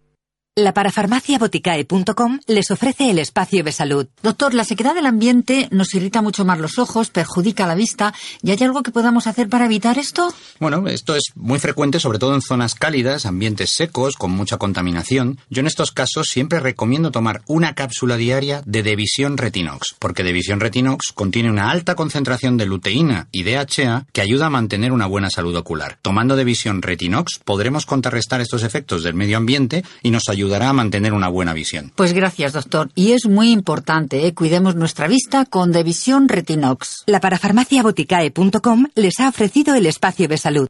La 0.59 0.73
parafarmaciaboticae.com 0.73 2.41
les 2.47 2.71
ofrece 2.71 3.11
el 3.11 3.19
espacio 3.19 3.63
de 3.63 3.73
salud. 3.73 4.07
Doctor, 4.23 4.55
la 4.55 4.65
sequedad 4.65 4.95
del 4.95 5.05
ambiente 5.05 5.69
nos 5.71 5.93
irrita 5.93 6.23
mucho 6.23 6.47
más 6.47 6.59
los 6.59 6.79
ojos, 6.79 7.11
perjudica 7.11 7.67
la 7.67 7.75
vista. 7.75 8.15
¿Y 8.43 8.53
hay 8.53 8.63
algo 8.63 8.83
que 8.83 8.91
podamos 8.91 9.27
hacer 9.27 9.51
para 9.51 9.67
evitar 9.67 9.99
esto? 9.99 10.33
Bueno, 10.59 10.89
esto 10.89 11.15
es 11.15 11.25
muy 11.35 11.59
frecuente, 11.59 12.01
sobre 12.01 12.19
todo 12.19 12.35
en 12.35 12.41
zonas 12.41 12.75
cálidas, 12.75 13.27
ambientes 13.27 13.75
secos, 13.77 14.17
con 14.17 14.31
mucha 14.31 14.57
contaminación. 14.57 15.39
Yo 15.51 15.61
en 15.61 15.67
estos 15.67 15.93
casos 15.93 16.29
siempre 16.29 16.59
recomiendo 16.59 17.11
tomar 17.11 17.43
una 17.47 17.75
cápsula 17.75 18.17
diaria 18.17 18.63
de 18.65 18.83
Devisión 18.83 19.37
Retinox, 19.37 19.95
porque 19.99 20.25
Devisión 20.25 20.61
Retinox 20.61 21.13
contiene 21.13 21.51
una 21.51 21.71
alta 21.71 21.97
concentración 21.97 22.57
de 22.57 22.65
luteína 22.65 23.29
y 23.31 23.43
DHA 23.43 24.07
que 24.11 24.23
ayuda 24.23 24.47
a 24.47 24.51
mantener 24.51 24.93
una 24.93 25.05
buena 25.05 25.29
salud 25.29 25.55
ocular. 25.55 25.99
Tomando 26.01 26.35
Devisión 26.35 26.81
Retinox 26.81 27.41
podremos 27.45 27.85
contrarrestar 27.85 28.41
estos 28.41 28.63
efectos 28.63 29.03
del 29.03 29.13
medio 29.13 29.37
ambiente 29.37 29.85
y 30.03 30.09
nos 30.09 30.31
ayudará 30.47 30.71
a 30.71 30.73
mantener 30.73 31.13
una 31.13 31.29
buena 31.29 31.53
visión. 31.53 31.93
Pues 31.95 32.13
gracias, 32.13 32.53
doctor. 32.53 32.91
Y 32.95 33.13
es 33.13 33.27
muy 33.27 33.51
importante, 33.51 34.27
¿eh? 34.27 34.35
cuidemos 34.35 34.77
nuestra 34.77 35.09
vista 35.09 35.45
con 35.45 35.73
Devisión 35.73 36.29
Retinox. 36.29 37.03
La 37.07 37.21
parafarmaciaboticae.com 37.21 38.87
les 38.95 39.21
ha 39.21 39.29
ofrecido 39.29 39.75
el 39.75 39.87
espacio 39.87 40.29
de 40.29 40.39
salud. 40.39 40.69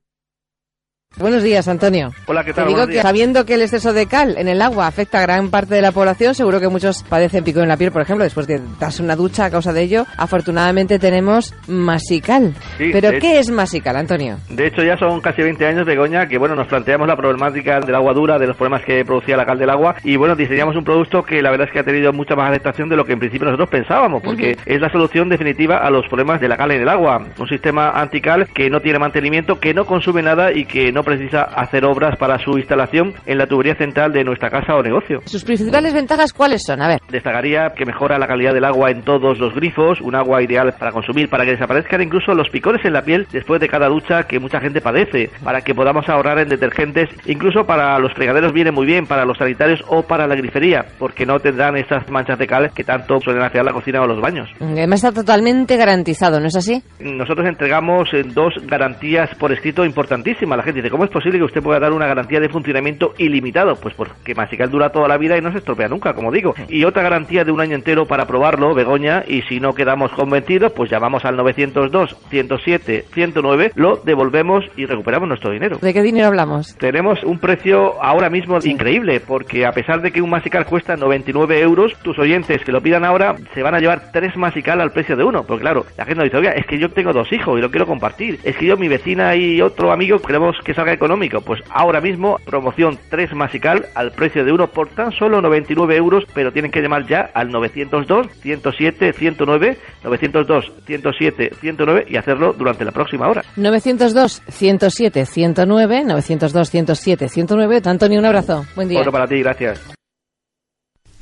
Buenos 1.19 1.43
días, 1.43 1.67
Antonio. 1.67 2.11
Hola, 2.27 2.45
¿qué 2.45 2.51
Te 2.51 2.57
tal? 2.57 2.67
digo 2.67 2.81
Buenos 2.81 2.95
que 2.95 3.01
sabiendo 3.01 3.47
que 3.47 3.55
el 3.55 3.62
exceso 3.62 3.95
de 3.95 4.05
cal 4.07 4.36
en 4.36 4.49
el 4.49 4.61
agua 4.61 4.86
afecta 4.86 5.19
a 5.19 5.23
gran 5.23 5.49
parte 5.49 5.75
de 5.75 5.81
la 5.81 5.91
población, 5.91 6.35
seguro 6.35 6.61
que 6.61 6.69
muchos 6.69 7.05
padecen 7.05 7.43
pico 7.43 7.61
en 7.61 7.69
la 7.69 7.78
piel, 7.78 7.91
por 7.91 8.03
ejemplo, 8.03 8.23
después 8.23 8.47
de 8.47 8.61
darse 8.78 9.03
una 9.03 9.17
ducha 9.17 9.47
a 9.47 9.51
causa 9.51 9.73
de 9.73 9.81
ello. 9.81 10.05
Afortunadamente 10.19 10.99
tenemos 10.99 11.55
masical. 11.69 12.53
Sí, 12.77 12.91
¿Pero 12.93 13.19
qué 13.19 13.39
es 13.39 13.51
masical, 13.51 13.97
Antonio? 13.97 14.36
De 14.51 14.67
hecho, 14.67 14.83
ya 14.83 14.99
son 14.99 15.23
casi 15.23 15.41
20 15.41 15.67
años, 15.67 15.86
Begoña, 15.86 16.28
que 16.28 16.36
bueno, 16.36 16.55
nos 16.55 16.67
planteamos 16.67 17.09
la 17.09 17.17
problemática 17.17 17.81
del 17.81 17.95
agua 17.95 18.12
dura, 18.12 18.39
de 18.39 18.49
los 18.49 18.57
problemas 18.57 18.85
que 18.85 19.03
producía 19.07 19.39
la 19.39 19.47
cal 19.47 19.59
del 19.59 19.70
agua, 19.70 19.95
y 20.05 20.17
bueno, 20.17 20.36
diseñamos 20.36 20.77
un 20.77 20.85
producto 20.85 21.23
que 21.23 21.41
la 21.41 21.51
verdad 21.51 21.67
es 21.69 21.73
que 21.73 21.78
ha 21.78 21.85
tenido 21.85 22.12
mucha 22.12 22.36
más 22.36 22.51
aceptación 22.51 22.91
de 22.91 22.97
lo 22.97 23.07
que 23.07 23.15
en 23.15 23.20
principio 23.20 23.47
nosotros 23.47 23.70
pensábamos, 23.70 24.23
porque 24.23 24.59
es 24.67 24.81
la 24.83 24.91
solución 24.91 25.31
definitiva 25.31 25.78
a 25.78 25.89
los 25.89 26.07
problemas 26.09 26.43
de 26.43 26.49
la 26.49 26.59
cal 26.59 26.73
en 26.73 26.83
el 26.83 26.89
agua. 26.91 27.25
Un 27.39 27.49
sistema 27.49 27.89
antical 27.93 28.49
que 28.53 28.69
no 28.69 28.81
tiene 28.81 28.99
mantenimiento, 28.99 29.59
que 29.59 29.73
no 29.73 29.86
consume 29.86 30.20
nada 30.23 30.53
y 30.53 30.67
que 30.67 30.93
no 30.93 31.06
precisa 31.07 31.43
hacer 31.43 31.86
obras 31.86 32.18
para 32.18 32.39
su 32.39 32.59
instalación 32.59 33.15
en 33.25 33.39
la 33.39 33.47
tubería 33.47 33.75
central 33.76 34.12
de 34.12 34.25
nuestra 34.25 34.51
casa 34.51 34.75
o 34.75 34.83
negocio. 34.83 35.23
¿Sus 35.25 35.44
principales 35.44 35.94
ventajas 35.94 36.33
cuáles 36.33 36.65
son? 36.65 36.83
A 36.83 36.89
ver. 36.89 37.01
Destacaría 37.09 37.70
que 37.70 37.86
mejora 37.86 38.18
la 38.18 38.26
calidad 38.26 38.52
del 38.52 38.65
agua 38.65 38.91
en 38.91 39.02
todos 39.02 39.39
los 39.39 39.55
grifos, 39.55 40.01
un 40.01 40.15
agua 40.15 40.43
ideal 40.43 40.75
para 40.78 40.93
consumir, 40.93 41.31
para 41.31 41.44
que 41.44 41.52
desaparezcan 41.52 42.02
incluso 42.02 42.35
los 42.35 42.51
picores 42.51 42.85
en 42.85 42.93
la 42.93 43.02
piel 43.02 43.26
después 43.33 43.60
de 43.60 43.68
cada 43.68 43.89
ducha 43.89 44.25
que 44.25 44.39
mucha 44.39 44.60
gente 44.60 44.81
padece, 44.81 45.31
para 45.43 45.62
que 45.62 45.75
podamos 45.75 46.09
ahorrar 46.09 46.41
en 46.41 46.49
detergentes, 46.49 47.09
incluso 47.25 47.65
para 47.65 47.99
los 47.99 48.12
fregaderos 48.12 48.52
viene 48.52 48.73
muy 48.73 48.85
bien, 48.85 49.07
para 49.07 49.25
los 49.25 49.39
sanitarios 49.39 49.83
o 49.89 50.02
para 50.02 50.26
la 50.26 50.35
grifería, 50.35 50.85
porque 50.99 51.25
no 51.25 51.39
tendrán 51.39 51.76
esas 51.76 52.09
manchas 52.10 52.39
de 52.39 52.47
cal 52.47 52.70
que 52.75 52.85
tanto 52.85 53.20
suelen 53.20 53.43
hacer 53.43 53.65
la 53.65 53.73
cocina 53.73 54.02
o 54.02 54.07
los 54.07 54.20
baños. 54.20 54.49
Además 54.60 55.05
está 55.05 55.20
totalmente 55.20 55.76
garantizado, 55.76 56.41
¿no 56.41 56.49
es 56.49 56.57
así? 56.57 56.83
Nosotros 56.99 57.47
entregamos 57.47 58.09
eh, 58.12 58.25
dos 58.25 58.55
garantías 58.67 59.31
por 59.36 59.52
escrito 59.52 59.85
importantísimas. 59.85 60.57
La 60.59 60.65
gente 60.65 60.81
dice, 60.81 60.91
¿cómo 60.97 61.05
es 61.05 61.10
posible 61.10 61.39
que 61.39 61.44
usted 61.44 61.62
pueda 61.62 61.78
dar 61.78 61.92
una 61.92 62.07
garantía 62.07 62.41
de 62.41 62.49
funcionamiento 62.49 63.12
ilimitado? 63.18 63.76
Pues 63.76 63.94
porque 63.94 64.34
Masical 64.34 64.70
dura 64.70 64.89
toda 64.89 65.07
la 65.08 65.18
vida 65.18 65.36
y 65.36 65.42
no 65.42 65.52
se 65.52 65.58
estropea 65.58 65.89
nunca, 65.89 66.15
como 66.15 66.33
digo. 66.33 66.55
Y 66.70 66.84
otra 66.84 67.02
garantía 67.02 67.44
de 67.44 67.52
un 67.52 67.60
año 67.60 67.75
entero 67.75 68.07
para 68.07 68.26
probarlo, 68.26 68.75
Begoña, 68.75 69.23
y 69.28 69.42
si 69.42 69.60
no 69.60 69.75
quedamos 69.75 70.10
convencidos, 70.12 70.73
pues 70.73 70.91
llamamos 70.91 71.26
al 71.26 71.36
902 71.36 72.16
107 72.31 73.05
109, 73.12 73.73
lo 73.75 73.97
devolvemos 73.97 74.65
y 74.75 74.86
recuperamos 74.86 75.28
nuestro 75.28 75.52
dinero. 75.52 75.76
¿De 75.83 75.92
qué 75.92 76.00
dinero 76.00 76.28
hablamos? 76.28 76.75
Tenemos 76.78 77.23
un 77.25 77.41
precio 77.41 78.02
ahora 78.02 78.31
mismo 78.31 78.57
increíble, 78.65 79.20
porque 79.20 79.66
a 79.66 79.73
pesar 79.73 80.00
de 80.00 80.12
que 80.12 80.23
un 80.23 80.31
Masical 80.31 80.65
cuesta 80.65 80.97
99 80.97 81.60
euros, 81.60 81.92
tus 82.02 82.18
oyentes 82.18 82.65
que 82.65 82.73
lo 82.73 82.81
pidan 82.81 83.05
ahora 83.05 83.36
se 83.52 83.62
van 83.62 83.75
a 83.75 83.81
llevar 83.81 84.12
tres 84.12 84.34
Masical 84.34 84.81
al 84.81 84.92
precio 84.92 85.15
de 85.15 85.25
uno. 85.25 85.42
Porque 85.42 85.60
claro, 85.60 85.84
la 85.99 86.07
gente 86.07 86.20
nos 86.20 86.25
dice, 86.25 86.39
oiga, 86.39 86.52
es 86.52 86.65
que 86.65 86.78
yo 86.78 86.89
tengo 86.89 87.12
dos 87.12 87.31
hijos 87.34 87.58
y 87.58 87.60
lo 87.60 87.70
quiero 87.70 87.84
compartir. 87.84 88.41
Es 88.44 88.57
que 88.57 88.65
yo, 88.65 88.78
mi 88.78 88.89
vecina 88.89 89.36
y 89.36 89.60
otro 89.60 89.92
amigo 89.92 90.18
queremos 90.20 90.57
que 90.65 90.73
salga 90.73 90.85
económico. 90.92 91.40
Pues 91.40 91.60
ahora 91.70 92.00
mismo, 92.00 92.39
promoción 92.44 92.98
3 93.10 93.34
Masical 93.34 93.86
al 93.94 94.12
precio 94.12 94.44
de 94.44 94.52
uno 94.52 94.68
por 94.68 94.89
tan 94.89 95.12
solo 95.12 95.40
99 95.40 95.97
euros, 95.97 96.24
pero 96.34 96.52
tienen 96.52 96.70
que 96.70 96.81
llamar 96.81 97.06
ya 97.06 97.31
al 97.34 97.50
902 97.50 98.28
107 98.40 99.12
109, 99.12 99.78
902 100.05 100.73
107 100.86 101.50
109 101.60 102.06
y 102.08 102.16
hacerlo 102.16 102.52
durante 102.52 102.84
la 102.84 102.92
próxima 102.92 103.28
hora. 103.28 103.44
902 103.56 104.42
107 104.48 105.26
109, 105.26 106.05
902 106.05 106.70
107 106.70 107.28
109. 107.28 107.82
Antonio, 107.84 108.18
un 108.18 108.26
abrazo. 108.26 108.65
Buen 108.74 108.89
día. 108.89 109.00
Otro 109.00 109.12
para 109.12 109.26
ti, 109.26 109.40
gracias. 109.40 109.81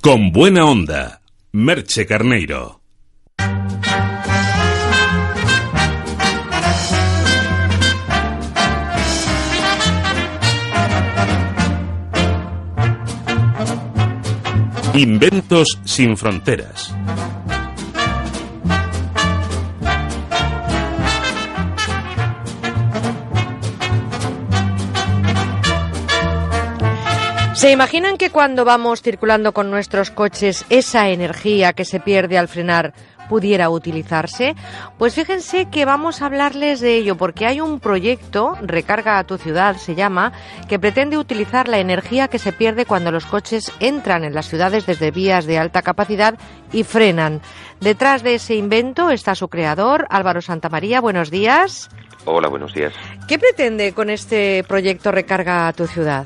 Con 0.01 0.33
buena 0.33 0.67
onda, 0.67 1.21
Merche 1.53 2.07
Carneiro. 2.07 2.81
Inventos 14.97 15.81
sin 15.85 16.17
fronteras. 16.17 16.95
¿Se 27.55 27.73
imaginan 27.73 28.19
que 28.19 28.31
cuando 28.31 28.65
vamos 28.65 29.03
circulando 29.03 29.53
con 29.53 29.69
nuestros 29.69 30.13
coches 30.13 30.65
esa 30.69 31.09
energía 31.09 31.73
que 31.73 31.85
se 31.85 31.99
pierde 31.99 32.39
al 32.39 32.47
frenar 32.47 32.93
pudiera 33.35 33.69
utilizarse? 33.69 34.55
Pues 34.97 35.17
fíjense 35.17 35.67
que 35.69 35.85
vamos 35.85 36.23
a 36.23 36.27
hablarles 36.27 36.79
de 36.79 36.95
ello 36.95 37.17
porque 37.17 37.47
hay 37.47 37.61
un 37.61 37.81
proyecto, 37.81 38.57
Recarga 38.63 39.19
a 39.19 39.25
tu 39.25 39.39
ciudad 39.39 39.75
se 39.75 39.97
llama, 39.97 40.33
que 40.69 40.79
pretende 40.79 41.19
utilizar 41.19 41.67
la 41.67 41.81
energía 41.81 42.29
que 42.29 42.39
se 42.39 42.53
pierde 42.53 42.87
cuando 42.87 43.11
los 43.11 43.27
coches 43.27 43.73
entran 43.81 44.23
en 44.23 44.35
las 44.35 44.47
ciudades 44.47 44.87
desde 44.87 45.11
vías 45.11 45.47
de 45.47 45.59
alta 45.59 45.83
capacidad 45.83 46.39
y 46.73 46.85
frenan. 46.85 47.41
Detrás 47.81 48.23
de 48.23 48.37
ese 48.37 48.55
invento 48.55 49.11
está 49.11 49.35
su 49.35 49.49
creador, 49.49 50.07
Álvaro 50.11 50.41
Santamaría. 50.41 51.01
Buenos 51.01 51.33
días. 51.33 51.91
Hola, 52.27 52.47
buenos 52.47 52.73
días. 52.73 52.93
¿Qué 53.27 53.41
pretende 53.41 53.93
con 53.95 54.11
este 54.11 54.63
proyecto 54.63 55.11
Recarga 55.11 55.67
a 55.67 55.73
tu 55.73 55.89
ciudad? 55.89 56.25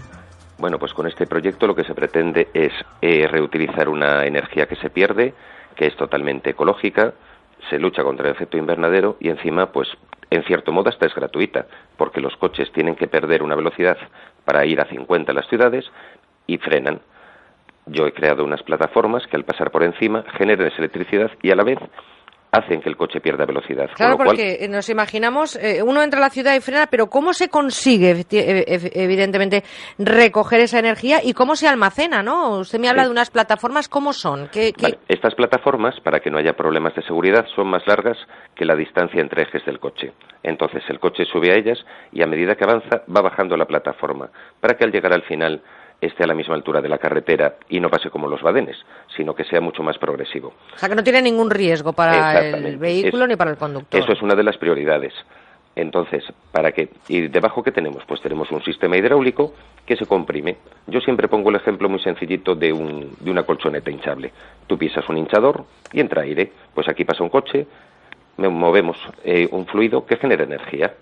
Bueno, 0.59 0.79
pues 0.79 0.93
con 0.93 1.07
este 1.07 1.27
proyecto 1.27 1.67
lo 1.67 1.75
que 1.75 1.85
se 1.85 1.95
pretende 1.95 2.49
es 2.53 2.73
eh, 3.01 3.27
reutilizar 3.27 3.89
una 3.89 4.27
energía 4.27 4.67
que 4.67 4.77
se 4.77 4.91
pierde, 4.91 5.33
que 5.79 5.87
es 5.87 5.97
totalmente 5.97 6.51
ecológica, 6.51 7.15
se 7.71 7.79
lucha 7.79 8.03
contra 8.03 8.27
el 8.27 8.35
efecto 8.35 8.59
invernadero 8.59 9.17
y 9.21 9.29
encima, 9.31 9.71
pues, 9.71 9.89
en 10.29 10.43
cierto 10.43 10.73
modo 10.73 10.91
hasta 10.91 11.07
es 11.07 11.15
gratuita, 11.15 11.67
porque 11.97 12.21
los 12.21 12.37
coches 12.37 12.71
tienen 12.73 12.97
que 12.97 13.07
perder 13.07 13.45
una 13.45 13.55
velocidad 13.55 13.97
para 14.45 14.67
ir 14.67 14.81
a 14.81 14.87
50 14.87 15.31
en 15.31 15.37
las 15.37 15.49
ciudades 15.49 15.91
y 16.49 16.59
frenan. 16.59 17.01
Yo 17.87 18.07
he 18.07 18.13
creado 18.13 18.45
unas 18.45 18.63
plataformas 18.65 19.27
que 19.29 19.37
al 19.37 19.45
pasar 19.45 19.71
por 19.71 19.85
encima 19.85 20.25
generan 20.37 20.67
esa 20.67 20.79
electricidad 20.79 21.31
y 21.43 21.53
a 21.53 21.57
la 21.57 21.63
vez 21.63 21.79
hacen 22.51 22.81
que 22.81 22.89
el 22.89 22.97
coche 22.97 23.21
pierda 23.21 23.45
velocidad. 23.45 23.91
Claro, 23.95 24.17
con 24.17 24.25
lo 24.27 24.33
cual, 24.33 24.37
porque 24.39 24.67
nos 24.69 24.89
imaginamos, 24.89 25.57
eh, 25.57 25.83
uno 25.83 26.03
entra 26.03 26.19
a 26.19 26.23
la 26.23 26.31
ciudad 26.31 26.55
y 26.55 26.61
frena, 26.61 26.87
pero 26.87 27.09
¿cómo 27.09 27.33
se 27.35 27.49
consigue, 27.51 28.11
eh, 28.13 28.65
ev- 28.67 28.91
evidentemente, 28.95 29.63
recoger 29.99 30.61
esa 30.61 30.79
energía 30.79 31.21
y 31.23 31.35
cómo 31.35 31.57
se 31.57 31.69
almacena, 31.69 32.23
no? 32.23 32.59
Usted 32.61 32.79
me 32.79 32.89
habla 32.89 33.03
Sí. 33.03 33.09
de 33.09 33.13
unas 33.13 33.31
plataformas, 33.31 33.89
¿cómo 33.89 34.13
son? 34.13 34.49
¿Qué, 34.49 34.73
qué- 34.73 34.83
Vale, 34.83 34.99
Estas 35.09 35.35
plataformas, 35.35 36.01
para 36.01 36.21
que 36.21 36.31
no 36.31 36.39
haya 36.39 36.55
problemas 36.55 36.95
de 36.95 37.03
seguridad, 37.03 37.47
son 37.55 37.69
más 37.69 37.87
largas 37.87 38.17
que 38.55 38.65
la 38.65 38.75
distancia 38.77 39.21
entre 39.21 39.43
ejes 39.43 39.65
del 39.67 39.79
coche. 39.79 40.13
Entonces 40.43 40.83
el 40.89 41.01
coche 41.01 41.25
sube 41.27 41.53
a 41.53 41.57
ellas 41.57 41.79
y 42.13 42.23
a 42.23 42.27
medida 42.27 42.55
que 42.55 42.65
avanza 42.65 43.03
va 43.15 43.21
bajando 43.21 43.57
la 43.57 43.67
plataforma, 43.67 44.31
para 44.61 44.75
que 44.77 44.85
al 44.85 44.93
llegar 44.93 45.13
al 45.13 45.23
final 45.25 45.61
esté 46.01 46.23
a 46.23 46.29
la 46.29 46.35
misma 46.35 46.55
altura 46.55 46.81
de 46.81 46.89
la 46.89 46.99
carretera 46.99 47.57
y 47.69 47.81
no 47.81 47.91
pase 47.91 48.09
como 48.09 48.29
los 48.29 48.41
badenes, 48.41 48.77
sino 49.19 49.35
que 49.35 49.43
sea 49.45 49.61
mucho 49.61 49.83
más 49.83 49.99
progresivo. 49.99 50.55
O 50.75 50.79
sea, 50.79 50.89
que 50.89 50.95
no 50.95 51.03
tiene 51.03 51.21
ningún 51.21 51.51
riesgo 51.51 51.93
para 51.93 52.41
el 52.41 52.79
vehículo 52.79 53.25
Es- 53.25 53.29
ni 53.31 53.37
para 53.37 53.51
el 53.51 53.57
conductor. 53.59 54.01
Eso 54.01 54.13
es 54.13 54.23
una 54.23 54.35
de 54.37 54.45
las 54.45 54.57
prioridades. 54.57 55.13
Entonces, 55.75 56.25
¿para 56.53 56.73
qué? 56.73 56.89
¿Y 57.09 57.29
debajo 57.29 57.63
qué 57.63 57.71
tenemos? 57.73 58.05
Pues 58.07 58.21
tenemos 58.21 58.51
un 58.53 58.63
sistema 58.63 58.97
hidráulico 58.97 59.55
que 59.85 59.97
se 59.97 60.07
comprime. 60.07 60.57
Yo 60.87 61.01
siempre 61.01 61.29
pongo 61.29 61.51
el 61.51 61.57
ejemplo 61.57 61.89
muy 61.89 62.01
sencillito 62.01 62.55
de, 62.55 62.73
un, 62.73 63.11
de 63.21 63.31
una 63.31 63.43
colchoneta 63.43 63.91
hinchable. 63.91 64.33
Tú 64.67 64.79
pisas 64.79 65.09
un 65.09 65.19
hinchador 65.19 65.65
y 65.93 66.01
entra 66.01 66.23
aire. 66.23 66.51
Pues 66.75 66.89
aquí 66.89 67.05
pasa 67.05 67.23
un 67.25 67.29
coche, 67.29 67.67
movemos 68.37 68.97
eh, 69.25 69.49
un 69.51 69.67
fluido 69.67 70.07
que 70.07 70.17
genera 70.17 70.45
energía. 70.45 70.95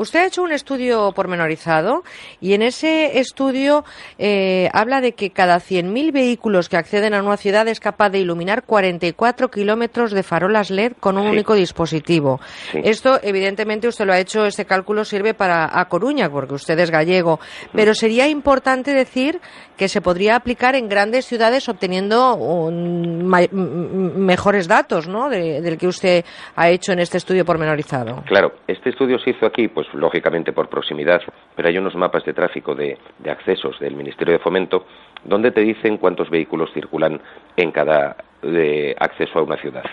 Usted 0.00 0.20
ha 0.20 0.26
hecho 0.26 0.42
un 0.42 0.52
estudio 0.52 1.12
pormenorizado 1.12 2.04
y 2.40 2.54
en 2.54 2.62
ese 2.62 3.18
estudio 3.18 3.84
eh, 4.18 4.70
habla 4.72 5.02
de 5.02 5.12
que 5.12 5.28
cada 5.28 5.58
100.000 5.60 6.10
vehículos 6.10 6.70
que 6.70 6.78
acceden 6.78 7.12
a 7.12 7.22
una 7.22 7.36
ciudad 7.36 7.68
es 7.68 7.80
capaz 7.80 8.08
de 8.08 8.18
iluminar 8.20 8.62
44 8.64 9.50
kilómetros 9.50 10.12
de 10.12 10.22
farolas 10.22 10.70
LED 10.70 10.92
con 11.00 11.18
un 11.18 11.24
Sí. 11.24 11.28
único 11.32 11.54
dispositivo. 11.54 12.40
Sí. 12.72 12.80
Esto, 12.82 13.20
evidentemente, 13.22 13.88
usted 13.88 14.06
lo 14.06 14.14
ha 14.14 14.18
hecho, 14.18 14.46
este 14.46 14.64
cálculo 14.64 15.04
sirve 15.04 15.34
para 15.34 15.68
A 15.78 15.86
Coruña, 15.90 16.30
porque 16.30 16.54
usted 16.54 16.78
es 16.78 16.90
gallego, 16.90 17.38
pero 17.74 17.94
sería 17.94 18.26
importante 18.26 18.94
decir 18.94 19.38
que 19.80 19.88
se 19.88 20.02
podría 20.02 20.36
aplicar 20.36 20.74
en 20.74 20.90
grandes 20.90 21.24
ciudades 21.24 21.66
obteniendo 21.66 22.34
un 22.34 23.26
mejores 23.26 24.68
datos 24.68 25.08
¿no? 25.08 25.30
de- 25.30 25.62
del 25.62 25.78
que 25.78 25.86
usted 25.86 26.22
ha 26.54 26.68
hecho 26.68 26.92
en 26.92 26.98
este 26.98 27.16
estudio 27.16 27.46
pormenorizado. 27.46 28.22
Claro, 28.26 28.52
este 28.66 28.90
estudio 28.90 29.18
se 29.20 29.30
hizo 29.30 29.46
aquí, 29.46 29.68
pues 29.68 29.86
lógicamente 29.94 30.52
por 30.52 30.68
proximidad, 30.68 31.22
pero 31.56 31.68
hay 31.68 31.78
unos 31.78 31.94
mapas 31.94 32.26
de 32.26 32.34
tráfico 32.34 32.74
de, 32.74 32.98
de 33.20 33.30
accesos 33.30 33.78
del 33.80 33.96
Ministerio 33.96 34.34
de 34.34 34.38
Fomento 34.40 34.84
donde 35.24 35.50
te 35.50 35.62
dicen 35.62 35.96
cuántos 35.96 36.28
vehículos 36.28 36.68
circulan 36.74 37.18
en 37.56 37.70
cada 37.72 38.16
eh, 38.42 38.94
acceso 38.98 39.38
a 39.38 39.42
una 39.42 39.56
ciudad. 39.56 39.84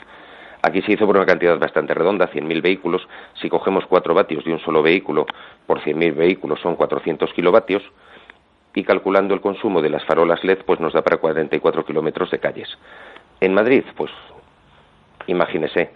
Aquí 0.63 0.81
se 0.81 0.91
hizo 0.91 1.05
por 1.05 1.15
una 1.15 1.25
cantidad 1.25 1.57
bastante 1.57 1.93
redonda, 1.93 2.29
100.000 2.29 2.61
vehículos. 2.61 3.07
Si 3.41 3.47
cogemos 3.47 3.85
4 3.87 4.13
vatios 4.13 4.43
de 4.43 4.51
un 4.51 4.59
solo 4.59 4.83
vehículo 4.83 5.25
por 5.65 5.79
100.000 5.79 6.13
vehículos 6.13 6.59
son 6.59 6.75
400 6.75 7.31
kilovatios 7.31 7.83
y 8.77 8.83
calculando 8.83 9.33
el 9.33 9.41
consumo 9.41 9.81
de 9.81 9.89
las 9.89 10.05
farolas 10.05 10.43
LED 10.43 10.59
pues 10.63 10.79
nos 10.79 10.93
da 10.93 11.01
para 11.01 11.17
44 11.17 11.83
kilómetros 11.83 12.29
de 12.29 12.37
calles. 12.37 12.69
En 13.41 13.55
Madrid, 13.55 13.83
pues 13.95 14.11
imagínese 15.25 15.89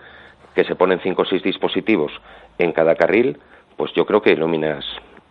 que 0.56 0.64
se 0.64 0.74
ponen 0.74 1.00
5 1.00 1.22
o 1.22 1.26
6 1.26 1.43
dispositivos 1.43 2.11
en 2.58 2.72
cada 2.72 2.95
carril, 2.95 3.38
pues 3.77 3.93
yo 3.93 4.08
creo 4.08 4.24
que 4.24 4.32
iluminas, 4.32 4.84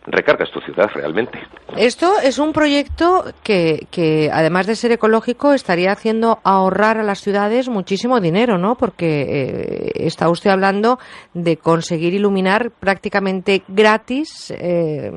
recargas 0.07 0.51
tu 0.51 0.61
ciudad 0.61 0.89
realmente. 0.95 1.39
Esto 1.77 2.15
es 2.23 2.39
un 2.39 2.53
proyecto 2.53 3.25
que, 3.43 3.87
que, 3.91 4.31
además 4.33 4.67
de 4.67 4.77
ser 4.77 4.93
ecológico, 4.93 5.53
estaría 5.53 5.93
haciendo 5.93 6.41
ahorrar 6.43 6.99
a 6.99 7.03
las 7.03 7.21
ciudades 7.21 7.69
muchísimo 7.69 8.21
dinero, 8.21 8.59
¿no? 8.59 8.77
Porque 8.77 9.23
eh, 9.23 9.93
está 10.07 10.29
usted 10.29 10.51
hablando 10.51 10.99
de 11.35 11.57
conseguir 11.59 12.15
iluminar 12.15 12.71
prácticamente 12.71 13.63
gratis 13.69 14.53
eh, 14.57 15.13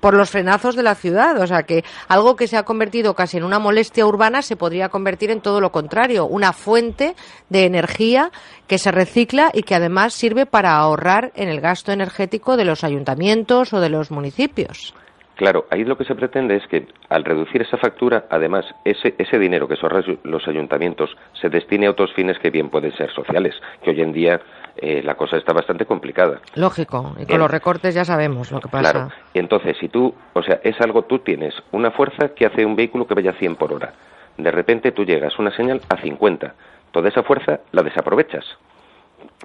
por 0.00 0.14
los 0.14 0.30
frenazos 0.30 0.76
de 0.76 0.82
la 0.82 0.94
ciudad. 0.94 1.40
O 1.40 1.46
sea, 1.46 1.62
que 1.62 1.84
algo 2.08 2.36
que 2.36 2.48
se 2.48 2.56
ha 2.56 2.64
convertido 2.64 3.14
casi 3.14 3.38
en 3.38 3.44
una 3.44 3.58
molestia 3.58 4.06
urbana 4.06 4.42
se 4.42 4.56
podría 4.56 4.88
convertir 4.88 5.30
en 5.30 5.40
todo 5.40 5.60
lo 5.60 5.72
contrario, 5.72 6.26
una 6.26 6.52
fuente 6.52 7.14
de 7.48 7.64
energía 7.64 8.30
que 8.66 8.78
se 8.78 8.92
recicla 8.92 9.50
y 9.54 9.62
que 9.62 9.74
además 9.74 10.12
sirve 10.12 10.44
para 10.44 10.76
ahorrar 10.76 11.32
en 11.34 11.48
el 11.48 11.60
gasto 11.60 11.92
energético 11.92 12.56
de 12.56 12.66
los 12.66 12.84
ayuntamientos 12.84 13.72
o 13.72 13.80
de 13.80 13.88
los 13.88 14.07
municipios. 14.10 14.94
Claro, 15.38 15.66
ahí 15.70 15.84
lo 15.84 15.96
que 15.96 16.04
se 16.04 16.16
pretende 16.16 16.56
es 16.56 16.66
que 16.66 16.88
al 17.08 17.24
reducir 17.24 17.62
esa 17.62 17.76
factura, 17.76 18.24
además, 18.28 18.64
ese, 18.84 19.14
ese 19.18 19.38
dinero 19.38 19.68
que 19.68 19.76
son 19.76 19.92
los 20.24 20.48
ayuntamientos 20.48 21.16
se 21.40 21.48
destine 21.48 21.86
a 21.86 21.92
otros 21.92 22.12
fines 22.12 22.36
que 22.40 22.50
bien 22.50 22.70
pueden 22.70 22.92
ser 22.96 23.08
sociales, 23.12 23.54
que 23.84 23.90
hoy 23.90 24.00
en 24.00 24.12
día 24.12 24.40
eh, 24.76 25.00
la 25.04 25.14
cosa 25.14 25.36
está 25.36 25.52
bastante 25.52 25.86
complicada. 25.86 26.40
Lógico, 26.56 27.14
y 27.20 27.24
con 27.24 27.38
los 27.38 27.48
recortes 27.48 27.94
ya 27.94 28.04
sabemos 28.04 28.50
lo 28.50 28.58
que 28.58 28.66
pasa. 28.66 28.90
Claro, 28.90 29.08
entonces 29.32 29.76
si 29.78 29.88
tú, 29.88 30.12
o 30.32 30.42
sea, 30.42 30.58
es 30.64 30.80
algo, 30.80 31.02
tú 31.02 31.20
tienes 31.20 31.54
una 31.70 31.92
fuerza 31.92 32.30
que 32.34 32.44
hace 32.44 32.66
un 32.66 32.74
vehículo 32.74 33.06
que 33.06 33.14
vaya 33.14 33.30
a 33.30 33.34
100 33.34 33.54
por 33.54 33.72
hora. 33.72 33.92
De 34.38 34.50
repente 34.50 34.90
tú 34.90 35.04
llegas 35.04 35.38
una 35.38 35.54
señal 35.54 35.80
a 35.88 36.00
50. 36.00 36.52
Toda 36.90 37.10
esa 37.10 37.22
fuerza 37.22 37.60
la 37.70 37.84
desaprovechas. 37.84 38.44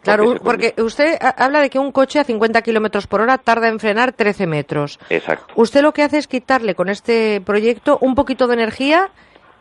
Claro, 0.01 0.35
Porque 0.43 0.73
usted 0.79 1.17
ha- 1.21 1.29
habla 1.45 1.61
de 1.61 1.69
que 1.69 1.79
un 1.79 1.91
coche 1.91 2.19
a 2.19 2.23
50 2.23 2.61
kilómetros 2.61 3.07
por 3.07 3.21
hora 3.21 3.37
tarda 3.37 3.67
en 3.69 3.79
frenar 3.79 4.11
13 4.11 4.47
metros. 4.47 4.99
Exacto. 5.09 5.53
Usted 5.55 5.81
lo 5.81 5.93
que 5.93 6.01
hace 6.03 6.17
es 6.17 6.27
quitarle 6.27 6.75
con 6.75 6.89
este 6.89 7.39
proyecto 7.41 7.97
un 8.01 8.15
poquito 8.15 8.47
de 8.47 8.55
energía 8.55 9.09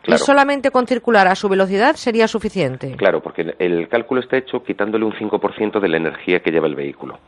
y 0.05 0.17
solamente 0.17 0.69
con 0.71 0.85
circular 0.85 1.27
a 1.27 1.35
su 1.35 1.47
velocidad 1.47 1.95
sería 1.95 2.27
suficiente. 2.27 2.95
Claro, 2.97 3.21
porque 3.21 3.41
el- 3.43 3.55
el 3.59 3.87
cálculo 3.87 4.19
está 4.21 4.35
hecho 4.37 4.63
quitándole 4.63 5.05
un 5.05 5.13
5% 5.13 5.79
de 5.79 5.87
la 5.87 5.97
energía 5.97 6.41
que 6.41 6.51
lleva 6.51 6.67
el 6.67 6.75
vehículo. 6.75 7.19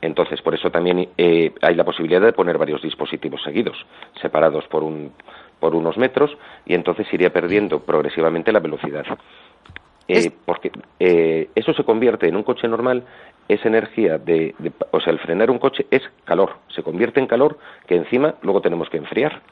Entonces, 0.00 0.40
por 0.40 0.54
eso 0.54 0.70
también 0.70 1.10
eh, 1.18 1.52
hay 1.60 1.74
la 1.74 1.84
posibilidad 1.84 2.20
de 2.22 2.32
poner 2.32 2.58
varios 2.58 2.80
dispositivos 2.82 3.40
seguidos, 3.44 3.76
separados 4.20 4.64
por, 4.68 4.82
un, 4.82 5.12
por 5.60 5.74
unos 5.76 5.96
metros, 5.98 6.30
y 6.64 6.74
entonces 6.74 7.06
iría 7.12 7.30
perdiendo 7.32 7.80
progresivamente 7.80 8.50
la 8.50 8.58
velocidad. 8.60 9.04
Eh, 10.08 10.30
Porque 10.44 10.70
eh, 11.00 11.48
eso 11.54 11.72
se 11.72 11.84
convierte 11.84 12.28
en 12.28 12.36
un 12.36 12.42
coche 12.42 12.66
normal, 12.68 13.04
es 13.48 13.64
energía 13.64 14.18
de, 14.18 14.54
de- 14.58 14.72
O 14.90 15.00
sea, 15.00 15.12
el 15.12 15.18
frenar 15.20 15.50
un 15.50 15.58
coche 15.58 15.86
es 15.90 16.02
calor, 16.24 16.56
se 16.74 16.82
convierte 16.82 17.20
en 17.20 17.26
calor 17.26 17.58
que 17.86 17.96
encima 17.96 18.34
luego 18.42 18.60
tenemos 18.60 18.88
que 18.90 18.98
enfriar. 18.98 19.42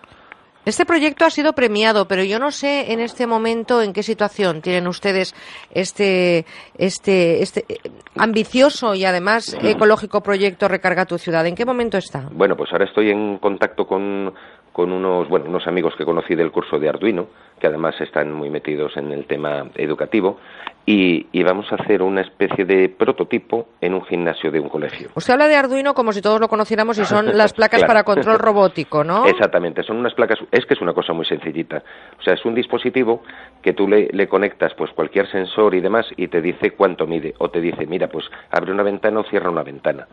Este 0.67 0.85
proyecto 0.85 1.25
ha 1.25 1.31
sido 1.31 1.55
premiado, 1.55 2.07
pero 2.07 2.23
yo 2.23 2.39
no 2.39 2.51
sé 2.51 2.93
en 2.93 3.01
este 3.01 3.27
momento 3.27 3.81
en 3.81 3.95
qué 3.95 4.03
situación 4.03 4.61
tienen 4.61 4.87
ustedes 4.89 5.35
este, 5.71 6.45
este, 6.77 7.43
este 7.43 7.65
eh, 7.67 7.79
ambicioso 8.17 8.95
y 8.95 9.07
además 9.07 9.57
ecológico 9.63 10.23
proyecto 10.23 10.69
Recarga 10.69 11.07
tu 11.07 11.17
ciudad. 11.17 11.47
¿En 11.47 11.55
qué 11.55 11.65
momento 11.65 11.97
está? 11.97 12.29
Bueno, 12.31 12.57
pues 12.57 12.71
ahora 12.73 12.85
estoy 12.85 13.11
en 13.11 13.39
contacto 13.39 13.87
con, 13.87 14.35
con 14.81 14.93
unos, 14.93 15.29
bueno, 15.29 15.45
unos 15.47 15.67
amigos 15.67 15.95
que 15.95 16.07
conocí 16.07 16.35
del 16.35 16.51
curso 16.51 16.79
de 16.79 16.89
Arduino, 16.89 17.27
que 17.61 17.67
además 17.67 18.01
están 18.01 18.33
muy 18.33 18.49
metidos 18.49 18.97
en 18.97 19.13
el 19.13 19.27
tema 19.27 19.67
educativo, 19.75 20.39
y, 20.87 21.27
y 21.33 21.43
vamos 21.43 21.71
a 21.71 21.75
hacer 21.75 22.01
una 22.01 22.23
especie 22.23 22.65
de 22.65 22.89
prototipo 22.89 23.69
en 23.83 23.93
un 23.93 24.03
gimnasio 24.07 24.51
de 24.51 24.59
un 24.59 24.71
colegio. 24.71 25.11
Usted 25.15 25.35
habla 25.35 25.49
de 25.49 25.57
Arduino 25.57 25.93
como 25.93 26.15
si 26.15 26.23
todos 26.23 26.41
lo 26.41 26.49
conociéramos 26.49 26.97
y 26.97 27.05
son 27.05 27.27
las 27.37 27.53
placas 27.53 27.81
Claro. 27.81 27.89
para 27.89 28.05
control 28.05 28.39
robótico, 28.49 29.05
¿no? 29.05 29.27
Exactamente, 29.27 29.83
son 29.83 29.99
unas 29.99 30.15
placas, 30.15 30.39
es 30.51 30.65
que 30.65 30.73
es 30.73 30.81
una 30.81 30.95
cosa 30.95 31.13
muy 31.13 31.27
sencillita. 31.27 31.83
O 32.19 32.23
sea, 32.23 32.33
es 32.33 32.45
un 32.47 32.55
dispositivo 32.55 33.23
que 33.61 33.75
tú 33.75 33.87
le, 33.87 34.09
le 34.13 34.29
conectas 34.29 34.73
pues 34.73 34.91
cualquier 34.93 35.31
sensor 35.31 35.75
y 35.75 35.83
demás 35.83 36.07
y 36.17 36.29
te 36.29 36.41
dice 36.41 36.71
cuánto 36.71 37.07
mide 37.07 37.35
o 37.37 37.51
te 37.51 37.61
dice, 37.61 37.85
mira, 37.85 38.09
pues 38.09 38.25
abre 38.51 38.73
una 38.73 38.83
ventana 38.83 39.21
o 39.21 39.25
cierra 39.25 39.51
una 39.51 39.63
ventana. 39.63 40.07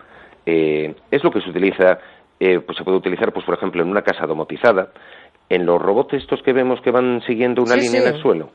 Eh, 0.50 0.96
es 1.12 1.24
lo 1.26 1.32
que 1.32 1.42
se 1.42 1.50
utiliza, 1.50 2.00
eh, 2.40 2.60
pues 2.60 2.78
se 2.78 2.84
puede 2.84 2.98
utilizar, 2.98 3.32
pues 3.34 3.46
por 3.46 3.56
ejemplo, 3.56 3.82
en 3.82 3.90
una 3.90 4.02
casa 4.02 4.26
domotizada, 4.28 4.90
en 5.50 5.66
los 5.66 5.82
robots 5.82 6.14
estos 6.14 6.42
que 6.44 6.54
vemos 6.54 6.82
que 6.82 6.92
van 6.92 7.22
siguiendo 7.26 7.62
una 7.64 7.74
Sí, 7.76 7.82
línea 7.82 8.02
sí. 8.02 8.08
en 8.08 8.16
el 8.16 8.22
suelo. 8.22 8.50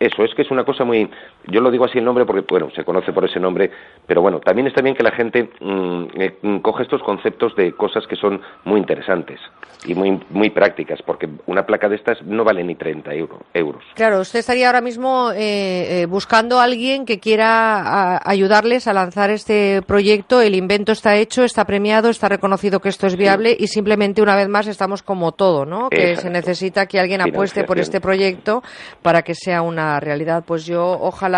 Eso, 0.00 0.24
es 0.24 0.34
que 0.34 0.42
es 0.42 0.50
una 0.50 0.64
cosa 0.64 0.84
muy... 0.84 1.08
Yo 1.48 1.60
lo 1.60 1.70
digo 1.70 1.84
así 1.84 1.98
el 1.98 2.04
nombre 2.04 2.24
porque, 2.24 2.44
bueno, 2.48 2.70
se 2.74 2.84
conoce 2.84 3.12
por 3.12 3.24
ese 3.24 3.40
nombre, 3.40 3.70
pero 4.06 4.22
bueno, 4.22 4.40
también 4.40 4.66
está 4.68 4.80
bien 4.82 4.94
que 4.94 5.02
la 5.02 5.12
gente 5.12 5.50
mm, 5.60 6.04
eh, 6.14 6.60
coja 6.62 6.82
estos 6.82 7.02
conceptos 7.02 7.54
de 7.56 7.72
cosas 7.72 8.06
que 8.06 8.16
son 8.16 8.40
muy 8.64 8.78
interesantes 8.80 9.40
y 9.84 9.94
muy, 9.94 10.20
muy 10.30 10.50
prácticas, 10.50 11.00
porque 11.02 11.28
una 11.46 11.66
placa 11.66 11.88
de 11.88 11.96
estas 11.96 12.22
no 12.22 12.44
vale 12.44 12.62
ni 12.62 12.76
30 12.76 13.12
euro- 13.14 13.40
euros. 13.54 13.82
Claro, 13.94 14.20
usted 14.20 14.38
estaría 14.38 14.66
ahora 14.68 14.80
mismo 14.80 15.30
eh, 15.32 16.02
eh, 16.02 16.06
buscando 16.06 16.60
a 16.60 16.64
alguien 16.64 17.04
que 17.04 17.18
quiera 17.18 17.80
a- 17.80 18.20
ayudarles 18.30 18.86
a 18.86 18.92
lanzar 18.92 19.30
este 19.30 19.82
proyecto. 19.82 20.40
El 20.40 20.54
invento 20.54 20.92
está 20.92 21.16
hecho, 21.16 21.42
está 21.42 21.64
premiado, 21.64 22.10
está 22.10 22.28
reconocido 22.28 22.78
que 22.80 22.88
esto 22.90 23.06
es 23.08 23.16
viable 23.16 23.56
y 23.58 23.66
simplemente 23.66 24.22
una 24.22 24.36
vez 24.36 24.48
más 24.48 24.66
estamos 24.68 25.02
como 25.02 25.32
todo, 25.32 25.64
¿no? 25.66 25.88
Que 25.90 26.10
Exacto. 26.10 26.22
se 26.22 26.30
necesita 26.30 26.86
que 26.86 27.00
alguien 27.00 27.20
apueste 27.20 27.64
por 27.64 27.78
este 27.80 28.00
proyecto 28.00 28.62
para 29.02 29.22
que 29.22 29.34
sea 29.34 29.62
una 29.62 29.98
realidad. 29.98 30.44
Pues 30.46 30.64
yo, 30.64 30.84
ojalá, 31.00 31.31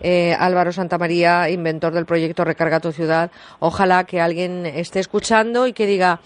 eh, 0.00 0.34
Álvaro 0.38 0.72
Santamaría, 0.72 1.48
inventor 1.50 1.92
del 1.92 2.06
proyecto 2.06 2.44
Recarga 2.44 2.80
tu 2.80 2.92
ciudad, 2.92 3.30
ojalá 3.60 4.04
que 4.04 4.20
alguien 4.20 4.66
esté 4.66 5.00
escuchando 5.00 5.66
y 5.66 5.72
que 5.72 5.86
diga, 5.86 6.20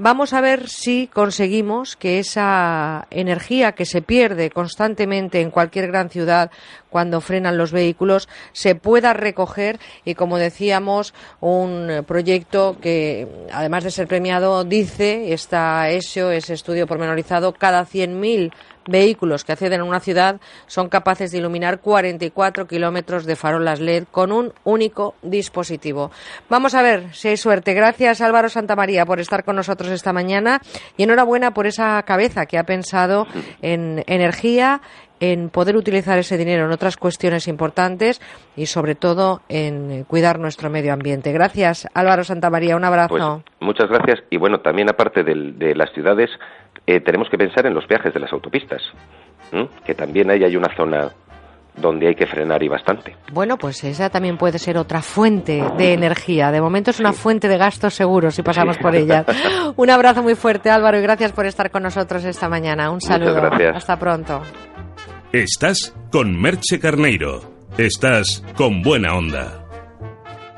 Vamos 0.00 0.32
a 0.32 0.40
ver 0.40 0.68
si 0.68 1.08
conseguimos 1.08 1.96
que 1.96 2.20
esa 2.20 3.08
energía 3.10 3.72
que 3.72 3.84
se 3.84 4.00
pierde 4.00 4.48
constantemente 4.48 5.40
en 5.40 5.50
cualquier 5.50 5.88
gran 5.88 6.08
ciudad 6.08 6.52
cuando 6.88 7.20
frenan 7.20 7.58
los 7.58 7.72
vehículos 7.72 8.28
se 8.52 8.76
pueda 8.76 9.12
recoger 9.12 9.80
y, 10.04 10.14
como 10.14 10.38
decíamos, 10.38 11.14
un 11.40 12.04
proyecto 12.06 12.76
que, 12.80 13.26
además 13.52 13.82
de 13.82 13.90
ser 13.90 14.06
premiado, 14.06 14.62
dice, 14.62 15.32
está 15.32 15.90
hecho, 15.90 16.30
ese 16.30 16.54
estudio 16.54 16.86
pormenorizado, 16.86 17.52
cada 17.52 17.84
100.000 17.84 18.52
vehículos 18.88 19.44
que 19.44 19.52
acceden 19.52 19.80
a 19.80 19.84
una 19.84 20.00
ciudad 20.00 20.40
son 20.66 20.88
capaces 20.88 21.30
de 21.30 21.38
iluminar 21.38 21.80
44 21.80 22.66
kilómetros 22.66 23.24
de 23.26 23.36
farolas 23.36 23.78
LED 23.78 24.04
con 24.10 24.32
un 24.32 24.52
único 24.64 25.14
dispositivo. 25.22 26.10
Vamos 26.48 26.74
a 26.74 26.82
ver 26.82 27.14
si 27.14 27.28
hay 27.28 27.36
suerte. 27.36 27.74
Gracias 27.74 28.20
Álvaro 28.20 28.48
Santamaría 28.48 29.06
por 29.06 29.20
estar 29.20 29.44
con 29.44 29.56
nosotros 29.56 29.90
esta 29.90 30.12
mañana 30.12 30.60
y 30.96 31.04
enhorabuena 31.04 31.52
por 31.52 31.66
esa 31.66 32.02
cabeza 32.02 32.46
que 32.46 32.58
ha 32.58 32.64
pensado 32.64 33.26
en 33.62 34.02
energía 34.06 34.80
en 35.20 35.50
poder 35.50 35.76
utilizar 35.76 36.16
ese 36.16 36.36
dinero 36.36 36.66
en 36.66 36.70
otras 36.70 36.96
cuestiones 36.96 37.48
importantes 37.48 38.20
y 38.54 38.66
sobre 38.66 38.94
todo 38.94 39.42
en 39.48 40.04
cuidar 40.04 40.38
nuestro 40.38 40.70
medio 40.70 40.92
ambiente. 40.92 41.32
Gracias 41.32 41.88
Álvaro 41.92 42.22
Santamaría, 42.22 42.76
un 42.76 42.84
abrazo. 42.84 43.08
Pues 43.08 43.56
muchas 43.60 43.88
gracias. 43.88 44.20
Y 44.30 44.36
bueno, 44.36 44.60
también 44.60 44.88
aparte 44.88 45.24
del- 45.24 45.58
de, 45.58 45.74
las 45.74 45.92
ciudades, 45.92 46.30
eh, 46.90 47.00
tenemos 47.00 47.28
que 47.28 47.36
pensar 47.36 47.66
en 47.66 47.74
los 47.74 47.86
viajes 47.86 48.14
de 48.14 48.20
las 48.20 48.32
autopistas, 48.32 48.80
que 49.84 49.94
también 49.94 50.30
ahí 50.30 50.42
hay 50.42 50.56
una 50.56 50.74
zona 50.74 51.10
donde 51.76 52.08
hay 52.08 52.14
que 52.14 52.26
frenar 52.26 52.62
y 52.62 52.68
bastante. 52.68 53.14
Bueno, 53.32 53.56
pues 53.58 53.84
esa 53.84 54.08
también 54.10 54.36
puede 54.38 54.58
ser 54.58 54.76
otra 54.78 55.00
fuente 55.02 55.62
de 55.76 55.92
energía. 55.92 56.50
De 56.50 56.60
momento 56.60 56.90
es 56.90 56.98
una 56.98 57.12
fuente 57.12 57.46
de 57.46 57.56
gastos 57.58 57.92
seguros 57.94 58.34
si 58.34 58.42
pasamos 58.42 58.76
Sí. 58.76 58.82
por 58.82 58.96
ella. 58.96 59.24
Un 59.76 59.90
abrazo 59.90 60.22
muy 60.22 60.34
fuerte, 60.34 60.70
Álvaro, 60.70 60.98
y 60.98 61.02
gracias 61.02 61.30
por 61.32 61.44
estar 61.46 61.70
con 61.70 61.82
nosotros 61.82 62.24
esta 62.24 62.48
mañana. 62.48 62.90
Un 62.90 63.00
saludo. 63.02 63.34
gracias. 63.34 63.76
Hasta 63.76 63.96
pronto. 63.98 64.40
Estás 65.32 65.94
con 66.10 66.40
Merche 66.40 66.80
Carneiro. 66.80 67.42
Estás 67.76 68.42
con 68.56 68.82
buena 68.82 69.14
onda. 69.14 69.67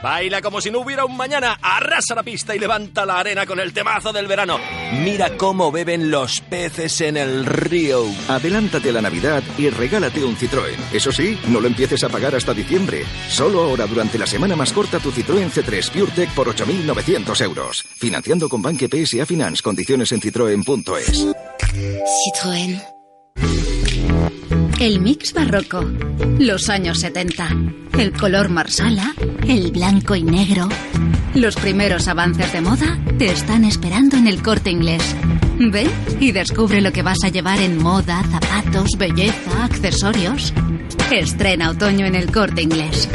Baila 0.03 0.41
como 0.41 0.61
si 0.61 0.70
no 0.70 0.81
hubiera 0.81 1.05
un 1.05 1.17
mañana, 1.17 1.59
arrasa 1.61 2.15
la 2.15 2.23
pista 2.23 2.55
y 2.57 2.59
levanta 2.59 3.05
la 3.05 3.19
arena 3.19 3.47
con 3.47 3.61
el 3.61 3.73
temazo 3.73 4.12
del 4.12 4.27
verano. 4.27 4.59
Mira 5.05 5.37
cómo 5.37 5.70
beben 5.70 6.11
los 6.11 6.41
peces 6.41 7.01
en 7.01 7.17
el 7.17 7.45
río. 7.45 8.05
Adelántate 8.29 8.91
a 8.91 8.93
la 8.93 9.03
Navidad 9.03 9.43
y 9.59 9.69
regálate 9.69 10.25
un 10.25 10.37
Citroën. 10.37 10.77
Eso 10.93 11.12
sí, 11.12 11.39
no 11.49 11.61
lo 11.61 11.67
empieces 11.67 12.03
a 12.05 12.09
pagar 12.09 12.35
hasta 12.35 12.55
diciembre. 12.55 13.05
Solo 13.29 13.62
ahora 13.62 13.87
durante 13.87 14.19
la 14.19 14.27
semana 14.27 14.57
más 14.57 14.73
corta 14.73 14.99
tu 14.99 15.12
Citroën 15.12 15.51
C3 15.51 15.91
PureTech 15.91 16.31
por 16.31 16.49
8.900 16.55 17.45
euros. 17.45 17.83
Financiando 17.83 18.49
con 18.49 18.62
Banque 18.62 18.89
PSA 18.89 19.27
Finance. 19.27 19.62
Condiciones 19.62 20.12
en 20.12 20.20
citroen.es. 20.20 21.27
Citroën. 22.25 22.81
El 24.81 25.00
mix 25.00 25.34
barroco. 25.34 25.84
Los 26.39 26.70
años 26.70 27.00
70. 27.00 27.50
El 27.99 28.12
color 28.12 28.49
marsala. 28.49 29.15
El 29.47 29.73
blanco 29.73 30.17
y 30.17 30.23
negro. 30.23 30.70
Los 31.34 31.55
primeros 31.57 32.09
avances 32.09 32.50
de 32.55 32.62
moda 32.62 32.99
te 33.18 33.26
están 33.26 33.67
esperando 33.67 34.17
en 34.17 34.26
el 34.26 34.42
corte 34.42 34.70
inglés. 34.70 35.02
Ven 35.59 35.91
y 36.18 36.33
descubre 36.33 36.81
lo 36.81 36.92
que 36.92 37.02
vas 37.02 37.23
a 37.25 37.28
llevar 37.28 37.60
en 37.60 37.76
moda, 37.76 38.23
zapatos, 38.23 38.92
belleza, 38.97 39.65
accesorios. 39.65 40.55
Estrena 41.12 41.68
otoño 41.68 42.07
en 42.07 42.15
el 42.15 42.33
corte 42.33 42.62
inglés. 42.62 43.07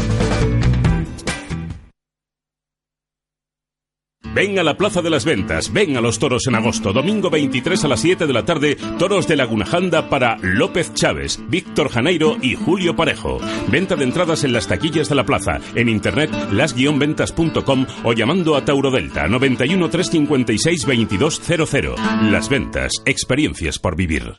Ven 4.36 4.60
a 4.60 4.64
la 4.64 4.76
Plaza 4.76 5.02
de 5.02 5.10
las 5.10 5.24
Ventas, 5.24 5.72
ven 5.72 5.96
a 5.96 6.02
los 6.02 6.20
toros 6.20 6.46
en 6.48 6.56
agosto, 6.56 6.92
domingo 6.92 7.30
23 7.30 7.86
a 7.86 7.88
las 7.88 8.02
7 8.02 8.28
de 8.28 8.34
la 8.34 8.44
tarde, 8.44 8.76
toros 9.00 9.30
de 9.30 9.38
Laguna 9.38 9.66
Janda 9.66 10.10
para 10.10 10.38
López 10.42 10.94
Chávez, 10.94 11.40
Víctor 11.48 11.90
Janeiro 11.90 12.36
y 12.42 12.56
Julio 12.56 12.98
Parejo. 12.98 13.40
Venta 13.70 13.96
de 13.96 14.04
entradas 14.04 14.44
en 14.44 14.52
las 14.52 14.68
taquillas 14.68 15.08
de 15.08 15.16
la 15.16 15.26
plaza, 15.26 15.62
en 15.74 15.88
internet 15.88 16.30
las-ventas.com 16.52 17.86
o 18.04 18.12
llamando 18.12 18.58
a 18.58 18.66
Tauro 18.66 18.92
Delta 18.92 19.26
91 19.26 19.90
356 19.90 20.86
2200. 20.86 21.98
Las 22.24 22.50
Ventas, 22.50 22.92
experiencias 23.06 23.80
por 23.80 23.96
vivir. 23.96 24.36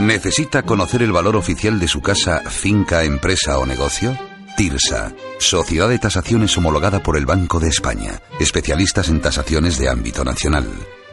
¿Necesita 0.00 0.62
conocer 0.62 1.02
el 1.02 1.12
valor 1.12 1.36
oficial 1.36 1.78
de 1.78 1.88
su 1.88 2.00
casa, 2.00 2.40
finca, 2.48 3.04
empresa 3.04 3.58
o 3.58 3.66
negocio? 3.66 4.16
TIRSA, 4.56 5.12
Sociedad 5.38 5.88
de 5.88 5.98
Tasaciones 5.98 6.56
homologada 6.56 7.02
por 7.02 7.16
el 7.16 7.26
Banco 7.26 7.60
de 7.60 7.68
España, 7.68 8.20
especialistas 8.40 9.08
en 9.08 9.20
tasaciones 9.20 9.78
de 9.78 9.88
ámbito 9.88 10.24
nacional. 10.24 10.66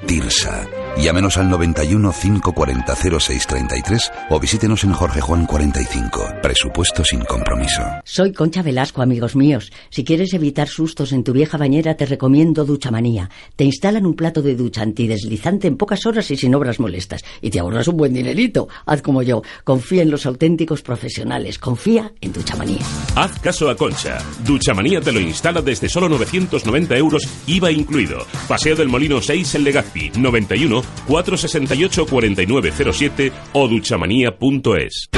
TIRSA, 0.06 0.68
Llámenos 1.02 1.38
al 1.38 1.50
91 1.50 2.11
540 2.11 2.95
0633 2.95 4.11
o 4.30 4.40
visítenos 4.40 4.84
en 4.84 4.92
Jorge 4.92 5.22
Juan 5.22 5.45
45. 5.45 6.34
Presupuesto 6.42 7.06
sin 7.06 7.22
compromiso. 7.22 7.82
Soy 8.03 8.34
Concha 8.34 8.61
Velasco, 8.61 9.02
amigos 9.02 9.36
míos. 9.36 9.72
Si 9.90 10.03
quieres 10.03 10.34
evitar 10.34 10.68
sustos 10.68 11.14
en 11.14 11.24
tu 11.24 11.32
vieja 11.32 11.58
bañera, 11.58 11.95
te 11.95 12.06
recomiendo 12.06 12.66
Duchamanía. 12.66 13.30
Te 13.56 13.64
instalan 13.64 14.06
un 14.06 14.16
plato 14.16 14.42
de 14.42 14.56
ducha 14.56 14.82
antideslizante 14.82 15.68
en 15.68 15.78
pocas 15.78 16.06
horas 16.06 16.30
y 16.32 16.36
sin 16.36 16.53
obras 16.53 16.82
molestas. 16.82 17.24
Y 17.42 17.50
te 17.50 17.60
ahorras 17.60 17.88
un 17.88 17.95
buen 17.95 18.14
dinerito. 18.14 18.68
Haz 18.86 19.02
como 19.02 19.22
yo. 19.24 19.42
Confía 19.64 20.02
en 20.02 20.11
los 20.11 20.26
auténticos 20.26 20.82
profesionales. 20.82 21.60
Confía 21.60 22.11
en 22.19 22.34
Duchamanía. 22.34 22.82
Haz 23.16 23.40
caso 23.40 23.69
a 23.69 23.78
Concha. 23.78 24.18
Duchamanía 24.45 25.00
te 25.00 25.14
lo 25.14 25.22
instala 25.22 25.61
desde 25.61 25.88
solo 25.88 26.10
990 26.10 26.98
euros, 26.98 27.26
IVA 27.48 27.72
incluido. 27.72 28.26
Paseo 28.50 28.76
del 28.76 28.90
Molino 28.90 29.22
6 29.22 29.56
en 29.56 29.64
Legazpi, 29.64 29.89
91 30.18 30.82
468 31.08 32.06
4907 32.06 33.32
o 33.53 33.68
duchamanía.es. 33.68 35.09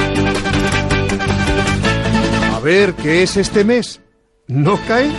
A 2.52 2.60
ver, 2.60 2.94
¿qué 2.94 3.22
es 3.22 3.36
este 3.36 3.64
mes? 3.64 4.00
¿No 4.48 4.78
cae? 4.86 5.10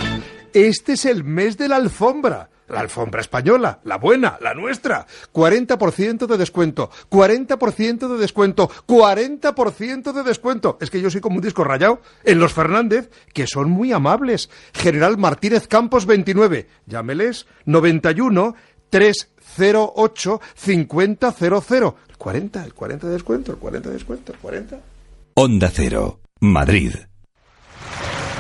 Este 0.53 0.93
es 0.93 1.05
el 1.05 1.23
mes 1.23 1.57
de 1.57 1.67
la 1.67 1.77
alfombra. 1.77 2.49
La 2.69 2.79
alfombra 2.79 3.19
española, 3.19 3.81
la 3.83 3.97
buena, 3.97 4.37
la 4.41 4.53
nuestra. 4.53 5.05
40% 5.33 6.25
de 6.25 6.37
descuento, 6.37 6.89
40% 7.09 8.07
de 8.07 8.17
descuento, 8.17 8.69
40% 8.87 10.13
de 10.13 10.23
descuento. 10.23 10.77
Es 10.79 10.89
que 10.89 11.01
yo 11.01 11.11
soy 11.11 11.19
como 11.19 11.35
un 11.35 11.41
disco 11.41 11.63
rayado. 11.63 12.01
En 12.23 12.39
los 12.39 12.53
Fernández, 12.53 13.11
que 13.33 13.47
son 13.47 13.69
muy 13.69 13.91
amables. 13.91 14.49
General 14.73 15.17
Martínez 15.17 15.67
Campos 15.67 16.05
29. 16.05 16.67
Llámeles 16.85 17.47
91 17.65 18.55
308 18.89 19.32
5000. 19.55 21.17
El 22.09 22.17
40, 22.17 22.63
el 22.63 22.73
40 22.73 23.07
de 23.07 23.13
descuento, 23.13 23.51
el 23.51 23.57
40 23.57 23.89
de 23.89 23.93
descuento, 23.95 24.31
el 24.31 24.39
40. 24.39 24.79
Onda 25.35 25.69
Cero, 25.73 26.19
Madrid. 26.39 26.93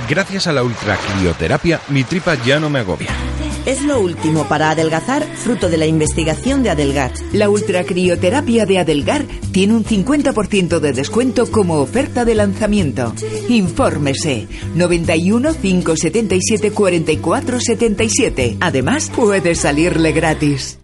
Gracias 0.09 0.47
a 0.47 0.53
la 0.53 0.63
ultracrioterapia, 0.63 1.79
mi 1.89 2.03
tripa 2.03 2.35
ya 2.43 2.59
no 2.59 2.69
me 2.69 2.79
agobia. 2.79 3.09
Es 3.65 3.81
lo 3.81 4.01
último 4.01 4.45
para 4.49 4.71
adelgazar, 4.71 5.23
fruto 5.23 5.69
de 5.69 5.77
la 5.77 5.85
investigación 5.85 6.63
de 6.63 6.69
Adelgar. 6.69 7.13
La 7.31 7.49
ultracrioterapia 7.49 8.65
de 8.65 8.79
Adelgar 8.79 9.23
tiene 9.53 9.73
un 9.75 9.85
50% 9.85 10.79
de 10.79 10.91
descuento 10.91 11.49
como 11.49 11.75
oferta 11.75 12.25
de 12.25 12.35
lanzamiento. 12.35 13.13
Infórmese 13.47 14.49
91 14.75 15.53
577 15.53 16.71
44 16.71 17.59
77. 17.61 18.57
Además, 18.59 19.09
puede 19.15 19.55
salirle 19.55 20.11
gratis. 20.11 20.79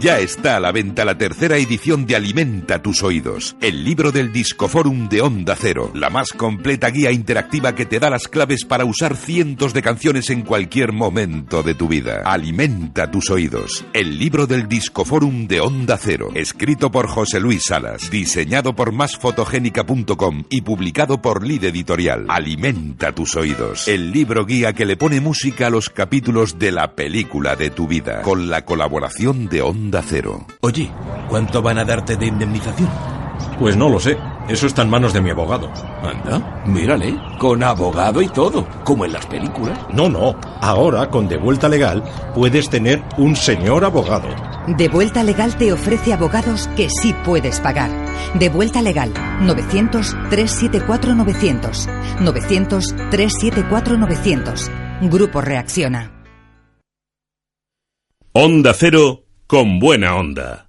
Ya 0.00 0.18
está 0.18 0.56
a 0.56 0.60
la 0.60 0.70
venta 0.70 1.04
la 1.04 1.16
tercera 1.16 1.56
edición 1.56 2.04
de 2.04 2.16
Alimenta 2.16 2.82
tus 2.82 3.02
oídos, 3.02 3.56
el 3.62 3.84
libro 3.84 4.12
del 4.12 4.32
Discoforum 4.32 5.08
de 5.08 5.22
Onda 5.22 5.56
Cero, 5.58 5.90
la 5.94 6.10
más 6.10 6.32
completa 6.32 6.90
guía 6.90 7.10
interactiva 7.10 7.74
que 7.74 7.86
te 7.86 7.98
da 8.00 8.10
las 8.10 8.28
claves 8.28 8.64
para 8.64 8.84
usar 8.84 9.16
cientos 9.16 9.72
de 9.72 9.80
canciones 9.80 10.28
en 10.28 10.42
cualquier 10.42 10.92
momento 10.92 11.62
de 11.62 11.74
tu 11.74 11.88
vida. 11.88 12.22
Alimenta 12.26 13.10
tus 13.10 13.30
oídos, 13.30 13.84
el 13.94 14.18
libro 14.18 14.46
del 14.46 14.68
Discoforum 14.68 15.46
de 15.46 15.60
Onda 15.60 15.96
Cero, 15.96 16.28
escrito 16.34 16.90
por 16.90 17.06
José 17.06 17.40
Luis 17.40 17.62
Salas, 17.66 18.10
diseñado 18.10 18.74
por 18.74 18.92
másfotogénica.com 18.92 20.44
y 20.50 20.60
publicado 20.60 21.22
por 21.22 21.46
Lid 21.46 21.64
Editorial. 21.64 22.26
Alimenta 22.28 23.14
tus 23.14 23.36
oídos, 23.36 23.88
el 23.88 24.12
libro 24.12 24.44
guía 24.44 24.74
que 24.74 24.84
le 24.84 24.98
pone 24.98 25.22
música 25.22 25.68
a 25.68 25.70
los 25.70 25.88
capítulos 25.88 26.58
de 26.58 26.72
la 26.72 26.94
película 26.94 27.56
de 27.56 27.70
tu 27.70 27.88
vida, 27.88 28.20
con 28.20 28.50
la 28.50 28.66
colaboración 28.66 29.48
de 29.48 29.62
Onda 29.62 29.83
Cero. 30.02 30.44
Oye, 30.60 30.90
¿cuánto 31.28 31.62
van 31.62 31.78
a 31.78 31.84
darte 31.84 32.16
de 32.16 32.26
indemnización? 32.26 32.88
Pues 33.58 33.76
no 33.76 33.88
lo 33.88 33.98
sé. 34.00 34.16
Eso 34.48 34.66
está 34.66 34.82
en 34.82 34.90
manos 34.90 35.14
de 35.14 35.20
mi 35.22 35.30
abogado. 35.30 35.70
Anda, 36.02 36.62
mírale, 36.66 37.16
con 37.38 37.62
abogado 37.62 38.20
y 38.20 38.26
todo, 38.28 38.66
como 38.84 39.04
en 39.04 39.12
las 39.12 39.24
películas. 39.26 39.78
No, 39.92 40.08
no. 40.08 40.34
Ahora, 40.60 41.08
con 41.08 41.28
Devuelta 41.28 41.68
Legal, 41.68 42.02
puedes 42.34 42.68
tener 42.68 43.00
un 43.16 43.36
señor 43.36 43.84
abogado. 43.84 44.26
De 44.66 44.88
Vuelta 44.88 45.22
Legal 45.22 45.56
te 45.56 45.72
ofrece 45.72 46.12
abogados 46.12 46.68
que 46.76 46.88
sí 46.90 47.14
puedes 47.24 47.60
pagar. 47.60 47.90
De 48.34 48.48
Vuelta 48.48 48.82
Legal, 48.82 49.14
900-374-900. 49.42 51.88
900-374-900. 52.20 55.08
Grupo 55.10 55.40
Reacciona. 55.40 56.10
Onda 58.32 58.74
Cero 58.74 59.23
con 59.46 59.78
buena 59.78 60.16
onda. 60.16 60.63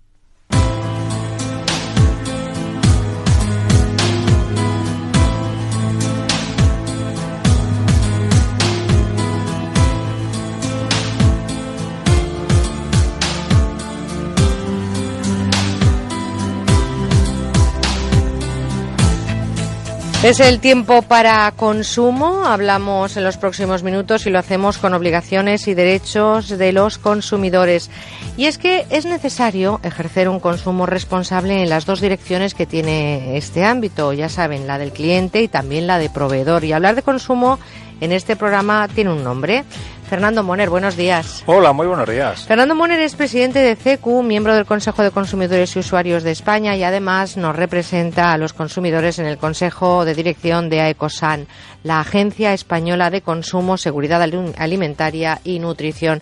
Es 20.25 20.39
el 20.39 20.59
tiempo 20.59 21.03
para 21.03 21.51
consumo. 21.51 22.45
Hablamos 22.45 23.15
en 23.15 23.23
los 23.23 23.37
próximos 23.37 23.83
minutos 23.83 24.25
y 24.25 24.31
lo 24.31 24.39
hacemos 24.39 24.79
con 24.79 24.95
obligaciones 24.95 25.67
y 25.67 25.75
derechos 25.75 26.49
de 26.49 26.71
los 26.71 26.97
consumidores. 26.97 27.91
Y 28.35 28.45
es 28.45 28.57
que 28.57 28.87
es 28.89 29.05
necesario 29.05 29.79
ejercer 29.83 30.27
un 30.27 30.39
consumo 30.39 30.87
responsable 30.87 31.61
en 31.61 31.69
las 31.69 31.85
dos 31.85 32.01
direcciones 32.01 32.55
que 32.55 32.65
tiene 32.65 33.37
este 33.37 33.65
ámbito. 33.65 34.13
Ya 34.13 34.27
saben, 34.27 34.65
la 34.65 34.79
del 34.79 34.93
cliente 34.93 35.43
y 35.43 35.47
también 35.47 35.85
la 35.85 35.99
de 35.99 36.09
proveedor. 36.09 36.63
Y 36.63 36.73
hablar 36.73 36.95
de 36.95 37.03
consumo 37.03 37.59
en 38.01 38.11
este 38.11 38.35
programa 38.35 38.87
tiene 38.87 39.11
un 39.11 39.23
nombre. 39.23 39.63
Fernando 40.07 40.43
Moner, 40.43 40.69
buenos 40.69 40.95
días. 40.95 41.43
Hola, 41.47 41.73
muy 41.73 41.87
buenos 41.87 42.07
días. 42.07 42.45
Fernando 42.45 42.75
Moner 42.75 42.99
es 42.99 43.15
presidente 43.15 43.59
de 43.59 43.75
CECU, 43.75 44.21
miembro 44.21 44.53
del 44.53 44.65
Consejo 44.65 45.01
de 45.01 45.09
Consumidores 45.09 45.75
y 45.75 45.79
Usuarios 45.79 46.21
de 46.21 46.31
España 46.31 46.75
y 46.75 46.83
además 46.83 47.37
nos 47.37 47.55
representa 47.55 48.31
a 48.31 48.37
los 48.37 48.53
consumidores 48.53 49.17
en 49.17 49.25
el 49.25 49.39
Consejo 49.39 50.05
de 50.05 50.13
Dirección 50.13 50.69
de 50.69 50.81
AECOSAN, 50.81 51.47
la 51.81 52.01
Agencia 52.01 52.53
Española 52.53 53.09
de 53.09 53.21
Consumo, 53.21 53.77
Seguridad 53.77 54.21
Alimentaria 54.21 55.39
y 55.43 55.57
Nutrición. 55.57 56.21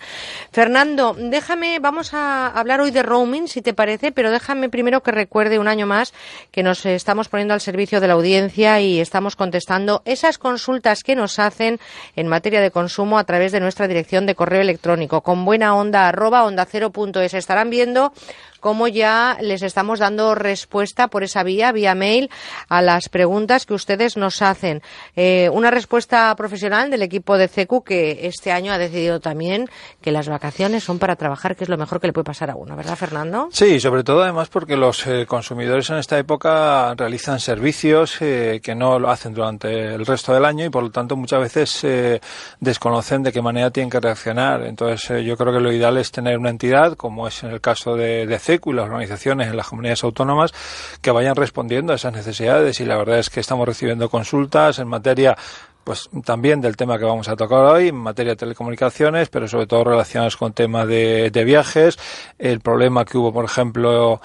Fernando, 0.51 1.15
déjame, 1.17 1.79
vamos 1.79 2.13
a 2.13 2.47
hablar 2.47 2.79
hoy 2.79 2.91
de 2.91 3.03
roaming, 3.03 3.49
si 3.49 3.61
te 3.61 3.73
parece, 3.73 4.13
pero 4.13 4.31
déjame 4.31 4.69
primero 4.69 5.03
que 5.03 5.11
recuerde 5.11 5.59
un 5.59 5.67
año 5.67 5.87
más 5.87 6.13
que 6.51 6.63
nos 6.63 6.85
estamos 6.85 7.27
poniendo 7.27 7.53
al 7.53 7.61
servicio 7.61 7.99
de 7.99 8.07
la 8.07 8.13
audiencia 8.13 8.79
y 8.79 9.01
estamos 9.01 9.35
contestando 9.35 10.01
esas 10.05 10.37
consultas 10.37 11.03
que 11.03 11.15
nos 11.15 11.37
hacen 11.37 11.79
en 12.15 12.27
materia 12.27 12.61
de 12.61 12.71
consumo 12.71 13.17
a 13.17 13.25
través 13.25 13.51
de 13.51 13.59
nuestra 13.59 13.72
dirección 13.81 14.25
de 14.25 14.35
correo 14.35 14.61
electrónico 14.61 15.21
con 15.21 15.45
buena 15.45 15.75
onda 15.75 16.07
arroba 16.07 16.43
onda 16.45 16.65
cero 16.65 16.91
punto 16.91 17.19
es. 17.19 17.33
Estarán 17.33 17.69
viendo 17.69 18.13
cómo 18.63 18.87
ya 18.87 19.37
les 19.41 19.61
estamos 19.61 19.99
dando 19.99 20.35
respuesta 20.35 21.09
por 21.09 21.21
esa 21.23 21.43
vía, 21.43 21.73
vía 21.73 21.95
mail, 21.95 22.29
a 22.69 22.81
las 22.81 23.09
preguntas 23.09 23.65
que 23.65 23.73
ustedes 23.73 24.15
nos 24.15 24.41
hacen. 24.41 24.81
Eh, 25.17 25.49
una 25.51 25.69
respuesta 25.69 26.33
profesional 26.37 26.89
del 26.89 27.01
equipo 27.01 27.37
de 27.37 27.49
CECU 27.49 27.83
que 27.83 28.25
este 28.25 28.53
año 28.53 28.71
ha 28.71 28.77
decidido 28.77 29.19
también 29.19 29.67
que 30.01 30.13
las 30.13 30.29
vacaciones 30.29 30.85
son 30.85 30.97
para 30.97 31.17
trabajar, 31.17 31.57
que 31.57 31.65
es 31.65 31.69
lo 31.69 31.77
mejor 31.77 31.99
que 31.99 32.07
le 32.07 32.13
puede 32.13 32.23
pasar 32.23 32.51
a 32.51 32.55
uno, 32.55 32.77
¿verdad, 32.77 32.95
Fernando? 32.95 33.49
Sí, 33.51 33.81
sobre 33.81 34.05
todo 34.05 34.23
además 34.23 34.47
porque 34.47 34.77
los 34.77 35.05
eh, 35.07 35.25
consumidores 35.27 35.89
en 35.89 35.97
esta 35.97 36.17
época 36.17 36.95
realizan 36.95 37.41
servicios 37.41 38.21
eh, 38.21 38.61
que 38.63 38.75
no 38.75 38.97
lo 38.97 39.09
hacen 39.09 39.33
durante 39.33 39.93
el 39.93 40.05
resto 40.05 40.33
del 40.33 40.45
año 40.45 40.63
y 40.63 40.69
por 40.69 40.83
lo 40.83 40.89
tanto 40.89 41.17
muchas 41.17 41.41
veces 41.41 41.83
eh, 41.83 42.21
desconocen 42.61 43.23
de 43.23 43.33
qué 43.33 43.41
manera 43.41 43.71
tienen 43.71 43.89
que 43.89 43.99
reaccionar. 43.99 44.63
Entonces 44.63 45.25
yo 45.25 45.35
creo 45.35 45.51
que 45.51 45.59
lo 45.59 45.73
ideal 45.73 45.97
es 45.97 46.11
tener 46.11 46.37
una 46.37 46.49
entidad, 46.49 46.95
como 46.95 47.27
es 47.27 47.43
en 47.43 47.49
el 47.49 47.59
caso 47.59 47.97
de, 47.97 48.25
de 48.25 48.39
CECU 48.39 48.52
y 48.65 48.73
las 48.73 48.85
organizaciones 48.85 49.47
en 49.47 49.57
las 49.57 49.67
comunidades 49.67 50.03
autónomas, 50.03 50.53
que 51.01 51.11
vayan 51.11 51.35
respondiendo 51.35 51.93
a 51.93 51.95
esas 51.95 52.13
necesidades 52.13 52.79
y 52.79 52.85
la 52.85 52.97
verdad 52.97 53.19
es 53.19 53.29
que 53.29 53.39
estamos 53.39 53.67
recibiendo 53.67 54.09
consultas 54.09 54.79
en 54.79 54.87
materia 54.87 55.37
pues 55.83 56.09
también 56.23 56.61
del 56.61 56.77
tema 56.77 56.97
que 56.97 57.03
vamos 57.03 57.27
a 57.27 57.35
tocar 57.35 57.59
hoy, 57.59 57.89
en 57.89 57.95
materia 57.95 58.33
de 58.33 58.35
telecomunicaciones, 58.37 59.27
pero 59.29 59.47
sobre 59.47 59.67
todo 59.67 59.83
relacionados 59.83 60.37
con 60.37 60.53
temas 60.53 60.87
de, 60.87 61.29
de 61.29 61.43
viajes, 61.43 61.99
el 62.39 62.61
problema 62.61 63.03
que 63.03 63.17
hubo, 63.17 63.33
por 63.33 63.43
ejemplo, 63.43 64.21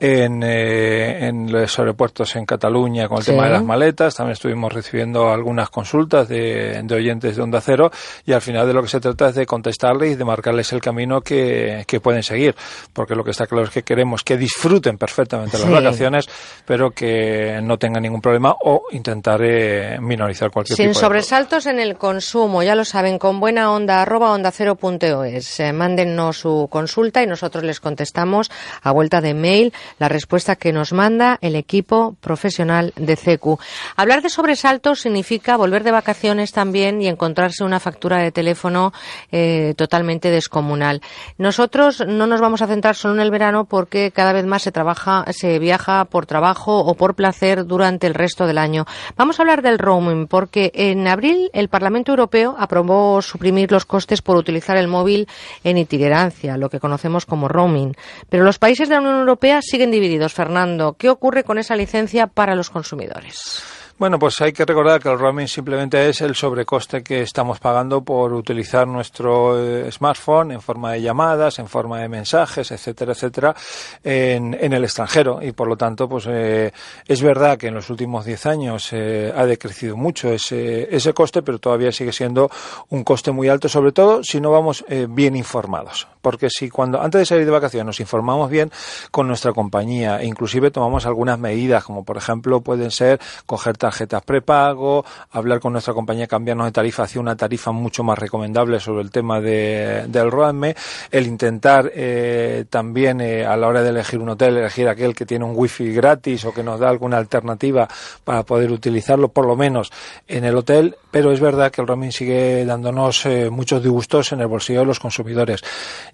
en, 0.00 0.42
eh, 0.42 1.26
en 1.26 1.52
los 1.52 1.78
aeropuertos 1.78 2.34
en 2.34 2.46
Cataluña 2.46 3.06
con 3.06 3.18
el 3.18 3.24
tema 3.24 3.44
de 3.44 3.50
las 3.50 3.62
maletas. 3.62 4.14
También 4.14 4.32
estuvimos 4.32 4.72
recibiendo 4.72 5.30
algunas 5.30 5.68
consultas 5.68 6.26
de, 6.26 6.80
de, 6.82 6.94
oyentes 6.94 7.36
de 7.36 7.42
Onda 7.42 7.60
Cero 7.60 7.90
y 8.24 8.32
al 8.32 8.40
final 8.40 8.66
de 8.66 8.72
lo 8.72 8.82
que 8.82 8.88
se 8.88 8.98
trata 8.98 9.28
es 9.28 9.34
de 9.34 9.44
contestarles 9.44 10.12
y 10.12 10.14
de 10.14 10.24
marcarles 10.24 10.72
el 10.72 10.80
camino 10.80 11.20
que, 11.20 11.84
que 11.86 12.00
pueden 12.00 12.22
seguir. 12.22 12.54
Porque 12.94 13.14
lo 13.14 13.22
que 13.22 13.32
está 13.32 13.46
claro 13.46 13.66
es 13.66 13.70
que 13.70 13.82
queremos 13.82 14.24
que 14.24 14.38
disfruten 14.38 14.96
perfectamente 14.96 15.58
las 15.58 15.70
vacaciones, 15.70 16.26
pero 16.64 16.90
que 16.90 17.60
no 17.62 17.76
tengan 17.76 18.02
ningún 18.02 18.22
problema 18.22 18.56
o 18.64 18.84
intentar 18.92 19.42
eh, 19.42 19.98
minorizar 20.00 20.50
cualquier 20.50 20.76
Sin 20.76 20.88
tipo 20.88 20.98
de 20.98 21.06
sobresaltos 21.06 21.66
en 21.66 21.78
el 21.78 21.96
consumo, 21.96 22.62
ya 22.62 22.74
lo 22.74 22.86
saben, 22.86 23.18
con 23.18 23.38
buena 23.38 23.70
onda 23.70 24.00
arroba 24.00 24.32
onda 24.32 24.50
cero 24.50 24.76
punto 24.76 25.24
es. 25.24 25.60
Eh, 25.60 25.72
mándennos 25.74 26.38
su 26.38 26.68
consulta 26.70 27.22
y 27.22 27.26
nosotros 27.26 27.64
les 27.64 27.80
contestamos 27.80 28.50
a 28.82 28.92
vuelta 28.92 29.20
de 29.20 29.34
mail 29.34 29.74
la 29.98 30.08
respuesta 30.08 30.56
que 30.56 30.72
nos 30.72 30.92
manda 30.92 31.38
el 31.40 31.56
equipo 31.56 32.16
profesional 32.20 32.92
de 32.96 33.16
CECU. 33.16 33.58
Hablar 33.96 34.22
de 34.22 34.28
sobresaltos 34.28 35.00
significa 35.00 35.56
volver 35.56 35.84
de 35.84 35.90
vacaciones 35.90 36.52
también 36.52 37.02
y 37.02 37.08
encontrarse 37.08 37.64
una 37.64 37.80
factura 37.80 38.18
de 38.18 38.32
teléfono 38.32 38.92
eh, 39.32 39.74
totalmente 39.76 40.30
descomunal. 40.30 41.00
Nosotros 41.38 42.04
no 42.06 42.26
nos 42.26 42.40
vamos 42.40 42.62
a 42.62 42.66
centrar 42.66 42.96
solo 42.96 43.14
en 43.14 43.20
el 43.20 43.30
verano 43.30 43.64
porque 43.64 44.10
cada 44.10 44.32
vez 44.32 44.46
más 44.46 44.62
se 44.62 44.72
trabaja, 44.72 45.24
se 45.30 45.58
viaja 45.58 46.04
por 46.04 46.26
trabajo 46.26 46.78
o 46.78 46.94
por 46.94 47.14
placer 47.14 47.66
durante 47.66 48.06
el 48.06 48.14
resto 48.14 48.46
del 48.46 48.58
año. 48.58 48.86
Vamos 49.16 49.38
a 49.38 49.42
hablar 49.42 49.62
del 49.62 49.78
roaming 49.78 50.26
porque 50.26 50.70
en 50.74 51.08
abril 51.08 51.50
el 51.52 51.68
Parlamento 51.68 52.12
Europeo 52.12 52.56
aprobó 52.58 53.22
suprimir 53.22 53.72
los 53.72 53.84
costes 53.84 54.22
por 54.22 54.36
utilizar 54.36 54.76
el 54.76 54.88
móvil 54.88 55.26
en 55.64 55.78
itinerancia, 55.78 56.56
lo 56.56 56.68
que 56.68 56.80
conocemos 56.80 57.26
como 57.26 57.48
roaming. 57.48 57.94
Pero 58.28 58.44
los 58.44 58.58
países 58.58 58.88
de 58.88 58.96
la 58.96 59.00
Unión 59.00 59.20
Europea 59.20 59.60
siguen 59.62 59.79
divididos. 59.88 60.34
Fernando, 60.34 60.96
¿qué 60.98 61.08
ocurre 61.08 61.44
con 61.44 61.56
esa 61.56 61.76
licencia 61.76 62.26
para 62.26 62.54
los 62.54 62.68
consumidores? 62.68 63.79
Bueno, 64.00 64.18
pues 64.18 64.40
hay 64.40 64.54
que 64.54 64.64
recordar 64.64 64.98
que 64.98 65.10
el 65.10 65.18
roaming 65.18 65.46
simplemente 65.46 66.08
es 66.08 66.22
el 66.22 66.34
sobrecoste 66.34 67.02
que 67.02 67.20
estamos 67.20 67.60
pagando 67.60 68.02
por 68.02 68.32
utilizar 68.32 68.88
nuestro 68.88 69.62
eh, 69.62 69.92
smartphone 69.92 70.52
en 70.52 70.62
forma 70.62 70.92
de 70.92 71.02
llamadas, 71.02 71.58
en 71.58 71.68
forma 71.68 72.00
de 72.00 72.08
mensajes, 72.08 72.70
etcétera, 72.70 73.12
etcétera, 73.12 73.54
en, 74.02 74.56
en 74.58 74.72
el 74.72 74.84
extranjero. 74.84 75.42
Y 75.42 75.52
por 75.52 75.68
lo 75.68 75.76
tanto, 75.76 76.08
pues 76.08 76.24
eh, 76.30 76.72
es 77.06 77.20
verdad 77.20 77.58
que 77.58 77.66
en 77.66 77.74
los 77.74 77.90
últimos 77.90 78.24
10 78.24 78.46
años 78.46 78.88
eh, 78.92 79.34
ha 79.36 79.44
decrecido 79.44 79.98
mucho 79.98 80.30
ese, 80.30 80.88
ese 80.96 81.12
coste, 81.12 81.42
pero 81.42 81.58
todavía 81.58 81.92
sigue 81.92 82.12
siendo 82.12 82.50
un 82.88 83.04
coste 83.04 83.32
muy 83.32 83.48
alto, 83.48 83.68
sobre 83.68 83.92
todo 83.92 84.24
si 84.24 84.40
no 84.40 84.50
vamos 84.50 84.82
eh, 84.88 85.08
bien 85.10 85.36
informados. 85.36 86.08
Porque 86.22 86.48
si 86.48 86.70
cuando 86.70 87.02
antes 87.02 87.18
de 87.18 87.26
salir 87.26 87.44
de 87.44 87.50
vacaciones 87.50 87.84
nos 87.84 88.00
informamos 88.00 88.48
bien 88.48 88.70
con 89.10 89.28
nuestra 89.28 89.52
compañía 89.52 90.22
e 90.22 90.26
inclusive 90.26 90.70
tomamos 90.70 91.04
algunas 91.04 91.38
medidas, 91.38 91.84
como 91.84 92.02
por 92.02 92.16
ejemplo 92.16 92.62
pueden 92.62 92.90
ser 92.90 93.20
coger 93.44 93.76
tarjetas 93.90 94.22
prepago, 94.22 95.04
hablar 95.32 95.58
con 95.58 95.72
nuestra 95.72 95.92
compañía, 95.92 96.28
cambiarnos 96.28 96.66
de 96.66 96.72
tarifa 96.72 97.02
hacia 97.02 97.20
una 97.20 97.36
tarifa 97.36 97.72
mucho 97.72 98.04
más 98.04 98.18
recomendable 98.18 98.78
sobre 98.78 99.02
el 99.02 99.10
tema 99.10 99.40
de, 99.40 100.04
del 100.06 100.30
ROAME, 100.30 100.76
el 101.10 101.26
intentar 101.26 101.90
eh, 101.92 102.64
también 102.70 103.20
eh, 103.20 103.44
a 103.44 103.56
la 103.56 103.66
hora 103.66 103.82
de 103.82 103.90
elegir 103.90 104.20
un 104.20 104.28
hotel, 104.28 104.56
elegir 104.56 104.88
aquel 104.88 105.14
que 105.14 105.26
tiene 105.26 105.44
un 105.44 105.52
wifi 105.56 105.92
gratis 105.92 106.44
o 106.44 106.54
que 106.54 106.62
nos 106.62 106.78
da 106.78 106.88
alguna 106.88 107.18
alternativa 107.18 107.88
para 108.22 108.44
poder 108.44 108.70
utilizarlo 108.70 109.28
por 109.28 109.46
lo 109.46 109.56
menos 109.56 109.90
en 110.28 110.44
el 110.44 110.56
hotel, 110.56 110.96
pero 111.10 111.32
es 111.32 111.40
verdad 111.40 111.72
que 111.72 111.80
el 111.80 111.88
roaming 111.88 112.12
sigue 112.12 112.64
dándonos 112.64 113.26
eh, 113.26 113.50
muchos 113.50 113.82
disgustos 113.82 114.30
en 114.32 114.40
el 114.40 114.46
bolsillo 114.46 114.80
de 114.80 114.86
los 114.86 115.00
consumidores. 115.00 115.62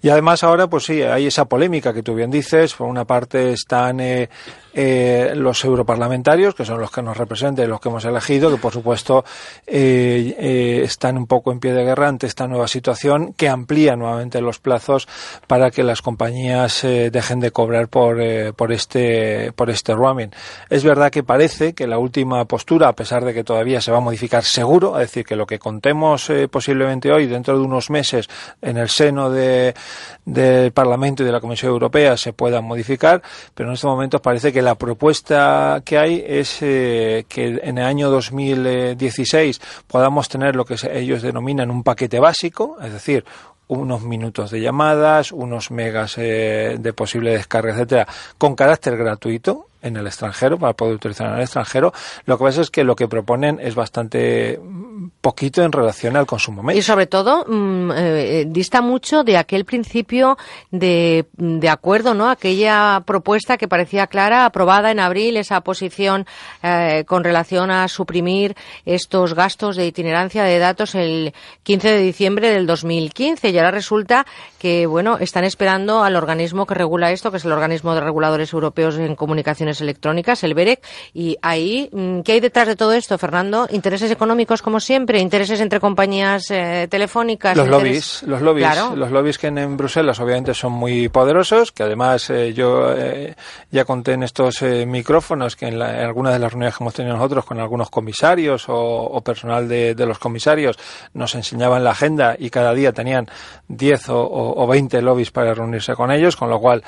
Y 0.01 0.09
además 0.09 0.43
ahora, 0.43 0.67
pues 0.67 0.85
sí, 0.85 1.03
hay 1.03 1.27
esa 1.27 1.45
polémica 1.45 1.93
que 1.93 2.01
tú 2.01 2.15
bien 2.15 2.31
dices, 2.31 2.73
por 2.73 2.87
una 2.87 3.05
parte 3.05 3.51
están 3.51 3.99
eh, 4.79 5.33
los 5.35 5.65
europarlamentarios, 5.65 6.53
que 6.53 6.63
son 6.63 6.79
los 6.79 6.91
que 6.91 7.01
nos 7.01 7.17
representan, 7.17 7.67
los 7.67 7.81
que 7.81 7.89
hemos 7.89 8.05
elegido, 8.05 8.51
que 8.51 8.57
por 8.57 8.71
supuesto 8.71 9.25
eh, 9.65 10.35
eh, 10.37 10.81
están 10.83 11.17
un 11.17 11.25
poco 11.25 11.51
en 11.51 11.59
pie 11.59 11.73
de 11.73 11.83
guerra 11.83 12.07
ante 12.07 12.27
esta 12.27 12.47
nueva 12.47 12.67
situación 12.67 13.33
que 13.33 13.49
amplía 13.49 13.95
nuevamente 13.95 14.39
los 14.39 14.59
plazos 14.59 15.07
para 15.47 15.71
que 15.71 15.81
las 15.81 16.03
compañías 16.03 16.83
dejen 16.83 17.39
de 17.39 17.49
cobrar 17.49 17.87
por, 17.87 18.19
por, 18.53 18.71
este, 18.71 19.51
por 19.53 19.71
este 19.71 19.95
roaming. 19.95 20.29
Es 20.69 20.83
verdad 20.83 21.09
que 21.09 21.23
parece 21.23 21.73
que 21.73 21.87
la 21.87 21.97
última 21.97 22.45
postura, 22.45 22.89
a 22.89 22.93
pesar 22.93 23.25
de 23.25 23.33
que 23.33 23.43
todavía 23.43 23.81
se 23.81 23.91
va 23.91 23.97
a 23.97 24.01
modificar 24.01 24.43
seguro, 24.43 24.99
es 24.99 25.07
decir, 25.07 25.25
que 25.25 25.35
lo 25.35 25.47
que 25.47 25.57
contemos 25.57 26.31
posiblemente 26.51 27.11
hoy, 27.11 27.25
dentro 27.25 27.57
de 27.57 27.65
unos 27.65 27.89
meses, 27.89 28.29
en 28.61 28.77
el 28.77 28.89
seno 28.89 29.31
de, 29.31 29.73
del 30.23 30.71
Parlamento 30.71 31.23
y 31.23 31.25
de 31.25 31.31
la 31.31 31.41
Comisión 31.41 31.71
Europea 31.71 32.15
se 32.15 32.31
pueda 32.33 32.61
modificar, 32.61 33.23
pero 33.55 33.69
en 33.69 33.73
estos 33.73 33.89
momentos 33.89 34.21
parece 34.21 34.53
que 34.53 34.66
la 34.67 34.75
propuesta 34.75 35.81
que 35.85 35.97
hay 35.97 36.21
es 36.27 36.61
eh, 36.61 37.25
que 37.29 37.57
en 37.63 37.77
el 37.77 37.85
año 37.85 38.09
2016 38.09 39.61
podamos 39.87 40.27
tener 40.27 40.57
lo 40.57 40.65
que 40.65 40.75
ellos 40.91 41.21
denominan 41.21 41.71
un 41.71 41.83
paquete 41.83 42.19
básico, 42.19 42.75
es 42.83 42.91
decir, 42.91 43.23
unos 43.69 44.01
minutos 44.01 44.51
de 44.51 44.59
llamadas, 44.59 45.31
unos 45.31 45.71
megas 45.71 46.17
eh, 46.17 46.75
de 46.77 46.91
posible 46.91 47.31
descarga, 47.31 47.71
etcétera, 47.71 48.07
con 48.37 48.55
carácter 48.55 48.97
gratuito 48.97 49.67
en 49.87 49.97
el 49.97 50.07
extranjero, 50.07 50.57
para 50.57 50.73
poder 50.73 50.95
utilizar 50.95 51.27
en 51.27 51.35
el 51.35 51.41
extranjero. 51.41 51.93
Lo 52.25 52.37
que 52.37 52.43
pasa 52.43 52.61
es 52.61 52.69
que 52.69 52.83
lo 52.83 52.95
que 52.95 53.07
proponen 53.07 53.59
es 53.61 53.75
bastante 53.75 54.59
poquito 55.21 55.63
en 55.63 55.71
relación 55.71 56.15
al 56.17 56.25
consumo. 56.25 56.71
Y 56.71 56.81
sobre 56.81 57.07
todo, 57.07 57.45
mmm, 57.47 57.91
eh, 57.95 58.45
dista 58.47 58.81
mucho 58.81 59.23
de 59.23 59.37
aquel 59.37 59.65
principio 59.65 60.37
de, 60.71 61.25
de, 61.33 61.69
acuerdo, 61.69 62.13
¿no? 62.13 62.29
Aquella 62.29 63.01
propuesta 63.05 63.57
que 63.57 63.67
parecía 63.67 64.07
clara, 64.07 64.45
aprobada 64.45 64.91
en 64.91 64.99
abril, 64.99 65.37
esa 65.37 65.61
posición 65.61 66.25
eh, 66.63 67.03
con 67.07 67.23
relación 67.23 67.71
a 67.71 67.87
suprimir 67.87 68.55
estos 68.85 69.33
gastos 69.33 69.75
de 69.75 69.85
itinerancia 69.85 70.43
de 70.43 70.59
datos 70.59 70.95
el 70.95 71.33
15 71.63 71.89
de 71.89 71.99
diciembre 71.99 72.49
del 72.49 72.67
2015. 72.67 73.49
Y 73.49 73.57
ahora 73.57 73.71
resulta 73.71 74.25
que, 74.59 74.85
bueno, 74.85 75.17
están 75.19 75.43
esperando 75.43 76.03
al 76.03 76.15
organismo 76.15 76.65
que 76.65 76.73
regula 76.73 77.11
esto, 77.11 77.31
que 77.31 77.37
es 77.37 77.45
el 77.45 77.51
organismo 77.51 77.93
de 77.93 78.01
reguladores 78.01 78.53
europeos 78.53 78.97
en 78.97 79.15
comunicaciones 79.15 79.76
electrónicas, 79.81 80.43
el 80.43 80.53
BEREC, 80.53 80.81
y 81.13 81.37
ahí, 81.41 81.89
mm, 81.91 82.21
¿qué 82.21 82.33
hay 82.33 82.39
detrás 82.39 82.67
de 82.67 82.75
todo 82.75 82.93
esto, 82.93 83.17
Fernando? 83.17 83.67
¿Intereses 83.71 84.11
económicos 84.11 84.61
como 84.61 84.79
siempre? 84.79 85.19
¿Intereses 85.19 85.59
entre 85.61 85.79
compañías 85.79 86.49
eh, 86.49 86.87
telefónicas? 86.89 87.55
Los 87.57 87.67
interés... 87.67 87.83
lobbies, 87.83 88.23
los 88.23 88.41
lobbies, 88.41 88.67
claro. 88.67 88.95
los 88.95 89.11
lobbies 89.11 89.37
que 89.37 89.47
en, 89.47 89.57
en, 89.57 89.77
Bruselas 89.77 90.19
obviamente 90.19 90.53
son 90.53 90.73
muy 90.73 91.09
poderosos, 91.09 91.71
que 91.71 91.83
además 91.83 92.29
eh, 92.29 92.53
yo 92.53 92.93
eh, 92.95 93.35
ya 93.71 93.85
conté 93.85 94.13
en 94.13 94.23
estos 94.23 94.61
micrófonos 94.61 95.55
que 95.55 95.67
en, 95.67 95.79
la, 95.79 95.99
en, 95.99 96.05
algunas 96.05 96.33
de 96.33 96.39
las 96.39 96.51
reuniones 96.51 96.77
que 96.77 96.83
hemos 96.83 96.93
tenido 96.93 97.15
nosotros 97.15 97.45
con 97.45 97.59
algunos 97.59 97.89
comisarios 97.89 98.69
o, 98.69 98.75
o 98.75 99.21
personal 99.21 99.67
de, 99.67 99.93
de, 99.95 100.05
los 100.05 100.19
comisarios 100.19 100.77
nos 101.13 101.35
enseñaban 101.35 101.83
la 101.83 101.91
agenda 101.91 102.35
y 102.37 102.49
cada 102.49 102.73
día 102.73 102.91
tenían 102.91 103.27
10 103.67 104.09
o, 104.09 104.21
o, 104.21 104.63
o 104.63 104.67
20 104.67 105.01
lobbies 105.01 105.31
para 105.31 105.53
reunirse 105.53 105.93
con 105.93 106.11
ellos, 106.11 106.35
con 106.35 106.49
lo 106.49 106.59
cual 106.59 106.83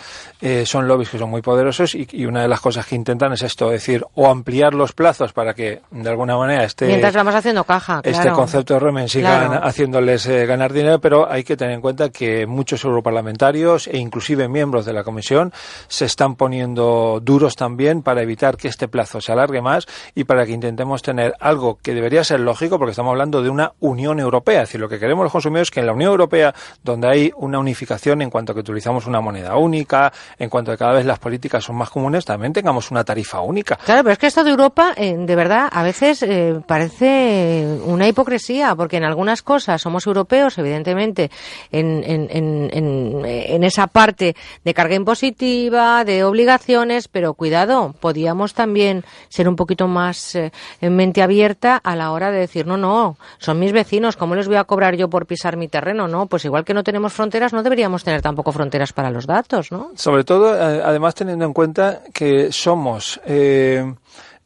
son 0.66 0.88
lobbies 0.88 1.10
que 1.10 1.18
son 1.18 1.30
muy 1.30 1.42
poderosos 1.42 1.96
y, 1.96 2.08
y 2.12 2.26
una 2.26 2.42
de 2.42 2.48
las 2.48 2.60
cosas 2.60 2.69
que 2.78 2.96
intentan 2.96 3.34
es 3.34 3.42
esto, 3.42 3.68
es 3.68 3.82
decir, 3.82 4.06
o 4.16 4.28
ampliar 4.28 4.74
los 4.74 4.94
plazos 4.94 5.34
para 5.34 5.54
que 5.54 5.82
de 5.92 6.10
alguna 6.10 6.38
manera 6.38 6.64
este, 6.64 6.88
Mientras 6.88 7.14
vamos 7.14 7.36
haciendo 7.36 7.64
caja, 7.64 8.02
este 8.04 8.30
concepto 8.32 8.76
de 8.76 8.80
roaming 8.80 9.08
siga 9.08 9.48
claro. 9.48 9.66
haciéndoles 9.66 10.26
eh, 10.28 10.46
ganar 10.46 10.74
dinero, 10.74 11.00
pero 11.00 11.30
hay 11.30 11.44
que 11.44 11.58
tener 11.58 11.74
en 11.74 11.82
cuenta 11.82 12.10
que 12.10 12.46
muchos 12.46 12.84
europarlamentarios 12.84 13.88
e 13.88 13.98
inclusive 13.98 14.48
miembros 14.48 14.86
de 14.86 14.94
la 14.94 15.04
Comisión 15.04 15.54
se 15.88 16.06
están 16.06 16.36
poniendo 16.36 17.20
duros 17.22 17.56
también 17.56 18.02
para 18.02 18.22
evitar 18.22 18.58
que 18.58 18.68
este 18.68 18.88
plazo 18.88 19.22
se 19.22 19.32
alargue 19.32 19.62
más 19.62 19.86
y 20.16 20.24
para 20.24 20.46
que 20.46 20.52
intentemos 20.52 21.02
tener 21.02 21.34
algo 21.40 21.78
que 21.82 21.94
debería 21.94 22.24
ser 22.24 22.40
lógico, 22.40 22.78
porque 22.78 22.92
estamos 22.92 23.12
hablando 23.12 23.42
de 23.42 23.50
una 23.50 23.74
Unión 23.80 24.20
Europea, 24.20 24.64
es 24.64 24.70
decir, 24.70 24.82
lo 24.82 24.90
que 24.90 25.00
queremos 25.00 25.24
los 25.24 25.32
consumidores 25.32 25.68
es 25.68 25.72
que 25.72 25.80
en 25.80 25.86
la 25.86 25.94
Unión 25.94 26.12
Europea, 26.12 26.54
donde 26.84 27.08
hay 27.08 27.32
una 27.38 27.60
unificación 27.60 28.22
en 28.22 28.30
cuanto 28.30 28.52
a 28.52 28.56
que 28.56 28.62
utilizamos 28.62 29.08
una 29.08 29.22
moneda 29.22 29.56
única, 29.58 30.12
en 30.38 30.50
cuanto 30.50 30.72
a 30.72 30.76
que 30.76 30.80
cada 30.80 30.94
vez 30.94 31.06
las 31.06 31.20
políticas 31.20 31.64
son 31.64 31.76
más 31.76 31.90
comunes, 31.90 32.26
también 32.26 32.54
tengamos 32.60 32.92
una 32.92 33.06
tarifa 33.06 33.40
única. 33.40 33.78
Claro, 33.78 34.04
pero 34.04 34.14
es 34.14 34.20
que 34.20 34.28
esto 34.28 34.44
de 34.44 34.52
Europa, 34.52 34.94
eh, 34.98 35.16
de 35.18 35.36
verdad, 35.36 35.70
a 35.72 35.82
veces 35.82 36.22
eh, 36.24 36.60
parece 36.68 37.80
una 37.86 38.06
hipocresía, 38.06 38.76
porque 38.76 38.98
en 38.98 39.06
algunas 39.06 39.42
cosas 39.42 39.82
somos 39.82 40.06
europeos, 40.06 40.58
evidentemente, 40.58 41.32
en, 41.72 42.04
en, 42.04 42.28
en, 42.30 43.26
en, 43.26 43.64
esa 43.64 43.88
parte 43.88 44.36
de 44.66 44.74
carga 44.74 44.96
impositiva, 44.96 46.04
de 46.04 46.26
obligaciones, 46.26 47.08
pero 47.08 47.34
cuidado, 47.34 47.96
podíamos 48.00 48.54
también 48.54 49.06
ser 49.30 49.48
un 49.48 49.56
poquito 49.56 49.88
más 49.88 50.36
eh, 50.36 50.52
en 50.82 50.96
mente 50.96 51.22
abierta 51.22 51.78
a 51.78 51.96
la 51.96 52.12
hora 52.12 52.32
de 52.32 52.40
decir, 52.40 52.68
no, 52.68 52.76
no, 52.76 53.18
son 53.38 53.58
mis 53.60 53.72
vecinos, 53.72 54.18
¿cómo 54.18 54.36
les 54.36 54.48
voy 54.48 54.58
a 54.58 54.66
cobrar 54.66 54.98
yo 54.98 55.10
por 55.10 55.26
pisar 55.28 55.56
mi 55.56 55.70
terreno? 55.70 56.08
No, 56.10 56.26
pues 56.26 56.44
igual 56.44 56.66
que 56.66 56.74
no 56.74 56.84
tenemos 56.84 57.14
fronteras, 57.14 57.54
no 57.54 57.64
deberíamos 57.64 58.04
tener 58.04 58.22
tampoco 58.22 58.52
fronteras 58.52 58.92
para 58.92 59.12
los 59.12 59.26
datos, 59.26 59.72
¿no? 59.72 59.92
Sobre 59.96 60.26
todo, 60.26 60.52
además 60.52 61.16
teniendo 61.16 61.46
en 61.46 61.54
cuenta 61.54 62.02
que 62.14 62.49
somos 62.52 63.20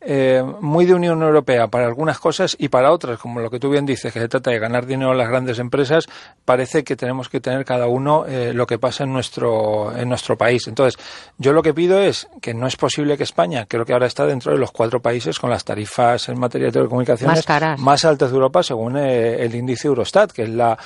eh, 0.06 0.23
eh, 0.23 0.43
muy 0.61 0.85
de 0.85 0.93
Unión 0.93 1.22
Europea 1.22 1.67
para 1.67 1.85
algunas 1.85 2.19
cosas 2.19 2.56
y 2.57 2.69
para 2.69 2.91
otras, 2.91 3.19
como 3.19 3.40
lo 3.40 3.49
que 3.49 3.59
tú 3.59 3.69
bien 3.69 3.85
dices, 3.85 4.14
que 4.14 4.19
se 4.19 4.27
trata 4.27 4.51
de 4.51 4.59
ganar 4.59 4.85
dinero 4.85 5.11
a 5.11 5.15
las 5.15 5.27
grandes 5.27 5.59
empresas, 5.59 6.07
parece 6.45 6.83
que 6.83 6.95
tenemos 6.95 7.30
que 7.30 7.40
tener 7.40 7.65
cada 7.65 7.88
uno 7.88 8.25
eh, 8.25 8.53
lo 8.53 8.65
que 8.65 8.80
pasa 8.80 9.03
en 9.03 9.14
nuestro, 9.14 9.95
en 9.95 10.09
nuestro 10.09 10.38
país. 10.38 10.67
Entonces, 10.67 11.01
yo 11.38 11.53
lo 11.53 11.61
que 11.61 11.73
pido 11.73 11.99
es 11.99 12.27
que 12.41 12.53
no 12.53 12.67
es 12.67 12.75
posible 12.75 13.17
que 13.17 13.23
España, 13.23 13.65
creo 13.67 13.85
que 13.85 13.93
ahora 13.93 14.07
está 14.07 14.25
dentro 14.25 14.51
de 14.51 14.57
los 14.57 14.72
cuatro 14.72 15.01
países 15.01 15.40
con 15.40 15.49
las 15.49 15.65
tarifas 15.65 16.30
en 16.30 16.40
materia 16.40 16.67
de 16.67 16.73
telecomunicaciones 16.73 17.45
más, 17.80 18.06
altas 18.06 18.30
de 18.30 18.35
Europa, 18.35 18.64
según 18.64 18.98
eh, 18.98 19.43
el 19.43 19.56
índice 19.56 19.88
Eurostat, 19.88 20.32
que 20.32 20.43
es 20.43 20.49
la 20.49 20.77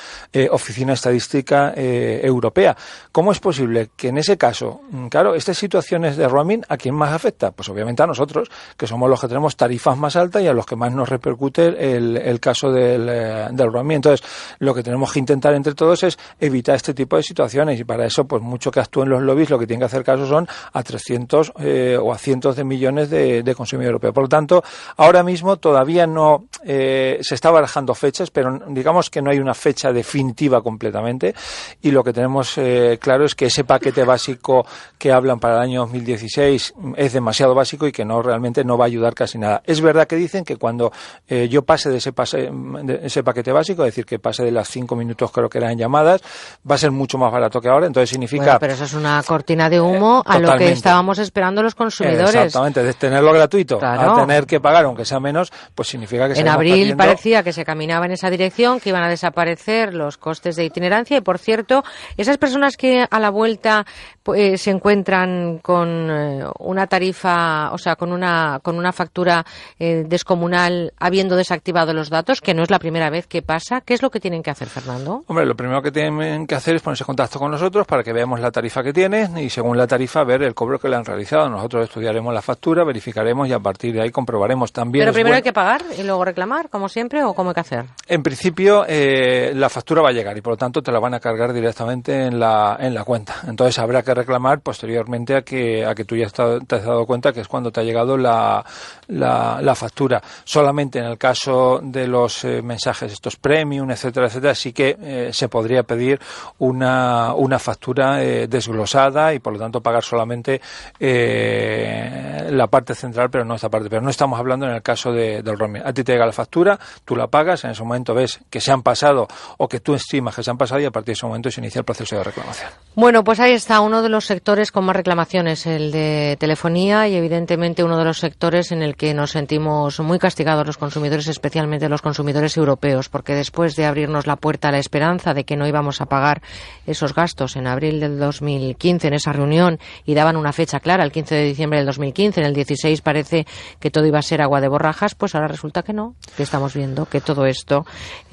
Oficina 0.51 0.93
Estadística 0.93 1.73
Europea. 1.75 2.75
¿Cómo 3.11 3.31
es 3.31 3.39
posible 3.39 3.89
que 3.95 4.09
en 4.09 4.17
ese 4.17 4.37
caso, 4.37 4.81
mm, 4.89 5.07
claro, 5.07 5.35
estas 5.35 5.57
situaciones 5.57 6.17
de 6.17 6.27
roaming, 6.27 6.63
¿a 6.69 6.77
quién 6.77 6.95
más 6.95 7.11
afecta? 7.11 7.51
Pues 7.51 7.69
obviamente 7.69 8.03
a 8.03 8.07
nosotros, 8.07 8.49
que 8.77 8.87
somos 8.87 9.06
los 9.07 9.21
que 9.21 9.27
tenemos 9.27 9.55
tarifas 9.55 9.97
más 9.97 10.15
altas 10.15 10.41
y 10.41 10.47
a 10.47 10.53
los 10.53 10.65
que 10.65 10.75
más 10.75 10.91
nos 10.93 11.09
repercute 11.09 11.95
el, 11.95 12.39
caso 12.39 12.71
del, 12.71 13.07
eh, 13.09 13.47
del. 13.51 13.69
Entonces, 13.91 14.25
lo 14.59 14.73
que 14.73 14.83
tenemos 14.83 15.11
que 15.11 15.19
intentar 15.19 15.53
entre 15.53 15.73
todos 15.73 16.03
es 16.03 16.17
evitar 16.39 16.75
este 16.75 16.93
tipo 16.93 17.15
de 17.15 17.23
situaciones 17.23 17.79
y 17.79 17.83
para 17.83 18.05
eso, 18.05 18.25
pues 18.25 18.41
mucho 18.41 18.71
que 18.71 18.79
actúen 18.79 19.09
los 19.09 19.21
lobbies, 19.21 19.49
lo 19.49 19.59
que 19.59 19.67
tienen 19.67 19.81
que 19.81 19.85
hacer 19.85 20.03
caso 20.03 20.25
son 20.25 20.47
a 20.73 20.83
300 20.83 21.53
eh, 21.59 21.97
o 22.01 22.13
a 22.13 22.17
cientos 22.17 22.55
de 22.55 22.63
millones 22.63 23.09
de, 23.09 23.43
de 23.43 23.55
consumidores 23.55 23.89
europeos. 23.89 24.13
Por 24.13 24.23
lo 24.23 24.29
tanto, 24.29 24.63
ahora 24.97 25.23
mismo 25.23 25.57
todavía 25.57 26.07
no 26.07 26.45
eh, 26.63 27.19
se 27.21 27.35
está 27.35 27.51
barajando 27.51 27.93
fechas, 27.93 28.31
pero 28.31 28.59
digamos 28.67 29.09
que 29.09 29.21
no 29.21 29.31
hay 29.31 29.39
una 29.39 29.53
fecha 29.53 29.91
definitiva 29.91 30.61
completamente 30.61 31.33
y 31.81 31.91
lo 31.91 32.03
que 32.03 32.13
tenemos 32.13 32.59
claro 32.99 33.25
es 33.25 33.35
que 33.35 33.45
ese 33.45 33.63
paquete 33.63 34.03
básico 34.03 34.65
que 34.97 35.11
hablan 35.11 35.39
para 35.39 35.55
el 35.55 35.61
año 35.61 35.81
2016 35.81 36.73
es 36.95 37.13
demasiado 37.13 37.53
básico 37.53 37.87
y 37.87 37.91
que 37.91 38.05
no 38.05 38.21
realmente 38.21 38.63
no 38.63 38.77
va 38.77 38.85
a 38.85 38.87
ayudar 38.87 38.96
casi 39.13 39.37
nada. 39.37 39.61
Es 39.65 39.81
verdad 39.81 40.07
que 40.07 40.15
dicen 40.15 40.43
que 40.43 40.57
cuando 40.57 40.91
eh, 41.27 41.47
yo 41.49 41.63
pase 41.63 41.89
de 41.89 41.97
ese, 41.97 42.13
pase, 42.13 42.49
de 42.49 42.99
ese 43.03 43.23
paquete 43.23 43.51
básico, 43.51 43.83
es 43.83 43.87
decir, 43.87 44.05
que 44.05 44.19
pase 44.19 44.43
de 44.43 44.51
las 44.51 44.69
cinco 44.69 44.95
minutos 44.95 45.31
creo 45.31 45.49
que 45.49 45.57
eran 45.57 45.77
llamadas, 45.77 46.21
va 46.69 46.75
a 46.75 46.77
ser 46.77 46.91
mucho 46.91 47.17
más 47.17 47.31
barato 47.31 47.61
que 47.61 47.69
ahora. 47.69 47.87
Entonces 47.87 48.09
significa. 48.09 48.59
pero 48.59 48.73
eso 48.73 48.83
es 48.83 48.93
una 48.93 49.21
cortina 49.23 49.69
de 49.69 49.81
humo 49.81 50.23
a 50.25 50.39
lo 50.39 50.55
que 50.57 50.71
estábamos 50.71 51.19
esperando 51.19 51.63
los 51.63 51.75
consumidores. 51.75 52.35
Exactamente, 52.35 52.83
de 52.83 52.93
tenerlo 52.93 53.33
gratuito 53.33 53.79
a 53.81 54.15
tener 54.15 54.45
que 54.45 54.59
pagar, 54.59 54.85
aunque 54.85 55.05
sea 55.05 55.19
menos, 55.19 55.51
pues 55.75 55.87
significa 55.87 56.27
que 56.27 56.39
En 56.39 56.47
abril 56.47 56.95
parecía 56.95 57.43
que 57.43 57.53
se 57.53 57.65
caminaba 57.65 58.05
en 58.05 58.11
esa 58.11 58.29
dirección, 58.29 58.79
que 58.79 58.89
iban 58.89 59.03
a 59.03 59.09
desaparecer 59.09 59.93
los 59.93 60.17
costes 60.17 60.55
de 60.55 60.65
itinerancia 60.65 61.17
y, 61.17 61.21
por 61.21 61.39
cierto, 61.39 61.83
esas 62.17 62.37
personas 62.37 62.77
que 62.77 63.05
a 63.09 63.19
la 63.19 63.29
vuelta 63.29 63.85
pues, 64.27 64.61
se 64.61 64.71
encuentran 64.71 65.59
con 65.59 65.87
eh, 66.11 66.43
una 66.59 66.85
tarifa, 66.85 67.71
o 67.71 67.77
sea, 67.77 67.95
con 67.95 68.11
una, 68.11 68.59
con 68.61 68.77
una 68.77 68.91
factura 68.91 69.45
eh, 69.79 70.03
descomunal 70.05 70.91
habiendo 70.99 71.37
desactivado 71.37 71.93
los 71.93 72.09
datos, 72.09 72.41
que 72.41 72.53
no 72.53 72.61
es 72.61 72.69
la 72.69 72.77
primera 72.77 73.09
vez 73.09 73.25
que 73.25 73.41
pasa. 73.41 73.79
¿Qué 73.79 73.93
es 73.93 74.01
lo 74.01 74.09
que 74.09 74.19
tienen 74.19 74.43
que 74.43 74.49
hacer, 74.49 74.67
Fernando? 74.67 75.23
Hombre, 75.27 75.45
lo 75.45 75.55
primero 75.55 75.81
que 75.81 75.93
tienen 75.93 76.45
que 76.45 76.55
hacer 76.55 76.75
es 76.75 76.81
ponerse 76.81 77.03
en 77.03 77.05
contacto 77.05 77.39
con 77.39 77.51
nosotros 77.51 77.87
para 77.87 78.03
que 78.03 78.11
veamos 78.11 78.41
la 78.41 78.51
tarifa 78.51 78.83
que 78.83 78.91
tienen 78.91 79.37
y 79.37 79.49
según 79.49 79.77
la 79.77 79.87
tarifa 79.87 80.25
ver 80.25 80.43
el 80.43 80.53
cobro 80.53 80.77
que 80.77 80.89
le 80.89 80.97
han 80.97 81.05
realizado. 81.05 81.47
Nosotros 81.47 81.85
estudiaremos 81.85 82.33
la 82.33 82.41
factura, 82.41 82.83
verificaremos 82.83 83.47
y 83.47 83.53
a 83.53 83.59
partir 83.59 83.93
de 83.93 84.01
ahí 84.01 84.11
comprobaremos 84.11 84.73
también. 84.73 85.03
Pero 85.05 85.13
primero 85.13 85.37
hay 85.37 85.41
que 85.41 85.53
pagar 85.53 85.83
y 85.97 86.03
luego 86.03 86.25
reclamar, 86.25 86.67
como 86.67 86.89
siempre, 86.89 87.23
o 87.23 87.33
cómo 87.33 87.51
hay 87.51 87.53
que 87.53 87.61
hacer. 87.61 87.85
En 88.05 88.21
principio, 88.21 88.83
eh, 88.89 89.53
la 89.55 89.69
factura 89.69 90.01
va 90.01 90.09
a 90.09 90.11
llegar 90.11 90.37
y 90.37 90.41
por 90.41 90.51
lo 90.51 90.57
tanto 90.57 90.81
te 90.81 90.91
la 90.91 90.99
van 90.99 91.13
a 91.13 91.21
cargar 91.21 91.53
directamente 91.53 92.25
en 92.25 92.41
la, 92.41 92.75
en 92.77 92.93
la 92.93 93.05
cuenta. 93.05 93.35
Entonces 93.47 93.79
habrá 93.79 94.03
que 94.03 94.16
reclamar 94.17 94.59
posteriormente 94.61 95.35
a 95.35 95.41
que, 95.43 95.85
a 95.85 95.95
que 95.95 96.05
tú 96.05 96.15
ya 96.15 96.27
te 96.29 96.75
has 96.75 96.83
dado 96.83 97.05
cuenta 97.05 97.31
que 97.31 97.41
es 97.41 97.47
cuando 97.47 97.71
te 97.71 97.79
ha 97.79 97.83
llegado 97.83 98.17
la, 98.17 98.65
la, 99.07 99.75
factura. 99.75 100.21
Solamente 100.43 100.99
en 100.99 101.05
el 101.05 101.17
caso 101.17 101.79
de 101.81 102.07
los 102.07 102.43
eh, 102.43 102.61
mensajes 102.61 103.13
estos 103.13 103.35
premium, 103.35 103.89
etcétera, 103.91 104.27
etcétera, 104.27 104.55
sí 104.55 104.73
que 104.73 104.97
eh, 104.99 105.29
se 105.31 105.47
podría 105.47 105.83
pedir 105.83 106.19
una, 106.57 107.33
una 107.35 107.59
factura 107.59 108.23
eh, 108.23 108.47
desglosada 108.47 109.33
y 109.33 109.39
por 109.39 109.53
lo 109.53 109.59
tanto 109.59 109.81
pagar 109.81 110.03
solamente 110.03 110.61
la 110.99 112.67
parte 112.67 112.95
central, 112.95 113.29
pero 113.29 113.45
no 113.45 113.55
esta 113.55 113.69
parte. 113.69 113.89
Pero 113.89 114.01
no 114.01 114.09
estamos 114.09 114.39
hablando 114.39 114.65
en 114.65 114.73
el 114.73 114.81
caso 114.81 115.11
de, 115.11 115.41
del 115.43 115.57
roaming. 115.57 115.83
A 115.85 115.93
ti 115.93 116.03
te 116.03 116.13
llega 116.13 116.25
la 116.25 116.33
factura, 116.33 116.79
tú 117.05 117.15
la 117.15 117.27
pagas, 117.27 117.63
en 117.63 117.71
ese 117.71 117.83
momento 117.83 118.13
ves 118.13 118.39
que 118.49 118.59
se 118.59 118.71
han 118.71 118.81
pasado 118.81 119.27
o 119.57 119.67
que 119.67 119.79
tú 119.79 119.93
estimas 119.93 120.35
que 120.35 120.43
se 120.43 120.49
han 120.49 120.57
pasado 120.57 120.81
y 120.81 120.85
a 120.85 120.91
partir 120.91 121.07
de 121.07 121.13
ese 121.13 121.25
momento 121.25 121.51
se 121.51 121.61
inicia 121.61 121.79
el 121.79 121.85
proceso 121.85 122.15
de 122.15 122.23
reclamación. 122.23 122.69
Bueno, 122.95 123.23
pues 123.23 123.39
ahí 123.39 123.53
está 123.53 123.79
uno 123.81 124.01
de 124.01 124.06
los 124.09 124.25
sectores 124.25 124.71
con 124.71 124.85
más 124.85 124.95
reclamaciones, 124.95 125.65
el 125.65 125.91
de 125.91 126.37
telefonía 126.39 127.07
y 127.07 127.15
evidentemente 127.15 127.83
uno 127.83 127.97
de 127.97 128.05
los 128.05 128.19
sectores 128.19 128.71
en 128.71 128.81
el 128.81 128.95
que 128.95 129.13
nos 129.13 129.31
sentimos 129.31 129.99
muy 129.99 130.19
castigados 130.19 130.65
los 130.65 130.77
consumidores, 130.77 131.27
especialmente 131.27 131.89
los 131.89 132.01
consumidores 132.01 132.57
europeos, 132.57 133.09
porque 133.09 133.33
después 133.33 133.75
de 133.75 133.85
abrirnos 133.85 134.27
la 134.27 134.35
puerta 134.35 134.69
a 134.69 134.71
la 134.71 134.79
esperanza 134.79 135.33
de 135.33 135.43
que 135.43 135.55
no 135.55 135.67
íbamos 135.67 136.01
a 136.01 136.05
pagar 136.05 136.41
esos 136.85 137.13
gastos 137.13 137.55
en 137.55 137.67
abril 137.67 137.99
del 137.99 138.19
2015 138.19 139.07
en 139.07 139.13
esa 139.13 139.33
reunión 139.33 139.79
y 140.05 140.13
daban 140.13 140.37
una 140.37 140.53
fecha 140.53 140.79
clara, 140.79 141.03
el 141.03 141.11
15 141.11 141.35
de 141.35 141.43
diciembre 141.43 141.79
del 141.79 141.87
2015, 141.87 142.39
en 142.39 142.47
el 142.47 142.53
16 142.53 143.01
parece 143.01 143.45
que 143.79 143.91
todo 143.91 144.05
iba 144.05 144.19
a 144.19 144.23
ser 144.23 144.41
agua 144.41 144.61
de 144.61 144.67
borrajas, 144.67 145.15
pues 145.15 145.35
ahora 145.35 145.47
resulta 145.47 145.83
que 145.83 145.93
no, 145.93 146.15
que 146.35 146.43
estamos 146.43 146.73
viendo 146.73 147.05
que 147.05 147.21
todo 147.21 147.45
esto, 147.45 147.85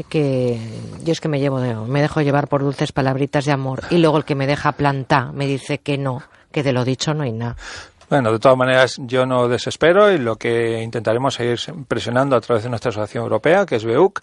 que 0.09 0.61
yo 1.03 1.13
es 1.13 1.21
que 1.21 1.29
me 1.29 1.41
llevo, 1.41 1.59
me 1.87 2.03
dejo 2.03 2.21
llevar 2.21 2.49
por 2.49 2.63
dulces 2.63 2.93
palabritas 2.93 3.45
de 3.45 3.53
amor 3.53 3.83
y 3.91 3.99
luego 3.99 4.19
el 4.19 4.25
que 4.25 4.35
me 4.35 4.47
deja 4.47 4.73
planta 4.73 5.33
me 5.33 5.47
dice 5.47 5.64
que 5.83 5.99
no, 5.99 6.23
que 6.53 6.63
de 6.63 6.73
lo 6.73 6.85
dicho 6.85 7.15
no 7.15 7.25
hay 7.25 7.33
nada. 7.33 7.57
Bueno, 8.11 8.33
de 8.33 8.39
todas 8.39 8.57
maneras, 8.57 8.97
yo 9.01 9.27
no 9.27 9.49
desespero 9.49 10.13
y 10.13 10.19
lo 10.19 10.37
que 10.37 10.83
intentaremos 10.83 11.35
seguir 11.35 11.59
presionando 11.89 12.37
a 12.37 12.41
través 12.41 12.65
de 12.65 12.71
nuestra 12.71 12.91
asociación 12.91 13.25
europea, 13.25 13.67
que 13.67 13.77
es 13.77 13.85
BEUC, 13.85 14.21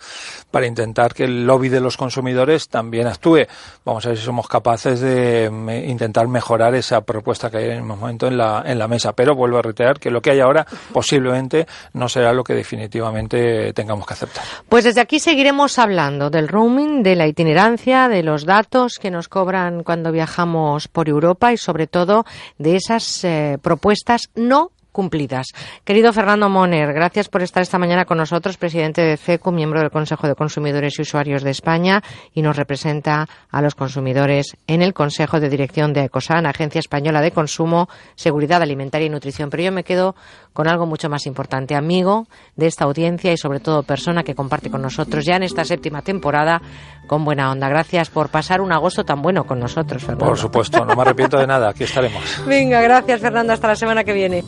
para 0.50 0.68
intentar 0.68 1.14
que 1.14 1.24
el 1.24 1.46
lobby 1.46 1.70
de 1.70 1.80
los 1.80 1.98
consumidores 1.98 2.70
también 2.70 3.08
actúe. 3.08 3.48
Vamos 3.86 4.06
a 4.06 4.10
ver 4.10 4.18
si 4.18 4.24
somos 4.24 4.48
capaces 4.48 5.00
de 5.00 5.50
intentar 5.88 6.28
mejorar 6.28 6.76
esa 6.76 7.02
propuesta 7.02 7.50
que 7.50 7.58
hay 7.58 7.66
en 7.66 7.78
el 7.78 7.84
momento 7.84 8.28
en 8.28 8.38
la, 8.38 8.64
en 8.66 8.78
la 8.78 8.88
mesa. 8.88 9.14
Pero 9.14 9.36
vuelvo 9.36 9.58
a 9.58 9.62
reiterar 9.62 10.00
que 10.00 10.12
lo 10.12 10.22
que 10.22 10.32
hay 10.32 10.40
ahora 10.40 10.66
posiblemente 10.94 11.68
no 11.94 12.10
será 12.10 12.34
lo 12.34 12.44
que 12.44 12.54
definitivamente 12.54 13.74
tengamos 13.74 14.06
que 14.06 14.14
aceptar. 14.14 14.44
Pues 14.70 14.84
desde 14.84 15.02
aquí 15.02 15.20
seguiremos 15.20 15.80
hablando 15.80 16.30
del 16.30 16.48
roaming, 16.48 17.04
de 17.04 17.16
la 17.16 17.28
itinerancia, 17.28 18.08
de 18.08 18.24
los 18.24 18.46
datos 18.46 19.00
que 19.00 19.12
nos 19.12 19.28
cobran 19.28 19.84
cuando 19.84 20.12
viajamos 20.12 20.88
por 20.88 21.10
Europa 21.10 21.54
y 21.54 21.58
sobre 21.58 21.88
todo 21.88 22.26
de 22.58 22.76
esas 22.76 23.24
eh, 23.24 23.58
propuestas 23.72 24.24
no 24.36 24.72
cumplidas. 24.92 25.48
Querido 25.86 26.12
Fernando 26.12 26.50
Moner, 26.50 26.92
gracias 26.92 27.30
por 27.30 27.42
estar 27.42 27.64
esta 27.64 27.80
mañana 27.80 28.04
con 28.04 28.18
nosotros, 28.18 28.58
presidente 28.58 29.02
de 29.02 29.16
CECU, 29.16 29.54
miembro 29.54 29.80
del 29.80 29.92
Consejo 29.92 30.28
de 30.28 30.36
Consumidores 30.36 31.00
y 31.00 31.04
Usuarios 31.04 31.42
de 31.42 31.52
España 31.52 32.04
y 32.34 32.42
nos 32.42 32.58
representa 32.58 33.30
a 33.50 33.62
los 33.62 33.76
consumidores 33.76 34.58
en 34.68 34.82
el 34.82 34.94
Consejo 34.94 35.40
de 35.40 35.48
Dirección 35.48 35.94
de 35.94 36.04
ECOSAN, 36.04 36.46
Agencia 36.46 36.80
Española 36.80 37.22
de 37.22 37.32
Consumo, 37.32 37.88
Seguridad 38.16 38.62
Alimentaria 38.62 39.06
y 39.06 39.10
Nutrición. 39.10 39.50
Pero 39.50 39.64
yo 39.64 39.72
me 39.72 39.86
quedo 39.86 40.16
con 40.54 40.68
algo 40.68 40.86
mucho 40.86 41.10
más 41.10 41.26
importante, 41.26 41.76
amigo 41.76 42.28
de 42.56 42.68
esta 42.68 42.86
audiencia 42.86 43.32
y 43.32 43.38
sobre 43.38 43.60
todo 43.60 43.84
persona 43.84 44.24
que 44.24 44.36
comparte 44.36 44.70
con 44.70 44.82
nosotros 44.82 45.26
ya 45.26 45.36
en 45.36 45.44
esta 45.44 45.64
séptima 45.64 46.02
temporada 46.02 46.62
con 47.08 47.24
buena 47.24 47.52
onda. 47.52 47.70
Gracias 47.70 48.10
por 48.10 48.30
pasar 48.30 48.62
un 48.62 48.72
agosto 48.72 49.04
tan 49.04 49.22
bueno 49.22 49.46
con 49.46 49.60
nosotros, 49.60 50.02
Fernando. 50.02 50.26
Por 50.26 50.38
supuesto, 50.38 50.86
no 50.86 50.96
me 50.96 51.02
arrepiento 51.02 51.38
de 51.38 51.48
nada, 51.48 51.70
aquí 51.70 51.84
estaremos. 51.84 52.24
Venga, 52.48 52.82
gracias 52.82 53.22
Fernando, 53.22 53.54
hasta 53.54 53.68
la 53.68 53.76
semana 53.76 54.04
que 54.04 54.14
viene. 54.14 54.44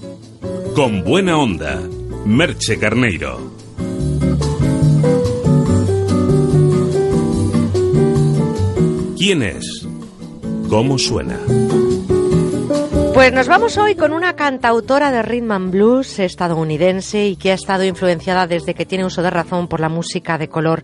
Con 0.76 1.04
buena 1.04 1.38
onda, 1.38 1.80
Merche 2.26 2.80
Carneiro. 2.80 3.52
¿Quién 9.18 9.42
es? 9.42 9.88
¿Cómo 10.70 10.98
suena? 10.98 11.40
Pues 13.14 13.32
nos 13.32 13.48
vamos 13.48 13.78
hoy 13.78 13.94
con 13.94 14.12
una 14.12 14.36
cantautora 14.36 15.12
de 15.12 15.22
rhythm 15.22 15.52
and 15.52 15.72
blues 15.72 16.18
estadounidense 16.18 17.28
y 17.28 17.36
que 17.36 17.52
ha 17.52 17.54
estado 17.54 17.84
influenciada 17.84 18.48
desde 18.48 18.74
que 18.74 18.88
tiene 18.88 19.06
uso 19.06 19.22
de 19.22 19.30
razón 19.30 19.68
por 19.68 19.80
la 19.80 19.88
música 19.88 20.40
de 20.40 20.50
color. 20.50 20.84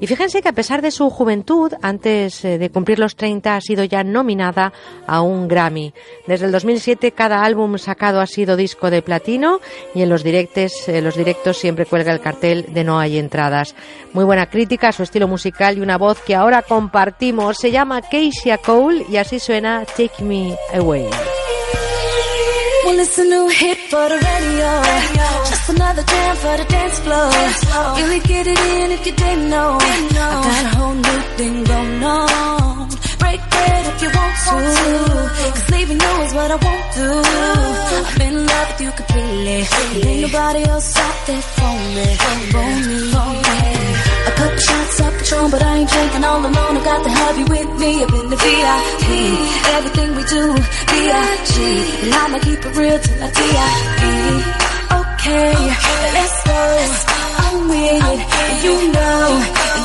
Y 0.00 0.08
fíjense 0.08 0.42
que 0.42 0.48
a 0.48 0.54
pesar 0.54 0.82
de 0.82 0.90
su 0.90 1.08
juventud, 1.08 1.72
antes 1.80 2.44
eh, 2.44 2.58
de 2.58 2.70
cumplir 2.70 2.98
los 2.98 3.14
30 3.14 3.54
ha 3.54 3.60
sido 3.60 3.84
ya 3.84 4.02
nominada 4.02 4.72
a 5.06 5.22
un 5.22 5.46
Grammy. 5.46 5.94
Desde 6.26 6.46
el 6.46 6.52
2007 6.52 7.12
cada 7.12 7.44
álbum 7.44 7.78
sacado 7.78 8.20
ha 8.20 8.26
sido 8.26 8.56
disco 8.56 8.90
de 8.90 9.00
platino 9.00 9.60
y 9.94 10.02
en 10.02 10.08
los 10.08 10.24
directos, 10.24 10.72
los 10.88 11.16
directos 11.16 11.58
siempre 11.58 11.86
cuelga 11.86 12.12
el 12.12 12.20
cartel 12.20 12.66
de 12.74 12.82
no 12.82 12.98
hay 12.98 13.18
entradas. 13.18 13.76
Muy 14.12 14.24
buena 14.24 14.50
crítica, 14.50 14.90
su 14.90 15.04
estilo 15.04 15.28
musical 15.28 15.78
y 15.78 15.80
una 15.80 15.96
voz 15.96 16.20
que 16.22 16.34
ahora 16.34 16.62
compartimos. 16.62 17.56
Se 17.56 17.70
llama 17.70 18.02
Keisha 18.02 18.58
Cole 18.58 19.06
y 19.08 19.16
así 19.16 19.38
suena 19.38 19.84
Take 19.96 20.24
Me 20.24 20.56
Away. 20.74 21.08
Well, 22.84 22.98
it's 23.00 23.18
a 23.18 23.24
new 23.24 23.48
hit 23.48 23.78
for 23.90 24.08
the 24.08 24.18
radio. 24.30 24.70
Just 25.50 25.68
another 25.70 26.02
jam 26.02 26.36
for 26.36 26.56
the 26.56 26.64
dance 26.64 26.98
floor. 27.00 27.30
Really 27.98 28.20
get 28.20 28.46
it 28.46 28.58
in 28.58 28.92
if 28.92 29.06
you 29.06 29.12
didn't 29.12 29.50
know. 29.50 29.78
I 29.80 30.08
got 30.14 30.64
a 30.64 30.76
whole 30.76 30.94
new 30.94 31.20
thing 31.36 31.64
going 31.64 32.02
on. 32.04 32.88
break 33.18 33.40
bread 33.50 33.82
if 33.90 34.02
you 34.02 34.10
want 34.18 34.34
to. 34.46 34.58
Cause 35.54 35.70
leaving 35.72 36.00
you 36.00 36.14
is 36.26 36.34
what 36.34 36.50
I 36.50 36.58
won't 36.66 36.86
do. 37.00 37.10
I'm 38.08 38.20
in 38.28 38.46
love 38.46 38.68
with 38.70 38.80
you 38.84 38.90
completely. 39.00 39.58
Ain't 40.08 40.20
nobody 40.22 40.62
else 40.64 40.96
out 40.96 41.26
there 41.26 41.42
for 41.56 41.74
me. 41.94 42.06
For 42.52 42.66
me, 42.86 42.98
for 43.12 43.28
me. 43.44 44.07
A 44.26 44.30
couple 44.38 44.58
shots 44.58 45.00
of 45.00 45.12
Patron, 45.18 45.50
but 45.50 45.62
I 45.62 45.76
ain't 45.78 45.90
drinking 45.90 46.24
all 46.24 46.40
alone. 46.40 46.76
I 46.76 46.84
got 46.84 47.06
have 47.06 47.38
you 47.38 47.46
with 47.46 47.70
me 47.78 48.02
up 48.02 48.12
in 48.12 48.30
the 48.30 48.36
VIP. 48.36 49.06
Everything 49.76 50.08
we 50.16 50.22
do, 50.24 50.44
B.I.G. 50.90 51.54
And 52.02 52.14
I'ma 52.14 52.38
keep 52.38 52.60
it 52.64 52.74
real 52.76 52.98
till 52.98 53.22
I 53.22 53.30
D.I.E. 53.38 54.68
Okay, 55.00 55.54
let's 56.16 56.38
go. 56.48 56.58
I'm 57.44 57.68
with 57.68 58.04
it, 58.12 58.64
you 58.64 58.76
know, 58.92 59.24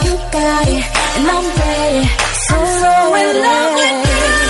you 0.05 0.13
got 0.31 0.67
it, 0.67 0.85
and 1.15 1.27
I'm 1.35 1.47
ready. 1.59 2.07
So, 2.47 2.55
so 2.81 3.15
in 3.15 3.41
love 3.41 3.75
with 3.75 4.09
you. 4.09 4.42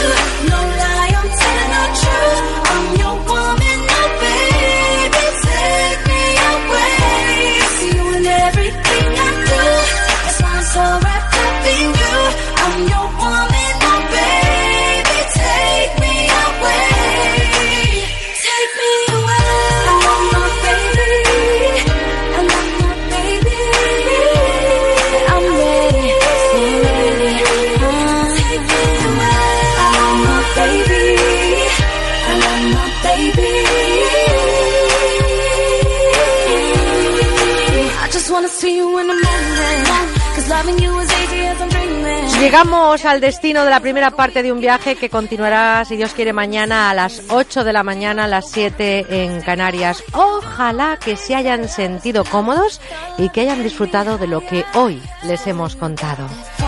Llegamos 42.44 43.06
al 43.06 43.22
destino 43.22 43.64
de 43.64 43.70
la 43.70 43.80
primera 43.80 44.12
parte 44.12 44.44
de 44.44 44.52
un 44.52 44.60
viaje 44.60 44.98
que 44.98 45.10
continuará, 45.10 45.86
si 45.86 45.96
Dios 45.96 46.14
quiere, 46.14 46.34
mañana 46.34 46.90
a 46.90 46.94
las 46.94 47.22
8 47.30 47.64
de 47.64 47.72
la 47.72 47.84
mañana, 47.84 48.26
a 48.26 48.28
las 48.28 48.52
7 48.52 49.24
en 49.24 49.40
Canarias. 49.40 50.04
Ojalá 50.12 51.00
que 51.00 51.16
se 51.16 51.36
hayan 51.36 51.70
sentido 51.70 52.26
cómodos 52.26 52.82
y 53.18 53.30
que 53.30 53.40
hayan 53.40 53.64
disfrutado 53.64 54.18
de 54.18 54.28
lo 54.28 54.42
que 54.42 54.66
hoy 54.74 55.02
les 55.24 55.48
hemos 55.48 55.78
contado. 55.78 56.28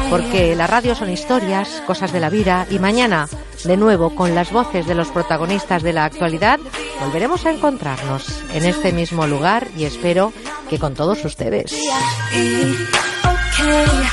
Porque 0.10 0.56
la 0.56 0.66
radio 0.66 0.96
son 0.96 1.12
historias, 1.12 1.84
cosas 1.86 2.14
de 2.14 2.22
la 2.22 2.30
vida 2.30 2.66
y 2.70 2.80
mañana, 2.80 3.28
de 3.66 3.76
nuevo, 3.76 4.16
con 4.16 4.34
las 4.34 4.54
voces 4.54 4.88
de 4.88 4.96
los 4.96 5.10
protagonistas 5.10 5.84
de 5.84 5.92
la 5.92 6.06
actualidad, 6.06 6.58
volveremos 7.02 7.46
a 7.46 7.52
encontrarnos 7.52 8.46
en 8.54 8.64
este 8.64 8.94
mismo 8.94 9.28
lugar 9.28 9.68
y 9.76 9.84
espero 9.84 10.32
que 10.70 10.80
con 10.80 10.94
todos 10.94 11.26
ustedes. 11.26 11.76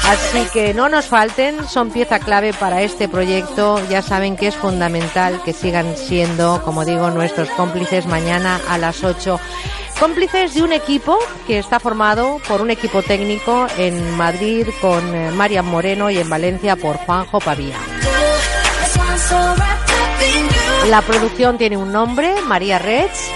Así 0.09 0.47
que 0.53 0.75
no 0.75 0.89
nos 0.89 1.07
falten, 1.07 1.67
son 1.69 1.91
pieza 1.91 2.19
clave 2.19 2.53
para 2.53 2.83
este 2.83 3.09
proyecto. 3.09 3.81
Ya 3.89 4.03
saben 4.03 4.37
que 4.37 4.49
es 4.49 4.57
fundamental 4.57 5.41
que 5.45 5.53
sigan 5.53 5.97
siendo, 5.97 6.63
como 6.65 6.85
digo, 6.85 7.11
nuestros 7.11 7.49
cómplices 7.51 8.07
mañana 8.07 8.61
a 8.69 8.79
las 8.79 9.05
8. 9.05 9.41
Cómplices 9.99 10.55
de 10.55 10.63
un 10.63 10.73
equipo 10.73 11.19
que 11.47 11.59
está 11.59 11.79
formado 11.79 12.41
por 12.49 12.61
un 12.61 12.71
equipo 12.71 13.03
técnico 13.03 13.67
en 13.79 14.17
Madrid 14.17 14.67
con 14.81 15.15
eh, 15.15 15.31
Marian 15.31 15.67
Moreno 15.67 16.11
y 16.11 16.19
en 16.19 16.29
Valencia 16.29 16.77
por 16.77 16.97
Juanjo 16.97 17.39
Pavía. 17.41 17.77
La 20.89 21.03
producción 21.03 21.59
tiene 21.59 21.77
un 21.77 21.93
nombre, 21.93 22.35
María 22.43 22.79
Reds. 22.79 23.31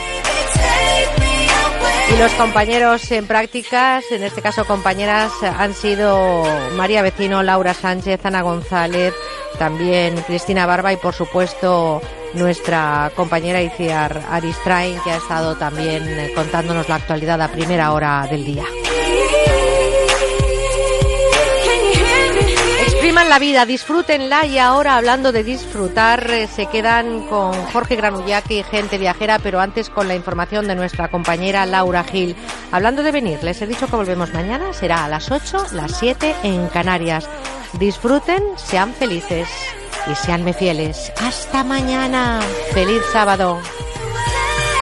Y 2.09 2.18
los 2.18 2.33
compañeros 2.33 3.10
en 3.10 3.26
prácticas, 3.26 4.05
en 4.12 4.23
este 4.23 4.41
caso 4.41 4.65
compañeras, 4.65 5.33
han 5.43 5.75
sido 5.75 6.44
María 6.76 7.02
Vecino, 7.02 7.43
Laura 7.43 7.75
Sánchez, 7.75 8.25
Ana 8.25 8.43
González, 8.43 9.12
también 9.59 10.15
Cristina 10.23 10.67
Barba 10.67 10.93
y 10.93 10.97
por 10.97 11.15
supuesto 11.15 12.01
nuestra 12.35 13.10
compañera 13.17 13.60
Iciar 13.60 14.23
Aristrain, 14.31 14.99
que 15.01 15.10
ha 15.10 15.17
estado 15.17 15.57
también 15.57 16.33
contándonos 16.35 16.89
la 16.89 16.97
actualidad 16.97 17.41
a 17.43 17.49
primera 17.49 17.93
hora 17.93 18.26
del 18.31 18.44
día. 18.44 18.65
Expriman 23.17 23.31
la 23.31 23.39
vida, 23.39 23.65
disfrútenla 23.65 24.45
y 24.45 24.59
ahora 24.59 24.95
hablando 24.95 25.33
de 25.33 25.43
disfrutar 25.43 26.31
eh, 26.31 26.47
se 26.47 26.67
quedan 26.67 27.27
con 27.28 27.55
Jorge 27.73 27.97
Granullaque 27.97 28.59
y 28.59 28.62
gente 28.62 28.99
viajera, 28.99 29.39
pero 29.39 29.59
antes 29.59 29.89
con 29.89 30.07
la 30.07 30.15
información 30.15 30.69
de 30.69 30.75
nuestra 30.75 31.09
compañera 31.09 31.65
Laura 31.65 32.05
Gil. 32.05 32.36
Hablando 32.73 33.03
de 33.03 33.12
venir, 33.12 33.43
les 33.43 33.62
he 33.62 33.67
dicho 33.67 33.86
que 33.86 33.97
volvemos 33.97 34.35
mañana, 34.35 34.75
será 34.75 35.07
a 35.07 35.09
las 35.09 35.31
8, 35.31 35.69
las 35.73 35.99
7 35.99 36.35
en 36.43 36.67
Canarias. 36.67 37.27
Disfruten, 37.78 38.43
sean 38.57 38.93
felices 38.93 39.49
y 40.12 40.15
seanme 40.15 40.53
fieles. 40.53 41.11
Hasta 41.19 41.65
mañana. 41.65 42.41
Feliz 42.75 43.01
sábado. 43.15 43.62